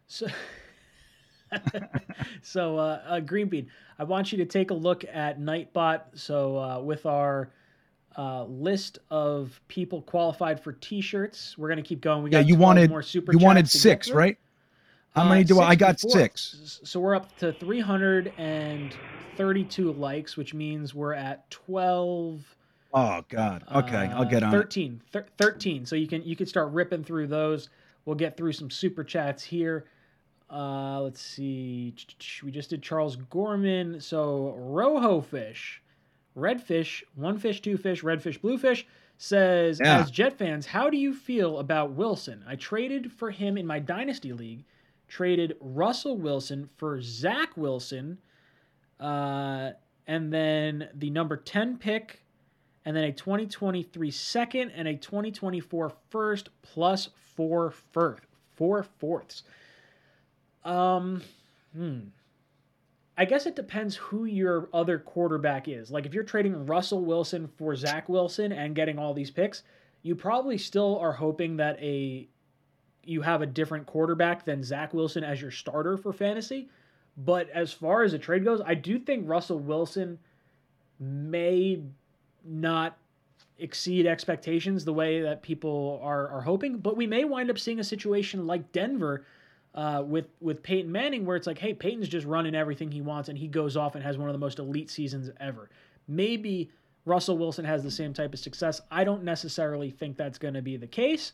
So 0.08 0.28
so, 2.42 2.78
uh, 2.78 3.02
uh, 3.06 3.20
Greenbean, 3.20 3.68
I 4.00 4.04
want 4.04 4.32
you 4.32 4.38
to 4.40 4.46
take 4.46 4.72
a 4.72 4.74
look 4.74 5.04
at 5.12 5.40
Nightbot. 5.40 6.02
So, 6.16 6.58
uh, 6.58 6.80
with 6.82 7.06
our 7.06 7.52
uh, 8.18 8.44
list 8.46 8.98
of 9.12 9.62
people 9.68 10.02
qualified 10.02 10.60
for 10.60 10.74
T-shirts, 10.74 11.56
we're 11.58 11.70
gonna 11.70 11.84
keep 11.84 12.02
going. 12.02 12.24
We 12.24 12.32
got 12.32 12.40
yeah, 12.40 12.46
you 12.46 12.56
wanted 12.56 12.90
more 12.90 13.04
super. 13.04 13.32
You 13.32 13.38
wanted 13.38 13.70
six, 13.70 14.10
right? 14.10 14.38
How 15.16 15.28
many 15.28 15.44
do 15.44 15.60
I? 15.60 15.70
I 15.70 15.76
got 15.76 16.00
six. 16.00 16.80
So 16.84 17.00
we're 17.00 17.16
up 17.16 17.36
to 17.38 17.54
332 17.54 19.92
likes, 19.94 20.38
which 20.38 20.54
means 20.54 20.94
we're 20.94 21.14
at 21.14 21.50
12. 21.50 22.56
Oh 22.94 23.24
God. 23.30 23.64
Okay, 23.74 24.12
I'll 24.14 24.26
get 24.26 24.44
on. 24.44 24.52
13. 24.52 25.02
Th- 25.12 25.26
13. 25.38 25.86
So 25.86 25.96
you 25.96 26.08
can 26.08 26.24
you 26.24 26.36
can 26.36 26.46
start 26.46 26.72
ripping 26.72 27.04
through 27.04 27.28
those. 27.28 27.70
We'll 28.06 28.16
get 28.16 28.38
through 28.38 28.54
some 28.54 28.70
super 28.70 29.04
chats 29.04 29.44
here. 29.44 29.86
Uh, 30.50 31.02
let's 31.02 31.22
see. 31.22 31.94
We 32.44 32.52
just 32.52 32.70
did 32.70 32.82
Charles 32.82 33.16
Gorman. 33.16 34.00
So 34.00 34.56
Rojo 34.58 35.22
fish, 35.22 35.82
red 36.38 36.62
fish, 36.62 37.04
one 37.16 37.38
fish, 37.38 37.62
two 37.62 37.78
fish, 37.78 38.04
red 38.04 38.22
fish, 38.22 38.38
blue 38.38 38.58
fish 38.58 38.86
says, 39.18 39.80
yeah. 39.84 40.00
as 40.00 40.12
Jet 40.12 40.38
fans, 40.38 40.68
how 40.68 40.90
do 40.90 40.98
you 40.98 41.14
feel 41.14 41.58
about 41.58 41.92
Wilson? 41.92 42.44
I 42.48 42.56
traded 42.56 43.12
for 43.12 43.32
him 43.32 43.58
in 43.58 43.66
my 43.66 43.80
dynasty 43.80 44.32
league 44.32 44.64
traded 45.08 45.56
Russell 45.60 46.18
Wilson 46.18 46.70
for 46.78 47.02
Zach 47.02 47.56
Wilson, 47.56 48.18
uh, 49.00 49.72
and 50.06 50.32
then 50.34 50.90
the 50.94 51.10
number 51.10 51.38
10 51.38 51.78
pick, 51.78 52.24
and 52.86 52.96
then 52.96 53.04
a 53.06 53.12
2023 53.12 54.12
second 54.12 54.72
and 54.72 54.88
a 54.88 54.96
2024 54.96 55.92
first 56.10 56.50
plus 56.62 57.10
four 57.36 57.72
first, 57.92 58.24
four 58.56 58.84
fourths. 58.84 59.44
Um, 60.64 61.22
hmm. 61.76 62.00
I 63.18 63.26
guess 63.26 63.48
it 63.48 63.56
depends 63.56 63.96
who 63.96 64.26
your 64.26 64.70
other 64.74 65.00
quarterback 65.00 65.68
is. 65.68 65.90
Like 65.90 66.06
if 66.06 66.14
you're 66.14 66.24
trading 66.24 66.68
Russell 66.68 67.04
Wilson 67.04 67.50
for 67.58 67.76
Zach 67.76 68.08
Wilson 68.08 68.52
and 68.52 68.76
getting 68.76 69.00
all 69.00 69.14
these 69.14 69.32
picks, 69.32 69.64
you 70.04 70.16
probably 70.16 70.58
still 70.58 71.00
are 71.00 71.14
hoping 71.14 71.58
that 71.58 71.82
a 71.82 72.28
you 73.04 73.22
have 73.22 73.42
a 73.42 73.46
different 73.46 73.86
quarterback 73.86 74.46
than 74.46 74.64
Zach 74.64 74.94
Wilson 74.94 75.24
as 75.24 75.42
your 75.42 75.50
starter 75.50 75.98
for 75.98 76.14
fantasy. 76.14 76.70
But 77.18 77.50
as 77.50 77.72
far 77.72 78.04
as 78.04 78.14
a 78.14 78.20
trade 78.20 78.44
goes, 78.44 78.62
I 78.64 78.76
do 78.76 79.00
think 79.00 79.28
Russell 79.28 79.60
Wilson 79.60 80.20
may 81.00 81.82
not 82.46 82.98
exceed 83.58 84.06
expectations 84.06 84.86
the 84.86 84.94
way 84.94 85.22
that 85.22 85.42
people 85.42 86.00
are 86.04 86.28
are 86.28 86.42
hoping. 86.42 86.78
But 86.78 86.96
we 86.96 87.08
may 87.08 87.24
wind 87.24 87.50
up 87.50 87.58
seeing 87.58 87.80
a 87.80 87.84
situation 87.84 88.46
like 88.46 88.72
Denver 88.72 89.26
uh, 89.78 90.02
with 90.02 90.26
with 90.42 90.64
Peyton 90.64 90.92
Manning, 90.92 91.24
where 91.24 91.38
it's 91.38 91.46
like, 91.46 91.60
hey, 91.60 91.72
Peyton's 91.72 92.10
just 92.10 92.26
running 92.26 92.56
everything 92.56 92.92
he 92.92 93.02
wants, 93.02 93.30
and 93.30 93.38
he 93.38 93.48
goes 93.48 93.78
off 93.78 93.94
and 93.94 94.04
has 94.04 94.18
one 94.18 94.28
of 94.28 94.34
the 94.34 94.40
most 94.40 94.58
elite 94.58 94.90
seasons 94.90 95.30
ever. 95.40 95.70
Maybe 96.08 96.72
Russell 97.06 97.38
Wilson 97.38 97.64
has 97.64 97.84
the 97.84 97.92
same 97.92 98.12
type 98.12 98.34
of 98.34 98.40
success. 98.40 98.82
I 98.90 99.04
don't 99.04 99.24
necessarily 99.24 99.92
think 99.92 100.18
that's 100.18 100.40
going 100.40 100.56
to 100.56 100.64
be 100.64 100.78
the 100.78 100.88
case. 100.88 101.32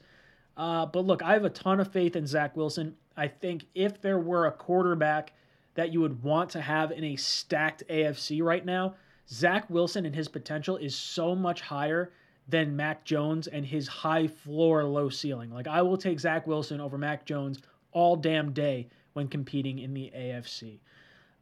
Uh, 0.58 0.86
but 0.86 1.06
look, 1.06 1.24
I 1.24 1.34
have 1.34 1.46
a 1.46 1.50
ton 1.50 1.80
of 1.80 1.92
faith 1.92 2.18
in 2.18 2.28
Zach 2.28 2.56
Wilson. 2.58 2.96
I 3.16 3.30
think 3.30 3.66
if 3.74 4.02
there 4.02 4.20
were 4.20 4.46
a 4.46 4.52
quarterback 4.52 5.32
that 5.76 5.94
you 5.94 6.02
would 6.02 6.22
want 6.22 6.50
to 6.52 6.62
have 6.62 6.92
in 6.92 7.04
a 7.04 7.16
stacked 7.16 7.84
AFC 7.90 8.44
right 8.44 8.66
now, 8.66 8.96
Zach 9.30 9.70
Wilson 9.70 10.06
and 10.06 10.14
his 10.14 10.28
potential 10.28 10.76
is 10.76 10.96
so 10.96 11.34
much 11.34 11.62
higher 11.62 12.12
than 12.50 12.76
Mac 12.76 13.06
Jones 13.06 13.48
and 13.48 13.66
his 13.66 13.88
high 13.88 14.28
floor, 14.28 14.84
low 14.84 15.08
ceiling. 15.08 15.50
Like, 15.50 15.68
I 15.68 15.82
will 15.82 15.98
take 15.98 16.20
Zach 16.20 16.46
Wilson 16.46 16.82
over 16.82 16.98
Mac 16.98 17.26
Jones 17.26 17.62
all 17.94 18.16
damn 18.16 18.52
day 18.52 18.88
when 19.14 19.28
competing 19.28 19.80
in 19.80 19.94
the 19.94 20.12
AFC. 20.16 20.80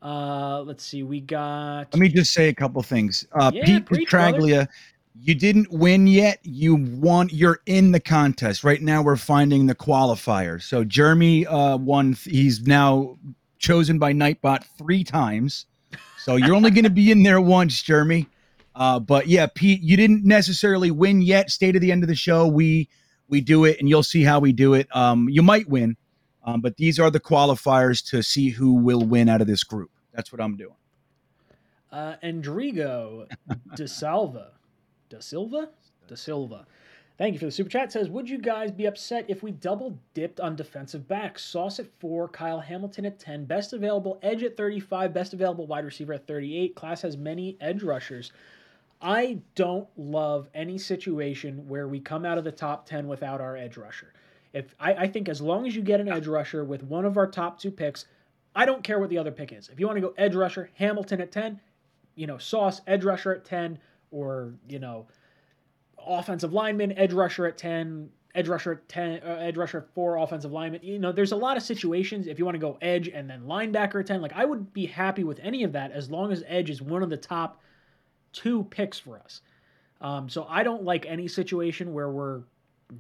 Uh, 0.02 0.62
let's 0.62 0.84
see. 0.84 1.04
We 1.04 1.22
got. 1.22 1.94
Let 1.94 2.00
me 2.00 2.10
just 2.10 2.34
say 2.34 2.48
a 2.48 2.54
couple 2.54 2.82
things. 2.82 3.26
Uh, 3.34 3.52
yeah, 3.54 3.66
Pete 3.66 3.86
Petraglia, 3.86 4.68
you 5.20 5.36
didn't 5.36 5.72
win 5.72 6.08
yet. 6.08 6.40
You 6.44 6.76
won. 6.76 7.30
You're 7.32 7.62
in 7.66 7.92
the 7.92 8.00
contest 8.00 8.64
right 8.64 8.82
now. 8.82 9.02
We're 9.04 9.16
finding 9.16 9.68
the 9.68 9.76
qualifiers. 9.76 10.64
So 10.64 10.84
Jeremy 10.84 11.46
uh, 11.46 11.78
won. 11.78 12.14
He's 12.14 12.62
now 12.66 13.18
chosen 13.60 14.00
by 14.00 14.14
Nightbot 14.14 14.64
three 14.78 15.04
times. 15.04 15.68
So 16.18 16.36
you're 16.36 16.56
only 16.56 16.72
going 16.72 16.84
to 16.84 16.90
be 16.90 17.12
in 17.12 17.24
there 17.24 17.42
once, 17.42 17.82
Jeremy. 17.82 18.28
Uh, 18.76 19.00
but 19.00 19.28
yeah, 19.28 19.48
Pete, 19.54 19.82
you 19.82 19.98
didn't 19.98 20.24
necessarily 20.24 20.92
win 20.92 21.22
yet. 21.22 21.50
Stay 21.50 21.72
to 21.72 21.80
the 21.80 21.92
end 21.92 22.04
of 22.04 22.10
the 22.10 22.16
show. 22.16 22.48
We 22.48 22.90
we 23.28 23.42
do 23.42 23.66
it, 23.66 23.80
and 23.80 23.88
you'll 23.88 24.04
see 24.04 24.24
how 24.24 24.40
we 24.40 24.52
do 24.52 24.74
it. 24.74 24.94
Um, 24.96 25.30
you 25.30 25.42
might 25.42 25.68
win, 25.70 25.96
um, 26.44 26.62
but 26.62 26.78
these 26.78 27.00
are 27.00 27.12
the 27.12 27.20
qualifiers 27.20 28.06
to 28.10 28.22
see 28.22 28.50
who 28.50 28.74
will 28.74 29.04
win 29.04 29.30
out 29.30 29.42
of 29.42 29.48
this 29.48 29.64
group. 29.64 29.92
That's 30.14 30.32
what 30.32 30.42
I'm 30.42 30.58
doing. 30.58 30.76
Uh, 31.92 32.16
Endrigo 32.24 33.28
De 33.76 33.88
Salva, 33.88 34.52
De 35.10 35.22
Silva, 35.22 35.70
De 36.08 36.16
Silva. 36.16 36.66
Thank 37.18 37.34
you 37.34 37.40
for 37.40 37.46
the 37.46 37.52
super 37.52 37.70
chat. 37.70 37.90
It 37.90 37.92
says, 37.92 38.10
would 38.10 38.28
you 38.28 38.40
guys 38.40 38.72
be 38.72 38.88
upset 38.88 39.26
if 39.28 39.44
we 39.44 39.52
double 39.52 40.00
dipped 40.16 40.40
on 40.40 40.56
defensive 40.56 41.08
backs? 41.08 41.44
Sauce 41.44 41.80
at 41.80 41.86
four, 42.00 42.28
Kyle 42.28 42.60
Hamilton 42.60 43.06
at 43.06 43.20
10, 43.20 43.46
best 43.46 43.74
available 43.74 44.18
edge 44.24 44.42
at 44.42 44.58
35, 44.58 45.14
best 45.14 45.34
available 45.34 45.68
wide 45.68 45.86
receiver 45.86 46.14
at 46.14 46.26
38. 46.26 46.74
Class 46.74 47.04
has 47.04 47.18
many 47.18 47.58
edge 47.62 47.84
rushers. 47.84 48.32
I 49.02 49.40
don't 49.54 49.88
love 49.98 50.50
any 50.56 50.80
situation 50.80 51.68
where 51.68 51.88
we 51.88 52.00
come 52.00 52.26
out 52.26 52.40
of 52.40 52.44
the 52.44 52.52
top 52.52 52.88
10 52.88 53.08
without 53.08 53.40
our 53.42 53.56
edge 53.56 53.78
rusher. 53.78 54.14
If 54.54 54.76
I, 54.80 54.94
I 54.94 55.08
think 55.08 55.30
as 55.30 55.42
long 55.42 55.66
as 55.66 55.76
you 55.76 55.82
get 55.82 56.00
an 56.00 56.10
edge 56.10 56.28
rusher 56.28 56.64
with 56.64 56.84
one 56.84 57.06
of 57.06 57.18
our 57.18 57.28
top 57.28 57.60
two 57.60 57.72
picks, 57.72 58.06
I 58.56 58.66
don't 58.66 58.84
care 58.84 59.00
what 59.00 59.10
the 59.10 59.18
other 59.18 59.32
pick 59.32 59.54
is. 59.54 59.70
If 59.70 59.80
you 59.80 59.88
want 59.88 59.98
to 59.98 60.02
go 60.02 60.14
edge 60.18 60.36
rusher, 60.36 60.70
Hamilton 60.76 61.22
at 61.22 61.32
10, 61.32 61.60
you 62.16 62.28
know, 62.28 62.38
Sauce, 62.38 62.82
edge 62.86 63.04
rusher 63.06 63.34
at 63.34 63.46
10, 63.46 63.80
or, 64.12 64.54
you 64.68 64.80
know, 64.80 65.08
offensive 66.06 66.52
lineman, 66.52 66.98
edge 66.98 67.14
rusher 67.14 67.46
at 67.46 67.58
10, 67.58 68.10
edge 68.36 68.48
rusher 68.48 68.74
at 68.74 68.90
10, 68.90 69.22
uh, 69.24 69.38
edge 69.40 69.56
rusher 69.56 69.80
at 69.80 69.94
4, 69.94 70.18
offensive 70.18 70.52
lineman. 70.52 70.82
You 70.84 71.00
know, 71.00 71.14
there's 71.14 71.32
a 71.32 71.38
lot 71.38 71.56
of 71.56 71.64
situations 71.64 72.28
if 72.28 72.38
you 72.38 72.46
want 72.46 72.56
to 72.56 72.60
go 72.60 72.78
edge 72.82 73.08
and 73.08 73.30
then 73.30 73.44
linebacker 73.44 74.02
at 74.02 74.08
10. 74.08 74.22
Like, 74.22 74.34
I 74.34 74.44
would 74.44 74.74
be 74.74 74.86
happy 74.86 75.24
with 75.24 75.40
any 75.42 75.64
of 75.64 75.72
that 75.74 75.92
as 75.92 76.10
long 76.10 76.32
as 76.32 76.44
edge 76.48 76.70
is 76.70 76.82
one 76.82 77.04
of 77.04 77.10
the 77.10 77.18
top 77.18 77.62
two 78.34 78.64
picks 78.66 79.00
for 79.00 79.18
us. 79.18 79.42
Um, 80.02 80.28
so 80.30 80.46
I 80.50 80.64
don't 80.64 80.84
like 80.84 81.06
any 81.06 81.28
situation 81.28 81.94
where 81.94 82.10
we're 82.10 82.42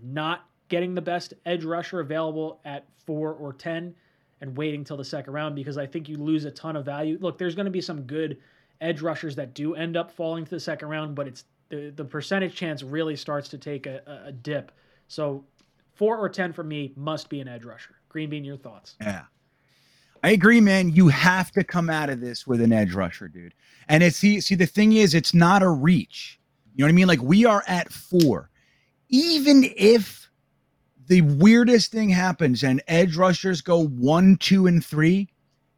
not 0.03 0.45
getting 0.71 0.95
the 0.95 1.01
best 1.01 1.33
edge 1.45 1.65
rusher 1.65 1.99
available 1.99 2.61
at 2.65 2.87
4 3.05 3.33
or 3.33 3.53
10 3.53 3.93
and 4.39 4.57
waiting 4.57 4.83
till 4.83 4.97
the 4.97 5.05
second 5.05 5.33
round 5.33 5.53
because 5.53 5.77
I 5.77 5.85
think 5.85 6.07
you 6.09 6.15
lose 6.15 6.45
a 6.45 6.51
ton 6.51 6.77
of 6.77 6.85
value. 6.85 7.17
Look, 7.21 7.37
there's 7.37 7.53
going 7.53 7.65
to 7.65 7.71
be 7.71 7.81
some 7.81 8.03
good 8.03 8.37
edge 8.79 9.01
rushers 9.01 9.35
that 9.35 9.53
do 9.53 9.75
end 9.75 9.97
up 9.97 10.11
falling 10.11 10.45
to 10.45 10.49
the 10.49 10.59
second 10.59 10.87
round, 10.87 11.13
but 11.13 11.27
it's 11.27 11.43
the 11.69 11.91
the 11.95 12.05
percentage 12.05 12.55
chance 12.55 12.81
really 12.81 13.15
starts 13.15 13.49
to 13.49 13.57
take 13.57 13.85
a, 13.85 14.23
a 14.25 14.31
dip. 14.31 14.71
So 15.09 15.43
four 15.93 16.17
or 16.17 16.29
ten 16.29 16.53
for 16.53 16.63
me 16.63 16.93
must 16.95 17.29
be 17.29 17.41
an 17.41 17.47
edge 17.49 17.65
rusher. 17.65 17.95
Green 18.09 18.29
Bean, 18.29 18.43
your 18.43 18.57
thoughts? 18.57 18.95
Yeah. 19.01 19.23
I 20.23 20.31
agree, 20.31 20.61
man. 20.61 20.89
You 20.91 21.09
have 21.09 21.51
to 21.51 21.63
come 21.63 21.89
out 21.89 22.09
of 22.09 22.21
this 22.21 22.47
with 22.47 22.61
an 22.61 22.71
edge 22.71 22.93
rusher, 22.93 23.27
dude. 23.27 23.53
And 23.89 24.03
it's 24.03 24.17
see, 24.17 24.39
see, 24.39 24.55
the 24.55 24.67
thing 24.67 24.93
is, 24.93 25.13
it's 25.13 25.33
not 25.33 25.63
a 25.63 25.69
reach. 25.69 26.39
You 26.75 26.83
know 26.83 26.87
what 26.87 26.89
I 26.89 26.95
mean? 26.95 27.07
Like 27.07 27.21
we 27.21 27.45
are 27.45 27.63
at 27.67 27.91
four. 27.91 28.49
Even 29.09 29.69
if 29.75 30.30
the 31.11 31.19
weirdest 31.19 31.91
thing 31.91 32.07
happens 32.07 32.63
and 32.63 32.81
edge 32.87 33.17
rushers 33.17 33.59
go 33.59 33.85
one, 33.85 34.37
two, 34.37 34.65
and 34.65 34.83
three, 34.83 35.27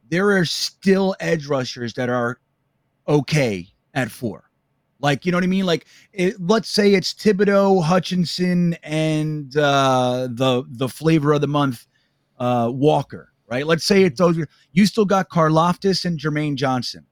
there 0.07 0.30
are 0.38 0.45
still 0.45 1.15
edge 1.19 1.47
rushers 1.47 1.95
that 1.95 2.07
are 2.07 2.39
okay 3.07 3.68
at 3.95 4.11
four. 4.11 4.43
Like, 4.99 5.26
you 5.26 5.31
know 5.31 5.38
what 5.38 5.43
I 5.43 5.47
mean? 5.47 5.65
Like, 5.65 5.88
it, 6.11 6.35
let's 6.39 6.69
say 6.69 6.93
it's 6.93 7.15
Thibodeaux, 7.15 7.84
Hutchinson, 7.84 8.76
and 8.84 9.57
uh, 9.57 10.27
the 10.30 10.65
the 10.69 10.88
flavor 10.88 11.34
of 11.34 11.41
the 11.41 11.47
month, 11.47 11.88
uh, 12.38 12.69
Walker, 12.72 13.34
right? 13.47 13.65
Let's 13.65 13.85
say 13.85 14.03
it's 14.03 14.19
those. 14.19 14.38
You 14.72 14.85
still 14.85 15.03
got 15.03 15.30
Karlaftis 15.30 16.05
and 16.05 16.19
Jermaine 16.19 16.57
Johnson, 16.57 17.07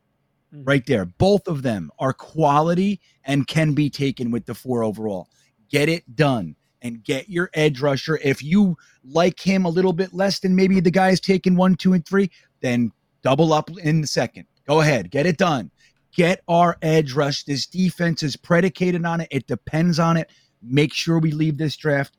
mm-hmm. 0.53 0.63
right 0.65 0.85
there. 0.85 1.05
Both 1.05 1.47
of 1.47 1.63
them 1.63 1.89
are 1.97 2.13
quality 2.13 3.01
and 3.23 3.47
can 3.47 3.73
be 3.73 3.89
taken 3.89 4.29
with 4.29 4.45
the 4.45 4.53
four 4.53 4.83
overall. 4.83 5.27
Get 5.71 5.89
it 5.89 6.15
done 6.15 6.55
and 6.81 7.03
get 7.03 7.29
your 7.29 7.49
edge 7.53 7.81
rusher. 7.81 8.19
If 8.23 8.43
you 8.43 8.77
like 9.03 9.39
him 9.39 9.65
a 9.65 9.69
little 9.69 9.93
bit 9.93 10.13
less 10.13 10.39
than 10.39 10.55
maybe 10.55 10.79
the 10.79 10.91
guys 10.91 11.19
taking 11.19 11.55
one, 11.55 11.75
two, 11.75 11.93
and 11.93 12.05
three, 12.05 12.31
then 12.61 12.91
double 13.21 13.53
up 13.53 13.69
in 13.83 14.01
the 14.01 14.07
second. 14.07 14.45
Go 14.67 14.81
ahead, 14.81 15.11
get 15.11 15.25
it 15.25 15.37
done 15.37 15.71
get 16.15 16.41
our 16.47 16.77
edge 16.81 17.13
rush. 17.13 17.43
This 17.43 17.65
defense 17.65 18.23
is 18.23 18.35
predicated 18.35 19.05
on 19.05 19.21
it. 19.21 19.27
It 19.31 19.47
depends 19.47 19.99
on 19.99 20.17
it. 20.17 20.29
Make 20.61 20.93
sure 20.93 21.19
we 21.19 21.31
leave 21.31 21.57
this 21.57 21.75
draft 21.75 22.17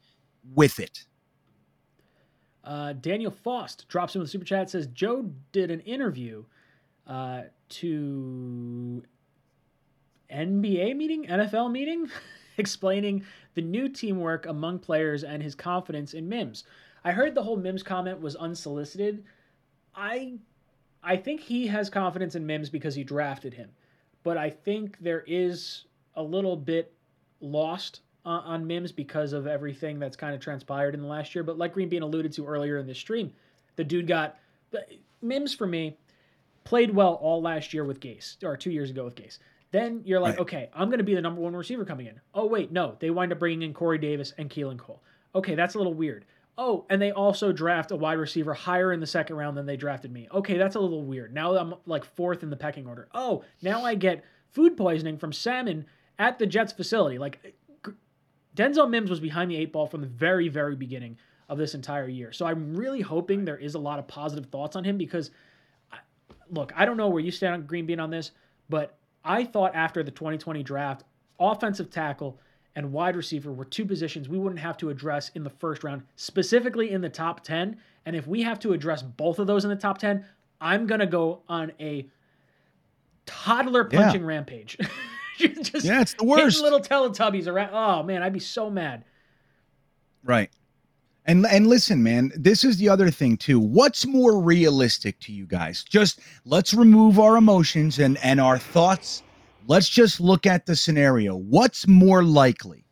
with 0.55 0.78
it. 0.78 1.05
Uh, 2.64 2.93
Daniel 2.94 3.30
Faust 3.30 3.86
drops 3.89 4.14
in 4.14 4.20
with 4.20 4.30
super 4.30 4.44
chat 4.44 4.70
says 4.70 4.86
Joe 4.89 5.30
did 5.51 5.70
an 5.70 5.80
interview 5.80 6.44
uh, 7.06 7.43
to 7.68 9.02
NBA 10.30 10.97
meeting, 10.97 11.26
NFL 11.26 11.72
meeting, 11.72 12.09
explaining 12.58 13.24
the 13.54 13.62
new 13.62 13.88
teamwork 13.88 14.46
among 14.46 14.78
players 14.78 15.24
and 15.24 15.42
his 15.42 15.54
confidence 15.54 16.14
in 16.14 16.28
Mims. 16.28 16.64
I 17.04 17.12
heard 17.12 17.34
the 17.34 17.42
whole 17.42 17.56
Mims 17.56 17.82
comment 17.82 18.20
was 18.20 18.36
unsolicited. 18.36 19.24
I 19.94 20.34
I 21.02 21.16
think 21.16 21.40
he 21.40 21.66
has 21.66 21.90
confidence 21.90 22.36
in 22.36 22.46
Mims 22.46 22.70
because 22.70 22.94
he 22.94 23.02
drafted 23.02 23.54
him 23.54 23.70
but 24.22 24.36
I 24.36 24.50
think 24.50 24.98
there 25.00 25.24
is 25.26 25.84
a 26.14 26.22
little 26.22 26.56
bit 26.56 26.92
lost 27.40 28.00
uh, 28.24 28.40
on 28.44 28.66
Mims 28.66 28.92
because 28.92 29.32
of 29.32 29.46
everything 29.46 29.98
that's 29.98 30.16
kind 30.16 30.34
of 30.34 30.40
transpired 30.40 30.94
in 30.94 31.00
the 31.00 31.08
last 31.08 31.34
year. 31.34 31.42
But 31.42 31.58
like 31.58 31.72
Green 31.74 31.88
Bean 31.88 32.02
alluded 32.02 32.32
to 32.34 32.46
earlier 32.46 32.78
in 32.78 32.86
this 32.86 32.98
stream, 32.98 33.32
the 33.76 33.84
dude 33.84 34.06
got 34.06 34.38
Mims 35.20 35.54
for 35.54 35.66
me 35.66 35.96
played 36.64 36.94
well 36.94 37.14
all 37.14 37.42
last 37.42 37.74
year 37.74 37.84
with 37.84 37.98
Gase 37.98 38.42
or 38.44 38.56
two 38.56 38.70
years 38.70 38.90
ago 38.90 39.04
with 39.04 39.16
Gase. 39.16 39.38
Then 39.72 40.02
you're 40.04 40.20
like, 40.20 40.34
right. 40.34 40.42
okay, 40.42 40.70
I'm 40.74 40.88
going 40.88 40.98
to 40.98 41.04
be 41.04 41.14
the 41.14 41.20
number 41.20 41.40
one 41.40 41.56
receiver 41.56 41.84
coming 41.84 42.06
in. 42.06 42.20
Oh 42.34 42.46
wait, 42.46 42.70
no, 42.70 42.96
they 43.00 43.10
wind 43.10 43.32
up 43.32 43.38
bringing 43.38 43.62
in 43.62 43.74
Corey 43.74 43.98
Davis 43.98 44.32
and 44.38 44.48
Keelan 44.48 44.78
Cole. 44.78 45.02
Okay, 45.34 45.54
that's 45.54 45.74
a 45.74 45.78
little 45.78 45.94
weird. 45.94 46.26
Oh, 46.58 46.84
and 46.90 47.00
they 47.00 47.10
also 47.10 47.50
draft 47.50 47.90
a 47.90 47.96
wide 47.96 48.18
receiver 48.18 48.52
higher 48.52 48.92
in 48.92 49.00
the 49.00 49.06
second 49.06 49.36
round 49.36 49.56
than 49.56 49.64
they 49.64 49.76
drafted 49.76 50.12
me. 50.12 50.28
Okay, 50.32 50.58
that's 50.58 50.76
a 50.76 50.80
little 50.80 51.02
weird. 51.02 51.32
Now 51.32 51.56
I'm 51.56 51.74
like 51.86 52.04
fourth 52.04 52.42
in 52.42 52.50
the 52.50 52.56
pecking 52.56 52.86
order. 52.86 53.08
Oh, 53.14 53.42
now 53.62 53.82
I 53.82 53.94
get 53.94 54.22
food 54.50 54.76
poisoning 54.76 55.16
from 55.16 55.32
salmon 55.32 55.86
at 56.18 56.38
the 56.38 56.46
Jets 56.46 56.74
facility. 56.74 57.18
Like 57.18 57.56
Denzel 58.54 58.90
Mims 58.90 59.08
was 59.08 59.20
behind 59.20 59.50
the 59.50 59.56
eight 59.56 59.72
ball 59.72 59.86
from 59.86 60.02
the 60.02 60.06
very, 60.06 60.48
very 60.48 60.76
beginning 60.76 61.16
of 61.48 61.56
this 61.56 61.74
entire 61.74 62.08
year. 62.08 62.32
So 62.32 62.46
I'm 62.46 62.74
really 62.74 63.00
hoping 63.00 63.44
there 63.44 63.56
is 63.56 63.74
a 63.74 63.78
lot 63.78 63.98
of 63.98 64.06
positive 64.06 64.46
thoughts 64.46 64.76
on 64.76 64.84
him 64.84 64.98
because, 64.98 65.30
look, 66.50 66.72
I 66.76 66.84
don't 66.84 66.98
know 66.98 67.08
where 67.08 67.22
you 67.22 67.30
stand 67.30 67.54
on 67.54 67.66
Green 67.66 67.86
Bean 67.86 68.00
on 68.00 68.10
this, 68.10 68.32
but 68.68 68.98
I 69.24 69.44
thought 69.44 69.74
after 69.74 70.02
the 70.02 70.10
2020 70.10 70.62
draft, 70.62 71.04
offensive 71.38 71.90
tackle 71.90 72.38
and 72.74 72.92
wide 72.92 73.16
receiver 73.16 73.52
were 73.52 73.64
two 73.64 73.84
positions 73.84 74.28
we 74.28 74.38
wouldn't 74.38 74.60
have 74.60 74.76
to 74.78 74.90
address 74.90 75.30
in 75.34 75.44
the 75.44 75.50
first 75.50 75.84
round, 75.84 76.02
specifically 76.16 76.90
in 76.90 77.00
the 77.00 77.08
top 77.08 77.42
10. 77.42 77.76
And 78.06 78.16
if 78.16 78.26
we 78.26 78.42
have 78.42 78.58
to 78.60 78.72
address 78.72 79.02
both 79.02 79.38
of 79.38 79.46
those 79.46 79.64
in 79.64 79.70
the 79.70 79.76
top 79.76 79.98
10, 79.98 80.24
I'm 80.60 80.86
going 80.86 81.00
to 81.00 81.06
go 81.06 81.42
on 81.48 81.72
a 81.80 82.06
toddler 83.26 83.84
punching 83.84 84.22
yeah. 84.22 84.26
rampage. 84.26 84.78
Just 85.38 85.84
yeah, 85.84 86.00
it's 86.00 86.14
the 86.14 86.24
worst. 86.24 86.62
Little 86.62 86.80
Teletubbies 86.80 87.46
around. 87.46 87.70
Oh 87.72 88.02
man, 88.02 88.22
I'd 88.22 88.32
be 88.32 88.38
so 88.38 88.70
mad. 88.70 89.04
Right. 90.24 90.50
And 91.24 91.46
and 91.46 91.68
listen, 91.68 92.02
man, 92.02 92.32
this 92.34 92.64
is 92.64 92.78
the 92.78 92.88
other 92.88 93.10
thing 93.10 93.36
too. 93.36 93.60
What's 93.60 94.06
more 94.06 94.40
realistic 94.40 95.20
to 95.20 95.32
you 95.32 95.46
guys? 95.46 95.84
Just 95.84 96.20
let's 96.44 96.74
remove 96.74 97.20
our 97.20 97.36
emotions 97.36 97.98
and 97.98 98.18
and 98.24 98.40
our 98.40 98.58
thoughts. 98.58 99.22
Let's 99.68 99.88
just 99.88 100.20
look 100.20 100.46
at 100.46 100.66
the 100.66 100.74
scenario. 100.74 101.36
What's 101.36 101.86
more 101.86 102.24
likely? 102.24 102.84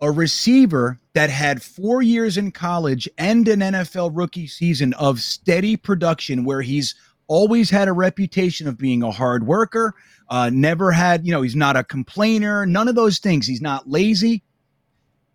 A 0.00 0.10
receiver 0.10 0.98
that 1.12 1.30
had 1.30 1.62
4 1.62 2.02
years 2.02 2.38
in 2.38 2.52
college 2.52 3.08
and 3.18 3.46
an 3.46 3.60
NFL 3.60 4.10
rookie 4.14 4.46
season 4.46 4.94
of 4.94 5.20
steady 5.20 5.76
production 5.76 6.44
where 6.44 6.62
he's 6.62 6.94
always 7.28 7.70
had 7.70 7.86
a 7.86 7.92
reputation 7.92 8.66
of 8.66 8.76
being 8.76 9.04
a 9.04 9.10
hard 9.12 9.46
worker, 9.46 9.94
uh, 10.30 10.50
never 10.52 10.90
had, 10.90 11.24
you 11.24 11.30
know, 11.30 11.42
he's 11.42 11.54
not 11.54 11.76
a 11.76 11.84
complainer, 11.84 12.66
none 12.66 12.88
of 12.88 12.96
those 12.96 13.18
things. 13.20 13.46
He's 13.46 13.62
not 13.62 13.88
lazy. 13.88 14.42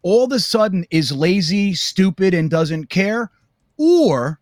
All 0.05 0.23
of 0.23 0.31
a 0.31 0.39
sudden 0.39 0.85
is 0.91 1.11
lazy, 1.11 1.73
stupid, 1.73 2.35
and 2.35 2.47
doesn't 2.47 2.91
care. 2.91 3.31
Or 3.75 4.39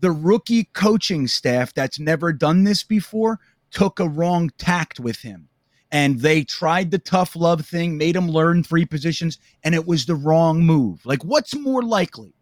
the 0.00 0.10
rookie 0.10 0.64
coaching 0.72 1.28
staff 1.28 1.74
that's 1.74 2.00
never 2.00 2.32
done 2.32 2.64
this 2.64 2.82
before 2.82 3.38
took 3.70 4.00
a 4.00 4.08
wrong 4.08 4.48
tact 4.56 4.98
with 4.98 5.18
him. 5.18 5.50
And 5.92 6.20
they 6.20 6.42
tried 6.42 6.90
the 6.90 6.98
tough 6.98 7.36
love 7.36 7.66
thing, 7.66 7.98
made 7.98 8.16
him 8.16 8.30
learn 8.30 8.64
three 8.64 8.86
positions, 8.86 9.38
and 9.62 9.74
it 9.74 9.86
was 9.86 10.06
the 10.06 10.14
wrong 10.14 10.64
move. 10.64 11.04
Like, 11.04 11.22
what's 11.22 11.54
more 11.54 11.82
likely? 11.82 12.32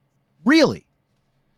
Really? 0.44 0.86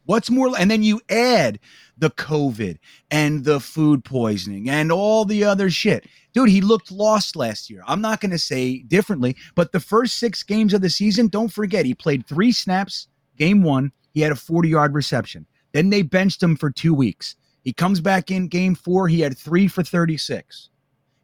What's 0.05 0.31
more, 0.31 0.53
and 0.59 0.71
then 0.71 0.83
you 0.83 1.01
add 1.09 1.59
the 1.97 2.11
COVID 2.11 2.79
and 3.11 3.45
the 3.45 3.61
food 3.61 4.05
poisoning 4.05 4.69
and 4.69 4.93
all 4.93 5.25
the 5.25 5.45
other 5.45 5.71
shit. 5.71 6.07
Dude, 6.33 6.49
he 6.49 6.61
looked 6.61 6.91
lost 6.91 7.37
last 7.37 7.71
year. 7.71 7.83
I'm 7.87 8.01
not 8.01 8.21
going 8.21 8.33
to 8.33 8.39
say 8.39 8.79
differently, 8.79 9.37
but 9.55 9.73
the 9.73 9.81
first 9.81 10.19
six 10.19 10.43
games 10.43 10.75
of 10.75 10.81
the 10.81 10.91
season, 10.91 11.29
don't 11.29 11.53
forget, 11.53 11.87
he 11.87 11.95
played 11.95 12.27
three 12.27 12.53
snaps. 12.53 13.09
Game 13.39 13.63
one, 13.63 13.93
he 14.13 14.21
had 14.21 14.33
a 14.33 14.37
40 14.37 14.69
yard 14.69 14.95
reception. 14.95 15.47
Then 15.73 15.91
they 15.91 16.03
benched 16.03 16.43
him 16.43 16.57
for 16.57 16.71
two 16.71 16.95
weeks. 16.95 17.37
He 17.63 17.73
comes 17.73 18.01
back 18.01 18.31
in 18.31 18.49
game 18.49 18.75
four, 18.75 19.09
he 19.09 19.21
had 19.21 19.39
three 19.39 19.69
for 19.69 19.83
36. 19.83 20.69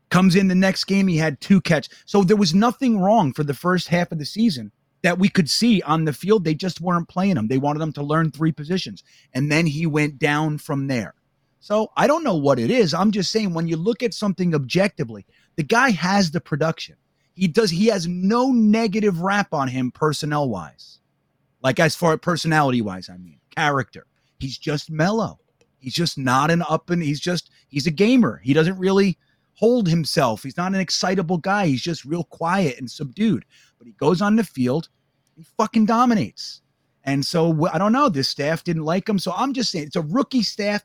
Comes 0.09 0.35
in 0.35 0.49
the 0.49 0.55
next 0.55 0.85
game, 0.85 1.07
he 1.07 1.19
had 1.19 1.41
two 1.41 1.61
catch. 1.61 1.89
So 2.07 2.25
there 2.25 2.37
was 2.37 2.55
nothing 2.55 2.99
wrong 2.99 3.33
for 3.33 3.45
the 3.45 3.55
first 3.55 3.89
half 3.89 4.11
of 4.11 4.19
the 4.19 4.25
season 4.25 4.73
that 5.03 5.19
we 5.19 5.29
could 5.29 5.49
see 5.49 5.83
on 5.83 6.05
the 6.05 6.13
field. 6.13 6.45
They 6.45 6.55
just 6.55 6.81
weren't 6.81 7.09
playing 7.09 7.37
him. 7.37 7.49
They 7.49 7.59
wanted 7.59 7.83
him 7.83 7.93
to 7.95 8.03
learn 8.03 8.31
three 8.31 8.53
positions. 8.53 9.03
And 9.33 9.51
then 9.51 9.67
he 9.67 9.87
went 9.87 10.19
down 10.19 10.59
from 10.59 10.87
there. 10.87 11.15
So 11.61 11.91
I 11.97 12.07
don't 12.07 12.25
know 12.25 12.37
what 12.37 12.59
it 12.59 12.71
is. 12.71 12.95
I'm 12.95 13.11
just 13.11 13.31
saying 13.31 13.53
when 13.53 13.69
you 13.69 13.77
look 13.77 14.03
at 14.03 14.15
something 14.15 14.55
objectively, 14.55 15.27
the 15.57 15.63
guy 15.63 15.91
has 15.91 16.31
the 16.31 16.41
production. 16.41 16.97
He 17.35 17.49
does 17.49 17.71
he 17.71 17.87
has 17.87 18.07
no 18.07 18.51
negative 18.51 19.21
rap 19.21 19.53
on 19.53 19.69
him 19.69 19.91
personnel 19.91 20.49
wise. 20.49 20.99
Like 21.63 21.79
as 21.79 21.95
far 21.95 22.17
personality 22.17 22.81
wise, 22.81 23.09
I 23.09 23.17
mean, 23.19 23.39
character. 23.55 24.07
He's 24.39 24.57
just 24.57 24.91
mellow. 24.91 25.39
He's 25.79 25.95
just 25.95 26.19
not 26.19 26.51
an 26.51 26.63
up 26.69 26.91
and 26.91 27.03
he's 27.03 27.21
just 27.21 27.51
he's 27.69 27.87
a 27.87 27.91
gamer. 27.91 28.41
He 28.43 28.53
doesn't 28.55 28.79
really 28.79 29.19
hold 29.61 29.87
himself. 29.87 30.43
He's 30.43 30.57
not 30.57 30.75
an 30.75 30.81
excitable 30.81 31.37
guy. 31.37 31.67
He's 31.67 31.83
just 31.83 32.07
real 32.07 32.25
quiet 32.25 32.79
and 32.79 32.91
subdued. 32.91 33.45
But 33.77 33.87
he 33.87 33.93
goes 33.93 34.23
on 34.23 34.37
the 34.37 34.45
field, 34.45 34.89
he 35.37 35.45
fucking 35.59 35.85
dominates. 35.85 36.63
And 37.05 37.25
so 37.25 37.69
I 37.71 37.77
don't 37.77 37.93
know. 37.93 38.09
This 38.09 38.29
staff 38.29 38.65
didn't 38.65 38.85
like 38.85 39.07
him. 39.07 39.19
So 39.19 39.33
I'm 39.37 39.53
just 39.53 39.71
saying 39.71 39.87
it's 39.87 39.97
a 39.97 40.03
rookie 40.03 40.43
staff. 40.43 40.83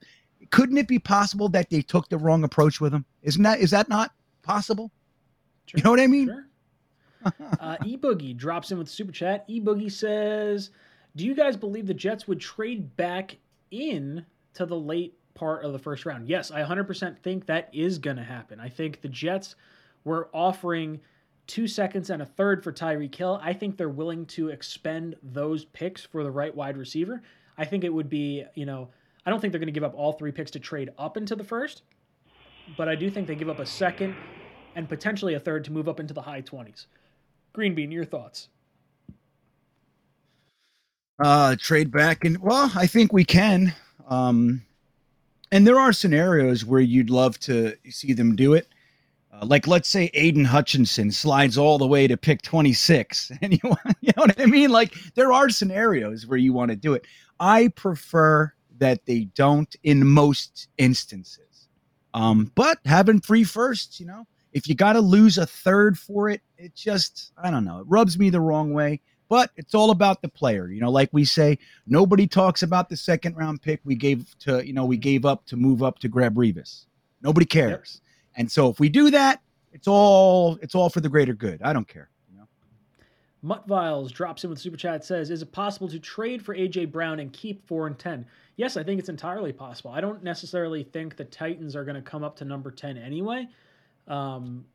Couldn't 0.49 0.77
it 0.77 0.89
be 0.89 0.99
possible 0.99 1.47
that 1.49 1.69
they 1.69 1.81
took 1.81 2.09
the 2.09 2.17
wrong 2.17 2.43
approach 2.43 2.81
with 2.81 2.93
him? 2.93 3.05
Isn't 3.21 3.43
that 3.43 3.59
is 3.59 3.71
that 3.71 3.87
not 3.87 4.11
possible? 4.43 4.91
Sure. 5.67 5.77
You 5.77 5.83
know 5.83 5.91
what 5.91 6.01
I 6.01 6.07
mean? 6.07 6.27
Sure. 6.27 7.33
uh, 7.59 7.77
e 7.85 7.97
Boogie 7.97 8.35
drops 8.35 8.71
in 8.71 8.77
with 8.77 8.89
super 8.89 9.11
chat. 9.11 9.45
E 9.47 9.59
Boogie 9.61 9.91
says, 9.91 10.69
"Do 11.15 11.25
you 11.25 11.33
guys 11.33 11.55
believe 11.55 11.87
the 11.87 11.93
Jets 11.93 12.27
would 12.27 12.41
trade 12.41 12.95
back 12.97 13.37
in 13.71 14.25
to 14.53 14.65
the 14.65 14.77
late 14.77 15.17
part 15.35 15.63
of 15.63 15.73
the 15.73 15.79
first 15.79 16.05
round. 16.05 16.27
Yes, 16.27 16.49
I 16.49 16.63
100% 16.63 17.19
think 17.19 17.45
that 17.45 17.69
is 17.71 17.99
going 17.99 18.17
to 18.17 18.23
happen. 18.23 18.59
I 18.59 18.69
think 18.69 19.01
the 19.01 19.09
Jets 19.09 19.55
were 20.03 20.29
offering 20.33 20.99
two 21.45 21.67
seconds 21.67 22.09
and 22.09 22.21
a 22.21 22.25
third 22.25 22.63
for 22.63 22.71
Tyreek 22.71 23.13
Hill. 23.13 23.39
I 23.43 23.53
think 23.53 23.77
they're 23.77 23.89
willing 23.89 24.25
to 24.27 24.49
expend 24.49 25.15
those 25.21 25.65
picks 25.65 26.03
for 26.03 26.23
the 26.23 26.31
right 26.31 26.55
wide 26.55 26.77
receiver. 26.77 27.21
I 27.57 27.65
think 27.65 27.83
it 27.83 27.93
would 27.93 28.09
be, 28.09 28.43
you 28.55 28.65
know, 28.65 28.89
I 29.25 29.29
don't 29.29 29.39
think 29.39 29.51
they're 29.51 29.59
going 29.59 29.67
to 29.67 29.73
give 29.73 29.83
up 29.83 29.93
all 29.95 30.13
three 30.13 30.31
picks 30.31 30.51
to 30.51 30.59
trade 30.59 30.89
up 30.97 31.17
into 31.17 31.35
the 31.35 31.43
first, 31.43 31.83
but 32.77 32.87
I 32.87 32.95
do 32.95 33.09
think 33.09 33.27
they 33.27 33.35
give 33.35 33.49
up 33.49 33.59
a 33.59 33.65
second 33.65 34.15
and 34.75 34.89
potentially 34.89 35.35
a 35.35 35.39
third 35.39 35.63
to 35.65 35.71
move 35.71 35.87
up 35.87 35.99
into 35.99 36.13
the 36.13 36.21
high 36.21 36.41
20s. 36.41 36.85
Green 37.53 37.75
Bean, 37.75 37.91
your 37.91 38.05
thoughts? 38.05 38.49
Uh, 41.23 41.55
trade 41.57 41.91
back 41.91 42.25
and 42.25 42.37
well, 42.39 42.71
I 42.75 42.87
think 42.87 43.13
we 43.13 43.23
can. 43.23 43.73
Um, 44.07 44.61
and 45.51 45.65
there 45.65 45.79
are 45.79 45.93
scenarios 45.93 46.65
where 46.65 46.81
you'd 46.81 47.09
love 47.09 47.39
to 47.41 47.75
see 47.89 48.13
them 48.13 48.35
do 48.35 48.53
it. 48.53 48.67
Uh, 49.31 49.45
like 49.45 49.67
let's 49.67 49.89
say 49.89 50.09
Aidan 50.13 50.45
Hutchinson 50.45 51.11
slides 51.11 51.57
all 51.57 51.77
the 51.77 51.87
way 51.87 52.07
to 52.07 52.17
pick 52.17 52.41
26 52.41 53.31
and 53.41 53.53
you, 53.53 53.59
want, 53.63 53.79
you 54.01 54.11
know 54.15 54.23
what 54.23 54.39
I 54.39 54.45
mean? 54.45 54.69
Like 54.69 54.93
there 55.15 55.33
are 55.33 55.49
scenarios 55.49 56.25
where 56.25 56.37
you 56.37 56.53
want 56.53 56.71
to 56.71 56.77
do 56.77 56.93
it. 56.93 57.05
I 57.39 57.69
prefer 57.69 58.53
that 58.77 59.05
they 59.05 59.25
don't 59.35 59.73
in 59.83 60.05
most 60.05 60.67
instances. 60.77 61.67
Um, 62.13 62.51
but 62.55 62.79
having 62.85 63.19
free 63.19 63.43
firsts, 63.43 63.99
you 63.99 64.05
know, 64.05 64.25
if 64.53 64.69
you 64.69 64.75
got 64.75 64.93
to 64.93 65.01
lose 65.01 65.37
a 65.37 65.45
third 65.45 65.99
for 65.99 66.29
it, 66.29 66.41
it 66.57 66.73
just, 66.75 67.33
I 67.37 67.51
don't 67.51 67.65
know, 67.65 67.79
it 67.79 67.85
rubs 67.87 68.17
me 68.17 68.29
the 68.29 68.39
wrong 68.39 68.73
way. 68.73 69.01
But 69.27 69.51
it's 69.55 69.73
all 69.73 69.91
about 69.91 70.21
the 70.21 70.29
player. 70.29 70.67
You 70.67 70.81
know, 70.81 70.91
like 70.91 71.09
we 71.11 71.25
say, 71.25 71.57
nobody 71.87 72.27
talks 72.27 72.61
about 72.61 72.89
the 72.89 72.97
second 72.97 73.35
round 73.35 73.61
pick 73.61 73.81
we 73.83 73.95
gave 73.95 74.37
to, 74.39 74.65
you 74.65 74.73
know, 74.73 74.85
we 74.85 74.97
gave 74.97 75.25
up 75.25 75.45
to 75.47 75.55
move 75.55 75.81
up 75.81 75.99
to 75.99 76.07
grab 76.07 76.35
Revis. 76.35 76.85
Nobody 77.21 77.45
cares. 77.45 78.01
Yep. 78.01 78.11
And 78.37 78.51
so 78.51 78.69
if 78.69 78.79
we 78.79 78.89
do 78.89 79.09
that, 79.11 79.41
it's 79.71 79.87
all 79.87 80.57
it's 80.61 80.73
all 80.73 80.89
for 80.89 81.01
the 81.01 81.09
greater 81.09 81.33
good. 81.33 81.61
I 81.61 81.73
don't 81.73 81.87
care. 81.87 82.09
You 82.31 82.37
know? 82.37 82.47
Mutt 83.41 83.67
Viles 83.67 84.11
drops 84.11 84.43
in 84.43 84.49
with 84.49 84.59
super 84.59 84.77
chat 84.77 85.03
says, 85.03 85.29
"Is 85.29 85.41
it 85.41 85.51
possible 85.51 85.89
to 85.89 85.99
trade 85.99 86.43
for 86.43 86.55
AJ 86.55 86.91
Brown 86.91 87.19
and 87.19 87.33
keep 87.33 87.67
four 87.67 87.87
and 87.87 87.97
ten? 87.97 88.25
Yes, 88.55 88.77
I 88.77 88.83
think 88.83 88.99
it's 88.99 89.09
entirely 89.09 89.51
possible. 89.51 89.91
I 89.91 89.99
don't 89.99 90.23
necessarily 90.23 90.83
think 90.83 91.17
the 91.17 91.25
Titans 91.25 91.75
are 91.75 91.83
going 91.83 91.95
to 91.95 92.01
come 92.01 92.23
up 92.23 92.37
to 92.37 92.45
number 92.45 92.71
ten 92.71 92.97
anyway. 92.97 93.47
Um, 94.07 94.65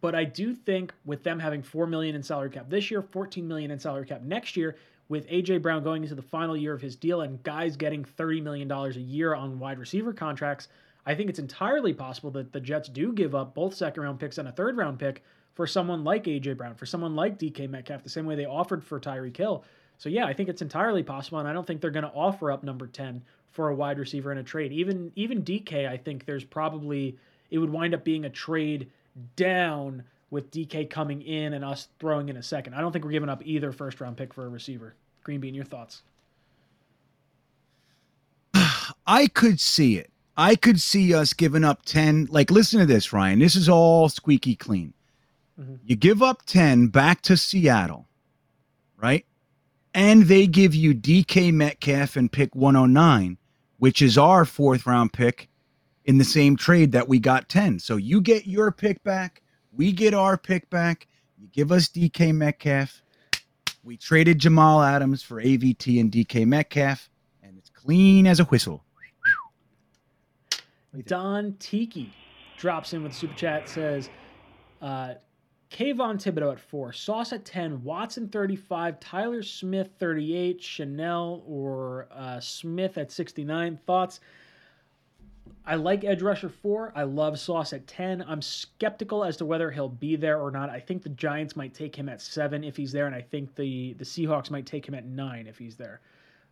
but 0.00 0.14
I 0.14 0.24
do 0.24 0.54
think 0.54 0.92
with 1.04 1.22
them 1.22 1.38
having 1.38 1.62
four 1.62 1.86
million 1.86 2.14
in 2.14 2.22
salary 2.22 2.50
cap 2.50 2.68
this 2.68 2.90
year, 2.90 3.02
14 3.02 3.46
million 3.46 3.70
in 3.70 3.78
salary 3.78 4.06
cap 4.06 4.22
next 4.22 4.56
year, 4.56 4.76
with 5.08 5.28
AJ 5.28 5.62
Brown 5.62 5.82
going 5.82 6.02
into 6.02 6.14
the 6.14 6.22
final 6.22 6.56
year 6.56 6.74
of 6.74 6.82
his 6.82 6.94
deal 6.96 7.22
and 7.22 7.42
guys 7.42 7.76
getting 7.76 8.04
30 8.04 8.40
million 8.40 8.68
dollars 8.68 8.96
a 8.96 9.00
year 9.00 9.34
on 9.34 9.58
wide 9.58 9.78
receiver 9.78 10.12
contracts, 10.12 10.68
I 11.06 11.14
think 11.14 11.30
it's 11.30 11.38
entirely 11.38 11.94
possible 11.94 12.30
that 12.32 12.52
the 12.52 12.60
Jets 12.60 12.88
do 12.88 13.12
give 13.12 13.34
up 13.34 13.54
both 13.54 13.74
second 13.74 14.02
round 14.02 14.20
picks 14.20 14.38
and 14.38 14.48
a 14.48 14.52
third 14.52 14.76
round 14.76 14.98
pick 14.98 15.22
for 15.54 15.66
someone 15.66 16.04
like 16.04 16.24
AJ 16.24 16.56
Brown, 16.56 16.74
for 16.74 16.86
someone 16.86 17.16
like 17.16 17.38
DK 17.38 17.68
Metcalf, 17.68 18.02
the 18.02 18.08
same 18.08 18.26
way 18.26 18.36
they 18.36 18.44
offered 18.44 18.84
for 18.84 19.00
Tyreek 19.00 19.36
Hill. 19.36 19.64
So 19.96 20.08
yeah, 20.08 20.26
I 20.26 20.32
think 20.32 20.48
it's 20.48 20.62
entirely 20.62 21.02
possible, 21.02 21.40
and 21.40 21.48
I 21.48 21.52
don't 21.52 21.66
think 21.66 21.80
they're 21.80 21.90
going 21.90 22.04
to 22.04 22.12
offer 22.12 22.52
up 22.52 22.62
number 22.62 22.86
10 22.86 23.22
for 23.50 23.70
a 23.70 23.74
wide 23.74 23.98
receiver 23.98 24.30
in 24.30 24.38
a 24.38 24.42
trade. 24.44 24.72
Even 24.72 25.10
even 25.16 25.42
DK, 25.42 25.88
I 25.88 25.96
think 25.96 26.24
there's 26.26 26.44
probably 26.44 27.16
it 27.50 27.58
would 27.58 27.70
wind 27.70 27.94
up 27.94 28.04
being 28.04 28.24
a 28.24 28.30
trade 28.30 28.88
down 29.36 30.04
with 30.30 30.50
DK 30.50 30.88
coming 30.90 31.22
in 31.22 31.54
and 31.54 31.64
us 31.64 31.88
throwing 31.98 32.28
in 32.28 32.36
a 32.36 32.42
second. 32.42 32.74
I 32.74 32.80
don't 32.80 32.92
think 32.92 33.04
we're 33.04 33.12
giving 33.12 33.28
up 33.28 33.42
either 33.44 33.72
first 33.72 34.00
round 34.00 34.16
pick 34.16 34.34
for 34.34 34.44
a 34.44 34.48
receiver. 34.48 34.94
Green 35.22 35.40
Bean, 35.40 35.54
your 35.54 35.64
thoughts? 35.64 36.02
I 39.06 39.26
could 39.28 39.60
see 39.60 39.96
it. 39.96 40.10
I 40.36 40.54
could 40.54 40.80
see 40.80 41.14
us 41.14 41.32
giving 41.32 41.64
up 41.64 41.84
10. 41.84 42.28
Like, 42.30 42.50
listen 42.50 42.78
to 42.78 42.86
this, 42.86 43.12
Ryan. 43.12 43.40
This 43.40 43.56
is 43.56 43.68
all 43.68 44.08
squeaky 44.08 44.54
clean. 44.54 44.92
Mm-hmm. 45.60 45.74
You 45.84 45.96
give 45.96 46.22
up 46.22 46.42
10 46.46 46.88
back 46.88 47.22
to 47.22 47.36
Seattle, 47.36 48.06
right? 48.96 49.26
And 49.92 50.24
they 50.24 50.46
give 50.46 50.74
you 50.74 50.94
DK 50.94 51.52
Metcalf 51.52 52.14
and 52.14 52.30
pick 52.30 52.54
109, 52.54 53.38
which 53.78 54.00
is 54.00 54.16
our 54.16 54.44
fourth 54.44 54.86
round 54.86 55.12
pick 55.12 55.47
in 56.08 56.16
the 56.16 56.24
same 56.24 56.56
trade 56.56 56.90
that 56.92 57.06
we 57.06 57.18
got 57.18 57.50
10. 57.50 57.78
So 57.78 57.96
you 57.96 58.22
get 58.22 58.46
your 58.46 58.72
pick 58.72 59.04
back, 59.04 59.42
we 59.72 59.92
get 59.92 60.14
our 60.14 60.38
pick 60.38 60.68
back. 60.70 61.06
You 61.36 61.48
give 61.52 61.70
us 61.70 61.88
DK 61.88 62.34
Metcalf. 62.34 63.02
We 63.84 63.98
traded 63.98 64.38
Jamal 64.38 64.82
Adams 64.82 65.22
for 65.22 65.40
AVT 65.40 66.00
and 66.00 66.10
DK 66.10 66.46
Metcalf, 66.46 67.10
and 67.42 67.58
it's 67.58 67.68
clean 67.68 68.26
as 68.26 68.40
a 68.40 68.44
whistle. 68.44 68.82
Don 71.06 71.54
Tiki 71.60 72.10
drops 72.56 72.94
in 72.94 73.02
with 73.02 73.14
super 73.14 73.34
chat 73.34 73.68
says, 73.68 74.08
uh, 74.80 75.14
Kayvon 75.70 76.16
Thibodeaux 76.16 76.52
at 76.52 76.58
four, 76.58 76.90
Sauce 76.94 77.34
at 77.34 77.44
10, 77.44 77.84
Watson 77.84 78.28
35, 78.30 78.98
Tyler 78.98 79.42
Smith 79.42 79.90
38, 79.98 80.58
Chenal 80.60 81.42
or 81.46 82.08
uh, 82.10 82.40
Smith 82.40 82.96
at 82.96 83.12
69. 83.12 83.78
Thoughts? 83.86 84.20
I 85.66 85.74
like 85.76 86.04
Edge 86.04 86.22
Rusher 86.22 86.48
4. 86.48 86.92
I 86.94 87.02
love 87.02 87.38
Sauce 87.38 87.72
at 87.72 87.86
10. 87.86 88.24
I'm 88.26 88.42
skeptical 88.42 89.24
as 89.24 89.36
to 89.38 89.44
whether 89.44 89.70
he'll 89.70 89.88
be 89.88 90.16
there 90.16 90.40
or 90.40 90.50
not. 90.50 90.70
I 90.70 90.80
think 90.80 91.02
the 91.02 91.10
Giants 91.10 91.56
might 91.56 91.74
take 91.74 91.94
him 91.94 92.08
at 92.08 92.20
7 92.20 92.64
if 92.64 92.76
he's 92.76 92.92
there, 92.92 93.06
and 93.06 93.14
I 93.14 93.22
think 93.22 93.54
the, 93.54 93.94
the 93.94 94.04
Seahawks 94.04 94.50
might 94.50 94.66
take 94.66 94.86
him 94.86 94.94
at 94.94 95.04
9 95.04 95.46
if 95.46 95.58
he's 95.58 95.76
there. 95.76 96.00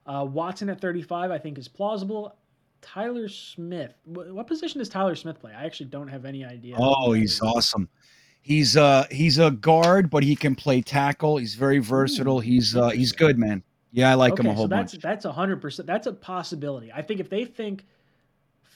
Uh, 0.06 0.26
Watson 0.28 0.68
at 0.68 0.80
35, 0.80 1.30
I 1.30 1.38
think, 1.38 1.58
is 1.58 1.68
plausible. 1.68 2.36
Tyler 2.80 3.28
Smith. 3.28 3.94
What 4.04 4.46
position 4.46 4.78
does 4.78 4.88
Tyler 4.88 5.16
Smith 5.16 5.40
play? 5.40 5.52
I 5.52 5.64
actually 5.64 5.86
don't 5.86 6.08
have 6.08 6.24
any 6.24 6.44
idea. 6.44 6.76
Oh, 6.78 7.12
he's 7.12 7.40
awesome. 7.40 7.88
He's 8.42 8.76
uh 8.76 9.06
he's 9.10 9.38
a 9.38 9.50
guard, 9.50 10.08
but 10.08 10.22
he 10.22 10.36
can 10.36 10.54
play 10.54 10.80
tackle. 10.80 11.36
He's 11.36 11.56
very 11.56 11.80
versatile. 11.80 12.38
He's 12.38 12.76
uh 12.76 12.90
he's 12.90 13.10
good, 13.10 13.38
man. 13.38 13.64
Yeah, 13.90 14.10
I 14.10 14.14
like 14.14 14.34
okay, 14.34 14.44
him 14.44 14.52
a 14.52 14.54
whole 14.54 14.64
so 14.64 14.68
that's, 14.68 14.92
bunch. 14.92 15.02
That's 15.02 15.24
a 15.24 15.32
hundred 15.32 15.60
percent. 15.60 15.86
That's 15.88 16.06
a 16.06 16.12
possibility. 16.12 16.92
I 16.92 17.02
think 17.02 17.18
if 17.18 17.28
they 17.28 17.44
think 17.44 17.86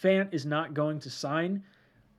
Fant 0.03 0.33
is 0.33 0.47
not 0.47 0.75
going 0.75 0.99
to 1.01 1.11
sign, 1.11 1.63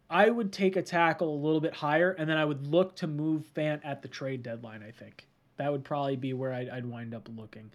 I 0.09 0.29
would 0.29 0.51
take 0.51 0.75
a 0.75 0.81
tackle 0.81 1.33
a 1.33 1.39
little 1.41 1.61
bit 1.61 1.73
higher, 1.73 2.11
and 2.11 2.29
then 2.29 2.37
I 2.37 2.43
would 2.43 2.67
look 2.67 2.95
to 2.97 3.07
move 3.07 3.45
Fant 3.55 3.79
at 3.83 4.01
the 4.01 4.09
trade 4.09 4.43
deadline. 4.43 4.83
I 4.83 4.91
think 4.91 5.27
that 5.55 5.71
would 5.71 5.83
probably 5.83 6.17
be 6.17 6.33
where 6.33 6.53
I'd, 6.53 6.69
I'd 6.69 6.85
wind 6.85 7.13
up 7.13 7.29
looking. 7.33 7.71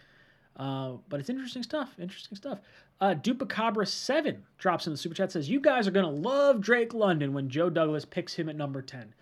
Uh, 0.56 0.92
but 1.08 1.20
it's 1.20 1.30
interesting 1.30 1.62
stuff. 1.62 1.94
Interesting 1.98 2.36
stuff. 2.36 2.58
Uh, 3.00 3.14
Dupacabra 3.14 3.86
seven 3.86 4.42
drops 4.58 4.86
in 4.86 4.92
the 4.92 4.96
super 4.96 5.14
chat 5.14 5.32
says, 5.32 5.50
"You 5.50 5.60
guys 5.60 5.86
are 5.86 5.90
gonna 5.90 6.10
love 6.10 6.60
Drake 6.60 6.94
London 6.94 7.34
when 7.34 7.48
Joe 7.48 7.68
Douglas 7.68 8.04
picks 8.04 8.34
him 8.34 8.48
at 8.48 8.56
number 8.56 8.80
ten. 8.80 9.14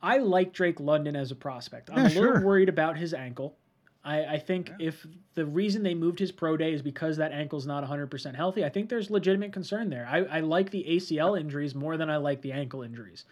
I 0.00 0.18
like 0.18 0.52
Drake 0.52 0.80
London 0.80 1.16
as 1.16 1.30
a 1.30 1.36
prospect. 1.36 1.90
I'm 1.90 1.98
yeah, 1.98 2.02
a 2.02 2.14
little 2.20 2.34
sure. 2.34 2.40
worried 2.44 2.68
about 2.68 2.96
his 2.96 3.12
ankle. 3.14 3.56
I, 4.04 4.24
I 4.24 4.38
think 4.38 4.68
yeah. 4.68 4.88
if 4.88 5.06
the 5.34 5.46
reason 5.46 5.82
they 5.82 5.94
moved 5.94 6.18
his 6.18 6.32
pro 6.32 6.56
day 6.56 6.72
is 6.72 6.82
because 6.82 7.16
that 7.18 7.32
ankle's 7.32 7.66
not 7.66 7.88
100% 7.88 8.34
healthy, 8.34 8.64
I 8.64 8.68
think 8.68 8.88
there's 8.88 9.10
legitimate 9.10 9.52
concern 9.52 9.90
there. 9.90 10.08
I, 10.10 10.18
I 10.18 10.40
like 10.40 10.70
the 10.70 10.84
ACL 10.88 11.38
injuries 11.38 11.74
more 11.74 11.96
than 11.96 12.10
I 12.10 12.16
like 12.16 12.42
the 12.42 12.52
ankle 12.52 12.82
injuries. 12.82 13.24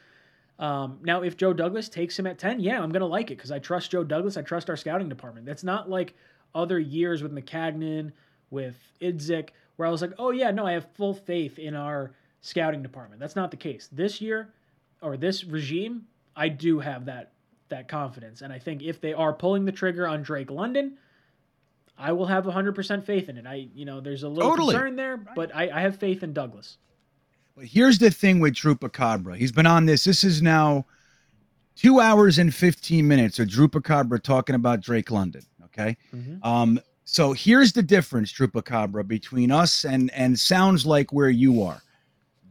Um, 0.61 0.99
now, 1.03 1.23
if 1.23 1.37
Joe 1.37 1.53
Douglas 1.53 1.89
takes 1.89 2.19
him 2.19 2.27
at 2.27 2.39
10, 2.39 2.61
yeah, 2.61 2.81
I'm 2.81 2.91
going 2.91 3.01
to 3.01 3.07
like 3.07 3.31
it 3.31 3.39
because 3.39 3.51
I 3.51 3.59
trust 3.59 3.91
Joe 3.91 4.05
Douglas. 4.05 4.37
I 4.37 4.43
trust 4.43 4.69
our 4.71 4.77
scouting 4.77 5.09
department. 5.09 5.47
That's 5.47 5.65
not 5.65 5.89
like 5.91 6.15
other 6.55 6.79
years 6.79 7.23
with 7.23 7.35
Maccagnan, 7.35 8.13
with 8.51 8.77
Idzik, 9.01 9.51
where 9.77 9.89
I 9.89 9.91
was 9.91 10.03
like, 10.03 10.13
oh, 10.19 10.31
yeah, 10.31 10.51
no, 10.51 10.67
I 10.67 10.73
have 10.73 10.87
full 10.95 11.15
faith 11.15 11.59
in 11.59 11.75
our 11.75 12.13
scouting 12.43 12.83
department. 12.83 13.21
That's 13.21 13.37
not 13.37 13.51
the 13.51 13.57
case. 13.57 13.89
This 13.91 14.21
year, 14.21 14.51
or 15.01 15.17
this 15.17 15.45
regime, 15.45 16.07
I 16.37 16.49
do 16.49 16.79
have 16.81 17.07
that 17.07 17.33
that 17.71 17.89
confidence, 17.89 18.43
and 18.43 18.53
I 18.53 18.59
think 18.59 18.83
if 18.83 19.01
they 19.01 19.13
are 19.13 19.33
pulling 19.33 19.65
the 19.65 19.73
trigger 19.73 20.07
on 20.07 20.23
Drake 20.23 20.51
London, 20.51 20.99
I 21.99 22.13
will 22.13 22.27
have 22.27 22.45
100% 22.45 23.05
faith 23.05 23.29
in 23.29 23.37
it. 23.37 23.47
I, 23.47 23.69
you 23.75 23.85
know, 23.85 24.01
there's 24.01 24.23
a 24.23 24.29
little 24.29 24.51
totally. 24.51 24.75
concern 24.75 24.97
there, 24.97 25.17
but 25.17 25.55
I, 25.55 25.71
I 25.71 25.81
have 25.81 25.97
faith 25.97 26.23
in 26.23 26.33
Douglas. 26.33 26.79
But 27.57 27.67
here's 27.67 27.99
the 27.99 28.11
thing 28.11 28.41
with 28.41 28.55
Drupacabra. 28.55 29.37
He's 29.37 29.53
been 29.53 29.67
on 29.67 29.87
this. 29.87 30.05
This 30.05 30.25
is 30.25 30.41
now 30.41 30.87
two 31.77 32.01
hours 32.01 32.39
and 32.39 32.55
15 32.55 33.07
minutes 33.07 33.39
of 33.39 33.49
Drupacabra 33.49 34.23
talking 34.23 34.55
about 34.55 34.81
Drake 34.81 35.11
London. 35.11 35.43
Okay. 35.67 35.97
Mm-hmm. 36.15 36.47
Um, 36.47 36.81
so 37.05 37.33
here's 37.33 37.73
the 37.73 37.83
difference, 37.83 38.33
Drupacabra, 38.33 39.07
between 39.07 39.51
us 39.51 39.85
and 39.85 40.11
and 40.13 40.39
sounds 40.39 40.87
like 40.87 41.13
where 41.13 41.29
you 41.29 41.63
are. 41.63 41.83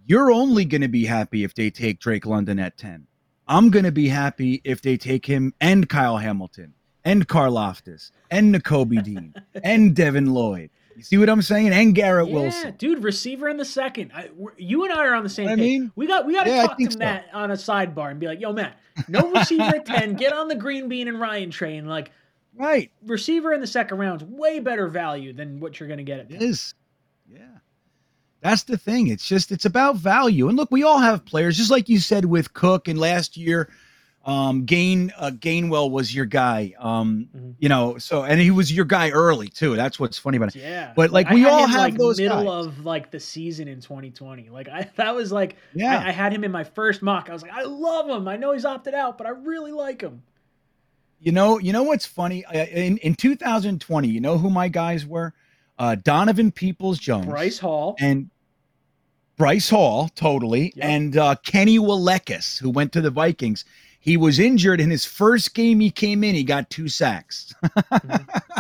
You're 0.05 0.31
only 0.31 0.65
going 0.65 0.81
to 0.81 0.87
be 0.87 1.05
happy 1.05 1.43
if 1.43 1.53
they 1.53 1.69
take 1.69 1.99
Drake 1.99 2.25
London 2.25 2.59
at 2.59 2.77
10. 2.77 3.05
I'm 3.49 3.71
going 3.71 3.85
to 3.85 3.91
be 3.91 4.07
happy 4.07 4.61
if 4.63 4.83
they 4.83 4.95
take 4.95 5.25
him 5.25 5.55
and 5.59 5.89
Kyle 5.89 6.17
Hamilton 6.17 6.75
and 7.03 7.27
Karlaftis 7.27 8.11
and 8.29 8.53
Nakobe 8.53 9.03
Dean 9.03 9.33
and 9.63 9.95
Devin 9.95 10.31
Lloyd. 10.31 10.69
You 10.95 11.03
see 11.03 11.17
what 11.17 11.29
I'm 11.29 11.41
saying? 11.41 11.69
And 11.69 11.95
Garrett 11.95 12.27
yeah, 12.27 12.33
Wilson, 12.33 12.75
dude, 12.77 13.03
receiver 13.03 13.49
in 13.49 13.57
the 13.57 13.65
second. 13.65 14.11
I, 14.13 14.29
you 14.57 14.83
and 14.83 14.93
I 14.93 15.07
are 15.07 15.15
on 15.15 15.23
the 15.23 15.29
same 15.29 15.47
I 15.47 15.55
page. 15.55 15.59
Mean, 15.59 15.91
we 15.95 16.07
got 16.07 16.25
we 16.25 16.33
got 16.33 16.43
to 16.43 16.49
yeah, 16.49 16.67
talk 16.67 16.77
to 16.77 16.91
so. 16.91 16.99
Matt 16.99 17.25
on 17.33 17.51
a 17.51 17.55
sidebar 17.55 18.11
and 18.11 18.19
be 18.19 18.27
like, 18.27 18.41
"Yo, 18.41 18.51
Matt, 18.51 18.77
no 19.07 19.31
receiver 19.35 19.63
at 19.63 19.85
ten. 19.85 20.15
Get 20.15 20.33
on 20.33 20.49
the 20.49 20.55
Green 20.55 20.89
Bean 20.89 21.07
and 21.07 21.17
Ryan 21.17 21.51
train. 21.51 21.85
Like, 21.87 22.11
right, 22.53 22.91
receiver 23.05 23.53
in 23.53 23.61
the 23.61 23.67
second 23.67 23.97
round 23.97 24.21
is 24.21 24.27
way 24.27 24.59
better 24.59 24.89
value 24.89 25.31
than 25.31 25.61
what 25.61 25.79
you're 25.79 25.87
going 25.87 25.99
to 25.99 26.03
get 26.03 26.19
at. 26.19 26.29
10. 26.29 26.35
It 26.35 26.43
is, 26.43 26.73
yeah. 27.31 27.45
That's 28.41 28.63
the 28.63 28.77
thing. 28.77 29.07
It's 29.07 29.27
just 29.27 29.51
it's 29.51 29.65
about 29.65 29.97
value. 29.97 30.47
And 30.47 30.57
look, 30.57 30.71
we 30.71 30.83
all 30.83 30.99
have 30.99 31.25
players, 31.25 31.57
just 31.57 31.71
like 31.71 31.89
you 31.89 31.99
said 31.99 32.25
with 32.25 32.53
Cook 32.53 32.87
and 32.87 32.99
last 32.99 33.37
year. 33.37 33.69
Um, 34.25 34.65
Gain 34.65 35.11
uh, 35.17 35.31
Gainwell 35.31 35.89
was 35.89 36.13
your 36.13 36.25
guy. 36.25 36.73
Um, 36.77 37.29
mm-hmm. 37.35 37.51
you 37.57 37.69
know, 37.69 37.97
so 37.97 38.23
and 38.23 38.39
he 38.39 38.51
was 38.51 38.71
your 38.71 38.85
guy 38.85 39.09
early 39.09 39.47
too. 39.47 39.75
That's 39.75 39.99
what's 39.99 40.17
funny 40.17 40.37
about 40.37 40.55
it. 40.55 40.59
Yeah. 40.59 40.91
But 40.95 41.11
like, 41.11 41.29
we 41.29 41.45
all 41.45 41.65
have 41.65 41.79
like 41.79 41.97
those 41.97 42.19
middle 42.19 42.43
guys. 42.43 42.65
of 42.65 42.85
like 42.85 43.11
the 43.11 43.19
season 43.19 43.67
in 43.67 43.81
2020. 43.81 44.49
Like 44.49 44.67
I 44.67 44.89
that 44.97 45.15
was 45.15 45.31
like 45.31 45.55
yeah. 45.73 45.99
I, 45.99 46.09
I 46.09 46.11
had 46.11 46.33
him 46.33 46.43
in 46.43 46.51
my 46.51 46.63
first 46.63 47.01
mock. 47.01 47.29
I 47.29 47.33
was 47.33 47.41
like, 47.41 47.53
I 47.53 47.63
love 47.63 48.09
him. 48.09 48.27
I 48.27 48.37
know 48.37 48.51
he's 48.51 48.65
opted 48.65 48.93
out, 48.93 49.17
but 49.17 49.25
I 49.25 49.31
really 49.31 49.71
like 49.71 50.01
him. 50.01 50.21
You 51.21 51.31
know, 51.31 51.57
you 51.57 51.73
know 51.73 51.83
what's 51.83 52.05
funny? 52.05 52.45
In 52.53 52.97
in 52.97 53.15
2020, 53.15 54.07
you 54.07 54.19
know 54.19 54.37
who 54.37 54.49
my 54.49 54.67
guys 54.67 55.05
were? 55.05 55.33
Uh, 55.79 55.95
Donovan 55.95 56.51
Peoples 56.51 56.99
Jones, 56.99 57.25
Bryce 57.25 57.57
Hall, 57.57 57.95
and 57.99 58.29
Bryce 59.37 59.69
Hall, 59.69 60.09
totally, 60.15 60.73
yep. 60.75 60.85
and 60.85 61.17
uh, 61.17 61.35
Kenny 61.43 61.79
Willekes, 61.79 62.59
who 62.59 62.69
went 62.69 62.91
to 62.93 63.01
the 63.01 63.09
Vikings. 63.09 63.65
He 64.01 64.17
was 64.17 64.39
injured 64.39 64.79
in 64.79 64.89
his 64.89 65.05
first 65.05 65.53
game. 65.53 65.79
He 65.79 65.91
came 65.91 66.23
in, 66.23 66.35
he 66.35 66.43
got 66.43 66.69
two 66.69 66.87
sacks. 66.87 67.53
mm-hmm. 67.63 68.59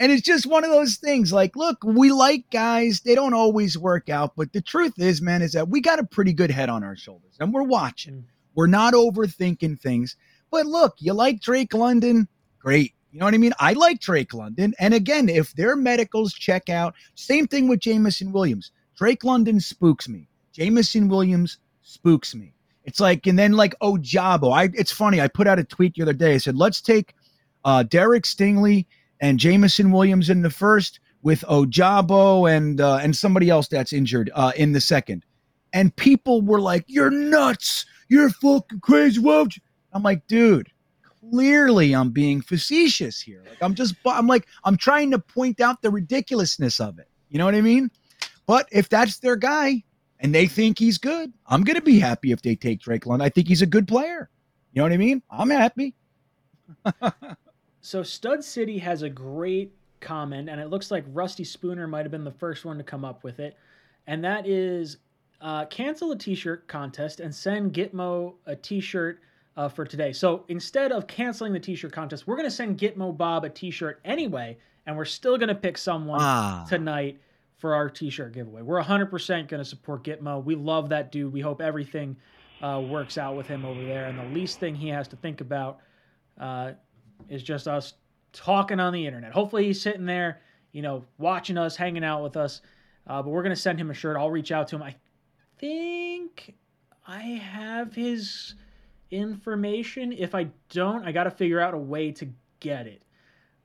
And 0.00 0.12
it's 0.12 0.22
just 0.22 0.46
one 0.46 0.62
of 0.64 0.70
those 0.70 0.96
things. 0.96 1.32
Like, 1.32 1.56
look, 1.56 1.82
we 1.82 2.12
like 2.12 2.50
guys; 2.50 3.00
they 3.00 3.14
don't 3.16 3.34
always 3.34 3.76
work 3.76 4.08
out. 4.08 4.34
But 4.36 4.52
the 4.52 4.60
truth 4.60 4.94
is, 4.98 5.20
man, 5.20 5.42
is 5.42 5.52
that 5.52 5.68
we 5.68 5.80
got 5.80 5.98
a 5.98 6.04
pretty 6.04 6.32
good 6.32 6.50
head 6.50 6.68
on 6.68 6.84
our 6.84 6.94
shoulders, 6.94 7.34
and 7.40 7.52
we're 7.52 7.64
watching. 7.64 8.14
Mm. 8.14 8.24
We're 8.54 8.66
not 8.66 8.94
overthinking 8.94 9.80
things. 9.80 10.16
But 10.50 10.66
look, 10.66 10.96
you 10.98 11.12
like 11.14 11.40
Drake 11.40 11.74
London, 11.74 12.28
great. 12.58 12.94
You 13.10 13.18
know 13.18 13.24
what 13.24 13.34
I 13.34 13.38
mean? 13.38 13.54
I 13.58 13.72
like 13.72 14.00
Drake 14.00 14.34
London. 14.34 14.74
And 14.78 14.92
again, 14.92 15.28
if 15.28 15.54
their 15.54 15.76
medicals 15.76 16.32
check 16.34 16.68
out, 16.68 16.94
same 17.14 17.46
thing 17.46 17.68
with 17.68 17.80
Jameson 17.80 18.32
Williams. 18.32 18.70
Drake 18.96 19.24
London 19.24 19.60
spooks 19.60 20.08
me. 20.08 20.28
Jameson 20.52 21.08
Williams 21.08 21.58
spooks 21.82 22.34
me. 22.34 22.52
It's 22.84 23.00
like, 23.00 23.26
and 23.26 23.38
then 23.38 23.52
like 23.52 23.78
Ojabo. 23.80 24.52
I 24.52 24.70
it's 24.74 24.92
funny. 24.92 25.20
I 25.20 25.28
put 25.28 25.46
out 25.46 25.58
a 25.58 25.64
tweet 25.64 25.94
the 25.94 26.02
other 26.02 26.12
day. 26.12 26.34
I 26.34 26.38
said, 26.38 26.56
let's 26.56 26.80
take 26.80 27.14
uh 27.64 27.82
Derek 27.82 28.24
Stingley 28.24 28.86
and 29.20 29.38
Jameson 29.38 29.90
Williams 29.90 30.30
in 30.30 30.42
the 30.42 30.50
first 30.50 31.00
with 31.22 31.42
Ojabo 31.48 32.50
and 32.50 32.80
uh, 32.80 32.96
and 32.96 33.16
somebody 33.16 33.50
else 33.50 33.68
that's 33.68 33.92
injured 33.92 34.30
uh, 34.34 34.52
in 34.56 34.72
the 34.72 34.80
second. 34.80 35.24
And 35.72 35.94
people 35.96 36.42
were 36.42 36.60
like, 36.60 36.84
You're 36.86 37.10
nuts. 37.10 37.84
You're 38.08 38.30
fucking 38.30 38.80
crazy. 38.80 39.20
Won't 39.20 39.58
I'm 39.92 40.02
like, 40.02 40.26
dude, 40.26 40.70
clearly 41.30 41.94
I'm 41.94 42.10
being 42.10 42.40
facetious 42.40 43.20
here. 43.20 43.42
Like 43.48 43.62
I'm 43.62 43.74
just 43.74 43.94
I'm 44.06 44.26
like 44.26 44.46
I'm 44.64 44.76
trying 44.76 45.10
to 45.12 45.18
point 45.18 45.60
out 45.60 45.82
the 45.82 45.90
ridiculousness 45.90 46.80
of 46.80 46.98
it. 46.98 47.08
You 47.28 47.38
know 47.38 47.44
what 47.44 47.54
I 47.54 47.60
mean? 47.60 47.90
But 48.46 48.68
if 48.72 48.88
that's 48.88 49.18
their 49.18 49.36
guy 49.36 49.84
and 50.20 50.34
they 50.34 50.46
think 50.46 50.78
he's 50.78 50.98
good, 50.98 51.32
I'm 51.46 51.62
going 51.62 51.76
to 51.76 51.82
be 51.82 51.98
happy 51.98 52.32
if 52.32 52.42
they 52.42 52.56
take 52.56 52.80
Drake 52.80 53.06
London. 53.06 53.26
I 53.26 53.28
think 53.28 53.48
he's 53.48 53.62
a 53.62 53.66
good 53.66 53.86
player. 53.86 54.30
You 54.72 54.80
know 54.80 54.84
what 54.84 54.92
I 54.92 54.96
mean? 54.96 55.22
I'm 55.30 55.50
happy. 55.50 55.94
so 57.80 58.02
Stud 58.02 58.42
City 58.42 58.78
has 58.78 59.02
a 59.02 59.10
great 59.10 59.72
comment, 60.00 60.48
and 60.48 60.60
it 60.60 60.68
looks 60.68 60.90
like 60.90 61.04
Rusty 61.08 61.44
Spooner 61.44 61.86
might 61.86 62.02
have 62.02 62.10
been 62.10 62.24
the 62.24 62.30
first 62.30 62.64
one 62.64 62.78
to 62.78 62.84
come 62.84 63.04
up 63.04 63.24
with 63.24 63.40
it, 63.40 63.56
and 64.06 64.22
that 64.24 64.46
is 64.46 64.98
uh, 65.40 65.64
cancel 65.66 66.12
a 66.12 66.16
T-shirt 66.16 66.66
contest 66.68 67.20
and 67.20 67.34
send 67.34 67.72
Gitmo 67.72 68.34
a 68.46 68.56
T-shirt 68.56 69.20
uh, 69.58 69.68
for 69.68 69.84
today. 69.84 70.12
So 70.12 70.44
instead 70.46 70.92
of 70.92 71.08
canceling 71.08 71.52
the 71.52 71.58
t-shirt 71.58 71.92
contest, 71.92 72.28
we're 72.28 72.36
going 72.36 72.46
to 72.46 72.54
send 72.54 72.78
Gitmo 72.78 73.14
Bob 73.14 73.44
a 73.44 73.50
t-shirt 73.50 74.00
anyway, 74.04 74.56
and 74.86 74.96
we're 74.96 75.04
still 75.04 75.36
going 75.36 75.48
to 75.48 75.54
pick 75.54 75.76
someone 75.76 76.20
ah. 76.22 76.64
tonight 76.68 77.20
for 77.56 77.74
our 77.74 77.90
t-shirt 77.90 78.32
giveaway. 78.32 78.62
We're 78.62 78.80
100% 78.80 79.48
going 79.48 79.62
to 79.62 79.64
support 79.64 80.04
Gitmo. 80.04 80.44
We 80.44 80.54
love 80.54 80.88
that 80.90 81.10
dude. 81.10 81.32
We 81.32 81.40
hope 81.40 81.60
everything 81.60 82.16
uh, 82.62 82.80
works 82.88 83.18
out 83.18 83.36
with 83.36 83.48
him 83.48 83.64
over 83.64 83.82
there, 83.82 84.06
and 84.06 84.16
the 84.16 84.32
least 84.32 84.60
thing 84.60 84.76
he 84.76 84.88
has 84.90 85.08
to 85.08 85.16
think 85.16 85.40
about 85.40 85.80
uh, 86.38 86.72
is 87.28 87.42
just 87.42 87.66
us 87.66 87.94
talking 88.32 88.78
on 88.78 88.92
the 88.92 89.04
internet. 89.04 89.32
Hopefully, 89.32 89.64
he's 89.64 89.82
sitting 89.82 90.06
there, 90.06 90.40
you 90.70 90.82
know, 90.82 91.04
watching 91.18 91.58
us, 91.58 91.74
hanging 91.74 92.04
out 92.04 92.22
with 92.22 92.36
us. 92.36 92.60
Uh, 93.08 93.22
but 93.22 93.30
we're 93.30 93.42
going 93.42 93.54
to 93.54 93.60
send 93.60 93.80
him 93.80 93.90
a 93.90 93.94
shirt. 93.94 94.16
I'll 94.16 94.30
reach 94.30 94.52
out 94.52 94.68
to 94.68 94.76
him. 94.76 94.84
I 94.84 94.94
think 95.58 96.54
I 97.08 97.22
have 97.22 97.92
his 97.92 98.54
information. 99.10 100.12
If 100.12 100.34
I 100.34 100.48
don't, 100.70 101.04
I 101.04 101.12
got 101.12 101.24
to 101.24 101.30
figure 101.30 101.60
out 101.60 101.74
a 101.74 101.78
way 101.78 102.12
to 102.12 102.28
get 102.60 102.86
it. 102.86 103.02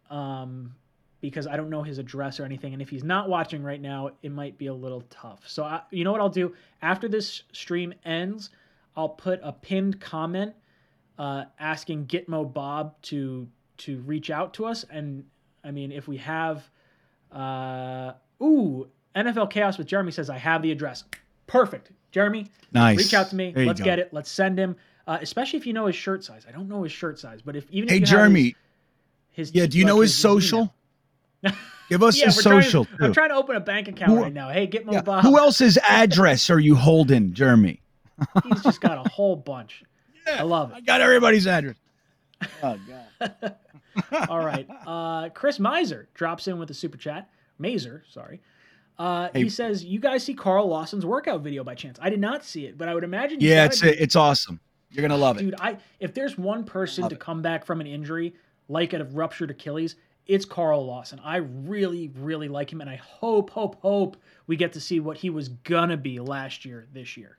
um, 0.10 0.74
because 1.22 1.48
I 1.48 1.56
don't 1.56 1.70
know 1.70 1.84
his 1.84 2.00
address 2.00 2.40
or 2.40 2.44
anything. 2.44 2.74
And 2.74 2.82
if 2.82 2.90
he's 2.90 3.04
not 3.04 3.30
watching 3.30 3.64
right 3.64 3.80
now, 3.82 4.10
it 4.24 4.32
might 4.32 4.58
be 4.58 4.68
a 4.68 4.74
little 4.74 5.04
tough. 5.10 5.42
So, 5.48 5.64
I, 5.64 5.82
you 5.90 6.04
know 6.04 6.12
what 6.12 6.20
I'll 6.20 6.28
do? 6.30 6.54
After 6.82 7.08
this 7.08 7.44
stream 7.54 7.94
ends, 8.04 8.50
I'll 8.98 9.08
put 9.10 9.40
a 9.42 9.54
pinned 9.54 10.02
comment 10.02 10.54
uh, 11.18 11.46
asking 11.60 12.08
Gitmo 12.08 12.52
Bob 12.54 13.02
to 13.04 13.48
to 13.78 14.00
reach 14.02 14.30
out 14.32 14.54
to 14.56 14.66
us. 14.66 14.84
And 14.90 15.24
I 15.64 15.72
mean, 15.72 15.92
if 15.94 16.08
we 16.10 16.18
have, 16.18 16.70
uh, 17.32 18.14
ooh, 18.42 18.88
NFL 19.16 19.50
Chaos 19.50 19.78
with 19.78 19.88
Jeremy 19.88 20.12
says 20.12 20.30
I 20.30 20.38
have 20.38 20.62
the 20.62 20.72
address. 20.72 21.06
Perfect, 21.48 21.92
Jeremy. 22.12 22.48
Nice. 22.74 22.98
Reach 22.98 23.14
out 23.14 23.30
to 23.30 23.36
me. 23.38 23.52
There 23.52 23.66
Let's 23.66 23.82
get 23.82 23.98
it. 24.00 24.14
Let's 24.14 24.30
send 24.30 24.60
him. 24.60 24.76
Uh, 25.06 25.18
especially 25.22 25.60
if 25.60 25.66
you 25.68 25.74
know 25.74 25.86
his 25.88 25.96
shirt 25.96 26.24
size. 26.24 26.46
I 26.48 26.52
don't 26.52 26.70
know 26.70 26.84
his 26.84 26.92
shirt 26.92 27.20
size, 27.20 27.42
but 27.42 27.56
if 27.56 27.70
even 27.72 27.90
if 27.90 27.90
Hey, 27.90 27.96
you 27.98 28.02
have 28.02 28.10
Jeremy. 28.10 28.56
his, 29.32 29.50
his 29.50 29.56
Yeah. 29.56 29.66
Do 29.66 29.78
you 29.78 29.84
like 29.84 29.94
know 29.94 30.00
his 30.02 30.24
email. 30.26 30.40
social? 30.42 30.74
Give 31.90 32.02
us 32.04 32.18
yeah, 32.18 32.26
his 32.28 32.38
we're 32.38 32.42
trying 32.44 32.60
to- 32.62 32.64
social 32.66 32.88
I'm 33.02 33.14
trying 33.14 33.30
to 33.30 33.36
open 33.36 33.56
a 33.58 33.60
bank 33.60 33.88
account 33.90 34.12
Who- 34.12 34.22
right 34.22 34.34
now. 34.34 34.50
Hey, 34.50 34.66
get 34.68 34.86
Mo 34.86 34.94
Yeah. 34.94 35.02
Bob. 35.02 35.24
Who 35.24 35.38
else's 35.38 35.78
address 35.88 36.50
are 36.50 36.60
you 36.60 36.76
holding, 36.76 37.34
Jeremy? 37.34 37.82
He's 38.46 38.62
just 38.64 38.80
got 38.80 39.06
a 39.06 39.10
whole 39.10 39.36
bunch. 39.36 39.84
Yeah, 40.26 40.40
I 40.40 40.44
love 40.44 40.72
it. 40.72 40.76
I 40.76 40.80
got 40.82 41.02
everybody's 41.02 41.48
address. 41.48 41.76
Oh 42.62 42.78
God. 43.20 43.56
All 44.30 44.44
right. 44.44 44.68
Uh, 44.88 45.30
Chris 45.30 45.60
Miser 45.60 46.08
drops 46.14 46.48
in 46.48 46.58
with 46.58 46.70
a 46.72 46.74
super 46.74 46.98
chat. 46.98 47.30
Mazer, 47.60 48.04
sorry. 48.10 48.40
Uh, 48.98 49.30
Hey. 49.34 49.44
He 49.44 49.50
says, 49.50 49.84
"You 49.84 50.00
guys 50.00 50.24
see 50.24 50.34
Carl 50.34 50.68
Lawson's 50.68 51.06
workout 51.06 51.42
video 51.42 51.64
by 51.64 51.76
chance? 51.76 51.98
I 52.02 52.10
did 52.10 52.20
not 52.22 52.44
see 52.46 52.66
it, 52.66 52.78
but 52.78 52.88
I 52.88 52.94
would 52.96 53.04
imagine. 53.04 53.40
you 53.42 53.50
Yeah, 53.50 53.66
it's 53.66 53.82
be- 53.82 53.90
it's 53.90 54.16
awesome. 54.16 54.60
You're 54.94 55.02
gonna 55.02 55.18
love 55.18 55.38
it. 55.38 55.42
dude. 55.42 55.56
I 55.60 55.78
if 56.00 56.14
there's 56.14 56.38
one 56.38 56.64
person 56.64 57.10
to 57.10 57.16
it. 57.16 57.20
come 57.20 57.42
back 57.42 57.66
from 57.66 57.82
an 57.82 57.88
injury 57.88 58.34
like 58.70 58.94
a 58.94 59.04
ruptured 59.04 59.52
Achilles, 59.52 59.96
it's 60.26 60.46
Carl 60.46 60.86
Lawson. 60.86 61.20
I 61.24 61.38
really, 61.38 62.10
really 62.16 62.48
like 62.48 62.72
him, 62.72 62.80
and 62.80 62.90
I 62.90 62.96
hope, 62.96 63.50
hope, 63.50 63.82
hope 63.82 64.16
we 64.48 64.56
get 64.56 64.72
to 64.74 64.80
see 64.80 65.00
what 65.02 65.18
he 65.18 65.30
was 65.30 65.50
gonna 65.50 65.98
be 65.98 66.20
last 66.20 66.64
year, 66.64 66.88
this 66.94 67.18
year. 67.18 67.38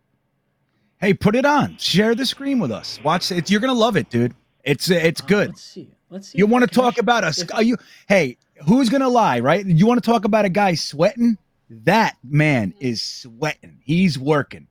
Hey, 0.99 1.15
put 1.15 1.35
it 1.35 1.45
on. 1.47 1.77
Share 1.79 2.15
the 2.15 2.27
screen 2.27 2.59
with 2.59 2.71
us. 2.71 2.99
Watch 3.03 3.31
it. 3.33 3.51
You're 3.51 3.61
gonna 3.61 3.73
love 3.73 3.97
it, 3.97 4.11
dude. 4.11 4.35
It's 4.65 4.91
it's 4.91 5.21
Uh, 5.23 5.27
good. 5.27 5.49
let's 5.51 5.63
see. 5.63 5.91
Let's 6.11 6.29
see. 6.29 6.39
You 6.39 6.47
want 6.47 6.63
to 6.69 6.75
talk 6.75 6.99
about 6.99 7.25
us? 7.25 7.43
Are 7.53 7.63
you? 7.63 7.77
Hey, 8.09 8.37
who's 8.67 8.89
gonna 8.89 9.09
lie? 9.09 9.41
Right? 9.41 9.65
You 9.65 9.87
want 9.87 10.03
to 10.03 10.09
talk 10.11 10.25
about 10.25 10.45
a 10.45 10.49
guy 10.49 10.75
sweating? 10.75 11.39
That 11.71 12.17
man 12.23 12.75
is 12.81 13.03
sweating. 13.03 13.79
He's 13.85 14.19
working. 14.19 14.69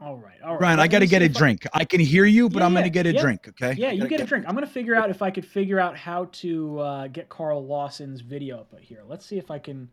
All 0.00 0.16
right, 0.16 0.40
all 0.44 0.50
right. 0.52 0.58
Brian, 0.60 0.78
Let 0.78 0.84
I 0.84 0.88
got 0.88 0.98
to 1.00 1.06
get 1.08 1.22
a 1.22 1.24
if 1.24 1.36
I- 1.36 1.38
drink. 1.38 1.66
I 1.74 1.84
can 1.84 1.98
hear 2.00 2.24
you, 2.24 2.48
but 2.48 2.60
Yeah, 2.60 2.66
I'm 2.66 2.74
gonna 2.74 2.88
get 2.88 3.06
a 3.06 3.12
yeah. 3.12 3.20
drink. 3.20 3.48
Okay? 3.48 3.74
Yeah, 3.76 3.90
you 3.90 3.98
gotta 3.98 4.10
get 4.10 4.20
a 4.20 4.24
drink. 4.26 4.44
I'm 4.46 4.54
gonna 4.54 4.66
figure 4.66 4.94
out 4.94 5.10
if 5.10 5.22
I 5.22 5.30
could 5.30 5.44
figure 5.44 5.80
out 5.80 5.96
how 5.96 6.26
to 6.32 6.78
uh, 6.78 7.06
get 7.08 7.28
Carl 7.28 7.66
Lawson's 7.66 8.20
video 8.20 8.60
up 8.60 8.72
here. 8.80 9.02
Let's 9.08 9.26
see 9.26 9.38
if 9.38 9.50
I 9.50 9.58
can 9.58 9.90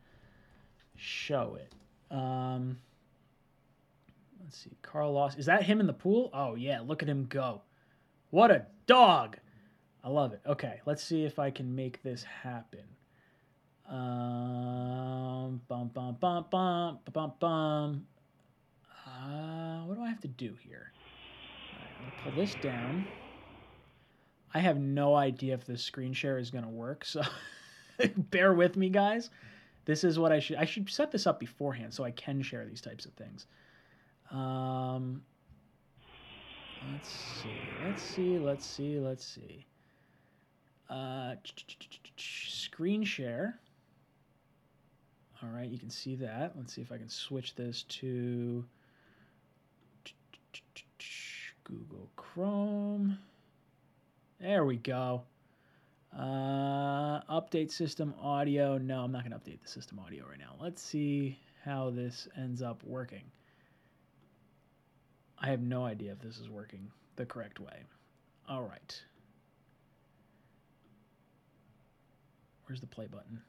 show 0.96 1.58
it. 1.60 1.74
Um, 2.16 2.78
let's 4.44 4.58
see, 4.58 4.78
Carl 4.84 5.12
Lawson. 5.14 5.40
Is 5.40 5.48
that 5.48 5.64
him 5.64 5.80
in 5.80 5.88
the 5.88 5.94
pool? 5.94 6.30
Oh 6.34 6.54
yeah, 6.54 6.82
look 6.82 7.02
at 7.02 7.10
him 7.10 7.26
go. 7.28 7.62
What 8.30 8.52
a 8.52 8.68
dog! 8.86 9.38
I 10.04 10.10
love 10.10 10.34
it. 10.34 10.42
Okay, 10.46 10.82
let's 10.86 11.04
see 11.04 11.26
if 11.26 11.40
I 11.40 11.50
can 11.50 11.74
make 11.76 12.04
this 12.04 12.22
happen. 12.22 12.84
Um, 13.90 15.62
bum 15.68 15.88
bum 15.94 16.16
bum 16.20 16.46
bum 16.52 17.00
bum 17.12 17.34
bum. 17.40 18.06
Uh, 19.16 19.80
what 19.86 19.96
do 19.96 20.04
I 20.04 20.10
have 20.10 20.22
to 20.22 20.28
do 20.28 20.54
here? 20.62 20.92
I'm 22.00 22.06
gonna 22.06 22.24
pull 22.24 22.44
this 22.44 22.56
down. 22.56 23.08
I 24.54 24.60
have 24.60 24.78
no 24.78 25.16
idea 25.16 25.54
if 25.54 25.66
this 25.66 25.84
screen 25.84 26.14
share 26.14 26.38
is 26.38 26.52
gonna 26.52 26.70
work, 26.70 27.06
so 27.06 27.22
bear 28.18 28.54
with 28.54 28.76
me, 28.76 28.90
guys. 28.90 29.30
This 29.86 30.04
is 30.04 30.18
what 30.18 30.32
I 30.32 30.40
should 30.40 30.58
I 30.58 30.66
should 30.66 30.90
set 30.90 31.12
this 31.12 31.28
up 31.28 31.40
beforehand 31.40 31.94
so 31.94 32.04
I 32.04 32.12
can 32.12 32.42
share 32.42 32.66
these 32.66 32.82
types 32.82 33.06
of 33.06 33.14
things. 33.14 33.46
Um, 34.32 35.22
let's 36.92 37.10
see, 37.10 37.50
let's 37.86 38.02
see, 38.02 38.40
let's 38.40 38.66
see, 38.66 39.00
let's 39.00 39.26
see. 39.26 39.66
Uh, 40.90 41.36
screen 42.18 43.04
share. 43.04 43.60
All 45.44 45.50
right, 45.50 45.70
you 45.70 45.78
can 45.78 45.90
see 45.90 46.16
that. 46.16 46.54
Let's 46.56 46.74
see 46.74 46.82
if 46.82 46.92
I 46.92 46.98
can 46.98 47.10
switch 47.10 47.56
this 47.56 47.84
to 47.84 48.66
Google 51.66 52.10
Chrome. 52.16 53.18
There 54.40 54.66
we 54.66 54.78
go. 54.78 55.24
Uh, 56.18 57.20
update 57.30 57.72
system 57.72 58.14
audio. 58.22 58.78
No, 58.78 59.02
I'm 59.02 59.12
not 59.12 59.28
going 59.28 59.38
to 59.38 59.38
update 59.38 59.62
the 59.62 59.68
system 59.68 60.00
audio 60.00 60.26
right 60.30 60.40
now. 60.40 60.56
Let's 60.62 60.82
see 60.82 61.38
how 61.64 61.90
this 61.90 62.28
ends 62.38 62.62
up 62.62 62.82
working. 62.84 63.24
I 65.38 65.48
have 65.48 65.62
no 65.62 65.84
idea 65.84 66.14
if 66.14 66.20
this 66.20 66.38
is 66.38 66.50
working 66.50 66.92
the 67.18 67.26
correct 67.26 67.60
way. 67.60 67.84
All 68.48 68.62
right. 68.62 69.04
Where's 72.68 72.80
the 72.80 72.88
play 72.88 73.08
button? 73.08 73.42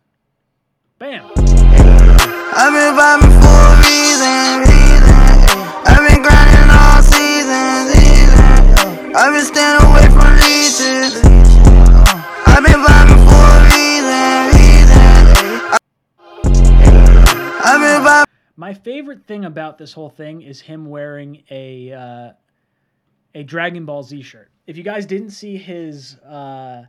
Bam! 0.98 1.26
I've 1.26 2.72
been 2.72 2.94
vibing 2.96 3.32
for 3.42 3.60
a 3.62 3.76
reason. 3.84 4.64
I've 5.86 6.08
been 6.08 6.22
grinding. 6.22 6.55
I've 9.18 9.32
been 9.32 9.46
staying 9.46 9.80
away 9.80 10.06
from 10.10 10.34
leeches. 10.36 11.16
I've 12.44 12.62
been 12.62 12.82
vibing 12.84 13.22
for 13.24 13.48
a 13.48 13.64
reason, 13.72 14.52
reason. 14.52 15.10
I've 17.64 17.80
been 17.80 18.02
vibing. 18.02 18.26
My 18.56 18.74
favorite 18.74 19.24
thing 19.24 19.46
about 19.46 19.78
this 19.78 19.94
whole 19.94 20.10
thing 20.10 20.42
is 20.42 20.60
him 20.60 20.84
wearing 20.84 21.44
a 21.50 21.92
uh, 21.92 22.32
a 23.34 23.42
Dragon 23.42 23.86
Ball 23.86 24.02
Z 24.02 24.20
shirt. 24.20 24.50
If 24.66 24.76
you 24.76 24.82
guys 24.82 25.06
didn't 25.06 25.30
see 25.30 25.56
his, 25.56 26.16
uh, 26.16 26.84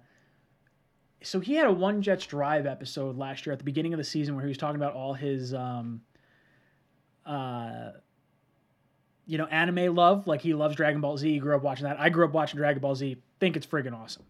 so 1.24 1.40
he 1.40 1.56
had 1.56 1.68
a 1.68 1.72
One 1.72 2.02
Jets 2.02 2.26
Drive 2.26 2.66
episode 2.66 3.16
last 3.16 3.45
year 3.45 3.54
at 3.54 3.60
the 3.60 3.66
beginning 3.66 3.94
of 3.94 3.99
the 3.99 4.04
season 4.04 4.36
where 4.36 4.44
he 4.44 4.49
was 4.49 4.58
talking 4.58 4.76
about 4.76 4.95
all 4.95 5.14
his, 5.14 5.54
um, 5.54 6.02
uh, 7.26 7.91
you 9.28 9.38
know, 9.38 9.45
anime 9.45 9.94
love. 9.94 10.26
Like 10.26 10.41
he 10.41 10.54
loves 10.54 10.76
Dragon 10.76 11.02
Ball 11.02 11.18
Z. 11.18 11.32
He 11.32 11.40
grew 11.40 11.56
up 11.56 11.62
watching 11.62 11.84
that. 11.84 11.99
I 11.99 12.10
grew 12.10 12.26
up 12.26 12.32
watching 12.32 12.58
Dragon 12.58 12.82
Ball 12.82 12.95
Z. 12.95 13.18
Think 13.40 13.56
it's 13.56 13.68
friggin' 13.68 13.94
awesome. 13.94 14.24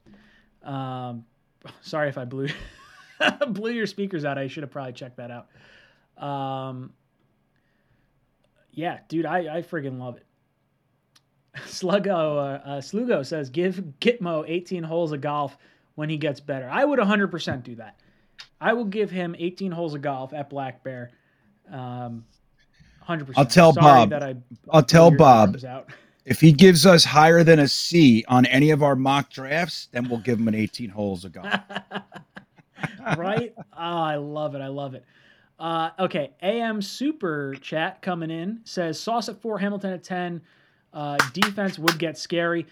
Um, 0.63 1.25
sorry 1.81 2.09
if 2.09 2.17
I 2.17 2.25
blew 2.25 2.49
blew 3.47 3.71
your 3.71 3.87
speakers 3.87 4.25
out. 4.25 4.37
I 4.37 4.47
should 4.47 4.63
have 4.63 4.71
probably 4.71 4.93
checked 4.93 5.17
that 5.17 5.31
out. 5.31 5.47
Um, 6.21 6.91
yeah, 8.71 8.99
dude, 9.07 9.25
I, 9.25 9.57
I 9.57 9.61
friggin' 9.61 9.99
love 9.99 10.17
it. 10.17 10.25
Sluggo, 11.67 12.09
uh, 12.09 12.67
uh, 12.67 12.81
Slugo 12.81 13.25
says, 13.25 13.49
give 13.49 13.75
Gitmo 13.99 14.43
18 14.47 14.83
holes 14.83 15.11
of 15.11 15.21
golf 15.21 15.57
when 15.95 16.09
he 16.09 16.17
gets 16.17 16.39
better. 16.39 16.69
I 16.69 16.85
would 16.85 16.99
100% 16.99 17.63
do 17.63 17.75
that. 17.75 17.99
I 18.61 18.73
will 18.73 18.85
give 18.85 19.09
him 19.09 19.35
18 19.37 19.71
holes 19.71 19.95
of 19.95 20.01
golf 20.01 20.33
at 20.33 20.49
Black 20.49 20.83
Bear. 20.83 21.11
Um, 21.71 22.25
100%. 23.07 23.33
I'll 23.35 23.45
tell 23.45 23.73
Sorry 23.73 23.83
Bob. 23.83 24.09
That 24.09 24.23
I 24.23 24.35
I'll 24.69 24.83
tell 24.83 25.11
Bob. 25.11 25.57
If 26.25 26.41
he 26.41 26.51
gives 26.51 26.85
us 26.85 27.05
higher 27.05 27.43
than 27.43 27.59
a 27.59 27.67
C 27.69 28.25
on 28.27 28.45
any 28.47 28.71
of 28.71 28.83
our 28.83 28.97
mock 28.97 29.29
drafts, 29.29 29.87
then 29.93 30.09
we'll 30.09 30.19
give 30.19 30.39
him 30.39 30.47
an 30.49 30.55
18 30.55 30.89
holes 30.89 31.23
of 31.23 31.31
golf. 31.31 31.47
right? 33.17 33.53
Oh, 33.57 33.63
I 33.77 34.15
love 34.15 34.53
it. 34.55 34.61
I 34.61 34.67
love 34.67 34.93
it. 34.93 35.05
Uh, 35.59 35.89
okay, 35.97 36.31
AM 36.41 36.81
Super 36.81 37.55
Chat 37.61 38.01
coming 38.01 38.29
in 38.29 38.59
says 38.63 38.99
Sauce 38.99 39.29
at 39.29 39.41
four, 39.41 39.57
Hamilton 39.57 39.93
at 39.93 40.03
10. 40.03 40.41
Uh, 40.93 41.17
defense 41.33 41.79
would 41.79 41.97
get 41.97 42.17
scary. 42.17 42.65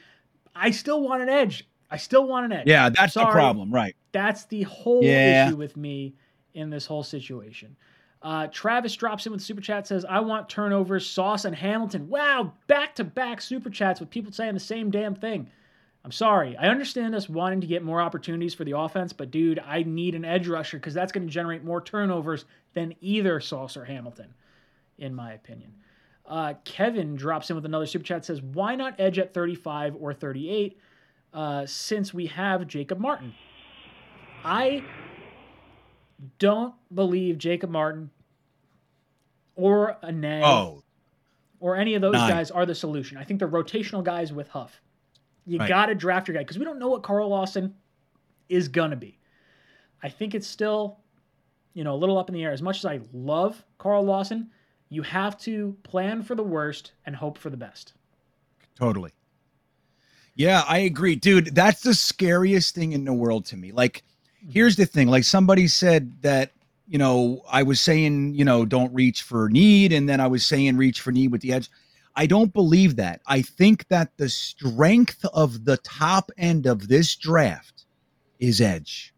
I 0.56 0.72
still 0.72 1.02
want 1.02 1.22
an 1.24 1.30
edge. 1.30 1.68
I 1.90 1.98
still 1.98 2.28
want 2.28 2.46
an 2.46 2.52
edge. 2.52 2.68
Yeah, 2.68 2.90
that's 2.90 3.14
the 3.14 3.26
problem, 3.26 3.74
right? 3.74 3.96
That's 4.12 4.46
the 4.46 4.64
whole 4.64 5.04
Yeah. 5.04 5.48
issue 5.48 5.56
with 5.56 5.78
me 5.78 6.16
in 6.54 6.70
this 6.70 6.86
whole 6.86 7.04
situation. 7.04 7.76
Uh, 8.22 8.48
Travis 8.48 8.96
drops 8.96 9.26
in 9.26 9.32
with 9.32 9.42
super 9.42 9.62
chat 9.62 9.88
says, 9.88 10.06
"I 10.06 10.20
want 10.20 10.50
turnovers, 10.50 11.06
Sauce 11.06 11.46
and 11.46 11.56
Hamilton." 11.56 12.10
Wow, 12.10 12.54
back 12.68 12.96
to 12.96 13.04
back 13.04 13.42
super 13.42 13.70
chats 13.70 14.00
with 14.00 14.10
people 14.10 14.32
saying 14.32 14.54
the 14.54 14.60
same 14.60 14.90
damn 14.90 15.16
thing. 15.16 15.50
I'm 16.04 16.12
sorry. 16.12 16.56
I 16.58 16.68
understand 16.70 17.16
us 17.16 17.28
wanting 17.28 17.62
to 17.62 17.68
get 17.68 17.84
more 17.84 18.00
opportunities 18.00 18.54
for 18.54 18.64
the 18.64 18.78
offense, 18.78 19.12
but 19.12 19.32
dude, 19.32 19.58
I 19.58 19.82
need 19.82 20.14
an 20.14 20.24
edge 20.24 20.48
rusher 20.48 20.78
because 20.78 20.94
that's 20.94 21.12
going 21.12 21.26
to 21.26 21.34
generate 21.34 21.64
more 21.64 21.82
turnovers 21.82 22.46
than 22.74 22.94
either 23.02 23.40
Sauce 23.40 23.76
or 23.76 23.86
Hamilton, 23.86 24.32
in 25.00 25.16
my 25.16 25.34
opinion. 25.34 25.74
Uh, 26.28 26.54
Kevin 26.64 27.16
drops 27.16 27.50
in 27.50 27.56
with 27.56 27.66
another 27.66 27.88
super 27.88 28.06
chat 28.06 28.24
says, 28.24 28.42
"Why 28.42 28.76
not 28.76 29.00
edge 29.00 29.18
at 29.18 29.34
35 29.34 29.96
or 30.00 30.14
38 30.14 30.80
uh, 31.34 31.66
since 31.66 32.14
we 32.14 32.28
have 32.28 32.68
Jacob 32.68 33.00
Martin?" 33.00 33.34
I 34.44 34.84
don't 36.40 36.74
believe 36.94 37.38
Jacob 37.38 37.70
Martin 37.70 38.10
or 39.56 39.98
a 40.02 40.12
Nag 40.12 40.44
Oh, 40.44 40.84
or 41.60 41.76
any 41.76 41.96
of 41.96 42.02
those 42.02 42.14
Nine. 42.14 42.30
guys 42.30 42.52
are 42.52 42.66
the 42.66 42.76
solution. 42.76 43.18
I 43.18 43.24
think 43.24 43.40
they're 43.40 43.48
rotational 43.48 44.04
guys 44.04 44.34
with 44.34 44.48
Huff. 44.50 44.82
You 45.46 45.60
Right. 45.60 45.70
got 45.70 45.86
to 45.88 45.96
draft 45.96 46.28
your 46.28 46.36
guy 46.36 46.42
because 46.42 46.58
we 46.58 46.66
don't 46.66 46.80
know 46.80 46.90
what 46.90 47.04
Carl 47.04 47.30
Lawson 47.30 47.76
is 48.50 48.68
gonna 48.68 48.96
be. 48.96 49.18
I 50.04 50.10
think 50.10 50.36
it's 50.36 50.48
still, 50.48 51.00
you 51.74 51.84
know, 51.84 51.96
a 51.96 51.98
little 51.98 52.18
up 52.18 52.30
in 52.30 52.34
the 52.36 52.44
air. 52.44 52.52
As 52.52 52.62
much 52.62 52.78
as 52.80 52.86
I 52.86 53.00
love 53.14 53.64
Carl 53.78 54.04
Lawson, 54.04 54.52
you 54.90 55.02
have 55.02 55.38
to 55.40 55.76
plan 55.84 56.22
for 56.24 56.36
the 56.36 56.44
worst 56.44 56.92
and 57.06 57.16
hope 57.16 57.38
for 57.38 57.50
the 57.50 57.58
best. 57.58 57.94
Totally. 58.76 59.12
Yeah, 60.36 60.64
I 60.68 60.80
agree, 60.80 61.16
dude. 61.16 61.56
That's 61.56 61.82
the 61.82 61.94
scariest 61.94 62.76
thing 62.76 62.92
in 62.92 63.06
the 63.06 63.14
world 63.14 63.46
to 63.48 63.58
me. 63.58 63.72
Like. 63.72 64.04
Here's 64.50 64.76
the 64.76 64.86
thing: 64.86 65.08
like 65.08 65.24
somebody 65.24 65.68
said 65.68 66.22
that 66.22 66.52
you 66.88 66.98
know 66.98 67.44
I 67.50 67.64
was 67.64 67.82
saying 67.82 68.36
you 68.36 68.46
know 68.46 68.66
don't 68.66 68.94
reach 68.94 69.24
for 69.24 69.50
need, 69.50 69.92
and 69.92 70.08
then 70.08 70.20
I 70.20 70.28
was 70.28 70.46
saying 70.46 70.78
reach 70.78 71.02
for 71.02 71.12
need 71.12 71.32
with 71.32 71.42
the 71.42 71.54
edge. 71.54 71.70
I 72.16 72.28
don't 72.28 72.54
believe 72.54 72.96
that. 72.96 73.22
I 73.28 73.42
think 73.42 73.88
that 73.90 74.16
the 74.18 74.30
strength 74.30 75.26
of 75.34 75.66
the 75.66 75.78
top 75.78 76.32
end 76.38 76.66
of 76.66 76.88
this 76.88 77.16
draft 77.16 77.86
is 78.40 78.62
edge. 78.62 79.14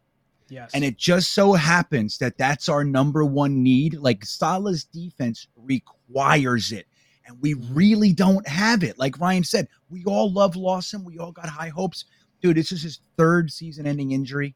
Yes. 0.49 0.71
And 0.73 0.83
it 0.83 0.97
just 0.97 1.33
so 1.33 1.53
happens 1.53 2.17
that 2.19 2.37
that's 2.37 2.69
our 2.69 2.83
number 2.83 3.25
one 3.25 3.61
need. 3.61 3.95
Like 3.95 4.25
Saleh's 4.25 4.85
defense 4.85 5.47
requires 5.55 6.71
it. 6.71 6.87
And 7.25 7.39
we 7.41 7.53
mm-hmm. 7.53 7.73
really 7.73 8.13
don't 8.13 8.47
have 8.47 8.83
it. 8.83 8.97
Like 8.97 9.19
Ryan 9.19 9.43
said, 9.43 9.67
we 9.89 10.03
all 10.05 10.31
love 10.31 10.55
Lawson. 10.55 11.03
We 11.03 11.19
all 11.19 11.31
got 11.31 11.49
high 11.49 11.69
hopes. 11.69 12.05
Dude, 12.41 12.57
this 12.57 12.71
is 12.71 12.81
his 12.81 12.99
third 13.17 13.51
season 13.51 13.85
ending 13.85 14.11
injury. 14.11 14.55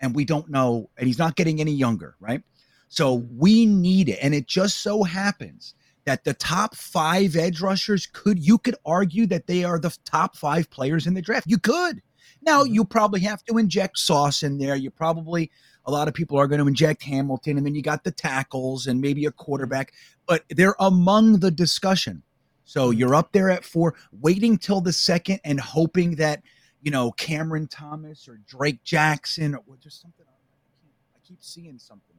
And 0.00 0.14
we 0.14 0.24
don't 0.24 0.48
know. 0.48 0.88
And 0.96 1.06
he's 1.06 1.18
not 1.18 1.36
getting 1.36 1.60
any 1.60 1.72
younger, 1.72 2.16
right? 2.20 2.42
So 2.88 3.26
we 3.36 3.66
need 3.66 4.08
it. 4.08 4.18
And 4.20 4.34
it 4.34 4.46
just 4.46 4.78
so 4.78 5.02
happens 5.02 5.74
that 6.06 6.24
the 6.24 6.34
top 6.34 6.74
five 6.74 7.36
edge 7.36 7.60
rushers 7.60 8.08
could, 8.12 8.38
you 8.38 8.58
could 8.58 8.76
argue 8.84 9.26
that 9.26 9.46
they 9.46 9.64
are 9.64 9.78
the 9.78 9.96
top 10.04 10.36
five 10.36 10.70
players 10.70 11.06
in 11.06 11.14
the 11.14 11.22
draft. 11.22 11.46
You 11.46 11.58
could. 11.58 12.02
Now, 12.42 12.62
mm-hmm. 12.62 12.74
you 12.74 12.84
probably 12.84 13.20
have 13.20 13.44
to 13.44 13.58
inject 13.58 13.98
sauce 13.98 14.42
in 14.42 14.58
there. 14.58 14.74
You 14.74 14.90
probably, 14.90 15.50
a 15.84 15.90
lot 15.90 16.08
of 16.08 16.14
people 16.14 16.38
are 16.38 16.46
going 16.46 16.60
to 16.60 16.66
inject 16.66 17.02
Hamilton, 17.02 17.58
and 17.58 17.66
then 17.66 17.74
you 17.74 17.82
got 17.82 18.02
the 18.02 18.10
tackles 18.10 18.86
and 18.86 19.00
maybe 19.00 19.26
a 19.26 19.30
quarterback, 19.30 19.92
but 20.26 20.44
they're 20.48 20.76
among 20.80 21.40
the 21.40 21.50
discussion. 21.50 22.22
So 22.64 22.88
mm-hmm. 22.88 22.98
you're 22.98 23.14
up 23.14 23.32
there 23.32 23.50
at 23.50 23.64
four, 23.64 23.94
waiting 24.10 24.56
till 24.56 24.80
the 24.80 24.92
second 24.92 25.40
and 25.44 25.60
hoping 25.60 26.16
that, 26.16 26.42
you 26.82 26.90
know, 26.90 27.12
Cameron 27.12 27.66
Thomas 27.66 28.28
or 28.28 28.40
Drake 28.46 28.82
Jackson 28.84 29.54
or 29.54 29.76
just 29.80 30.00
something. 30.00 30.26
I 30.28 31.18
keep 31.26 31.42
seeing 31.42 31.78
something 31.78 32.16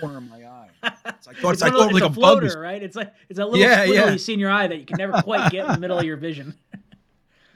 corner 0.00 0.18
of 0.18 0.28
my 0.28 0.44
eye. 0.44 0.70
It's 1.06 1.26
like, 1.26 1.36
oh, 1.44 1.50
it's, 1.50 1.62
it's, 1.62 1.72
like, 1.72 1.92
like 1.92 2.02
a, 2.02 2.10
floater, 2.10 2.60
right? 2.60 2.82
It's 2.82 2.96
like 2.96 3.12
it's 3.28 3.38
a 3.38 3.44
little 3.44 3.58
yeah, 3.58 3.84
yeah. 3.84 4.10
you 4.10 4.18
see 4.18 4.34
in 4.34 4.40
your 4.40 4.50
eye 4.50 4.66
that 4.66 4.78
you 4.78 4.86
can 4.86 4.96
never 4.96 5.20
quite 5.22 5.50
get 5.50 5.66
in 5.66 5.72
the 5.72 5.78
middle 5.78 5.98
of 5.98 6.04
your 6.04 6.16
vision. 6.16 6.54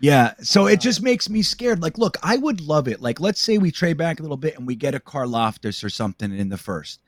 Yeah. 0.00 0.34
So 0.42 0.66
it 0.66 0.80
just 0.80 1.00
makes 1.00 1.30
me 1.30 1.40
scared. 1.40 1.80
Like, 1.80 1.96
look, 1.96 2.18
I 2.22 2.36
would 2.36 2.60
love 2.60 2.88
it. 2.88 3.00
Like, 3.00 3.20
let's 3.20 3.40
say 3.40 3.56
we 3.56 3.70
trade 3.70 3.96
back 3.96 4.18
a 4.18 4.22
little 4.22 4.36
bit 4.36 4.58
and 4.58 4.66
we 4.66 4.74
get 4.74 4.94
a 4.94 4.98
Karlaftis 4.98 5.82
or 5.82 5.88
something 5.88 6.36
in 6.36 6.50
the 6.50 6.58
first. 6.58 7.00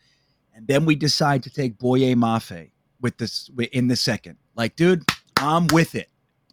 And 0.54 0.66
then 0.66 0.86
we 0.86 0.94
decide 0.94 1.42
to 1.42 1.50
take 1.50 1.78
Boye 1.78 2.14
Mafe 2.14 2.70
with 3.02 3.18
this 3.18 3.50
in 3.72 3.88
the 3.88 3.96
second. 3.96 4.38
Like, 4.54 4.76
dude, 4.76 5.04
I'm 5.36 5.66
with 5.66 5.94
it. 5.94 6.08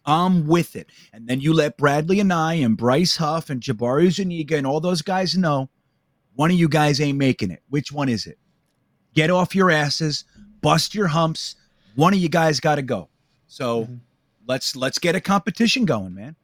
I'm 0.06 0.46
with 0.46 0.76
it. 0.76 0.90
And 1.12 1.26
then 1.26 1.40
you 1.40 1.52
let 1.52 1.76
Bradley 1.76 2.18
Anae 2.18 2.64
and 2.64 2.76
Bryce 2.76 3.16
Huff 3.16 3.50
and 3.50 3.60
Jabari 3.60 4.10
Zuniga 4.10 4.56
and 4.56 4.66
all 4.66 4.80
those 4.80 5.02
guys 5.02 5.36
know 5.36 5.70
one 6.34 6.50
of 6.50 6.56
you 6.56 6.68
guys 6.68 7.00
ain't 7.00 7.18
making 7.18 7.50
it. 7.50 7.62
Which 7.68 7.92
one 7.92 8.08
is 8.08 8.26
it? 8.26 8.38
Get 9.14 9.30
off 9.30 9.54
your 9.54 9.70
asses, 9.70 10.24
bust 10.60 10.94
your 10.94 11.06
humps. 11.06 11.56
One 11.94 12.12
of 12.12 12.18
you 12.18 12.28
guys 12.28 12.58
got 12.58 12.74
to 12.76 12.82
go. 12.82 13.08
So 13.46 13.82
mm-hmm 13.82 13.94
let's 14.46 14.76
let's 14.76 14.98
get 14.98 15.14
a 15.14 15.20
competition 15.20 15.84
going, 15.84 16.14
man. 16.14 16.36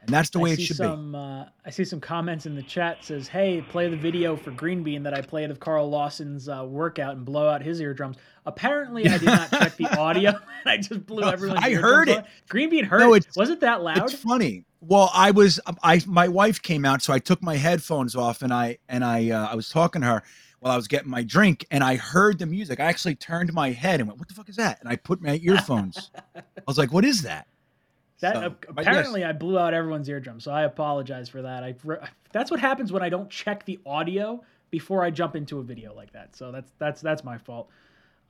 And 0.00 0.14
that's 0.14 0.30
the 0.30 0.38
way 0.38 0.52
it 0.52 0.60
should 0.60 0.76
some, 0.76 1.12
be. 1.12 1.18
Uh, 1.18 1.44
I 1.66 1.70
see 1.70 1.84
some 1.84 2.00
comments 2.00 2.46
in 2.46 2.54
the 2.54 2.62
chat 2.62 3.04
says, 3.04 3.28
"Hey, 3.28 3.60
play 3.60 3.88
the 3.88 3.96
video 3.96 4.36
for 4.36 4.50
Green 4.52 4.82
Bean 4.82 5.02
that 5.02 5.12
I 5.12 5.20
played 5.20 5.50
of 5.50 5.60
Carl 5.60 5.90
Lawson's 5.90 6.48
uh, 6.48 6.64
workout 6.66 7.16
and 7.16 7.24
blow 7.24 7.48
out 7.48 7.62
his 7.62 7.80
eardrums." 7.80 8.16
Apparently, 8.46 9.06
I 9.06 9.18
did 9.18 9.26
not 9.26 9.50
check 9.50 9.76
the 9.76 9.86
audio. 9.98 10.38
I 10.66 10.78
just 10.78 11.04
blew 11.04 11.22
no, 11.22 11.28
everyone's. 11.28 11.60
I 11.62 11.74
heard 11.74 12.08
it. 12.08 12.24
Green 12.48 12.70
Bean 12.70 12.84
heard. 12.84 13.00
No, 13.00 13.14
it. 13.14 13.26
Was 13.36 13.50
it 13.50 13.60
that 13.60 13.82
loud? 13.82 13.98
It's 13.98 14.14
funny. 14.14 14.64
Well, 14.80 15.10
I 15.12 15.32
was. 15.32 15.60
I 15.82 16.00
my 16.06 16.28
wife 16.28 16.62
came 16.62 16.84
out, 16.84 17.02
so 17.02 17.12
I 17.12 17.18
took 17.18 17.42
my 17.42 17.56
headphones 17.56 18.14
off 18.14 18.42
and 18.42 18.52
I 18.52 18.78
and 18.88 19.04
I 19.04 19.30
uh, 19.30 19.48
I 19.48 19.56
was 19.56 19.68
talking 19.68 20.02
to 20.02 20.06
her 20.06 20.22
while 20.60 20.72
I 20.72 20.76
was 20.76 20.88
getting 20.88 21.10
my 21.10 21.22
drink 21.22 21.66
and 21.70 21.84
I 21.84 21.96
heard 21.96 22.38
the 22.38 22.46
music. 22.46 22.80
I 22.80 22.84
actually 22.84 23.14
turned 23.16 23.52
my 23.52 23.72
head 23.72 24.00
and 24.00 24.08
went, 24.08 24.20
"What 24.20 24.28
the 24.28 24.34
fuck 24.34 24.48
is 24.48 24.56
that?" 24.56 24.80
And 24.80 24.88
I 24.88 24.96
put 24.96 25.20
my 25.20 25.38
earphones. 25.42 26.10
I 26.34 26.42
was 26.66 26.78
like, 26.78 26.92
"What 26.92 27.04
is 27.04 27.22
that?" 27.22 27.46
That 28.20 28.34
so, 28.34 28.54
apparently 28.68 29.20
yes. 29.20 29.30
I 29.30 29.32
blew 29.32 29.58
out 29.58 29.74
everyone's 29.74 30.08
eardrum, 30.08 30.40
so 30.40 30.50
I 30.50 30.64
apologize 30.64 31.28
for 31.28 31.42
that. 31.42 31.62
I 31.62 31.74
that's 32.32 32.50
what 32.50 32.58
happens 32.58 32.92
when 32.92 33.02
I 33.02 33.08
don't 33.08 33.30
check 33.30 33.64
the 33.64 33.78
audio 33.86 34.42
before 34.70 35.04
I 35.04 35.10
jump 35.10 35.36
into 35.36 35.58
a 35.58 35.62
video 35.62 35.94
like 35.94 36.12
that. 36.12 36.34
So 36.34 36.50
that's 36.50 36.72
that's 36.78 37.00
that's 37.00 37.22
my 37.22 37.38
fault. 37.38 37.68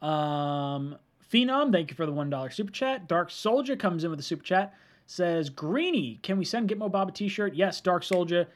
Um, 0.03 0.97
Phenom, 1.33 1.73
thank 1.73 1.91
you 1.91 1.97
for 1.97 2.07
the 2.07 2.13
one 2.13 2.31
dollar 2.31 2.51
super 2.51 2.71
chat. 2.71 3.09
Dark 3.09 3.31
Soldier 3.31 3.77
comes 3.77 4.05
in 4.05 4.11
with 4.11 4.21
a 4.21 4.25
super 4.25 4.45
chat. 4.45 4.75
Says 5.07 5.49
Greeny, 5.49 6.21
can 6.23 6.39
we 6.39 6.45
send 6.45 6.69
Gitmo 6.69 6.93
Bob 6.93 7.09
a 7.09 7.13
T-shirt? 7.13 7.55
Yes, 7.55 7.81
Dark 7.81 8.05
Soldier. 8.05 8.47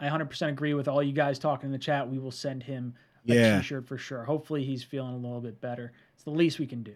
I 0.00 0.08
100% 0.08 0.48
agree 0.48 0.74
with 0.74 0.86
all 0.86 1.02
you 1.02 1.12
guys 1.12 1.38
talking 1.38 1.66
in 1.68 1.72
the 1.72 1.78
chat. 1.78 2.08
We 2.08 2.18
will 2.18 2.30
send 2.30 2.62
him 2.62 2.94
a 3.26 3.34
yeah. 3.34 3.60
shirt 3.62 3.86
for 3.86 3.98
sure. 3.98 4.22
Hopefully 4.22 4.64
he's 4.64 4.84
feeling 4.84 5.14
a 5.14 5.16
little 5.16 5.40
bit 5.40 5.60
better. 5.60 5.92
It's 6.14 6.24
the 6.24 6.30
least 6.30 6.58
we 6.58 6.66
can 6.66 6.82
do. 6.82 6.94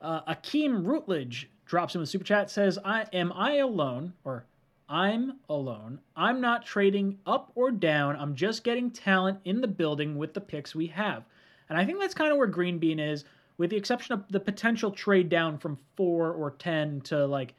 Uh, 0.00 0.22
Akeem 0.32 0.86
Routledge 0.86 1.50
drops 1.70 1.94
in 1.94 2.00
the 2.00 2.06
super 2.06 2.24
chat 2.24 2.50
says, 2.50 2.78
"I 2.84 3.06
am 3.12 3.32
I 3.32 3.58
alone 3.58 4.12
or 4.24 4.44
I'm 4.88 5.38
alone. 5.48 6.00
I'm 6.16 6.40
not 6.40 6.66
trading 6.66 7.20
up 7.24 7.52
or 7.54 7.70
down. 7.70 8.16
I'm 8.16 8.34
just 8.34 8.64
getting 8.64 8.90
talent 8.90 9.38
in 9.44 9.60
the 9.60 9.68
building 9.68 10.18
with 10.18 10.34
the 10.34 10.40
picks 10.40 10.74
we 10.74 10.88
have." 10.88 11.24
And 11.68 11.78
I 11.78 11.84
think 11.84 12.00
that's 12.00 12.12
kind 12.12 12.32
of 12.32 12.38
where 12.38 12.48
Green 12.48 12.78
Bean 12.78 12.98
is, 12.98 13.24
with 13.56 13.70
the 13.70 13.76
exception 13.76 14.14
of 14.14 14.24
the 14.30 14.40
potential 14.40 14.90
trade 14.90 15.28
down 15.28 15.58
from 15.58 15.78
4 15.94 16.32
or 16.32 16.50
10 16.50 17.02
to 17.02 17.24
like 17.24 17.54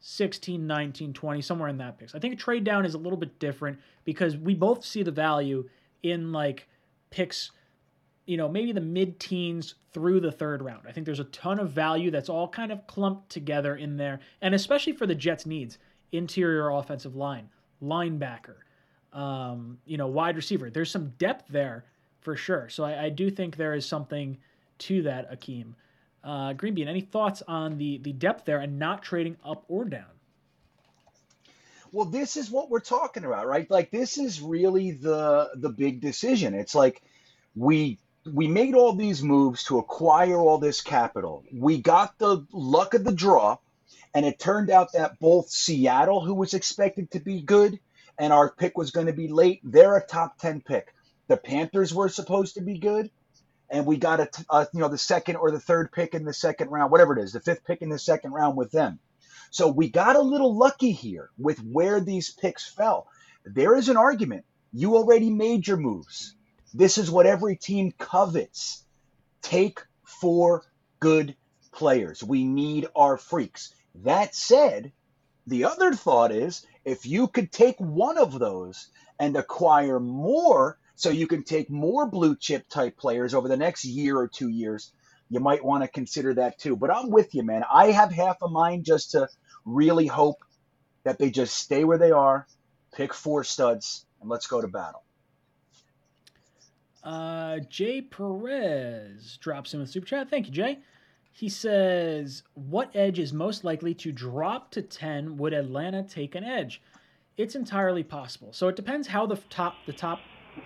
16, 0.00 0.66
19, 0.66 1.14
20, 1.14 1.40
somewhere 1.40 1.70
in 1.70 1.78
that 1.78 1.96
picks. 1.96 2.14
I 2.14 2.18
think 2.18 2.34
a 2.34 2.36
trade 2.36 2.64
down 2.64 2.84
is 2.84 2.92
a 2.92 2.98
little 2.98 3.16
bit 3.16 3.38
different 3.38 3.78
because 4.04 4.36
we 4.36 4.54
both 4.54 4.84
see 4.84 5.02
the 5.02 5.10
value 5.10 5.66
in 6.02 6.32
like 6.32 6.68
picks 7.08 7.50
you 8.26 8.36
know, 8.36 8.48
maybe 8.48 8.72
the 8.72 8.80
mid 8.80 9.20
teens 9.20 9.74
through 9.92 10.20
the 10.20 10.32
third 10.32 10.62
round. 10.62 10.82
I 10.88 10.92
think 10.92 11.06
there's 11.06 11.20
a 11.20 11.24
ton 11.24 11.58
of 11.58 11.70
value 11.70 12.10
that's 12.10 12.28
all 12.28 12.48
kind 12.48 12.72
of 12.72 12.86
clumped 12.86 13.30
together 13.30 13.76
in 13.76 13.96
there. 13.96 14.20
And 14.40 14.54
especially 14.54 14.92
for 14.92 15.06
the 15.06 15.14
Jets' 15.14 15.46
needs 15.46 15.78
interior 16.12 16.70
offensive 16.70 17.16
line, 17.16 17.48
linebacker, 17.82 18.56
um, 19.12 19.78
you 19.84 19.96
know, 19.96 20.06
wide 20.06 20.36
receiver. 20.36 20.70
There's 20.70 20.90
some 20.90 21.12
depth 21.18 21.48
there 21.48 21.84
for 22.20 22.36
sure. 22.36 22.68
So 22.68 22.84
I, 22.84 23.04
I 23.04 23.08
do 23.10 23.30
think 23.30 23.56
there 23.56 23.74
is 23.74 23.86
something 23.86 24.38
to 24.78 25.02
that, 25.02 25.30
Akeem. 25.30 25.74
Uh, 26.22 26.54
Green 26.54 26.74
Bean, 26.74 26.88
any 26.88 27.02
thoughts 27.02 27.42
on 27.46 27.76
the 27.76 27.98
the 27.98 28.12
depth 28.12 28.46
there 28.46 28.60
and 28.60 28.78
not 28.78 29.02
trading 29.02 29.36
up 29.44 29.64
or 29.68 29.84
down? 29.84 30.06
Well, 31.92 32.06
this 32.06 32.36
is 32.36 32.50
what 32.50 32.70
we're 32.70 32.80
talking 32.80 33.24
about, 33.24 33.46
right? 33.46 33.70
Like 33.70 33.90
this 33.90 34.16
is 34.16 34.40
really 34.40 34.92
the 34.92 35.50
the 35.54 35.68
big 35.68 36.00
decision. 36.00 36.54
It's 36.54 36.74
like 36.74 37.02
we 37.54 37.98
we 38.32 38.46
made 38.46 38.74
all 38.74 38.94
these 38.94 39.22
moves 39.22 39.64
to 39.64 39.78
acquire 39.78 40.36
all 40.36 40.58
this 40.58 40.80
capital. 40.80 41.44
We 41.52 41.80
got 41.80 42.18
the 42.18 42.46
luck 42.52 42.94
of 42.94 43.04
the 43.04 43.12
draw, 43.12 43.58
and 44.14 44.24
it 44.24 44.38
turned 44.38 44.70
out 44.70 44.92
that 44.92 45.18
both 45.18 45.50
Seattle, 45.50 46.24
who 46.24 46.34
was 46.34 46.54
expected 46.54 47.10
to 47.10 47.20
be 47.20 47.42
good, 47.42 47.78
and 48.18 48.32
our 48.32 48.50
pick 48.50 48.78
was 48.78 48.92
going 48.92 49.08
to 49.08 49.12
be 49.12 49.28
late, 49.28 49.60
they're 49.62 49.96
a 49.96 50.06
top 50.06 50.38
10 50.38 50.62
pick. 50.62 50.94
The 51.26 51.36
Panthers 51.36 51.92
were 51.92 52.08
supposed 52.08 52.54
to 52.54 52.62
be 52.62 52.78
good, 52.78 53.10
and 53.68 53.86
we 53.86 53.96
got 53.96 54.20
a, 54.20 54.28
a 54.50 54.68
you 54.72 54.80
know 54.80 54.88
the 54.88 54.98
second 54.98 55.36
or 55.36 55.50
the 55.50 55.60
third 55.60 55.90
pick 55.92 56.14
in 56.14 56.24
the 56.24 56.34
second 56.34 56.68
round, 56.70 56.90
whatever 56.92 57.18
it 57.18 57.22
is, 57.22 57.32
the 57.32 57.40
fifth 57.40 57.64
pick 57.64 57.82
in 57.82 57.88
the 57.88 57.98
second 57.98 58.32
round 58.32 58.56
with 58.56 58.70
them. 58.70 58.98
So 59.50 59.68
we 59.68 59.88
got 59.88 60.16
a 60.16 60.20
little 60.20 60.56
lucky 60.56 60.92
here 60.92 61.30
with 61.38 61.58
where 61.58 62.00
these 62.00 62.30
picks 62.30 62.66
fell. 62.66 63.06
There 63.44 63.74
is 63.74 63.88
an 63.88 63.96
argument. 63.96 64.44
You 64.72 64.96
already 64.96 65.30
made 65.30 65.66
your 65.66 65.76
moves 65.76 66.34
this 66.74 66.98
is 66.98 67.08
what 67.08 67.26
every 67.26 67.56
team 67.56 67.92
covets. 67.92 68.82
Take 69.42 69.80
four 70.02 70.64
good 70.98 71.36
players. 71.72 72.22
We 72.22 72.44
need 72.44 72.88
our 72.96 73.16
freaks. 73.16 73.72
That 74.02 74.34
said, 74.34 74.92
the 75.46 75.64
other 75.66 75.94
thought 75.94 76.32
is 76.32 76.66
if 76.84 77.06
you 77.06 77.28
could 77.28 77.52
take 77.52 77.78
one 77.78 78.18
of 78.18 78.38
those 78.38 78.88
and 79.20 79.36
acquire 79.36 80.00
more 80.00 80.78
so 80.96 81.10
you 81.10 81.28
can 81.28 81.44
take 81.44 81.70
more 81.70 82.06
blue 82.08 82.34
chip 82.34 82.68
type 82.68 82.96
players 82.96 83.34
over 83.34 83.46
the 83.46 83.56
next 83.56 83.84
year 83.84 84.18
or 84.18 84.26
two 84.26 84.48
years, 84.48 84.92
you 85.28 85.38
might 85.38 85.64
want 85.64 85.84
to 85.84 85.88
consider 85.88 86.34
that 86.34 86.58
too. 86.58 86.74
But 86.76 86.90
I'm 86.90 87.10
with 87.10 87.34
you, 87.36 87.44
man. 87.44 87.62
I 87.72 87.92
have 87.92 88.10
half 88.10 88.38
a 88.42 88.48
mind 88.48 88.84
just 88.84 89.12
to 89.12 89.28
really 89.64 90.08
hope 90.08 90.44
that 91.04 91.18
they 91.18 91.30
just 91.30 91.56
stay 91.56 91.84
where 91.84 91.98
they 91.98 92.10
are, 92.10 92.46
pick 92.94 93.14
four 93.14 93.44
studs, 93.44 94.06
and 94.20 94.28
let's 94.28 94.48
go 94.48 94.60
to 94.60 94.68
battle. 94.68 95.03
Uh, 97.04 97.58
Jay 97.68 98.00
Perez 98.00 99.36
drops 99.36 99.74
in 99.74 99.80
with 99.80 99.90
super 99.90 100.06
chat. 100.06 100.30
Thank 100.30 100.46
you, 100.46 100.52
Jay. 100.52 100.78
He 101.32 101.48
says, 101.48 102.42
"What 102.54 102.90
edge 102.94 103.18
is 103.18 103.32
most 103.32 103.62
likely 103.62 103.92
to 103.94 104.10
drop 104.10 104.70
to 104.70 104.82
ten? 104.82 105.36
Would 105.36 105.52
Atlanta 105.52 106.02
take 106.02 106.34
an 106.34 106.44
edge? 106.44 106.80
It's 107.36 107.54
entirely 107.54 108.02
possible. 108.02 108.52
So 108.52 108.68
it 108.68 108.76
depends 108.76 109.08
how 109.08 109.26
the 109.26 109.36
top 109.50 109.74
the 109.86 109.92
top 109.92 110.20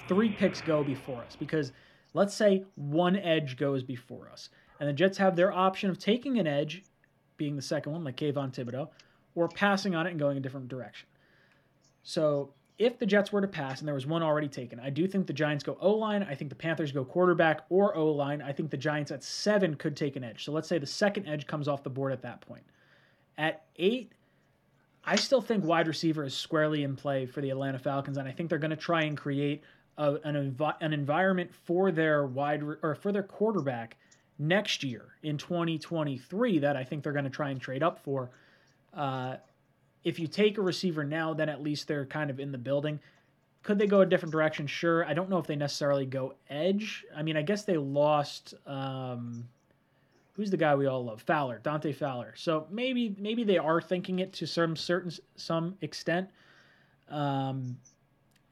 three 0.07 0.31
picks 0.31 0.61
go 0.61 0.85
before 0.85 1.23
us 1.23 1.35
because 1.35 1.73
let's 2.15 2.35
say 2.35 2.65
one 2.77 3.17
edge 3.17 3.57
goes 3.57 3.83
before 3.83 4.29
us, 4.31 4.51
and 4.79 4.89
the 4.89 4.93
Jets 4.93 5.19
have 5.19 5.35
their 5.35 5.53
option 5.53 5.91
of 5.91 5.99
taking 5.99 6.39
an 6.39 6.47
edge, 6.47 6.85
being 7.37 7.57
the 7.57 7.63
second 7.63 7.93
one, 7.93 8.05
like 8.05 8.17
Kayvon 8.17 8.53
Thibodeaux, 8.55 8.91
or 9.35 9.49
passing 9.49 9.95
on 9.97 10.07
it 10.07 10.11
and 10.11 10.19
going 10.21 10.37
a 10.37 10.41
different 10.41 10.69
direction. 10.69 11.09
So 12.03 12.53
if 12.79 12.99
the 12.99 13.07
Jets 13.07 13.33
were 13.33 13.41
to 13.41 13.49
pass 13.49 13.81
and 13.81 13.89
there 13.89 13.95
was 13.95 14.07
one 14.07 14.23
already 14.23 14.49
taken, 14.49 14.79
I 14.79 14.91
do 14.91 15.09
think 15.09 15.27
the 15.27 15.33
Giants 15.33 15.65
go 15.65 15.77
O 15.81 15.91
line. 15.91 16.23
I 16.23 16.35
think 16.35 16.49
the 16.49 16.57
Panthers 16.57 16.93
go 16.93 17.05
quarterback 17.05 17.63
or 17.69 17.95
O 17.97 18.11
line. 18.11 18.41
I 18.41 18.53
think 18.53 18.71
the 18.71 18.77
Giants 18.77 19.11
at 19.11 19.25
seven 19.25 19.75
could 19.75 19.97
take 19.97 20.15
an 20.17 20.23
edge. 20.23 20.45
So 20.45 20.53
let's 20.53 20.69
say 20.69 20.79
the 20.79 20.87
second 20.87 21.27
edge 21.27 21.47
comes 21.47 21.67
off 21.67 21.83
the 21.83 21.91
board 21.91 22.13
at 22.13 22.23
that 22.23 22.41
point. 22.41 22.63
At 23.37 23.65
eight, 23.77 24.13
I 25.05 25.17
still 25.17 25.41
think 25.41 25.65
wide 25.65 25.89
receiver 25.89 26.25
is 26.25 26.35
squarely 26.35 26.85
in 26.85 26.95
play 26.95 27.27
for 27.27 27.41
the 27.41 27.51
Atlanta 27.51 27.79
Falcons, 27.79 28.17
and 28.17 28.29
I 28.29 28.33
think 28.33 28.49
they're 28.49 28.59
going 28.59 28.71
to 28.71 28.77
try 28.77 29.03
and 29.03 29.17
create 29.17 29.63
a, 29.97 30.15
an, 30.25 30.35
envi- 30.55 30.77
an 30.81 30.93
environment 30.93 31.53
for 31.53 31.91
their 31.91 32.27
wide 32.27 32.63
re- 32.63 32.77
or 32.83 32.95
for 32.95 33.11
their 33.11 33.23
quarterback 33.23 33.97
next 34.39 34.85
year 34.85 35.07
in 35.23 35.37
2023 35.37 36.61
that 36.61 36.77
I 36.77 36.85
think 36.85 37.03
they're 37.03 37.13
going 37.13 37.25
to 37.25 37.31
try 37.31 37.51
and 37.51 37.61
trade 37.61 37.83
up 37.83 37.99
for. 37.99 38.31
Uh, 38.95 39.37
if 40.09 40.19
you 40.19 40.27
take 40.27 40.59
a 40.59 40.63
receiver 40.63 41.05
now, 41.05 41.35
then 41.35 41.49
at 41.49 41.63
least 41.63 41.87
they're 41.87 42.07
kind 42.07 42.31
of 42.31 42.41
in 42.41 42.51
the 42.53 42.59
building. 42.59 42.99
Could 43.63 43.79
they 43.79 43.87
go 43.87 44.01
a 44.01 44.07
different 44.07 44.33
direction? 44.33 44.67
Sure. 44.67 45.05
I 45.05 45.13
don't 45.13 45.29
know 45.29 45.39
if 45.39 45.47
they 45.47 45.57
necessarily 45.57 46.07
go 46.07 46.35
edge. 46.49 47.05
I 47.15 47.23
mean, 47.23 47.37
I 47.37 47.43
guess 47.43 47.65
they 47.65 47.77
lost. 47.77 48.55
Um, 48.67 49.47
who's 50.35 50.51
the 50.51 50.57
guy 50.57 50.75
we 50.75 50.87
all 50.87 51.05
love? 51.05 51.21
Fowler, 51.23 51.59
Dante 51.63 51.93
Fowler. 51.93 52.33
So 52.37 52.67
maybe 52.71 53.15
maybe 53.19 53.45
they 53.45 53.59
are 53.59 53.81
thinking 53.81 54.21
it 54.21 54.33
to 54.35 54.47
some 54.47 54.77
certain 54.77 55.13
some 55.37 55.77
extent. 55.83 56.29
Um, 57.11 57.77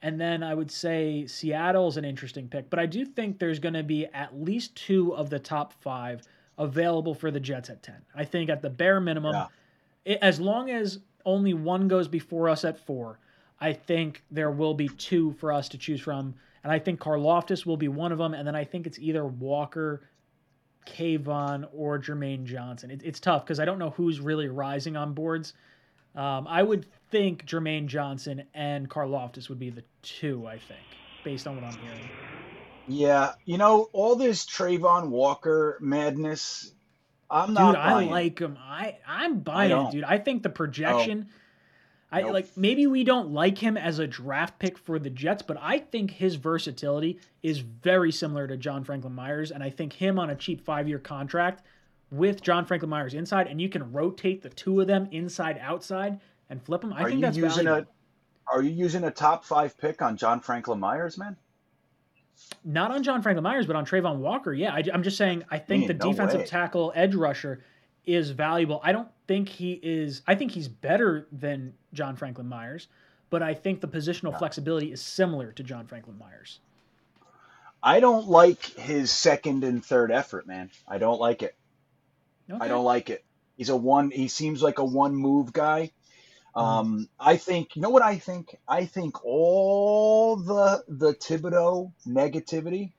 and 0.03 0.21
then 0.21 0.43
I 0.43 0.55
would 0.55 0.71
say 0.71 1.27
Seattle's 1.27 1.97
an 1.97 2.05
interesting 2.05 2.49
pick, 2.49 2.69
but 2.69 2.79
I 2.79 2.87
do 2.87 3.05
think 3.05 3.39
there's 3.39 3.59
going 3.59 3.75
to 3.75 3.83
be 3.83 4.07
at 4.07 4.39
least 4.39 4.75
two 4.77 5.15
of 5.15 5.31
the 5.31 5.39
top 5.39 5.73
five 5.83 6.23
available 6.59 7.15
for 7.15 7.31
the 7.31 7.41
Jets 7.41 7.71
at 7.71 7.83
ten. 7.83 8.03
I 8.15 8.25
think 8.25 8.51
at 8.51 8.61
the 8.63 8.71
bare 8.71 9.01
minimum, 9.01 9.35
Yeah. 9.35 9.47
it, 10.05 10.19
as 10.23 10.41
long 10.41 10.71
as 10.71 11.01
only 11.27 11.53
one 11.53 11.89
goes 11.89 12.09
before 12.09 12.49
us 12.49 12.65
at 12.65 12.79
four, 12.87 13.19
I 13.61 13.75
think 13.75 14.23
there 14.31 14.51
will 14.51 14.75
be 14.75 14.89
two 14.89 15.33
for 15.33 15.53
us 15.53 15.69
to 15.71 15.79
choose 15.79 16.01
from. 16.01 16.35
And 16.63 16.73
I 16.73 16.79
think 16.79 17.01
Karlaftis 17.01 17.67
will 17.67 17.77
be 17.77 17.89
one 17.89 18.13
of 18.13 18.19
them. 18.19 18.33
And 18.33 18.47
then 18.47 18.57
I 18.57 18.65
think 18.65 18.87
it's 18.87 18.99
either 18.99 19.27
Walker, 19.27 20.09
Kayvon, 20.87 21.69
or 21.73 21.99
Jermaine 21.99 22.45
Johnson. 22.45 22.91
It, 22.91 23.03
it's 23.05 23.21
tough 23.21 23.45
because 23.45 23.61
I 23.61 23.65
don't 23.65 23.79
know 23.79 23.91
who's 23.91 24.21
really 24.21 24.49
rising 24.49 24.97
on 24.97 25.13
boards. 25.13 25.53
Um, 26.15 26.47
I 26.49 26.63
would 26.63 26.87
think 27.11 27.45
Jermaine 27.45 27.87
Johnson 27.87 28.45
and 28.55 28.89
Karlaftis 28.89 29.49
would 29.49 29.59
be 29.59 29.71
the 29.71 29.85
two, 30.03 30.47
I 30.47 30.59
think, 30.59 30.81
based 31.25 31.47
on 31.47 31.57
what 31.57 31.65
I'm 31.65 31.79
hearing. 31.79 32.09
Yeah, 32.89 33.33
you 33.45 33.59
know 33.59 33.89
all 33.93 34.15
this 34.15 34.47
Travon 34.47 35.09
Walker 35.09 35.77
madness. 35.81 36.73
I'm 37.31 37.55
not. 37.55 37.73
Dude, 37.73 37.81
I 37.81 38.05
like 38.05 38.39
him. 38.39 38.57
I 38.61 38.99
I'm 39.07 39.41
buying 39.41 39.73
it, 39.73 39.91
dude. 39.91 40.05
I 40.05 40.19
think 40.19 40.43
the 40.43 40.49
projection. 40.51 41.27
Oh. 41.29 41.33
I 42.13 42.23
Nope. 42.23 42.33
like 42.35 42.57
maybe 42.57 42.87
we 42.87 43.03
don't 43.03 43.33
like 43.33 43.59
him 43.59 43.77
as 43.77 43.99
a 43.99 44.07
draft 44.07 44.59
pick 44.61 44.79
for 44.79 44.99
the 45.01 45.11
Jets, 45.11 45.43
but 45.43 45.59
I 45.61 45.79
think 45.81 46.13
his 46.13 46.37
versatility 46.37 47.19
is 47.43 47.59
very 47.59 48.13
similar 48.13 48.47
to 48.47 48.57
John 48.57 48.85
Franklin 48.85 49.13
Myers, 49.13 49.51
and 49.51 49.63
I 49.63 49.71
think 49.71 49.93
him 49.93 50.19
on 50.19 50.31
a 50.31 50.37
cheap 50.37 50.65
five 50.65 50.87
year 50.89 51.01
contract 51.01 51.65
with 52.13 52.43
John 52.43 52.65
Franklin 52.65 52.91
Myers 52.91 53.15
inside, 53.15 53.49
and 53.49 53.61
you 53.61 53.69
can 53.69 53.93
rotate 53.93 54.41
the 54.43 54.49
two 54.51 54.81
of 54.81 54.87
them 54.87 55.09
inside 55.11 55.59
outside 55.61 56.21
and 56.49 56.63
flip 56.63 56.81
them. 56.83 56.93
I 56.93 57.03
Are 57.03 57.05
think 57.09 57.17
you 57.17 57.21
that's 57.23 57.37
using 57.37 57.65
valuable. 57.65 57.91
a 58.49 58.55
Are 58.55 58.63
you 58.63 58.71
using 58.71 59.03
a 59.03 59.11
top 59.11 59.45
five 59.45 59.77
pick 59.77 60.01
on 60.01 60.17
John 60.17 60.39
Franklin 60.39 60.79
Myers, 60.79 61.19
man? 61.19 61.37
Not 62.65 62.91
on 62.91 63.03
John 63.03 63.23
Franklin 63.23 63.43
Myers, 63.43 63.67
but 63.67 63.77
on 63.77 63.85
Travon 63.87 64.17
Walker. 64.19 64.53
Yeah, 64.53 64.75
I, 64.75 64.83
am 64.93 65.03
just 65.03 65.17
saying. 65.17 65.45
I 65.51 65.59
think 65.59 65.89
Man, 65.89 65.97
the 65.99 66.05
no 66.05 66.11
defensive 66.13 66.41
way. 66.41 66.47
tackle 66.47 66.93
edge 66.95 67.15
rusher 67.15 67.65
is 68.05 68.31
valuable. 68.31 68.81
I 68.85 68.93
don't 68.93 69.09
think 69.27 69.49
he 69.49 69.81
is. 69.83 70.23
I 70.27 70.35
think 70.35 70.53
he's 70.53 70.69
better 70.69 71.27
than 71.33 71.75
John 71.93 72.15
Franklin 72.17 72.49
Myers, 72.49 72.89
but 73.31 73.43
I 73.43 73.55
think 73.55 73.81
the 73.81 73.89
positional 73.89 74.33
Yeah. 74.33 74.39
flexibility 74.39 74.93
is 74.93 75.01
similar 75.01 75.53
to 75.53 75.63
John 75.63 75.87
Franklin 75.87 76.19
Myers. 76.19 76.61
I 77.83 78.01
don't 78.01 78.29
like 78.29 78.63
his 78.65 79.11
second 79.11 79.65
and 79.65 79.85
third 79.85 80.11
effort, 80.11 80.47
man. 80.47 80.71
I 80.89 80.99
don't 80.99 81.21
like 81.21 81.43
it. 81.43 81.55
Okay. 82.51 82.65
I 82.65 82.69
don't 82.69 82.85
like 82.85 83.11
it. 83.11 83.25
He's 83.57 83.69
a 83.71 83.77
one. 83.77 84.11
He 84.11 84.29
seems 84.29 84.63
like 84.63 84.79
a 84.79 84.85
one 84.85 85.15
move 85.15 85.53
guy. 85.53 85.93
Um, 86.57 87.09
I 87.21 87.37
think 87.37 87.77
you 87.77 87.83
know 87.83 87.91
what 87.91 88.03
I 88.03 88.19
think. 88.19 88.57
I 88.69 88.87
think 88.87 89.25
all 89.25 90.37
the 90.37 90.83
the 90.89 91.13
Thibodeaux 91.15 91.93
negativity 92.07 92.93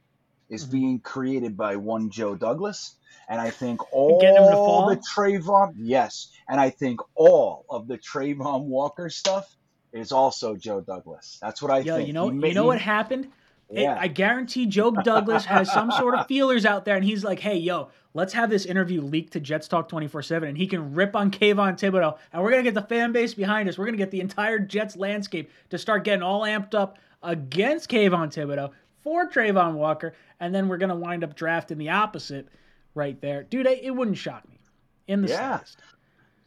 is 0.50 0.66
Mhm. 0.68 0.72
being 0.72 1.00
created 1.02 1.58
by 1.58 1.76
one 1.76 2.10
Joe 2.12 2.36
Douglas, 2.36 2.96
and 3.28 3.42
I 3.42 3.50
think 3.50 3.82
all 3.92 4.20
Getting 4.22 4.44
him 4.44 4.50
to 4.52 4.56
fall? 4.58 4.90
the 4.90 4.98
Travon 4.98 5.74
yes, 5.76 6.30
and 6.48 6.60
I 6.60 6.70
think 6.70 7.02
all 7.16 7.66
of 7.70 7.88
the 7.88 7.98
Travon 7.98 8.66
Walker 8.66 9.10
stuff 9.10 9.46
is 9.92 10.12
also 10.12 10.56
Joe 10.56 10.82
Douglas. 10.82 11.38
That's 11.42 11.62
what 11.62 11.72
I 11.72 11.80
Yo, 11.80 11.96
think. 11.96 12.08
you 12.08 12.14
know, 12.14 12.30
He 12.30 12.48
you 12.48 12.54
know 12.54 12.62
he- 12.64 12.68
what 12.68 12.82
happened? 12.82 13.28
It- 13.70 13.82
Yeah. 13.82 13.98
I 14.00 14.08
guarantee 14.08 14.66
Joe 14.66 14.92
Douglas 14.92 15.46
has 15.46 15.72
some 15.72 15.92
sort 15.92 16.16
of 16.16 16.28
feelers 16.28 16.66
out 16.66 16.86
there, 16.86 16.96
and 16.96 17.04
he's 17.04 17.24
like, 17.24 17.40
"Hey, 17.40 17.58
yo, 17.58 17.90
let's 18.14 18.34
have 18.34 18.50
this 18.50 18.66
interview 18.66 19.02
leaked 19.02 19.34
to 19.34 19.40
Jets 19.40 19.68
Talk 19.68 19.90
twenty 19.90 20.08
four 20.08 20.22
seven, 20.22 20.50
and 20.50 20.58
he 20.58 20.68
can 20.68 20.94
rip 20.94 21.16
on 21.16 21.32
Kayvon 21.32 21.74
Thibodeaux, 21.78 22.18
and 22.32 22.42
we're 22.44 22.52
gonna 22.52 22.64
get 22.64 22.74
the 22.76 22.82
fan 22.82 23.12
base 23.12 23.34
behind 23.34 23.68
us. 23.68 23.78
We're 23.78 23.86
gonna 23.86 23.98
get 23.98 24.12
the 24.12 24.22
entire 24.22 24.60
Jets 24.60 24.96
landscape 24.96 25.52
to 25.70 25.78
start 25.78 26.04
getting 26.06 26.24
all 26.24 26.42
amped 26.42 26.74
up 26.76 26.98
against 27.24 27.90
Kayvon 27.90 28.28
Thibodeaux 28.34 28.72
for 29.04 29.30
Travon 29.30 29.74
Walker, 29.74 30.14
and 30.40 30.56
then 30.56 30.68
we're 30.68 30.78
gonna 30.78 30.96
wind 30.96 31.24
up 31.24 31.36
drafting 31.36 31.78
the 31.78 31.90
opposite 31.90 32.48
right 32.96 33.20
there, 33.22 33.44
dude. 33.44 33.66
It, 33.66 33.84
it 33.84 33.92
wouldn't 33.92 34.18
shock 34.18 34.48
me 34.50 34.60
in 35.08 35.22
the 35.22 35.28
Yeah. 35.28 35.58
slightest. 35.58 35.80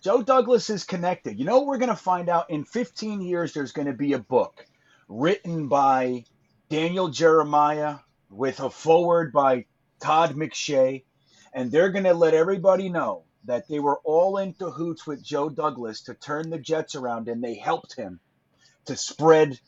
Joe 0.02 0.22
Douglas 0.22 0.70
is 0.70 0.84
connected. 0.84 1.38
You 1.38 1.44
know 1.44 1.58
what 1.58 1.66
we're 1.66 1.76
going 1.78 1.90
to 1.90 1.94
find 1.94 2.30
out? 2.30 2.48
In 2.48 2.64
15 2.64 3.20
years, 3.20 3.52
there's 3.52 3.72
going 3.72 3.86
to 3.86 3.92
be 3.92 4.14
a 4.14 4.18
book 4.18 4.64
written 5.08 5.68
by 5.68 6.24
Daniel 6.70 7.08
Jeremiah 7.08 7.96
with 8.30 8.60
a 8.60 8.70
forward 8.70 9.32
by 9.32 9.66
Todd 10.00 10.36
McShay, 10.36 11.02
and 11.52 11.70
they're 11.70 11.90
going 11.90 12.04
to 12.04 12.14
let 12.14 12.32
everybody 12.32 12.88
know 12.88 13.24
that 13.44 13.66
they 13.68 13.80
were 13.80 13.98
all 14.04 14.38
in 14.38 14.52
cahoots 14.54 15.04
with 15.06 15.22
Joe 15.22 15.48
Douglas 15.50 16.02
to 16.02 16.14
turn 16.14 16.48
the 16.48 16.58
Jets 16.58 16.94
around, 16.94 17.28
and 17.28 17.42
they 17.42 17.54
helped 17.54 17.96
him 17.96 18.20
to 18.86 18.96
spread 18.96 19.58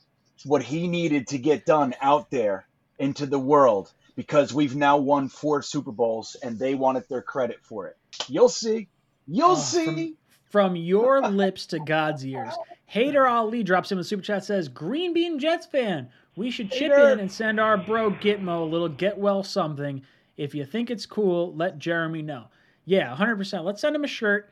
what 0.44 0.62
he 0.62 0.86
needed 0.86 1.26
to 1.28 1.39
get 1.39 1.66
done 1.66 1.92
out 2.00 2.31
there 2.31 2.66
into 3.00 3.26
the 3.26 3.39
world 3.39 3.92
because 4.14 4.55
we've 4.55 4.76
now 4.76 4.98
won 4.98 5.28
four 5.28 5.60
Super 5.62 5.90
Bowls, 5.92 6.36
and 6.40 6.56
they 6.56 6.74
wanted 6.76 7.08
their 7.08 7.22
credit 7.22 7.58
for 7.64 7.89
it. 7.89 7.97
You'll 8.28 8.48
see. 8.48 8.89
You'll 9.26 9.50
Oh, 9.52 9.55
see. 9.56 9.84
from- 9.84 10.16
From 10.50 10.76
your 10.76 11.20
lips 11.28 11.66
to 11.66 11.81
God's 11.81 12.24
ears. 12.26 12.56
Hater 12.86 13.26
Ali 13.26 13.62
drops 13.64 13.90
him 13.90 13.98
a 13.98 14.05
super 14.05 14.22
chat 14.22 14.44
says, 14.44 14.68
Green 14.68 15.14
Bean 15.14 15.39
Jets 15.39 15.64
fan, 15.66 16.10
we 16.36 16.51
should 16.51 16.70
chip 16.70 16.93
in 16.93 17.20
and 17.20 17.31
send 17.31 17.61
our 17.61 17.77
bro 17.77 18.11
Gitmo 18.11 18.62
a 18.62 18.65
little 18.65 18.89
get 18.89 19.19
well 19.19 19.43
something. 19.43 20.02
If 20.36 20.55
you 20.55 20.65
think 20.65 20.91
it's 20.91 21.07
cool, 21.07 21.55
let 21.55 21.78
Jeremy 21.78 22.23
know. 22.23 22.47
Yeah, 22.85 23.15
100%. 23.15 23.65
Let's 23.65 23.81
send 23.81 23.94
him 23.94 24.05
a 24.05 24.09
shirt. 24.09 24.51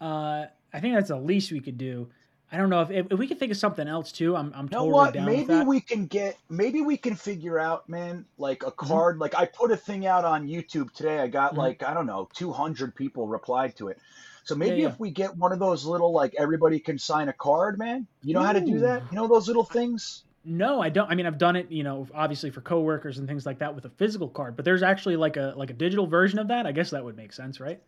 Uh, 0.00 0.46
I 0.72 0.80
think 0.80 0.94
that's 0.94 1.08
the 1.08 1.18
least 1.18 1.50
we 1.52 1.60
could 1.60 1.78
do. 1.78 2.08
I 2.52 2.58
don't 2.58 2.70
know 2.70 2.80
if, 2.80 2.90
if, 2.92 3.06
if 3.10 3.18
we 3.18 3.26
can 3.26 3.38
think 3.38 3.50
of 3.50 3.58
something 3.58 3.88
else 3.88 4.12
too. 4.12 4.36
I'm, 4.36 4.52
I'm 4.54 4.66
You 4.66 4.70
know 4.70 4.78
totally 4.78 4.92
what? 4.92 5.14
down 5.14 5.26
with 5.26 5.36
Maybe. 5.36 5.52
Mm-hmm. 5.52 5.68
we 5.68 5.80
can 5.80 6.06
get. 6.06 6.38
Maybe 6.48 6.80
we 6.80 6.96
can 6.96 7.16
figure 7.16 7.58
out, 7.58 7.88
man. 7.88 8.24
Like 8.38 8.62
a 8.64 8.70
card. 8.70 9.18
Like 9.18 9.34
I 9.34 9.46
put 9.46 9.72
a 9.72 9.76
thing 9.76 10.06
out 10.06 10.24
on 10.24 10.46
YouTube 10.46 10.92
today. 10.92 11.18
I 11.18 11.26
got 11.26 11.54
Mhm. 11.54 11.58
like 11.58 11.82
I 11.82 11.92
don't 11.92 12.06
know, 12.06 12.28
200 12.34 12.94
people 12.94 13.26
replied 13.26 13.74
to 13.76 13.88
it. 13.88 13.98
So 14.44 14.54
maybe 14.54 14.82
yeah. 14.82 14.88
if 14.88 15.00
we 15.00 15.10
get 15.10 15.36
one 15.36 15.50
of 15.52 15.58
those 15.58 15.84
little 15.84 16.12
like 16.12 16.36
everybody 16.38 16.78
can 16.78 16.98
sign 16.98 17.28
a 17.28 17.32
card, 17.32 17.78
man. 17.80 18.06
You 18.22 18.34
know 18.34 18.42
how 18.42 18.52
to 18.52 18.60
do 18.60 18.78
that? 18.78 19.02
You 19.10 19.16
know 19.16 19.26
those 19.26 19.48
little 19.48 19.64
things? 19.64 20.22
No, 20.46 20.80
I 20.80 20.88
don't. 20.90 21.10
I 21.10 21.14
mean, 21.14 21.26
I've 21.26 21.38
done 21.38 21.56
it, 21.56 21.70
you 21.70 21.82
know, 21.82 22.06
obviously 22.14 22.50
for 22.50 22.60
coworkers 22.62 23.18
and 23.18 23.26
things 23.28 23.44
like 23.44 23.58
that 23.58 23.74
with 23.74 23.84
a 23.84 23.90
physical 23.90 24.28
card. 24.30 24.56
But 24.56 24.64
there's 24.64 24.82
actually 24.82 25.16
like 25.16 25.36
a 25.36 25.52
like 25.56 25.70
a 25.70 25.74
digital 25.74 26.06
version 26.06 26.38
of 26.38 26.48
that. 26.48 26.66
I 26.66 26.72
guess 26.72 26.90
that 26.90 27.04
would 27.04 27.16
make 27.16 27.32
sense, 27.32 27.60
right? 27.60 27.82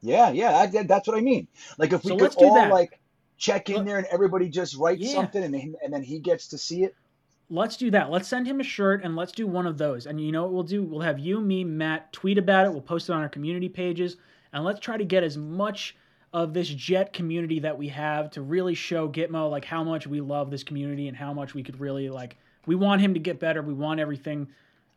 Yeah, 0.00 0.30
yeah. 0.30 0.56
I, 0.56 0.66
that's 0.84 1.08
what 1.08 1.16
I 1.16 1.20
mean. 1.20 1.48
Like 1.78 1.92
if 1.92 2.04
we 2.04 2.12
So 2.12 2.14
could 2.14 2.30
let's 2.30 2.36
do 2.36 2.50
all 2.50 2.52
that. 2.52 2.70
like 2.70 3.00
check 3.38 3.68
in 3.70 3.84
there 3.84 3.98
and 3.98 4.06
everybody 4.06 4.48
just 4.48 4.76
writes 4.76 5.02
Yeah. 5.02 5.10
something 5.10 5.42
and 5.42 5.54
then, 5.54 5.74
and 5.82 5.92
then 5.92 6.02
he 6.02 6.18
gets 6.20 6.48
to 6.48 6.58
see 6.58 6.84
it. 6.84 6.96
Let's 7.48 7.76
do 7.76 7.90
that. 7.92 8.10
Let's 8.10 8.28
send 8.28 8.46
him 8.46 8.60
a 8.60 8.64
shirt 8.64 9.02
and 9.04 9.14
let's 9.16 9.32
do 9.32 9.46
one 9.46 9.66
of 9.66 9.78
those. 9.78 10.06
And 10.06 10.20
you 10.20 10.32
know 10.32 10.42
what 10.44 10.52
we'll 10.52 10.62
do? 10.64 10.82
We'll 10.84 11.00
have 11.00 11.18
you, 11.18 11.40
me, 11.40 11.64
Matt 11.64 12.12
tweet 12.12 12.38
about 12.38 12.66
it. 12.66 12.72
We'll 12.72 12.82
post 12.82 13.08
it 13.08 13.12
on 13.12 13.22
our 13.22 13.28
community 13.28 13.68
pages. 13.68 14.16
And 14.52 14.64
let's 14.64 14.80
try 14.80 14.96
to 14.96 15.04
get 15.04 15.22
as 15.22 15.36
much 15.36 15.96
of 16.32 16.52
this 16.52 16.68
Jet 16.68 17.12
community 17.12 17.60
that 17.60 17.78
we 17.78 17.88
have 17.88 18.30
to 18.32 18.42
really 18.42 18.74
show 18.74 19.08
Gitmo 19.08 19.50
like 19.50 19.64
how 19.64 19.82
much 19.84 20.06
we 20.06 20.20
love 20.20 20.50
this 20.50 20.64
community 20.64 21.08
and 21.08 21.16
how 21.16 21.32
much 21.32 21.54
we 21.54 21.62
could 21.62 21.80
really 21.80 22.08
like 22.10 22.36
we 22.66 22.74
want 22.74 23.00
him 23.00 23.14
to 23.14 23.20
get 23.20 23.38
better. 23.38 23.62
We 23.62 23.74
want 23.74 24.00
everything 24.00 24.48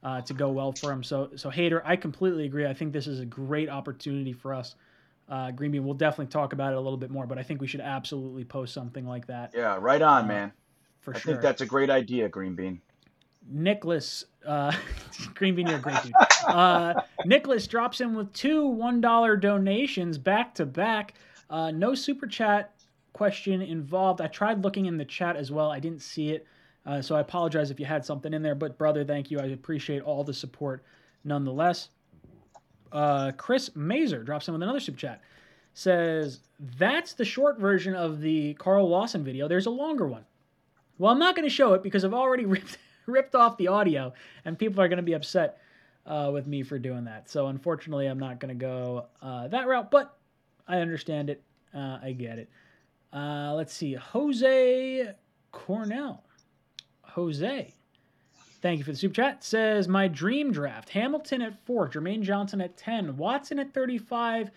uh, 0.03 0.22
to 0.22 0.33
go 0.33 0.49
well 0.49 0.72
for 0.72 0.91
him. 0.91 1.03
So 1.03 1.30
so 1.35 1.49
hater, 1.49 1.82
I 1.85 1.95
completely 1.95 2.45
agree. 2.45 2.66
I 2.66 2.74
think 2.74 2.93
this 2.93 3.08
is 3.08 3.19
a 3.19 3.25
great 3.25 3.69
opportunity 3.69 4.33
for 4.33 4.53
us. 4.53 4.75
Uh, 5.27 5.51
Green 5.51 5.72
Bean, 5.72 5.85
we'll 5.85 5.93
definitely 5.93 6.32
talk 6.32 6.53
about 6.53 6.74
it 6.74 6.77
a 6.77 6.82
little 6.82 6.98
bit 6.98 7.11
more, 7.11 7.27
but 7.27 7.38
I 7.38 7.43
think 7.43 7.61
we 7.61 7.67
should 7.67 7.82
absolutely 7.82 8.43
post 8.43 8.74
something 8.74 9.06
like 9.06 9.27
that 9.27 9.51
Yeah, 9.53 9.77
right 9.80 10.01
on, 10.01 10.24
Uh, 10.24 10.27
man. 10.27 10.53
for 11.01 11.16
I 11.16 11.19
sure. 11.19 11.32
I 11.32 11.33
think 11.35 11.43
that's 11.43 11.61
a 11.61 11.66
great 11.67 11.90
idea, 11.91 12.27
Green 12.30 12.56
Bean. 12.56 12.82
Nicholas, 13.50 14.26
uh, 14.45 14.72
Green 15.34 15.56
Bean, 15.56 15.68
you're 15.68 15.80
great 15.80 16.02
dude. 16.03 16.14
Uh, 16.45 16.94
Nicholas 17.26 17.68
drops 17.68 18.02
in 18.02 18.16
with 18.16 18.32
two 18.34 18.64
$1 18.64 19.42
donations 19.42 20.18
back 20.18 20.53
to 20.56 20.66
back. 20.66 21.16
Uh, 21.50 21.72
no 21.72 21.95
super 21.95 22.28
chat 22.28 22.74
question 23.14 23.61
involved. 23.61 24.22
I 24.22 24.28
tried 24.28 24.64
looking 24.64 24.86
in 24.86 24.98
the 24.98 25.06
chat 25.06 25.36
as 25.36 25.52
well. 25.52 25.72
I 25.72 25.80
didn't 25.80 26.02
see 26.02 26.30
it. 26.30 26.45
Uh, 26.86 27.02
so 27.02 27.16
I 27.16 27.19
apologize 27.19 27.72
if 27.72 27.80
you 27.80 27.86
had 27.86 28.06
something 28.06 28.34
in 28.34 28.42
there. 28.42 28.56
But, 28.56 28.78
brother, 28.78 29.03
thank 29.03 29.30
you. 29.32 29.40
I 29.40 29.48
appreciate 29.48 30.02
all 30.02 30.24
the 30.24 30.34
support 30.34 30.84
nonetheless. 31.24 31.90
Uh, 32.92 33.32
Chris 33.38 33.76
Mazer 33.76 34.24
drops 34.24 34.48
in 34.48 34.53
with 34.53 34.64
another 34.64 34.80
super 34.80 34.98
chat. 34.98 35.22
Says, 35.74 36.40
that's 36.78 37.14
the 37.14 37.26
short 37.26 37.60
version 37.60 37.94
of 37.94 38.22
the 38.22 38.53
Carl 38.56 38.90
Lawson 38.90 39.24
video. 39.24 39.48
There's 39.48 39.68
a 39.68 39.72
longer 39.72 40.08
one. 40.08 40.26
Well, 40.98 41.11
I'm 41.11 41.19
not 41.19 41.36
going 41.36 41.48
to 41.48 41.53
show 41.53 41.74
it 41.74 41.84
because 41.84 42.03
I've 42.03 42.14
already 42.14 42.45
ripped 42.48 42.78
ripped 43.09 43.35
off 43.35 43.57
the 43.57 43.67
audio, 43.67 44.13
and 44.45 44.57
people 44.57 44.81
are 44.81 44.88
going 44.88 44.97
to 44.97 45.03
be 45.03 45.13
upset 45.13 45.59
uh, 46.05 46.29
with 46.33 46.47
me 46.47 46.63
for 46.63 46.79
doing 46.79 47.05
that. 47.05 47.29
So 47.29 47.47
unfortunately, 47.47 48.07
I'm 48.07 48.19
not 48.19 48.39
going 48.39 48.57
to 48.57 48.65
go 48.65 49.05
uh, 49.21 49.47
that 49.49 49.67
route, 49.67 49.91
but 49.91 50.17
I 50.67 50.79
understand 50.79 51.29
it. 51.29 51.43
Uh, 51.73 51.99
I 52.01 52.13
get 52.17 52.39
it. 52.39 52.49
Uh, 53.13 53.53
let's 53.55 53.73
see, 53.73 53.93
Jose 53.93 55.13
Cornell. 55.51 56.23
Jose, 57.03 57.73
thank 58.61 58.77
you 58.77 58.83
for 58.83 58.91
the 58.91 58.97
super 58.97 59.15
chat. 59.15 59.43
Says 59.43 59.88
my 59.88 60.07
dream 60.07 60.51
draft: 60.51 60.89
Hamilton 60.89 61.41
at 61.41 61.65
four, 61.65 61.89
Jermaine 61.89 62.21
Johnson 62.21 62.61
at 62.61 62.77
ten, 62.77 63.17
Watson 63.17 63.59
at 63.59 63.73
thirty-five. 63.73 64.51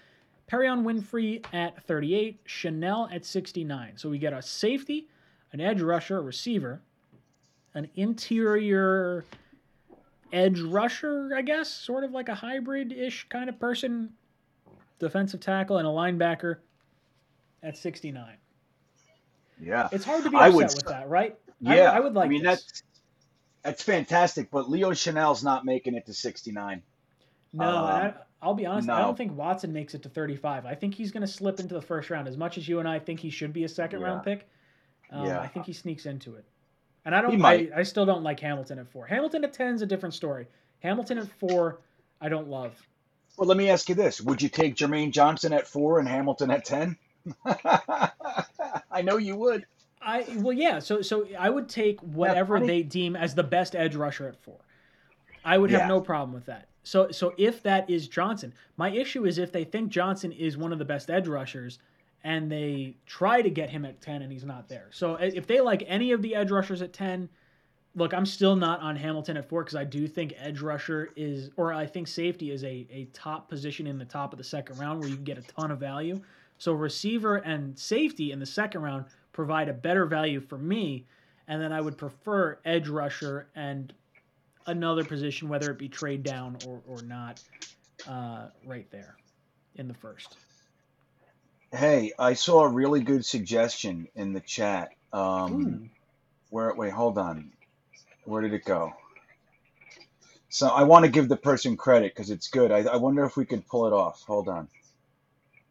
Perrion 0.50 0.82
Winfrey 0.82 1.42
at 1.54 1.82
38, 1.84 2.44
Chenal 2.44 3.14
at 3.14 3.24
69. 3.24 3.96
So 3.96 4.10
we 4.10 4.18
get 4.18 4.34
a 4.34 4.42
safety, 4.42 5.08
an 5.52 5.62
edge 5.62 5.80
rusher, 5.80 6.18
a 6.18 6.20
receiver, 6.20 6.82
an 7.74 7.88
interior 7.94 9.24
edge 10.32 10.60
rusher, 10.60 11.32
I 11.34 11.42
guess, 11.42 11.68
sort 11.70 12.04
of 12.04 12.12
like 12.12 12.28
a 12.28 12.34
hybrid 12.34 12.92
ish 12.92 13.26
kind 13.28 13.48
of 13.48 13.58
person, 13.58 14.10
defensive 14.98 15.40
tackle, 15.40 15.78
and 15.78 15.86
a 15.86 15.90
linebacker 15.90 16.56
at 17.62 17.76
69. 17.76 18.36
Yeah. 19.60 19.88
It's 19.92 20.04
hard 20.04 20.24
to 20.24 20.30
be 20.30 20.36
I 20.36 20.46
upset 20.48 20.54
would- 20.56 20.66
with 20.76 20.86
that, 20.86 21.08
right? 21.08 21.38
Yeah. 21.60 21.92
I, 21.92 21.96
I 21.96 22.00
would 22.00 22.14
like 22.14 22.26
I 22.26 22.28
mean, 22.28 22.42
this. 22.42 22.64
that's 22.64 22.82
that's 23.62 23.82
fantastic, 23.84 24.50
but 24.50 24.68
Leo 24.68 24.90
Chenal's 24.90 25.44
not 25.44 25.64
making 25.64 25.94
it 25.94 26.04
to 26.06 26.12
69. 26.14 26.82
No, 27.52 27.64
Um, 27.64 27.84
I, 27.84 28.14
I'll 28.42 28.54
be 28.54 28.66
honest. 28.66 28.88
I 28.88 29.00
don't 29.00 29.16
think 29.16 29.36
Watson 29.38 29.72
makes 29.72 29.94
it 29.94 30.02
to 30.02 30.08
35. 30.08 30.66
I 30.66 30.74
think 30.74 30.94
he's 30.94 31.12
going 31.12 31.20
to 31.20 31.28
slip 31.28 31.60
into 31.60 31.74
the 31.74 31.80
first 31.82 32.10
round. 32.10 32.26
As 32.26 32.36
much 32.36 32.58
as 32.58 32.66
you 32.66 32.80
and 32.80 32.88
I 32.88 32.98
think 32.98 33.20
he 33.20 33.30
should 33.30 33.52
be 33.52 33.62
a 33.62 33.68
second 33.68 34.00
round 34.00 34.24
pick, 34.24 34.48
um, 35.12 35.26
Yeah. 35.26 35.38
I 35.40 35.46
think 35.46 35.66
he 35.66 35.72
sneaks 35.72 36.06
into 36.06 36.34
it. 36.34 36.44
And 37.04 37.14
I 37.14 37.20
don't. 37.20 37.44
I. 37.44 37.68
I 37.74 37.82
still 37.82 38.06
don't 38.06 38.22
like 38.22 38.40
Hamilton 38.40 38.78
at 38.78 38.88
four. 38.88 39.06
Hamilton 39.06 39.44
at 39.44 39.52
ten 39.52 39.74
is 39.74 39.82
a 39.82 39.86
different 39.86 40.14
story. 40.14 40.46
Hamilton 40.80 41.18
at 41.18 41.28
four, 41.28 41.78
I 42.20 42.28
don't 42.28 42.48
love. 42.48 42.80
Well, 43.36 43.48
let 43.48 43.56
me 43.56 43.70
ask 43.70 43.88
you 43.88 43.94
this: 43.94 44.20
Would 44.20 44.42
you 44.42 44.48
take 44.48 44.76
Jermaine 44.76 45.10
Johnson 45.10 45.52
at 45.52 45.66
four 45.66 45.98
and 45.98 46.08
Hamilton 46.08 46.50
at 46.50 46.64
10? 46.64 46.96
I 48.90 49.02
know 49.02 49.16
you 49.16 49.36
would. 49.36 49.66
I 50.00 50.26
well, 50.36 50.52
yeah. 50.52 50.80
So 50.80 51.02
so 51.02 51.26
I 51.38 51.48
would 51.48 51.68
take 51.68 52.00
whatever 52.00 52.60
they 52.60 52.82
deem 52.82 53.16
as 53.16 53.34
the 53.34 53.44
best 53.44 53.74
edge 53.74 53.94
rusher 53.94 54.26
at 54.26 54.36
four. 54.36 54.58
I 55.44 55.58
would 55.58 55.70
have 55.70 55.88
no 55.88 56.00
problem 56.00 56.32
with 56.32 56.46
that. 56.46 56.68
So 56.82 57.10
so 57.10 57.32
if 57.38 57.62
that 57.62 57.88
is 57.88 58.08
Johnson, 58.08 58.52
my 58.76 58.90
issue 58.90 59.24
is 59.24 59.38
if 59.38 59.52
they 59.52 59.64
think 59.64 59.90
Johnson 59.90 60.32
is 60.32 60.56
one 60.56 60.72
of 60.72 60.78
the 60.78 60.84
best 60.84 61.10
edge 61.10 61.28
rushers, 61.28 61.78
and 62.24 62.50
they 62.50 62.96
try 63.06 63.42
to 63.42 63.50
get 63.50 63.70
him 63.70 63.84
at 63.84 64.00
ten 64.00 64.22
and 64.22 64.32
he's 64.32 64.44
not 64.44 64.68
there. 64.68 64.88
So 64.90 65.14
if 65.16 65.46
they 65.46 65.60
like 65.60 65.84
any 65.86 66.12
of 66.12 66.22
the 66.22 66.34
edge 66.34 66.50
rushers 66.50 66.82
at 66.82 66.92
ten, 66.92 67.28
look, 67.94 68.14
I'm 68.14 68.26
still 68.26 68.56
not 68.56 68.80
on 68.80 68.96
Hamilton 68.96 69.36
at 69.36 69.48
four 69.48 69.64
because 69.64 69.76
I 69.76 69.84
do 69.84 70.06
think 70.06 70.34
edge 70.38 70.60
rusher 70.60 71.10
is, 71.16 71.50
or 71.56 71.72
I 71.72 71.86
think 71.86 72.08
safety 72.08 72.50
is 72.50 72.64
a 72.64 72.86
a 72.90 73.08
top 73.12 73.48
position 73.48 73.86
in 73.86 73.98
the 73.98 74.04
top 74.04 74.32
of 74.32 74.38
the 74.38 74.44
second 74.44 74.78
round 74.78 75.00
where 75.00 75.08
you 75.08 75.16
can 75.16 75.24
get 75.24 75.38
a 75.38 75.42
ton 75.42 75.70
of 75.70 75.80
value. 75.80 76.20
So 76.58 76.72
receiver 76.72 77.36
and 77.36 77.76
safety 77.78 78.30
in 78.30 78.38
the 78.38 78.46
second 78.46 78.82
round 78.82 79.06
provide 79.32 79.68
a 79.68 79.72
better 79.72 80.06
value 80.06 80.40
for 80.40 80.58
me, 80.58 81.06
and 81.48 81.60
then 81.60 81.72
I 81.72 81.80
would 81.80 81.98
prefer 81.98 82.58
edge 82.64 82.88
rusher 82.88 83.48
and 83.56 83.92
another 84.66 85.02
position, 85.02 85.48
whether 85.48 85.72
it 85.72 85.78
be 85.78 85.88
trade 85.88 86.22
down 86.22 86.56
or 86.66 86.80
or 86.86 87.02
not, 87.02 87.42
uh, 88.08 88.46
right 88.64 88.88
there 88.92 89.16
in 89.74 89.88
the 89.88 89.94
first. 89.94 90.36
Hey, 91.72 92.12
I 92.18 92.34
saw 92.34 92.64
a 92.64 92.68
really 92.68 93.00
good 93.00 93.24
suggestion 93.24 94.06
in 94.14 94.34
the 94.34 94.40
chat. 94.40 94.90
Um, 95.12 95.52
Ooh. 95.52 95.88
where? 96.50 96.74
Wait, 96.74 96.92
hold 96.92 97.16
on. 97.16 97.50
Where 98.24 98.42
did 98.42 98.52
it 98.52 98.64
go? 98.66 98.92
So 100.50 100.68
I 100.68 100.82
want 100.82 101.06
to 101.06 101.10
give 101.10 101.28
the 101.28 101.36
person 101.36 101.78
credit 101.78 102.14
because 102.14 102.30
it's 102.30 102.48
good. 102.48 102.70
I, 102.70 102.80
I 102.80 102.96
wonder 102.96 103.24
if 103.24 103.38
we 103.38 103.46
could 103.46 103.66
pull 103.66 103.86
it 103.86 103.94
off. 103.94 104.22
Hold 104.26 104.48
on. 104.48 104.68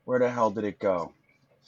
Where 0.05 0.19
the 0.19 0.30
hell 0.30 0.49
did 0.49 0.63
it 0.63 0.80
go? 0.80 1.13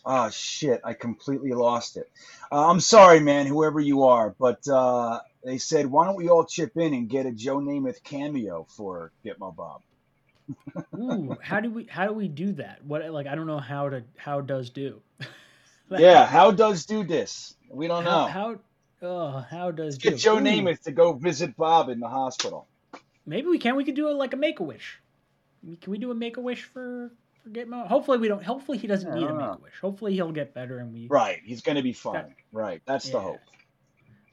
Oh 0.06 0.30
shit! 0.32 0.82
I 0.84 0.94
completely 0.94 1.52
lost 1.54 1.96
it. 1.98 2.10
Uh, 2.52 2.70
I'm 2.70 2.80
sorry, 2.80 3.20
man, 3.20 3.46
whoever 3.46 3.80
you 3.80 4.04
are, 4.04 4.36
but 4.40 4.68
uh, 4.68 5.20
they 5.46 5.60
said, 5.60 5.86
why 5.88 6.06
don't 6.06 6.18
we 6.18 6.30
all 6.30 6.46
chip 6.46 6.72
in 6.76 6.94
and 6.94 7.10
get 7.10 7.28
a 7.28 7.32
Joe 7.32 7.58
Namath 7.60 8.04
cameo 8.04 8.66
for 8.76 9.14
Gitmo 9.26 9.56
Bob? 9.56 9.82
Ooh, 10.98 11.38
how 11.42 11.60
do 11.60 11.70
we 11.70 11.86
how 11.86 12.08
do 12.08 12.14
we 12.14 12.28
do 12.28 12.54
that? 12.54 12.84
What 12.84 13.08
like 13.12 13.28
I 13.28 13.36
don't 13.36 13.48
know 13.48 13.60
how 13.60 13.90
to 13.90 14.04
how 14.18 14.42
does 14.42 14.70
do. 14.70 15.02
Yeah, 15.90 16.26
how 16.26 16.50
does 16.50 16.86
do 16.88 17.04
this? 17.04 17.56
We 17.70 17.88
don't 17.88 18.04
how 18.04 18.10
know. 18.10 18.26
how 18.26 18.60
oh 19.04 19.46
how 19.48 19.70
does 19.70 19.98
Get 19.98 20.12
do? 20.12 20.18
Joe 20.18 20.38
Ooh, 20.38 20.42
Namath 20.42 20.82
to 20.84 20.92
go 20.92 21.14
visit 21.14 21.56
Bob 21.56 21.90
in 21.90 22.00
the 22.00 22.08
hospital. 22.08 22.68
Maybe 23.28 23.48
we 23.48 23.60
can. 23.60 23.76
We 23.76 23.84
could 23.84 23.96
do 23.96 24.10
it 24.10 24.14
like 24.14 24.34
a 24.34 24.38
make 24.38 24.60
a 24.60 24.64
wish. 24.64 25.00
Can 25.82 25.92
we 25.92 25.98
do 25.98 26.10
a 26.10 26.16
make 26.16 26.38
a 26.38 26.42
wish 26.42 26.64
for 26.64 27.12
for 27.44 27.50
Gitmo? 27.50 27.86
Hopefully 27.86 28.18
we 28.18 28.28
don't. 28.28 28.44
Hopefully 28.44 28.78
he 28.78 28.88
doesn't 28.88 29.14
need 29.14 29.28
a 29.28 29.34
make 29.34 29.60
a 29.60 29.62
wish. 29.62 29.80
Hopefully 29.82 30.14
he'll 30.14 30.32
get 30.32 30.54
better 30.54 30.80
and 30.80 30.94
we 30.94 31.08
Right, 31.08 31.40
he's 31.44 31.62
going 31.62 31.78
to 31.78 31.84
be 31.84 31.94
fine. 31.94 32.14
That- 32.14 32.32
right, 32.52 32.82
that's 32.86 33.10
the 33.10 33.20
hope. 33.20 33.42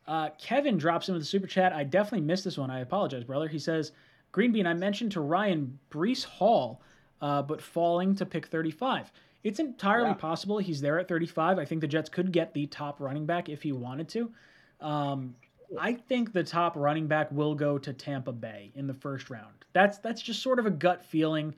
Uh, 0.06 0.30
Kevin 0.40 0.76
drops 0.76 1.08
in 1.08 1.14
with 1.14 1.22
a 1.22 1.26
super 1.26 1.46
chat. 1.46 1.72
I 1.72 1.84
definitely 1.84 2.26
missed 2.26 2.42
this 2.44 2.58
one. 2.58 2.70
I 2.70 2.80
apologize, 2.80 3.22
brother. 3.22 3.46
He 3.46 3.60
says, 3.60 3.92
Green 4.32 4.52
Bean, 4.52 4.66
I 4.66 4.74
mentioned 4.74 5.12
to 5.12 5.20
Ryan 5.20 5.78
Breece 5.90 6.24
Hall, 6.24 6.80
uh, 7.20 7.42
but 7.42 7.60
falling 7.60 8.14
to 8.16 8.26
pick 8.26 8.46
35. 8.46 9.12
It's 9.42 9.58
entirely 9.58 10.10
Yeah. 10.10 10.14
possible 10.14 10.58
he's 10.58 10.80
there 10.80 10.98
at 10.98 11.08
35. 11.08 11.58
I 11.58 11.64
think 11.64 11.80
the 11.80 11.86
Jets 11.88 12.08
could 12.08 12.30
get 12.32 12.52
the 12.54 12.66
top 12.66 13.00
running 13.00 13.26
back 13.26 13.48
if 13.48 13.62
he 13.62 13.72
wanted 13.72 14.08
to. 14.10 14.32
Um, 14.80 15.34
I 15.78 15.94
think 15.94 16.32
the 16.32 16.44
top 16.44 16.76
running 16.76 17.06
back 17.06 17.30
will 17.30 17.54
go 17.54 17.78
to 17.78 17.92
Tampa 17.92 18.32
Bay 18.32 18.72
in 18.74 18.86
the 18.86 18.94
first 18.94 19.30
round. 19.30 19.64
That's 19.72 19.98
that's 19.98 20.20
just 20.20 20.42
sort 20.42 20.58
of 20.58 20.66
a 20.66 20.70
gut 20.70 21.04
feeling. 21.04 21.54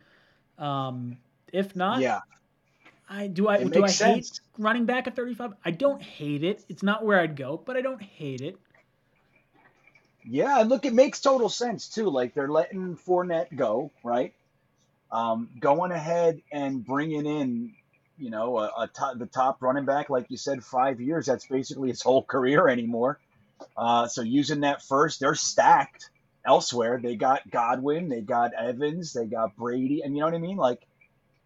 Um, 0.59 1.17
if 1.52 1.75
not, 1.75 2.01
Yeah, 2.01 2.20
I 3.09 3.26
do 3.26 3.49
I 3.49 3.57
It 3.57 3.73
do 3.73 3.78
I 3.78 3.86
makes 3.86 3.99
hate 4.01 4.41
running 4.59 4.84
back 4.84 5.07
at 5.07 5.17
35? 5.17 5.55
I 5.65 5.70
don't 5.70 6.02
hate 6.02 6.44
it. 6.44 6.65
It's 6.68 6.83
not 6.83 7.05
where 7.05 7.20
I'd 7.20 7.36
go, 7.36 7.57
but 7.57 7.76
I 7.76 7.81
don't 7.81 8.02
hate 8.02 8.42
it. 8.42 8.59
Yeah, 10.25 10.60
and 10.60 10.68
look, 10.68 10.84
it 10.84 10.94
makes 10.94 11.20
total 11.20 11.49
sense 11.49 11.89
too. 11.89 12.10
Like 12.10 12.34
they're 12.34 12.49
letting 12.49 12.97
Fournette 12.97 13.55
go, 13.55 13.91
right? 14.05 14.34
Um, 15.10 15.51
going 15.60 15.92
ahead 15.92 16.41
and 16.51 16.84
bringing 16.84 17.26
in, 17.26 17.75
you 18.18 18.31
know, 18.31 18.59
a, 18.59 18.73
a 18.78 18.89
top, 18.89 19.18
the 19.18 19.26
top 19.26 19.62
running 19.62 19.84
back, 19.84 20.09
like 20.10 20.26
you 20.31 20.36
said, 20.36 20.65
five 20.65 21.01
years. 21.01 21.26
That's 21.26 21.47
basically 21.47 21.91
his 21.91 22.02
whole 22.02 22.23
career 22.23 22.68
anymore. 22.68 23.18
Uh, 23.76 24.07
so 24.09 24.23
using 24.23 24.60
that 24.60 24.83
first, 24.83 25.20
they're 25.20 25.34
stacked 25.34 26.10
elsewhere. 26.47 27.01
They 27.02 27.17
got 27.17 27.49
Godwin, 27.51 28.09
they 28.09 28.20
got 28.20 28.52
Evans, 28.55 29.12
they 29.12 29.26
got 29.26 29.57
Brady, 29.57 30.02
and 30.02 30.15
you 30.15 30.20
know 30.20 30.26
what 30.26 30.34
I 30.34 30.39
mean? 30.39 30.57
Like, 30.57 30.81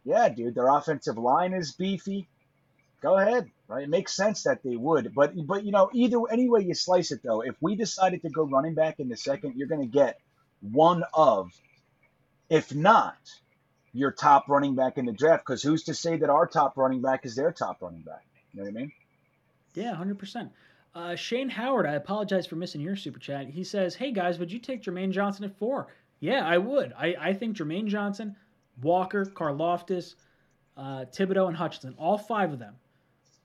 yeah, 0.04 0.28
dude, 0.28 0.54
their 0.54 0.68
offensive 0.68 1.18
line 1.18 1.52
is 1.52 1.72
beefy. 1.72 2.28
Go 3.02 3.18
ahead, 3.18 3.50
right? 3.68 3.84
It 3.84 3.88
makes 3.88 4.14
sense 4.14 4.44
that 4.44 4.62
they 4.62 4.76
would, 4.76 5.14
but 5.14 5.32
but 5.46 5.64
you 5.64 5.72
know, 5.72 5.90
either 5.92 6.18
any 6.30 6.48
way 6.48 6.62
you 6.62 6.74
slice 6.74 7.10
it, 7.12 7.20
though, 7.22 7.42
if 7.42 7.56
we 7.60 7.76
decided 7.76 8.22
to 8.22 8.30
go 8.30 8.44
running 8.44 8.74
back 8.74 9.00
in 9.00 9.08
the 9.08 9.16
second, 9.16 9.54
you're 9.56 9.68
going 9.68 9.80
to 9.80 9.86
get 9.86 10.18
one 10.60 11.04
of, 11.14 11.50
if 12.48 12.74
not 12.74 13.16
your 13.92 14.12
top 14.12 14.48
running 14.48 14.74
back 14.74 14.98
in 14.98 15.06
the 15.06 15.12
draft. 15.12 15.44
Because 15.46 15.62
who's 15.62 15.84
to 15.84 15.94
say 15.94 16.16
that 16.16 16.30
our 16.30 16.46
top 16.46 16.76
running 16.76 17.00
back 17.02 17.24
is 17.24 17.34
their 17.34 17.52
top 17.52 17.78
running 17.80 18.02
back? 18.02 18.24
You 18.52 18.60
know 18.60 18.70
what 18.70 18.76
I 18.76 18.80
mean? 18.80 18.92
Yeah, 19.74 19.94
hundred 19.94 20.18
percent. 20.18 20.52
Uh, 20.94 21.14
Shane 21.14 21.50
Howard, 21.50 21.84
I 21.86 21.92
apologize 21.92 22.46
for 22.46 22.56
missing 22.56 22.80
your 22.80 22.96
super 22.96 23.18
chat. 23.18 23.48
He 23.48 23.64
says, 23.64 23.94
"Hey 23.94 24.12
guys, 24.12 24.38
would 24.38 24.50
you 24.50 24.58
take 24.58 24.82
Jermaine 24.82 25.10
Johnson 25.10 25.44
at 25.44 25.58
four? 25.58 25.88
Yeah, 26.20 26.46
I 26.46 26.58
would. 26.58 26.94
I, 26.96 27.14
I 27.20 27.32
think 27.34 27.56
Jermaine 27.56 27.86
Johnson, 27.86 28.36
Walker, 28.80 29.26
Karlaftis, 29.26 30.14
uh, 30.76 31.04
Thibodeaux, 31.04 31.48
and 31.48 31.56
Hutchinson, 31.56 31.94
all 31.98 32.16
five 32.16 32.52
of 32.52 32.58
them, 32.58 32.76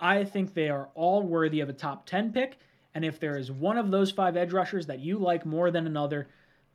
I 0.01 0.23
think 0.23 0.53
they 0.53 0.69
are 0.69 0.89
all 0.95 1.21
worthy 1.21 1.61
of 1.61 1.69
a 1.69 1.73
top 1.73 2.05
ten 2.05 2.33
pick. 2.33 2.57
And 2.93 3.05
if 3.05 3.19
there 3.19 3.37
is 3.37 3.51
one 3.51 3.77
of 3.77 3.91
those 3.91 4.11
five 4.11 4.35
edge 4.35 4.51
rushers 4.51 4.87
that 4.87 4.99
you 4.99 5.17
like 5.17 5.45
more 5.45 5.71
than 5.71 5.87
another, 5.87 6.27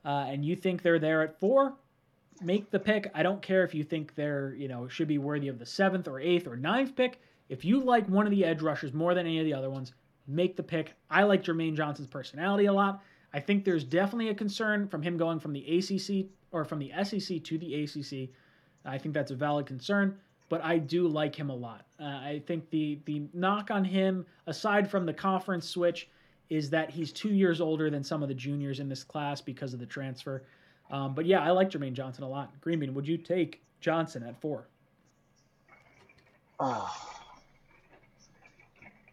uh, 0.05 0.27
and 0.29 0.45
you 0.45 0.57
think 0.57 0.81
they're 0.81 0.99
there 0.99 1.23
at 1.23 1.39
four, 1.39 1.75
make 2.41 2.71
the 2.71 2.79
pick. 2.79 3.11
I 3.15 3.23
don't 3.23 3.43
care 3.43 3.65
if 3.65 3.75
you 3.75 3.83
think 3.83 4.15
they're, 4.15 4.55
you 4.55 4.69
know, 4.69 4.89
should 4.89 5.09
be 5.09 5.19
worthy 5.19 5.49
of 5.49 5.59
the 5.59 5.67
seventh 5.67 6.09
or 6.09 6.21
eighth 6.21 6.47
or 6.47 6.57
ninth 6.57 6.95
pick. 6.97 7.21
If 7.49 7.65
you 7.65 7.81
like 7.81 8.09
one 8.09 8.27
of 8.27 8.31
the 8.31 8.45
edge 8.45 8.63
rushers 8.63 8.93
more 8.93 9.15
than 9.15 9.27
any 9.27 9.41
of 9.41 9.45
the 9.45 9.55
other 9.55 9.71
ones, 9.71 9.93
make 10.27 10.57
the 10.57 10.63
pick. 10.63 10.95
I 11.11 11.25
like 11.25 11.43
Jermaine 11.43 11.77
Johnson's 11.77 12.09
personality 12.09 12.67
a 12.67 12.73
lot. 12.73 13.03
I 13.33 13.41
think 13.41 13.65
there's 13.65 13.85
definitely 13.85 14.31
a 14.31 14.35
concern 14.35 14.89
from 14.89 15.03
him 15.03 15.17
going 15.17 15.41
from 15.41 15.53
the 15.53 15.79
ACC 15.79 16.31
or 16.53 16.65
from 16.65 16.79
the 16.79 16.93
SEC 17.05 17.43
to 17.45 17.59
the 17.59 17.83
ACC. 17.83 18.31
I 18.85 18.99
think 18.99 19.15
that's 19.15 19.33
a 19.33 19.37
valid 19.37 19.67
concern, 19.67 20.19
but 20.49 20.63
I 20.65 20.79
do 20.79 21.09
like 21.09 21.35
him 21.35 21.51
a 21.51 21.55
lot. 21.55 21.87
Uh, 21.99 22.05
I 22.05 22.43
think 22.47 22.71
the 22.71 23.01
the 23.05 23.23
knock 23.33 23.71
on 23.71 23.85
him, 23.85 24.27
aside 24.47 24.91
from 24.91 25.07
the 25.07 25.13
conference 25.15 25.69
switch, 25.69 26.09
is 26.51 26.71
that 26.71 26.91
he's 26.91 27.13
two 27.13 27.31
years 27.31 27.61
older 27.61 27.91
than 27.91 28.05
some 28.05 28.23
of 28.23 28.29
the 28.29 28.35
juniors 28.35 28.81
in 28.81 28.89
this 28.89 29.03
class 29.03 29.41
because 29.41 29.75
of 29.75 29.81
the 29.81 29.87
transfer. 29.87 30.45
Um, 30.91 31.15
but 31.15 31.27
yeah, 31.27 31.43
I 31.43 31.51
like 31.51 31.71
Jermaine 31.71 31.95
Johnson 31.95 32.23
a 32.25 32.29
lot. 32.29 32.53
Greenbean, 32.61 32.93
would 32.93 33.09
you 33.09 33.17
take 33.19 33.63
Johnson 33.81 34.23
at 34.23 34.41
four? 34.41 34.69
Uh, 36.61 36.89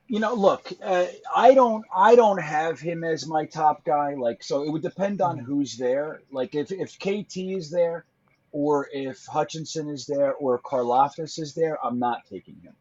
you 0.08 0.20
know, 0.20 0.34
look, 0.36 0.72
uh, 0.84 1.08
I 1.36 1.56
don't, 1.56 1.84
I 1.96 2.16
don't 2.16 2.38
have 2.40 2.80
him 2.80 3.04
as 3.04 3.26
my 3.26 3.46
top 3.46 3.84
guy. 3.84 4.14
Like, 4.14 4.44
so 4.44 4.64
it 4.64 4.70
would 4.72 4.84
depend 4.84 5.22
on 5.22 5.40
Mhm. 5.40 5.44
who's 5.46 5.78
there. 5.78 6.22
Like, 6.32 6.54
if 6.54 6.72
if 6.72 7.00
KT 7.00 7.56
is 7.56 7.72
there, 7.72 8.06
or 8.54 8.88
if 8.94 9.26
Hutchinson 9.26 9.90
is 9.90 10.06
there, 10.06 10.34
or 10.36 10.60
Karlaftis 10.60 11.40
is 11.40 11.56
there, 11.56 11.78
I'm 11.86 12.00
not 12.00 12.22
taking 12.30 12.56
him. 12.62 12.76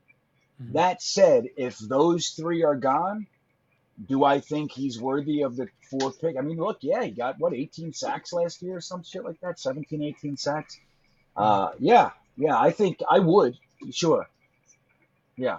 Mhm. 0.63 0.73
That 0.75 1.03
said, 1.03 1.49
if 1.57 1.79
those 1.79 2.29
three 2.29 2.63
are 2.63 2.77
gone, 2.77 3.27
do 4.07 4.23
I 4.23 4.41
think 4.41 4.71
he's 4.71 5.01
worthy 5.01 5.43
of 5.43 5.57
the 5.57 5.69
fourth 5.91 6.21
pick? 6.21 6.37
I 6.37 6.43
mean, 6.43 6.59
look, 6.59 6.79
yeah, 6.83 7.03
he 7.03 7.11
got 7.11 7.39
what 7.39 7.55
18 7.55 7.93
sacks 7.95 8.33
last 8.33 8.63
year 8.63 8.77
or 8.77 8.81
some 8.81 9.03
shit 9.03 9.25
like 9.25 9.41
that, 9.41 9.59
17, 9.59 10.03
18 10.03 10.37
sacks. 10.37 10.79
Uh, 11.35 11.71
yeah, 11.79 12.11
yeah, 12.37 12.59
I 12.59 12.71
think 12.71 13.01
I 13.11 13.19
would, 13.19 13.59
sure. 13.91 14.29
Yeah. 15.37 15.59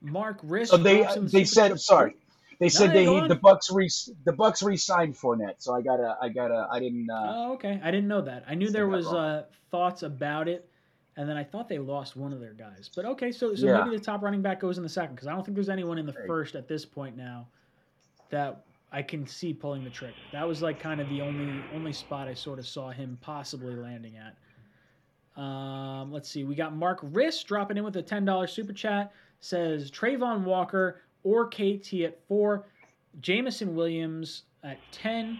Mark 0.00 0.40
Riss. 0.42 0.68
So 0.68 0.78
they 0.78 1.06
they 1.20 1.44
said 1.44 1.68
chat. 1.68 1.80
sorry. 1.80 2.16
They 2.62 2.68
said 2.68 2.90
yeah, 2.90 3.02
they 3.02 3.06
on. 3.08 3.28
the 3.28 3.34
Bucks 3.34 3.72
re 3.72 3.90
the 4.24 4.32
Bucks 4.34 4.62
re-signed 4.62 5.16
Fournette, 5.16 5.56
so 5.58 5.74
I 5.74 5.82
gotta 5.82 6.16
I 6.22 6.28
gotta 6.28 6.68
I 6.70 6.78
didn't. 6.78 7.10
Uh, 7.10 7.34
Oh, 7.34 7.52
okay. 7.54 7.80
I 7.82 7.90
didn't 7.90 8.06
know 8.06 8.20
that. 8.22 8.44
I 8.46 8.54
knew 8.54 8.70
there 8.70 8.86
was 8.86 9.08
uh, 9.08 9.46
thoughts 9.72 10.04
about 10.04 10.46
it, 10.46 10.70
and 11.16 11.28
then 11.28 11.36
I 11.36 11.42
thought 11.42 11.68
they 11.68 11.80
lost 11.80 12.14
one 12.14 12.32
of 12.32 12.38
their 12.38 12.54
guys. 12.54 12.88
But 12.94 13.04
okay, 13.04 13.32
so 13.32 13.56
so 13.56 13.66
Yeah. 13.66 13.82
maybe 13.82 13.96
the 13.96 14.04
top 14.04 14.22
running 14.22 14.42
back 14.42 14.60
goes 14.60 14.76
in 14.76 14.84
the 14.84 14.88
second 14.88 15.16
because 15.16 15.26
I 15.26 15.32
don't 15.32 15.44
think 15.44 15.56
there's 15.56 15.68
anyone 15.68 15.98
in 15.98 16.06
the 16.06 16.12
Right. 16.12 16.28
first 16.28 16.54
at 16.54 16.68
this 16.68 16.84
point 16.84 17.16
now 17.16 17.48
that 18.30 18.64
I 18.92 19.02
can 19.02 19.26
see 19.26 19.52
pulling 19.52 19.82
the 19.82 19.90
trigger. 19.90 20.28
That 20.30 20.46
was 20.46 20.62
like 20.62 20.78
kind 20.78 21.00
of 21.00 21.08
the 21.08 21.20
only 21.20 21.66
only 21.72 21.92
spot 21.92 22.28
I 22.28 22.34
sort 22.34 22.60
of 22.60 22.66
saw 22.68 22.90
him 22.90 23.18
possibly 23.20 23.74
landing 23.74 24.18
at. 24.18 24.36
Um, 25.42 26.12
let's 26.12 26.28
see. 26.28 26.44
We 26.44 26.54
got 26.54 26.76
Mark 26.76 27.00
Riss 27.00 27.44
dropping 27.44 27.76
in 27.76 27.82
with 27.82 27.96
a 27.96 28.02
ten 28.02 28.24
dollars 28.24 28.52
super 28.52 28.72
chat. 28.72 29.12
Says 29.40 29.90
Travon 29.90 30.44
Walker 30.44 31.00
or 31.24 31.48
KT 31.48 31.94
at 32.04 32.18
four, 32.26 32.66
Jameson 33.20 33.74
Williams 33.74 34.42
at 34.62 34.78
ten, 34.90 35.38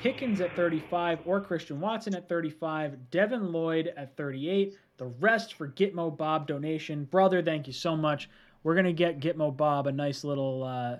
Pickens 0.00 0.40
at 0.40 0.54
35 0.54 1.20
or 1.24 1.40
Christian 1.40 1.80
Watson 1.80 2.14
at 2.14 2.28
35, 2.28 3.10
Devin 3.10 3.52
Lloyd 3.52 3.92
at 3.96 4.16
38. 4.16 4.76
The 4.96 5.06
rest 5.06 5.54
for 5.54 5.68
Gitmo 5.68 6.16
Bob 6.16 6.46
donation. 6.46 7.04
Brother, 7.04 7.42
thank 7.42 7.66
you 7.66 7.72
so 7.72 7.96
much. 7.96 8.28
We're 8.62 8.74
going 8.74 8.86
to 8.86 8.92
get 8.92 9.20
Gitmo 9.20 9.56
Bob 9.56 9.86
a 9.86 9.92
nice 9.92 10.22
little 10.22 10.62
uh, 10.62 10.96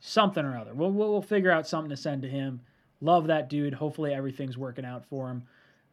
something 0.00 0.44
or 0.44 0.56
other. 0.56 0.72
We'll, 0.74 0.92
we'll, 0.92 1.22
figure 1.22 1.50
out 1.50 1.66
something 1.66 1.90
to 1.90 1.96
send 1.96 2.22
to 2.22 2.28
him. 2.28 2.60
Love 3.00 3.26
that 3.26 3.48
dude. 3.48 3.74
Hopefully 3.74 4.14
everything's 4.14 4.58
working 4.58 4.84
out 4.84 5.04
for 5.06 5.28
him. 5.28 5.42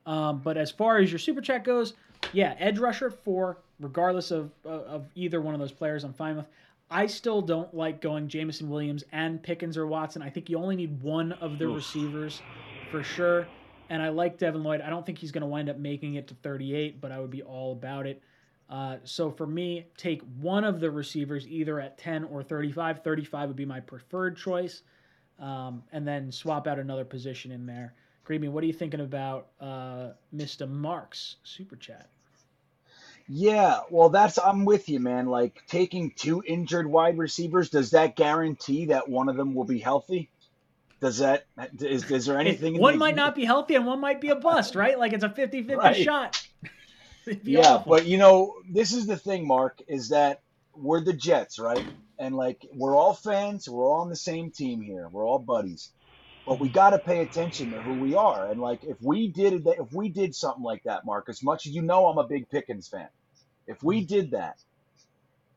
Um, 0.06 0.40
but 0.40 0.58
as 0.58 0.72
far 0.72 0.98
as 0.98 1.11
your 1.11 1.19
super 1.19 1.42
chat 1.42 1.64
goes, 1.64 1.94
yeah, 2.34 2.56
edge 2.60 2.78
rusher 2.78 3.08
at 3.08 3.24
four, 3.24 3.58
regardless 3.80 4.32
of 4.32 4.52
of 4.66 5.08
either 5.16 5.42
one 5.42 5.53
of 5.53 5.60
those 5.60 5.72
players, 5.72 6.03
I'm 6.03 6.14
fine 6.14 6.38
with. 6.38 6.48
I 6.92 7.06
still 7.08 7.42
don't 7.42 7.74
like 7.74 8.01
going 8.01 8.27
Jameson 8.27 8.69
Williams 8.69 9.03
and 9.11 9.42
Pickens 9.42 9.77
or 9.77 9.85
Watson. 9.85 10.22
I 10.22 10.30
think 10.30 10.50
you 10.50 10.58
only 10.58 10.76
need 10.76 11.01
one 11.01 11.34
of 11.34 11.59
the 11.59 11.66
Oof. 11.66 11.76
receivers 11.76 12.42
for 12.90 13.03
sure. 13.03 13.48
And 13.90 14.01
I 14.01 14.09
like 14.09 14.38
Devin 14.38 14.64
Lloyd. 14.64 14.82
I 14.82 14.90
don't 14.90 15.06
think 15.06 15.18
he's 15.18 15.32
going 15.32 15.42
to 15.42 15.48
wind 15.48 15.69
up 15.69 15.77
making 15.77 16.16
it 16.16 16.27
to 16.27 16.35
38, 16.35 17.00
but 17.00 17.11
I 17.11 17.19
would 17.19 17.30
be 17.30 17.43
all 17.43 17.74
about 17.74 18.08
it. 18.08 18.22
Uh, 18.69 18.98
so 19.03 19.32
for 19.32 19.48
me, 19.48 19.88
take 19.98 20.22
one 20.40 20.64
of 20.64 20.80
the 20.80 20.90
receivers 20.90 21.48
either 21.48 21.80
at 21.80 21.98
10 21.98 22.24
or 22.26 22.43
35. 22.43 23.03
35 23.03 23.50
would 23.50 23.56
be 23.56 23.66
my 23.66 23.80
preferred 23.80 24.38
choice. 24.38 24.84
Um, 25.40 25.84
and 25.92 26.08
then 26.08 26.32
swap 26.32 26.68
out 26.68 26.80
another 26.80 27.06
position 27.06 27.51
in 27.51 27.66
there. 27.66 27.93
Greeby, 28.26 28.50
what 28.50 28.64
are 28.64 28.68
you 28.68 28.74
thinking 28.74 29.00
about 29.00 29.48
uh, 29.61 30.09
Mr. 30.35 30.69
Marks 30.69 31.38
super 31.43 31.76
chat? 31.76 32.09
Yeah, 33.32 33.82
well, 33.91 34.09
that's 34.09 34.40
I'm 34.40 34.66
with 34.66 34.90
you, 34.90 34.99
man. 34.99 35.27
Like 35.27 35.61
taking 35.67 36.11
two 36.16 36.41
injured 36.45 36.88
wide 36.88 37.19
receivers, 37.19 37.69
does 37.69 37.91
that 37.91 38.16
guarantee 38.16 38.85
that 38.85 39.08
one 39.08 39.30
of 39.30 39.38
them 39.38 39.53
will 39.53 39.66
be 39.66 39.80
healthy? 39.80 40.32
Does 40.99 41.19
that 41.19 41.45
is, 41.80 42.09
is 42.09 42.25
there 42.25 42.40
anything? 42.40 42.80
one 42.80 42.98
might 42.98 43.16
not 43.16 43.35
be 43.35 43.45
healthy 43.45 43.75
and 43.75 43.85
one 43.85 43.99
might 43.99 44.19
be 44.19 44.30
a 44.30 44.35
bust, 44.35 44.74
right? 44.75 44.98
Like 44.98 45.14
it's 45.14 45.24
a 45.24 45.30
50 45.30 45.61
50 45.64 45.74
Right. 45.77 45.95
shot. 45.95 46.41
Yeah, 47.43 47.75
awful. 47.75 47.93
but 47.93 48.06
you 48.08 48.17
know, 48.17 48.53
this 48.72 48.93
is 48.93 49.06
the 49.06 49.17
thing, 49.17 49.48
Mark, 49.48 49.80
is 49.88 50.09
that 50.09 50.41
we're 50.75 51.03
the 51.03 51.14
Jets, 51.14 51.59
right? 51.59 51.85
And 52.17 52.35
like 52.35 52.66
we're 52.74 52.95
all 52.95 53.14
fans, 53.14 53.69
we're 53.69 53.85
all 53.85 54.01
on 54.01 54.09
the 54.09 54.16
same 54.16 54.51
team 54.51 54.82
here. 54.82 55.08
We're 55.11 55.25
all 55.25 55.40
buddies. 55.40 55.91
But 56.45 56.59
we 56.59 56.69
got 56.69 56.91
to 56.91 56.99
pay 56.99 57.22
attention 57.22 57.72
to 57.72 57.82
who 57.82 57.93
we 57.93 58.16
are. 58.16 58.49
And 58.49 58.59
like 58.59 58.80
if 58.83 58.98
we 59.01 59.27
did 59.32 59.67
if 59.67 59.93
we 59.93 60.09
did 60.09 60.33
something 60.35 60.64
like 60.64 60.83
that, 60.83 61.06
Mark, 61.06 61.27
as 61.30 61.43
much 61.43 61.67
as 61.67 61.74
you 61.74 61.83
know 61.83 62.08
I'm 62.08 62.17
a 62.17 62.27
big 62.27 62.49
Pickens 62.49 62.88
fan. 62.88 63.08
If 63.70 63.84
we 63.84 64.04
did 64.04 64.32
that, 64.32 64.58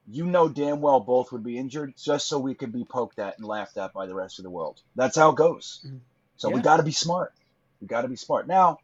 you 0.06 0.26
know 0.26 0.48
damn 0.48 0.80
well 0.82 1.00
both 1.00 1.32
would 1.32 1.42
be 1.42 1.56
injured 1.58 1.94
just 1.96 2.28
so 2.28 2.38
we 2.38 2.54
could 2.54 2.72
be 2.72 2.84
poked 2.84 3.18
at 3.18 3.38
and 3.38 3.46
laughed 3.46 3.78
at 3.78 3.94
by 3.94 4.04
the 4.06 4.14
rest 4.14 4.38
of 4.38 4.42
the 4.42 4.50
world. 4.50 4.80
That's 4.94 5.16
how 5.16 5.30
it 5.30 5.36
goes. 5.36 5.80
So 6.36 6.50
we 6.50 6.60
got 6.60 6.76
to 6.76 6.82
be 6.82 6.92
smart. 6.92 7.32
We 7.80 7.86
got 7.86 8.02
to 8.02 8.08
be 8.08 8.16
smart. 8.16 8.46
Now, 8.46 8.78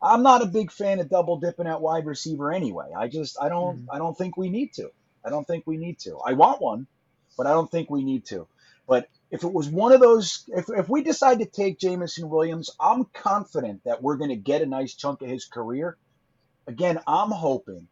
I'm 0.00 0.22
not 0.22 0.42
a 0.42 0.46
big 0.46 0.70
fan 0.70 1.00
of 1.00 1.08
double 1.08 1.38
dipping 1.38 1.66
at 1.66 1.80
wide 1.80 2.06
receiver 2.06 2.52
anyway. 2.52 2.92
I 2.96 3.08
just 3.08 3.36
I 3.40 3.48
don't 3.48 3.78
Mhm. 3.80 3.86
I 3.90 3.98
don't 3.98 4.16
think 4.16 4.36
we 4.36 4.48
need 4.48 4.74
to. 4.74 4.90
I 5.24 5.30
don't 5.30 5.46
think 5.46 5.66
we 5.66 5.76
need 5.76 5.98
to. 6.00 6.18
I 6.18 6.34
want 6.34 6.60
one, 6.60 6.86
but 7.36 7.46
I 7.48 7.50
don't 7.50 7.70
think 7.70 7.90
we 7.90 8.04
need 8.04 8.26
to. 8.26 8.46
But 8.86 9.08
if 9.30 9.42
it 9.44 9.52
was 9.52 9.68
one 9.68 9.92
of 9.92 10.00
those, 10.00 10.44
if, 10.48 10.68
if 10.68 10.88
we 10.88 11.02
decide 11.02 11.38
to 11.40 11.46
take 11.46 11.78
Jameson 11.78 12.28
Williams, 12.28 12.70
I'm 12.78 13.04
confident 13.06 13.82
that 13.84 14.02
we're 14.02 14.16
going 14.16 14.30
to 14.30 14.36
get 14.36 14.62
a 14.62 14.66
nice 14.66 14.94
chunk 14.94 15.22
of 15.22 15.28
his 15.28 15.46
career. 15.46 15.96
Again, 16.66 17.00
I'm 17.06 17.30
hoping 17.30 17.88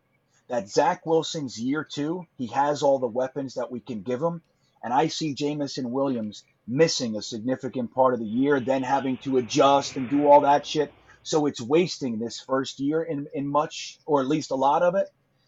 that 0.51 0.69
Zach 0.69 1.07
Wilson's 1.07 1.59
year 1.61 1.85
two, 1.85 2.27
he 2.37 2.49
has 2.49 2.83
all 2.83 2.99
the 2.99 3.07
weapons 3.07 3.55
that 3.55 3.71
we 3.71 3.79
can 3.79 4.03
give 4.03 4.21
him. 4.21 4.43
And 4.83 4.93
I 4.93 5.07
see 5.07 5.33
Jameson 5.33 5.93
Williams 5.93 6.43
missing 6.67 7.17
a 7.17 7.23
significant 7.23 7.95
part 7.95 8.15
of 8.15 8.21
the 8.21 8.27
year, 8.27 8.59
then 8.59 8.83
having 8.83 9.17
to 9.19 9.39
adjust 9.39 9.97
and 9.97 10.11
do 10.11 10.27
all 10.27 10.41
that 10.41 10.67
shit. 10.67 10.93
So 11.23 11.47
it's 11.47 11.61
wasting 11.61 12.19
this 12.19 12.41
first 12.41 12.81
year 12.81 13.01
in, 13.01 13.29
in 13.33 13.47
much, 13.47 14.01
or 14.07 14.21
at 14.21 14.27
least 14.27 14.51
a 14.51 14.57
lot 14.57 14.83
of 14.83 14.97
it. 14.97 15.07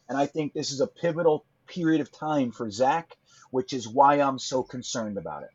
And 0.09 0.17
I 0.17 0.27
think 0.27 0.53
this 0.53 0.71
is 0.71 0.81
a 0.81 0.87
pivotal 0.87 1.45
period 1.67 2.01
of 2.01 2.13
time 2.13 2.53
for 2.53 2.71
Zach, 2.71 3.17
which 3.51 3.73
is 3.73 3.89
why 3.89 4.21
I'm 4.21 4.39
so 4.39 4.63
concerned 4.63 5.19
about 5.19 5.43
it. 5.43 5.51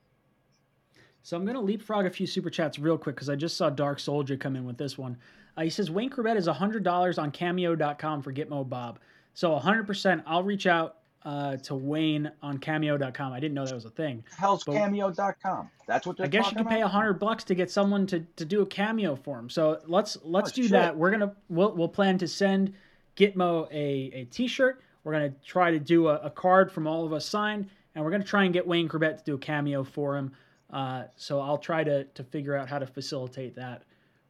So 1.23 1.37
I'm 1.37 1.45
going 1.45 1.55
to 1.55 1.61
leapfrog 1.61 2.05
a 2.05 2.09
few 2.09 2.27
super 2.27 2.49
chats 2.49 2.79
real 2.79 2.97
quick 2.97 3.15
because 3.15 3.29
I 3.29 3.35
just 3.35 3.55
saw 3.55 3.69
Dark 3.69 4.01
Soldier 4.01 4.35
come 4.35 4.57
in 4.57 4.65
with 4.65 4.77
this 4.77 4.97
one. 4.97 5.17
Uh, 5.55 5.61
he 5.61 5.69
says 5.69 5.89
Wayne 5.89 6.09
Corbett 6.09 6.35
is 6.35 6.47
$100 6.47 7.17
on 7.17 7.31
cameo.com 7.31 8.21
for 8.21 8.33
Gitmo 8.33 8.67
Bob. 8.67 8.99
So 9.37 9.51
100%, 9.51 10.23
I'll 10.25 10.41
reach 10.41 10.65
out 10.65 10.95
uh, 11.23 11.57
to 11.57 11.75
Wayne 11.75 12.31
on 12.41 12.57
cameo.com. 12.57 13.31
I 13.31 13.39
didn't 13.39 13.53
know 13.53 13.67
that 13.67 13.75
was 13.75 13.85
a 13.85 13.91
thing. 13.91 14.23
Hell's 14.35 14.63
But- 14.63 14.73
cameo.com. 14.73 15.69
That's 15.85 16.07
what 16.07 16.17
they're 16.17 16.25
I 16.25 16.29
guess 16.29 16.49
you 16.49 16.57
can 16.57 16.65
pay 16.65 16.81
a 16.81 16.87
hundred 16.87 17.19
bucks 17.19 17.43
to 17.43 17.53
get 17.53 17.69
someone 17.69 18.07
to, 18.07 18.21
to 18.37 18.45
do 18.45 18.63
a 18.63 18.65
cameo 18.65 19.15
for 19.15 19.37
him. 19.37 19.47
So 19.47 19.79
let's 19.85 20.17
let's 20.23 20.53
Oh, 20.53 20.55
do 20.55 20.63
shit. 20.63 20.71
that. 20.71 20.97
We're 20.97 21.11
gonna 21.11 21.35
we'll, 21.49 21.71
we'll 21.73 21.87
plan 21.87 22.17
to 22.17 22.27
send 22.27 22.73
Gitmo 23.15 23.67
a, 23.71 24.21
a 24.21 24.25
t-shirt. 24.25 24.81
We're 25.03 25.11
gonna 25.13 25.33
try 25.45 25.69
to 25.69 25.79
do 25.79 26.07
a, 26.07 26.15
a 26.15 26.29
card 26.31 26.71
from 26.71 26.87
all 26.87 27.05
of 27.05 27.13
us 27.13 27.23
signed, 27.27 27.69
and 27.93 28.03
we're 28.03 28.09
gonna 28.11 28.23
try 28.23 28.45
and 28.45 28.51
get 28.53 28.65
Wayne 28.65 28.89
Corbett 28.89 29.19
to 29.19 29.23
do 29.23 29.35
a 29.35 29.37
cameo 29.37 29.83
for 29.83 30.17
him. 30.17 30.31
Uh, 30.73 31.03
so 31.15 31.39
I'll 31.39 31.59
try 31.59 31.83
to 31.83 32.05
to 32.05 32.23
figure 32.23 32.55
out 32.55 32.67
how 32.67 32.79
to 32.79 32.87
facilitate 32.87 33.55
that 33.57 33.83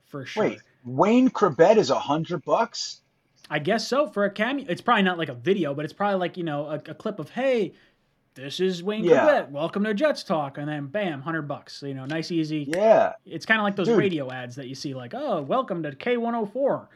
for 0.05 0.25
sure. 0.25 0.43
Wait, 0.43 0.59
Wayne 0.83 1.29
Corbett 1.29 1.77
is 1.77 1.91
a 1.91 1.99
hundred 1.99 2.43
bucks? 2.43 2.99
I 3.49 3.59
guess 3.59 3.87
so 3.87 4.07
for 4.07 4.25
a 4.25 4.29
cameo. 4.31 4.65
It's 4.69 4.81
probably 4.81 5.03
not 5.03 5.17
like 5.17 5.29
a 5.29 5.33
video, 5.33 5.73
but 5.73 5.85
it's 5.85 5.93
probably 5.93 6.19
like 6.19 6.37
you 6.37 6.43
know 6.43 6.65
a, 6.67 6.75
a 6.75 6.93
clip 6.93 7.19
of 7.19 7.29
hey, 7.29 7.73
this 8.35 8.59
is 8.59 8.83
Wayne 8.83 9.03
Yeah. 9.03 9.25
Corbett. 9.25 9.51
Welcome 9.51 9.83
to 9.85 9.93
Jets 9.93 10.23
Talk, 10.23 10.57
and 10.57 10.67
then 10.67 10.87
bam, 10.87 11.21
hundred 11.21 11.43
bucks. 11.43 11.77
So, 11.77 11.85
you 11.87 11.93
know, 11.93 12.05
nice 12.05 12.31
easy. 12.31 12.65
Yeah, 12.67 13.13
It's 13.25 13.45
kind 13.45 13.59
of 13.59 13.63
like 13.63 13.75
those 13.75 13.87
Dude. 13.87 13.97
radio 13.97 14.31
ads 14.31 14.55
that 14.55 14.67
you 14.67 14.75
see, 14.75 14.93
like, 14.93 15.13
oh, 15.15 15.41
welcome 15.41 15.81
to 15.83 15.91
K104. 15.91 16.87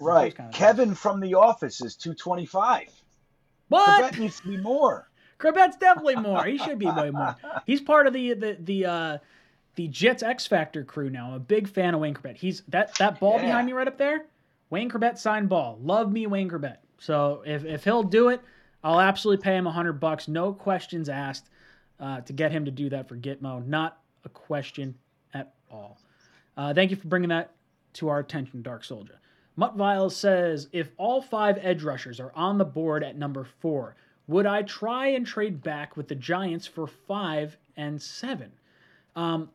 right. 0.00 0.34
kind 0.34 0.48
of 0.48 0.54
Kevin 0.54 0.94
from 0.94 1.20
The 1.20 1.34
Office 1.34 1.80
is 1.82 1.96
two 1.96 2.14
twenty 2.14 2.46
five. 2.46 2.88
What? 3.68 4.00
Corbett 4.00 4.18
needs 4.18 4.40
to 4.40 4.48
be 4.48 4.56
more. 4.56 5.10
Corbett's 5.38 5.76
definitely 5.76 6.16
more. 6.16 6.44
He 6.44 6.58
should 6.58 6.78
be 6.78 6.86
way 6.86 7.10
more. 7.10 7.36
He's 7.66 7.80
part 7.80 8.06
of 8.06 8.12
the 8.12 8.34
the 8.34 8.56
the 8.60 8.86
uh, 8.86 9.18
the 9.74 9.88
Jets 9.88 10.22
X 10.22 10.46
Factor 10.46 10.84
crew 10.84 11.10
now. 11.10 11.28
I'm 11.28 11.34
a 11.34 11.38
big 11.40 11.68
fan 11.68 11.94
of 11.94 12.00
Wayne 12.00 12.14
Corbett. 12.14 12.36
He's 12.36 12.62
that 12.68 12.94
that 12.98 13.20
ball 13.20 13.34
Yeah. 13.36 13.46
behind 13.46 13.66
me 13.66 13.72
right 13.72 13.86
up 13.86 13.98
there. 13.98 14.24
Wayne 14.70 14.90
Corbett 14.90 15.18
signed 15.18 15.48
ball. 15.48 15.78
Love 15.82 16.12
me 16.12 16.26
Wayne 16.26 16.48
Corbett. 16.48 16.80
So 16.98 17.42
if 17.46 17.64
if 17.64 17.84
he'll 17.84 18.02
do 18.02 18.28
it, 18.28 18.40
I'll 18.82 19.00
absolutely 19.00 19.42
pay 19.42 19.56
him 19.56 19.66
a 19.66 19.72
hundred 19.72 19.94
bucks, 19.94 20.28
no 20.28 20.52
questions 20.52 21.08
asked, 21.08 21.48
uh, 22.00 22.20
to 22.22 22.32
get 22.32 22.52
him 22.52 22.64
to 22.64 22.70
do 22.70 22.88
that 22.90 23.08
for 23.08 23.16
Gitmo. 23.16 23.66
Not 23.66 23.98
a 24.24 24.28
question 24.28 24.94
at 25.34 25.54
all. 25.70 25.98
Uh, 26.56 26.74
thank 26.74 26.90
you 26.90 26.96
for 26.96 27.08
bringing 27.08 27.30
that 27.30 27.52
to 27.94 28.08
our 28.08 28.18
attention, 28.18 28.62
Dark 28.62 28.84
Soldier. 28.84 29.20
Mutt 29.56 29.76
Viles 29.76 30.14
says 30.14 30.68
if 30.72 30.90
all 30.96 31.20
five 31.20 31.58
edge 31.60 31.82
rushers 31.82 32.20
are 32.20 32.32
on 32.34 32.58
the 32.58 32.64
board 32.64 33.02
at 33.02 33.16
number 33.16 33.44
four, 33.44 33.96
would 34.28 34.46
I 34.46 34.62
try 34.62 35.08
and 35.08 35.26
trade 35.26 35.62
back 35.62 35.96
with 35.96 36.06
the 36.06 36.14
Giants 36.14 36.66
for 36.66 36.86
five 36.86 37.56
and 37.76 38.00
seven? 38.00 38.52
Um, 39.16 39.50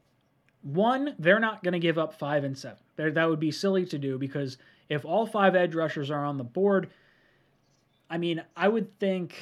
one, 0.61 1.15
they're 1.19 1.39
not 1.39 1.63
going 1.63 1.73
to 1.73 1.79
give 1.79 1.97
up 1.97 2.17
five 2.17 2.43
and 2.43 2.57
seven. 2.57 2.79
They're, 2.95 3.11
that 3.11 3.29
would 3.29 3.39
be 3.39 3.51
silly 3.51 3.85
to 3.85 3.97
do 3.97 4.17
because 4.17 4.57
if 4.93 5.05
all 5.05 5.25
five 5.25 5.55
edge 5.55 5.75
rushers 5.75 6.09
are 6.11 6.23
on 6.23 6.37
the 6.37 6.43
board, 6.43 6.89
I 8.09 8.17
mean, 8.17 8.43
I 8.55 8.67
would 8.67 8.97
think 8.99 9.35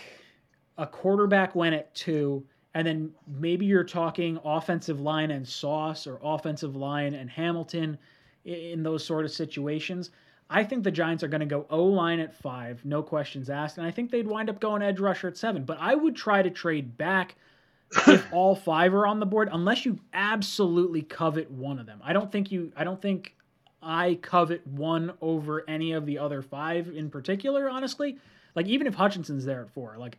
a 0.77 0.88
quarterback 0.88 1.55
went 1.55 1.75
at 1.75 1.93
two, 1.93 2.45
and 2.73 2.88
then 2.88 3.11
maybe 3.27 3.65
you're 3.65 3.83
talking 3.83 4.39
offensive 4.43 4.99
line 4.99 5.31
and 5.31 5.47
Sauce 5.47 6.07
or 6.07 6.19
offensive 6.23 6.75
line 6.75 7.13
and 7.13 7.30
Hamilton 7.30 7.97
in 8.45 8.81
those 8.83 9.05
sort 9.05 9.25
of 9.25 9.31
situations. 9.31 10.11
I 10.49 10.63
think 10.63 10.83
the 10.83 10.91
Giants 10.91 11.23
are 11.23 11.27
going 11.27 11.41
to 11.41 11.45
go 11.45 11.65
O 11.69 11.83
line 11.83 12.19
at 12.19 12.33
five, 12.33 12.83
no 12.83 13.01
questions 13.01 13.49
asked, 13.49 13.77
and 13.77 13.88
I 13.88 13.91
think 13.91 14.11
they'd 14.11 14.27
wind 14.27 14.49
up 14.49 14.59
going 14.59 14.81
edge 14.81 14.99
rusher 14.99 15.27
at 15.27 15.38
seven. 15.38 15.63
But 15.63 15.77
I 15.80 15.95
would 15.95 16.15
try 16.15 16.41
to 16.41 16.49
trade 16.49 16.97
back 16.97 17.35
if 18.07 18.25
all 18.33 18.55
five 18.55 18.93
are 18.93 19.05
on 19.05 19.19
the 19.19 19.25
board, 19.25 19.49
unless 19.51 19.85
you 19.85 19.99
absolutely 20.13 21.01
covet 21.01 21.49
one 21.51 21.80
of 21.80 21.85
them. 21.85 22.01
I 22.03 22.13
don't 22.13 22.31
think 22.31 22.51
you. 22.51 22.71
I 22.75 22.83
don't 22.83 23.01
think 23.01 23.35
I 23.82 24.19
covet 24.22 24.66
one 24.68 25.14
over 25.22 25.64
any 25.68 25.93
of 25.93 26.06
the 26.06 26.19
other 26.19 26.42
five 26.42 26.88
in 26.88 27.10
particular. 27.10 27.69
Honestly, 27.69 28.18
like 28.56 28.68
even 28.68 28.88
if 28.88 28.95
Hutchinson's 28.95 29.45
there 29.45 29.61
at 29.61 29.69
four, 29.69 29.95
like 29.98 30.18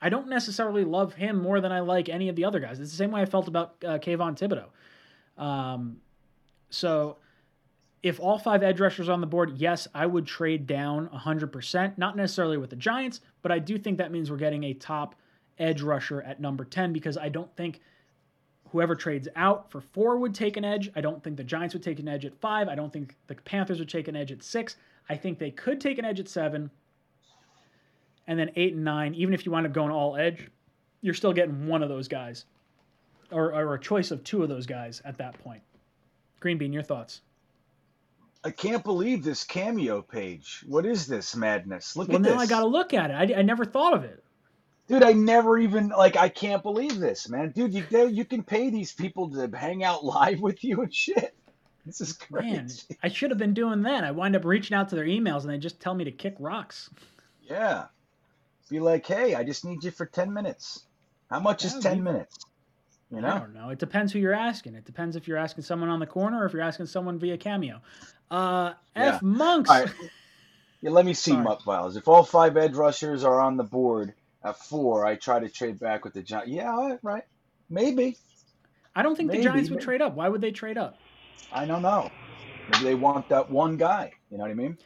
I 0.00 0.08
don't 0.08 0.28
necessarily 0.28 0.84
love 0.84 1.14
him 1.14 1.40
more 1.40 1.60
than 1.60 1.72
I 1.72 1.80
like 1.80 2.08
any 2.08 2.28
of 2.28 2.36
the 2.36 2.44
other 2.44 2.60
guys. 2.60 2.78
It's 2.80 2.90
the 2.90 2.96
same 2.96 3.10
way 3.10 3.22
I 3.22 3.24
felt 3.24 3.48
about 3.48 3.76
uh, 3.84 3.98
Kayvon 3.98 4.38
Thibodeaux. 4.38 5.42
Um, 5.42 5.98
so 6.70 7.16
if 8.02 8.20
all 8.20 8.38
five 8.38 8.62
edge 8.62 8.80
rushers 8.80 9.08
on 9.08 9.20
the 9.20 9.26
board, 9.26 9.54
yes, 9.56 9.88
I 9.94 10.06
would 10.06 10.26
trade 10.26 10.66
down 10.66 11.08
100%. 11.08 11.98
Not 11.98 12.16
necessarily 12.16 12.56
with 12.56 12.70
the 12.70 12.76
Giants, 12.76 13.20
but 13.42 13.50
I 13.50 13.58
do 13.58 13.76
think 13.78 13.98
that 13.98 14.12
means 14.12 14.30
we're 14.30 14.36
getting 14.36 14.64
a 14.64 14.74
top 14.74 15.14
edge 15.58 15.82
rusher 15.82 16.22
at 16.22 16.40
number 16.40 16.64
10 16.64 16.92
because 16.92 17.16
I 17.16 17.28
don't 17.28 17.54
think 17.56 17.80
whoever 18.72 18.94
trades 18.94 19.28
out 19.36 19.70
for 19.70 19.80
four 19.80 20.18
would 20.18 20.34
take 20.34 20.56
an 20.56 20.64
edge. 20.64 20.90
I 20.94 21.00
don't 21.00 21.22
think 21.22 21.36
the 21.36 21.44
Giants 21.44 21.74
would 21.74 21.82
take 21.82 21.98
an 21.98 22.08
edge 22.08 22.24
at 22.24 22.34
five. 22.40 22.68
I 22.68 22.74
don't 22.74 22.92
think 22.92 23.14
the 23.26 23.34
Panthers 23.34 23.78
would 23.78 23.88
take 23.88 24.08
an 24.08 24.16
edge 24.16 24.32
at 24.32 24.42
six. 24.42 24.76
I 25.08 25.16
think 25.16 25.38
they 25.38 25.50
could 25.50 25.80
take 25.80 25.98
an 25.98 26.04
edge 26.04 26.20
at 26.20 26.28
seven. 26.28 26.70
And 28.26 28.38
then 28.38 28.50
eight 28.56 28.74
and 28.74 28.84
nine, 28.84 29.14
even 29.14 29.32
if 29.32 29.46
you 29.46 29.52
wind 29.52 29.66
up 29.66 29.72
going 29.72 29.90
all 29.90 30.16
edge, 30.16 30.48
you're 31.00 31.14
still 31.14 31.32
getting 31.32 31.66
one 31.66 31.82
of 31.82 31.88
those 31.88 32.08
guys 32.08 32.44
or, 33.30 33.54
or 33.54 33.74
a 33.74 33.80
choice 33.80 34.10
of 34.10 34.22
two 34.24 34.42
of 34.42 34.48
those 34.48 34.66
guys 34.66 35.00
at 35.04 35.18
that 35.18 35.38
point. 35.42 35.62
Green 36.40 36.58
Bean, 36.58 36.72
your 36.72 36.82
thoughts? 36.82 37.22
I 38.44 38.50
can't 38.50 38.84
believe 38.84 39.24
this 39.24 39.44
cameo 39.44 40.02
page. 40.02 40.62
What 40.66 40.86
is 40.86 41.06
this 41.06 41.34
madness? 41.34 41.96
Look 41.96 42.08
well, 42.08 42.18
at 42.18 42.22
now 42.22 42.38
this. 42.38 42.42
I 42.42 42.46
got 42.46 42.60
to 42.60 42.66
look 42.66 42.94
at 42.94 43.10
it. 43.10 43.34
I, 43.34 43.40
I 43.40 43.42
never 43.42 43.64
thought 43.64 43.94
of 43.94 44.04
it. 44.04 44.22
Dude, 44.88 45.02
I 45.02 45.12
never 45.12 45.58
even 45.58 45.88
like. 45.88 46.16
I 46.16 46.30
can't 46.30 46.62
believe 46.62 46.98
this, 46.98 47.28
man. 47.28 47.50
Dude, 47.50 47.74
you 47.74 48.08
you 48.08 48.24
can 48.24 48.42
pay 48.42 48.70
these 48.70 48.92
people 48.92 49.30
to 49.30 49.50
hang 49.54 49.84
out 49.84 50.04
live 50.04 50.40
with 50.40 50.64
you 50.64 50.82
and 50.82 50.92
shit. 50.92 51.34
This 51.84 52.00
is 52.00 52.14
crazy. 52.14 52.50
Man, 52.50 52.98
I 53.02 53.08
should 53.08 53.30
have 53.30 53.38
been 53.38 53.54
doing 53.54 53.82
that. 53.82 54.02
I 54.04 54.10
wind 54.10 54.34
up 54.34 54.44
reaching 54.44 54.76
out 54.76 54.88
to 54.88 54.96
their 54.96 55.04
emails 55.04 55.42
and 55.42 55.50
they 55.50 55.58
just 55.58 55.80
tell 55.80 55.94
me 55.94 56.04
to 56.04 56.10
kick 56.10 56.36
rocks. 56.38 56.90
Yeah, 57.42 57.86
be 58.70 58.80
like, 58.80 59.06
hey, 59.06 59.34
I 59.34 59.44
just 59.44 59.64
need 59.64 59.84
you 59.84 59.90
for 59.90 60.06
ten 60.06 60.32
minutes. 60.32 60.84
How 61.30 61.40
much 61.40 61.64
yeah, 61.64 61.76
is 61.76 61.82
ten 61.82 62.02
minutes? 62.02 62.38
You 63.10 63.20
know? 63.20 63.28
I 63.28 63.38
don't 63.38 63.54
know. 63.54 63.68
It 63.70 63.78
depends 63.78 64.12
who 64.12 64.18
you're 64.18 64.34
asking. 64.34 64.74
It 64.74 64.84
depends 64.84 65.16
if 65.16 65.28
you're 65.28 65.38
asking 65.38 65.64
someone 65.64 65.90
on 65.90 65.98
the 65.98 66.06
corner 66.06 66.42
or 66.42 66.46
if 66.46 66.52
you're 66.52 66.62
asking 66.62 66.86
someone 66.86 67.18
via 67.18 67.38
Cameo. 67.38 67.80
Uh, 68.30 68.72
F. 68.94 69.22
Monks. 69.22 69.70
Right. 69.70 69.88
Yeah, 70.80 70.90
let 70.90 71.06
me 71.06 71.14
see, 71.14 71.36
Mutt 71.36 71.62
files. 71.62 71.96
If 71.96 72.06
all 72.08 72.22
five 72.22 72.56
edge 72.56 72.74
rushers 72.74 73.24
are 73.24 73.40
on 73.40 73.56
the 73.56 73.64
board 73.64 74.12
at 74.48 74.58
four, 74.58 75.06
I 75.06 75.16
try 75.16 75.38
to 75.40 75.48
trade 75.48 75.78
back 75.78 76.04
with 76.04 76.14
the 76.14 76.22
Giants. 76.22 76.50
Yeah, 76.50 76.96
right. 77.02 77.24
Maybe. 77.70 78.16
I 78.94 79.02
don't 79.02 79.16
think 79.16 79.28
Maybe. 79.28 79.38
the 79.38 79.44
Giants 79.44 79.70
would 79.70 79.80
trade 79.80 80.02
up. 80.02 80.14
Why 80.14 80.28
would 80.28 80.40
they 80.40 80.50
trade 80.50 80.78
up? 80.78 80.98
I 81.52 81.66
don't 81.66 81.82
know. 81.82 82.10
Maybe 82.70 82.84
they 82.84 82.94
want 82.94 83.28
that 83.28 83.50
one 83.50 83.76
guy. 83.76 84.12
You 84.30 84.38
know 84.38 84.42
what 84.42 84.50
I 84.50 84.54
mean? 84.54 84.76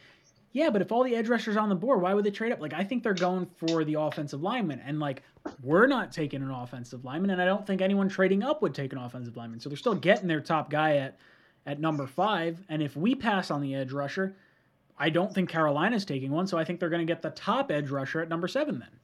Yeah, 0.51 0.69
but 0.69 0.83
if 0.83 0.91
all 0.91 1.03
the 1.03 1.15
edge 1.15 1.29
rushers 1.29 1.57
on 1.57 1.69
the 1.69 1.75
board, 1.75 2.01
why 2.01 2.13
would 2.13 2.23
they 2.23 2.31
trade 2.31 2.51
up? 2.51 2.61
Like, 2.61 2.73
I 2.73 2.83
think 2.83 3.01
they're 3.01 3.15
going 3.15 3.47
for 3.57 3.83
the 3.83 3.95
offensive 3.95 4.43
lineman, 4.43 4.79
and 4.85 4.99
like, 4.99 5.23
we're 5.63 5.87
not 5.87 6.11
taking 6.11 6.43
an 6.43 6.51
offensive 6.51 7.03
lineman, 7.03 7.31
and 7.31 7.41
I 7.41 7.45
don't 7.45 7.65
think 7.65 7.81
anyone 7.81 8.07
trading 8.07 8.43
up 8.43 8.61
would 8.61 8.75
take 8.75 8.93
an 8.93 8.99
offensive 8.99 9.35
lineman. 9.35 9.59
So 9.59 9.69
they're 9.69 9.77
still 9.77 9.95
getting 9.95 10.27
their 10.27 10.41
top 10.41 10.69
guy 10.69 10.97
at 10.97 11.17
at 11.65 11.79
number 11.79 12.05
five. 12.05 12.61
And 12.69 12.83
if 12.83 12.95
we 12.95 13.15
pass 13.15 13.49
on 13.49 13.61
the 13.61 13.73
edge 13.73 13.91
rusher, 13.93 14.35
I 14.97 15.09
don't 15.09 15.33
think 15.33 15.49
Carolina's 15.49 16.05
taking 16.05 16.31
one, 16.31 16.45
so 16.45 16.57
I 16.57 16.65
think 16.65 16.79
they're 16.79 16.89
going 16.89 17.05
to 17.05 17.11
get 17.11 17.21
the 17.21 17.31
top 17.31 17.71
edge 17.71 17.89
rusher 17.89 18.21
at 18.21 18.29
number 18.29 18.47
seven 18.47 18.79
then. 18.79 18.99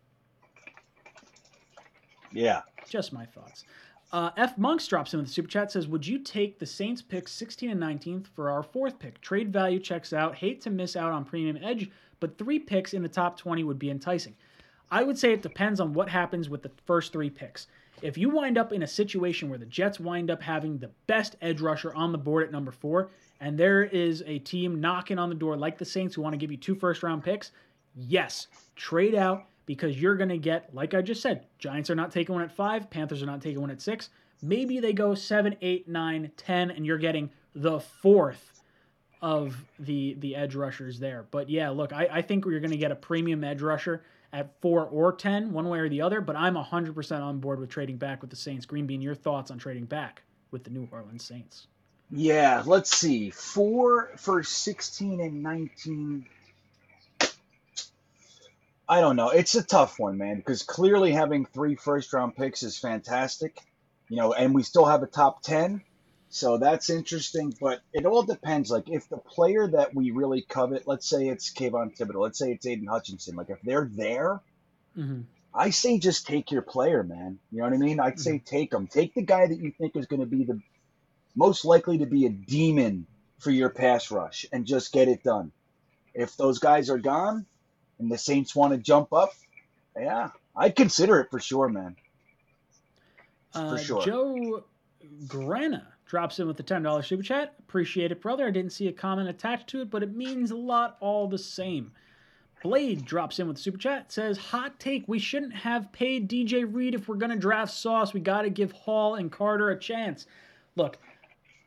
Yeah. 2.31 2.61
Just 2.87 3.13
my 3.13 3.25
thoughts. 3.25 3.65
Uh, 4.11 4.31
F 4.37 4.57
Monks 4.57 4.87
drops 4.87 5.13
in 5.13 5.19
with 5.19 5.27
the 5.27 5.33
super 5.33 5.47
chat 5.47 5.71
says, 5.71 5.87
"Would 5.87 6.05
you 6.05 6.19
take 6.19 6.57
the 6.57 6.65
Saints 6.65 7.01
pick 7.01 7.27
16 7.27 7.69
and 7.69 7.79
19th 7.79 8.27
for 8.27 8.49
our 8.49 8.63
fourth 8.63 8.97
pick? 8.97 9.21
Trade 9.21 9.53
value 9.53 9.79
checks 9.79 10.13
out. 10.13 10.35
Hate 10.35 10.61
to 10.61 10.69
miss 10.69 10.95
out 10.95 11.11
on 11.11 11.25
premium 11.25 11.59
edge, 11.61 11.91
but 12.19 12.37
three 12.37 12.57
picks 12.57 12.93
in 12.93 13.03
the 13.03 13.09
top 13.09 13.37
20 13.37 13.63
would 13.63 13.79
be 13.79 13.91
enticing." 13.91 14.35
I 14.91 15.03
would 15.03 15.19
say 15.19 15.33
it 15.33 15.43
depends 15.43 15.79
on 15.79 15.93
what 15.93 16.09
happens 16.09 16.49
with 16.49 16.63
the 16.63 16.71
first 16.85 17.13
three 17.13 17.29
picks. 17.29 17.67
If 18.01 18.17
you 18.17 18.29
wind 18.29 18.57
up 18.57 18.73
in 18.73 18.83
a 18.83 18.87
situation 18.87 19.49
where 19.49 19.59
the 19.59 19.65
Jets 19.65 19.99
wind 19.99 20.31
up 20.31 20.41
having 20.41 20.77
the 20.77 20.89
best 21.05 21.35
edge 21.41 21.61
rusher 21.61 21.93
on 21.93 22.11
the 22.11 22.17
board 22.17 22.43
at 22.45 22.51
number 22.51 22.71
four, 22.71 23.11
and 23.39 23.57
there 23.57 23.83
is 23.83 24.23
a 24.25 24.39
team 24.39 24.79
knocking 24.79 25.19
on 25.19 25.29
the 25.29 25.35
door 25.35 25.57
like 25.57 25.77
the 25.77 25.85
Saints 25.85 26.15
who 26.15 26.21
want 26.21 26.33
to 26.33 26.37
give 26.37 26.51
you 26.51 26.57
two 26.57 26.75
first 26.75 27.03
round 27.03 27.23
picks, 27.23 27.51
yes, 27.95 28.47
trade 28.75 29.15
out 29.15 29.45
because 29.69 30.01
you're 30.01 30.15
going 30.15 30.29
to 30.29 30.37
get, 30.39 30.73
like 30.73 30.95
I 30.95 31.03
just 31.03 31.21
said, 31.21 31.45
Giants 31.59 31.91
are 31.91 31.95
not 31.95 32.11
taking 32.11 32.33
one 32.33 32.43
at 32.43 32.51
five, 32.51 32.89
Panthers 32.89 33.21
are 33.21 33.27
not 33.27 33.39
taking 33.39 33.61
one 33.61 33.69
at 33.69 33.79
six. 33.79 34.09
Maybe 34.41 34.79
they 34.79 34.93
go 34.93 35.13
seven, 35.13 35.57
eight, 35.61 35.87
nine, 35.87 36.31
ten, 36.37 36.71
and 36.71 36.87
you're 36.87 36.97
getting 36.97 37.29
the 37.53 37.79
fourth 37.79 38.63
of 39.21 39.63
the 39.77 40.15
the 40.17 40.35
edge 40.35 40.55
rushers 40.55 40.97
there. 40.97 41.27
But 41.29 41.51
yeah, 41.51 41.69
look, 41.69 41.93
I, 41.93 42.09
I 42.11 42.21
think 42.23 42.45
you're 42.45 42.59
going 42.59 42.71
to 42.71 42.77
get 42.77 42.91
a 42.91 42.95
premium 42.95 43.43
edge 43.43 43.61
rusher 43.61 44.01
at 44.33 44.59
four 44.59 44.85
or 44.85 45.13
ten, 45.13 45.53
one 45.53 45.69
way 45.69 45.77
or 45.77 45.87
the 45.87 46.01
other. 46.01 46.19
But 46.19 46.35
I'm 46.35 46.55
100% 46.55 47.21
on 47.21 47.37
board 47.39 47.59
with 47.59 47.69
trading 47.69 47.97
back 47.97 48.21
with 48.21 48.31
the 48.31 48.37
Saints. 48.37 48.65
Green 48.65 48.87
Bean, 48.87 49.03
your 49.03 49.13
thoughts 49.13 49.51
on 49.51 49.59
trading 49.59 49.85
back 49.85 50.23
with 50.49 50.63
the 50.63 50.71
New 50.71 50.87
Orleans 50.91 51.23
Saints? 51.23 51.67
Yeah, 52.09 52.63
let's 52.65 52.97
see. 52.97 53.29
Four 53.29 54.13
for 54.17 54.41
16 54.41 55.21
and 55.21 55.43
19 55.43 56.25
I 58.89 59.01
don't 59.01 59.15
know. 59.15 59.29
It's 59.29 59.53
a 59.53 59.63
tough 59.63 59.99
one, 59.99 60.17
man, 60.17 60.37
because 60.37 60.63
clearly 60.63 61.11
having 61.11 61.45
three 61.45 61.75
first 61.75 62.11
round 62.11 62.35
picks 62.35 62.63
is 62.63 62.79
fantastic, 62.79 63.59
you 64.09 64.17
know, 64.17 64.33
and 64.33 64.55
we 64.55 64.63
still 64.63 64.85
have 64.85 65.03
a 65.03 65.07
top 65.07 65.43
10. 65.43 65.83
So 66.29 66.57
that's 66.57 66.89
interesting, 66.89 67.53
but 67.61 67.81
it 67.93 68.07
all 68.07 68.23
depends. 68.23 68.71
Like, 68.71 68.89
if 68.89 69.07
the 69.07 69.17
player 69.17 69.67
that 69.67 69.93
we 69.93 70.09
really 70.09 70.41
covet, 70.41 70.87
let's 70.87 71.07
say 71.07 71.27
it's 71.27 71.53
Kayvon 71.53 71.95
Thibodeaux, 71.95 72.21
let's 72.21 72.39
say 72.39 72.51
it's 72.51 72.65
Aidan 72.65 72.87
Hutchinson, 72.87 73.35
like, 73.35 73.51
if 73.51 73.61
they're 73.61 73.89
there, 73.91 74.41
mm-hmm. 74.97 75.21
I 75.53 75.69
say 75.69 75.99
just 75.99 76.25
take 76.25 76.51
your 76.51 76.61
player, 76.63 77.03
man. 77.03 77.37
You 77.51 77.59
know 77.59 77.65
what 77.65 77.73
I 77.73 77.77
mean? 77.77 77.99
I'd 77.99 78.13
mm-hmm. 78.13 78.21
say 78.21 78.39
take 78.39 78.71
them. 78.71 78.87
Take 78.87 79.13
the 79.13 79.21
guy 79.21 79.45
that 79.45 79.59
you 79.59 79.71
think 79.71 79.95
is 79.95 80.07
going 80.07 80.19
to 80.19 80.25
be 80.25 80.43
the 80.45 80.59
most 81.35 81.63
likely 81.63 81.99
to 81.99 82.07
be 82.07 82.25
a 82.25 82.29
demon 82.29 83.05
for 83.37 83.51
your 83.51 83.69
pass 83.69 84.09
rush 84.09 84.47
and 84.51 84.65
just 84.65 84.91
get 84.91 85.07
it 85.07 85.23
done. 85.23 85.51
If 86.13 86.37
those 86.37 86.57
guys 86.57 86.89
are 86.89 86.97
gone, 86.97 87.45
and 87.99 88.11
the 88.11 88.17
Saints 88.17 88.55
want 88.55 88.73
to 88.73 88.77
jump 88.77 89.13
up, 89.13 89.33
yeah, 89.97 90.29
I'd 90.55 90.75
consider 90.75 91.19
it 91.19 91.29
for 91.29 91.39
sure, 91.39 91.69
man. 91.69 91.95
For 93.51 93.59
uh, 93.59 93.77
sure. 93.77 94.01
Joe 94.01 94.63
Grana 95.27 95.87
drops 96.05 96.39
in 96.39 96.47
with 96.47 96.57
the 96.57 96.63
ten 96.63 96.83
dollars 96.83 97.07
super 97.07 97.23
chat. 97.23 97.55
Appreciate 97.59 98.11
it, 98.11 98.21
brother. 98.21 98.47
I 98.47 98.51
didn't 98.51 98.73
see 98.73 98.87
a 98.87 98.93
comment 98.93 99.29
attached 99.29 99.67
to 99.69 99.81
it, 99.81 99.89
but 99.89 100.03
it 100.03 100.15
means 100.15 100.51
a 100.51 100.55
lot 100.55 100.97
all 100.99 101.27
the 101.27 101.37
same. 101.37 101.91
Blade 102.61 103.05
drops 103.05 103.39
in 103.39 103.47
with 103.47 103.55
the 103.55 103.61
super 103.61 103.77
chat. 103.77 104.11
Says 104.11 104.37
hot 104.37 104.79
take: 104.79 105.07
We 105.07 105.19
shouldn't 105.19 105.53
have 105.53 105.91
paid 105.91 106.29
DJ 106.29 106.65
Reed 106.71 106.95
if 106.95 107.07
we're 107.07 107.15
gonna 107.15 107.35
draft 107.35 107.71
Sauce. 107.71 108.13
We 108.13 108.19
got 108.19 108.43
to 108.43 108.49
give 108.49 108.71
Hall 108.71 109.15
and 109.15 109.31
Carter 109.31 109.69
a 109.69 109.79
chance. 109.79 110.25
Look, 110.75 110.97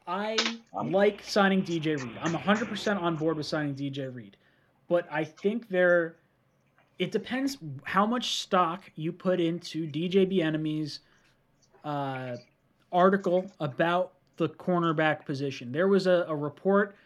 I 0.06 0.36
like 0.84 1.22
signing 1.24 1.62
DJ 1.62 2.02
Reed. 2.02 2.16
I'm 2.22 2.34
100% 2.34 3.00
on 3.00 3.16
board 3.16 3.36
with 3.36 3.46
signing 3.46 3.74
DJ 3.74 4.14
Reed, 4.14 4.36
but 4.88 5.06
I 5.10 5.24
think 5.24 5.68
there 5.68 6.16
it 6.98 7.12
depends 7.12 7.58
how 7.84 8.06
much 8.06 8.40
stock 8.40 8.82
you 8.94 9.12
put 9.12 9.40
into 9.40 9.86
DJ 9.86 10.28
Bien-Aime's 10.28 11.00
uh, 11.84 12.36
article 12.92 13.50
about 13.60 14.12
the 14.36 14.48
cornerback 14.48 15.24
position. 15.24 15.72
There 15.72 15.88
was 15.88 16.06
a, 16.06 16.26
a 16.28 16.36
report 16.36 16.96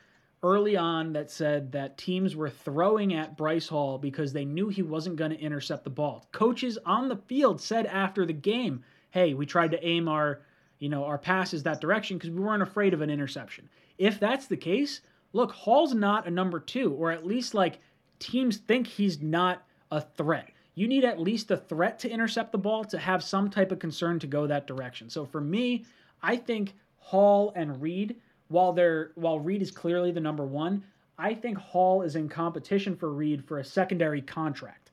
early 0.42 0.76
on 0.76 1.12
that 1.14 1.30
said 1.30 1.72
that 1.72 1.98
teams 1.98 2.36
were 2.36 2.50
throwing 2.50 3.14
at 3.14 3.36
Bryce 3.36 3.68
Hall 3.68 3.98
because 3.98 4.32
they 4.32 4.44
knew 4.44 4.68
he 4.68 4.82
wasn't 4.82 5.16
going 5.16 5.30
to 5.30 5.40
intercept 5.40 5.84
the 5.84 5.90
ball. 5.90 6.26
Coaches 6.32 6.78
on 6.84 7.08
the 7.08 7.16
field 7.16 7.60
said 7.60 7.86
after 7.86 8.26
the 8.26 8.32
game, 8.32 8.84
"Hey, 9.10 9.34
we 9.34 9.46
tried 9.46 9.70
to 9.72 9.84
aim 9.84 10.08
our 10.08 10.40
you 10.78 10.88
know, 10.88 11.04
our 11.04 11.18
passes 11.18 11.62
that 11.62 11.80
direction 11.80 12.18
because 12.18 12.30
we 12.30 12.40
weren't 12.40 12.62
afraid 12.62 12.92
of 12.92 13.00
an 13.00 13.10
interception. 13.10 13.68
If 13.98 14.20
that's 14.20 14.46
the 14.46 14.56
case, 14.56 15.00
look, 15.32 15.52
Hall's 15.52 15.94
not 15.94 16.26
a 16.26 16.30
number 16.30 16.60
two, 16.60 16.92
or 16.92 17.10
at 17.10 17.26
least 17.26 17.54
like 17.54 17.78
teams 18.18 18.58
think 18.58 18.86
he's 18.86 19.22
not 19.22 19.65
a 19.90 20.00
threat. 20.00 20.50
You 20.74 20.88
need 20.88 21.04
at 21.04 21.20
least 21.20 21.50
a 21.50 21.56
threat 21.56 21.98
to 22.00 22.10
intercept 22.10 22.52
the 22.52 22.58
ball 22.58 22.84
to 22.84 22.98
have 22.98 23.22
some 23.22 23.48
type 23.48 23.72
of 23.72 23.78
concern 23.78 24.18
to 24.18 24.26
go 24.26 24.46
that 24.46 24.66
direction. 24.66 25.08
So 25.08 25.24
for 25.24 25.40
me, 25.40 25.84
I 26.22 26.36
think 26.36 26.74
Hall 26.98 27.52
and 27.56 27.80
Reed, 27.80 28.16
while 28.48 28.72
they're 28.72 29.12
while 29.14 29.40
Reed 29.40 29.62
is 29.62 29.70
clearly 29.70 30.10
the 30.10 30.20
number 30.20 30.44
one, 30.44 30.84
I 31.18 31.34
think 31.34 31.56
Hall 31.56 32.02
is 32.02 32.16
in 32.16 32.28
competition 32.28 32.94
for 32.94 33.12
Reed 33.12 33.44
for 33.44 33.58
a 33.58 33.64
secondary 33.64 34.20
contract, 34.20 34.90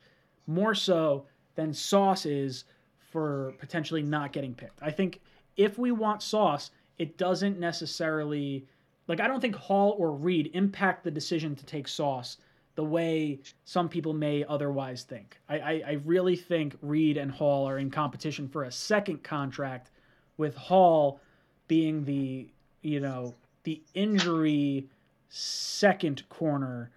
more 0.47 0.73
so 0.73 1.25
than 1.55 1.73
Sauce 1.73 2.25
is 2.25 2.65
for 3.11 3.53
potentially 3.59 4.01
not 4.01 4.31
getting 4.31 4.53
picked. 4.53 4.81
I 4.81 4.91
think 4.91 5.19
if 5.57 5.77
we 5.77 5.91
want 5.91 6.23
Sauce, 6.23 6.72
it 6.97 7.17
doesn't 7.17 7.59
necessarily 7.59 8.65
like 9.07 9.19
I 9.19 9.27
don't 9.27 9.41
think 9.41 9.55
Hall 9.55 9.95
or 9.97 10.11
Reed 10.11 10.51
impact 10.53 11.03
the 11.03 11.11
decision 11.11 11.55
to 11.55 11.65
take 11.65 11.88
Sauce 11.88 12.38
the 12.75 12.83
way 12.83 13.39
some 13.65 13.87
people 13.87 14.13
may 14.13 14.43
otherwise 14.43 15.03
think. 15.03 15.39
I, 15.47 15.59
I, 15.59 15.83
I 15.87 15.91
really 16.05 16.35
think 16.35 16.75
Reed 16.81 17.17
and 17.17 17.31
Hall 17.31 17.67
are 17.67 17.77
in 17.77 17.91
competition 17.91 18.47
for 18.47 18.63
a 18.63 18.71
second 18.71 19.23
contract, 19.23 19.91
with 20.37 20.55
Hall 20.55 21.19
being 21.67 22.03
the 22.05 22.47
you 22.81 22.99
know 22.99 23.35
the 23.63 23.81
injury 23.93 24.87
second 25.29 26.27
corner 26.29 26.91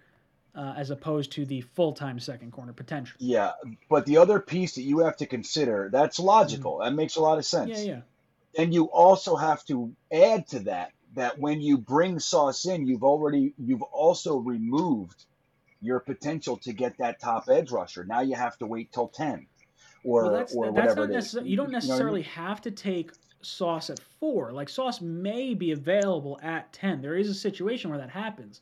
uh, 0.55 0.73
as 0.75 0.89
opposed 0.89 1.31
to 1.33 1.45
the 1.45 1.61
full 1.61 1.93
time 1.93 2.19
second 2.19 2.51
corner 2.51 2.73
potential. 2.73 3.15
Yeah, 3.19 3.51
but 3.89 4.05
the 4.05 4.17
other 4.17 4.39
piece 4.39 4.75
that 4.75 4.81
you 4.81 4.99
have 4.99 5.17
to 5.17 5.27
consider 5.27 5.89
that's 5.91 6.19
logical. 6.19 6.75
Mm-hmm. 6.75 6.83
That 6.85 6.95
makes 6.95 7.15
a 7.15 7.21
lot 7.21 7.37
of 7.37 7.45
sense. 7.45 7.69
Yeah, 7.69 7.93
yeah. 7.93 8.01
And 8.57 8.73
you 8.73 8.85
also 8.85 9.35
have 9.35 9.63
to 9.65 9.93
add 10.11 10.47
to 10.47 10.59
that 10.61 10.91
that 11.13 11.39
when 11.39 11.61
you 11.61 11.77
bring 11.77 12.19
Sauce 12.19 12.65
in, 12.65 12.87
you've 12.87 13.03
already 13.03 13.53
you've 13.57 13.83
also 13.83 14.37
removed 14.37 15.25
your 15.81 15.99
potential 15.99 16.57
to 16.57 16.73
get 16.73 16.97
that 16.97 17.19
top 17.19 17.49
edge 17.49 17.71
rusher. 17.71 18.03
Now 18.03 18.21
you 18.21 18.35
have 18.35 18.57
to 18.59 18.65
wait 18.65 18.91
till 18.91 19.07
ten, 19.07 19.47
or 20.03 20.23
well, 20.23 20.31
that's, 20.33 20.55
or 20.55 20.71
that's 20.71 20.95
whatever. 20.95 21.07
Not 21.07 21.45
you 21.45 21.57
don't 21.57 21.71
necessarily 21.71 22.21
you 22.21 22.27
know 22.27 22.33
I 22.35 22.39
mean? 22.39 22.47
have 22.47 22.61
to 22.61 22.71
take 22.71 23.11
Sauce 23.41 23.89
at 23.89 23.99
four. 24.19 24.51
Like 24.51 24.69
Sauce 24.69 25.01
may 25.01 25.53
be 25.53 25.71
available 25.71 26.39
at 26.41 26.73
ten. 26.73 27.01
There 27.01 27.15
is 27.15 27.29
a 27.29 27.33
situation 27.33 27.89
where 27.89 27.99
that 27.99 28.09
happens, 28.09 28.61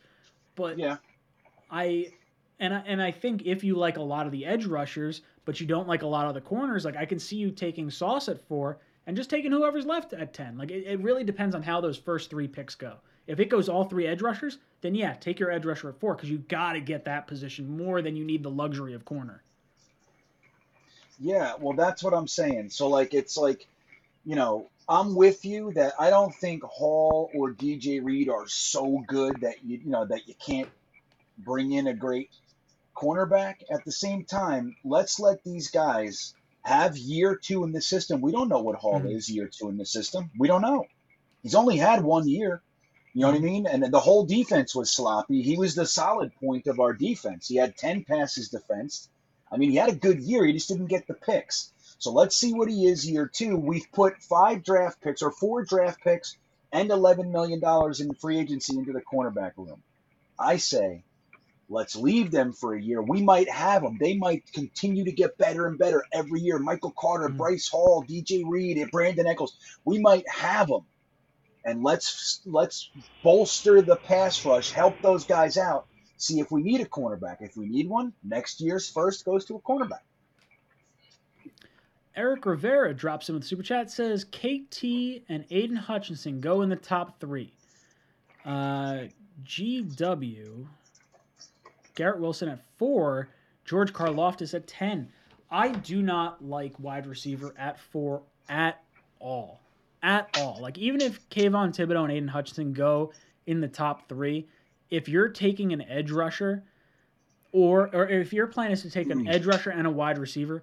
but 0.55 0.77
yeah, 0.77 0.97
I 1.71 2.07
and 2.59 2.73
I, 2.73 2.83
and 2.85 3.01
I 3.01 3.11
think 3.11 3.45
if 3.45 3.63
you 3.63 3.75
like 3.75 3.97
a 3.97 4.01
lot 4.01 4.25
of 4.25 4.31
the 4.31 4.45
edge 4.45 4.65
rushers, 4.65 5.21
but 5.45 5.59
you 5.59 5.67
don't 5.67 5.87
like 5.87 6.03
a 6.03 6.07
lot 6.07 6.27
of 6.27 6.33
the 6.33 6.41
corners, 6.41 6.85
like 6.85 6.97
I 6.97 7.05
can 7.05 7.19
see 7.19 7.37
you 7.37 7.51
taking 7.51 7.89
Sauce 7.89 8.29
at 8.29 8.45
four 8.47 8.79
and 9.07 9.15
just 9.15 9.29
taking 9.29 9.51
whoever's 9.51 9.85
left 9.85 10.13
at 10.13 10.33
ten. 10.33 10.57
Like 10.57 10.71
it, 10.71 10.85
it 10.85 10.99
really 11.01 11.23
depends 11.23 11.55
on 11.55 11.63
how 11.63 11.81
those 11.81 11.97
first 11.97 12.29
three 12.29 12.47
picks 12.47 12.75
go. 12.75 12.95
If 13.27 13.39
it 13.39 13.49
goes 13.49 13.69
all 13.69 13.85
three 13.85 14.07
edge 14.07 14.21
rushers, 14.21 14.57
then 14.81 14.95
yeah, 14.95 15.13
take 15.13 15.39
your 15.39 15.51
edge 15.51 15.65
rusher 15.65 15.89
at 15.89 15.99
four 15.99 16.15
because 16.15 16.29
you 16.29 16.37
got 16.37 16.73
to 16.73 16.79
get 16.79 17.05
that 17.05 17.27
position 17.27 17.77
more 17.77 18.01
than 18.01 18.15
you 18.15 18.23
need 18.23 18.43
the 18.43 18.51
luxury 18.51 18.93
of 18.93 19.05
corner. 19.05 19.41
Yeah, 21.19 21.53
well, 21.59 21.75
that's 21.75 22.03
what 22.03 22.13
I'm 22.13 22.27
saying. 22.27 22.69
So 22.69 22.87
like, 22.87 23.13
it's 23.13 23.37
like, 23.37 23.67
you 24.25 24.35
know, 24.35 24.69
I'm 24.87 25.15
with 25.15 25.45
you 25.45 25.73
that 25.73 25.93
I 25.99 26.09
don't 26.09 26.33
think 26.35 26.63
Hall 26.63 27.31
or 27.33 27.51
DJ 27.51 28.03
Reed 28.03 28.29
are 28.29 28.47
so 28.47 29.03
good 29.07 29.41
that 29.41 29.63
you 29.63 29.79
you 29.83 29.89
know 29.89 30.05
that 30.05 30.27
you 30.27 30.35
can't 30.45 30.69
bring 31.37 31.71
in 31.71 31.87
a 31.87 31.93
great 31.93 32.29
cornerback. 32.95 33.55
At 33.71 33.83
the 33.85 33.91
same 33.91 34.25
time, 34.25 34.75
let's 34.83 35.19
let 35.19 35.43
these 35.43 35.69
guys 35.69 36.35
have 36.61 36.97
year 36.97 37.35
two 37.35 37.63
in 37.63 37.71
the 37.71 37.81
system. 37.81 38.21
We 38.21 38.31
don't 38.31 38.49
know 38.49 38.61
what 38.61 38.75
Hall 38.75 38.99
mm-hmm. 38.99 39.09
is 39.09 39.29
year 39.29 39.47
two 39.47 39.69
in 39.69 39.77
the 39.77 39.85
system. 39.85 40.29
We 40.37 40.47
don't 40.47 40.61
know. 40.61 40.85
He's 41.41 41.55
only 41.55 41.77
had 41.77 42.03
one 42.03 42.27
year. 42.27 42.61
You 43.15 43.21
know 43.21 43.31
what 43.31 43.37
I 43.37 43.39
mean? 43.39 43.65
And 43.65 43.83
the 43.83 43.99
whole 43.99 44.25
defense 44.25 44.75
was 44.75 44.91
sloppy. 44.91 45.41
He 45.41 45.57
was 45.57 45.73
the 45.73 45.87
solid 45.87 46.35
point 46.35 46.67
of 46.67 46.79
our 46.79 46.93
defense. 46.93 47.47
He 47.47 47.55
had 47.55 47.77
10 47.77 48.03
passes 48.03 48.49
defensed. 48.49 49.09
I 49.51 49.57
mean, 49.57 49.71
he 49.71 49.77
had 49.77 49.89
a 49.89 49.95
good 49.95 50.19
year. 50.19 50.45
He 50.45 50.53
just 50.53 50.67
didn't 50.67 50.87
get 50.87 51.07
the 51.07 51.13
picks. 51.13 51.71
So 51.97 52.11
let's 52.11 52.35
see 52.35 52.53
what 52.53 52.69
he 52.69 52.85
is 52.85 53.09
year 53.09 53.27
two. 53.33 53.55
We've 53.55 53.89
put 53.93 54.21
five 54.21 54.63
draft 54.63 55.01
picks 55.01 55.21
or 55.21 55.31
four 55.31 55.63
draft 55.63 56.03
picks 56.03 56.35
and 56.71 56.89
$11 56.89 57.31
million 57.31 57.61
in 57.99 58.15
free 58.15 58.37
agency 58.37 58.77
into 58.77 58.91
the 58.91 59.01
cornerback 59.01 59.53
room. 59.57 59.81
I 60.37 60.57
say 60.57 61.03
Let's 61.67 61.95
leave 61.95 62.29
them 62.29 62.53
for 62.53 62.75
a 62.75 62.81
year. 62.81 63.01
We 63.01 63.23
might 63.23 63.49
have 63.49 63.81
them. 63.81 63.97
They 63.99 64.15
might 64.15 64.51
continue 64.53 65.03
to 65.05 65.11
get 65.11 65.37
better 65.37 65.65
and 65.65 65.77
better 65.77 66.03
every 66.13 66.41
year. 66.41 66.59
Michael 66.59 66.93
Carter, 66.97 67.27
mm-hmm. 67.27 67.37
Bryce 67.37 67.67
Hall, 67.67 68.05
DJ 68.07 68.43
Reed, 68.45 68.77
and 68.77 68.91
Brandin 68.91 69.25
Echols. 69.25 69.57
We 69.83 69.99
might 69.99 70.27
have 70.29 70.67
them. 70.67 70.85
And 71.65 71.83
let's 71.83 72.41
let's 72.45 72.91
bolster 73.23 73.81
the 73.81 73.95
pass 73.95 74.45
rush, 74.45 74.71
help 74.71 75.01
those 75.01 75.25
guys 75.25 75.57
out. 75.57 75.87
See 76.17 76.39
if 76.39 76.51
we 76.51 76.61
need 76.61 76.79
a 76.79 76.85
cornerback. 76.85 77.37
If 77.41 77.57
we 77.57 77.65
need 77.65 77.89
one, 77.89 78.13
next 78.23 78.61
year's 78.61 78.89
first 78.89 79.25
goes 79.25 79.45
to 79.45 79.55
a 79.55 79.59
cornerback. 79.59 80.01
Eric 82.15 82.45
Rivera 82.45 82.93
drops 82.93 83.27
in 83.27 83.35
with 83.35 83.43
super 83.43 83.63
chat 83.63 83.91
says 83.91 84.23
KT 84.23 84.83
and 85.27 85.43
Aidan 85.51 85.75
Hutchinson 85.75 86.39
go 86.39 86.61
in 86.61 86.69
the 86.69 86.77
top 86.77 87.19
three. 87.19 87.51
Uh, 88.45 89.05
GW 89.43 90.67
Garrett 91.95 92.19
Wilson 92.19 92.49
at 92.49 92.59
four, 92.77 93.29
George 93.63 93.93
Karlaftis 93.93 94.53
at 94.53 94.67
10. 94.67 95.09
I 95.49 95.69
do 95.69 96.01
not 96.01 96.43
like 96.43 96.77
wide 96.79 97.07
receiver 97.07 97.53
at 97.57 97.79
four 97.79 98.21
at 98.49 98.83
all. 99.19 99.61
At 100.05 100.37
all. 100.37 100.59
Like, 100.61 100.77
even 100.77 101.01
if 101.01 101.27
Kayvon 101.29 101.75
Thibodeaux 101.75 102.03
and 102.03 102.11
Aidan 102.11 102.27
Hutchinson 102.27 102.73
go 102.73 103.11
in 103.47 103.59
the 103.59 103.67
top 103.67 104.07
three, 104.07 104.47
if 104.91 105.09
you're 105.09 105.29
taking 105.29 105.73
an 105.73 105.81
edge 105.81 106.11
rusher, 106.11 106.63
or, 107.51 107.89
or 107.91 108.07
if 108.07 108.31
your 108.31 108.45
plan 108.45 108.71
is 108.71 108.83
to 108.83 108.91
take 108.91 109.09
an 109.09 109.27
edge 109.27 109.47
rusher 109.47 109.71
and 109.71 109.87
a 109.87 109.89
wide 109.89 110.19
receiver, 110.19 110.61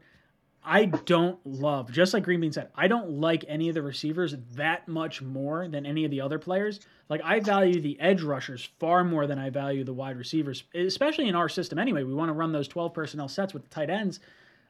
I 0.65 0.85
don't 0.85 1.45
love, 1.45 1.91
just 1.91 2.15
like 2.15 2.23
Green 2.23 2.41
Bean 2.41 2.53
said, 2.53 2.69
I 2.77 2.87
don't 2.87 3.11
like 3.11 3.45
any 3.49 3.69
of 3.69 3.75
the 3.75 3.83
receivers 3.83 4.37
that 4.55 4.87
much 4.87 5.21
more 5.21 5.67
than 5.67 5.85
any 5.87 6.05
of 6.05 6.12
the 6.12 6.21
other 6.21 6.39
players. 6.39 6.79
Like 7.09 7.21
I 7.25 7.41
value 7.41 7.81
the 7.81 7.99
edge 7.99 8.23
rushers 8.23 8.69
far 8.79 9.03
more 9.03 9.27
than 9.27 9.41
I 9.41 9.51
value 9.51 9.83
the 9.83 9.93
wide 9.93 10.17
receivers, 10.17 10.62
especially 10.73 11.27
in 11.27 11.35
our 11.35 11.49
system. 11.49 11.81
Anyway, 11.81 12.05
we 12.05 12.15
want 12.15 12.29
to 12.29 12.35
run 12.35 12.53
those 12.53 12.69
twelve 12.69 12.95
personnel 12.95 13.27
sets 13.27 13.53
with 13.53 13.65
the 13.65 13.71
tight 13.71 13.91
ends, 13.91 14.21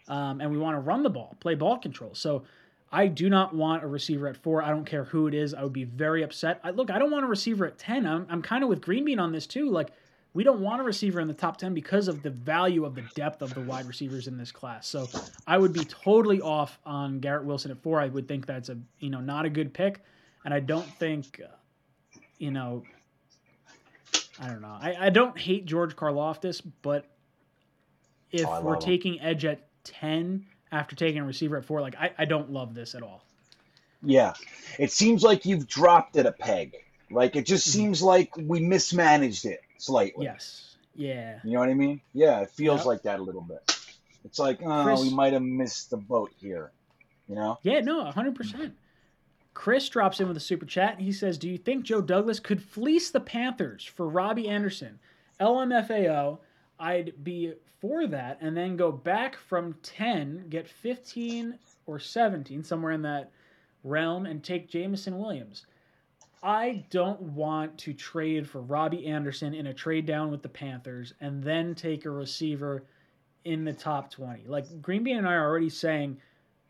um, 0.09 0.41
and 0.41 0.51
we 0.51 0.57
want 0.57 0.76
to 0.76 0.81
run 0.81 1.02
the 1.02 1.10
ball, 1.10 1.36
play 1.41 1.55
ball 1.55 1.76
control. 1.76 2.15
So 2.15 2.44
I 2.92 3.06
do 3.06 3.30
not 3.30 3.54
want 3.54 3.82
a 3.82 3.86
receiver 3.86 4.28
at 4.28 4.36
four. 4.36 4.62
I 4.62 4.68
don't 4.68 4.84
care 4.84 5.04
who 5.04 5.26
it 5.26 5.34
is. 5.34 5.54
I 5.54 5.62
would 5.62 5.72
be 5.72 5.84
very 5.84 6.22
upset. 6.22 6.60
I, 6.62 6.70
look, 6.70 6.90
I 6.90 6.98
don't 6.98 7.10
want 7.10 7.24
a 7.24 7.28
receiver 7.28 7.66
at 7.66 7.78
ten. 7.78 8.06
I'm, 8.06 8.26
I'm 8.28 8.42
kind 8.42 8.62
of 8.62 8.68
with 8.68 8.82
Green 8.82 9.04
Bean 9.04 9.18
on 9.18 9.32
this 9.32 9.46
too. 9.46 9.70
Like 9.70 9.92
we 10.34 10.44
don't 10.44 10.60
want 10.60 10.80
a 10.80 10.84
receiver 10.84 11.20
in 11.20 11.28
the 11.28 11.34
top 11.34 11.58
10 11.58 11.74
because 11.74 12.08
of 12.08 12.22
the 12.22 12.30
value 12.30 12.84
of 12.84 12.94
the 12.94 13.02
depth 13.14 13.42
of 13.42 13.52
the 13.54 13.60
wide 13.60 13.86
receivers 13.86 14.28
in 14.28 14.38
this 14.38 14.50
class. 14.50 14.86
So 14.86 15.06
I 15.46 15.58
would 15.58 15.72
be 15.72 15.84
totally 15.84 16.40
off 16.40 16.78
on 16.86 17.20
Garrett 17.20 17.44
Wilson 17.44 17.70
at 17.70 17.82
four. 17.82 18.00
I 18.00 18.08
would 18.08 18.28
think 18.28 18.46
that's 18.46 18.70
a, 18.70 18.78
you 18.98 19.10
know, 19.10 19.20
not 19.20 19.44
a 19.44 19.50
good 19.50 19.74
pick. 19.74 20.00
And 20.44 20.54
I 20.54 20.60
don't 20.60 20.86
think, 20.98 21.40
uh, 21.44 21.54
you 22.38 22.50
know, 22.50 22.82
I 24.40 24.48
don't 24.48 24.62
know. 24.62 24.76
I, 24.80 24.96
I 24.98 25.10
don't 25.10 25.38
hate 25.38 25.66
George 25.66 25.94
Karlaftis, 25.94 26.62
but 26.80 27.06
if 28.30 28.46
oh, 28.46 28.62
we're 28.62 28.76
taking 28.76 29.14
him. 29.14 29.20
edge 29.22 29.44
at 29.44 29.68
10 29.84 30.46
after 30.73 30.97
taking 30.97 31.20
a 31.20 31.25
receiver 31.25 31.59
at 31.59 31.65
four, 31.65 31.81
like 31.81 31.94
I, 31.97 32.12
I 32.18 32.25
don't 32.25 32.51
love 32.51 32.75
this 32.75 32.94
at 32.94 33.02
all. 33.02 33.23
Yeah. 34.02 34.33
It 34.78 34.91
seems 34.91 35.23
like 35.23 35.47
you've 35.47 35.68
dropped 35.68 36.17
it 36.17 36.26
a 36.26 36.33
peg. 36.33 36.75
Like 37.10 37.36
it 37.36 37.47
just 37.47 37.68
mm-hmm. 37.68 37.78
seems 37.78 38.02
like 38.02 38.36
we 38.36 38.60
mismanaged 38.60 39.44
it 39.44 39.60
slightly. 39.78 40.25
Yes. 40.25 40.76
Yeah. 40.94 41.39
You 41.44 41.52
know 41.52 41.60
what 41.60 41.68
I 41.68 41.75
mean? 41.75 42.01
Yeah, 42.12 42.41
it 42.41 42.51
feels 42.51 42.81
yep. 42.81 42.86
like 42.86 43.02
that 43.02 43.20
a 43.20 43.23
little 43.23 43.42
bit. 43.42 43.78
It's 44.25 44.39
like, 44.39 44.60
oh, 44.65 44.84
Chris, 44.84 45.02
we 45.02 45.15
might 45.15 45.33
have 45.33 45.42
missed 45.42 45.91
the 45.91 45.97
boat 45.97 46.33
here. 46.39 46.70
You 47.28 47.34
know? 47.34 47.59
Yeah, 47.62 47.81
no, 47.81 48.05
100%. 48.05 48.73
Chris 49.55 49.89
drops 49.89 50.20
in 50.20 50.28
with 50.28 50.36
a 50.36 50.41
super 50.41 50.67
chat. 50.67 51.01
He 51.01 51.12
says, 51.12 51.39
Do 51.39 51.49
you 51.49 51.59
think 51.59 51.84
Joe 51.84 52.01
Douglas 52.01 52.41
could 52.41 52.62
fleece 52.62 53.10
the 53.10 53.20
Panthers 53.20 53.84
for 53.84 54.09
Robbie 54.09 54.49
Anderson? 54.49 54.99
LMFAO, 55.41 56.39
I'd 56.82 57.12
be 57.22 57.54
for 57.80 58.08
that 58.08 58.38
and 58.40 58.56
then 58.56 58.76
go 58.76 58.90
back 58.90 59.36
from 59.36 59.76
10, 59.84 60.46
get 60.50 60.68
15 60.68 61.56
or 61.86 62.00
17, 62.00 62.64
somewhere 62.64 62.92
in 62.92 63.02
that 63.02 63.30
realm, 63.84 64.26
and 64.26 64.42
take 64.42 64.68
Jameson 64.68 65.16
Williams. 65.16 65.66
I 66.42 66.84
don't 66.90 67.22
want 67.22 67.78
to 67.78 67.94
trade 67.94 68.48
for 68.48 68.60
Robbie 68.60 69.06
Anderson 69.06 69.54
in 69.54 69.68
a 69.68 69.74
trade 69.74 70.06
down 70.06 70.32
with 70.32 70.42
the 70.42 70.48
Panthers 70.48 71.14
and 71.20 71.40
then 71.40 71.76
take 71.76 72.04
a 72.04 72.10
receiver 72.10 72.82
in 73.44 73.64
the 73.64 73.72
top 73.72 74.10
20. 74.10 74.48
Like 74.48 74.82
Green 74.82 75.04
Bean 75.04 75.18
and 75.18 75.28
I 75.28 75.34
are 75.34 75.48
already 75.48 75.70
saying, 75.70 76.16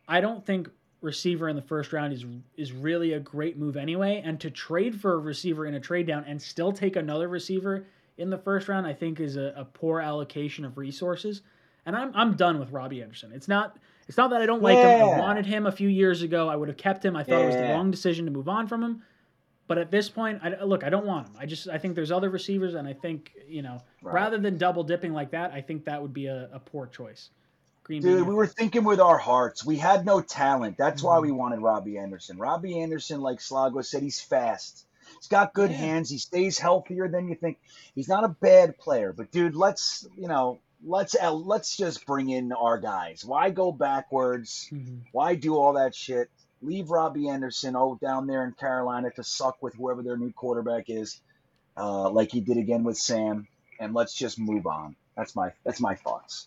I 0.06 0.20
don't 0.20 0.44
think 0.44 0.68
receiver 1.00 1.48
in 1.48 1.56
the 1.56 1.62
first 1.62 1.92
round 1.94 2.12
is 2.12 2.26
is 2.58 2.72
really 2.72 3.14
a 3.14 3.20
great 3.20 3.56
move 3.56 3.78
anyway. 3.78 4.20
And 4.22 4.38
to 4.40 4.50
trade 4.50 5.00
for 5.00 5.14
a 5.14 5.18
receiver 5.18 5.64
in 5.64 5.74
a 5.74 5.80
trade 5.80 6.06
down 6.06 6.24
and 6.26 6.40
still 6.40 6.70
take 6.70 6.96
another 6.96 7.28
receiver 7.28 7.86
in 8.18 8.30
the 8.30 8.38
first 8.38 8.68
round, 8.68 8.86
I 8.86 8.92
think 8.92 9.20
is 9.20 9.36
a, 9.36 9.52
a 9.56 9.64
poor 9.64 10.00
allocation 10.00 10.64
of 10.64 10.76
resources. 10.78 11.42
And 11.86 11.96
I'm 11.96 12.12
I'm 12.14 12.34
done 12.36 12.58
with 12.60 12.70
Robbie 12.70 13.02
Anderson. 13.02 13.32
It's 13.32 13.48
not 13.48 13.76
It's 14.08 14.16
not 14.16 14.30
that 14.30 14.40
I 14.42 14.46
don't 14.46 14.62
like 14.62 14.78
him. 14.78 14.86
I 15.08 15.18
wanted 15.18 15.46
him 15.46 15.66
a 15.66 15.72
few 15.72 15.88
years 15.88 16.22
ago. 16.22 16.48
I 16.48 16.56
would 16.56 16.68
have 16.68 16.76
kept 16.76 17.04
him. 17.04 17.16
I 17.16 17.24
thought 17.24 17.42
it 17.42 17.46
was 17.46 17.56
the 17.56 17.62
wrong 17.62 17.90
decision 17.90 18.24
to 18.26 18.30
move 18.30 18.48
on 18.48 18.66
from 18.68 18.82
him. 18.82 19.02
But 19.68 19.78
at 19.78 19.90
this 19.90 20.08
point, 20.08 20.40
I, 20.42 20.62
look, 20.64 20.84
I 20.84 20.90
don't 20.90 21.06
want 21.06 21.28
him. 21.28 21.34
I 21.38 21.46
just 21.46 21.68
I 21.68 21.78
think 21.78 21.94
there's 21.94 22.12
other 22.12 22.28
receivers, 22.30 22.74
and 22.74 22.86
I 22.86 22.92
think 22.92 23.32
you 23.48 23.62
know, 23.62 23.80
Right. 24.02 24.14
rather 24.14 24.38
than 24.38 24.58
double 24.58 24.84
dipping 24.84 25.12
like 25.12 25.30
that, 25.30 25.52
I 25.52 25.60
think 25.60 25.84
that 25.86 26.00
would 26.02 26.12
be 26.12 26.26
a, 26.26 26.48
a 26.52 26.58
poor 26.60 26.86
choice. 26.86 27.30
Green 27.84 28.02
Bean. 28.02 28.18
Dude, 28.18 28.28
we 28.28 28.34
were 28.34 28.46
thinking 28.46 28.84
with 28.84 29.00
our 29.00 29.18
hearts. 29.18 29.64
We 29.64 29.76
had 29.76 30.04
no 30.06 30.20
talent. 30.20 30.76
That's 30.76 31.02
why 31.02 31.16
Mhm. 31.18 31.22
we 31.22 31.30
wanted 31.32 31.60
Robbie 31.60 31.98
Anderson. 31.98 32.38
Robbie 32.38 32.80
Anderson, 32.80 33.20
like 33.20 33.38
Slago 33.38 33.84
said, 33.84 34.02
he's 34.02 34.20
fast. 34.20 34.86
He's 35.18 35.28
got 35.28 35.54
good 35.54 35.70
Yeah. 35.70 35.76
hands. 35.78 36.10
He 36.10 36.18
stays 36.18 36.58
healthier 36.58 37.08
than 37.08 37.28
you 37.28 37.34
think. 37.34 37.58
He's 37.94 38.08
not 38.08 38.24
a 38.24 38.28
bad 38.28 38.78
player, 38.78 39.12
but 39.12 39.30
dude, 39.30 39.54
let's 39.54 40.06
you 40.16 40.28
know, 40.28 40.60
let's 40.84 41.14
uh, 41.20 41.32
let's 41.32 41.76
just 41.76 42.06
bring 42.06 42.30
in 42.30 42.52
our 42.52 42.78
guys. 42.78 43.24
Why 43.24 43.50
go 43.50 43.72
backwards? 43.72 44.68
Mhm. 44.72 45.02
Why 45.12 45.34
do 45.34 45.56
all 45.56 45.74
that 45.74 45.94
shit? 45.94 46.30
Leave 46.60 46.90
Robbie 46.90 47.28
Anderson 47.28 47.74
oh 47.76 47.98
down 48.00 48.26
there 48.26 48.44
in 48.44 48.52
Carolina 48.52 49.10
to 49.12 49.24
suck 49.24 49.62
with 49.62 49.74
whoever 49.74 50.02
their 50.02 50.16
new 50.16 50.32
quarterback 50.32 50.84
is, 50.88 51.20
uh, 51.76 52.08
like 52.10 52.30
he 52.30 52.40
did 52.40 52.56
again 52.56 52.84
with 52.84 52.96
Sam, 52.98 53.48
and 53.80 53.94
let's 53.94 54.14
just 54.14 54.38
move 54.38 54.66
on. 54.66 54.94
That's 55.16 55.34
my 55.34 55.52
that's 55.64 55.80
my 55.80 55.94
thoughts. 55.96 56.46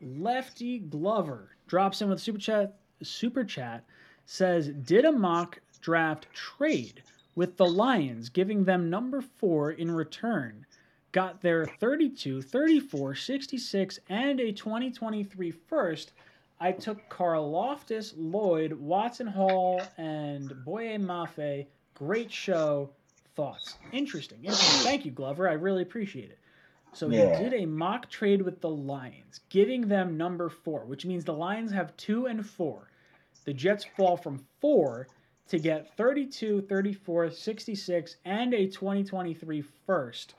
Lefty 0.00 0.78
Glover 0.78 1.56
drops 1.66 2.02
in 2.02 2.08
with 2.10 2.20
super 2.20 2.38
chat. 2.38 2.78
Super 3.02 3.44
chat 3.44 3.84
says, 4.26 4.68
"Did 4.68 5.04
a 5.04 5.12
mock 5.12 5.60
draft 5.80 6.26
trade 6.34 7.02
with 7.36 7.56
the 7.56 7.66
Lions, 7.66 8.28
giving 8.30 8.64
them 8.64 8.90
number 8.90 9.20
four 9.20 9.70
in 9.70 9.90
return. 9.90 10.66
Got 11.12 11.40
their 11.40 11.66
32, 11.66 12.42
34, 12.42 13.14
66, 13.14 13.98
and 14.08 14.40
a 14.40 14.50
2023 14.52 15.50
first. 15.52 16.12
I 16.58 16.72
took 16.72 16.98
Karlaftis, 17.08 18.14
Lloyd, 18.16 18.72
Watson 18.72 19.26
Hall, 19.26 19.82
and 19.98 20.52
Boye 20.64 20.96
Mafe. 20.98 21.66
Great 21.94 22.32
show. 22.32 22.90
Thoughts? 23.36 23.76
Interesting. 23.92 24.38
Interesting. 24.42 24.82
Thank 24.84 25.04
you, 25.04 25.10
Glover. 25.10 25.48
I 25.48 25.52
really 25.52 25.82
appreciate 25.82 26.30
it. 26.30 26.38
So 26.94 27.10
Yeah. 27.10 27.36
he 27.36 27.44
did 27.44 27.54
a 27.62 27.66
mock 27.66 28.08
trade 28.08 28.40
with 28.40 28.62
the 28.62 28.70
Lions, 28.70 29.40
giving 29.50 29.86
them 29.88 30.16
number 30.16 30.48
four, 30.48 30.86
which 30.86 31.04
means 31.04 31.26
the 31.26 31.34
Lions 31.34 31.70
have 31.72 31.94
two 31.98 32.24
and 32.26 32.44
four. 32.46 32.88
The 33.44 33.52
Jets 33.52 33.84
fall 33.84 34.16
from 34.16 34.46
four 34.60 35.06
to 35.48 35.58
get 35.58 35.96
32, 35.96 36.62
34, 36.62 37.30
66, 37.30 38.16
and 38.24 38.54
a 38.54 38.66
2023 38.66 39.62
first. 39.86 40.34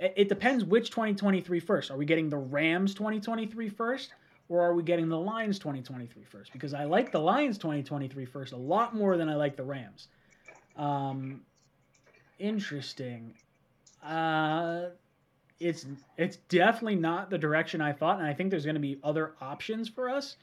It 0.00 0.28
depends 0.28 0.64
which 0.64 0.90
2023 0.90 1.60
first. 1.60 1.90
Are 1.90 1.96
we 1.96 2.04
getting 2.04 2.28
the 2.28 2.36
Rams 2.36 2.94
2023 2.94 3.68
first? 3.68 4.12
Or 4.48 4.62
are 4.62 4.74
we 4.74 4.82
getting 4.82 5.08
the 5.08 5.18
Lions 5.18 5.58
2023 5.58 6.24
first? 6.24 6.52
Because 6.52 6.72
I 6.72 6.84
like 6.84 7.12
the 7.12 7.18
Lions 7.18 7.58
2023 7.58 8.24
first 8.24 8.52
a 8.52 8.56
lot 8.56 8.94
more 8.94 9.16
than 9.16 9.28
I 9.28 9.34
like 9.34 9.56
the 9.56 9.64
Rams. 9.64 10.08
Um, 10.76 11.42
interesting. 12.38 13.34
Uh, 14.02 14.86
it's 15.60 15.86
it's 16.16 16.36
definitely 16.48 16.96
not 16.96 17.30
the 17.30 17.38
direction 17.38 17.80
I 17.80 17.92
thought, 17.92 18.18
and 18.18 18.26
I 18.26 18.32
think 18.32 18.50
there's 18.50 18.64
going 18.64 18.74
to 18.74 18.80
be 18.80 18.98
other 19.02 19.34
options 19.40 19.88
for 19.88 20.08
us 20.08 20.36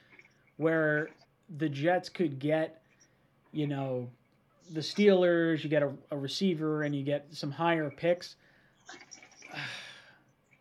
where 0.57 1.09
the 1.57 1.69
Jets 1.69 2.09
could 2.09 2.37
get, 2.37 2.81
you 3.55 3.67
know, 3.67 4.09
the 4.71 4.81
Steelers, 4.81 5.63
you 5.63 5.69
get 5.69 5.81
a, 5.81 5.93
a 6.11 6.17
receiver, 6.17 6.83
and 6.83 6.93
you 6.95 7.03
get 7.03 7.27
some 7.31 7.51
higher 7.51 7.89
picks. 7.89 8.35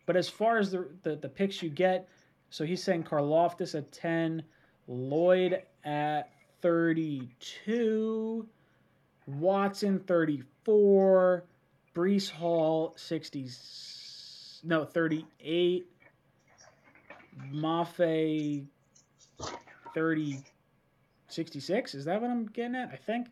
But 0.06 0.16
as 0.16 0.28
far 0.28 0.58
as 0.58 0.70
the, 0.70 0.86
the, 1.02 1.16
the 1.16 1.30
picks 1.30 1.62
you 1.62 1.70
get, 1.70 2.10
so 2.50 2.66
he's 2.66 2.82
saying 2.82 3.04
Karlaftis 3.04 3.74
at 3.74 3.90
10, 3.90 4.42
Lloyd 4.86 5.62
at 5.82 6.30
32, 6.60 8.46
Watson 9.26 9.98
34, 10.00 11.44
Breece 11.94 12.30
Hall 12.30 12.92
60, 12.96 13.48
no, 14.62 14.84
38, 14.84 15.86
Mafe 17.50 18.66
30, 19.94 20.44
66. 21.34 21.94
Is 21.94 22.04
that 22.04 22.20
what 22.20 22.30
I'm 22.30 22.46
getting 22.46 22.76
at? 22.76 22.90
I 22.92 22.96
think. 22.96 23.28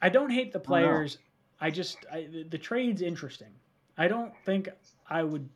I 0.00 0.08
don't 0.08 0.30
hate 0.30 0.52
the 0.52 0.60
players. 0.60 1.18
I 1.60 1.70
just, 1.70 1.98
I, 2.12 2.26
the, 2.30 2.44
the 2.44 2.58
trade's 2.58 3.02
interesting. 3.02 3.48
I 3.96 4.08
don't 4.08 4.32
think 4.44 4.68
I 5.08 5.22
would 5.22 5.48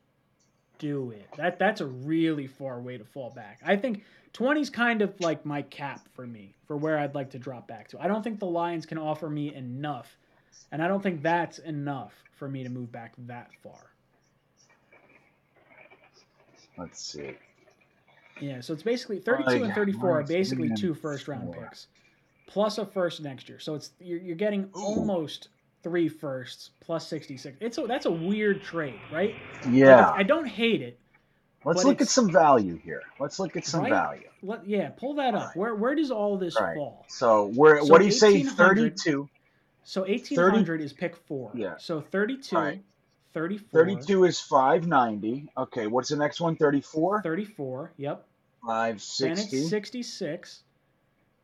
do 0.77 1.11
it. 1.11 1.27
That 1.37 1.59
That's 1.59 1.81
a 1.81 1.87
really 1.87 2.47
far 2.47 2.79
way 2.79 2.97
to 2.97 3.03
fall 3.03 3.31
back. 3.31 3.59
I 3.65 3.75
think 3.75 4.03
20 4.33 4.61
is 4.61 4.69
kind 4.69 5.01
of 5.01 5.19
like 5.19 5.45
my 5.45 5.61
cap 5.63 6.07
for 6.13 6.25
me, 6.25 6.55
for 6.67 6.77
where 6.77 6.97
I'd 6.97 7.15
like 7.15 7.31
to 7.31 7.39
drop 7.39 7.67
back 7.67 7.89
to. 7.89 7.99
I 7.99 8.07
don't 8.07 8.23
think 8.23 8.39
the 8.39 8.45
Lions 8.45 8.85
can 8.85 8.97
offer 8.97 9.29
me 9.29 9.53
enough. 9.53 10.17
And 10.71 10.81
I 10.81 10.87
don't 10.87 11.01
think 11.01 11.21
that's 11.21 11.59
enough 11.59 12.13
for 12.35 12.47
me 12.47 12.63
to 12.63 12.69
move 12.69 12.91
back 12.91 13.13
that 13.27 13.49
far. 13.63 13.91
Let's 16.77 17.01
see. 17.03 17.35
Yeah, 18.41 18.61
so 18.61 18.73
it's 18.73 18.83
basically 18.83 19.19
32 19.19 19.63
and 19.63 19.73
34 19.73 20.19
are 20.19 20.23
basically 20.23 20.71
two 20.75 20.93
first 20.93 21.27
round 21.27 21.53
four. 21.53 21.63
picks 21.63 21.87
plus 22.47 22.77
a 22.79 22.85
first 22.85 23.21
next 23.21 23.47
year. 23.47 23.59
So 23.59 23.75
it's 23.75 23.91
you're, 23.99 24.19
you're 24.19 24.35
getting 24.35 24.69
almost 24.73 25.49
three 25.83 26.09
firsts 26.09 26.71
plus 26.79 27.07
66. 27.07 27.57
It's 27.61 27.77
a, 27.77 27.83
that's 27.83 28.05
a 28.05 28.11
weird 28.11 28.63
trade, 28.63 28.99
right? 29.11 29.35
Like, 29.63 29.73
Yeah. 29.73 30.09
I 30.09 30.23
don't 30.23 30.47
hate 30.47 30.81
it. 30.81 30.99
Let's 31.63 31.83
look 31.83 32.01
at 32.01 32.07
some 32.07 32.31
value 32.31 32.79
here. 32.83 33.01
Let's 33.19 33.37
look 33.39 33.55
at 33.55 33.65
some 33.65 33.81
Right? 33.81 33.91
value. 33.91 34.29
Let, 34.41 34.65
yeah, 34.65 34.89
pull 34.89 35.15
that 35.15 35.35
up. 35.35 35.47
Right. 35.47 35.57
Where 35.57 35.75
where 35.75 35.93
does 35.95 36.09
all 36.09 36.37
this 36.37 36.59
Right. 36.59 36.75
fall? 36.75 37.05
So 37.09 37.51
we're 37.53 37.81
So 37.81 37.85
what 37.87 37.99
do 37.99 38.05
you 38.05 38.11
say? 38.11 38.41
Thirty-two. 38.43 39.29
So 39.83 40.01
1800 40.01 40.81
is 40.81 40.93
pick 40.93 41.15
4. 41.15 41.51
Yeah. 41.55 41.75
So 41.77 41.99
32, 41.99 42.79
34, 43.33 43.69
Thirty-two 43.71 44.23
is 44.23 44.39
five 44.39 44.87
ninety. 44.87 45.49
Okay, 45.57 45.87
what's 45.87 46.09
the 46.09 46.15
next 46.15 46.39
one? 46.41 46.55
Thirty-four. 46.55 47.21
34, 47.21 47.93
yep. 47.97 48.25
Five 48.69 49.03
Then 49.19 49.31
it's 49.31 49.69
66 49.69 50.61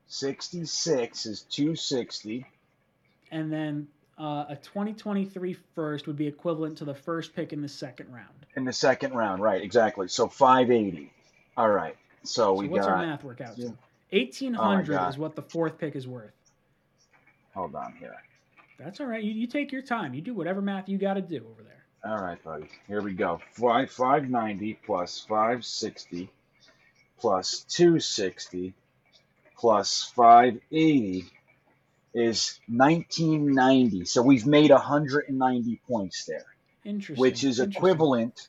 Sixty-six 0.07 1.25
is 1.25 1.41
two 1.41 1.75
sixty. 1.75 2.45
and 3.31 3.51
then 3.51 3.87
uh, 4.19 4.45
a 4.49 4.55
2023 4.61 5.57
first 5.73 6.05
would 6.05 6.15
be 6.17 6.27
equivalent 6.27 6.77
to 6.77 6.85
the 6.85 6.93
first 6.93 7.35
pick 7.35 7.51
in 7.51 7.63
the 7.63 7.67
second 7.67 8.13
round. 8.13 8.45
in 8.55 8.63
the 8.63 8.71
second 8.71 9.13
round. 9.13 9.41
Right, 9.41 9.63
exactly. 9.63 10.07
So 10.07 10.27
580. 10.27 11.11
All 11.57 11.69
right. 11.71 11.97
So, 12.21 12.29
So 12.43 12.53
we 12.53 12.67
what's 12.67 12.85
our 12.85 12.97
math 13.03 13.23
workout? 13.23 13.57
yeah. 13.57 13.69
1800 14.11 14.87
God. 14.87 15.09
is 15.09 15.17
what 15.17 15.35
the 15.35 15.41
fourth 15.41 15.79
pick 15.79 15.95
is 15.95 16.07
worth. 16.07 16.31
Hold 17.55 17.73
on 17.73 17.95
here. 17.99 18.15
That's 18.77 18.99
all 18.99 19.07
right. 19.07 19.23
You, 19.23 19.31
you 19.31 19.47
take 19.47 19.71
your 19.71 19.81
time. 19.81 20.13
You 20.13 20.21
do 20.21 20.35
whatever 20.35 20.61
math 20.61 20.87
you 20.87 20.99
got 20.99 21.15
to 21.15 21.21
do 21.21 21.37
over 21.37 21.63
there. 21.63 21.83
All 22.05 22.23
right, 22.23 22.41
buddy. 22.43 22.69
Here 22.87 23.01
we 23.01 23.13
go. 23.13 23.41
Five 23.53 23.89
590 23.89 24.79
plus 24.85 25.25
560 25.27 26.29
plus 27.19 27.65
260 27.69 28.73
plus 29.57 30.03
580 30.15 31.25
is 32.13 32.59
1990. 32.67 34.05
So 34.05 34.21
we've 34.21 34.45
made 34.45 34.71
190 34.71 35.81
points 35.87 36.25
there, 36.25 36.45
Interesting. 36.83 37.21
which 37.21 37.43
is 37.43 37.59
Interesting. 37.59 37.77
equivalent 37.77 38.47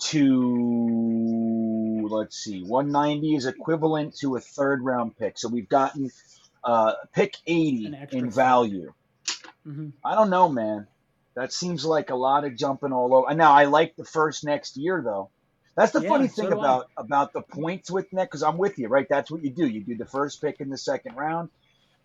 to 0.00 2.08
let's 2.10 2.36
see, 2.36 2.62
190 2.62 3.34
is 3.36 3.46
equivalent 3.46 4.16
to 4.18 4.36
a 4.36 4.40
third 4.40 4.82
round 4.82 5.16
pick. 5.16 5.38
So 5.38 5.48
we've 5.48 5.68
gotten 5.68 6.10
uh, 6.62 6.94
pick 7.12 7.36
80 7.46 7.94
in 8.12 8.30
value. 8.30 8.92
Mhm. 9.66 9.92
I 10.04 10.14
don't 10.14 10.30
know, 10.30 10.48
man. 10.48 10.86
That 11.34 11.52
seems 11.52 11.84
like 11.84 12.10
a 12.10 12.14
lot 12.14 12.44
of 12.44 12.56
jumping 12.56 12.92
all 12.92 13.14
over. 13.14 13.34
Now 13.34 13.52
I 13.52 13.64
like 13.64 13.96
the 13.96 14.04
first 14.04 14.44
next 14.44 14.76
year 14.76 15.02
though. 15.04 15.30
That's 15.76 15.92
the 15.92 16.00
Yeah, 16.02 16.08
funny 16.08 16.28
so 16.28 16.42
thing 16.42 16.52
I. 16.52 16.56
about 16.58 16.86
about 16.96 17.32
the 17.32 17.42
points 17.42 17.90
with 17.90 18.12
Nick, 18.12 18.30
because 18.30 18.42
I'm 18.42 18.58
with 18.58 18.78
you, 18.78 18.88
right? 18.88 19.06
That's 19.08 19.30
what 19.30 19.42
you 19.42 19.50
do. 19.50 19.66
You 19.66 19.84
do 19.84 19.96
the 19.96 20.06
first 20.06 20.40
pick 20.40 20.60
in 20.60 20.68
the 20.70 20.78
second 20.78 21.16
round. 21.16 21.50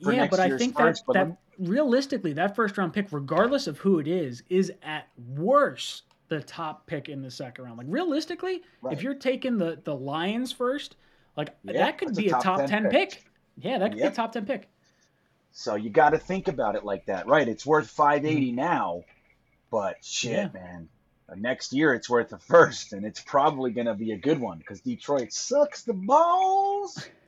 For 0.01 0.13
yeah, 0.13 0.21
next 0.21 0.31
but 0.31 0.39
I 0.39 0.49
think 0.57 0.75
first, 0.77 1.03
that, 1.07 1.13
that 1.13 1.37
realistically, 1.57 2.33
that 2.33 2.55
first 2.55 2.77
round 2.77 2.93
pick, 2.93 3.07
regardless 3.11 3.67
of 3.67 3.77
who 3.79 3.99
it 3.99 4.07
is, 4.07 4.43
is 4.49 4.71
at 4.81 5.07
worst 5.17 6.03
the 6.29 6.41
top 6.41 6.87
pick 6.87 7.09
in 7.09 7.21
the 7.21 7.31
second 7.31 7.65
round. 7.65 7.77
Like 7.77 7.87
realistically, 7.89 8.61
Right. 8.81 8.93
if 8.93 9.03
you're 9.03 9.13
taking 9.15 9.57
the 9.57 9.81
the 9.83 9.95
Lions 9.95 10.51
first, 10.51 10.95
like 11.37 11.55
Yeah, 11.63 11.73
that 11.79 11.97
could 11.97 12.07
that's 12.09 12.17
a 12.17 12.21
be 12.21 12.29
a 12.29 12.31
top 12.31 12.43
top, 12.43 12.57
10 12.57 12.67
ten, 12.67 12.83
pick. 12.83 12.91
pick. 13.11 13.23
Yeah, 13.57 13.77
that 13.79 13.91
could 13.91 14.01
be 14.01 14.07
a 14.07 14.11
top 14.11 14.31
ten 14.31 14.45
pick. 14.45 14.69
So 15.51 15.75
you 15.75 15.89
got 15.89 16.11
to 16.11 16.17
think 16.17 16.47
about 16.47 16.75
it 16.75 16.83
like 16.83 17.05
that, 17.05 17.27
right? 17.27 17.47
It's 17.47 17.65
worth 17.65 17.89
580 17.89 18.51
now, 18.51 19.03
but 19.71 19.97
shit, 20.03 20.31
Mm-hmm. 20.31 20.57
Yeah. 20.57 20.61
man. 20.61 20.89
Next 21.35 21.73
year 21.73 21.93
it's 21.93 22.09
worth 22.09 22.31
a 22.33 22.37
first, 22.37 22.93
and 22.93 23.05
it's 23.05 23.21
probably 23.21 23.71
going 23.71 23.87
to 23.87 23.93
be 23.93 24.11
a 24.11 24.17
good 24.17 24.39
one 24.39 24.57
because 24.57 24.81
Detroit 24.81 25.31
sucks 25.33 25.83
the 25.83 25.93
balls. 25.93 27.07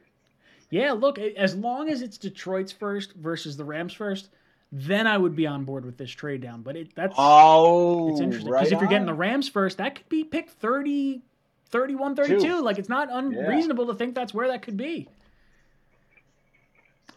Yeah, 0.74 0.94
look, 0.94 1.20
as 1.20 1.54
long 1.54 1.90
as 1.90 2.02
it's 2.02 2.18
Detroit's 2.18 2.72
first 2.72 3.14
versus 3.16 3.58
the 3.58 3.66
Rams 3.66 3.92
first, 3.92 4.30
then 4.72 5.06
I 5.06 5.18
would 5.18 5.36
be 5.36 5.46
on 5.46 5.66
board 5.66 5.84
with 5.84 5.98
this 5.98 6.10
trade 6.10 6.42
down. 6.42 6.62
But 6.62 6.78
it 6.78 6.96
that's 6.96 7.14
Oh, 7.18 8.10
it's 8.10 8.22
interesting 8.22 8.50
right 8.50 8.60
because 8.62 8.72
if 8.72 8.80
you're 8.80 8.90
getting 8.90 9.06
the. 9.06 9.14
Rams 9.14 9.50
first, 9.50 9.80
that 9.80 9.96
could 9.96 10.08
be 10.08 10.24
pick 10.24 10.50
30, 10.50 11.22
31, 11.72 12.16
32. 12.16 12.40
Two. 12.40 12.62
Like 12.62 12.80
it's 12.80 12.88
not 12.88 13.10
unreasonable 13.12 13.88
to 13.88 13.96
think 13.96 14.16
that's 14.16 14.34
where 14.34 14.48
that 14.48 14.62
could 14.62 14.78
be. 14.78 15.10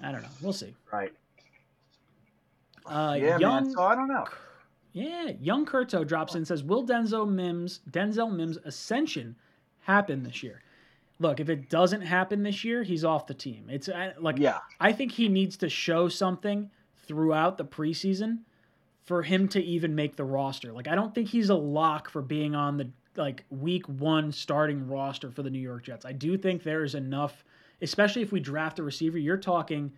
I 0.03 0.11
don't 0.11 0.23
know. 0.23 0.29
We'll 0.43 0.53
see. 0.53 0.75
Right. 0.93 1.13
Uh, 2.85 3.17
yeah, 3.19 3.39
young, 3.39 3.67
man. 3.67 3.73
So 3.73 3.83
I 3.83 3.95
don't 3.95 4.09
know. 4.09 4.27
Yeah, 4.95 5.33
young 5.41 5.67
Kurto 5.67 6.07
drops 6.07 6.35
in 6.35 6.39
and 6.39 6.49
says, 6.49 6.65
"Will 6.65 6.87
Denzel 6.87 7.29
Mims 7.29 7.81
Denzel 7.91 8.35
Mims 8.35 8.57
ascension 8.65 9.37
happen 9.81 10.23
this 10.23 10.43
year?" 10.43 10.63
Look, 11.19 11.41
if 11.41 11.49
it 11.49 11.69
doesn't 11.69 12.01
happen 12.01 12.43
this 12.43 12.65
year, 12.65 12.83
he's 12.83 13.05
off 13.05 13.27
the 13.27 13.35
team. 13.35 13.67
It's 13.69 13.89
uh, 13.89 14.15
like 14.19 14.39
Yeah. 14.39 14.61
I 14.81 14.93
think 14.93 15.13
he 15.13 15.29
needs 15.29 15.57
to 15.59 15.69
show 15.69 16.09
something 16.09 16.71
throughout 17.07 17.59
the 17.59 17.65
preseason 17.65 18.39
for 19.05 19.23
him 19.23 19.47
to 19.49 19.63
even 19.63 19.95
make 19.95 20.17
the 20.17 20.25
roster. 20.25 20.73
Like 20.73 20.89
I 20.89 20.95
don't 20.95 21.15
think 21.15 21.29
he's 21.29 21.51
a 21.51 21.55
lock 21.55 22.09
for 22.09 22.23
being 22.23 22.55
on 22.55 22.77
the 22.77 22.89
like 23.17 23.45
week 23.51 23.87
1 23.89 24.33
starting 24.33 24.89
roster 24.89 25.31
for 25.31 25.43
the 25.43 25.51
New 25.51 25.61
York 25.61 25.85
Jets. 25.85 26.05
I 26.05 26.13
do 26.13 26.37
think 26.37 26.63
there 26.63 26.83
is 26.83 26.95
enough 26.95 27.45
especially 27.83 28.23
if 28.23 28.33
we 28.33 28.41
draft 28.41 28.79
a 28.79 28.83
receiver, 28.83 29.19
you're 29.19 29.37
talking 29.37 29.93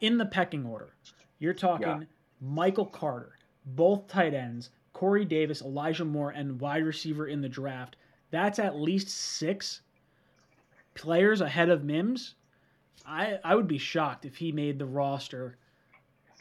in 0.00 0.18
the 0.18 0.26
pecking 0.26 0.64
order. 0.64 0.90
You're 1.38 1.54
talking 1.54 1.88
Yeah. 1.88 2.04
Michael 2.40 2.86
Carter, 2.86 3.37
both 3.74 4.06
tight 4.08 4.34
ends, 4.34 4.70
Corey 4.92 5.24
Davis, 5.24 5.62
Elijah 5.62 6.04
Moore, 6.04 6.30
and 6.30 6.60
wide 6.60 6.84
receiver 6.84 7.26
in 7.26 7.40
the 7.40 7.48
draft. 7.48 7.96
That's 8.30 8.58
at 8.58 8.76
least 8.76 9.08
six 9.08 9.80
players 10.94 11.40
ahead 11.40 11.68
of 11.68 11.84
Mims. 11.84 12.34
I, 13.06 13.38
I 13.44 13.54
would 13.54 13.68
be 13.68 13.78
shocked 13.78 14.24
if 14.24 14.36
he 14.36 14.52
made 14.52 14.78
the 14.78 14.86
roster 14.86 15.56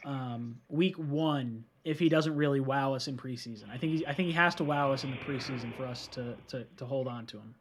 um, 0.06 0.60
week 0.70 0.98
one 0.98 1.64
if 1.84 2.00
he 2.00 2.10
doesn't 2.10 2.36
really 2.36 2.60
wow 2.60 2.94
us 2.94 3.08
in 3.08 3.16
preseason. 3.16 3.70
I 3.72 3.78
think 3.78 3.94
he, 3.94 4.06
I 4.06 4.14
think 4.14 4.28
he 4.28 4.34
has 4.34 4.54
to 4.56 4.66
wow 4.66 4.92
us 4.92 5.06
in 5.06 5.12
the 5.12 5.18
preseason 5.18 5.74
for 5.78 5.86
us 5.86 6.08
to, 6.08 6.36
to, 6.50 6.66
to 6.76 6.86
hold 6.86 7.08
on 7.08 7.26
to 7.28 7.38
him. 7.38 7.56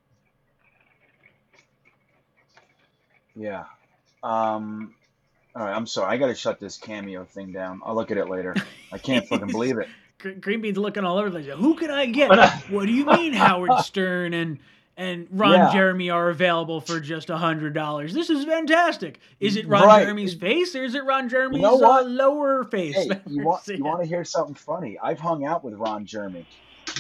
Yeah. 3.37 3.65
Um. 4.23 4.95
All 5.57 5.63
right. 5.65 5.75
I'm 5.75 5.87
sorry. 5.87 6.15
I 6.15 6.19
got 6.19 6.27
to 6.27 6.35
shut 6.35 6.61
this 6.61 6.77
cameo 6.77 7.25
thing 7.25 7.51
down. 7.51 7.81
I'll 7.85 7.95
look 7.95 8.11
at 8.11 8.19
it 8.19 8.29
later. 8.29 8.55
I 8.93 8.99
can't 8.99 9.27
fucking 9.29 9.49
believe 9.49 9.79
it. 9.79 9.89
Green 10.41 10.61
Bean's 10.61 10.79
looking 10.79 11.05
all 11.05 11.19
over 11.19 11.31
the 11.31 11.41
place. 11.41 11.59
Who 11.59 11.75
can 11.77 11.91
I 11.91 12.07
get? 12.07 12.31
Uh, 12.31 12.49
what 12.71 12.87
do 12.87 12.93
you 12.93 13.05
mean 13.07 13.33
Howard 13.35 13.79
Stern 13.85 14.33
and 14.35 14.59
and 14.99 15.29
Ron 15.31 15.53
Yeah. 15.53 15.73
Jeremy 15.75 16.09
are 16.09 16.31
available 16.31 16.81
for 16.81 17.01
just 17.01 17.29
a 17.31 17.37
hundred 17.37 17.75
dollars? 17.75 18.15
This 18.15 18.31
is 18.31 18.45
fantastic. 18.47 19.21
Is 19.41 19.57
it 19.57 19.67
Ron 19.69 19.87
Right. 19.87 20.03
Jeremy's 20.05 20.35
face 20.35 20.75
or 20.75 20.85
is 20.85 20.95
it 20.95 21.05
Ron 21.05 21.29
Jeremy's 21.29 21.61
know 21.61 21.83
uh, 21.83 22.03
lower 22.03 22.65
face? 22.65 22.95
Hey, 22.97 23.11
you 23.27 23.45
want 23.45 23.67
you 23.69 23.85
want 23.85 24.01
to 24.01 24.07
hear 24.07 24.25
something 24.25 24.55
funny? 24.55 24.99
I've 25.03 25.21
hung 25.21 25.45
out 25.45 25.63
with 25.63 25.75
Ron 25.75 26.07
Jeremy. 26.07 26.47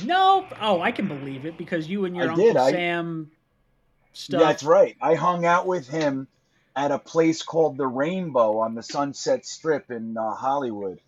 No. 0.05 0.47
Oh, 0.61 0.83
I 0.83 0.93
can 0.93 1.09
believe 1.09 1.47
it 1.47 1.57
because 1.57 1.89
you 1.89 2.05
and 2.05 2.15
your 2.15 2.27
I 2.27 2.29
Uncle 2.29 2.45
did, 2.45 2.57
I- 2.59 2.71
Sam 2.71 3.31
stuff. 4.13 4.41
That's 4.43 4.63
right. 4.63 4.95
I 5.01 5.15
hung 5.15 5.47
out 5.47 5.67
with 5.67 5.89
him 5.89 6.29
at 6.77 6.93
a 6.93 6.99
place 6.99 7.43
called 7.43 7.79
the 7.79 7.87
Rainbow 7.87 8.59
on 8.59 8.75
the 8.75 8.83
Sunset 8.83 9.47
Strip 9.47 9.91
in 9.91 10.17
uh, 10.17 10.35
Hollywood. 10.35 11.01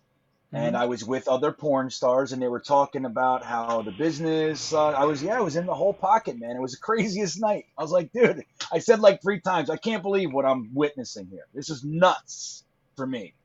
And 0.51 0.75
Mm-hmm. 0.75 0.75
I 0.75 0.85
was 0.87 1.05
with 1.05 1.27
other 1.27 1.51
porn 1.51 1.91
stars, 1.91 2.31
and 2.31 2.41
they 2.41 2.47
were 2.47 2.59
talking 2.59 3.05
about 3.05 3.45
how 3.45 3.83
the 3.83 3.91
business. 3.91 4.73
Uh, 4.73 4.87
I 4.87 5.05
was, 5.05 5.21
yeah, 5.21 5.37
I 5.37 5.41
was 5.41 5.55
in 5.55 5.67
the 5.67 5.75
whole 5.75 5.93
pocket, 5.93 6.39
man. 6.39 6.55
It 6.55 6.61
was 6.61 6.71
the 6.71 6.77
craziest 6.81 7.39
night. 7.39 7.65
I 7.77 7.83
was 7.83 7.91
like, 7.91 8.11
dude, 8.11 8.43
I 8.73 8.79
said 8.79 8.99
like 8.99 9.21
three 9.21 9.41
times, 9.41 9.69
I 9.69 9.77
can't 9.77 10.01
believe 10.01 10.33
what 10.33 10.45
I'm 10.45 10.71
witnessing 10.73 11.27
here. 11.29 11.45
This 11.53 11.69
is 11.69 11.83
nuts 11.83 12.63
for 12.95 13.05
me. 13.05 13.35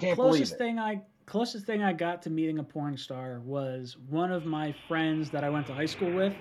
Can't 0.00 0.16
believe 0.16 0.50
closest 0.50 0.54
it. 0.54 0.58
thing 0.58 0.78
I 0.78 1.02
closest 1.26 1.66
thing 1.66 1.82
I 1.82 1.92
got 1.92 2.22
to 2.22 2.30
meeting 2.30 2.58
a 2.58 2.64
porn 2.64 2.96
star 2.96 3.40
was 3.44 3.96
one 4.08 4.32
of 4.32 4.46
my 4.46 4.74
friends 4.88 5.30
that 5.30 5.44
I 5.44 5.50
went 5.50 5.66
to 5.66 5.74
high 5.74 5.86
school 5.86 6.10
with 6.10 6.34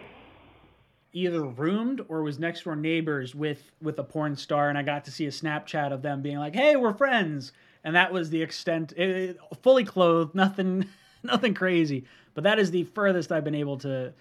either 1.14 1.42
roomed 1.44 2.02
or 2.08 2.22
was 2.22 2.40
next 2.40 2.64
door 2.64 2.76
neighbors 2.76 3.34
with 3.36 3.72
with 3.82 3.98
a 4.00 4.04
porn 4.04 4.36
star 4.36 4.70
and 4.70 4.78
I 4.78 4.84
got 4.84 5.06
to 5.06 5.12
see 5.12 5.26
a 5.26 5.32
Snapchat 5.32 5.92
of 5.92 6.02
them 6.02 6.22
being 6.22 6.38
like, 6.38 6.56
"Hey, 6.56 6.76
we're 6.76 6.94
friends." 6.94 7.52
And 7.84 7.96
that 7.96 8.12
was 8.12 8.30
the 8.30 8.42
extent 8.42 8.92
it, 8.98 9.38
fully 9.62 9.86
clothed, 9.86 10.36
nothing 10.36 10.86
nothing 11.24 11.54
crazy. 11.54 12.06
But 12.34 12.44
that 12.44 12.60
is 12.60 12.72
the 12.72 12.84
furthest 12.84 13.32
I've 13.32 13.44
been 13.44 13.56
able 13.56 13.78
to 13.80 14.14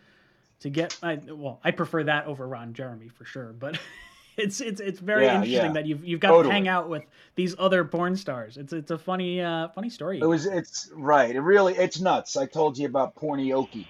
to 0.60 0.70
get 0.70 0.97
I, 1.02 1.17
well, 1.17 1.60
I 1.62 1.70
prefer 1.70 2.05
that 2.05 2.26
over 2.26 2.47
Ron 2.47 2.73
Jeremy 2.73 3.08
for 3.08 3.25
sure, 3.25 3.52
but 3.58 3.78
it's 4.36 4.60
it's 4.60 4.81
it's 4.81 5.00
very 5.00 5.25
Yeah, 5.25 5.36
interesting 5.36 5.67
yeah. 5.67 5.73
that 5.73 5.86
you've 5.86 6.05
you've 6.05 6.20
got 6.20 6.42
to 6.42 6.50
hang 6.50 6.68
out 6.68 6.89
with 6.89 7.05
these 7.34 7.55
other 7.58 7.84
porn 7.84 8.17
stars. 8.17 8.57
It's 8.57 8.73
it's 8.73 8.91
a 8.91 8.99
funny 8.99 9.41
uh 9.41 9.68
funny 9.68 9.91
story. 9.91 10.20
It 10.20 10.26
was. 10.26 10.47
It's 10.47 10.91
right. 10.94 11.34
It 11.34 11.41
really. 11.41 11.75
It's 11.76 12.00
nuts. 12.00 12.36
I 12.36 12.47
told 12.47 12.78
you 12.78 12.86
about 12.86 13.15
Pornioki. 13.17 13.89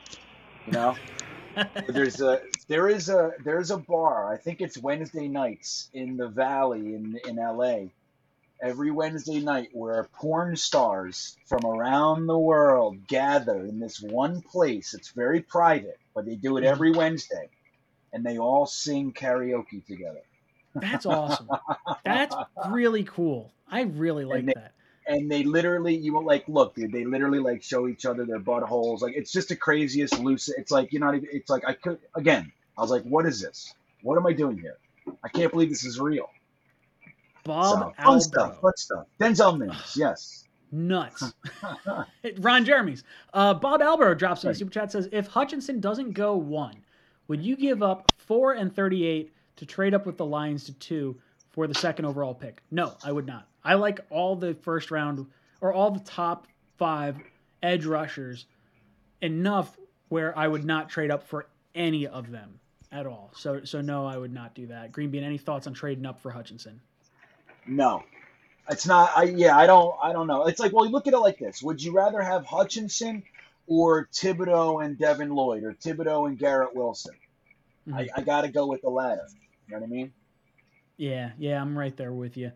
You 0.66 0.72
know. 0.72 0.98
There's 1.88 2.20
a 2.20 2.40
there 2.68 2.88
is 2.88 3.08
a 3.08 3.32
there's 3.44 3.70
a 3.70 3.76
bar. 3.76 4.32
I 4.32 4.36
think 4.36 4.60
it's 4.60 4.78
Wednesday 4.78 5.28
nights 5.28 5.88
in 5.92 6.16
the 6.16 6.28
Valley 6.28 6.94
in 6.94 7.18
in 7.26 7.38
L.A. 7.38 7.90
Every 8.60 8.90
Wednesday 8.90 9.38
night, 9.38 9.68
where 9.72 10.08
porn 10.14 10.56
stars 10.56 11.36
from 11.46 11.64
around 11.64 12.26
the 12.26 12.38
world 12.38 13.06
gather 13.06 13.64
in 13.64 13.78
this 13.78 14.00
one 14.00 14.42
place. 14.42 14.94
It's 14.94 15.10
very 15.10 15.40
private, 15.40 15.98
but 16.12 16.26
they 16.26 16.34
do 16.34 16.56
it 16.56 16.62
mm-hmm. 16.62 16.70
every 16.70 16.90
Wednesday, 16.90 17.48
and 18.12 18.26
they 18.26 18.38
all 18.38 18.66
sing 18.66 19.12
karaoke 19.12 19.84
together. 19.86 20.22
That's 20.74 21.06
awesome. 21.06 21.48
That's 22.04 22.34
really 22.68 23.04
cool. 23.04 23.52
I 23.70 23.82
really 23.82 24.24
like 24.24 24.46
they- 24.46 24.54
that. 24.54 24.72
And 25.08 25.30
they 25.30 25.42
literally 25.42 25.96
you 25.96 26.12
will 26.12 26.24
like 26.24 26.46
look 26.48 26.74
dude 26.74 26.92
they 26.92 27.04
literally 27.04 27.38
like 27.38 27.62
show 27.62 27.88
each 27.88 28.06
other 28.06 28.24
their 28.24 28.40
buttholes. 28.40 29.00
Like 29.00 29.14
it's 29.16 29.32
just 29.32 29.48
the 29.48 29.56
craziest 29.56 30.18
loose 30.18 30.48
it's 30.48 30.70
like 30.70 30.92
you're 30.92 31.00
not 31.00 31.14
even 31.14 31.28
it's 31.32 31.50
like 31.50 31.64
i 31.66 31.72
could 31.72 31.98
again 32.14 32.52
i 32.76 32.82
was 32.82 32.90
like 32.90 33.02
what 33.04 33.26
is 33.26 33.40
this? 33.40 33.74
What 34.02 34.16
am 34.16 34.26
i 34.26 34.32
doing 34.32 34.58
here? 34.58 34.78
I 35.24 35.28
can't 35.28 35.50
believe 35.50 35.70
this 35.70 35.84
is 35.84 35.98
real. 35.98 36.28
Bob 37.44 37.94
so, 37.96 38.04
fun 38.04 38.20
stuff 38.20 38.60
fun 38.60 38.76
stuff. 38.76 39.06
Denzel 39.20 39.58
mims 39.58 39.96
yes. 39.96 40.44
Nuts. 40.70 41.32
Ron 42.40 42.64
Jeremy's. 42.66 43.02
Uh, 43.32 43.54
Bob 43.54 43.80
Albro 43.80 44.16
drops 44.16 44.44
in 44.44 44.48
Right. 44.48 44.56
super 44.56 44.70
chat 44.70 44.92
says, 44.92 45.08
if 45.12 45.26
Hutchinson 45.28 45.80
doesn't 45.80 46.12
go 46.12 46.36
one, 46.36 46.84
would 47.26 47.40
you 47.40 47.56
give 47.56 47.82
up 47.82 48.12
four 48.18 48.52
and 48.52 48.74
thirty-eight 48.74 49.32
to 49.56 49.66
trade 49.66 49.94
up 49.94 50.04
with 50.04 50.18
the 50.18 50.26
Lions 50.26 50.64
to 50.64 50.74
two 50.74 51.20
for 51.58 51.66
the 51.66 51.74
second 51.74 52.04
overall 52.04 52.34
pick? 52.34 52.62
No, 52.70 52.94
I 53.02 53.10
would 53.10 53.26
not. 53.26 53.48
I 53.64 53.74
like 53.74 53.98
all 54.10 54.36
the 54.36 54.54
first 54.54 54.92
round 54.92 55.26
or 55.60 55.72
all 55.72 55.90
the 55.90 55.98
top 55.98 56.46
five 56.76 57.16
edge 57.64 57.84
rushers 57.84 58.46
enough 59.20 59.76
where 60.08 60.38
I 60.38 60.46
would 60.46 60.64
not 60.64 60.88
trade 60.88 61.10
up 61.10 61.24
for 61.26 61.48
any 61.74 62.06
of 62.06 62.30
them 62.30 62.60
at 62.92 63.06
all. 63.06 63.32
So, 63.34 63.64
so 63.64 63.80
no, 63.80 64.06
I 64.06 64.16
would 64.16 64.32
not 64.32 64.54
do 64.54 64.66
that. 64.68 64.92
Green 64.92 65.10
Bean, 65.10 65.24
any 65.24 65.36
thoughts 65.36 65.66
on 65.66 65.74
trading 65.74 66.06
up 66.06 66.20
for 66.20 66.30
Hutchinson? 66.30 66.80
no 67.66 68.02
it's 68.70 68.86
not 68.86 69.10
i 69.14 69.24
yeah 69.24 69.54
i 69.58 69.66
don't 69.66 69.94
i 70.02 70.10
don't 70.12 70.26
know 70.26 70.46
it's 70.46 70.58
like 70.58 70.72
well 70.72 70.86
you 70.86 70.90
look 70.92 71.06
at 71.06 71.12
it 71.12 71.18
like 71.18 71.38
this 71.38 71.60
would 71.62 71.82
you 71.82 71.92
rather 71.92 72.22
have 72.22 72.46
hutchinson 72.46 73.22
or 73.66 74.08
thibodeaux 74.14 74.82
and 74.82 74.96
devin 74.98 75.28
lloyd 75.34 75.64
or 75.64 75.74
thibodeaux 75.74 76.26
and 76.26 76.38
garrett 76.38 76.74
wilson 76.74 77.14
I, 77.92 78.04
Mhm. 78.04 78.08
I 78.16 78.22
gotta 78.22 78.48
go 78.48 78.66
with 78.68 78.80
the 78.80 78.88
latter 78.88 79.26
you 79.66 79.74
know 79.74 79.80
what 79.80 79.86
i 79.86 79.90
mean 79.90 80.12
Yeah, 80.98 81.30
yeah, 81.38 81.62
I'm 81.62 81.78
right 81.78 81.96
there 81.96 82.12
with 82.12 82.36
you. 82.36 82.52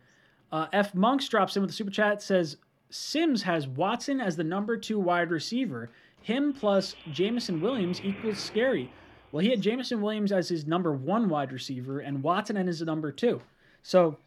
Uh, 0.50 0.66
F 0.72 0.94
Monks 0.94 1.28
drops 1.28 1.56
in 1.56 1.62
with 1.62 1.70
a 1.70 1.74
super 1.74 1.90
chat 1.90 2.20
says 2.20 2.58
Sims 2.90 3.42
has 3.42 3.66
Watson 3.66 4.20
as 4.20 4.36
the 4.36 4.44
number 4.44 4.76
two 4.76 4.98
wide 4.98 5.30
receiver. 5.30 5.88
Him 6.20 6.52
plus 6.52 6.94
Jameson 7.10 7.60
Williams 7.60 8.00
equals 8.04 8.38
scary. 8.38 8.92
Well, 9.30 9.42
he 9.42 9.50
had 9.50 9.62
Jameson 9.62 10.02
Williams 10.02 10.30
as 10.30 10.48
his 10.48 10.66
number 10.66 10.92
one 10.92 11.28
wide 11.28 11.52
receiver 11.52 12.00
and 12.00 12.22
Watson 12.22 12.58
as 12.58 12.66
his 12.66 12.82
number 12.82 13.10
two. 13.10 13.40
So 13.82 14.18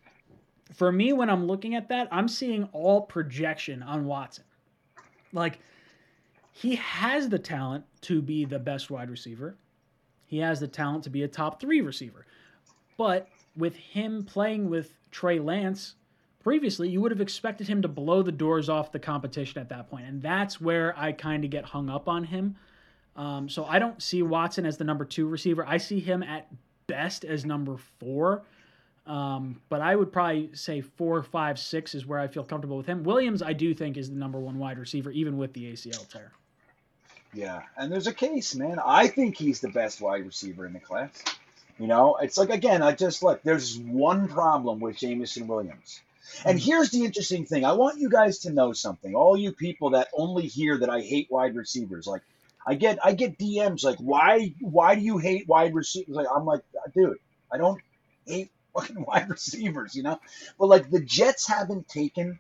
for 0.73 0.91
me, 0.91 1.13
when 1.13 1.29
I'm 1.29 1.45
looking 1.45 1.75
at 1.75 1.89
that, 1.89 2.07
I'm 2.11 2.27
seeing 2.27 2.67
all 2.73 3.01
projection 3.01 3.83
on 3.83 4.05
Watson. 4.05 4.45
Like 5.31 5.59
he 6.51 6.75
has 6.75 7.29
the 7.29 7.37
talent 7.37 7.85
to 8.01 8.21
be 8.21 8.45
the 8.45 8.59
best 8.59 8.89
wide 8.89 9.09
receiver. 9.09 9.57
He 10.25 10.39
has 10.39 10.59
the 10.59 10.67
talent 10.67 11.03
to 11.03 11.09
be 11.09 11.23
a 11.23 11.27
top 11.27 11.61
three 11.61 11.81
receiver. 11.81 12.25
But 12.97 13.27
with 13.55 13.75
him 13.75 14.23
playing 14.23 14.69
with 14.69 14.91
Trey 15.11 15.39
Lance 15.39 15.95
previously, 16.43 16.89
you 16.89 17.01
would 17.01 17.11
have 17.11 17.21
expected 17.21 17.67
him 17.67 17.81
to 17.81 17.87
blow 17.87 18.21
the 18.21 18.31
doors 18.31 18.69
off 18.69 18.91
the 18.91 18.99
competition 18.99 19.59
at 19.59 19.69
that 19.69 19.89
point. 19.89 20.05
And 20.05 20.21
that's 20.21 20.61
where 20.61 20.97
I 20.97 21.11
kind 21.11 21.43
of 21.43 21.49
get 21.49 21.65
hung 21.65 21.89
up 21.89 22.07
on 22.07 22.23
him. 22.23 22.55
Um, 23.15 23.47
so 23.49 23.65
I 23.65 23.79
don't 23.79 24.01
see 24.01 24.21
Watson 24.21 24.65
as 24.65 24.77
the 24.77 24.83
number 24.83 25.05
two 25.05 25.27
receiver. 25.27 25.65
I 25.65 25.77
see 25.77 25.99
him 25.99 26.21
at 26.21 26.47
best 26.87 27.25
as 27.25 27.45
number 27.45 27.77
four. 27.99 28.43
Um, 29.07 29.61
but 29.69 29.81
I 29.81 29.95
would 29.95 30.11
probably 30.11 30.49
say 30.53 30.81
four, 30.81 31.21
five, 31.21 31.59
six 31.59 31.93
is 31.93 32.05
where 32.05 32.19
I 32.19 32.27
feel 32.27 32.43
comfortable 32.43 32.77
with 32.77 32.87
him. 32.87 33.03
Williams, 33.03 33.41
I 33.41 33.53
do 33.53 33.73
think, 33.73 33.97
is 33.97 34.09
the 34.09 34.15
number 34.15 34.39
one 34.39 34.57
wide 34.57 34.79
receiver, 34.79 35.11
even 35.11 35.37
with 35.37 35.53
the 35.53 35.71
ACL 35.71 36.07
tear. 36.09 36.31
Yeah, 37.33 37.61
and 37.77 37.91
there's 37.91 38.07
a 38.07 38.13
case, 38.13 38.55
man. 38.55 38.79
I 38.83 39.07
think 39.07 39.37
he's 39.37 39.59
the 39.59 39.69
best 39.69 40.01
wide 40.01 40.25
receiver 40.25 40.65
in 40.65 40.73
the 40.73 40.79
class. 40.79 41.23
You 41.79 41.87
know, 41.87 42.17
it's 42.21 42.37
like 42.37 42.49
again, 42.49 42.81
I 42.81 42.93
just 42.93 43.21
look. 43.21 43.43
There's 43.43 43.77
one 43.77 44.29
problem 44.29 44.79
with 44.79 44.97
Jameson 44.97 45.47
Williams, 45.47 46.01
and 46.45 46.59
hmm. 46.59 46.65
here's 46.65 46.89
the 46.91 47.03
interesting 47.03 47.45
thing. 47.45 47.65
I 47.65 47.73
want 47.73 47.99
you 47.99 48.09
guys 48.09 48.39
to 48.39 48.51
know 48.51 48.71
something. 48.71 49.13
All 49.13 49.35
you 49.35 49.51
people 49.51 49.91
that 49.91 50.07
only 50.13 50.47
hear 50.47 50.77
that 50.77 50.89
I 50.89 51.01
hate 51.01 51.29
wide 51.29 51.55
receivers, 51.55 52.07
like 52.07 52.21
I 52.65 52.75
get 52.75 52.99
I 53.03 53.13
get 53.13 53.37
DMs 53.37 53.83
like 53.83 53.97
why 53.99 54.53
why 54.59 54.95
do 54.95 55.01
you 55.01 55.17
hate 55.17 55.47
wide 55.47 55.75
receivers? 55.75 56.15
Like 56.15 56.27
I'm 56.33 56.45
like, 56.45 56.61
dude, 56.93 57.17
I 57.51 57.57
don't 57.57 57.81
hate 58.25 58.51
fucking 58.73 59.03
wide 59.03 59.29
receivers, 59.29 59.95
you 59.95 60.03
know? 60.03 60.19
But 60.57 60.67
like 60.67 60.89
the 60.89 60.99
Jets 61.01 61.47
haven't 61.47 61.87
taken 61.87 62.39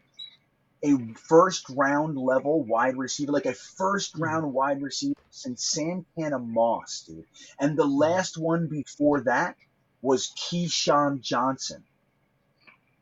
a 0.85 1.13
first 1.15 1.69
round 1.69 2.17
level 2.17 2.63
wide 2.63 2.97
receiver, 2.97 3.31
like 3.31 3.45
a 3.45 3.53
first 3.53 4.13
Mm-hmm. 4.13 4.23
round 4.23 4.53
wide 4.53 4.81
receiver 4.81 5.15
since 5.31 5.63
Santana 5.65 6.39
Moss, 6.39 7.03
dude. 7.07 7.25
And 7.59 7.77
the 7.77 7.85
last 7.87 8.37
one 8.37 8.67
before 8.67 9.21
that 9.21 9.55
was 10.01 10.31
Keyshawn 10.37 11.21
Johnson. 11.21 11.83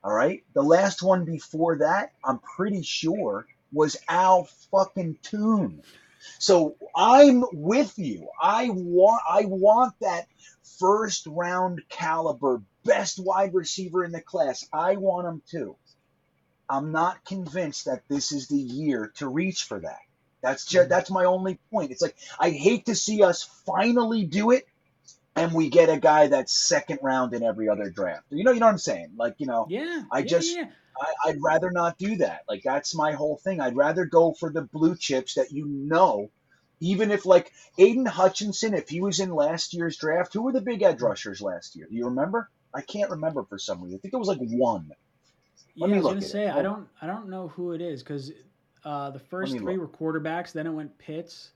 All 0.04 0.14
right. 0.14 0.44
The 0.54 0.64
last 0.64 1.02
one 1.04 1.26
before 1.26 1.80
that, 1.80 2.14
I'm 2.24 2.40
pretty 2.40 2.82
sure, 2.84 3.46
was 3.72 3.98
Al 4.08 4.46
fucking 4.72 5.18
Toon. 5.22 5.82
So 6.40 6.76
I'm 6.96 7.44
with 7.52 7.98
you. 7.98 8.28
I 8.42 8.70
want 8.70 9.22
I 9.30 9.46
want 9.46 9.94
that 10.02 10.28
first 10.80 11.28
round 11.28 11.82
caliber 11.90 12.62
best 12.86 13.20
wide 13.20 13.54
receiver 13.54 14.04
in 14.04 14.12
the 14.12 14.22
class. 14.22 14.66
I 14.74 14.96
want 14.96 15.28
him 15.28 15.42
too. 15.50 15.76
I'm 16.70 16.92
not 16.92 17.26
convinced 17.26 17.86
that 17.86 18.04
this 18.08 18.32
is 18.32 18.48
the 18.48 18.58
year 18.58 19.12
to 19.18 19.28
reach 19.28 19.64
for 19.64 19.80
that. 19.80 20.00
That's 20.42 20.66
just 20.66 20.84
mm-hmm. 20.84 20.90
that's 20.90 21.12
my 21.12 21.26
only 21.26 21.60
point. 21.72 21.92
It's 21.92 22.02
like 22.02 22.16
I 22.40 22.50
hate 22.50 22.86
to 22.88 22.96
see 22.96 23.24
us 23.24 23.44
finally 23.66 24.26
do 24.26 24.52
it 24.52 24.68
and 25.36 25.54
we 25.54 25.70
get 25.70 25.90
a 25.90 25.98
guy 25.98 26.28
that's 26.28 26.54
second 26.54 27.00
round 27.02 27.34
in 27.34 27.44
every 27.44 27.70
other 27.70 27.90
draft. 27.90 28.26
You 28.30 28.44
know, 28.44 28.52
you 28.52 28.60
know 28.60 28.68
what 28.68 28.74
I'm 28.74 28.78
saying? 28.78 29.14
Like, 29.18 29.36
you 29.40 29.48
know, 29.48 29.66
Yeah. 29.70 30.04
I 30.12 30.20
yeah, 30.20 30.26
just- 30.26 30.56
yeah. 30.56 30.68
I, 30.96 31.30
I'd 31.30 31.42
rather 31.42 31.72
not 31.72 31.98
do 31.98 32.18
that. 32.18 32.44
Like 32.48 32.62
that's 32.64 32.94
my 32.94 33.14
whole 33.14 33.38
thing. 33.38 33.60
I'd 33.60 33.76
rather 33.76 34.06
go 34.06 34.34
for 34.34 34.52
the 34.52 34.62
blue 34.62 34.96
chips 34.96 35.34
that 35.36 35.52
you 35.52 35.66
know, 35.66 36.30
even 36.80 37.10
if 37.10 37.26
like 37.26 37.52
Aidan 37.80 38.06
Hutchinson, 38.06 38.76
if 38.76 38.90
he 38.90 39.02
was 39.02 39.20
in 39.20 39.34
last 39.34 39.74
year's 39.74 39.98
draft, 39.98 40.34
who 40.34 40.44
were 40.44 40.52
the 40.52 40.62
big 40.62 40.84
edge 40.84 40.98
mm-hmm. 40.98 41.06
rushers 41.06 41.42
last 41.42 41.76
year? 41.76 41.88
Do 41.90 41.96
you 41.96 42.06
remember? 42.06 42.48
I 42.76 42.82
can't 42.82 43.10
remember 43.10 43.44
for 43.44 43.58
some 43.58 43.82
reason. 43.82 43.98
I 43.98 44.02
think 44.02 44.14
it 44.14 44.18
was 44.18 44.28
like 44.28 44.40
one. 44.40 44.92
Yeah, 45.76 45.86
Let 45.86 45.90
me 45.90 45.98
I 45.98 46.02
was 46.02 46.08
gonna 46.08 46.18
it. 46.20 46.30
say 46.30 46.48
I 46.50 46.62
don't 46.62 46.88
I 47.02 47.08
don't 47.08 47.30
know 47.30 47.48
who 47.50 47.72
it 47.74 47.82
is 47.82 48.04
because 48.04 48.32
uh, 48.86 49.10
the 49.12 49.20
first 49.20 49.58
three 49.58 49.78
look. 49.78 50.02
were 50.02 50.20
quarterbacks. 50.20 50.52
Then 50.52 50.68
it 50.68 50.72
went 50.72 50.98
Pitts. 50.98 51.52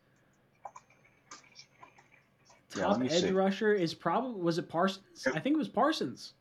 Yeah, 2.76 2.84
Top 2.84 3.00
me 3.00 3.10
edge 3.10 3.22
see. 3.22 3.32
rusher 3.32 3.74
is 3.74 3.94
probably 3.94 4.42
was 4.42 4.58
it 4.58 4.70
Parsons? 4.70 5.28
I 5.34 5.40
think 5.40 5.56
it 5.56 5.58
was 5.60 5.70
Parsons. 5.70 6.34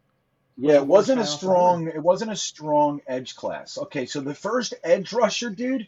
Yeah, 0.59 0.73
the 0.75 0.79
it 0.79 0.87
wasn't 0.87 1.21
a 1.21 1.27
strong. 1.27 1.89
It 1.89 2.03
wasn't 2.03 2.33
a 2.33 2.37
strong 2.37 3.01
edge 3.07 3.37
class. 3.37 3.79
Okay, 3.79 4.07
so 4.07 4.21
the 4.21 4.35
first 4.35 4.75
edge 4.83 5.13
rusher, 5.13 5.51
dude. 5.51 5.87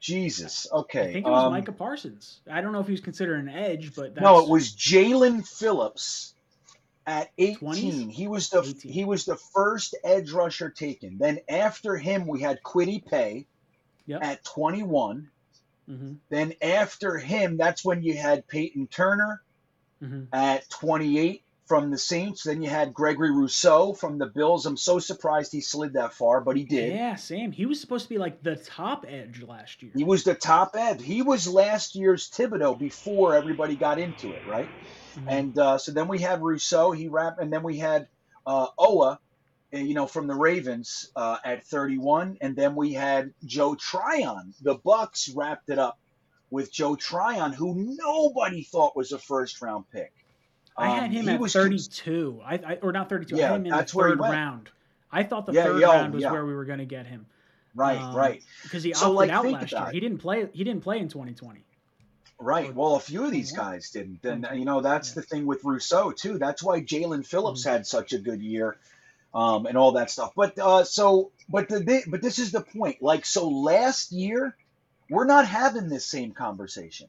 Jesus. 0.00 0.66
Okay. 0.70 1.00
I 1.08 1.12
think 1.14 1.26
it 1.26 1.30
was 1.30 1.44
um, 1.44 1.52
Micah 1.52 1.72
Parsons. 1.72 2.40
I 2.50 2.60
don't 2.60 2.72
know 2.72 2.80
if 2.80 2.86
he 2.86 2.92
was 2.92 3.00
considered 3.00 3.40
an 3.40 3.48
edge, 3.48 3.94
but 3.94 4.14
that's, 4.14 4.22
No, 4.22 4.38
it 4.44 4.50
was 4.50 4.70
Jaelan 4.74 5.46
Phillips 5.48 6.33
at 7.06 7.28
18. 7.38 8.08
20s? 8.08 8.10
He 8.10 8.28
was 8.28 8.48
the 8.50 8.60
18. 8.60 8.92
he 8.92 9.04
was 9.04 9.24
the 9.24 9.38
first 9.54 9.96
edge 10.04 10.30
rusher 10.32 10.70
taken. 10.70 11.18
Then 11.18 11.38
after 11.48 11.96
him, 11.96 12.26
we 12.26 12.40
had 12.40 12.60
Kwity 12.64 13.04
Paye 13.04 13.46
Yep. 14.06 14.22
at 14.22 14.44
21. 14.44 15.30
hmm 15.88 16.12
Then 16.30 16.54
after 16.62 17.16
him, 17.18 17.56
that's 17.56 17.84
when 17.84 18.02
you 18.02 18.16
had 18.16 18.46
Payton 18.48 18.88
Turner 18.88 19.42
hmm 20.00 20.24
at 20.32 20.68
28 20.70 21.42
from 21.66 21.90
the 21.90 21.98
Saints. 21.98 22.42
Then 22.42 22.60
you 22.60 22.68
had 22.68 22.92
Gregory 22.92 23.30
Rousseau 23.30 23.94
from 23.94 24.18
the 24.18 24.26
Bills. 24.26 24.66
I'm 24.66 24.76
so 24.76 24.98
surprised 24.98 25.52
he 25.52 25.60
slid 25.62 25.94
that 25.94 26.12
far, 26.12 26.40
but 26.42 26.56
he 26.56 26.64
did. 26.64 26.92
Yeah, 26.92 27.14
Sam. 27.14 27.52
He 27.52 27.64
was 27.66 27.80
supposed 27.80 28.04
to 28.04 28.08
be 28.10 28.18
like 28.18 28.42
the 28.42 28.56
top 28.56 29.06
edge 29.08 29.42
last 29.42 29.82
year. 29.82 29.92
He 29.96 30.04
was 30.04 30.24
the 30.24 30.34
top 30.34 30.72
edge 30.76 31.02
He 31.02 31.22
was 31.22 31.48
last 31.48 31.94
year's 31.94 32.28
Thibodeaux 32.28 32.78
before 32.78 33.34
everybody 33.34 33.76
got 33.76 33.98
into 33.98 34.34
it, 34.34 34.42
right? 34.44 34.68
Mhm. 35.16 35.26
And 35.28 35.58
uh, 35.58 35.78
so 35.78 35.92
then 35.92 36.08
we 36.08 36.18
had 36.18 36.42
Rousseau. 36.42 36.92
He 36.92 37.08
wrapped, 37.08 37.40
and 37.40 37.52
then 37.52 37.62
we 37.62 37.78
had 37.78 38.08
uh, 38.46 38.66
Oweh, 38.78 39.16
uh, 39.74 39.78
you 39.78 39.94
know, 39.94 40.06
from 40.06 40.26
the 40.26 40.34
Ravens 40.34 41.10
uh, 41.16 41.38
at 41.44 41.64
31, 41.66 42.38
and 42.40 42.56
then 42.56 42.74
we 42.74 42.92
had 42.92 43.32
Joe 43.44 43.74
Tryon. 43.74 44.54
The 44.62 44.74
Bucks 44.74 45.28
wrapped 45.28 45.70
it 45.70 45.78
up 45.78 45.98
with 46.50 46.72
Joe 46.72 46.96
Tryon, 46.96 47.52
who 47.52 47.74
nobody 47.96 48.62
thought 48.64 48.96
was 48.96 49.12
a 49.12 49.18
first 49.18 49.60
round 49.62 49.84
pick. 49.92 50.12
I 50.76 50.88
had 50.88 51.04
Um, 51.04 51.10
him 51.12 51.28
at 51.28 51.40
was 51.40 51.52
32. 51.52 52.40
I, 52.44 52.54
I 52.56 52.74
or 52.82 52.92
not 52.92 53.08
32. 53.08 53.36
I 53.36 53.38
Yeah, 53.38 53.52
had 53.52 53.56
him 53.60 53.66
in 53.66 53.70
that's 53.72 53.92
the 53.92 53.98
third 53.98 54.18
round. 54.20 54.70
I 55.10 55.22
thought 55.22 55.46
the 55.46 55.52
Yeah, 55.52 55.64
third 55.64 55.80
yeah, 55.80 55.88
round 55.88 56.14
was 56.14 56.22
yeah. 56.22 56.32
where 56.32 56.44
we 56.44 56.54
were 56.54 56.64
going 56.64 56.80
to 56.80 56.84
get 56.86 57.06
him. 57.06 57.26
right, 57.74 58.00
Um, 58.00 58.16
right, 58.16 58.42
Because 58.62 58.82
he 58.82 58.92
So, 58.94 59.06
opted 59.06 59.16
like, 59.16 59.30
out 59.30 59.46
last 59.46 59.72
year. 59.72 59.88
it. 59.88 59.94
He 59.94 60.00
didn't 60.00 60.18
play. 60.18 60.48
He 60.52 60.64
didn't 60.64 60.82
play 60.82 60.98
in 60.98 61.08
2020. 61.08 61.64
Right. 62.38 62.74
Well, 62.74 62.96
a 62.96 63.00
few 63.00 63.24
of 63.24 63.30
these 63.30 63.52
guys 63.52 63.90
didn't. 63.90 64.22
Then 64.22 64.44
Okay. 64.44 64.58
you 64.58 64.64
know 64.64 64.80
that's 64.80 65.12
the 65.12 65.22
thing 65.22 65.46
with 65.46 65.64
Rousseau 65.64 66.10
too. 66.12 66.38
That's 66.38 66.62
why 66.62 66.80
Jaelan 66.80 67.24
Phillips 67.26 67.62
Mm-hmm. 67.62 67.70
had 67.70 67.86
such 67.86 68.12
a 68.12 68.18
good 68.18 68.42
year. 68.42 68.76
um, 69.36 69.66
and 69.66 69.76
all 69.76 69.92
that 69.92 70.12
stuff. 70.12 70.30
But 70.36 70.56
uh, 70.60 70.84
so, 70.84 71.32
but 71.48 71.68
the 71.68 72.04
but 72.06 72.22
this 72.22 72.38
is 72.38 72.52
the 72.52 72.60
point. 72.60 73.02
Like, 73.02 73.26
so 73.26 73.48
last 73.48 74.12
year, 74.12 74.56
we're 75.10 75.24
not 75.26 75.44
having 75.48 75.88
this 75.88 76.06
same 76.06 76.30
conversation. 76.32 77.08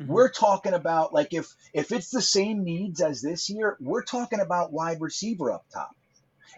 Mhm. 0.00 0.06
We're 0.08 0.28
talking 0.30 0.72
about 0.72 1.14
like 1.14 1.32
if 1.32 1.54
if 1.72 1.92
it's 1.92 2.10
the 2.10 2.20
same 2.20 2.64
needs 2.64 3.00
as 3.00 3.22
this 3.22 3.48
year, 3.48 3.76
we're 3.80 4.02
talking 4.02 4.40
about 4.40 4.72
wide 4.72 5.00
receiver 5.00 5.52
up 5.52 5.64
top. 5.72 5.94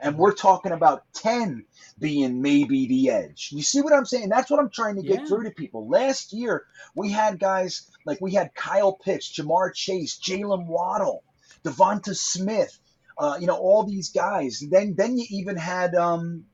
And 0.01 0.19
we're 0.19 0.35
talking 0.35 0.73
about 0.73 1.05
10 1.15 1.65
being 1.99 2.43
maybe 2.43 2.87
the 2.87 3.11
edge. 3.11 3.51
You 3.53 3.63
see 3.63 3.81
what 3.81 3.93
I'm 3.93 4.05
saying? 4.07 4.29
That's 4.29 4.51
what 4.51 4.61
I'm 4.61 4.71
trying 4.71 4.97
to 4.97 5.03
get 5.03 5.21
Yeah. 5.21 5.27
through 5.27 5.45
to 5.45 5.51
people. 5.51 5.89
Last 5.89 6.33
year, 6.33 6.65
we 6.95 7.11
had 7.13 7.39
guys 7.39 7.89
like 8.05 8.21
we 8.21 8.33
had 8.35 8.55
Kyle 8.55 8.93
Pitts, 8.93 9.33
Ja'Marr 9.33 9.73
Chase, 9.75 10.19
Jaylen 10.19 10.67
Waddle, 10.67 11.23
DeVonta 11.65 12.17
Smith, 12.17 12.79
uh, 13.19 13.37
you 13.41 13.47
know, 13.47 13.57
all 13.57 13.85
these 13.85 14.11
guys. 14.11 14.63
Then 14.71 14.95
then 14.97 15.17
you 15.17 15.27
even 15.31 15.57
had 15.57 15.95
um 15.95 16.45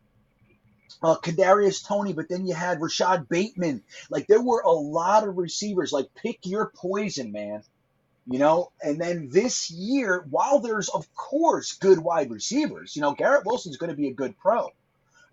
uh, 1.02 1.16
Kadarius 1.16 1.86
Toney, 1.86 2.12
but 2.12 2.28
then 2.28 2.46
you 2.46 2.54
had 2.54 2.80
Rashod 2.82 3.28
Bateman. 3.28 3.82
Like 4.10 4.26
there 4.26 4.42
were 4.42 4.60
a 4.60 4.70
lot 4.70 5.26
of 5.26 5.36
receivers. 5.38 5.92
Like 5.92 6.08
pick 6.14 6.40
your 6.44 6.72
poison, 6.76 7.32
man. 7.32 7.62
You 8.30 8.38
know, 8.38 8.70
and 8.80 9.00
then 9.00 9.28
this 9.32 9.72
year, 9.72 10.24
while 10.30 10.60
there's 10.60 10.88
of 10.88 11.12
course 11.16 11.72
good 11.72 11.98
wide 11.98 12.30
receivers, 12.30 12.94
you 12.94 13.02
know, 13.02 13.12
Garrett 13.12 13.44
Wilson's 13.44 13.76
going 13.76 13.90
to 13.90 13.96
be 13.96 14.06
a 14.06 14.14
good 14.14 14.38
pro. 14.38 14.68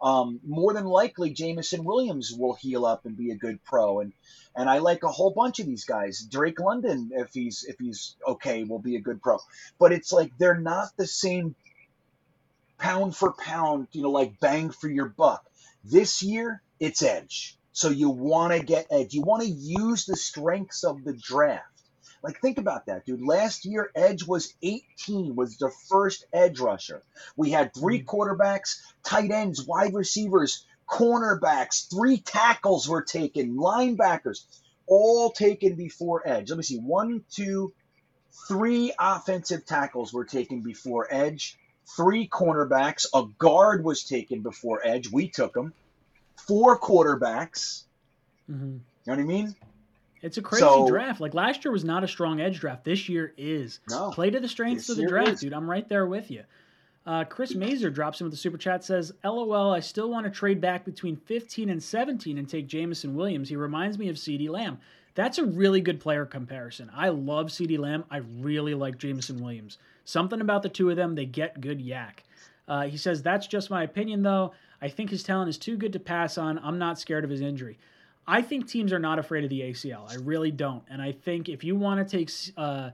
Um, 0.02 0.40
more 0.44 0.74
than 0.74 0.86
likely, 0.86 1.30
Jameson 1.30 1.84
Williams 1.84 2.34
will 2.34 2.56
heal 2.56 2.88
up 2.88 3.06
and 3.06 3.16
be 3.16 3.30
a 3.30 3.36
good 3.36 3.64
pro, 3.64 4.00
and 4.00 4.14
and 4.56 4.68
I 4.68 4.80
like 4.80 5.04
a 5.04 5.12
whole 5.12 5.30
bunch 5.30 5.60
of 5.60 5.68
these 5.68 5.86
guys. 5.86 6.22
Drake 6.22 6.60
London, 6.60 7.12
if 7.14 7.30
he's 7.34 7.66
if 7.68 7.76
he's 7.80 8.16
okay, 8.28 8.64
will 8.64 8.80
be 8.80 8.96
a 8.96 9.02
good 9.02 9.22
pro. 9.22 9.38
But 9.78 9.92
it's 9.92 10.12
like 10.12 10.32
they're 10.40 10.60
not 10.60 10.90
the 10.98 11.06
same 11.06 11.56
pound 12.80 13.16
for 13.16 13.34
pound, 13.34 13.90
you 13.92 14.02
know, 14.02 14.12
like 14.12 14.40
bang 14.40 14.72
for 14.72 14.90
your 14.90 15.10
buck. 15.10 15.46
This 15.84 16.24
year, 16.24 16.64
it's 16.80 17.04
edge. 17.04 17.60
So 17.74 17.90
you 17.90 18.10
want 18.10 18.54
to 18.54 18.66
get 18.66 18.88
edge. 18.90 19.14
You 19.14 19.22
want 19.22 19.44
to 19.44 19.50
use 19.50 20.06
the 20.06 20.16
strengths 20.16 20.84
of 20.84 21.04
the 21.04 21.14
draft. 21.14 21.77
Like 22.24 22.42
think 22.42 22.58
about 22.58 22.88
that, 22.88 23.06
dude. 23.06 23.22
Last 23.22 23.66
year, 23.66 23.92
edge 23.96 24.26
was 24.26 24.54
18, 24.62 25.36
was 25.36 25.58
the 25.58 25.72
first 25.90 26.26
edge 26.34 26.60
rusher. 26.60 27.04
We 27.36 27.52
had 27.52 27.74
three 27.74 28.04
quarterbacks, 28.04 28.82
tight 29.04 29.32
ends, 29.32 29.66
wide 29.66 29.94
receivers, 29.94 30.66
cornerbacks, 30.88 31.90
three 31.90 32.18
tackles 32.18 32.88
were 32.88 33.04
taken, 33.04 33.56
linebackers, 33.56 34.46
all 34.88 35.32
taken 35.32 35.76
before 35.76 36.28
edge. 36.28 36.50
Let 36.50 36.58
me 36.58 36.64
see. 36.64 36.80
One, 36.80 37.24
two, 37.30 37.74
three 38.48 38.94
offensive 38.98 39.66
tackles 39.66 40.14
were 40.14 40.26
taken 40.26 40.62
before 40.62 41.08
edge. 41.12 41.58
Three 41.96 42.28
cornerbacks. 42.28 43.06
A 43.14 43.26
guard 43.38 43.84
was 43.84 44.04
taken 44.04 44.42
before 44.42 44.86
edge. 44.86 45.12
We 45.12 45.30
took 45.30 45.54
them. 45.54 45.74
Four 46.48 46.80
quarterbacks. 46.80 47.84
Mhm. 48.50 48.80
You 49.06 49.14
know 49.14 49.14
what 49.14 49.20
I 49.20 49.24
mean? 49.24 49.56
It's 50.22 50.38
a 50.38 50.42
crazy 50.42 50.62
So- 50.66 50.88
draft. 50.88 51.20
Like 51.22 51.34
last 51.34 51.64
year 51.64 51.72
was 51.72 51.84
not 51.84 52.04
a 52.04 52.08
strong 52.08 52.40
edge 52.42 52.60
draft. 52.60 52.84
This 52.84 53.08
year 53.10 53.34
is. 53.38 53.80
No. 53.90 54.12
Play 54.12 54.30
to 54.32 54.40
the 54.40 54.48
strengths 54.48 54.90
of 54.90 54.98
the 54.98 55.08
draft, 55.08 55.30
is. 55.34 55.40
dude. 55.42 55.54
I'm 55.54 55.70
right 55.70 55.88
there 55.88 56.06
with 56.08 56.32
you. 56.32 56.44
Uh, 57.06 57.24
Chris 57.24 57.56
Mazer 57.56 57.90
drops 57.90 58.20
in 58.20 58.26
with 58.26 58.34
the 58.34 58.38
super 58.38 58.58
chat 58.58 58.84
says, 58.84 59.14
"LOL, 59.24 59.72
I 59.74 59.80
still 59.80 60.10
want 60.10 60.26
to 60.26 60.30
trade 60.30 60.60
back 60.60 60.84
between 60.84 61.16
15 61.16 61.70
and 61.70 61.82
17 61.82 62.38
and 62.38 62.50
take 62.50 62.68
Jameson 62.68 63.16
Williams. 63.16 63.48
He 63.48 63.56
reminds 63.56 63.98
me 63.98 64.10
of 64.10 64.18
CeeDee 64.18 64.50
Lamb. 64.50 64.80
That's 65.16 65.38
a 65.38 65.46
really 65.46 65.80
good 65.82 66.00
player 66.02 66.26
comparison. 66.26 66.92
I 66.94 67.10
love 67.10 67.48
CeeDee 67.48 67.80
Lamb. 67.80 68.04
I 68.12 68.18
really 68.18 68.74
like 68.74 68.98
Jameson 68.98 69.42
Williams. 69.42 69.78
Something 70.04 70.42
about 70.42 70.64
the 70.64 70.70
two 70.70 70.90
of 70.90 70.96
them, 70.98 71.16
they 71.16 71.26
get 71.26 71.62
good 71.62 71.80
YAC. 71.80 72.24
Uh, 72.68 72.84
he 72.84 72.98
says, 72.98 73.24
That's 73.24 73.48
just 73.48 73.70
my 73.70 73.84
opinion, 73.84 74.22
though. 74.22 74.52
I 74.82 74.90
think 74.90 75.10
his 75.10 75.24
talent 75.24 75.50
is 75.50 75.58
too 75.58 75.78
good 75.78 75.94
to 75.94 76.00
pass 76.00 76.38
on. 76.38 76.60
I'm 76.60 76.78
not 76.78 77.00
scared 77.00 77.24
of 77.24 77.30
his 77.30 77.42
injury. 77.42 77.80
I 78.28 78.42
think 78.42 78.68
teams 78.68 78.92
are 78.92 79.00
not 79.00 79.20
afraid 79.20 79.44
of 79.46 79.50
the 79.50 79.62
ACL. 79.62 80.10
I 80.12 80.16
really 80.16 80.52
don't. 80.52 80.84
And 80.90 81.02
I 81.02 81.14
think 81.14 81.48
if 81.48 81.64
you 81.64 81.76
want 81.76 82.08
to 82.08 82.18
take, 82.18 82.30
uh, 82.58 82.90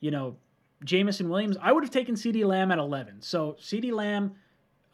you 0.00 0.10
know, 0.10 0.36
Jameson 0.84 1.28
Williams, 1.28 1.56
I 1.60 1.72
would 1.72 1.84
have 1.84 1.92
taken 1.92 2.14
CeeDee 2.14 2.44
Lamb 2.44 2.72
at 2.72 2.78
11. 2.78 3.20
So 3.20 3.56
CeeDee 3.60 3.92
Lamb, 3.92 4.34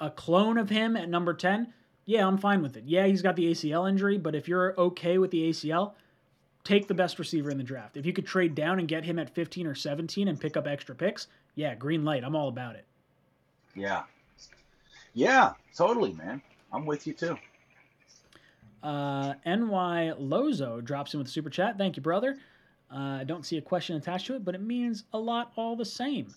a 0.01 0.11
clone 0.11 0.59
of 0.59 0.69
him 0.69 0.97
at 0.97 1.09
number 1.09 1.33
10, 1.33 1.73
yeah, 2.07 2.27
I'm 2.27 2.39
fine 2.39 2.61
with 2.61 2.77
it. 2.77 2.85
Yeah, 2.87 3.07
he's 3.07 3.23
got 3.23 3.37
the 3.37 3.51
ACL 3.51 3.89
injury, 3.89 4.19
but 4.19 4.35
if 4.35 4.49
you're 4.49 4.79
okay 4.79 5.19
with 5.19 5.31
the 5.31 5.49
ACL, 5.51 5.93
take 6.65 6.89
the 6.89 6.95
best 6.95 7.19
receiver 7.19 7.51
in 7.51 7.57
the 7.59 7.65
draft. 7.65 7.97
If 7.97 8.05
you 8.05 8.13
could 8.13 8.27
trade 8.27 8.55
down 8.55 8.79
and 8.79 8.89
get 8.89 9.05
him 9.05 9.19
at 9.19 9.35
15 9.35 9.67
or 9.67 9.75
17 9.75 10.29
and 10.29 10.41
pick 10.41 10.57
up 10.57 10.67
extra 10.67 10.95
picks, 10.95 11.29
yeah, 11.55 11.75
green 11.75 12.05
light. 12.05 12.25
I'm 12.25 12.35
all 12.35 12.49
about 12.49 12.75
it. 12.75 12.85
Yeah. 13.75 14.03
Yeah, 15.15 15.53
totally, 15.75 16.13
man. 16.15 16.43
I'm 16.73 16.85
with 16.85 17.07
you 17.07 17.13
too. 17.13 17.39
Uh, 18.85 19.33
NY 19.47 20.13
Lozo 20.19 20.81
drops 20.83 21.15
in 21.15 21.19
with 21.19 21.29
a 21.29 21.31
super 21.31 21.49
chat. 21.49 21.79
Thank 21.79 21.97
you, 21.97 22.03
brother. 22.03 22.37
Uh, 22.93 23.19
I 23.21 23.25
don't 23.25 23.47
see 23.47 23.57
a 23.57 23.63
question 23.63 23.97
attached 23.97 24.27
to 24.27 24.37
it, 24.37 24.45
but 24.45 24.55
it 24.55 24.61
means 24.61 25.05
a 25.15 25.19
lot 25.19 25.53
all 25.57 25.75
the 25.75 25.87
same. 25.87 26.33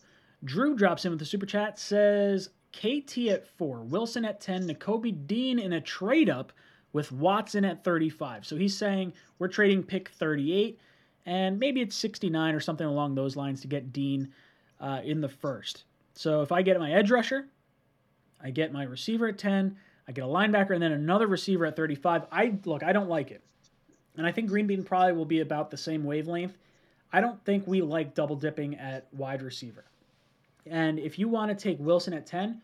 Drew 0.46 0.76
drops 0.76 1.04
in 1.04 1.12
with 1.12 1.22
a 1.22 1.26
super 1.26 1.46
chat. 1.46 1.78
Says 1.78 2.50
KT 2.72 3.18
at 3.28 3.48
four, 3.58 3.82
Wilson 3.82 4.24
at 4.24 4.40
ten, 4.40 4.68
Nakobe 4.68 5.28
Dean 5.28 5.60
in 5.60 5.74
a 5.74 5.82
trade 5.82 6.30
up 6.30 6.54
with 6.94 7.12
Watson 7.12 7.66
at 7.66 7.84
35. 7.84 8.46
So 8.46 8.56
he's 8.56 8.76
saying 8.76 9.14
we're 9.40 9.50
trading 9.50 9.84
pick 9.84 10.10
38, 10.10 10.80
and 11.26 11.60
maybe 11.60 11.82
it's 11.82 11.96
69 11.96 12.56
or 12.56 12.60
something 12.60 12.88
along 12.88 13.14
those 13.14 13.36
lines 13.36 13.62
to 13.62 13.68
get 13.68 13.92
Dean 13.92 14.32
uh, 14.80 15.02
in 15.04 15.20
the 15.20 15.30
first. 15.30 15.84
So 16.14 16.42
if 16.42 16.52
I 16.52 16.62
get 16.62 16.80
my 16.80 16.94
edge 16.94 17.12
rusher, 17.12 17.48
I 18.42 18.52
get 18.52 18.72
my 18.72 18.84
receiver 18.84 19.28
at 19.28 19.38
10, 19.38 19.76
I 20.08 20.12
get 20.14 20.24
a 20.24 20.28
linebacker, 20.28 20.72
and 20.72 20.82
then 20.82 20.94
another 20.94 21.28
receiver 21.28 21.66
at 21.66 21.76
35. 21.76 22.26
I 22.32 22.54
look, 22.66 22.84
I 22.84 22.94
don't 22.94 23.10
like 23.10 23.32
it. 23.32 23.44
And 24.16 24.26
I 24.26 24.32
think 24.32 24.50
Green 24.50 24.68
Bean 24.68 24.84
probably 24.84 25.14
will 25.14 25.26
be 25.26 25.42
about 25.42 25.70
the 25.70 25.78
same 25.78 26.04
wavelength. 26.04 26.58
I 27.12 27.22
don't 27.22 27.44
think 27.46 27.68
we 27.68 27.82
like 27.82 28.16
double 28.16 28.36
dipping 28.36 28.76
at 28.76 29.08
wide 29.14 29.42
receiver. 29.42 29.86
And 30.66 31.00
if 31.00 31.20
you 31.20 31.28
want 31.30 31.50
to 31.50 31.56
take 31.56 31.80
Wilson 31.80 32.14
at 32.14 32.26
10, 32.26 32.62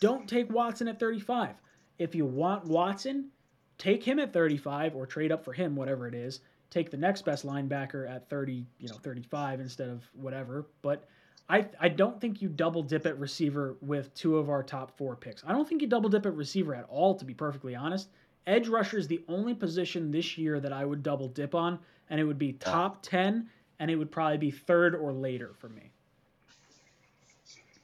don't 0.00 0.28
take 0.28 0.50
Watson 0.50 0.88
at 0.88 0.98
35. 0.98 1.54
If 1.98 2.14
you 2.14 2.24
want 2.24 2.64
Watson, 2.66 3.30
take 3.78 4.02
him 4.02 4.18
at 4.18 4.32
35 4.32 4.94
or 4.94 5.06
trade 5.06 5.32
up 5.32 5.44
for 5.44 5.52
him, 5.52 5.76
whatever 5.76 6.06
it 6.06 6.14
is. 6.14 6.40
Take 6.70 6.90
the 6.90 6.96
next 6.96 7.24
best 7.24 7.46
linebacker 7.46 8.10
at 8.10 8.28
30, 8.28 8.66
you 8.78 8.88
know, 8.88 8.96
35 8.96 9.60
instead 9.60 9.88
of 9.88 10.04
whatever. 10.14 10.66
But 10.82 11.08
I, 11.48 11.66
I 11.80 11.88
don't 11.88 12.20
think 12.20 12.42
you 12.42 12.48
double 12.48 12.82
dip 12.82 13.06
at 13.06 13.18
receiver 13.18 13.76
with 13.80 14.12
two 14.14 14.36
of 14.36 14.50
our 14.50 14.62
top 14.62 14.96
four 14.96 15.14
picks. 15.14 15.44
I 15.46 15.52
don't 15.52 15.68
think 15.68 15.80
you 15.80 15.88
double 15.88 16.10
dip 16.10 16.26
at 16.26 16.34
receiver 16.34 16.74
at 16.74 16.86
all, 16.88 17.14
to 17.14 17.24
be 17.24 17.34
perfectly 17.34 17.76
honest. 17.76 18.08
Edge 18.46 18.68
rusher 18.68 18.98
is 18.98 19.06
the 19.06 19.24
only 19.28 19.54
position 19.54 20.10
this 20.10 20.36
year 20.36 20.58
that 20.60 20.72
I 20.72 20.84
would 20.84 21.02
double 21.02 21.28
dip 21.28 21.54
on, 21.54 21.78
and 22.10 22.20
it 22.20 22.24
would 22.24 22.38
be 22.38 22.52
top 22.52 23.02
10, 23.02 23.48
and 23.78 23.90
it 23.90 23.96
would 23.96 24.10
probably 24.10 24.38
be 24.38 24.50
third 24.50 24.94
or 24.94 25.12
later 25.12 25.52
for 25.58 25.68
me. 25.68 25.90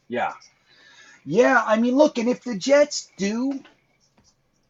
Yeah. 0.08 0.32
Yeah, 1.24 1.62
I 1.65 1.78
mean, 1.78 1.97
look, 1.97 2.18
and 2.18 2.28
if 2.28 2.42
the 2.42 2.57
Jets 2.57 3.10
do, 3.16 3.60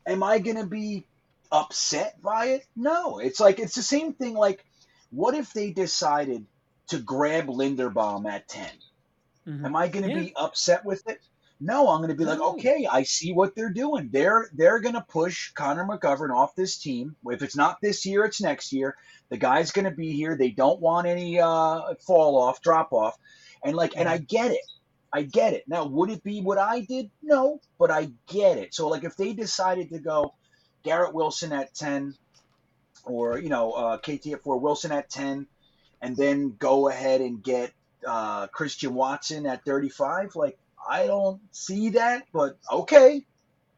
am 0.06 0.22
I 0.22 0.38
going 0.38 0.56
to 0.56 0.66
be 0.66 1.06
upset 1.50 2.20
by 2.22 2.46
it? 2.46 2.66
No. 2.76 3.18
It's 3.18 3.40
like, 3.40 3.58
it's 3.58 3.74
the 3.74 3.82
same 3.82 4.12
thing. 4.12 4.34
Like, 4.34 4.64
what 5.10 5.34
if 5.34 5.52
they 5.52 5.70
decided 5.70 6.46
to 6.88 6.98
grab 6.98 7.46
Linderbaum 7.46 8.30
at 8.30 8.48
10? 8.48 8.68
Mm-hmm. 9.48 9.66
Am 9.66 9.76
I 9.76 9.88
going 9.88 10.04
to 10.04 10.10
yeah. 10.10 10.18
be 10.20 10.32
upset 10.36 10.84
with 10.84 11.06
it? 11.08 11.20
No, 11.60 11.88
I'm 11.88 11.98
going 11.98 12.10
to 12.10 12.16
be 12.16 12.24
no. 12.24 12.30
like, 12.30 12.40
okay, 12.40 12.88
I 12.90 13.04
see 13.04 13.32
what 13.32 13.54
they're 13.54 13.70
doing. 13.72 14.08
They're 14.12 14.50
they're 14.52 14.80
going 14.80 14.96
to 14.96 15.06
push 15.08 15.52
Connor 15.52 15.86
McGovern 15.86 16.34
off 16.34 16.56
this 16.56 16.76
team. 16.78 17.14
If 17.26 17.40
it's 17.42 17.56
not 17.56 17.80
this 17.80 18.04
year, 18.04 18.24
it's 18.24 18.40
next 18.40 18.72
year. 18.72 18.96
The 19.28 19.36
guy's 19.36 19.70
going 19.70 19.84
to 19.84 19.92
be 19.92 20.12
here. 20.12 20.36
They 20.36 20.50
don't 20.50 20.80
want 20.80 21.06
any 21.06 21.38
uh, 21.38 21.94
fall 22.04 22.36
off, 22.36 22.60
drop 22.62 22.92
off, 22.92 23.16
and 23.64 23.76
like, 23.76 23.96
and 23.96 24.08
I 24.08 24.18
get 24.18 24.50
it. 24.50 24.60
I 25.12 25.22
get 25.22 25.52
it. 25.52 25.64
Now, 25.68 25.84
would 25.84 26.10
it 26.10 26.24
be 26.24 26.40
what 26.40 26.58
I 26.58 26.80
did? 26.80 27.10
No, 27.22 27.60
but 27.78 27.90
I 27.90 28.10
get 28.26 28.56
it. 28.58 28.74
So, 28.74 28.88
like, 28.88 29.04
if 29.04 29.16
they 29.16 29.34
decided 29.34 29.90
to 29.90 29.98
go 29.98 30.34
Garrett 30.82 31.14
Wilson 31.14 31.52
at 31.52 31.74
10, 31.74 32.14
or, 33.04 33.38
you 33.38 33.50
know, 33.50 33.72
uh, 33.72 33.98
KT 33.98 34.28
at 34.28 34.42
4, 34.42 34.58
Wilson 34.58 34.90
at 34.90 35.10
10, 35.10 35.46
and 36.02 36.16
then 36.16 36.56
go 36.58 36.89
ahead 36.89 37.20
and 37.22 37.42
get 37.42 37.72
uh, 38.06 38.48
Christian 38.48 38.94
Watson 38.94 39.47
at 39.47 39.64
35, 39.64 40.36
like, 40.36 40.58
I 40.86 41.06
don't 41.06 41.40
see 41.52 41.90
that, 41.90 42.24
but 42.32 42.58
okay. 42.70 43.24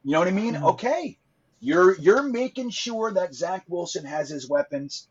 You 0.05 0.13
know 0.13 0.19
what 0.19 0.29
I 0.29 0.33
mean? 0.33 0.55
Mm-hmm. 0.55 0.65
Okay. 0.65 1.19
You're 1.61 1.97
you're 1.99 2.23
making 2.23 2.71
sure 2.71 3.13
that 3.13 3.35
Zach 3.35 3.65
Wilson 3.69 4.05
has 4.05 4.29
his 4.29 4.49
weapons 4.49 5.07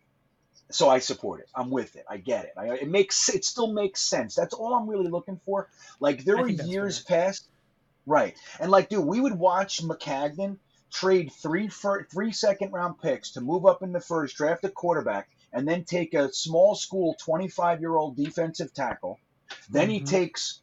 so 0.73 0.89
I 0.89 0.99
support 0.99 1.41
it. 1.41 1.49
I'm 1.53 1.69
with 1.69 1.95
it. 1.95 2.05
I 2.09 2.17
get 2.17 2.45
it. 2.45 2.53
I, 2.57 2.73
it 2.75 2.89
makes 2.89 3.29
it 3.29 3.45
still 3.45 3.71
makes 3.71 4.01
sense. 4.01 4.35
That's 4.35 4.53
all 4.53 4.73
I'm 4.73 4.89
really 4.89 5.09
looking 5.09 5.39
for. 5.45 5.69
Like 5.99 6.23
there 6.23 6.37
were 6.37 6.47
years 6.47 7.01
past, 7.01 7.47
right? 8.05 8.35
And 8.59 8.71
like, 8.71 8.89
dude, 8.89 9.05
we 9.05 9.21
would 9.21 9.37
watch 9.37 9.83
Maccagnan 9.83 10.57
trade 10.91 11.31
three 11.31 11.69
three 11.69 12.31
second 12.31 12.71
round 12.71 12.99
picks 12.99 13.31
to 13.31 13.41
move 13.41 13.65
up 13.65 13.83
in 13.83 13.91
the 13.91 14.01
first, 14.01 14.35
draft 14.35 14.65
a 14.65 14.69
quarterback, 14.69 15.29
and 15.53 15.67
then 15.67 15.83
take 15.83 16.13
a 16.13 16.33
small 16.33 16.75
school 16.75 17.15
25 17.23 17.79
year 17.79 17.95
old 17.95 18.17
defensive 18.17 18.73
tackle. 18.73 19.19
Then 19.69 19.89
mm-hmm. 19.89 19.91
he 19.91 19.99
takes 20.01 20.61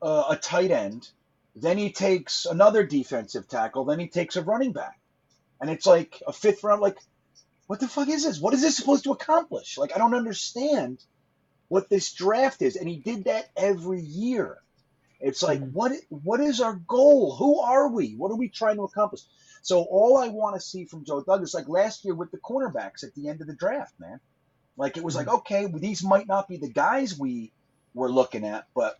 uh, 0.00 0.24
a 0.30 0.36
tight 0.36 0.70
end. 0.70 1.10
Then 1.54 1.76
he 1.76 1.92
takes 1.92 2.46
another 2.46 2.84
defensive 2.84 3.48
tackle. 3.48 3.84
Then 3.84 3.98
he 3.98 4.08
takes 4.08 4.36
a 4.36 4.42
running 4.42 4.72
back, 4.72 4.98
and 5.60 5.68
it's 5.68 5.86
like 5.86 6.22
a 6.26 6.32
fifth 6.32 6.64
round. 6.64 6.80
Like 6.80 6.96
what 7.72 7.80
the 7.80 7.88
fuck 7.88 8.08
is 8.08 8.24
this? 8.24 8.38
What 8.38 8.52
is 8.52 8.60
this 8.60 8.76
supposed 8.76 9.04
to 9.04 9.12
accomplish? 9.12 9.78
Like, 9.78 9.94
I 9.94 9.98
don't 9.98 10.14
understand 10.14 11.02
what 11.68 11.88
this 11.88 12.12
draft 12.12 12.60
is. 12.60 12.76
And 12.76 12.86
he 12.86 12.96
did 12.96 13.24
that 13.24 13.50
every 13.56 14.02
year. 14.02 14.58
It's 15.20 15.42
like, 15.42 15.60
mm-hmm. 15.60 15.72
what 15.72 15.92
what 16.10 16.40
is 16.40 16.60
our 16.60 16.74
goal? 16.74 17.34
Who 17.36 17.60
are 17.60 17.88
we? 17.88 18.14
What 18.14 18.30
are 18.30 18.36
we 18.36 18.48
trying 18.48 18.76
to 18.76 18.82
accomplish? 18.82 19.22
So 19.62 19.82
all 19.82 20.18
I 20.18 20.28
want 20.28 20.56
to 20.56 20.60
see 20.60 20.84
from 20.84 21.04
Joe 21.04 21.22
Douglas, 21.22 21.54
like 21.54 21.68
last 21.68 22.04
year 22.04 22.14
with 22.14 22.30
the 22.32 22.38
cornerbacks 22.38 23.04
at 23.04 23.14
the 23.14 23.28
end 23.28 23.40
of 23.40 23.46
the 23.46 23.54
draft, 23.54 23.98
man. 23.98 24.20
Like 24.76 24.96
it 24.96 25.04
was 25.04 25.16
mm-hmm. 25.16 25.28
like, 25.28 25.38
okay, 25.38 25.66
these 25.72 26.02
might 26.02 26.26
not 26.26 26.48
be 26.48 26.56
the 26.56 26.68
guys 26.68 27.18
we 27.18 27.52
were 27.94 28.10
looking 28.10 28.44
at, 28.44 28.66
but 28.74 28.98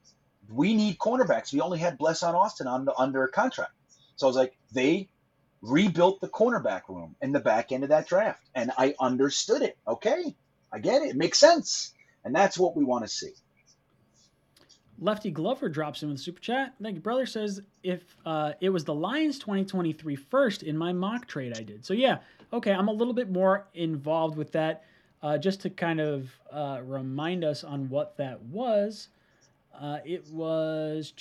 we 0.49 0.75
need 0.75 0.99
cornerbacks. 0.99 1.53
We 1.53 1.61
only 1.61 1.79
had 1.79 1.99
Bless 1.99 2.23
on 2.23 2.35
Austin 2.35 2.67
under 2.67 2.93
under 2.97 3.27
contract. 3.29 3.73
So 4.17 4.27
I 4.27 4.29
was 4.29 4.37
like, 4.37 4.57
they 4.73 5.09
rebuilt 5.63 6.21
the 6.21 6.29
cornerback 6.29 6.83
room 6.89 7.17
in 7.23 7.33
the 7.33 7.41
back 7.41 7.73
end 7.73 7.83
of 7.83 7.91
that 7.91 8.07
draft. 8.07 8.43
And 8.55 8.71
I 8.77 8.95
understood 9.01 9.63
it. 9.63 9.77
Okay, 9.87 10.35
I 10.73 10.79
get 10.79 11.03
it. 11.03 11.11
It 11.11 11.17
makes 11.17 11.39
sense. 11.39 11.93
And 12.25 12.35
that's 12.35 12.59
what 12.59 12.77
we 12.77 12.85
want 12.85 13.05
to 13.05 13.09
see. 13.09 13.33
Lefty 14.99 15.31
Glover 15.31 15.69
drops 15.69 16.03
in 16.03 16.11
with 16.11 16.21
super 16.21 16.41
chat. 16.41 16.75
Thank 16.83 16.97
you, 16.97 17.01
brother. 17.01 17.27
Says 17.27 17.61
if 17.83 18.17
uh, 18.25 18.53
it 18.61 18.71
was 18.71 18.85
the 18.85 18.95
Lions 18.95 19.39
2023 19.39 20.17
first 20.17 20.63
in 20.63 20.77
my 20.77 20.93
mock 20.93 21.27
trade 21.27 21.57
I 21.57 21.63
did. 21.63 21.85
So 21.85 21.95
yeah, 21.95 22.19
okay, 22.53 22.73
I'm 22.73 22.89
a 22.89 22.93
little 22.93 23.15
bit 23.15 23.31
more 23.31 23.67
involved 23.75 24.37
with 24.37 24.53
that. 24.53 24.85
Uh, 25.23 25.39
just 25.39 25.61
to 25.61 25.71
kind 25.71 26.01
of 26.01 26.31
uh, 26.51 26.81
remind 26.83 27.45
us 27.45 27.63
on 27.63 27.89
what 27.89 28.17
that 28.17 28.43
was, 28.43 29.09
uh, 29.81 29.99
it 30.05 30.27
was 30.33 31.13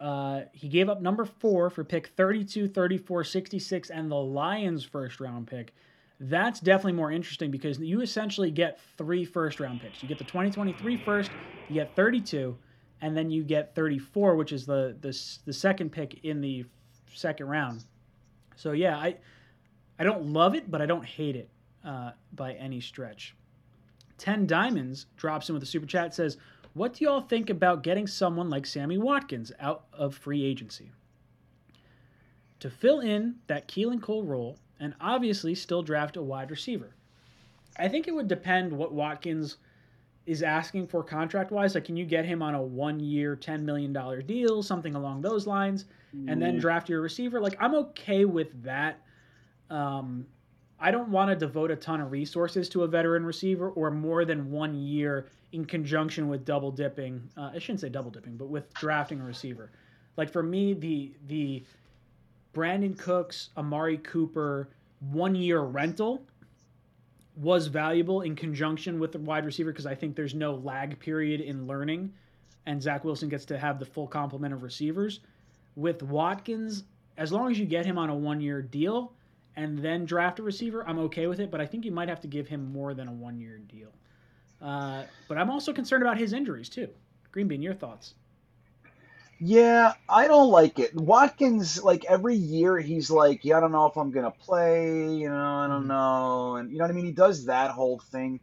uh, 0.00 0.42
he 0.52 0.68
gave 0.68 0.88
up 0.88 1.00
number 1.00 1.24
four 1.24 1.70
for 1.70 1.84
pick 1.84 2.08
32, 2.08 2.68
34, 2.68 3.24
66, 3.24 3.90
and 3.90 4.10
the 4.10 4.16
Lions' 4.16 4.84
first 4.84 5.20
round 5.20 5.46
pick. 5.46 5.74
That's 6.24 6.60
definitely 6.60 6.92
more 6.92 7.10
interesting 7.10 7.50
because 7.50 7.80
you 7.80 8.00
essentially 8.00 8.52
get 8.52 8.78
three 8.96 9.24
first 9.24 9.58
round 9.58 9.80
picks. 9.80 10.00
You 10.02 10.08
get 10.08 10.18
the 10.18 10.24
2023 10.24 10.96
first, 10.98 11.32
you 11.68 11.74
get 11.74 11.96
32, 11.96 12.56
and 13.00 13.16
then 13.16 13.28
you 13.28 13.42
get 13.42 13.74
34, 13.74 14.36
which 14.36 14.52
is 14.52 14.64
the 14.64 14.96
the, 15.00 15.08
the 15.46 15.52
second 15.52 15.90
pick 15.90 16.22
in 16.22 16.40
the 16.40 16.64
second 17.12 17.48
round. 17.48 17.82
So 18.54 18.70
yeah, 18.70 18.96
I 18.96 19.16
I 19.98 20.04
don't 20.04 20.26
love 20.26 20.54
it, 20.54 20.70
but 20.70 20.80
I 20.80 20.86
don't 20.86 21.04
hate 21.04 21.34
it 21.34 21.50
uh, 21.84 22.12
by 22.32 22.52
any 22.52 22.80
stretch. 22.80 23.34
Ten 24.16 24.46
Diamonds 24.46 25.06
drops 25.16 25.48
in 25.48 25.54
with 25.54 25.62
a 25.64 25.66
super 25.66 25.86
chat 25.86 26.14
says, 26.14 26.36
what 26.74 26.94
do 26.94 27.04
y'all 27.04 27.20
think 27.20 27.50
about 27.50 27.82
getting 27.82 28.06
someone 28.06 28.48
like 28.48 28.64
Sammy 28.64 28.96
Watkins 28.96 29.50
out 29.58 29.86
of 29.92 30.14
free 30.14 30.44
agency? 30.44 30.92
To 32.60 32.70
fill 32.70 33.00
in 33.00 33.40
that 33.48 33.66
Keelan 33.66 34.00
Cole 34.00 34.22
role 34.22 34.58
and 34.80 34.94
obviously 35.00 35.54
still 35.54 35.82
draft 35.82 36.16
a 36.16 36.22
wide 36.22 36.50
receiver. 36.50 36.94
I 37.78 37.88
think 37.88 38.08
it 38.08 38.14
would 38.14 38.28
depend 38.28 38.72
what 38.72 38.92
Watkins 38.92 39.56
is 40.26 40.42
asking 40.42 40.86
for 40.86 41.02
contract 41.02 41.50
wise. 41.50 41.74
Like, 41.74 41.84
can 41.84 41.96
you 41.96 42.04
get 42.04 42.24
him 42.24 42.42
on 42.42 42.54
a 42.54 42.62
one 42.62 43.00
year, 43.00 43.36
$10 43.36 43.62
million 43.62 43.92
deal, 44.26 44.62
something 44.62 44.94
along 44.94 45.22
those 45.22 45.46
lines, 45.46 45.86
and 46.28 46.40
then 46.40 46.58
mm. 46.58 46.60
draft 46.60 46.88
your 46.88 47.00
receiver? 47.00 47.40
Like, 47.40 47.56
I'm 47.60 47.74
okay 47.74 48.24
with 48.24 48.62
that. 48.62 49.00
Um, 49.70 50.26
I 50.78 50.90
don't 50.90 51.08
want 51.08 51.30
to 51.30 51.36
devote 51.36 51.70
a 51.70 51.76
ton 51.76 52.00
of 52.00 52.10
resources 52.10 52.68
to 52.70 52.82
a 52.82 52.88
veteran 52.88 53.24
receiver 53.24 53.70
or 53.70 53.90
more 53.90 54.24
than 54.24 54.50
one 54.50 54.74
year 54.74 55.28
in 55.52 55.64
conjunction 55.64 56.28
with 56.28 56.44
double 56.44 56.70
dipping. 56.70 57.22
Uh, 57.36 57.50
I 57.54 57.58
shouldn't 57.58 57.80
say 57.80 57.88
double 57.88 58.10
dipping, 58.10 58.36
but 58.36 58.48
with 58.48 58.72
drafting 58.74 59.20
a 59.20 59.24
receiver. 59.24 59.70
Like 60.16 60.30
for 60.30 60.42
me, 60.42 60.74
the 60.74 61.12
the 61.28 61.62
Brandin 62.54 62.98
Cooks, 62.98 63.50
Amari 63.56 63.98
Cooper 63.98 64.68
one 65.10 65.34
year 65.34 65.60
rental 65.60 66.22
was 67.36 67.66
valuable 67.66 68.20
in 68.22 68.36
conjunction 68.36 69.00
with 69.00 69.12
the 69.12 69.18
wide 69.18 69.44
receiver 69.44 69.72
because 69.72 69.86
I 69.86 69.94
think 69.94 70.14
there's 70.14 70.34
no 70.34 70.54
lag 70.54 70.98
period 70.98 71.40
in 71.40 71.66
learning, 71.66 72.12
and 72.66 72.80
Zach 72.80 73.04
Wilson 73.04 73.28
gets 73.28 73.44
to 73.46 73.58
have 73.58 73.78
the 73.78 73.86
full 73.86 74.06
complement 74.06 74.52
of 74.52 74.62
receivers. 74.62 75.20
With 75.74 76.02
Watkins, 76.02 76.84
as 77.16 77.32
long 77.32 77.50
as 77.50 77.58
you 77.58 77.64
get 77.64 77.86
him 77.86 77.96
on 77.96 78.10
a 78.10 78.14
one 78.14 78.40
year 78.40 78.60
deal, 78.60 79.12
and 79.56 79.78
then 79.78 80.04
draft 80.04 80.38
a 80.38 80.42
receiver, 80.42 80.86
I'm 80.86 80.98
okay 81.00 81.26
with 81.26 81.40
it. 81.40 81.50
But 81.50 81.60
I 81.60 81.66
think 81.66 81.84
you 81.84 81.92
might 81.92 82.08
have 82.08 82.20
to 82.20 82.28
give 82.28 82.48
him 82.48 82.72
more 82.72 82.94
than 82.94 83.08
a 83.08 83.12
one 83.12 83.38
year 83.38 83.58
deal. 83.58 83.92
Uh, 84.60 85.04
but 85.28 85.38
I'm 85.38 85.50
also 85.50 85.72
concerned 85.72 86.02
about 86.02 86.18
his 86.18 86.32
injuries 86.32 86.68
too. 86.68 86.88
Green 87.30 87.48
Bean, 87.48 87.62
your 87.62 87.74
thoughts? 87.74 88.14
Yeah, 89.42 89.94
I 90.08 90.28
don't 90.28 90.50
like 90.50 90.78
it. 90.80 90.92
Watkins, 90.94 91.82
like 91.84 92.06
every 92.08 92.36
year, 92.36 92.78
he's 92.78 93.10
like, 93.10 93.40
yeah, 93.44 93.58
I 93.58 93.60
don't 93.60 93.72
know 93.72 93.86
if 93.86 93.96
I'm 93.98 94.12
gonna 94.12 94.32
play. 94.32 95.14
You 95.16 95.30
know, 95.30 95.36
I 95.36 95.68
don't 95.68 95.88
know, 95.88 96.56
and 96.56 96.72
you 96.72 96.78
know 96.78 96.84
what 96.84 96.92
I 96.92 96.94
mean. 96.94 97.06
He 97.06 97.12
does 97.12 97.46
that 97.46 97.72
whole 97.72 98.00
thing. 98.12 98.40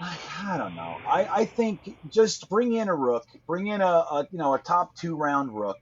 I, 0.00 0.18
I 0.52 0.58
don't 0.58 0.74
know. 0.76 1.00
I, 1.06 1.26
I 1.34 1.44
think 1.46 1.82
just 2.08 2.48
bring 2.50 2.74
in 2.74 2.88
a 2.88 2.94
rook, 2.96 3.24
bring 3.48 3.68
in 3.68 3.80
a, 3.82 3.86
a 3.86 4.28
you 4.32 4.38
know 4.38 4.54
a 4.54 4.60
top 4.60 4.90
two 4.96 5.16
round 5.16 5.54
rook. 5.54 5.78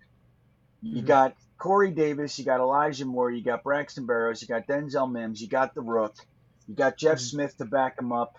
You 0.92 1.02
Mhm. 1.02 1.06
got 1.06 1.34
Corey 1.60 1.92
Davis, 1.92 2.38
you 2.38 2.44
got 2.46 2.60
Elijah 2.60 3.06
Moore, 3.06 3.30
you 3.32 3.44
got 3.44 3.64
Braxton 3.64 4.06
Berrios, 4.06 4.42
you 4.42 4.48
got 4.48 4.66
Denzel 4.68 5.10
Mims, 5.12 5.40
you 5.40 5.48
got 5.48 5.74
the 5.74 5.82
rook, 5.82 6.14
you 6.68 6.74
got 6.76 6.98
Jeff 6.98 7.18
Mhm. 7.18 7.20
Smith 7.20 7.56
to 7.58 7.66
back 7.66 7.94
him 8.00 8.12
up. 8.12 8.32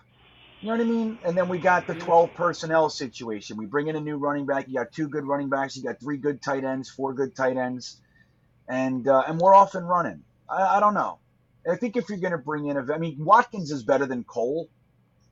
You 0.60 0.68
know 0.68 0.76
what 0.76 0.80
I 0.80 0.88
mean? 0.88 1.18
And 1.24 1.38
then 1.38 1.48
we 1.48 1.58
got 1.58 1.86
the 1.86 1.94
12 1.94 2.34
personnel 2.34 2.90
situation. 2.90 3.56
We 3.56 3.66
bring 3.66 3.86
in 3.86 3.94
a 3.96 4.00
new 4.00 4.16
running 4.16 4.44
back. 4.44 4.66
You 4.66 4.74
got 4.74 4.92
two 4.92 5.08
good 5.08 5.24
running 5.24 5.48
backs. 5.48 5.76
You 5.76 5.84
got 5.84 6.00
three 6.00 6.16
good 6.16 6.42
tight 6.42 6.64
ends, 6.64 6.90
four 6.90 7.14
good 7.14 7.36
tight 7.36 7.56
ends, 7.56 8.00
and 8.68 9.06
uh, 9.06 9.22
and 9.28 9.38
we're 9.38 9.54
off 9.54 9.74
and 9.76 9.88
running. 9.88 10.24
I, 10.50 10.78
I 10.78 10.80
don't 10.80 10.94
know. 10.94 11.20
I 11.70 11.76
think 11.76 11.96
if 11.96 12.08
you're 12.08 12.18
going 12.18 12.32
to 12.32 12.38
bring 12.38 12.66
in 12.66 12.76
a, 12.76 12.92
I 12.92 12.98
mean, 12.98 13.18
Watkins 13.20 13.70
is 13.70 13.84
better 13.84 14.06
than 14.06 14.24
Cole. 14.24 14.68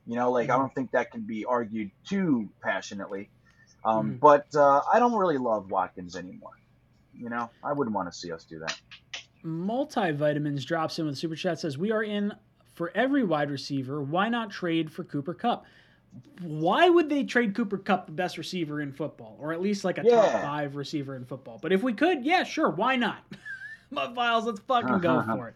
You 0.05 0.15
know, 0.15 0.31
like 0.31 0.49
I 0.49 0.53
Mhm. 0.53 0.59
don't 0.59 0.75
think 0.75 0.91
that 0.91 1.11
can 1.11 1.21
be 1.27 1.43
argued 1.43 1.91
too 2.07 2.49
passionately. 2.63 3.29
Um, 3.83 4.13
Mhm. 4.13 4.19
But 4.21 4.45
uh, 4.55 4.81
I 4.91 4.99
don't 4.99 5.15
really 5.15 5.37
love 5.37 5.69
Watkins 5.69 6.15
anymore. 6.15 6.51
You 7.13 7.29
know, 7.29 7.49
I 7.61 7.73
wouldn't 7.73 7.95
want 7.95 8.07
to 8.07 8.17
see 8.17 8.31
us 8.31 8.45
do 8.45 8.59
that. 8.59 8.79
Multivitamins 9.43 10.65
drops 10.65 10.99
in 10.99 11.05
with 11.05 11.17
super 11.17 11.35
chat 11.35 11.59
says 11.59 11.77
we 11.77 11.91
are 11.91 12.03
in 12.03 12.33
for 12.77 12.91
every 12.93 13.23
wide 13.23 13.49
receiver. 13.49 14.03
Why 14.03 14.29
not 14.29 14.51
trade 14.51 14.91
for 14.91 15.03
Cooper 15.03 15.33
Kupp? 15.33 15.65
Why 16.41 16.87
would 16.87 17.09
they 17.09 17.23
trade 17.23 17.55
Cooper 17.55 17.79
Kupp, 17.79 18.05
the 18.05 18.11
best 18.11 18.37
receiver 18.37 18.81
in 18.81 18.93
football, 18.93 19.35
or 19.39 19.51
at 19.51 19.59
least 19.59 19.83
like 19.83 19.97
a 19.97 20.03
top 20.03 20.31
five 20.43 20.75
receiver 20.75 21.15
in 21.15 21.25
football? 21.25 21.57
But 21.59 21.73
if 21.73 21.81
we 21.81 21.93
could, 21.93 22.23
yeah, 22.23 22.43
sure, 22.43 22.69
why 22.69 22.95
not? 22.95 23.23
Mud 23.89 24.13
Files, 24.13 24.45
let's 24.45 24.59
fucking 24.59 24.99
go 24.99 25.23
for 25.35 25.49
it. 25.49 25.55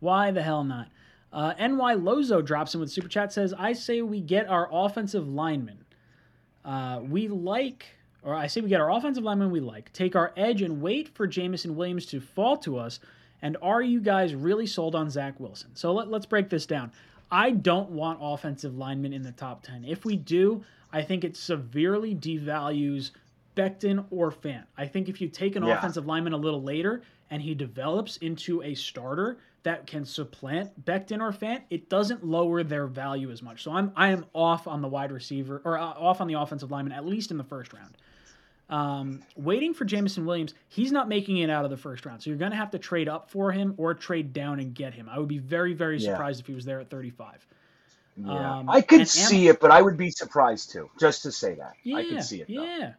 Why 0.00 0.30
the 0.30 0.42
hell 0.42 0.64
not? 0.64 0.88
Uh, 1.32 1.52
NY 1.58 1.94
Lozo 1.94 2.40
drops 2.40 2.74
in 2.74 2.80
with 2.80 2.90
super 2.90 3.08
chat 3.08 3.30
says, 3.30 3.52
I 3.58 3.74
say 3.74 4.00
we 4.00 4.20
get 4.20 4.48
our 4.48 4.68
offensive 4.72 5.28
lineman. 5.28 5.84
Uh, 6.64 7.00
we 7.02 7.28
like, 7.28 7.84
or 8.22 8.34
I 8.34 8.46
say 8.46 8.62
we 8.62 8.70
get 8.70 8.80
our 8.80 8.90
offensive 8.90 9.22
lineman 9.22 9.50
we 9.50 9.60
like, 9.60 9.92
take 9.92 10.16
our 10.16 10.32
edge 10.34 10.62
and 10.62 10.80
wait 10.80 11.08
for 11.14 11.26
Jameson 11.26 11.76
Williams 11.76 12.06
to 12.06 12.20
fall 12.20 12.56
to 12.58 12.78
us. 12.78 13.00
And 13.44 13.58
are 13.60 13.82
you 13.82 14.00
guys 14.00 14.34
really 14.34 14.66
sold 14.66 14.94
on 14.94 15.10
Zach 15.10 15.38
Wilson? 15.38 15.68
So 15.76 15.92
let, 15.92 16.08
let's 16.08 16.24
break 16.24 16.48
this 16.48 16.64
down. 16.64 16.90
I 17.30 17.50
don't 17.50 17.90
want 17.90 18.18
offensive 18.22 18.74
linemen 18.78 19.12
in 19.12 19.22
the 19.22 19.32
top 19.32 19.62
10. 19.62 19.84
If 19.84 20.06
we 20.06 20.16
do, 20.16 20.64
I 20.90 21.02
think 21.02 21.24
it 21.24 21.36
severely 21.36 22.14
devalues 22.14 23.10
Becton 23.54 24.06
or 24.10 24.32
Fant. 24.32 24.64
I 24.78 24.86
think 24.86 25.10
if 25.10 25.20
you 25.20 25.28
take 25.28 25.56
an 25.56 25.62
Yeah. 25.62 25.76
offensive 25.76 26.06
lineman 26.06 26.32
a 26.32 26.38
little 26.38 26.62
later 26.62 27.02
and 27.30 27.42
he 27.42 27.54
develops 27.54 28.16
into 28.16 28.62
a 28.62 28.74
starter 28.74 29.36
that 29.62 29.86
can 29.86 30.06
supplant 30.06 30.86
Becton 30.86 31.20
or 31.20 31.30
Fant, 31.30 31.62
it 31.68 31.90
doesn't 31.90 32.24
lower 32.24 32.62
their 32.62 32.86
value 32.86 33.30
as 33.30 33.42
much. 33.42 33.62
So 33.62 33.72
I'm 33.72 33.92
I 33.94 34.08
am 34.08 34.24
off 34.32 34.66
on 34.66 34.80
the 34.80 34.88
wide 34.88 35.12
receiver 35.12 35.60
or 35.66 35.78
uh, 35.78 35.82
off 35.84 36.22
on 36.22 36.28
the 36.28 36.34
offensive 36.34 36.70
lineman 36.70 36.92
at 36.92 37.04
least 37.04 37.30
in 37.30 37.36
the 37.36 37.44
first 37.44 37.74
round. 37.74 37.98
Um, 38.70 39.22
waiting 39.36 39.74
for 39.74 39.84
Jameson 39.84 40.24
Williams, 40.24 40.54
he's 40.68 40.90
not 40.90 41.08
making 41.08 41.38
it 41.38 41.50
out 41.50 41.64
of 41.64 41.70
the 41.70 41.76
first 41.76 42.06
round. 42.06 42.22
So 42.22 42.30
you're 42.30 42.38
going 42.38 42.50
to 42.50 42.56
have 42.56 42.70
to 42.70 42.78
trade 42.78 43.08
up 43.08 43.30
for 43.30 43.52
him 43.52 43.74
or 43.76 43.92
trade 43.94 44.32
down 44.32 44.58
and 44.58 44.74
get 44.74 44.94
him. 44.94 45.08
I 45.10 45.18
would 45.18 45.28
be 45.28 45.38
very, 45.38 45.74
very 45.74 45.98
Yeah. 45.98 46.12
surprised 46.12 46.40
if 46.40 46.46
he 46.46 46.54
was 46.54 46.64
there 46.64 46.80
at 46.80 46.88
35. 46.88 47.46
Yeah, 48.16 48.58
Um, 48.58 48.70
I 48.70 48.80
could 48.80 49.00
am- 49.00 49.06
see 49.06 49.48
it, 49.48 49.60
but 49.60 49.70
I 49.70 49.82
would 49.82 49.96
be 49.96 50.10
surprised 50.10 50.70
too. 50.72 50.88
Just 50.98 51.22
to 51.24 51.32
say 51.32 51.54
that, 51.56 51.74
Yeah, 51.82 51.96
I 51.96 52.04
could 52.08 52.22
see 52.24 52.40
it. 52.40 52.48
Though. 52.48 52.62
yeah. 52.64 52.92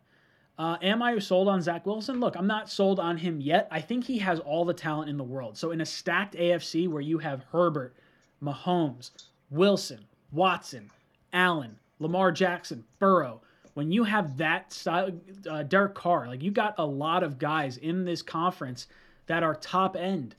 Uh, 0.58 0.78
am 0.82 1.02
I 1.02 1.18
sold 1.20 1.48
on 1.50 1.62
Zach 1.62 1.86
Wilson? 1.86 2.20
Look, 2.20 2.38
I'm 2.38 2.48
not 2.48 2.70
sold 2.70 3.00
on 3.00 3.18
him 3.18 3.42
yet. 3.42 3.68
I 3.72 3.82
think 3.82 4.06
he 4.06 4.20
has 4.20 4.40
all 4.40 4.64
the 4.66 4.74
talent 4.74 5.10
in 5.10 5.18
the 5.18 5.24
world. 5.24 5.58
So 5.58 5.72
in 5.72 5.82
a 5.82 5.86
stacked 5.86 6.36
AFC 6.36 6.88
where 6.88 7.02
you 7.02 7.18
have 7.18 7.44
Herbert, 7.52 7.96
Mahomes, 8.42 9.12
Wilson, 9.50 10.06
Watson, 10.32 10.92
Allen, 11.34 11.78
Lamar 12.00 12.32
Jackson, 12.32 12.86
Burrow, 13.00 13.42
when 13.76 13.92
you 13.92 14.06
have 14.06 14.38
that 14.38 14.74
style, 14.74 15.12
uh, 15.50 15.64
Derek 15.64 15.94
Carr, 15.94 16.28
like 16.28 16.42
you 16.42 16.50
got 16.50 16.76
a 16.78 16.86
lot 16.86 17.24
of 17.24 17.38
guys 17.38 17.78
in 17.78 18.06
this 18.06 18.22
conference 18.22 18.88
that 19.28 19.44
are 19.44 19.54
top 19.54 19.96
end 19.96 20.36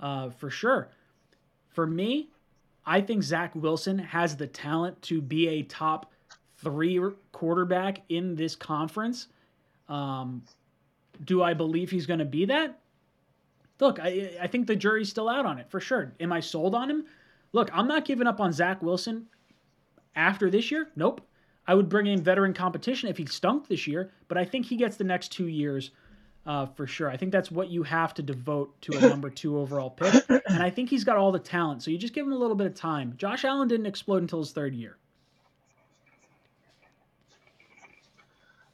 uh, 0.00 0.30
for 0.30 0.50
sure. 0.50 0.88
For 1.70 1.86
me, 1.86 2.28
I 2.86 3.00
think 3.00 3.22
Zach 3.22 3.54
Wilson 3.54 3.98
has 3.98 4.36
the 4.36 4.46
talent 4.46 5.00
to 5.02 5.22
be 5.22 5.48
a 5.48 5.62
top 5.62 6.12
three 6.58 7.00
quarterback 7.32 8.02
in 8.10 8.36
this 8.36 8.54
conference. 8.54 9.28
Um, 9.88 10.42
do 11.24 11.42
I 11.42 11.54
believe 11.54 11.90
he's 11.90 12.06
going 12.06 12.18
to 12.18 12.24
be 12.26 12.44
that? 12.44 12.78
Look, 13.80 13.98
I, 13.98 14.36
I 14.40 14.46
think 14.46 14.66
the 14.66 14.76
jury's 14.76 15.08
still 15.08 15.28
out 15.28 15.46
on 15.46 15.58
it 15.58 15.70
for 15.70 15.80
sure. 15.80 16.12
Am 16.20 16.32
I 16.32 16.40
sold 16.40 16.74
on 16.74 16.90
him? 16.90 17.06
Look, 17.52 17.70
I'm 17.72 17.88
not 17.88 18.04
giving 18.04 18.26
up 18.26 18.40
on 18.40 18.52
Zach 18.52 18.82
Wilson 18.82 19.26
after 20.14 20.50
this 20.50 20.70
year. 20.70 20.90
Nope. 20.96 21.26
I 21.66 21.74
would 21.74 21.88
bring 21.88 22.06
in 22.06 22.22
veteran 22.22 22.52
competition 22.54 23.08
if 23.08 23.16
he 23.16 23.26
stunk 23.26 23.68
this 23.68 23.86
year, 23.86 24.10
but 24.28 24.36
I 24.36 24.44
think 24.44 24.66
he 24.66 24.76
gets 24.76 24.96
the 24.96 25.04
next 25.04 25.32
two 25.32 25.46
years 25.46 25.90
uh, 26.46 26.66
for 26.66 26.86
sure. 26.86 27.08
I 27.10 27.16
think 27.16 27.32
that's 27.32 27.50
what 27.50 27.70
you 27.70 27.82
have 27.84 28.12
to 28.14 28.22
devote 28.22 28.80
to 28.82 28.96
a 28.98 29.00
number 29.00 29.30
two 29.30 29.58
overall 29.58 29.90
pick. 29.90 30.24
And 30.28 30.62
I 30.62 30.68
think 30.70 30.90
he's 30.90 31.04
got 31.04 31.16
all 31.16 31.32
the 31.32 31.38
talent. 31.38 31.82
So 31.82 31.90
you 31.90 31.96
just 31.96 32.12
give 32.14 32.26
him 32.26 32.32
a 32.32 32.38
little 32.38 32.56
bit 32.56 32.66
of 32.66 32.74
time. 32.74 33.14
Josh 33.16 33.44
Allen 33.44 33.68
didn't 33.68 33.86
explode 33.86 34.20
until 34.22 34.40
his 34.40 34.52
third 34.52 34.74
year. 34.74 34.98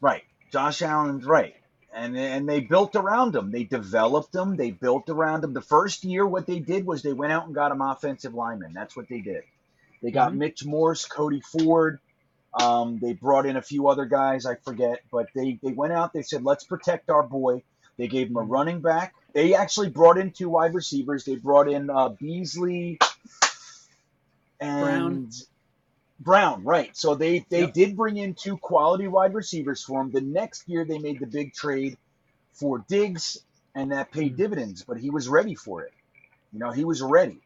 Right. 0.01 0.23
Josh 0.52 0.83
Allen's 0.83 1.25
right. 1.25 1.55
And 1.93 2.17
and 2.17 2.49
they 2.49 2.60
built 2.60 2.94
around 2.94 3.35
him. 3.35 3.51
They 3.51 3.65
developed 3.65 4.35
him. 4.35 4.57
They 4.57 4.70
built 4.70 5.09
around 5.09 5.43
him. 5.43 5.52
The 5.52 5.60
first 5.60 6.05
year, 6.05 6.25
what 6.25 6.47
they 6.47 6.60
did 6.60 6.86
was 6.86 7.02
they 7.02 7.12
went 7.12 7.33
out 7.33 7.47
and 7.47 7.55
got 7.55 7.73
him 7.73 7.81
offensive 7.81 8.33
linemen. 8.33 8.73
That's 8.73 8.97
what 8.97 9.09
they 9.09 9.20
did. 9.20 9.43
They 10.01 10.12
got 10.12 10.33
Mhm. 10.33 10.36
Mitch 10.36 10.65
Morse, 10.65 11.05
Cody 11.07 11.41
Ford. 11.41 11.99
Um, 12.55 12.99
they 13.01 13.12
brought 13.15 13.47
in 13.47 13.57
a 13.57 13.62
few 13.62 13.89
other 13.89 14.07
guys, 14.07 14.47
I 14.47 14.57
forget, 14.65 15.01
but 15.12 15.29
they 15.35 15.59
they 15.62 15.73
went 15.73 15.93
out. 15.93 16.12
They 16.12 16.23
said, 16.23 16.45
"Let's 16.45 16.65
protect 16.65 17.11
our 17.11 17.23
boy." 17.23 17.62
They 17.99 18.09
gave 18.09 18.29
him 18.29 18.37
a 18.37 18.43
running 18.43 18.81
back. 18.81 19.15
They 19.35 19.55
actually 19.55 19.91
brought 19.91 20.19
in 20.19 20.33
two 20.33 20.49
wide 20.51 20.75
receivers. 20.75 21.25
They 21.25 21.37
brought 21.37 21.69
in 21.70 21.91
uh, 21.91 22.11
Beasley 22.11 22.99
and 24.61 24.79
Brown. 24.79 25.25
Brown, 26.20 26.65
right. 26.65 26.97
So 26.97 27.15
they 27.15 27.47
they 27.51 27.67
Yep. 27.67 27.69
did 27.69 27.97
bring 27.97 28.17
in 28.17 28.35
two 28.35 28.59
quality 28.59 29.09
wide 29.09 29.35
receivers 29.35 29.83
for 29.85 30.01
him. 30.03 30.11
The 30.12 30.23
next 30.23 30.65
year 30.69 30.85
they 30.87 30.99
made 30.99 31.20
the 31.20 31.27
big 31.27 31.55
trade 31.55 31.99
for 32.55 32.85
Diggs 32.89 33.39
and 33.75 33.93
that 33.93 34.12
paid 34.12 34.37
Mhm. 34.37 34.37
dividends, 34.37 34.85
but 34.87 34.99
he 34.99 35.11
was 35.11 35.29
ready 35.29 35.55
for 35.57 35.83
it. 35.85 35.93
You 36.53 36.61
know, 36.61 36.73
he 36.73 36.85
was 36.85 37.03
ready. 37.03 37.43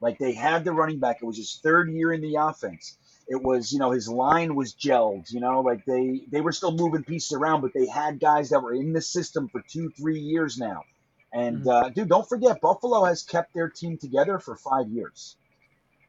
Like 0.00 0.18
they 0.18 0.32
had 0.34 0.64
the 0.64 0.72
running 0.72 1.00
back. 1.00 1.18
It 1.22 1.26
was 1.26 1.38
his 1.38 1.60
third 1.62 1.90
year 1.90 2.12
in 2.12 2.22
the 2.22 2.36
offense. 2.36 2.98
It 3.28 3.42
was, 3.42 3.72
you 3.72 3.78
know, 3.80 3.90
his 3.90 4.08
line 4.08 4.54
was 4.54 4.74
gelled, 4.74 5.32
you 5.32 5.40
know, 5.40 5.60
like 5.60 5.84
they 5.84 6.22
they 6.30 6.40
were 6.40 6.52
still 6.52 6.70
moving 6.72 7.02
pieces 7.02 7.32
around, 7.32 7.60
but 7.60 7.72
they 7.74 7.86
had 7.86 8.20
guys 8.20 8.50
that 8.50 8.62
were 8.62 8.72
in 8.72 8.92
the 8.92 9.00
system 9.00 9.48
for 9.48 9.62
2-3 9.62 10.20
years 10.20 10.58
now. 10.58 10.84
And 11.32 11.64
Mhm. 11.64 11.68
uh, 11.86 11.88
dude, 11.88 12.08
don't 12.08 12.28
forget 12.28 12.60
Buffalo 12.60 13.04
has 13.04 13.24
kept 13.24 13.52
their 13.52 13.68
team 13.68 13.98
together 13.98 14.38
for 14.38 14.54
5 14.56 14.88
years. 14.88 15.36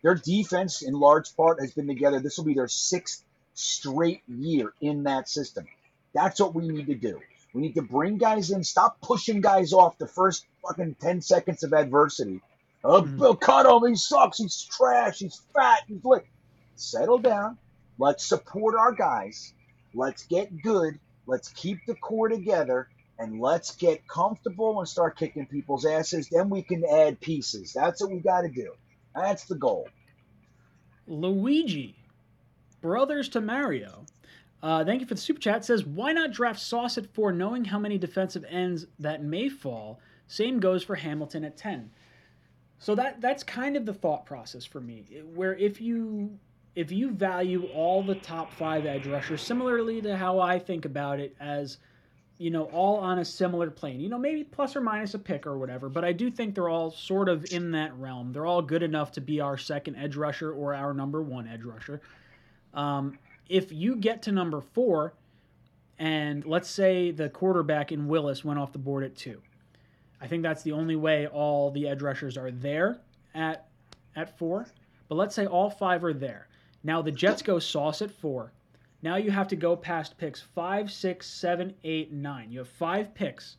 Their 0.04 0.14
defense, 0.14 0.84
in 0.84 0.94
large 0.94 1.36
part, 1.36 1.60
has 1.60 1.74
been 1.74 1.88
together. 1.88 2.20
This 2.20 2.38
will 2.38 2.46
be 2.46 2.54
their 2.54 2.68
sixth 2.68 3.24
straight 3.56 4.22
year 4.28 4.74
in 4.80 5.04
that 5.04 5.28
system. 5.28 5.66
That's 6.14 6.40
what 6.40 6.54
we 6.54 6.68
need 6.68 6.86
to 6.86 6.96
do. 6.96 7.20
We 7.54 7.62
need 7.62 7.74
to 7.76 7.82
bring 7.82 8.20
guys 8.20 8.52
in. 8.52 8.64
Stop 8.64 9.02
pushing 9.02 9.42
guys 9.42 9.74
off 9.74 9.98
the 9.98 10.08
first 10.08 10.46
fucking 10.62 10.96
10 11.02 11.22
seconds 11.22 11.64
of 11.64 11.74
adversity. 11.74 12.42
Oh, 12.84 13.02
Mhm. 13.02 13.18
Bill, 13.18 13.36
cut 13.36 13.66
him. 13.66 13.90
He 13.90 13.96
sucks. 13.96 14.38
He's 14.38 14.62
trash. 14.62 15.18
He's 15.18 15.42
fat. 15.56 15.82
He's 15.88 16.04
lit. 16.06 16.28
Settle 16.78 17.18
down. 17.18 17.58
Let's 18.00 18.26
support 18.26 18.76
our 18.76 18.92
guys. 18.92 19.54
Let's 19.94 20.26
get 20.26 20.62
good. 20.62 21.00
Let's 21.26 21.50
keep 21.50 21.80
the 21.86 21.96
core 21.96 22.30
together. 22.30 22.88
And 23.20 23.42
let's 23.42 23.76
get 23.76 24.08
comfortable 24.08 24.80
and 24.80 24.88
start 24.88 25.18
kicking 25.18 25.48
people's 25.48 25.86
asses. 25.86 26.30
Then 26.32 26.50
we 26.50 26.62
can 26.62 26.84
add 26.86 27.20
pieces. 27.20 27.74
That's 27.74 28.02
what 28.02 28.12
we 28.12 28.20
got 28.20 28.42
to 28.42 28.50
do. 28.50 28.74
That's 29.16 29.46
the 29.46 29.56
goal. 29.56 29.88
Luigi, 31.08 31.96
brothers 32.80 33.28
to 33.30 33.42
Mario. 33.42 34.06
Uh, 34.62 34.86
thank 34.86 35.02
you 35.02 35.08
for 35.08 35.16
the 35.16 35.22
super 35.22 35.40
chat. 35.40 35.66
Says, 35.66 35.84
why 35.86 36.12
not 36.12 36.32
draft 36.32 36.60
Sauce 36.60 36.98
at 36.98 37.12
four, 37.14 37.32
knowing 37.32 37.66
how 37.66 37.80
many 37.80 37.98
defensive 37.98 38.46
ends 38.50 38.86
that 39.00 39.24
may 39.24 39.50
fall? 39.50 40.00
Same 40.28 40.60
goes 40.60 40.84
for 40.84 40.96
Hamilton 40.96 41.44
at 41.44 41.58
ten. 41.58 41.90
So 42.80 42.94
that 42.96 43.22
that's 43.22 43.42
kind 43.42 43.76
of 43.76 43.86
the 43.86 43.94
thought 43.94 44.26
process 44.26 44.66
for 44.66 44.80
me. 44.80 45.06
Where 45.34 45.56
if 45.56 45.82
you 45.82 46.38
if 46.78 46.92
you 46.92 47.10
value 47.10 47.64
all 47.74 48.04
the 48.04 48.14
top 48.14 48.54
five 48.54 48.86
edge 48.86 49.08
rushers, 49.08 49.42
similarly 49.42 50.00
to 50.00 50.16
how 50.16 50.40
I 50.40 50.60
think 50.60 50.86
about 50.86 51.20
it 51.20 51.36
as 51.40 51.80
you 52.38 52.52
know, 52.52 52.66
all 52.66 52.98
on 52.98 53.18
a 53.18 53.26
similar 53.26 53.72
plane. 53.72 54.00
You 54.00 54.10
know, 54.10 54.20
maybe 54.20 54.44
plus 54.44 54.76
or 54.76 54.82
minus 54.82 55.16
a 55.16 55.20
pick 55.20 55.48
or 55.48 55.58
whatever, 55.58 55.90
but 55.90 56.06
I 56.06 56.12
do 56.12 56.30
think 56.30 56.54
they're 56.54 56.70
all 56.70 56.92
sort 56.92 57.30
of 57.30 57.52
in 57.52 57.72
that 57.72 57.98
realm. 57.98 58.32
They're 58.32 58.46
all 58.46 58.62
good 58.62 58.84
enough 58.84 59.12
to 59.14 59.22
be 59.22 59.42
our 59.42 59.58
second 59.58 59.96
edge 59.96 60.16
rusher 60.16 60.52
or 60.52 60.76
our 60.76 60.94
number 60.94 61.24
one 61.24 61.48
edge 61.48 61.64
rusher. 61.64 62.00
Um, 62.76 63.18
if 63.50 63.72
you 63.72 63.96
get 63.96 64.22
to 64.24 64.32
number 64.32 64.62
four, 64.62 65.16
and 65.98 66.46
let's 66.46 66.70
say 66.70 67.10
the 67.10 67.28
quarterback 67.30 67.92
in 67.92 68.08
Willis 68.08 68.46
went 68.46 68.60
off 68.60 68.72
the 68.72 68.78
board 68.78 69.04
at 69.04 69.16
two, 69.16 69.42
I 70.22 70.28
think 70.28 70.44
that's 70.44 70.62
the 70.62 70.74
only 70.74 70.96
way 70.96 71.26
all 71.26 71.72
the 71.72 71.88
edge 71.88 72.04
rushers 72.04 72.38
are 72.38 72.52
there 72.52 73.00
at 73.34 73.68
at 74.16 74.38
four. 74.38 74.68
But 75.10 75.16
let's 75.16 75.34
say 75.34 75.48
all 75.48 75.72
five 75.72 76.04
are 76.04 76.14
there. 76.14 76.48
Now 76.84 77.02
the 77.02 77.12
Jets 77.12 77.42
go 77.42 77.60
sauce 77.60 78.02
at 78.02 78.12
four. 78.12 78.54
Now 79.02 79.16
you 79.16 79.32
have 79.32 79.48
to 79.50 79.56
go 79.56 79.76
past 79.76 80.18
picks 80.18 80.42
five, 80.42 80.92
six, 80.92 81.28
seven, 81.28 81.74
eight, 81.84 82.12
nine. 82.12 82.52
You 82.52 82.60
have 82.60 82.70
five 82.70 83.14
picks 83.14 83.58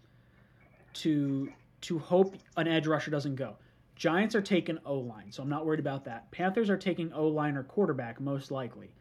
to 0.94 1.52
to 1.80 1.98
hope 1.98 2.36
an 2.56 2.66
edge 2.66 2.86
rusher 2.86 3.10
doesn't 3.10 3.36
go. 3.36 3.56
Giants 3.94 4.34
are 4.34 4.42
taking 4.42 4.78
O 4.84 4.98
line, 4.98 5.30
so 5.30 5.42
I'm 5.42 5.48
not 5.48 5.66
worried 5.66 5.80
about 5.80 6.04
that. 6.04 6.30
Panthers 6.30 6.70
are 6.70 6.76
taking 6.76 7.12
O 7.12 7.26
line 7.26 7.56
or 7.56 7.62
quarterback 7.64 8.20
most 8.20 8.50
likely. 8.50 8.92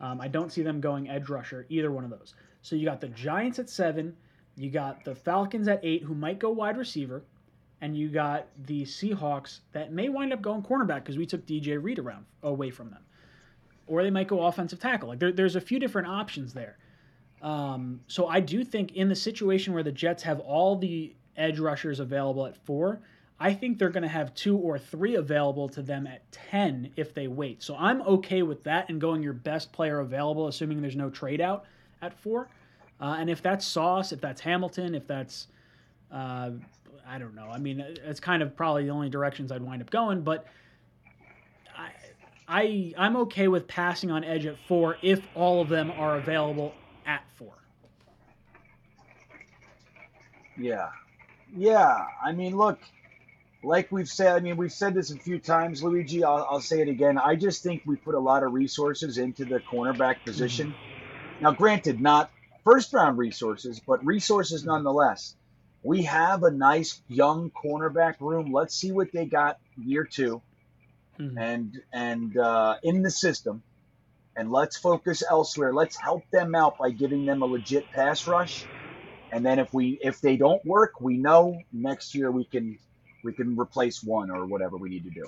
Um, 0.00 0.20
I 0.20 0.28
don't 0.28 0.52
see 0.52 0.62
them 0.62 0.80
going 0.80 1.08
edge 1.08 1.28
rusher 1.28 1.66
either 1.68 1.90
one 1.90 2.04
of 2.04 2.10
those. 2.10 2.34
So 2.62 2.76
you 2.76 2.84
got 2.84 3.00
the 3.00 3.08
Giants 3.08 3.58
at 3.58 3.70
seven, 3.70 4.16
you 4.56 4.70
got 4.70 5.04
the 5.04 5.14
Falcons 5.14 5.68
at 5.68 5.80
eight, 5.84 6.02
who 6.02 6.14
might 6.14 6.38
go 6.38 6.50
wide 6.50 6.76
receiver, 6.76 7.24
and 7.80 7.96
you 7.96 8.08
got 8.08 8.48
the 8.66 8.82
Seahawks 8.82 9.60
that 9.72 9.92
may 9.92 10.08
wind 10.08 10.32
up 10.32 10.42
going 10.42 10.62
cornerback 10.62 11.00
because 11.00 11.18
we 11.18 11.26
took 11.26 11.46
DJ 11.46 11.82
Reed 11.82 11.98
around 11.98 12.26
away 12.42 12.70
from 12.70 12.90
them 12.90 13.02
or 13.86 14.02
they 14.02 14.10
might 14.10 14.28
go 14.28 14.44
offensive 14.46 14.80
tackle. 14.80 15.08
Like 15.08 15.18
there, 15.18 15.32
there's 15.32 15.56
a 15.56 15.60
few 15.60 15.78
different 15.78 16.08
options 16.08 16.52
there. 16.52 16.78
Um, 17.42 18.00
so 18.08 18.26
I 18.26 18.40
do 18.40 18.64
think 18.64 18.96
in 18.96 19.08
the 19.08 19.14
situation 19.14 19.74
where 19.74 19.82
the 19.82 19.92
Jets 19.92 20.22
have 20.22 20.40
all 20.40 20.76
the 20.76 21.14
edge 21.36 21.58
rushers 21.58 22.00
available 22.00 22.46
at 22.46 22.56
four, 22.64 23.00
I 23.38 23.52
think 23.52 23.78
they're 23.78 23.90
going 23.90 24.02
to 24.02 24.08
have 24.08 24.34
two 24.34 24.56
or 24.56 24.78
three 24.78 25.16
available 25.16 25.68
to 25.70 25.82
them 25.82 26.06
at 26.06 26.30
10 26.32 26.92
if 26.96 27.12
they 27.12 27.28
wait. 27.28 27.62
So 27.62 27.76
I'm 27.76 28.00
okay 28.02 28.42
with 28.42 28.64
that 28.64 28.88
and 28.88 29.00
going 29.00 29.22
your 29.22 29.34
best 29.34 29.72
player 29.72 30.00
available, 30.00 30.48
assuming 30.48 30.80
there's 30.80 30.96
no 30.96 31.10
trade 31.10 31.40
out 31.40 31.66
at 32.00 32.18
four. 32.18 32.48
Uh, 32.98 33.16
and 33.18 33.28
if 33.28 33.42
that's 33.42 33.66
Sauce, 33.66 34.12
if 34.12 34.22
that's 34.22 34.40
Hamilton, 34.40 34.94
if 34.94 35.06
that's, 35.06 35.48
uh, 36.10 36.50
I 37.06 37.18
don't 37.18 37.34
know. 37.34 37.48
I 37.52 37.58
mean, 37.58 37.80
it's 37.80 38.20
kind 38.20 38.42
of 38.42 38.56
probably 38.56 38.84
the 38.84 38.90
only 38.90 39.10
directions 39.10 39.52
I'd 39.52 39.62
wind 39.62 39.82
up 39.82 39.90
going, 39.90 40.22
but 40.22 40.46
I 42.48 42.94
I'm 42.96 43.16
okay 43.18 43.48
with 43.48 43.66
passing 43.66 44.10
on 44.10 44.24
edge 44.24 44.46
at 44.46 44.56
four 44.68 44.96
if 45.02 45.20
all 45.34 45.60
of 45.60 45.68
them 45.68 45.90
are 45.90 46.16
available 46.16 46.74
at 47.04 47.24
four. 47.36 47.54
Yeah, 50.56 50.90
yeah. 51.56 52.06
I 52.24 52.32
mean, 52.32 52.56
look, 52.56 52.78
like 53.62 53.90
we've 53.90 54.08
said. 54.08 54.36
I 54.36 54.40
mean, 54.40 54.56
we've 54.56 54.72
said 54.72 54.94
this 54.94 55.10
a 55.10 55.16
few 55.16 55.38
times, 55.38 55.82
Luigi. 55.82 56.22
I'll, 56.22 56.46
I'll 56.50 56.60
say 56.60 56.80
it 56.80 56.88
again. 56.88 57.18
I 57.18 57.34
just 57.34 57.62
think 57.62 57.82
we 57.84 57.96
put 57.96 58.14
a 58.14 58.20
lot 58.20 58.42
of 58.42 58.52
resources 58.52 59.18
into 59.18 59.44
the 59.44 59.60
cornerback 59.60 60.24
position. 60.24 60.68
Mm-hmm. 60.68 61.44
Now, 61.44 61.52
granted, 61.52 62.00
not 62.00 62.30
first 62.64 62.92
round 62.92 63.18
resources, 63.18 63.80
but 63.84 64.04
resources 64.06 64.64
nonetheless. 64.64 65.34
We 65.82 66.02
have 66.04 66.42
a 66.42 66.50
nice 66.50 67.00
young 67.08 67.50
cornerback 67.50 68.20
room. 68.20 68.52
Let's 68.52 68.74
see 68.74 68.92
what 68.92 69.12
they 69.12 69.26
got 69.26 69.58
year 69.76 70.04
two 70.04 70.42
mm-hmm. 71.18 71.38
and 71.38 71.80
and 71.92 72.36
uh, 72.36 72.76
in 72.82 73.02
the 73.02 73.10
system, 73.10 73.62
and 74.36 74.50
let's 74.50 74.76
focus 74.76 75.22
elsewhere. 75.28 75.72
Let's 75.72 75.96
help 75.96 76.28
them 76.30 76.54
out 76.54 76.78
by 76.78 76.90
giving 76.90 77.26
them 77.26 77.42
a 77.42 77.46
legit 77.46 77.90
pass 77.92 78.26
rush, 78.26 78.64
and 79.32 79.44
then 79.44 79.58
if 79.58 79.72
we 79.72 79.98
if 80.02 80.20
they 80.20 80.36
don't 80.36 80.64
work, 80.64 81.00
we 81.00 81.16
know 81.16 81.58
next 81.72 82.14
year 82.14 82.30
we 82.30 82.44
can 82.44 82.78
we 83.24 83.32
can 83.32 83.56
replace 83.56 84.02
one 84.02 84.30
or 84.30 84.46
whatever 84.46 84.76
we 84.76 84.88
need 84.88 85.04
to 85.04 85.10
do. 85.10 85.26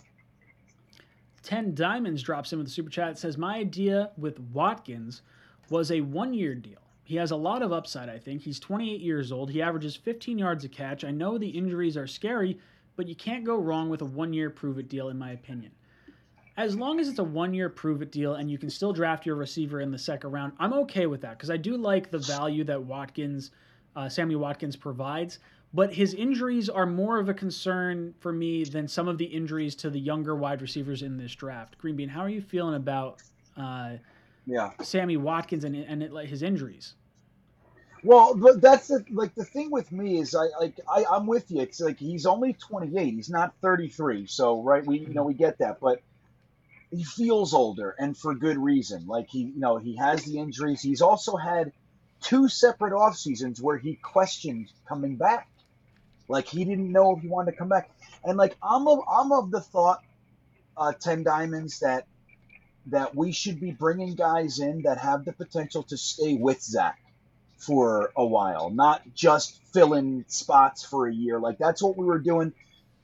10 1.42 1.74
Diamonds 1.74 2.22
drops 2.22 2.52
in 2.52 2.58
with 2.58 2.66
the 2.66 2.72
super 2.72 2.90
chat. 2.90 3.10
It 3.10 3.18
says, 3.18 3.38
My 3.38 3.56
idea 3.56 4.10
with 4.16 4.38
Watkins 4.38 5.22
was 5.70 5.90
a 5.90 6.00
one 6.00 6.34
year 6.34 6.54
deal. 6.54 6.78
He 7.04 7.16
has 7.16 7.30
a 7.30 7.36
lot 7.36 7.62
of 7.62 7.72
upside, 7.72 8.10
I 8.10 8.18
think. 8.18 8.42
He's 8.42 8.60
28 8.60 9.00
years 9.00 9.32
old. 9.32 9.50
He 9.50 9.62
averages 9.62 9.96
15 9.96 10.38
yards 10.38 10.64
a 10.64 10.68
catch. 10.68 11.04
I 11.04 11.10
know 11.10 11.38
the 11.38 11.48
injuries 11.48 11.96
are 11.96 12.06
scary, 12.06 12.58
but 12.98 13.08
you 13.08 13.16
can't 13.16 13.44
go 13.44 13.56
wrong 13.56 13.88
with 13.88 14.02
a 14.02 14.04
one 14.04 14.34
year 14.34 14.50
prove 14.50 14.78
it 14.78 14.90
deal, 14.90 15.08
in 15.08 15.18
my 15.18 15.30
opinion 15.30 15.72
as 16.58 16.74
long 16.74 16.98
as 16.98 17.08
it's 17.08 17.20
a 17.20 17.24
one 17.24 17.54
year 17.54 17.68
prove 17.68 18.02
it 18.02 18.10
deal 18.10 18.34
and 18.34 18.50
you 18.50 18.58
can 18.58 18.68
still 18.68 18.92
draft 18.92 19.24
your 19.24 19.36
receiver 19.36 19.80
in 19.80 19.92
the 19.92 19.98
second 19.98 20.32
round, 20.32 20.52
I'm 20.58 20.72
okay 20.74 21.06
with 21.06 21.20
that 21.20 21.38
because 21.38 21.50
I 21.50 21.56
do 21.56 21.76
like 21.76 22.10
the 22.10 22.18
value 22.18 22.64
that 22.64 22.82
Watkins, 22.82 23.52
uh, 23.94 24.08
Sammy 24.08 24.34
Watkins 24.34 24.74
provides. 24.74 25.38
But 25.72 25.94
his 25.94 26.14
injuries 26.14 26.68
are 26.68 26.86
more 26.86 27.20
of 27.20 27.28
a 27.28 27.34
concern 27.34 28.12
for 28.18 28.32
me 28.32 28.64
than 28.64 28.88
some 28.88 29.06
of 29.06 29.18
the 29.18 29.24
injuries 29.24 29.76
to 29.76 29.90
the 29.90 30.00
younger 30.00 30.34
wide 30.34 30.60
receivers 30.60 31.02
in 31.02 31.16
this 31.16 31.32
draft. 31.32 31.78
Green 31.78 31.94
Bean, 31.94 32.08
how 32.08 32.22
are 32.22 32.28
you 32.28 32.40
feeling 32.40 32.74
about 32.74 33.22
uh, 33.56 33.92
yeah 34.46 34.70
Sammy 34.82 35.16
Watkins 35.16 35.62
and 35.64 35.76
and 35.76 36.02
it, 36.02 36.12
his 36.26 36.42
injuries? 36.42 36.94
Well, 38.04 38.34
but 38.36 38.60
that's 38.60 38.88
the, 38.88 39.04
like 39.10 39.34
the 39.34 39.44
thing 39.44 39.70
with 39.70 39.90
me 39.92 40.18
is 40.18 40.34
I 40.34 40.46
like 40.60 40.78
I, 40.88 41.04
I'm 41.10 41.26
with 41.26 41.50
you. 41.50 41.60
It's 41.62 41.80
like 41.80 41.98
he's 41.98 42.26
only 42.26 42.52
28. 42.54 43.14
He's 43.14 43.30
not 43.30 43.54
33. 43.60 44.26
So 44.26 44.62
right, 44.62 44.86
we 44.86 45.00
you 45.00 45.14
know 45.14 45.24
we 45.24 45.34
get 45.34 45.58
that, 45.58 45.80
but 45.80 46.02
he 46.90 47.04
feels 47.04 47.54
older 47.54 47.94
and 47.98 48.16
for 48.16 48.34
good 48.34 48.58
reason. 48.58 49.06
Like 49.06 49.28
he, 49.28 49.40
you 49.40 49.60
know, 49.60 49.76
he 49.78 49.96
has 49.96 50.24
the 50.24 50.38
injuries. 50.38 50.80
He's 50.80 51.02
also 51.02 51.36
had 51.36 51.72
two 52.22 52.48
separate 52.48 52.94
off 52.94 53.16
seasons 53.16 53.60
where 53.60 53.78
he 53.78 53.96
questioned 53.96 54.68
coming 54.88 55.16
back. 55.16 55.48
Like 56.28 56.48
he 56.48 56.64
didn't 56.64 56.92
know 56.92 57.16
if 57.16 57.22
he 57.22 57.28
wanted 57.28 57.52
to 57.52 57.56
come 57.58 57.68
back. 57.68 57.90
And 58.24 58.38
like 58.38 58.56
I'm 58.62 58.86
of 58.88 59.00
I'm 59.10 59.32
of 59.32 59.50
the 59.50 59.60
thought, 59.60 60.00
uh, 60.76 60.92
Ten 60.92 61.24
Diamonds 61.24 61.80
that 61.80 62.06
that 62.86 63.14
we 63.14 63.32
should 63.32 63.60
be 63.60 63.72
bringing 63.72 64.14
guys 64.14 64.60
in 64.60 64.82
that 64.82 64.98
have 64.98 65.24
the 65.24 65.32
potential 65.32 65.82
to 65.84 65.96
stay 65.96 66.34
with 66.34 66.62
Zach 66.62 66.98
for 67.58 68.12
a 68.16 68.24
while, 68.24 68.70
not 68.70 69.02
just 69.14 69.60
fill 69.72 69.94
in 69.94 70.24
spots 70.28 70.84
for 70.84 71.06
a 71.08 71.12
year. 71.14 71.38
Like 71.38 71.58
that's 71.58 71.82
what 71.82 71.96
we 71.98 72.06
were 72.06 72.20
doing 72.20 72.52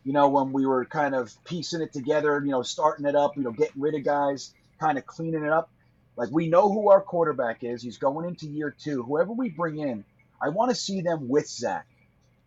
you 0.04 0.12
know, 0.12 0.28
when 0.28 0.52
we 0.52 0.66
were 0.66 0.84
kind 0.84 1.14
of 1.14 1.34
piecing 1.44 1.80
it 1.80 1.92
together, 1.92 2.40
you 2.44 2.50
know, 2.52 2.62
starting 2.62 3.06
it 3.06 3.16
up, 3.16 3.36
you 3.36 3.42
know, 3.42 3.52
getting 3.52 3.80
rid 3.80 3.94
of 3.94 4.04
guys, 4.04 4.52
kind 4.78 4.98
of 4.98 5.06
cleaning 5.06 5.44
it 5.44 5.50
up. 5.50 5.70
Like 6.16 6.28
we 6.30 6.46
know 6.46 6.70
who 6.70 6.90
our 6.90 7.00
quarterback 7.00 7.64
is. 7.64 7.82
He's 7.82 7.96
going 7.96 8.28
into 8.28 8.46
year 8.46 8.74
two. 8.78 9.02
Whoever 9.02 9.32
we 9.32 9.48
bring 9.48 9.78
in, 9.78 10.04
I 10.40 10.50
want 10.50 10.70
to 10.70 10.76
see 10.76 11.00
them 11.00 11.28
with 11.28 11.48
Zach 11.48 11.86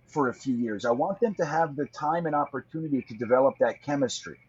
for 0.06 0.30
a 0.30 0.34
few 0.34 0.56
years. 0.56 0.86
I 0.86 0.92
want 0.92 1.19
them 1.19 1.34
to 1.36 1.45
have 1.45 1.76
the 1.76 1.88
time 1.88 2.27
and 2.27 2.36
opportunity 2.36 3.02
to 3.02 3.16
develop 3.16 3.56
that 3.60 3.82
chemistry. 3.82 4.40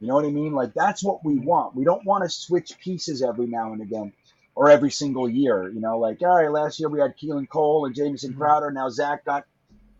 You 0.00 0.08
know 0.08 0.14
what 0.14 0.24
I 0.24 0.30
mean? 0.30 0.52
Like 0.52 0.74
that's 0.74 1.04
what 1.04 1.24
we 1.24 1.38
want. 1.38 1.76
We 1.76 1.84
don't 1.84 2.04
want 2.04 2.24
to 2.24 2.30
switch 2.30 2.78
pieces 2.80 3.22
every 3.22 3.46
now 3.46 3.72
and 3.72 3.80
again 3.80 4.12
or 4.54 4.68
every 4.68 4.90
single 4.90 5.28
year. 5.28 5.68
You 5.68 5.80
know, 5.80 5.98
like 5.98 6.22
all 6.22 6.36
right, 6.36 6.50
last 6.50 6.80
year 6.80 6.88
we 6.88 7.00
had 7.00 7.16
Keelan 7.16 7.48
Cole 7.48 7.86
and 7.86 7.94
Jamison 7.94 8.30
mm-hmm. 8.30 8.40
Crowder. 8.40 8.70
Now 8.70 8.88
Zach 8.88 9.24
got 9.24 9.44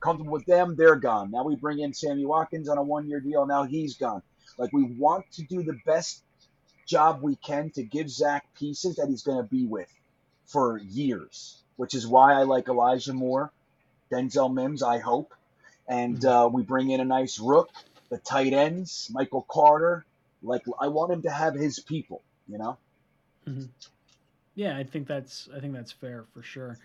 comfortable 0.01 0.33
with 0.33 0.47
them, 0.47 0.77
they're 0.77 0.97
gone. 0.97 1.31
Now 1.31 1.45
we 1.45 1.57
bring 1.57 1.79
in 1.79 1.93
Sammy 1.93 2.25
Watkins 2.25 2.69
on 2.69 2.79
a 2.79 2.83
one 2.83 3.09
year 3.09 3.20
deal. 3.20 3.47
Now 3.47 3.65
he's 3.65 3.97
gone. 3.97 4.23
Like 4.59 4.73
we 4.73 4.85
want 4.85 5.31
to 5.33 5.43
do 5.43 5.62
the 5.62 5.79
best 5.87 6.23
job 6.87 7.23
we 7.23 7.37
can 7.37 7.70
to 7.70 7.83
give 7.83 8.11
Zach 8.11 8.47
pieces 8.55 8.97
that 8.97 9.09
he's 9.09 9.23
going 9.23 9.39
to 9.39 9.49
be 9.49 9.67
with 9.67 9.93
for 10.47 10.79
years, 10.79 11.62
which 11.77 11.95
is 11.95 12.07
why 12.07 12.35
I 12.35 12.43
like 12.43 12.69
Elijah 12.69 13.12
Moore, 13.15 13.53
Denzel 14.11 14.53
Mims, 14.53 14.83
I 14.83 14.99
hope. 14.99 15.33
And 15.89 16.17
mm-hmm. 16.19 16.29
uh, 16.29 16.49
we 16.49 16.62
bring 16.62 16.91
in 16.91 17.01
a 17.01 17.05
nice 17.05 17.39
rook, 17.39 17.70
the 18.11 18.19
tight 18.19 18.53
ends, 18.53 19.09
Michael 19.12 19.47
Carter. 19.49 20.05
Like 20.43 20.62
I 20.81 20.89
want 20.89 21.12
him 21.12 21.23
to 21.23 21.31
have 21.31 21.55
his 21.55 21.79
people, 21.79 22.23
you 22.49 22.59
know. 22.59 22.79
Mm-hmm. 23.47 23.65
Yeah, 24.61 24.77
I 24.77 24.85
think 24.85 25.07
that's 25.07 25.49
I 25.57 25.59
think 25.59 25.73
that's 25.73 25.91
fair 25.91 26.27
for 26.35 26.43
sure. 26.43 26.77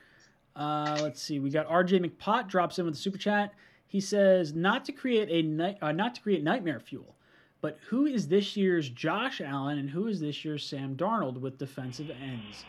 Uh, 0.56 0.98
let's 1.02 1.22
see. 1.22 1.40
We 1.40 1.50
got 1.50 1.68
RJ 1.68 2.06
McPot 2.06 2.48
drops 2.48 2.80
in 2.80 2.86
with 2.86 2.94
a 2.94 2.98
super 2.98 3.18
chat. 3.18 3.54
He 3.86 4.00
says 4.00 4.54
not 4.54 4.86
to 4.86 4.94
create 4.94 5.28
a 5.30 5.86
uh, 5.86 5.92
not 5.92 6.16
to 6.16 6.22
create 6.22 6.42
nightmare 6.42 6.80
fuel, 6.80 7.18
but 7.60 7.78
who 7.90 8.06
is 8.06 8.30
this 8.30 8.56
year's 8.56 8.88
Josh 8.88 9.42
Allen 9.42 9.78
and 9.78 9.90
who 9.90 10.08
is 10.08 10.22
this 10.22 10.45
year's 10.45 10.66
Sam 10.66 10.95
Darnold 10.95 11.38
with 11.42 11.58
defensive 11.58 12.10
ends? 12.12 12.64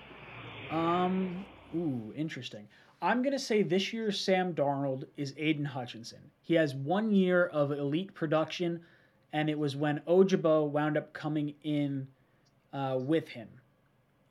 Um, 0.72 1.46
ooh, 1.72 2.12
interesting. 2.16 2.66
I'm 3.00 3.22
gonna 3.22 3.38
say 3.38 3.62
this 3.62 3.92
year's 3.92 4.18
Sam 4.18 4.54
Darnold 4.54 5.04
is 5.16 5.34
Aidan 5.36 5.66
Hutchinson. 5.66 6.32
He 6.42 6.54
has 6.54 6.74
one 6.74 7.12
year 7.12 7.46
of 7.46 7.70
elite 7.70 8.12
production, 8.12 8.80
and 9.32 9.48
it 9.48 9.56
was 9.56 9.76
when 9.76 10.00
Ojabo 10.08 10.68
wound 10.68 10.96
up 10.96 11.12
coming 11.12 11.54
in 11.62 12.08
uh, 12.72 12.98
with 12.98 13.28
him. 13.28 13.46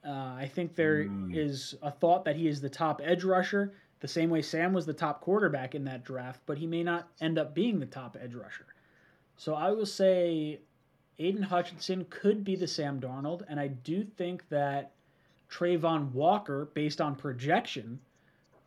Uh, 0.06 0.35
I 0.38 0.50
think 0.53 0.75
there 0.75 1.06
mm. 1.06 1.35
is 1.35 1.75
a 1.82 1.92
thought 1.92 2.25
that 2.25 2.35
he 2.35 2.48
is 2.48 2.61
the 2.61 2.69
top 2.69 3.01
edge 3.03 3.24
rusher, 3.24 3.74
the 4.01 4.08
same 4.08 4.30
way 4.30 4.42
Sam 4.42 4.74
was 4.74 4.85
the 4.85 4.93
top 4.93 5.22
quarterback 5.22 5.74
in 5.74 5.85
that 5.85 6.03
draft, 6.03 6.42
but 6.45 6.58
he 6.58 6.67
may 6.67 6.84
not 6.84 7.08
end 7.22 7.40
up 7.40 7.56
being 7.56 7.80
the 7.80 7.85
top 7.85 8.16
edge 8.22 8.35
rusher. 8.35 8.67
So 9.38 9.56
I 9.56 9.72
will 9.72 9.85
say 9.85 10.59
Aidan 11.17 11.43
Hutchinson 11.43 12.06
could 12.09 12.43
be 12.43 12.56
the 12.56 12.67
Sam 12.67 13.00
Darnold, 13.00 13.43
and 13.48 13.59
I 13.59 13.67
do 13.67 14.03
think 14.03 14.48
that 14.50 14.92
Travon 15.50 16.11
Walker, 16.11 16.69
based 16.74 17.01
on 17.01 17.16
projection, 17.16 18.00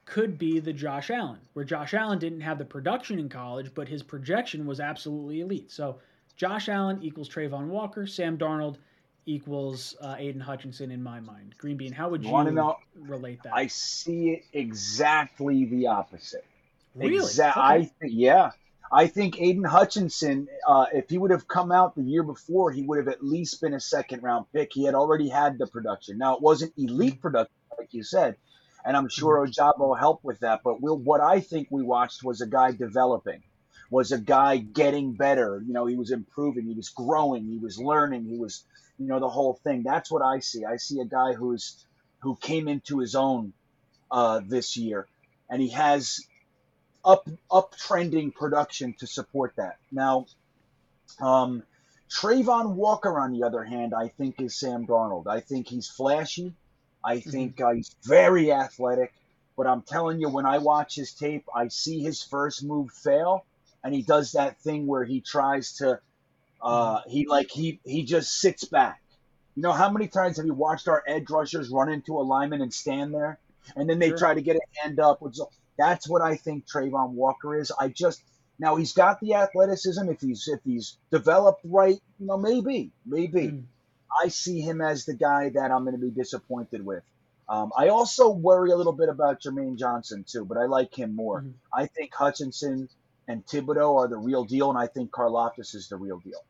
could 0.06 0.38
be 0.38 0.58
the 0.58 0.72
Josh 0.72 1.10
Allen, 1.10 1.40
where 1.52 1.64
Josh 1.64 1.92
Allen 1.92 2.18
didn't 2.18 2.40
have 2.40 2.58
the 2.58 2.64
production 2.64 3.18
in 3.18 3.28
college, 3.28 3.72
but 3.74 3.88
his 3.88 4.02
projection 4.02 4.66
was 4.66 4.80
absolutely 4.80 5.40
elite. 5.40 5.70
So 5.70 5.98
Josh 6.34 6.68
Allen 6.68 7.02
equals 7.02 7.28
Travon 7.28 7.66
Walker, 7.66 8.06
Sam 8.06 8.38
Darnold 8.38 8.76
equals 9.28 9.94
uh, 10.00 10.16
Aidan 10.18 10.40
Hutchinson 10.40 10.90
in 10.90 11.02
my 11.02 11.20
mind. 11.20 11.54
Green 11.58 11.76
Bean, 11.76 11.92
how 11.92 12.08
would 12.08 12.24
you, 12.24 12.30
Wanna 12.30 12.50
know- 12.52 12.76
relate 12.96 13.42
that? 13.44 13.54
I 13.54 13.66
see 13.66 14.30
it 14.30 14.44
exactly 14.52 15.64
the 15.66 15.86
opposite. 15.88 16.44
really? 16.94 17.18
Exa- 17.18 17.50
Okay. 17.50 17.60
I 17.60 17.78
th- 18.00 18.12
yeah. 18.12 18.50
I 18.90 19.06
think 19.06 19.38
Aidan 19.38 19.64
Hutchinson, 19.64 20.48
uh, 20.66 20.86
if 20.94 21.10
he 21.10 21.18
would 21.18 21.30
have 21.30 21.46
come 21.46 21.70
out 21.70 21.94
the 21.94 22.02
year 22.02 22.22
before, 22.22 22.72
he 22.72 22.82
would 22.82 22.96
have 22.98 23.08
at 23.08 23.22
least 23.22 23.60
been 23.60 23.74
a 23.74 23.80
second 23.80 24.22
round 24.22 24.46
pick. 24.52 24.72
He 24.72 24.84
had 24.84 24.94
already 24.94 25.28
had 25.28 25.58
the 25.58 25.66
production. 25.66 26.16
Now 26.16 26.34
it 26.36 26.40
wasn't 26.42 26.72
elite 26.78 27.20
production, 27.20 27.52
like 27.78 27.92
you 27.92 28.02
said, 28.02 28.36
and 28.86 28.96
I'm 28.96 29.08
sure 29.08 29.46
Ojabo 29.46 29.98
helped 29.98 30.24
with 30.24 30.40
that. 30.40 30.62
But 30.64 30.80
we'll, 30.80 30.96
what 30.98 31.20
I 31.20 31.40
think 31.40 31.68
we 31.70 31.82
watched 31.82 32.24
was 32.24 32.40
a 32.40 32.46
guy 32.46 32.72
developing, 32.72 33.42
was 33.90 34.10
a 34.10 34.18
guy 34.18 34.56
getting 34.56 35.12
better. 35.12 35.62
You 35.66 35.74
know, 35.74 35.84
he 35.84 35.94
was 35.96 36.10
improving, 36.10 36.64
he 36.64 36.72
was 36.74 36.88
growing, 36.88 37.44
he 37.44 37.58
was 37.58 37.78
learning, 37.78 38.24
he 38.24 38.38
was, 38.38 38.64
you 38.98 39.06
know, 39.06 39.20
the 39.20 39.28
whole 39.28 39.54
thing. 39.64 39.82
That's 39.82 40.10
what 40.10 40.22
I 40.22 40.40
see. 40.40 40.64
I 40.64 40.76
see 40.76 41.00
a 41.00 41.04
guy 41.04 41.32
who's 41.32 41.84
who 42.20 42.36
came 42.36 42.68
into 42.68 42.98
his 42.98 43.14
own 43.14 43.52
uh, 44.10 44.40
this 44.44 44.76
year, 44.76 45.06
and 45.48 45.62
he 45.62 45.70
has 45.70 46.20
up 47.04 47.28
uptrending 47.50 48.34
production 48.34 48.94
to 48.98 49.06
support 49.06 49.54
that. 49.56 49.76
Now, 49.92 50.26
um, 51.20 51.62
Travon 52.10 52.74
Walker, 52.74 53.18
on 53.18 53.32
the 53.32 53.44
other 53.44 53.64
hand, 53.64 53.94
I 53.94 54.08
think 54.08 54.40
is 54.40 54.58
Sam 54.58 54.86
Darnold. 54.86 55.26
I 55.26 55.40
think 55.40 55.68
he's 55.68 55.88
flashy. 55.88 56.54
I 57.04 57.20
think 57.20 57.60
uh, 57.60 57.72
he's 57.72 57.94
very 58.04 58.52
athletic. 58.52 59.12
But 59.56 59.66
I'm 59.66 59.82
telling 59.82 60.20
you, 60.20 60.28
when 60.28 60.46
I 60.46 60.58
watch 60.58 60.94
his 60.94 61.12
tape, 61.12 61.44
I 61.54 61.68
see 61.68 62.00
his 62.00 62.22
first 62.22 62.62
move 62.62 62.90
fail, 62.92 63.44
and 63.82 63.94
he 63.94 64.02
does 64.02 64.32
that 64.32 64.60
thing 64.60 64.86
where 64.86 65.04
he 65.04 65.20
tries 65.20 65.74
to, 65.78 66.00
uh, 66.60 67.00
he 67.06 67.26
like 67.26 67.50
he 67.50 67.80
he 67.84 68.04
just 68.04 68.40
sits 68.40 68.64
back. 68.64 69.00
You 69.54 69.62
know 69.62 69.72
how 69.72 69.90
many 69.90 70.08
times 70.08 70.36
have 70.36 70.46
you 70.46 70.54
watched 70.54 70.88
our 70.88 71.02
edge 71.06 71.30
rushers 71.30 71.68
run 71.68 71.88
into 71.90 72.16
a 72.18 72.22
lineman 72.22 72.62
and 72.62 72.72
stand 72.72 73.12
there, 73.14 73.38
and 73.76 73.88
then 73.88 73.98
they 73.98 74.08
Sure. 74.10 74.18
try 74.18 74.34
to 74.34 74.40
get 74.42 74.56
a 74.56 74.80
hand 74.82 75.00
up? 75.00 75.20
Which 75.20 75.38
that's 75.76 76.08
what 76.08 76.22
I 76.22 76.36
think 76.36 76.66
Travon 76.66 77.10
Walker 77.10 77.56
is. 77.56 77.72
I 77.78 77.88
just 77.88 78.22
now 78.58 78.76
he's 78.76 78.92
got 78.92 79.20
the 79.20 79.34
athleticism. 79.34 80.08
If 80.08 80.20
he's 80.20 80.48
if 80.48 80.60
he's 80.64 80.96
developed 81.10 81.62
right, 81.64 82.00
you 82.18 82.26
know, 82.26 82.36
maybe, 82.38 82.92
maybe. 83.06 83.48
Mm. 83.48 83.64
I 84.24 84.28
see 84.28 84.60
him 84.60 84.80
as 84.80 85.04
the 85.04 85.14
guy 85.14 85.50
that 85.50 85.70
I'm 85.70 85.84
going 85.84 85.94
to 85.94 86.00
be 86.00 86.10
disappointed 86.10 86.84
with. 86.84 87.02
Um, 87.48 87.72
I 87.76 87.88
also 87.88 88.30
worry 88.30 88.70
a 88.70 88.76
little 88.76 88.92
bit 88.92 89.08
about 89.08 89.40
Jermaine 89.42 89.76
Johnson 89.78 90.24
too, 90.26 90.44
but 90.44 90.56
I 90.58 90.64
like 90.64 90.94
him 90.98 91.14
more. 91.14 91.42
Mhm. 91.42 91.54
I 91.72 91.86
think 91.86 92.14
Hutchinson 92.14 92.88
and 93.26 93.44
Thibodeaux 93.46 93.96
are 93.96 94.08
the 94.08 94.16
real 94.16 94.44
deal, 94.44 94.70
and 94.70 94.78
I 94.78 94.86
think 94.86 95.10
Karlaftis 95.10 95.74
is 95.74 95.88
the 95.88 95.96
real 95.96 96.18
deal. 96.20 96.40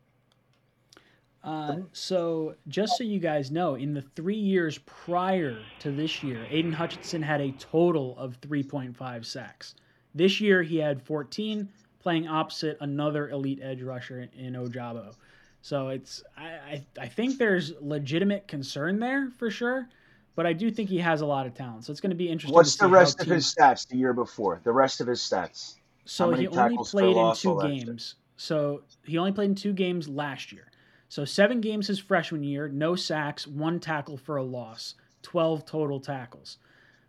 Uh, 1.48 1.76
so, 1.92 2.54
just 2.66 2.98
so 2.98 3.04
you 3.04 3.18
guys 3.18 3.50
know, 3.50 3.74
in 3.76 3.94
the 3.94 4.02
three 4.02 4.36
years 4.36 4.76
prior 4.84 5.58
to 5.78 5.90
this 5.90 6.22
year, 6.22 6.46
Aidan 6.50 6.74
Hutchinson 6.74 7.22
had 7.22 7.40
a 7.40 7.52
total 7.52 8.14
of 8.18 8.38
3.5 8.42 9.24
sacks. 9.24 9.74
This 10.14 10.42
year, 10.42 10.62
he 10.62 10.76
had 10.76 11.00
14, 11.00 11.66
playing 12.00 12.28
opposite 12.28 12.76
another 12.82 13.30
elite 13.30 13.60
edge 13.62 13.80
rusher 13.80 14.28
in 14.36 14.52
Ojabo. 14.52 15.14
So 15.62 15.88
it's 15.88 16.22
I, 16.36 16.46
I 16.46 16.86
I 17.00 17.08
think 17.08 17.38
there's 17.38 17.72
legitimate 17.80 18.46
concern 18.46 19.00
there 19.00 19.30
for 19.38 19.50
sure, 19.50 19.88
but 20.36 20.46
I 20.46 20.52
do 20.52 20.70
think 20.70 20.88
he 20.88 20.98
has 20.98 21.22
a 21.22 21.26
lot 21.26 21.46
of 21.46 21.54
talent. 21.54 21.84
So 21.84 21.90
it's 21.90 22.00
going 22.00 22.10
to 22.10 22.16
be 22.16 22.28
interesting. 22.28 22.54
What's 22.54 22.76
to 22.76 22.78
see 22.78 22.86
the 22.86 22.92
rest 22.92 23.20
of 23.20 23.26
teams- 23.26 23.46
his 23.46 23.54
stats 23.54 23.88
the 23.88 23.96
year 23.96 24.12
before? 24.12 24.60
The 24.64 24.72
rest 24.72 25.00
of 25.00 25.06
his 25.06 25.20
stats. 25.20 25.76
so 26.04 26.30
he 26.32 26.46
only 26.46 26.76
played 26.84 27.16
in 27.16 27.34
two 27.34 27.58
games. 27.60 28.16
So 28.36 28.82
he 29.04 29.18
only 29.18 29.32
played 29.32 29.50
in 29.50 29.54
two 29.56 29.72
games 29.72 30.08
last 30.08 30.52
year. 30.52 30.67
So 31.08 31.24
seven 31.24 31.60
games 31.60 31.86
his 31.86 31.98
freshman 31.98 32.42
year, 32.42 32.68
no 32.68 32.94
sacks, 32.94 33.46
one 33.46 33.80
tackle 33.80 34.16
for 34.16 34.36
a 34.36 34.42
loss, 34.42 34.94
twelve 35.22 35.64
total 35.64 36.00
tackles. 36.00 36.58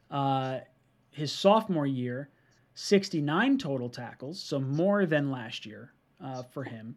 Uh, 0.10 0.60
his 1.12 1.32
sophomore 1.32 1.86
year, 1.88 2.30
sixty-nine 2.76 3.58
total 3.58 3.90
tackles, 3.90 4.42
so 4.42 4.60
more 4.60 5.06
than 5.06 5.32
last 5.32 5.66
year 5.66 5.94
uh, 6.24 6.44
for 6.44 6.64
him 6.64 6.96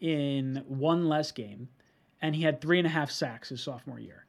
in 0.00 0.64
one 0.66 1.08
less 1.08 1.30
game, 1.32 1.68
and 2.22 2.34
he 2.34 2.42
had 2.42 2.60
three 2.60 2.78
and 2.78 2.86
a 2.86 2.90
half 2.90 3.10
sacks 3.10 3.50
his 3.50 3.62
sophomore 3.62 4.00
year. 4.00 4.26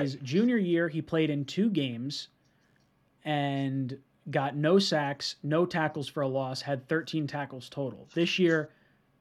His 0.00 0.16
junior 0.16 0.58
year, 0.58 0.88
he 0.88 1.00
played 1.00 1.30
in 1.30 1.44
two 1.46 1.70
games 1.70 2.28
and 3.24 3.98
got 4.30 4.54
no 4.54 4.78
sacks, 4.78 5.36
no 5.42 5.64
tackles 5.64 6.08
for 6.08 6.22
a 6.22 6.28
loss, 6.28 6.60
had 6.60 6.86
13 6.88 7.26
tackles 7.26 7.68
total. 7.70 8.06
This 8.12 8.38
year, 8.38 8.70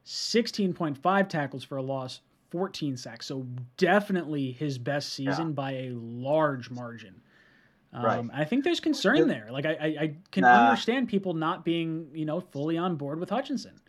16.5 0.07 1.29
tackles 1.29 1.63
for 1.63 1.77
a 1.77 1.81
loss, 1.81 2.21
14 2.49 2.95
sacks. 2.95 3.25
So 3.25 3.45
definitely 3.75 4.53
his 4.53 4.77
best 4.77 5.13
season 5.13 5.51
by 5.53 5.71
a 5.73 5.89
large 5.91 6.69
margin. 6.71 7.21
Um, 7.91 8.03
Right. 8.03 8.25
I 8.33 8.45
think 8.45 8.63
there's 8.63 8.79
concern 8.79 9.17
Yeah. 9.17 9.23
there. 9.25 9.47
Like 9.51 9.65
I, 9.65 9.71
I, 9.73 9.85
I 10.03 10.15
can 10.31 10.43
Nah. 10.43 10.69
understand 10.69 11.09
people 11.09 11.33
not 11.33 11.65
being, 11.65 12.09
you 12.13 12.25
know, 12.25 12.39
fully 12.39 12.77
on 12.77 12.95
board 12.95 13.19
with 13.19 13.29
Hutchinson. 13.29 13.81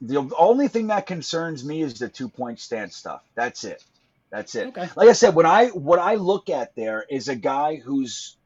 The 0.00 0.30
only 0.38 0.68
thing 0.68 0.86
that 0.88 1.06
concerns 1.06 1.64
me 1.64 1.82
is 1.82 1.98
the 1.98 2.08
two 2.08 2.28
point 2.28 2.60
stance 2.60 2.94
stuff. 2.96 3.24
That's 3.34 3.64
it. 3.64 3.82
That's 4.30 4.54
it. 4.54 4.68
Okay. 4.68 4.88
Like 4.94 5.08
I 5.08 5.12
said, 5.12 5.34
when 5.34 5.46
I 5.46 5.68
what 5.68 5.98
I 5.98 6.14
look 6.14 6.48
at 6.50 6.76
there 6.76 7.04
is 7.10 7.28
a 7.28 7.34
guy 7.34 7.76
who's 7.76 8.36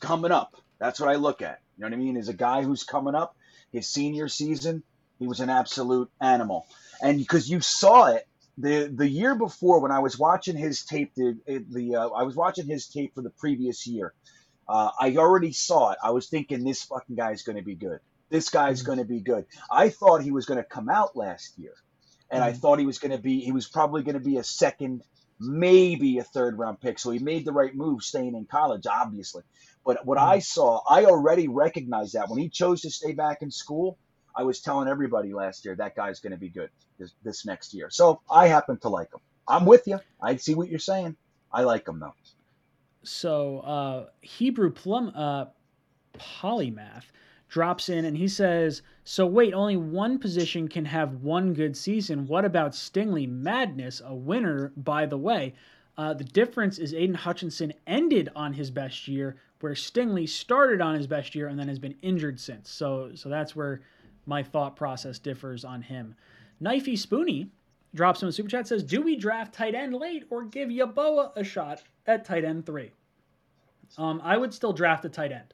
coming 0.00 0.32
up. 0.32 0.56
That's 0.80 0.98
what 0.98 1.08
I 1.08 1.14
look 1.16 1.42
at. 1.42 1.60
You 1.76 1.82
know 1.82 1.88
what 1.88 1.94
I 1.94 1.98
mean? 1.98 2.16
Is 2.16 2.28
a 2.28 2.34
guy 2.34 2.62
who's 2.62 2.82
coming 2.82 3.14
up. 3.14 3.36
His 3.70 3.86
senior 3.86 4.26
season, 4.26 4.82
he 5.20 5.28
was 5.28 5.38
an 5.40 5.50
absolute 5.50 6.10
animal, 6.20 6.66
and 7.00 7.18
because 7.18 7.48
you 7.48 7.60
saw 7.60 8.06
it 8.06 8.26
the 8.58 8.92
the 8.92 9.08
year 9.08 9.36
before 9.36 9.80
when 9.80 9.92
I 9.92 10.00
was 10.00 10.18
watching 10.18 10.56
his 10.56 10.82
tape, 10.84 11.12
the 11.14 11.38
the 11.46 11.94
uh, 11.94 12.08
I 12.08 12.24
was 12.24 12.34
watching 12.34 12.66
his 12.66 12.88
tape 12.88 13.14
for 13.14 13.22
the 13.22 13.30
previous 13.30 13.86
year. 13.86 14.12
Uh, 14.68 14.90
I 14.98 15.16
already 15.16 15.52
saw 15.52 15.92
it. 15.92 15.98
I 16.02 16.10
was 16.10 16.28
thinking 16.28 16.64
this 16.64 16.82
fucking 16.84 17.16
guy's 17.16 17.42
going 17.42 17.56
to 17.56 17.64
be 17.64 17.74
good. 17.74 18.00
This 18.30 18.48
guy's 18.50 18.82
Mhm. 18.82 18.86
going 18.86 18.98
to 18.98 19.04
be 19.04 19.20
good. 19.20 19.44
I 19.70 19.90
thought 19.90 20.22
he 20.22 20.30
was 20.30 20.46
going 20.46 20.58
to 20.58 20.64
come 20.64 20.88
out 20.88 21.16
last 21.16 21.58
year, 21.58 21.74
and 22.30 22.42
I 22.42 22.52
Mhm. 22.52 22.58
thought 22.58 22.78
he 22.78 22.86
was 22.86 22.98
going 22.98 23.12
to 23.12 23.22
be. 23.22 23.40
He 23.40 23.52
was 23.52 23.68
probably 23.68 24.02
going 24.02 24.18
to 24.18 24.24
be 24.24 24.38
a 24.38 24.44
second, 24.44 25.02
maybe 25.38 26.18
a 26.18 26.24
third 26.24 26.58
round 26.58 26.80
pick. 26.80 26.98
So 26.98 27.10
he 27.10 27.18
made 27.18 27.44
the 27.44 27.52
right 27.52 27.74
move 27.74 28.02
staying 28.02 28.34
in 28.36 28.46
college, 28.46 28.86
obviously. 28.86 29.42
But 29.84 30.06
what 30.06 30.18
I 30.18 30.38
saw, 30.38 30.80
I 30.88 31.04
already 31.06 31.48
recognized 31.48 32.14
that 32.14 32.28
when 32.30 32.38
he 32.38 32.48
chose 32.48 32.82
to 32.82 32.90
stay 32.90 33.12
back 33.12 33.42
in 33.42 33.50
school. 33.50 33.98
I 34.34 34.42
was 34.42 34.60
telling 34.60 34.88
everybody 34.88 35.32
last 35.32 35.64
year 35.64 35.74
that 35.76 35.96
guy's 35.96 36.20
going 36.20 36.32
to 36.32 36.38
be 36.38 36.48
good 36.48 36.70
this, 36.98 37.12
this 37.22 37.46
next 37.46 37.74
year. 37.74 37.90
So 37.90 38.20
I 38.30 38.46
happen 38.46 38.78
to 38.78 38.88
like 38.88 39.12
him. 39.12 39.20
I'm 39.48 39.66
with 39.66 39.86
you. 39.86 39.98
I 40.22 40.36
see 40.36 40.54
what 40.54 40.68
you're 40.68 40.78
saying. 40.78 41.16
I 41.52 41.62
like 41.62 41.86
him 41.88 41.98
though. 41.98 42.14
So 43.02 43.60
uh, 43.60 44.06
Hebrew 44.20 44.70
plum 44.70 45.12
uh, 45.14 45.46
polymath 46.14 47.04
drops 47.48 47.88
in 47.88 48.04
and 48.04 48.16
he 48.16 48.28
says, 48.28 48.82
"So 49.04 49.26
wait, 49.26 49.54
only 49.54 49.76
one 49.76 50.18
position 50.18 50.68
can 50.68 50.84
have 50.84 51.22
one 51.22 51.54
good 51.54 51.76
season. 51.76 52.26
What 52.26 52.44
about 52.44 52.72
Stingley 52.72 53.28
Madness, 53.28 54.00
a 54.04 54.14
winner, 54.14 54.72
by 54.76 55.06
the 55.06 55.18
way?" 55.18 55.54
Uh, 55.96 56.14
the 56.14 56.24
difference 56.24 56.78
is 56.78 56.94
Aidan 56.94 57.14
Hutchinson 57.14 57.74
ended 57.86 58.30
on 58.34 58.54
his 58.54 58.70
best 58.70 59.06
year, 59.08 59.36
where 59.60 59.74
Stingley 59.74 60.26
started 60.26 60.80
on 60.80 60.94
his 60.94 61.06
best 61.06 61.34
year 61.34 61.48
and 61.48 61.58
then 61.58 61.68
has 61.68 61.78
been 61.78 61.96
injured 62.00 62.40
since. 62.40 62.70
So, 62.70 63.10
so 63.14 63.28
that's 63.28 63.54
where 63.54 63.82
my 64.26 64.42
thought 64.42 64.76
process 64.76 65.18
differs 65.18 65.64
on 65.64 65.82
him. 65.82 66.14
Knifey 66.62 66.98
Spoony 66.98 67.50
drops 67.94 68.22
him 68.22 68.28
a 68.28 68.32
super 68.32 68.48
chat 68.48 68.66
says, 68.66 68.82
"Do 68.82 69.02
we 69.02 69.16
draft 69.16 69.54
tight 69.54 69.74
end 69.74 69.94
late 69.94 70.24
or 70.30 70.44
give 70.44 70.68
Yeboah 70.68 71.32
a 71.36 71.44
shot 71.44 71.82
at 72.06 72.24
tight 72.24 72.44
end 72.44 72.66
three? 72.66 72.92
Um, 73.98 74.20
I 74.22 74.36
would 74.36 74.54
still 74.54 74.72
draft 74.72 75.04
a 75.04 75.08
tight 75.08 75.32
end. 75.32 75.52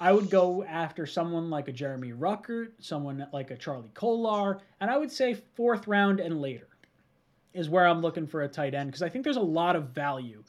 I 0.00 0.12
would 0.12 0.30
go 0.30 0.64
after 0.64 1.06
someone 1.06 1.50
like 1.50 1.68
a 1.68 1.72
Jeremy 1.72 2.12
Ruckert, 2.12 2.72
someone 2.80 3.26
like 3.32 3.50
a 3.50 3.56
Charlie 3.56 3.90
Kolar, 3.94 4.60
and 4.80 4.90
I 4.90 4.98
would 4.98 5.12
say 5.12 5.34
fourth 5.34 5.86
round 5.86 6.20
and 6.20 6.40
later 6.40 6.68
is 7.52 7.68
where 7.68 7.86
I'm 7.86 8.00
looking 8.02 8.26
for 8.26 8.42
a 8.42 8.48
tight 8.48 8.74
end 8.74 8.88
because 8.90 9.02
I 9.02 9.08
think 9.08 9.24
there's 9.24 9.36
a 9.36 9.40
lot 9.40 9.76
of 9.76 9.90
value 9.90 10.42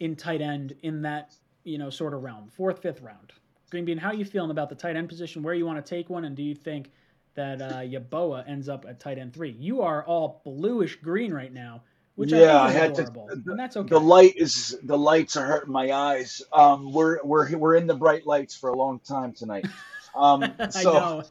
in 0.00 0.16
tight 0.16 0.42
end 0.42 0.74
in 0.82 1.02
that 1.02 1.34
you 1.64 1.78
know 1.78 1.90
sort 1.90 2.14
of 2.14 2.22
realm, 2.22 2.48
fourth, 2.48 2.80
fifth 2.82 3.00
round. 3.00 3.32
Green 3.70 3.84
Bean, 3.84 3.98
how 3.98 4.08
are 4.08 4.14
you 4.14 4.24
feeling 4.24 4.50
about 4.50 4.68
the 4.68 4.74
tight 4.74 4.96
end 4.96 5.08
position? 5.08 5.42
Where 5.42 5.54
you 5.54 5.64
want 5.64 5.84
to 5.84 5.88
take 5.88 6.10
one, 6.10 6.24
and 6.24 6.36
do 6.36 6.42
you 6.42 6.54
think 6.54 6.90
that 7.34 7.62
uh, 7.62 7.78
Yeboah 7.78 8.48
ends 8.48 8.68
up 8.68 8.84
at 8.88 8.98
tight 9.00 9.18
end 9.18 9.32
three? 9.32 9.50
You 9.52 9.82
are 9.82 10.04
all 10.04 10.42
bluish 10.44 10.96
green 10.96 11.32
right 11.32 11.52
now, 11.52 11.82
which 12.16 12.32
Yeah, 12.32 12.60
I 12.60 12.66
I 12.66 12.72
think 12.72 12.74
is 12.74 12.80
had 12.80 12.94
to- 13.06 13.12
adorable, 13.12 13.28
and 13.52 13.58
that's 13.58 13.76
okay. 13.76 13.88
The 13.88 14.00
light 14.00 14.34
is 14.36 14.76
the 14.82 14.98
lights 14.98 15.36
are 15.36 15.46
hurting 15.46 15.72
my 15.72 15.92
eyes. 15.92 16.42
Um, 16.52 16.92
we're 16.92 17.22
we're 17.22 17.56
we're 17.56 17.76
in 17.76 17.86
the 17.86 17.94
bright 17.94 18.26
lights 18.26 18.56
for 18.56 18.70
a 18.70 18.76
long 18.76 18.98
time 19.00 19.32
tonight. 19.32 19.66
Um, 20.14 20.52
so 20.70 20.80
I 20.80 20.82
know. 20.82 21.22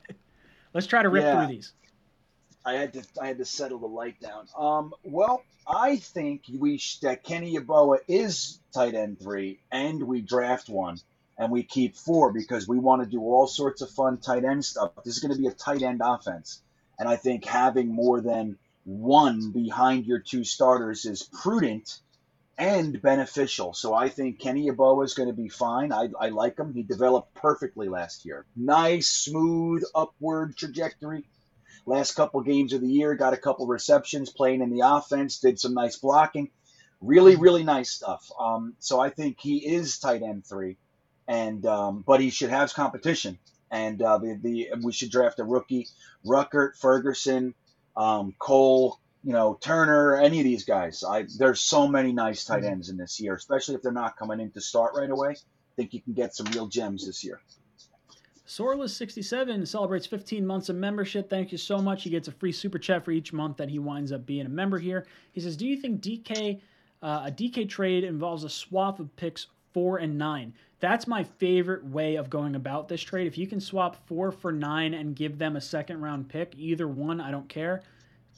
Let's 0.74 0.88
try 0.88 1.03
to 1.03 1.09
rip 1.09 1.24
Yeah. 1.24 1.45
through 1.45 1.56
these. 1.56 1.74
I 2.66 2.74
had 2.74 2.93
to 2.93 3.03
I 3.22 3.27
had 3.27 3.38
to 3.40 3.45
settle 3.45 3.80
the 3.80 3.88
light 3.88 4.22
down. 4.22 4.48
Um, 4.58 4.93
well, 5.03 5.43
I 5.68 5.98
think 5.98 6.43
we 6.58 6.77
sh- 6.77 7.00
that 7.00 7.24
Kenny 7.24 7.56
Yeboah 7.58 8.00
is 8.08 8.59
tight 8.74 8.93
end 8.95 9.19
three, 9.19 9.59
and 9.72 10.03
we 10.03 10.22
draft 10.22 10.69
one, 10.69 11.00
and 11.40 11.51
we 11.51 11.64
keep 11.64 11.95
four 11.95 12.34
because 12.34 12.68
we 12.68 12.77
want 12.77 13.01
to 13.01 13.09
do 13.09 13.22
all 13.22 13.48
sorts 13.48 13.82
of 13.82 13.90
fun 13.90 14.18
tight 14.18 14.43
end 14.43 14.64
stuff. 14.64 14.92
This 15.03 15.16
is 15.16 15.19
going 15.19 15.34
to 15.34 15.40
be 15.40 15.48
a 15.48 15.51
tight 15.51 15.82
end 15.82 16.01
offense. 16.03 16.61
And 17.00 17.08
I 17.08 17.16
think 17.16 17.45
having 17.45 17.88
more 17.88 18.19
than 18.19 18.58
one 18.84 19.51
behind 19.51 20.06
your 20.06 20.19
two 20.19 20.43
starters 20.43 21.06
is 21.06 21.24
prudent 21.24 22.00
and 22.58 23.01
beneficial. 23.01 23.74
So 23.74 23.93
I 23.93 24.09
think 24.09 24.40
Kenny 24.40 24.69
Yeboah 24.69 25.06
is 25.06 25.14
going 25.14 25.30
to 25.30 25.34
be 25.34 25.48
fine. 25.48 25.93
I, 25.93 26.09
I 26.19 26.27
like 26.27 26.59
him. 26.59 26.74
He 26.74 26.84
developed 26.84 27.34
perfectly 27.34 27.88
last 27.88 28.26
year. 28.26 28.45
Nice, 28.56 29.08
smooth, 29.08 29.84
upward 29.95 30.58
trajectory. 30.58 31.24
Last 31.85 32.16
couple 32.16 32.42
games 32.42 32.74
of 32.74 32.82
the 32.82 32.88
year, 32.88 33.16
got 33.16 33.34
a 33.34 33.38
couple 33.38 33.66
receptions, 33.66 34.30
playing 34.30 34.61
in 34.61 34.69
the 34.69 34.82
offense, 34.82 35.40
did 35.40 35.58
some 35.58 35.74
nice 35.74 35.95
blocking. 35.95 36.50
Really, 37.00 37.38
really 37.38 37.64
nice 37.64 37.92
stuff. 37.92 38.30
Um, 38.38 38.76
so 38.80 39.00
I 39.00 39.09
think 39.09 39.40
he 39.40 39.66
is 39.66 39.98
tight 40.00 40.22
end 40.22 40.45
three, 40.45 40.77
and 41.30 41.64
um, 41.67 42.03
but 42.06 42.19
he 42.19 42.32
should 42.32 42.49
have 42.49 42.74
competition. 42.74 43.38
And 43.72 44.01
uh, 44.01 44.17
the, 44.17 44.40
the 44.41 44.69
we 44.82 44.91
should 44.91 45.11
draft 45.11 45.40
a 45.40 45.43
rookie, 45.43 45.88
Ruckert, 46.25 46.75
Ferguson, 46.75 47.53
um, 47.95 48.33
Cole, 48.40 48.99
you 49.24 49.32
know, 49.32 49.58
Turner, 49.61 50.16
any 50.16 50.40
of 50.40 50.43
these 50.43 50.66
guys. 50.66 51.03
I 51.08 51.27
there's 51.38 51.61
so 51.61 51.88
many 51.88 52.11
nice 52.11 52.43
tight 52.43 52.64
mm-hmm. 52.64 52.72
ends 52.72 52.90
in 52.90 52.98
this 52.98 53.19
year, 53.19 53.35
especially 53.35 53.75
if 53.75 53.83
they're 53.83 53.91
not 53.91 54.17
coming 54.17 54.40
in 54.40 54.49
to 54.51 54.61
start 54.61 54.93
right 54.95 55.09
away. 55.09 55.30
I 55.30 55.75
think 55.75 55.93
you 55.93 56.01
can 56.01 56.14
get 56.14 56.35
some 56.35 56.48
real 56.48 56.67
gems 56.67 57.06
this 57.06 57.24
year. 57.24 57.40
Sorless67 58.48 59.67
celebrates 59.67 60.08
15 60.08 60.43
months 60.43 60.69
of 60.69 60.75
membership. 60.75 61.30
Thank 61.30 61.51
you 61.51 61.59
so 61.59 61.77
much. 61.77 62.01
He 62.01 62.09
gets 62.09 62.27
a 62.27 62.32
free 62.32 62.51
super 62.51 62.80
chat 62.80 63.06
for 63.06 63.11
each 63.11 63.32
month 63.32 63.58
that 63.58 63.69
he 63.69 63.77
winds 63.77 64.11
up 64.11 64.25
being 64.25 64.48
a 64.48 64.49
member 64.49 64.80
here. 64.80 65.06
He 65.33 65.41
says, 65.41 65.56
"Do 65.56 65.67
you 65.67 65.77
think 65.77 66.01
DK 66.01 66.59
uh, 67.03 67.25
a 67.27 67.32
DK 67.32 67.69
trade 67.69 68.03
involves 68.03 68.43
a 68.43 68.49
swap 68.49 68.99
of 68.99 69.16
picks 69.16 69.45
four 69.74 69.99
and 69.99 70.17
nine? 70.17 70.53
That's 70.80 71.08
my 71.08 71.24
favorite 71.24 71.85
way 71.85 72.16
of 72.16 72.30
going 72.30 72.56
about 72.56 72.88
this 72.88 73.01
trade. 73.01 73.27
If 73.27 73.38
you 73.38 73.48
can 73.48 73.59
swap 73.59 74.08
four 74.08 74.32
for 74.32 74.51
nine 74.51 74.93
and 74.93 75.16
give 75.16 75.38
them 75.38 75.56
a 75.56 75.61
second 75.61 76.01
round 76.01 76.30
pick, 76.30 76.53
either 76.58 76.88
one, 76.88 77.19
I 77.19 77.32
don't 77.32 77.49
care, 77.49 77.82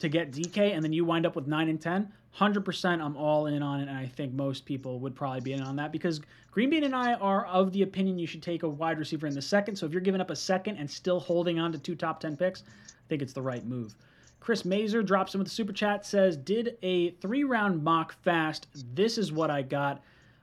to 0.00 0.08
get 0.08 0.32
DK, 0.32 0.74
and 0.74 0.82
then 0.82 0.92
you 0.92 1.04
wind 1.04 1.24
up 1.24 1.36
with 1.36 1.46
nine 1.46 1.68
and 1.68 1.80
10, 1.80 2.12
100% 2.36 3.00
I'm 3.00 3.16
all 3.16 3.46
in 3.46 3.62
on 3.62 3.80
it. 3.80 3.88
And 3.88 3.96
I 3.96 4.06
think 4.06 4.32
most 4.32 4.64
people 4.64 4.98
would 4.98 5.14
probably 5.14 5.40
be 5.40 5.52
in 5.52 5.62
on 5.62 5.76
that 5.76 5.92
because 5.92 6.20
Green 6.50 6.70
Bean 6.70 6.82
and 6.82 6.96
I 6.96 7.14
are 7.14 7.46
of 7.46 7.72
the 7.72 7.82
opinion 7.82 8.18
you 8.18 8.26
should 8.26 8.42
take 8.42 8.64
a 8.64 8.68
wide 8.68 8.98
receiver 8.98 9.28
in 9.28 9.34
the 9.34 9.42
second. 9.42 9.76
So 9.76 9.86
if 9.86 9.92
you're 9.92 10.00
giving 10.00 10.20
up 10.20 10.30
a 10.30 10.36
second 10.36 10.78
and 10.78 10.90
still 10.90 11.20
holding 11.20 11.60
on 11.60 11.70
to 11.72 11.78
two 11.78 11.94
top 11.94 12.18
10 12.20 12.36
picks, 12.36 12.62
I 12.62 13.08
think 13.08 13.22
it's 13.22 13.32
the 13.32 13.42
right 13.42 13.64
move. 13.64 13.94
Chris 14.40 14.64
Mazer 14.64 15.04
drops 15.04 15.34
in 15.34 15.38
with 15.38 15.46
a 15.46 15.50
super 15.50 15.72
chat, 15.72 16.04
says, 16.04 16.36
Did 16.36 16.76
a 16.82 17.10
three 17.10 17.44
round 17.44 17.84
mock 17.84 18.12
fast. 18.22 18.66
This 18.94 19.16
is 19.16 19.30
what 19.30 19.50
I 19.50 19.62
got. 19.62 20.02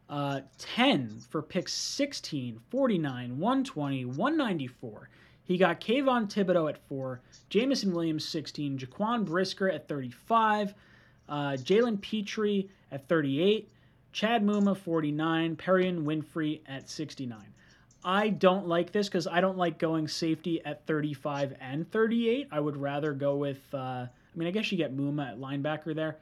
Uh, 0.10 0.42
10 0.58 1.22
for 1.30 1.44
picks 1.44 1.72
16, 1.72 2.60
49, 2.70 3.38
120, 3.38 4.06
194. 4.06 5.10
He 5.44 5.58
got 5.58 5.80
Kayvon 5.80 6.32
Thibodeaux 6.32 6.70
at 6.70 6.78
4, 6.88 7.22
Jameson 7.50 7.94
Williams 7.94 8.28
16, 8.28 8.80
Jaquan 8.80 9.24
Brisker 9.24 9.70
at 9.70 9.88
35, 9.88 10.74
uh, 11.28 11.34
Jalen 11.54 12.02
Pitre 12.02 12.70
at 12.92 13.08
38, 13.08 13.72
Chad 14.12 14.44
Muma 14.44 14.76
49, 14.76 15.56
Perrion 15.56 16.04
Winfrey 16.04 16.62
at 16.68 16.90
69. 16.90 17.38
I 18.04 18.30
don't 18.30 18.68
like 18.68 18.92
this 18.92 19.10
because 19.10 19.28
I 19.28 19.42
don't 19.42 19.58
like 19.58 19.78
going 19.78 20.08
safety 20.08 20.64
at 20.66 20.86
35 20.88 21.56
and 21.60 21.90
38. 21.92 22.48
I 22.52 22.60
would 22.60 22.78
rather 22.78 23.14
go 23.14 23.36
with, 23.36 23.62
uh, 23.74 23.78
I 23.78 24.10
mean, 24.36 24.48
I 24.48 24.52
guess 24.52 24.72
you 24.72 24.78
get 24.78 24.96
Muma 24.96 25.32
at 25.32 25.40
linebacker 25.40 25.94
there. 25.94 26.18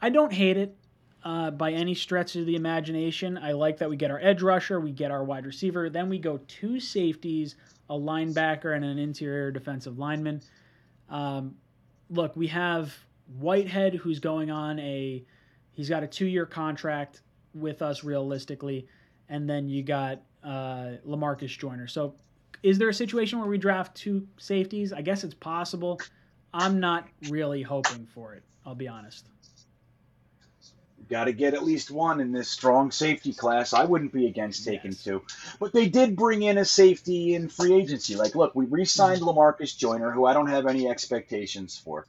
I 0.00 0.10
don't 0.10 0.32
hate 0.32 0.56
it 0.56 0.76
uh, 1.24 1.50
by 1.50 1.72
any 1.72 1.94
stretch 1.94 2.36
of 2.36 2.46
the 2.46 2.56
imagination. 2.56 3.38
I 3.38 3.52
like 3.52 3.78
that 3.78 3.88
we 3.88 3.96
get 3.96 4.10
our 4.10 4.20
edge 4.20 4.42
rusher, 4.42 4.80
we 4.80 4.92
get 4.92 5.10
our 5.10 5.24
wide 5.24 5.46
receiver, 5.46 5.88
then 5.88 6.08
we 6.08 6.18
go 6.18 6.38
two 6.48 6.80
safeties, 6.80 7.56
a 7.88 7.94
linebacker, 7.94 8.74
and 8.74 8.84
an 8.84 8.98
interior 8.98 9.50
defensive 9.50 9.98
lineman. 9.98 10.42
Um, 11.08 11.54
look, 12.10 12.34
we 12.36 12.48
have 12.48 12.94
Whitehead, 13.38 13.94
who's 13.94 14.18
going 14.18 14.50
on 14.50 14.78
a, 14.80 15.24
he's 15.70 15.88
got 15.88 16.02
a 16.02 16.06
two 16.06 16.26
year 16.26 16.46
contract 16.46 17.22
with 17.54 17.82
us 17.82 18.02
realistically, 18.02 18.86
and 19.28 19.48
then 19.48 19.68
you 19.68 19.82
got 19.82 20.22
uh, 20.42 20.96
Lamarcus 21.06 21.56
Joyner. 21.56 21.86
So, 21.86 22.14
is 22.62 22.78
there 22.78 22.88
a 22.88 22.94
situation 22.94 23.40
where 23.40 23.48
we 23.48 23.58
draft 23.58 23.96
two 23.96 24.26
safeties? 24.38 24.92
I 24.92 25.02
guess 25.02 25.24
it's 25.24 25.34
possible. 25.34 26.00
I'm 26.54 26.78
not 26.78 27.08
really 27.28 27.62
hoping 27.62 28.06
for 28.06 28.34
it. 28.34 28.44
I'll 28.64 28.74
be 28.74 28.86
honest. 28.86 29.31
Got 31.12 31.24
to 31.24 31.34
get 31.34 31.52
at 31.52 31.62
least 31.62 31.90
one 31.90 32.20
in 32.20 32.32
this 32.32 32.48
strong 32.48 32.90
safety 32.90 33.34
class. 33.34 33.74
I 33.74 33.84
wouldn't 33.84 34.14
be 34.14 34.26
against 34.26 34.64
taking 34.64 34.92
yes. 34.92 35.04
two. 35.04 35.20
But 35.60 35.74
they 35.74 35.86
did 35.86 36.16
bring 36.16 36.40
in 36.40 36.56
a 36.56 36.64
safety 36.64 37.34
in 37.34 37.50
free 37.50 37.74
agency. 37.74 38.16
Like, 38.16 38.34
look, 38.34 38.54
we 38.54 38.64
re 38.64 38.86
signed 38.86 39.20
mm-hmm. 39.20 39.38
Lamarcus 39.38 39.76
Joyner, 39.76 40.10
who 40.10 40.24
I 40.24 40.32
don't 40.32 40.46
have 40.46 40.66
any 40.66 40.88
expectations 40.88 41.76
for. 41.76 42.06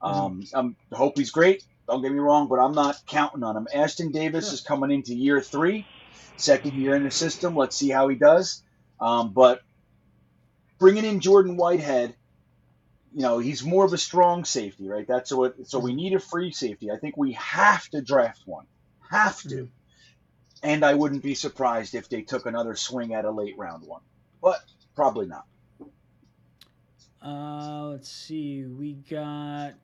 Um, 0.00 0.40
mm-hmm. 0.40 0.94
I 0.94 0.96
hope 0.96 1.18
he's 1.18 1.30
great. 1.30 1.62
Don't 1.88 2.00
get 2.00 2.10
me 2.10 2.20
wrong, 2.20 2.48
but 2.48 2.54
I'm 2.54 2.72
not 2.72 2.96
counting 3.06 3.42
on 3.42 3.54
him. 3.54 3.68
Ashtyn 3.74 4.14
Davis 4.14 4.46
sure. 4.46 4.54
is 4.54 4.62
coming 4.62 4.92
into 4.92 5.14
year 5.14 5.42
three, 5.42 5.86
second 6.38 6.72
year 6.72 6.96
in 6.96 7.04
the 7.04 7.10
system. 7.10 7.54
Let's 7.54 7.76
see 7.76 7.90
how 7.90 8.08
he 8.08 8.16
does. 8.16 8.62
Um, 8.98 9.34
but 9.34 9.60
bringing 10.78 11.04
in 11.04 11.20
Jordan 11.20 11.58
Whitehead 11.58 12.14
you 13.14 13.22
know, 13.22 13.38
he's 13.38 13.64
more 13.64 13.84
of 13.84 13.92
a 13.92 13.98
strong 13.98 14.44
safety, 14.44 14.88
right? 14.88 15.06
That's 15.06 15.32
what. 15.32 15.66
So 15.66 15.78
we 15.78 15.94
need 15.94 16.14
a 16.14 16.20
free 16.20 16.52
safety. 16.52 16.90
I 16.90 16.96
think 16.96 17.16
we 17.16 17.32
have 17.32 17.88
to 17.90 18.00
draft 18.00 18.42
one. 18.44 18.66
Have 19.10 19.40
to. 19.42 19.48
Mm-hmm. 19.48 19.64
And 20.62 20.84
I 20.84 20.94
wouldn't 20.94 21.22
be 21.22 21.34
surprised 21.34 21.94
if 21.94 22.08
they 22.08 22.22
took 22.22 22.46
another 22.46 22.74
swing 22.74 23.14
at 23.14 23.24
a 23.24 23.30
late 23.30 23.56
round 23.56 23.86
one, 23.86 24.02
but 24.42 24.60
probably 24.96 25.26
not. 25.26 25.44
Uh, 27.22 27.88
let's 27.88 28.08
see. 28.08 28.64
We 28.64 28.94
got 28.94 29.74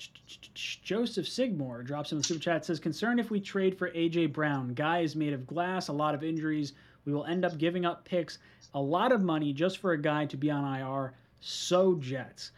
Joseph 0.55 1.29
Sigmore 1.29 1.83
drops 1.83 2.13
in 2.13 2.19
the 2.19 2.25
super 2.25 2.41
chat. 2.41 2.65
Says 2.65 2.79
concerned 2.79 3.21
if 3.21 3.31
we 3.31 3.41
trade 3.41 3.77
for 3.77 3.91
AJ 3.91 4.33
Brown. 4.33 4.75
Guy 4.75 5.01
is 5.01 5.17
made 5.17 5.33
of 5.33 5.47
glass. 5.47 5.89
A 5.89 5.93
lot 5.93 6.15
of 6.15 6.23
injuries. 6.23 6.75
We 7.05 7.13
will 7.13 7.25
end 7.25 7.45
up 7.45 7.59
giving 7.59 7.85
up 7.85 8.05
picks, 8.05 8.39
a 8.73 8.81
lot 8.81 9.13
of 9.13 9.21
money 9.21 9.53
just 9.53 9.79
for 9.79 9.93
a 9.93 10.01
guy 10.01 10.27
to 10.27 10.37
be 10.37 10.51
on 10.51 10.81
IR. 10.81 11.13
So 11.41 11.95
Jets. 11.97 12.53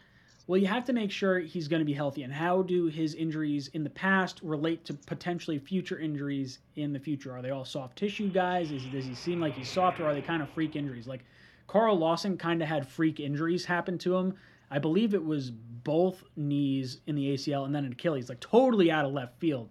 Well, 0.48 0.60
you 0.60 0.68
have 0.68 0.84
to 0.84 0.92
make 0.92 1.10
sure 1.10 1.40
he's 1.40 1.66
going 1.66 1.80
to 1.80 1.86
be 1.86 1.92
healthy. 1.92 2.22
And 2.22 2.32
how 2.32 2.62
do 2.62 2.86
his 2.86 3.14
injuries 3.14 3.66
in 3.68 3.82
the 3.82 3.90
past 3.90 4.40
relate 4.44 4.84
to 4.84 4.94
potentially 4.94 5.58
future 5.58 5.98
injuries 5.98 6.60
in 6.76 6.92
the 6.92 7.00
future? 7.00 7.36
Are 7.36 7.42
they 7.42 7.50
all 7.50 7.64
soft 7.64 7.98
tissue 7.98 8.28
guys? 8.28 8.70
Is, 8.70 8.84
does 8.84 9.04
he 9.04 9.14
seem 9.14 9.40
like 9.40 9.54
he's 9.54 9.68
soft, 9.68 9.98
or 9.98 10.06
are 10.06 10.14
they 10.14 10.22
kind 10.22 10.42
of 10.42 10.48
freak 10.50 10.76
injuries? 10.76 11.08
Like 11.08 11.24
Carl 11.66 11.98
Lawson 11.98 12.36
kind 12.36 12.62
of 12.62 12.68
had 12.68 12.86
freak 12.86 13.18
injuries 13.18 13.64
happen 13.64 13.98
to 13.98 14.16
him. 14.16 14.34
I 14.70 14.78
believe 14.78 15.14
it 15.14 15.24
was 15.24 15.50
both 15.50 16.22
knees 16.36 17.00
in 17.08 17.16
the 17.16 17.34
ACL 17.34 17.66
and 17.66 17.74
then 17.74 17.84
an 17.84 17.92
Achilles, 17.92 18.28
like 18.28 18.40
totally 18.40 18.90
out 18.90 19.04
of 19.04 19.12
left 19.12 19.38
field. 19.40 19.68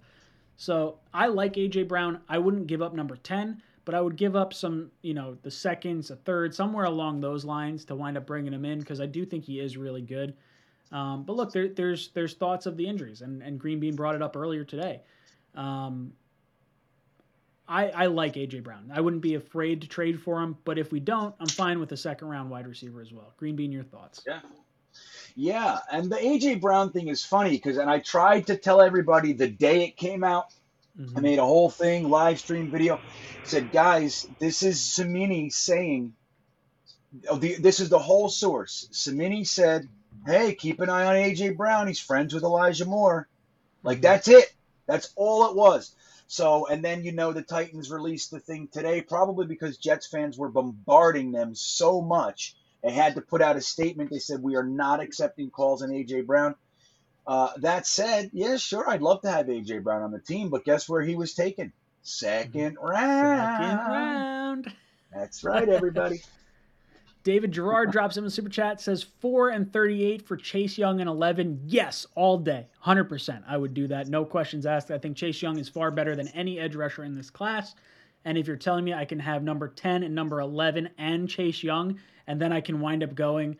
So 0.57 0.99
I 1.13 1.27
like 1.27 1.53
AJ 1.53 1.87
Brown. 1.87 2.19
I 2.27 2.37
wouldn't 2.37 2.67
give 2.67 2.81
up 2.81 2.93
number 2.93 3.15
10, 3.15 3.61
but 3.85 3.95
I 3.95 4.01
would 4.01 4.15
give 4.17 4.35
up 4.35 4.53
some, 4.53 4.91
you 5.01 5.13
know, 5.13 5.37
the 5.41 5.51
seconds, 5.51 6.11
a 6.11 6.15
third, 6.17 6.53
somewhere 6.53 6.85
along 6.85 7.21
those 7.21 7.45
lines 7.45 7.85
to 7.85 7.95
wind 7.95 8.17
up 8.17 8.25
bringing 8.25 8.53
him 8.53 8.65
in 8.65 8.79
because 8.79 8.99
I 8.99 9.05
do 9.05 9.25
think 9.25 9.45
he 9.45 9.59
is 9.59 9.77
really 9.77 10.01
good. 10.01 10.33
Um, 10.91 11.23
but 11.23 11.35
look, 11.35 11.51
there, 11.51 11.67
there's 11.67 12.09
there's 12.09 12.33
thoughts 12.35 12.65
of 12.65 12.77
the 12.77 12.87
injuries, 12.87 13.21
and, 13.21 13.41
and 13.41 13.59
Green 13.59 13.79
Bean 13.79 13.95
brought 13.95 14.15
it 14.15 14.21
up 14.21 14.35
earlier 14.35 14.63
today. 14.63 15.01
Um, 15.55 16.13
I, 17.67 17.89
I 17.89 18.05
like 18.07 18.35
AJ 18.35 18.63
Brown. 18.63 18.91
I 18.93 19.01
wouldn't 19.01 19.23
be 19.23 19.35
afraid 19.35 19.81
to 19.81 19.87
trade 19.87 20.21
for 20.21 20.39
him, 20.41 20.57
but 20.65 20.77
if 20.77 20.91
we 20.91 20.99
don't, 20.99 21.33
I'm 21.39 21.47
fine 21.47 21.79
with 21.79 21.91
a 21.91 21.97
second 21.97 22.27
round 22.27 22.49
wide 22.49 22.67
receiver 22.67 23.01
as 23.01 23.11
well. 23.11 23.33
Green 23.37 23.55
Bean, 23.55 23.71
your 23.71 23.83
thoughts? 23.83 24.23
Yeah. 24.27 24.41
Yeah, 25.35 25.79
and 25.91 26.09
the 26.09 26.15
AJ 26.15 26.61
Brown 26.61 26.91
thing 26.91 27.09
is 27.09 27.25
funny 27.25 27.51
because, 27.51 27.77
and 27.77 27.89
I 27.89 27.99
tried 27.99 28.47
to 28.47 28.55
tell 28.55 28.81
everybody 28.81 29.33
the 29.33 29.49
day 29.49 29.83
it 29.83 29.97
came 29.97 30.23
out. 30.23 30.53
Mm-hmm. 30.97 31.17
I 31.17 31.21
made 31.21 31.39
a 31.39 31.45
whole 31.45 31.69
thing, 31.69 32.09
live 32.09 32.39
stream 32.39 32.71
video. 32.71 33.01
Said, 33.43 33.73
guys, 33.73 34.27
this 34.39 34.63
is 34.63 34.79
Cimini 34.79 35.49
saying, 35.49 36.13
oh, 37.27 37.35
the, 37.35 37.55
this 37.55 37.81
is 37.81 37.89
the 37.89 37.99
whole 37.99 38.29
source. 38.29 38.87
Cimini 38.93 39.43
said 39.43 39.89
hey, 40.25 40.55
keep 40.55 40.79
an 40.79 40.89
eye 40.89 41.05
on 41.05 41.15
AJ 41.15 41.57
Brown. 41.57 41.87
He's 41.87 41.99
friends 41.99 42.33
with 42.33 42.43
Elijah 42.43 42.85
Moore. 42.85 43.27
Like 43.83 44.01
that's 44.01 44.27
it. 44.27 44.53
That's 44.87 45.11
all 45.15 45.49
it 45.49 45.55
was. 45.55 45.95
So, 46.27 46.67
and 46.67 46.83
then 46.83 47.03
you 47.03 47.11
know 47.11 47.33
the 47.33 47.43
Titans 47.43 47.91
released 47.91 48.31
the 48.31 48.39
thing 48.39 48.67
today, 48.71 49.01
probably 49.01 49.45
because 49.45 49.77
Jets 49.77 50.07
fans 50.07 50.37
were 50.37 50.49
bombarding 50.49 51.31
them 51.31 51.53
so 51.53 52.01
much. 52.01 52.55
They 52.83 52.91
had 52.91 53.15
to 53.15 53.21
put 53.21 53.41
out 53.41 53.55
a 53.55 53.61
statement. 53.61 54.09
They 54.09 54.19
said 54.19 54.41
we 54.41 54.55
are 54.55 54.63
not 54.63 55.01
accepting 55.01 55.49
calls 55.49 55.81
on 55.81 55.89
AJ 55.89 56.25
Brown. 56.25 56.55
Uh, 57.27 57.49
that 57.57 57.87
said, 57.87 58.29
yeah, 58.33 58.57
sure, 58.57 58.87
I'd 58.87 59.01
love 59.01 59.21
to 59.21 59.31
have 59.31 59.47
AJ 59.47 59.83
Brown 59.83 60.03
on 60.03 60.11
the 60.11 60.19
team, 60.19 60.49
but 60.49 60.63
guess 60.63 60.87
where 60.87 61.01
he 61.01 61.15
was 61.15 61.33
taken? 61.33 61.73
Second 62.03 62.77
round. 62.79 63.57
Second 63.59 63.77
round. 63.77 64.73
That's 65.11 65.43
right, 65.43 65.67
everybody. 65.67 66.21
David 67.25 67.51
Gerard 67.51 67.91
drops 67.91 68.15
in 68.15 68.23
the 68.23 68.31
super 68.31 68.47
chat 68.47 68.79
says 68.79 69.03
4 69.03 69.49
and 69.49 69.73
38 69.73 70.25
for 70.25 70.37
Chase 70.37 70.77
Young 70.77 71.01
and 71.01 71.09
11. 71.09 71.63
Yes, 71.65 72.07
all 72.15 72.37
day. 72.37 72.67
100%. 72.85 73.43
I 73.45 73.57
would 73.57 73.73
do 73.73 73.87
that. 73.87 74.07
No 74.07 74.23
questions 74.23 74.65
asked. 74.65 74.91
I 74.91 74.97
think 74.97 75.17
Chase 75.17 75.41
Young 75.41 75.59
is 75.59 75.67
far 75.67 75.91
better 75.91 76.15
than 76.15 76.29
any 76.29 76.57
edge 76.57 76.75
rusher 76.75 77.03
in 77.03 77.15
this 77.15 77.29
class. 77.29 77.75
And 78.23 78.37
if 78.37 78.47
you're 78.47 78.55
telling 78.55 78.85
me 78.85 78.93
I 78.93 79.05
can 79.05 79.19
have 79.19 79.43
number 79.43 79.67
10 79.67 80.03
and 80.03 80.15
number 80.15 80.39
11 80.39 80.89
and 80.97 81.27
Chase 81.27 81.61
Young, 81.61 81.99
and 82.27 82.39
then 82.39 82.53
I 82.53 82.61
can 82.61 82.79
wind 82.79 83.03
up 83.03 83.13
going 83.13 83.57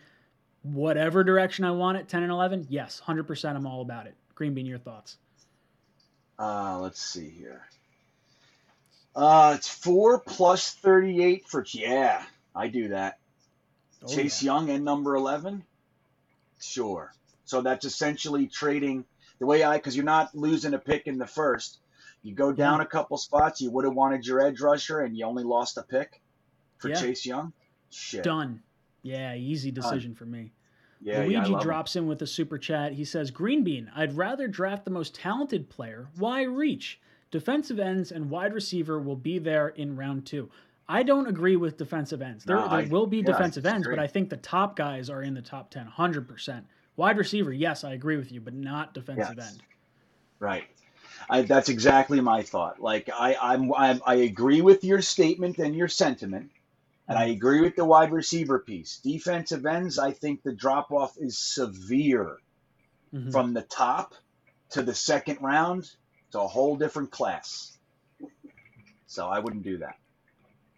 whatever 0.62 1.24
direction 1.24 1.66
I 1.66 1.72
want 1.72 1.98
it, 1.98 2.08
10 2.08 2.24
and 2.24 2.32
11, 2.32 2.68
yes, 2.70 3.02
100% 3.06 3.56
I'm 3.56 3.68
all 3.68 3.82
about 3.82 4.08
it. 4.08 4.16
Green 4.36 4.54
Bean, 4.54 4.66
your 4.66 4.80
thoughts? 4.80 5.18
Uh, 6.38 6.80
let's 6.80 7.02
see 7.02 7.30
here. 7.30 7.66
Uh, 9.16 9.54
it's 9.56 9.70
four 9.70 10.20
plus 10.20 10.74
38 10.74 11.48
for, 11.48 11.66
yeah, 11.72 12.24
I 12.56 12.68
do 12.68 12.90
that. 12.90 13.20
Oh, 14.06 14.16
Chase 14.16 14.42
yeah. 14.42 14.54
Young 14.54 14.70
and 14.70 14.86
number 14.86 15.16
11? 15.16 15.64
Sure. 16.62 17.14
So 17.46 17.62
that's 17.62 17.86
essentially 17.86 18.48
trading 18.48 19.06
the 19.40 19.46
way 19.46 19.64
I, 19.64 19.78
because 19.78 19.96
you're 19.96 20.06
not 20.06 20.36
losing 20.36 20.74
a 20.74 20.80
pick 20.80 21.08
in 21.08 21.18
the 21.18 21.28
first. 21.28 21.80
You 22.24 22.34
go 22.34 22.52
down 22.52 22.82
a 22.82 22.86
couple 22.86 23.18
spots, 23.18 23.62
you 23.62 23.70
would 23.72 23.86
have 23.86 23.94
wanted 23.94 24.26
your 24.26 24.42
edge 24.42 24.60
rusher, 24.62 25.02
and 25.02 25.16
you 25.16 25.26
only 25.26 25.44
lost 25.44 25.78
a 25.78 25.84
pick 25.84 26.22
for 26.78 26.90
Yeah. 26.90 27.00
Chase 27.00 27.26
Young? 27.26 27.54
Shit. 27.92 28.24
Done. 28.24 28.64
Yeah, 29.04 29.36
easy 29.36 29.70
decision 29.70 30.16
for 30.16 30.26
me. 30.26 30.52
Yeah, 31.02 31.22
yeah, 31.22 31.40
Luigi 31.40 31.54
him. 31.54 31.60
drops 31.60 31.96
in 31.96 32.08
with 32.08 32.22
a 32.24 32.28
super 32.28 32.58
chat. 32.58 32.94
He 32.94 33.06
says, 33.06 33.30
Green 33.30 33.64
Bean, 33.64 33.92
I'd 33.96 34.18
rather 34.18 34.48
draft 34.48 34.86
the 34.86 34.92
most 34.92 35.14
talented 35.14 35.70
player. 35.70 36.08
Why 36.18 36.42
reach? 36.44 37.00
Defensive 37.30 37.80
ends 37.80 38.12
and 38.12 38.30
wide 38.32 38.54
receiver 38.54 39.00
will 39.00 39.16
be 39.16 39.38
there 39.38 39.68
in 39.68 39.96
round 39.96 40.26
two. 40.26 40.50
I 40.88 41.04
don't 41.04 41.28
agree 41.28 41.56
with 41.56 41.78
defensive 41.78 42.22
ends. 42.22 42.44
There, 42.46 42.56
No, 42.58 42.70
there 42.70 42.80
I- 42.80 42.86
will 42.86 43.08
be 43.08 43.18
yeah, 43.18 43.24
defensive 43.24 43.66
ends, 43.66 43.88
but. 43.88 43.98
I 44.00 44.08
think 44.08 44.30
the 44.30 44.38
top 44.38 44.76
guys 44.76 45.10
are 45.10 45.24
in 45.24 45.34
the 45.34 45.42
top 45.42 45.72
10, 45.72 45.88
100%. 45.88 46.64
Wide 46.96 47.18
receiver, 47.18 47.52
yes, 47.52 47.84
I 47.84 47.94
agree 47.94 48.18
with 48.18 48.32
you, 48.32 48.40
but 48.40 48.54
not 48.54 48.94
defensive 48.94 49.36
Yes. 49.38 49.52
end. 49.54 49.64
Right. 50.40 50.66
I, 51.30 51.42
that's 51.42 51.70
exactly 51.70 52.22
my 52.22 52.44
thought. 52.44 52.80
Like 52.80 53.10
I, 53.14 53.36
I'm, 53.42 53.74
I'm, 53.74 54.02
I 54.06 54.16
agree 54.16 54.62
with 54.62 54.84
your 54.84 55.02
statement 55.02 55.58
and 55.58 55.76
your 55.76 55.88
sentiment, 55.88 56.52
and 57.08 57.18
I 57.18 57.26
agree 57.28 57.62
with 57.62 57.76
the 57.76 57.86
wide 57.86 58.12
receiver 58.12 58.60
piece. 58.60 59.00
Defensive 59.00 59.66
ends, 59.66 59.98
I 59.98 60.12
think 60.12 60.44
the 60.44 60.54
drop 60.54 60.92
off 60.92 61.18
is 61.18 61.38
severe 61.38 62.38
Mhm. 63.14 63.32
from 63.32 63.54
the 63.54 63.62
top 63.64 64.14
to 64.72 64.82
the 64.84 64.94
second 64.94 65.38
round. 65.42 65.90
It's 66.28 66.36
a 66.36 66.46
whole 66.48 66.76
different 66.76 67.12
class. 67.12 67.78
So 69.08 69.28
I 69.28 69.40
wouldn't 69.40 69.64
do 69.64 69.78
that. 69.78 69.96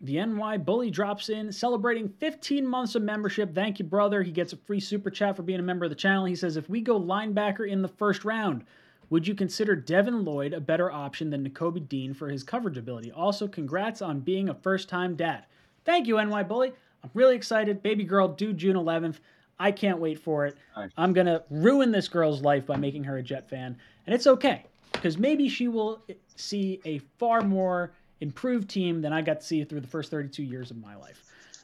The 0.02 0.24
NY 0.24 0.58
Bully 0.60 0.92
drops 0.92 1.30
in, 1.30 1.52
celebrating 1.52 2.08
15 2.08 2.68
months 2.68 2.94
of 2.94 3.02
membership. 3.02 3.56
Thank 3.56 3.80
you, 3.80 3.86
brother. 3.86 4.22
He 4.22 4.32
gets 4.32 4.54
a 4.54 4.58
free 4.58 4.80
super 4.80 5.10
chat 5.10 5.36
for 5.36 5.42
being 5.42 5.60
a 5.60 5.64
member 5.64 5.86
of 5.86 5.90
the 5.90 5.96
channel. 5.96 6.26
He 6.26 6.36
says, 6.36 6.56
If 6.56 6.70
we 6.70 6.82
go 6.82 7.00
linebacker 7.00 7.68
in 7.68 7.82
the 7.82 7.88
first 7.88 8.24
round, 8.24 8.64
would 9.10 9.26
you 9.26 9.34
consider 9.34 9.76
Devin 9.76 10.24
Lloyd 10.24 10.54
a 10.54 10.60
better 10.60 10.92
option 10.92 11.30
than 11.32 11.48
Nakobe 11.48 11.90
Dean 11.90 12.14
for 12.14 12.30
his 12.30 12.44
coverage 12.44 12.78
ability? 12.78 13.12
Also, 13.12 13.48
congrats 13.48 14.02
on 14.04 14.20
being 14.20 14.50
a 14.50 14.54
first 14.54 14.88
time 14.88 15.16
dad. 15.16 15.46
Thank 15.84 16.06
you, 16.06 16.24
NY 16.24 16.44
Bully. 16.44 16.74
I'm 17.04 17.10
really 17.16 17.36
excited. 17.36 17.82
Baby 17.82 18.04
girl 18.04 18.28
due 18.28 18.54
June 18.54 18.76
11th. 18.76 19.16
I 19.60 19.72
can't 19.72 20.00
wait 20.00 20.20
for 20.20 20.46
it. 20.46 20.56
I'm 20.98 21.14
going 21.14 21.26
to 21.26 21.44
ruin 21.50 21.92
this 21.92 22.08
girl's 22.08 22.42
life 22.42 22.68
by 22.68 22.76
making 22.76 23.04
her 23.06 23.18
a 23.18 23.24
Jet 23.24 23.50
fan. 23.50 23.76
And 24.06 24.14
it's 24.14 24.28
okay, 24.28 24.66
because 24.92 25.18
maybe 25.18 25.50
she 25.50 25.68
will 25.68 26.04
see 26.36 26.80
a 26.86 27.00
far 27.18 27.42
more 27.42 27.94
improved 28.22 28.70
team 28.70 29.02
than 29.02 29.14
I 29.14 29.22
got 29.22 29.42
to 29.42 29.46
see 29.46 29.64
through 29.64 29.82
the 29.82 29.88
first 29.88 30.12
32 30.12 30.44
years 30.44 30.72
of 30.72 30.78
my 30.78 30.96
life. 30.96 31.24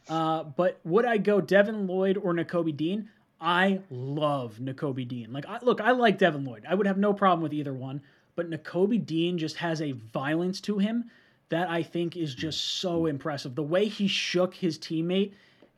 Uh, 0.09 0.43
but 0.43 0.79
would 0.83 1.05
I 1.05 1.17
go 1.17 1.41
Devin 1.41 1.87
Lloyd 1.87 2.17
or 2.17 2.33
Nakobe 2.33 2.75
Dean? 2.75 3.09
I 3.39 3.81
love 3.89 4.57
Nakobe 4.61 5.07
Dean. 5.07 5.33
Like, 5.33 5.45
I, 5.45 5.59
look, 5.61 5.81
I 5.81 5.91
like 5.91 6.17
Devin 6.17 6.45
Lloyd. 6.45 6.65
I 6.67 6.75
would 6.75 6.87
have 6.87 6.97
no 6.97 7.13
problem 7.13 7.41
with 7.41 7.53
either 7.53 7.73
one. 7.73 8.01
But 8.35 8.49
Nakobe 8.49 9.05
Dean 9.05 9.37
just 9.37 9.57
has 9.57 9.81
a 9.81 9.91
violence 9.91 10.59
to 10.61 10.79
him 10.79 11.09
that 11.49 11.69
I 11.69 11.83
think 11.83 12.17
is 12.17 12.33
just 12.33 12.79
so 12.79 13.05
impressive. 13.05 13.55
The 13.55 13.63
way 13.63 13.87
he 13.87 14.07
shook 14.07 14.55
his 14.55 14.79
teammate, 14.79 15.33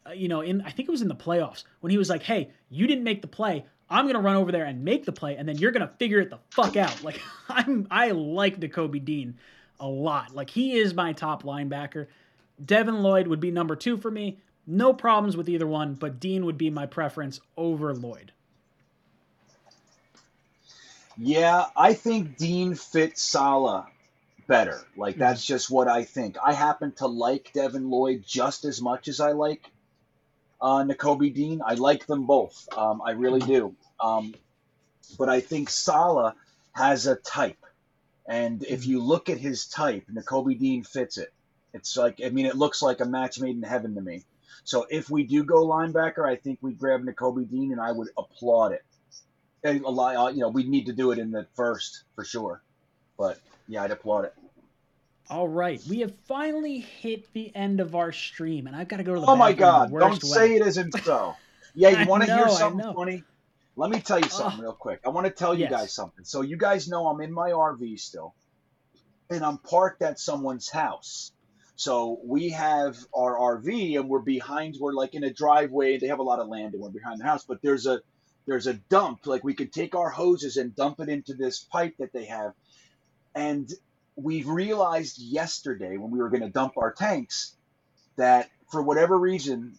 uh, 0.08 0.12
you 0.12 0.28
know, 0.28 0.42
in 0.42 0.62
I 0.62 0.70
think 0.70 0.88
it 0.88 0.92
was 0.92 1.02
in 1.02 1.08
the 1.08 1.16
playoffs 1.16 1.64
when 1.82 1.92
he 1.92 1.98
was 1.98 2.10
like, 2.10 2.24
"Hey, 2.24 2.52
you 2.70 2.88
didn't 2.88 3.04
make 3.04 3.22
the 3.22 3.28
play. 3.28 3.66
I'm 3.90 4.08
gonna 4.08 4.22
run 4.22 4.36
over 4.36 4.52
there 4.52 4.66
and 4.66 4.86
make 4.86 5.06
the 5.06 5.12
play, 5.12 5.36
and 5.36 5.50
then 5.50 5.58
you're 5.58 5.72
gonna 5.72 5.92
figure 6.00 6.20
it 6.20 6.30
the 6.30 6.40
fuck 6.52 6.78
out." 6.78 7.04
Like, 7.04 7.20
I'm 7.50 7.88
I 7.92 8.12
like 8.12 8.60
Nakobe 8.60 9.04
Dean 9.04 9.38
a 9.80 9.88
lot. 9.88 10.34
Like, 10.34 10.50
he 10.50 10.78
is 10.78 10.94
my 10.94 11.14
top 11.14 11.44
linebacker. 11.44 12.08
Devin 12.64 13.02
Lloyd 13.02 13.28
would 13.28 13.40
be 13.40 13.52
number 13.52 13.76
two 13.76 13.98
for 13.98 14.10
me. 14.10 14.40
No 14.68 14.94
problems 14.94 15.38
with 15.38 15.50
either 15.50 15.68
one, 15.68 15.94
but 15.94 16.20
Dean 16.20 16.46
would 16.46 16.58
be 16.58 16.70
my 16.70 16.86
preference 16.86 17.40
over 17.58 17.94
Lloyd. 17.94 18.32
Yeah, 21.18 21.66
I 21.76 21.94
think 21.94 22.38
Dean 22.38 22.76
fits 22.76 23.22
Saleh 23.22 23.86
better. 24.48 24.82
Like 24.98 25.18
that's 25.18 25.46
just 25.46 25.70
what 25.70 25.88
I 25.88 26.04
think. 26.04 26.38
I 26.44 26.54
happen 26.54 26.92
to 26.94 27.08
like 27.08 27.52
Devin 27.54 27.90
Lloyd 27.90 28.24
just 28.26 28.66
as 28.66 28.82
much 28.82 29.08
as 29.08 29.20
I 29.20 29.32
like 29.32 29.70
uh, 30.62 30.84
Nakobe 30.84 31.34
Dean. 31.34 31.62
I 31.66 31.76
like 31.76 32.06
them 32.06 32.26
both. 32.26 32.68
Um, 32.76 33.02
I 33.06 33.12
really 33.12 33.40
do. 33.40 33.76
Um, 34.00 34.34
but 35.18 35.30
I 35.30 35.40
think 35.40 35.70
Saleh 35.70 36.34
has 36.74 37.08
a 37.08 37.16
type, 37.16 37.64
and 38.28 38.64
if 38.64 38.86
you 38.86 39.02
look 39.02 39.30
at 39.30 39.38
his 39.38 39.68
type, 39.68 40.06
Nakobe 40.12 40.58
Dean 40.58 40.84
fits 40.84 41.18
it. 41.18 41.32
It's 41.74 41.96
like 41.98 42.22
I 42.24 42.30
mean, 42.30 42.46
it 42.46 42.56
looks 42.56 42.82
like 42.82 43.02
a 43.02 43.06
match 43.06 43.40
made 43.40 43.56
in 43.56 43.64
heaven 43.64 43.96
to 43.96 44.02
me. 44.02 44.24
So 44.64 44.88
if 44.90 45.10
we 45.10 45.24
do 45.24 45.44
go 45.44 45.68
linebacker, 45.68 46.28
I 46.28 46.36
think 46.36 46.60
we 46.62 46.74
grab 46.74 47.04
Nakobe 47.04 47.50
Dean, 47.50 47.72
and 47.72 47.80
I 47.82 47.92
would 47.92 48.10
applaud 48.18 48.72
it. 48.72 48.84
And 49.64 49.84
a 49.84 49.90
lot, 49.90 50.16
uh, 50.16 50.30
you 50.30 50.40
know, 50.40 50.50
we 50.50 50.64
need 50.64 50.88
to 50.88 50.94
do 50.94 51.12
it 51.12 51.20
in 51.20 51.32
the 51.32 51.46
first 51.56 52.04
for 52.16 52.24
sure. 52.24 52.62
But 53.18 53.40
yeah, 53.68 53.84
I'd 53.84 53.92
applaud 53.92 54.26
it. 54.26 54.34
All 55.30 55.48
right, 55.48 55.82
we 55.90 56.02
have 56.02 56.14
finally 56.28 56.80
hit 56.80 57.32
the 57.34 57.56
end 57.56 57.80
of 57.80 57.96
our 57.96 58.12
stream, 58.12 58.68
and 58.68 58.76
I've 58.76 58.88
got 58.88 58.98
to 58.98 59.04
go 59.04 59.16
to 59.16 59.22
the. 59.22 59.26
Oh 59.26 59.36
my 59.36 59.54
God! 59.54 59.92
Don't 59.92 60.02
worst 60.02 60.26
say 60.26 60.50
way. 60.50 60.56
it 60.58 60.68
isn't 60.68 60.94
so. 61.04 61.36
Yeah, 61.74 62.02
you 62.02 62.06
want 62.10 62.24
to 62.24 62.36
hear 62.36 62.48
something 62.50 62.94
funny? 62.94 63.24
Let 63.76 63.90
me 63.92 64.00
tell 64.00 64.20
you 64.20 64.30
something 64.30 64.62
real 64.62 64.74
quick. 64.74 65.02
I 65.06 65.10
want 65.10 65.28
to 65.28 65.34
tell 65.34 65.54
you 65.54 65.62
Yes. 65.62 65.72
guys 65.72 65.94
something. 65.94 66.26
So 66.26 66.42
you 66.42 66.58
guys 66.58 66.88
know 66.88 67.08
I'm 67.08 67.22
in 67.22 67.34
my 67.34 67.52
RV 67.52 68.00
still, 68.00 68.36
and 69.30 69.44
I'm 69.46 69.58
parked 69.58 70.02
at 70.02 70.20
someone's 70.20 70.70
house. 70.70 71.32
So 71.76 72.20
we 72.26 72.50
have 72.50 72.98
our 73.14 73.38
RV, 73.38 74.00
and 74.00 74.10
we're 74.10 74.22
behind. 74.22 74.76
We're 74.80 74.94
like 74.94 75.14
in 75.14 75.24
a 75.26 75.34
driveway. 75.34 75.98
They 75.98 76.08
have 76.08 76.20
a 76.20 76.24
lot 76.24 76.40
of 76.40 76.48
land, 76.48 76.74
and 76.74 76.82
we're 76.82 76.90
behind 76.92 77.20
the 77.20 77.26
house. 77.26 77.46
But 77.48 77.60
there's 77.64 77.86
a 77.86 78.02
there's 78.48 78.68
a 78.68 78.76
dump. 78.90 79.26
Like 79.28 79.44
we 79.44 79.54
could 79.56 79.74
take 79.74 79.96
our 79.96 80.10
hoses 80.10 80.58
and 80.58 80.76
dump 80.76 81.00
it 81.02 81.10
into 81.10 81.34
this 81.34 81.60
pipe 81.72 81.96
that 82.00 82.14
they 82.14 82.26
have, 82.26 82.54
and 83.36 83.70
we 84.16 84.44
realized 84.44 85.18
yesterday 85.20 85.98
when 85.98 86.12
we 86.12 86.20
were 86.20 86.30
going 86.30 86.44
to 86.44 86.50
dump 86.50 86.74
our 86.78 86.94
tanks 86.94 87.58
that 88.18 88.50
for 88.72 88.82
whatever 88.82 89.20
reason 89.20 89.78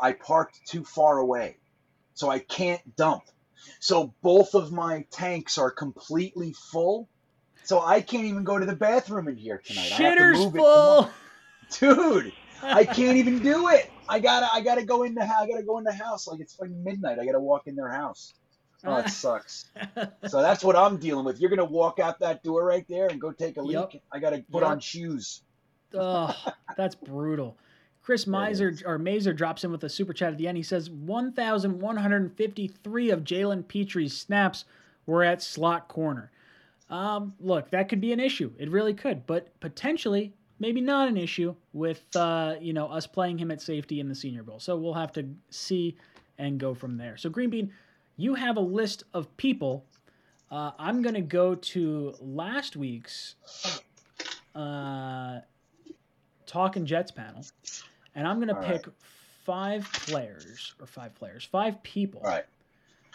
I 0.00 0.12
parked 0.12 0.58
too 0.68 0.84
far 0.84 1.18
away. 1.18 1.58
So 2.16 2.30
I 2.30 2.40
can't 2.40 2.96
dump. 2.96 3.22
So 3.78 4.14
both 4.22 4.54
of 4.54 4.72
my 4.72 5.04
tanks 5.10 5.58
are 5.58 5.70
completely 5.70 6.54
full. 6.72 7.08
So 7.62 7.80
I 7.80 8.00
can't 8.00 8.24
even 8.24 8.42
go 8.42 8.58
to 8.58 8.64
the 8.64 8.74
bathroom 8.74 9.28
in 9.28 9.36
here 9.36 9.60
tonight. 9.64 9.92
I 9.92 10.02
have 10.02 10.16
to 10.18 10.22
Shitter's 10.24 10.38
move 10.38 10.54
full. 10.54 11.10
Dude, 11.78 12.32
I 12.62 12.84
can't 12.98 13.18
even 13.18 13.40
do 13.40 13.68
it. 13.68 13.90
I 14.08 14.20
gotta 14.20 14.48
I 14.52 14.62
gotta 14.62 14.84
go 14.84 15.02
in 15.02 15.14
the 15.14 15.26
house. 15.26 15.42
I 15.42 15.46
gotta 15.48 15.62
go 15.62 15.78
in 15.78 15.84
the 15.84 15.92
house 15.92 16.26
like 16.26 16.40
it's 16.40 16.58
like 16.58 16.70
midnight. 16.70 17.18
I 17.18 17.26
gotta 17.26 17.40
walk 17.40 17.66
in 17.66 17.76
their 17.76 17.90
house. 17.90 18.32
Oh, 18.84 18.96
it 18.96 19.08
sucks. 19.10 19.66
So 20.28 20.42
that's 20.42 20.64
what 20.64 20.76
I'm 20.76 20.96
dealing 20.96 21.24
with. 21.24 21.40
You're 21.40 21.50
gonna 21.50 21.64
walk 21.64 21.98
out 21.98 22.20
that 22.20 22.42
door 22.42 22.64
right 22.64 22.84
there 22.88 23.08
and 23.08 23.20
go 23.20 23.30
take 23.32 23.56
a 23.58 23.62
leak. 23.62 23.74
Yup. 23.74 23.92
I 24.12 24.20
gotta 24.20 24.44
put 24.50 24.62
Yup. 24.62 24.70
on 24.70 24.80
shoes. 24.80 25.42
oh, 25.94 26.34
that's 26.76 26.94
brutal. 26.94 27.56
Chris 28.06 28.24
Miser 28.24 28.72
or 28.84 29.00
Mazer 29.00 29.32
drops 29.32 29.64
in 29.64 29.72
with 29.72 29.82
a 29.82 29.88
super 29.88 30.12
chat 30.12 30.30
at 30.30 30.38
the 30.38 30.46
end. 30.46 30.56
He 30.56 30.62
says 30.62 30.88
1,153 30.88 33.10
of 33.10 33.24
Jalen 33.24 33.66
Pitre's 33.66 34.16
snaps 34.16 34.64
were 35.06 35.24
at 35.24 35.42
slot 35.42 35.88
corner. 35.88 36.30
Um, 36.88 37.34
look, 37.40 37.68
that 37.70 37.88
could 37.88 38.00
be 38.00 38.12
an 38.12 38.20
issue. 38.20 38.52
It 38.58 38.70
really 38.70 38.94
could, 38.94 39.26
but 39.26 39.58
potentially 39.58 40.32
maybe 40.60 40.80
not 40.80 41.08
an 41.08 41.16
issue 41.16 41.56
with 41.72 42.04
uh, 42.14 42.54
you 42.60 42.72
know 42.72 42.86
us 42.86 43.08
playing 43.08 43.38
him 43.38 43.50
at 43.50 43.60
safety 43.60 43.98
in 43.98 44.08
the 44.08 44.14
Senior 44.14 44.44
Bowl. 44.44 44.60
So 44.60 44.76
we'll 44.76 44.94
have 44.94 45.12
to 45.14 45.28
see 45.50 45.96
and 46.38 46.60
go 46.60 46.74
from 46.74 46.96
there. 46.96 47.16
So 47.16 47.28
Green 47.28 47.50
Bean, 47.50 47.72
you 48.16 48.36
have 48.36 48.56
a 48.56 48.60
list 48.60 49.02
of 49.14 49.36
people. 49.36 49.84
Uh, 50.48 50.70
I'm 50.78 51.02
gonna 51.02 51.22
go 51.22 51.56
to 51.56 52.14
last 52.20 52.76
week's 52.76 53.34
uh, 54.54 55.40
Talking 56.46 56.86
Jets 56.86 57.10
panel, 57.10 57.44
and 58.16 58.26
I'm 58.26 58.40
gonna 58.40 58.54
All 58.54 58.60
right. 58.60 58.82
pick 58.82 58.92
five 59.44 59.86
players 59.94 60.74
or 60.80 60.86
five 60.86 61.14
players, 61.14 61.44
five 61.44 61.80
people. 61.84 62.22
All 62.24 62.30
right. 62.30 62.44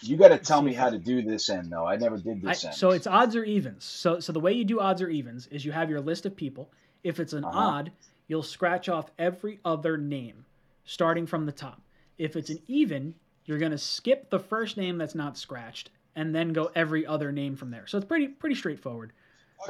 You 0.03 0.17
got 0.17 0.29
to 0.29 0.37
tell 0.37 0.61
me 0.63 0.73
how 0.73 0.89
to 0.89 0.97
do 0.97 1.21
this 1.21 1.49
end 1.49 1.71
though. 1.71 1.85
I 1.85 1.95
never 1.97 2.17
did 2.17 2.41
I, 2.43 2.53
this 2.53 2.63
end. 2.65 2.73
so 2.73 2.91
it's 2.91 3.05
odds 3.05 3.35
or 3.35 3.43
evens. 3.43 3.83
So 3.83 4.19
so 4.19 4.31
the 4.31 4.39
way 4.39 4.53
you 4.53 4.63
do 4.63 4.79
odds 4.79 5.01
or 5.01 5.09
evens 5.09 5.47
is 5.47 5.65
you 5.65 5.71
have 5.73 5.89
your 5.89 6.01
list 6.01 6.25
of 6.25 6.35
people. 6.35 6.71
If 7.03 7.19
it's 7.19 7.33
an 7.33 7.43
Uh-huh. 7.43 7.57
odd, 7.59 7.91
you'll 8.27 8.43
scratch 8.43 8.89
off 8.89 9.11
every 9.19 9.59
other 9.65 9.97
name, 9.97 10.45
starting 10.85 11.27
from 11.27 11.45
the 11.45 11.51
top. 11.51 11.81
If 12.17 12.35
it's 12.35 12.49
an 12.49 12.59
even, 12.67 13.13
you're 13.45 13.59
gonna 13.59 13.77
skip 13.77 14.29
the 14.29 14.39
first 14.39 14.77
name 14.77 14.97
that's 14.97 15.15
not 15.15 15.37
scratched, 15.37 15.89
and 16.15 16.33
then 16.33 16.53
go 16.53 16.71
every 16.75 17.05
other 17.05 17.31
name 17.31 17.55
from 17.55 17.69
there. 17.71 17.85
So 17.87 17.97
it's 17.97 18.07
pretty 18.07 18.27
pretty 18.27 18.55
straightforward. 18.55 19.13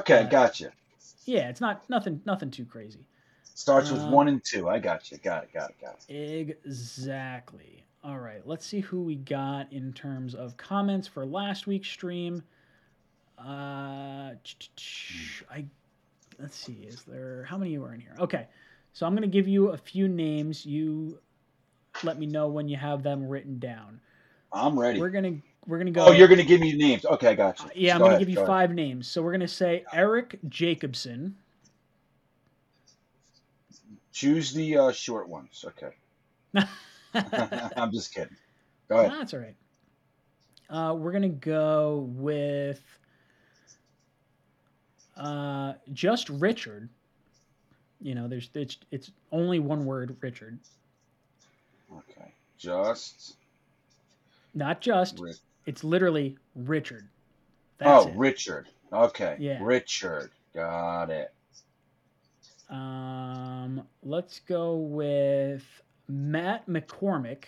okay, 0.00 0.20
uh, 0.20 0.24
gotcha. 0.24 0.72
Yeah, 1.26 1.48
it's 1.48 1.60
not 1.60 1.88
nothing 1.90 2.22
nothing 2.24 2.50
too 2.50 2.64
crazy. 2.64 3.06
Starts 3.54 3.90
with 3.90 4.00
Um, 4.02 4.10
one 4.10 4.28
and 4.28 4.42
two. 4.44 4.68
I 4.68 4.78
got 4.78 5.10
you. 5.10 5.18
Got 5.18 5.44
it. 5.44 5.52
Got 5.52 5.70
it. 5.70 5.76
Got 5.80 5.98
it. 6.08 6.58
Exactly. 6.64 7.84
All 8.04 8.18
right, 8.18 8.44
let's 8.44 8.66
see 8.66 8.80
who 8.80 9.02
we 9.02 9.14
got 9.14 9.72
in 9.72 9.92
terms 9.92 10.34
of 10.34 10.56
comments 10.56 11.06
for 11.06 11.24
last 11.24 11.68
week's 11.68 11.88
stream. 11.88 12.42
Uh, 13.38 14.32
I 15.50 15.64
let's 16.40 16.56
see. 16.56 16.84
Is 16.84 17.02
there 17.02 17.44
how 17.44 17.56
many 17.56 17.78
are 17.78 17.94
in 17.94 18.00
here? 18.00 18.16
Okay, 18.18 18.48
so 18.92 19.06
I'm 19.06 19.14
gonna 19.14 19.28
give 19.28 19.46
you 19.46 19.68
a 19.68 19.76
few 19.76 20.08
names. 20.08 20.66
You 20.66 21.20
let 22.02 22.18
me 22.18 22.26
know 22.26 22.48
when 22.48 22.68
you 22.68 22.76
have 22.76 23.04
them 23.04 23.28
written 23.28 23.60
down. 23.60 24.00
I'm 24.52 24.78
ready. 24.78 24.98
We're 24.98 25.10
gonna 25.10 25.36
we're 25.68 25.78
gonna 25.78 25.92
go. 25.92 26.06
Oh, 26.06 26.10
you're 26.12 26.28
gonna 26.28 26.42
give 26.42 26.60
me 26.60 26.72
names. 26.72 27.04
Okay, 27.04 27.28
I 27.28 27.34
got 27.34 27.60
you. 27.60 27.66
yeah, 27.76 27.92
I'm 27.94 27.98
Go 27.98 28.04
gonna 28.06 28.16
ahead, 28.16 28.20
give 28.20 28.28
you 28.30 28.34
go 28.36 28.42
ahead. 28.42 28.48
five 28.48 28.74
names. 28.74 29.06
So 29.06 29.22
we're 29.22 29.32
gonna 29.32 29.46
say 29.46 29.84
Eric 29.92 30.40
Jacobson. 30.48 31.36
Choose 34.12 34.52
the 34.52 34.76
uh, 34.76 34.92
short 34.92 35.28
ones. 35.28 35.64
Okay. 35.68 36.66
I'm 37.76 37.92
just 37.92 38.14
kidding. 38.14 38.36
Go 38.88 38.98
ahead. 38.98 39.12
That's 39.12 39.34
all 39.34 39.40
right. 39.40 39.56
Uh, 40.68 40.94
we're 40.94 41.12
gonna 41.12 41.28
go 41.28 42.08
with 42.14 42.80
uh, 45.16 45.74
just 45.92 46.28
Richard. 46.30 46.88
You 48.00 48.14
know, 48.14 48.28
there's 48.28 48.50
it's 48.54 48.78
it's 48.90 49.12
only 49.30 49.60
one 49.60 49.84
word, 49.84 50.16
Richard, 50.20 50.58
Okay. 51.92 52.32
Just. 52.58 53.36
not 54.54 54.80
just. 54.80 55.18
Ri- 55.18 55.34
It's 55.66 55.84
literally 55.84 56.36
Richard. 56.56 57.06
That's 57.78 58.06
oh, 58.06 58.08
it. 58.08 58.16
Richard. 58.16 58.68
Okay. 58.92 59.36
Yeah. 59.38 59.58
Richard. 59.60 60.30
Got 60.54 61.10
it. 61.10 61.32
Um, 62.72 63.86
let's 64.02 64.40
go 64.40 64.76
with 64.76 65.62
Matt 66.08 66.66
McCormick. 66.66 67.44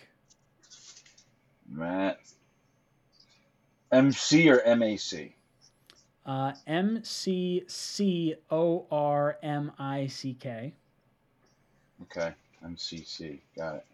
Matt. 1.67 2.19
MC 3.91 4.49
or 4.51 4.61
MAC? 4.75 5.33
Uh, 6.27 6.53
M 6.67 7.03
C 7.03 7.63
C 7.67 8.35
O 8.51 8.85
R 8.91 9.37
M 9.41 9.71
I 9.79 10.07
C 10.07 10.35
K. 10.39 10.73
Okay. 12.03 12.31
MCC. 12.63 13.39
Got 13.57 13.75
it. 13.77 13.85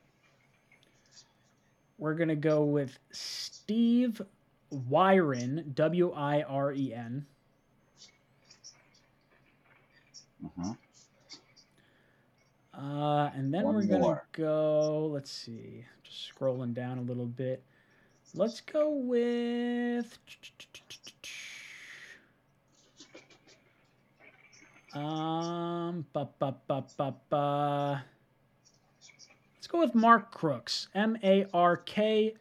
We're 1.98 2.16
gonna 2.16 2.36
go 2.36 2.64
with 2.64 2.98
Steve 3.12 4.22
Wyren, 4.74 5.74
W 5.76 6.12
I 6.14 6.42
R 6.42 6.74
E 6.74 6.94
N. 6.94 7.26
hmm 10.58 10.72
Uh, 12.74 13.30
and 13.36 13.54
then 13.54 13.64
One 13.64 13.76
we're 13.76 13.84
gonna 13.84 14.22
go. 14.32 15.10
Let's 15.12 15.32
see, 15.32 15.86
just 16.04 16.34
scrolling 16.34 16.74
down 16.74 16.98
a 16.98 17.02
little 17.02 17.26
bit. 17.26 17.64
Let's 18.34 18.62
go 18.62 18.90
with. 18.92 20.18
Um, 24.94 26.06
ba 26.14 26.30
ba 26.40 26.56
ba 26.68 26.86
ba 26.98 27.16
ba. 27.30 28.04
Let's 29.56 29.68
go 29.68 29.80
with 29.80 29.94
Mark 29.94 30.32
Crooks. 30.32 30.88
M 30.96 31.18
A 31.24 31.46
R 31.54 31.78
K 31.78 32.36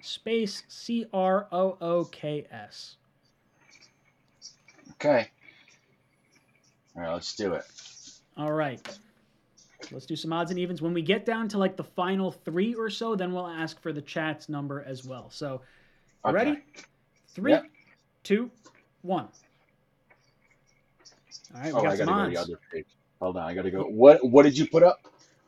space 0.00 0.62
C 0.68 1.06
R 1.12 1.48
O 1.50 1.76
O 1.80 2.04
K 2.04 2.46
S. 2.50 2.96
Okay. 4.92 5.28
All 6.96 7.02
right, 7.02 7.12
let's 7.12 7.34
do 7.34 7.54
it. 7.54 7.64
All 8.36 8.52
right. 8.52 8.98
Let's 9.90 10.06
do 10.06 10.16
some 10.16 10.32
odds 10.32 10.50
and 10.50 10.58
evens. 10.60 10.82
When 10.82 10.92
we 10.92 11.02
get 11.02 11.24
down 11.24 11.48
to 11.48 11.58
like 11.58 11.76
the 11.76 11.84
final 11.84 12.30
three 12.30 12.74
or 12.74 12.90
so, 12.90 13.14
then 13.16 13.32
we'll 13.32 13.46
ask 13.46 13.80
for 13.80 13.92
the 13.92 14.02
chat's 14.02 14.48
number 14.48 14.82
as 14.86 15.04
well. 15.04 15.30
So, 15.30 15.62
Okay. 16.24 16.34
ready? 16.34 16.58
Three, 17.34 17.52
Yep. 17.52 17.64
two, 18.24 18.50
one. 19.02 19.28
All 21.54 21.60
right, 21.60 21.72
we 21.74 21.80
Oh, 21.80 21.82
got 21.82 21.92
I 21.92 21.96
some 21.96 22.08
gotta 22.08 22.12
go 22.12 22.24
odds. 22.24 22.34
the 22.34 22.40
other 22.40 22.60
page. 22.72 22.86
Hold 23.20 23.36
on, 23.36 23.42
I 23.44 23.54
gotta 23.54 23.70
go. 23.70 23.82
What 23.84 24.22
What 24.28 24.42
did 24.42 24.58
you 24.58 24.66
put 24.68 24.82
up? 24.82 24.98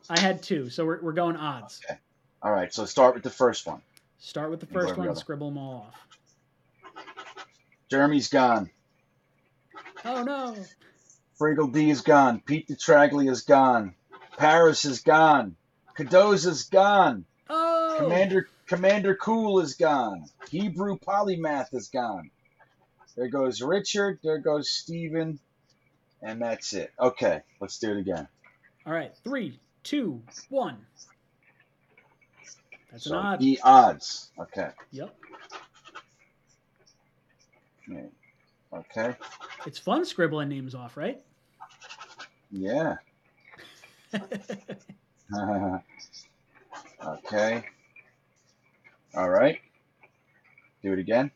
I 0.09 0.19
had 0.19 0.41
two, 0.41 0.69
so 0.69 0.85
we're, 0.85 1.01
we're 1.01 1.13
going 1.13 1.35
odds. 1.35 1.81
Okay. 1.89 1.99
All 2.41 2.51
right, 2.51 2.73
so 2.73 2.85
start 2.85 3.13
with 3.13 3.23
the 3.23 3.29
first 3.29 3.67
one. 3.67 3.81
Start 4.19 4.49
with 4.49 4.59
the 4.59 4.65
first 4.65 4.97
one 4.97 5.15
scribble 5.15 5.49
them 5.49 5.57
all 5.57 5.87
off. 5.87 6.07
Jeremy's 7.89 8.29
gone. 8.29 8.69
Oh 10.05 10.23
no! 10.23 10.55
Friggle 11.39 11.71
D 11.71 11.89
is 11.89 12.01
gone. 12.01 12.41
Pete 12.45 12.67
the 12.67 12.75
DeTraglia 12.75 13.29
is 13.29 13.41
gone. 13.41 13.95
Paris 14.37 14.85
is 14.85 15.01
gone. 15.01 15.55
Cadoza's 15.97 16.63
gone. 16.63 17.25
Oh! 17.49 17.95
Commander 17.99 18.47
Commander 18.67 19.15
Cool 19.15 19.59
is 19.59 19.75
gone. 19.75 20.25
Hebrew 20.49 20.97
Polymath 20.97 21.73
is 21.73 21.89
gone. 21.89 22.31
There 23.15 23.27
goes 23.27 23.61
Richard. 23.61 24.19
There 24.23 24.39
goes 24.39 24.69
Steven. 24.69 25.39
And 26.21 26.41
that's 26.41 26.73
it. 26.73 26.91
Okay, 26.99 27.41
let's 27.59 27.79
do 27.79 27.91
it 27.91 27.99
again. 27.99 28.27
All 28.85 28.93
right, 28.93 29.11
three, 29.23 29.59
two, 29.83 30.21
one. 30.49 30.77
That's 32.91 33.05
so 33.05 33.17
an 33.17 33.25
odd. 33.25 33.39
the 33.39 33.59
odds. 33.63 34.31
Okay. 34.39 34.69
Yep. 34.91 35.15
Okay. 38.73 39.15
It's 39.65 39.79
fun 39.79 40.05
scribbling 40.05 40.49
names 40.49 40.75
off, 40.75 40.95
right? 40.95 41.21
Yeah. 42.51 42.95
okay. 47.07 47.63
All 49.15 49.29
right. 49.29 49.59
Do 50.83 50.93
it 50.93 50.99
again. 50.99 51.31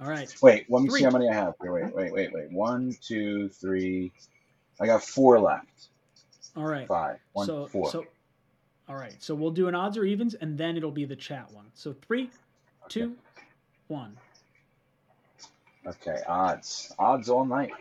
all 0.00 0.08
right. 0.08 0.32
Wait, 0.42 0.66
let 0.70 0.82
me 0.82 0.88
Three. 0.88 1.00
see 1.00 1.04
how 1.04 1.10
many 1.10 1.28
I 1.28 1.34
have. 1.34 1.54
Here, 1.60 1.72
wait, 1.72 1.94
wait, 1.94 2.12
wait, 2.12 2.32
wait. 2.32 2.50
One, 2.52 2.96
two, 3.02 3.48
three. 3.50 4.12
I 4.80 4.86
got 4.86 5.02
four 5.02 5.40
left. 5.40 5.88
All 6.56 6.64
right. 6.64 6.86
Five. 6.86 7.18
One, 7.32 7.46
so 7.46 7.66
four. 7.66 7.90
so 7.90 8.06
all 8.88 8.96
right 8.96 9.16
so 9.18 9.34
we'll 9.34 9.50
do 9.50 9.68
an 9.68 9.74
odds 9.74 9.98
or 9.98 10.04
evens 10.04 10.34
and 10.34 10.56
then 10.56 10.76
it'll 10.76 10.90
be 10.90 11.04
the 11.04 11.16
chat 11.16 11.50
one 11.52 11.66
so 11.74 11.92
three 11.92 12.30
two 12.88 13.14
one 13.88 14.16
Okay, 15.86 16.18
odds. 16.28 16.92
Odds 16.98 17.30
all 17.30 17.46
night. 17.46 17.72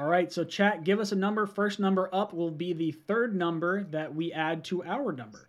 All 0.00 0.06
right 0.06 0.32
so 0.32 0.42
chat 0.44 0.82
give 0.82 0.98
us 0.98 1.12
a 1.12 1.16
number 1.16 1.46
first 1.46 1.78
number 1.78 2.08
up 2.12 2.32
will 2.32 2.50
be 2.50 2.72
the 2.72 2.90
third 2.92 3.36
number 3.36 3.84
that 3.84 4.12
we 4.14 4.32
add 4.32 4.64
to 4.64 4.82
our 4.84 5.12
number 5.12 5.46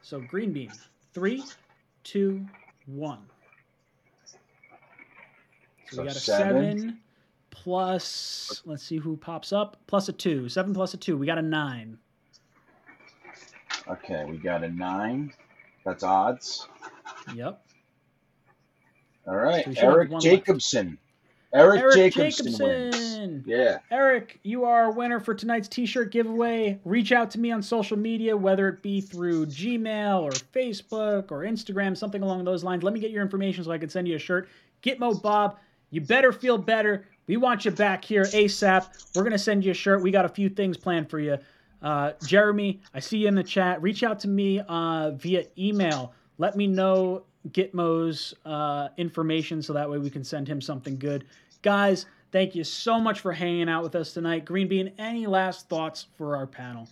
so 0.00 0.18
green 0.20 0.52
bean 0.52 0.72
three 1.12 1.44
two 2.02 2.44
one 2.86 3.18
so, 5.90 5.96
So 5.96 6.02
we 6.02 6.08
got 6.08 6.16
a 6.16 6.20
seven. 6.20 6.78
seven 6.78 6.98
plus 7.50 8.62
let's 8.64 8.82
see 8.82 8.96
who 8.96 9.16
pops 9.18 9.52
up 9.52 9.76
plus 9.86 10.08
a 10.08 10.12
two 10.12 10.48
seven 10.48 10.72
plus 10.72 10.94
a 10.94 10.96
two 10.96 11.18
we 11.18 11.26
got 11.26 11.38
a 11.38 11.42
nine 11.42 11.98
Okay, 13.90 14.26
we 14.26 14.36
got 14.36 14.62
a 14.62 14.68
nine. 14.68 15.32
That's 15.82 16.02
odds. 16.02 16.68
yep 17.34 17.62
All 19.26 19.36
right, 19.36 19.64
So 19.64 19.70
we 19.70 19.74
should 19.76 19.84
have 19.84 19.94
Eric 19.94 20.10
Jacobson. 20.20 20.86
left. 20.88 20.98
Eric, 21.54 21.80
Eric 21.80 22.14
Jacobson. 22.14 22.52
Jacobson. 22.52 23.44
Yeah. 23.46 23.78
Eric, 23.90 24.38
you 24.42 24.64
are 24.64 24.86
a 24.86 24.90
winner 24.90 25.18
for 25.18 25.34
tonight's 25.34 25.68
t-shirt 25.68 26.10
giveaway. 26.10 26.78
Reach 26.84 27.12
out 27.12 27.30
to 27.32 27.40
me 27.40 27.50
on 27.50 27.62
social 27.62 27.96
media, 27.96 28.36
whether 28.36 28.68
it 28.68 28.82
be 28.82 29.00
through 29.00 29.46
Gmail 29.46 30.22
or 30.22 30.30
Facebook 30.30 31.30
or 31.30 31.44
Instagram, 31.44 31.96
something 31.96 32.22
along 32.22 32.44
those 32.44 32.64
lines. 32.64 32.82
Let 32.82 32.92
me 32.92 33.00
get 33.00 33.10
your 33.10 33.22
information 33.22 33.64
so 33.64 33.72
I 33.72 33.78
can 33.78 33.88
send 33.88 34.06
you 34.06 34.16
a 34.16 34.18
shirt. 34.18 34.48
Gitmo 34.82 35.20
Bob, 35.20 35.58
you 35.90 36.02
better 36.02 36.32
feel 36.32 36.58
better. 36.58 37.06
We 37.26 37.36
want 37.38 37.64
you 37.64 37.70
back 37.70 38.04
here 38.04 38.24
ASAP. 38.24 39.14
We're 39.14 39.24
gonna 39.24 39.38
send 39.38 39.64
you 39.64 39.70
a 39.70 39.74
shirt. 39.74 40.02
We 40.02 40.10
got 40.10 40.24
a 40.24 40.30
few 40.30 40.48
things 40.48 40.76
planned 40.76 41.08
for 41.08 41.18
you. 41.18 41.38
Uh, 41.80 42.12
Jeremy, 42.26 42.80
I 42.92 43.00
see 43.00 43.18
you 43.18 43.28
in 43.28 43.34
the 43.34 43.42
chat. 43.42 43.80
Reach 43.82 44.02
out 44.02 44.18
to 44.20 44.28
me 44.28 44.60
uh, 44.68 45.12
via 45.12 45.44
email. 45.56 46.12
Let 46.38 46.56
me 46.56 46.66
know 46.66 47.24
Gitmo's 47.50 48.34
uh, 48.44 48.88
information 48.96 49.62
so 49.62 49.72
that 49.72 49.88
way 49.88 49.98
we 49.98 50.10
can 50.10 50.24
send 50.24 50.48
him 50.48 50.60
something 50.60 50.98
good. 50.98 51.24
Guys, 51.62 52.06
thank 52.32 52.54
you 52.54 52.64
so 52.64 53.00
much 53.00 53.20
for 53.20 53.32
hanging 53.32 53.68
out 53.68 53.82
with 53.82 53.94
us 53.94 54.12
tonight. 54.12 54.44
Green 54.44 54.68
Bean, 54.68 54.92
any 54.98 55.26
last 55.26 55.68
thoughts 55.68 56.06
for 56.16 56.36
our 56.36 56.46
panel? 56.46 56.88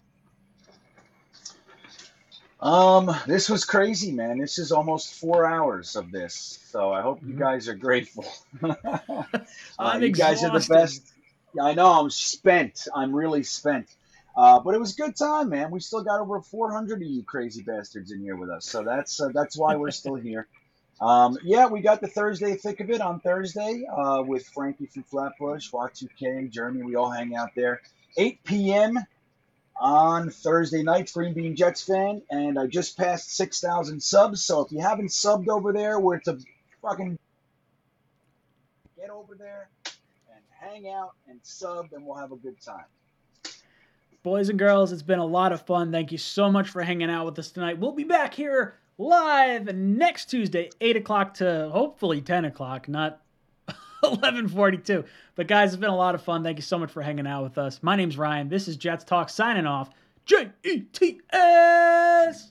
Um, 2.61 3.15
this 3.27 3.51
was 3.51 3.65
crazy, 3.65 4.13
man. 4.13 4.39
This 4.39 4.59
is 4.59 4.73
almost 4.73 5.15
four 5.15 5.45
hours 5.45 5.95
of 5.95 6.11
this, 6.11 6.59
so 6.71 6.91
I 6.91 7.03
hope 7.03 7.21
you 7.23 7.35
Mhm. 7.35 7.39
guys 7.39 7.69
are 7.69 7.75
grateful. 7.75 8.25
Uh, 9.79 9.93
I'm 9.93 10.03
you 10.03 10.13
guys 10.13 10.43
are 10.43 10.51
the 10.59 10.67
best. 10.71 11.03
I 11.61 11.75
know. 11.75 12.01
I'm 12.01 12.09
spent. 12.09 12.89
I'm 12.95 13.15
really 13.15 13.43
spent. 13.43 13.87
Uh, 14.37 14.61
but 14.61 14.75
it 14.75 14.79
was 14.79 14.93
a 14.93 14.97
good 14.97 15.17
time, 15.17 15.49
man. 15.49 15.71
We 15.71 15.81
still 15.81 16.03
got 16.05 16.21
over 16.21 16.41
400 16.43 17.01
of 17.01 17.09
you 17.09 17.23
crazy 17.23 17.63
bastards 17.63 18.13
in 18.13 18.21
here 18.21 18.37
with 18.37 18.51
us, 18.51 18.67
so 18.67 18.83
that's 18.83 19.19
uh, 19.21 19.29
that's 19.33 19.57
why 19.57 19.77
we're 19.77 19.91
still 19.91 20.17
here. 20.17 20.47
Um, 21.01 21.39
yeah, 21.43 21.67
we 21.67 21.81
got 21.81 22.01
the 22.01 22.07
Thursday 22.07 22.57
thick 22.57 22.81
of 22.81 22.91
it 22.91 23.01
on 23.01 23.21
Thursday 23.21 23.85
uh, 23.91 24.23
with 24.23 24.47
Frankie 24.47 24.87
from 24.87 25.05
Flatbush, 25.05 25.71
Y2K, 25.71 26.51
Jeremy. 26.51 26.83
We 26.83 26.97
all 26.97 27.11
hang 27.11 27.35
out 27.35 27.51
there. 27.55 27.81
8 28.19 28.45
p.m. 28.45 28.99
on 29.79 30.31
Thursday 30.31 30.83
nights, 30.83 31.13
Green 31.13 31.35
Bean 31.35 31.55
Jets 31.55 31.83
fan, 31.83 32.23
and 32.31 32.59
I 32.59 32.67
just 32.67 32.97
passed 32.97 33.37
6,000 33.37 34.03
subs. 34.03 34.43
So 34.43 34.63
if 34.63 34.73
you 34.73 34.81
haven't 34.81 35.09
subbed 35.09 35.49
over 35.49 35.73
there, 35.73 35.99
where 36.01 36.17
it's 36.17 36.29
a 36.29 36.39
fucking 36.81 37.19
get 38.99 39.11
over 39.11 39.35
there 39.35 39.69
and 40.33 40.43
hang 40.59 40.89
out 40.89 41.13
and 41.29 41.41
sub, 41.43 41.93
and 41.93 42.07
we'll 42.07 42.17
have 42.17 42.33
a 42.33 42.37
good 42.37 42.59
time. 42.63 42.85
Boys 44.27 44.49
and 44.49 44.59
girls, 44.59 44.91
it's 44.91 45.03
been 45.03 45.21
a 45.21 45.25
lot 45.25 45.53
of 45.53 45.63
fun. 45.63 45.93
Thank 45.93 46.11
you 46.11 46.19
so 46.19 46.51
much 46.51 46.69
for 46.69 46.83
hanging 46.83 47.09
out 47.09 47.27
with 47.27 47.39
us 47.39 47.53
tonight. 47.53 47.79
We'll 47.79 47.93
be 47.93 48.03
back 48.03 48.35
here 48.35 48.75
live 48.99 49.73
next 49.73 50.25
Tuesday, 50.25 50.69
8 50.81 50.97
o'clock 50.97 51.35
to 51.35 51.71
hopefully 51.73 52.21
10 52.21 52.47
o'clock, 52.47 52.89
not 52.89 53.21
1142. 54.01 55.05
But 55.37 55.47
guys, 55.47 55.73
it's 55.73 55.81
been 55.81 55.91
a 55.91 55.97
lot 55.97 56.17
of 56.17 56.23
fun. 56.23 56.43
Thank 56.43 56.59
you 56.59 56.63
so 56.63 56.77
much 56.77 56.91
for 56.91 57.03
hanging 57.03 57.29
out 57.29 57.45
with 57.45 57.57
us. 57.57 57.79
My 57.85 57.95
name's 57.95 58.19
Ryan. 58.19 58.49
This 58.49 58.67
is 58.67 58.77
Jets 58.77 59.05
Talk 59.05 59.29
signing 59.29 59.65
off. 59.65 59.91
J 60.25 60.51
E 60.65 60.81
T 60.81 61.21
S. 61.31 62.51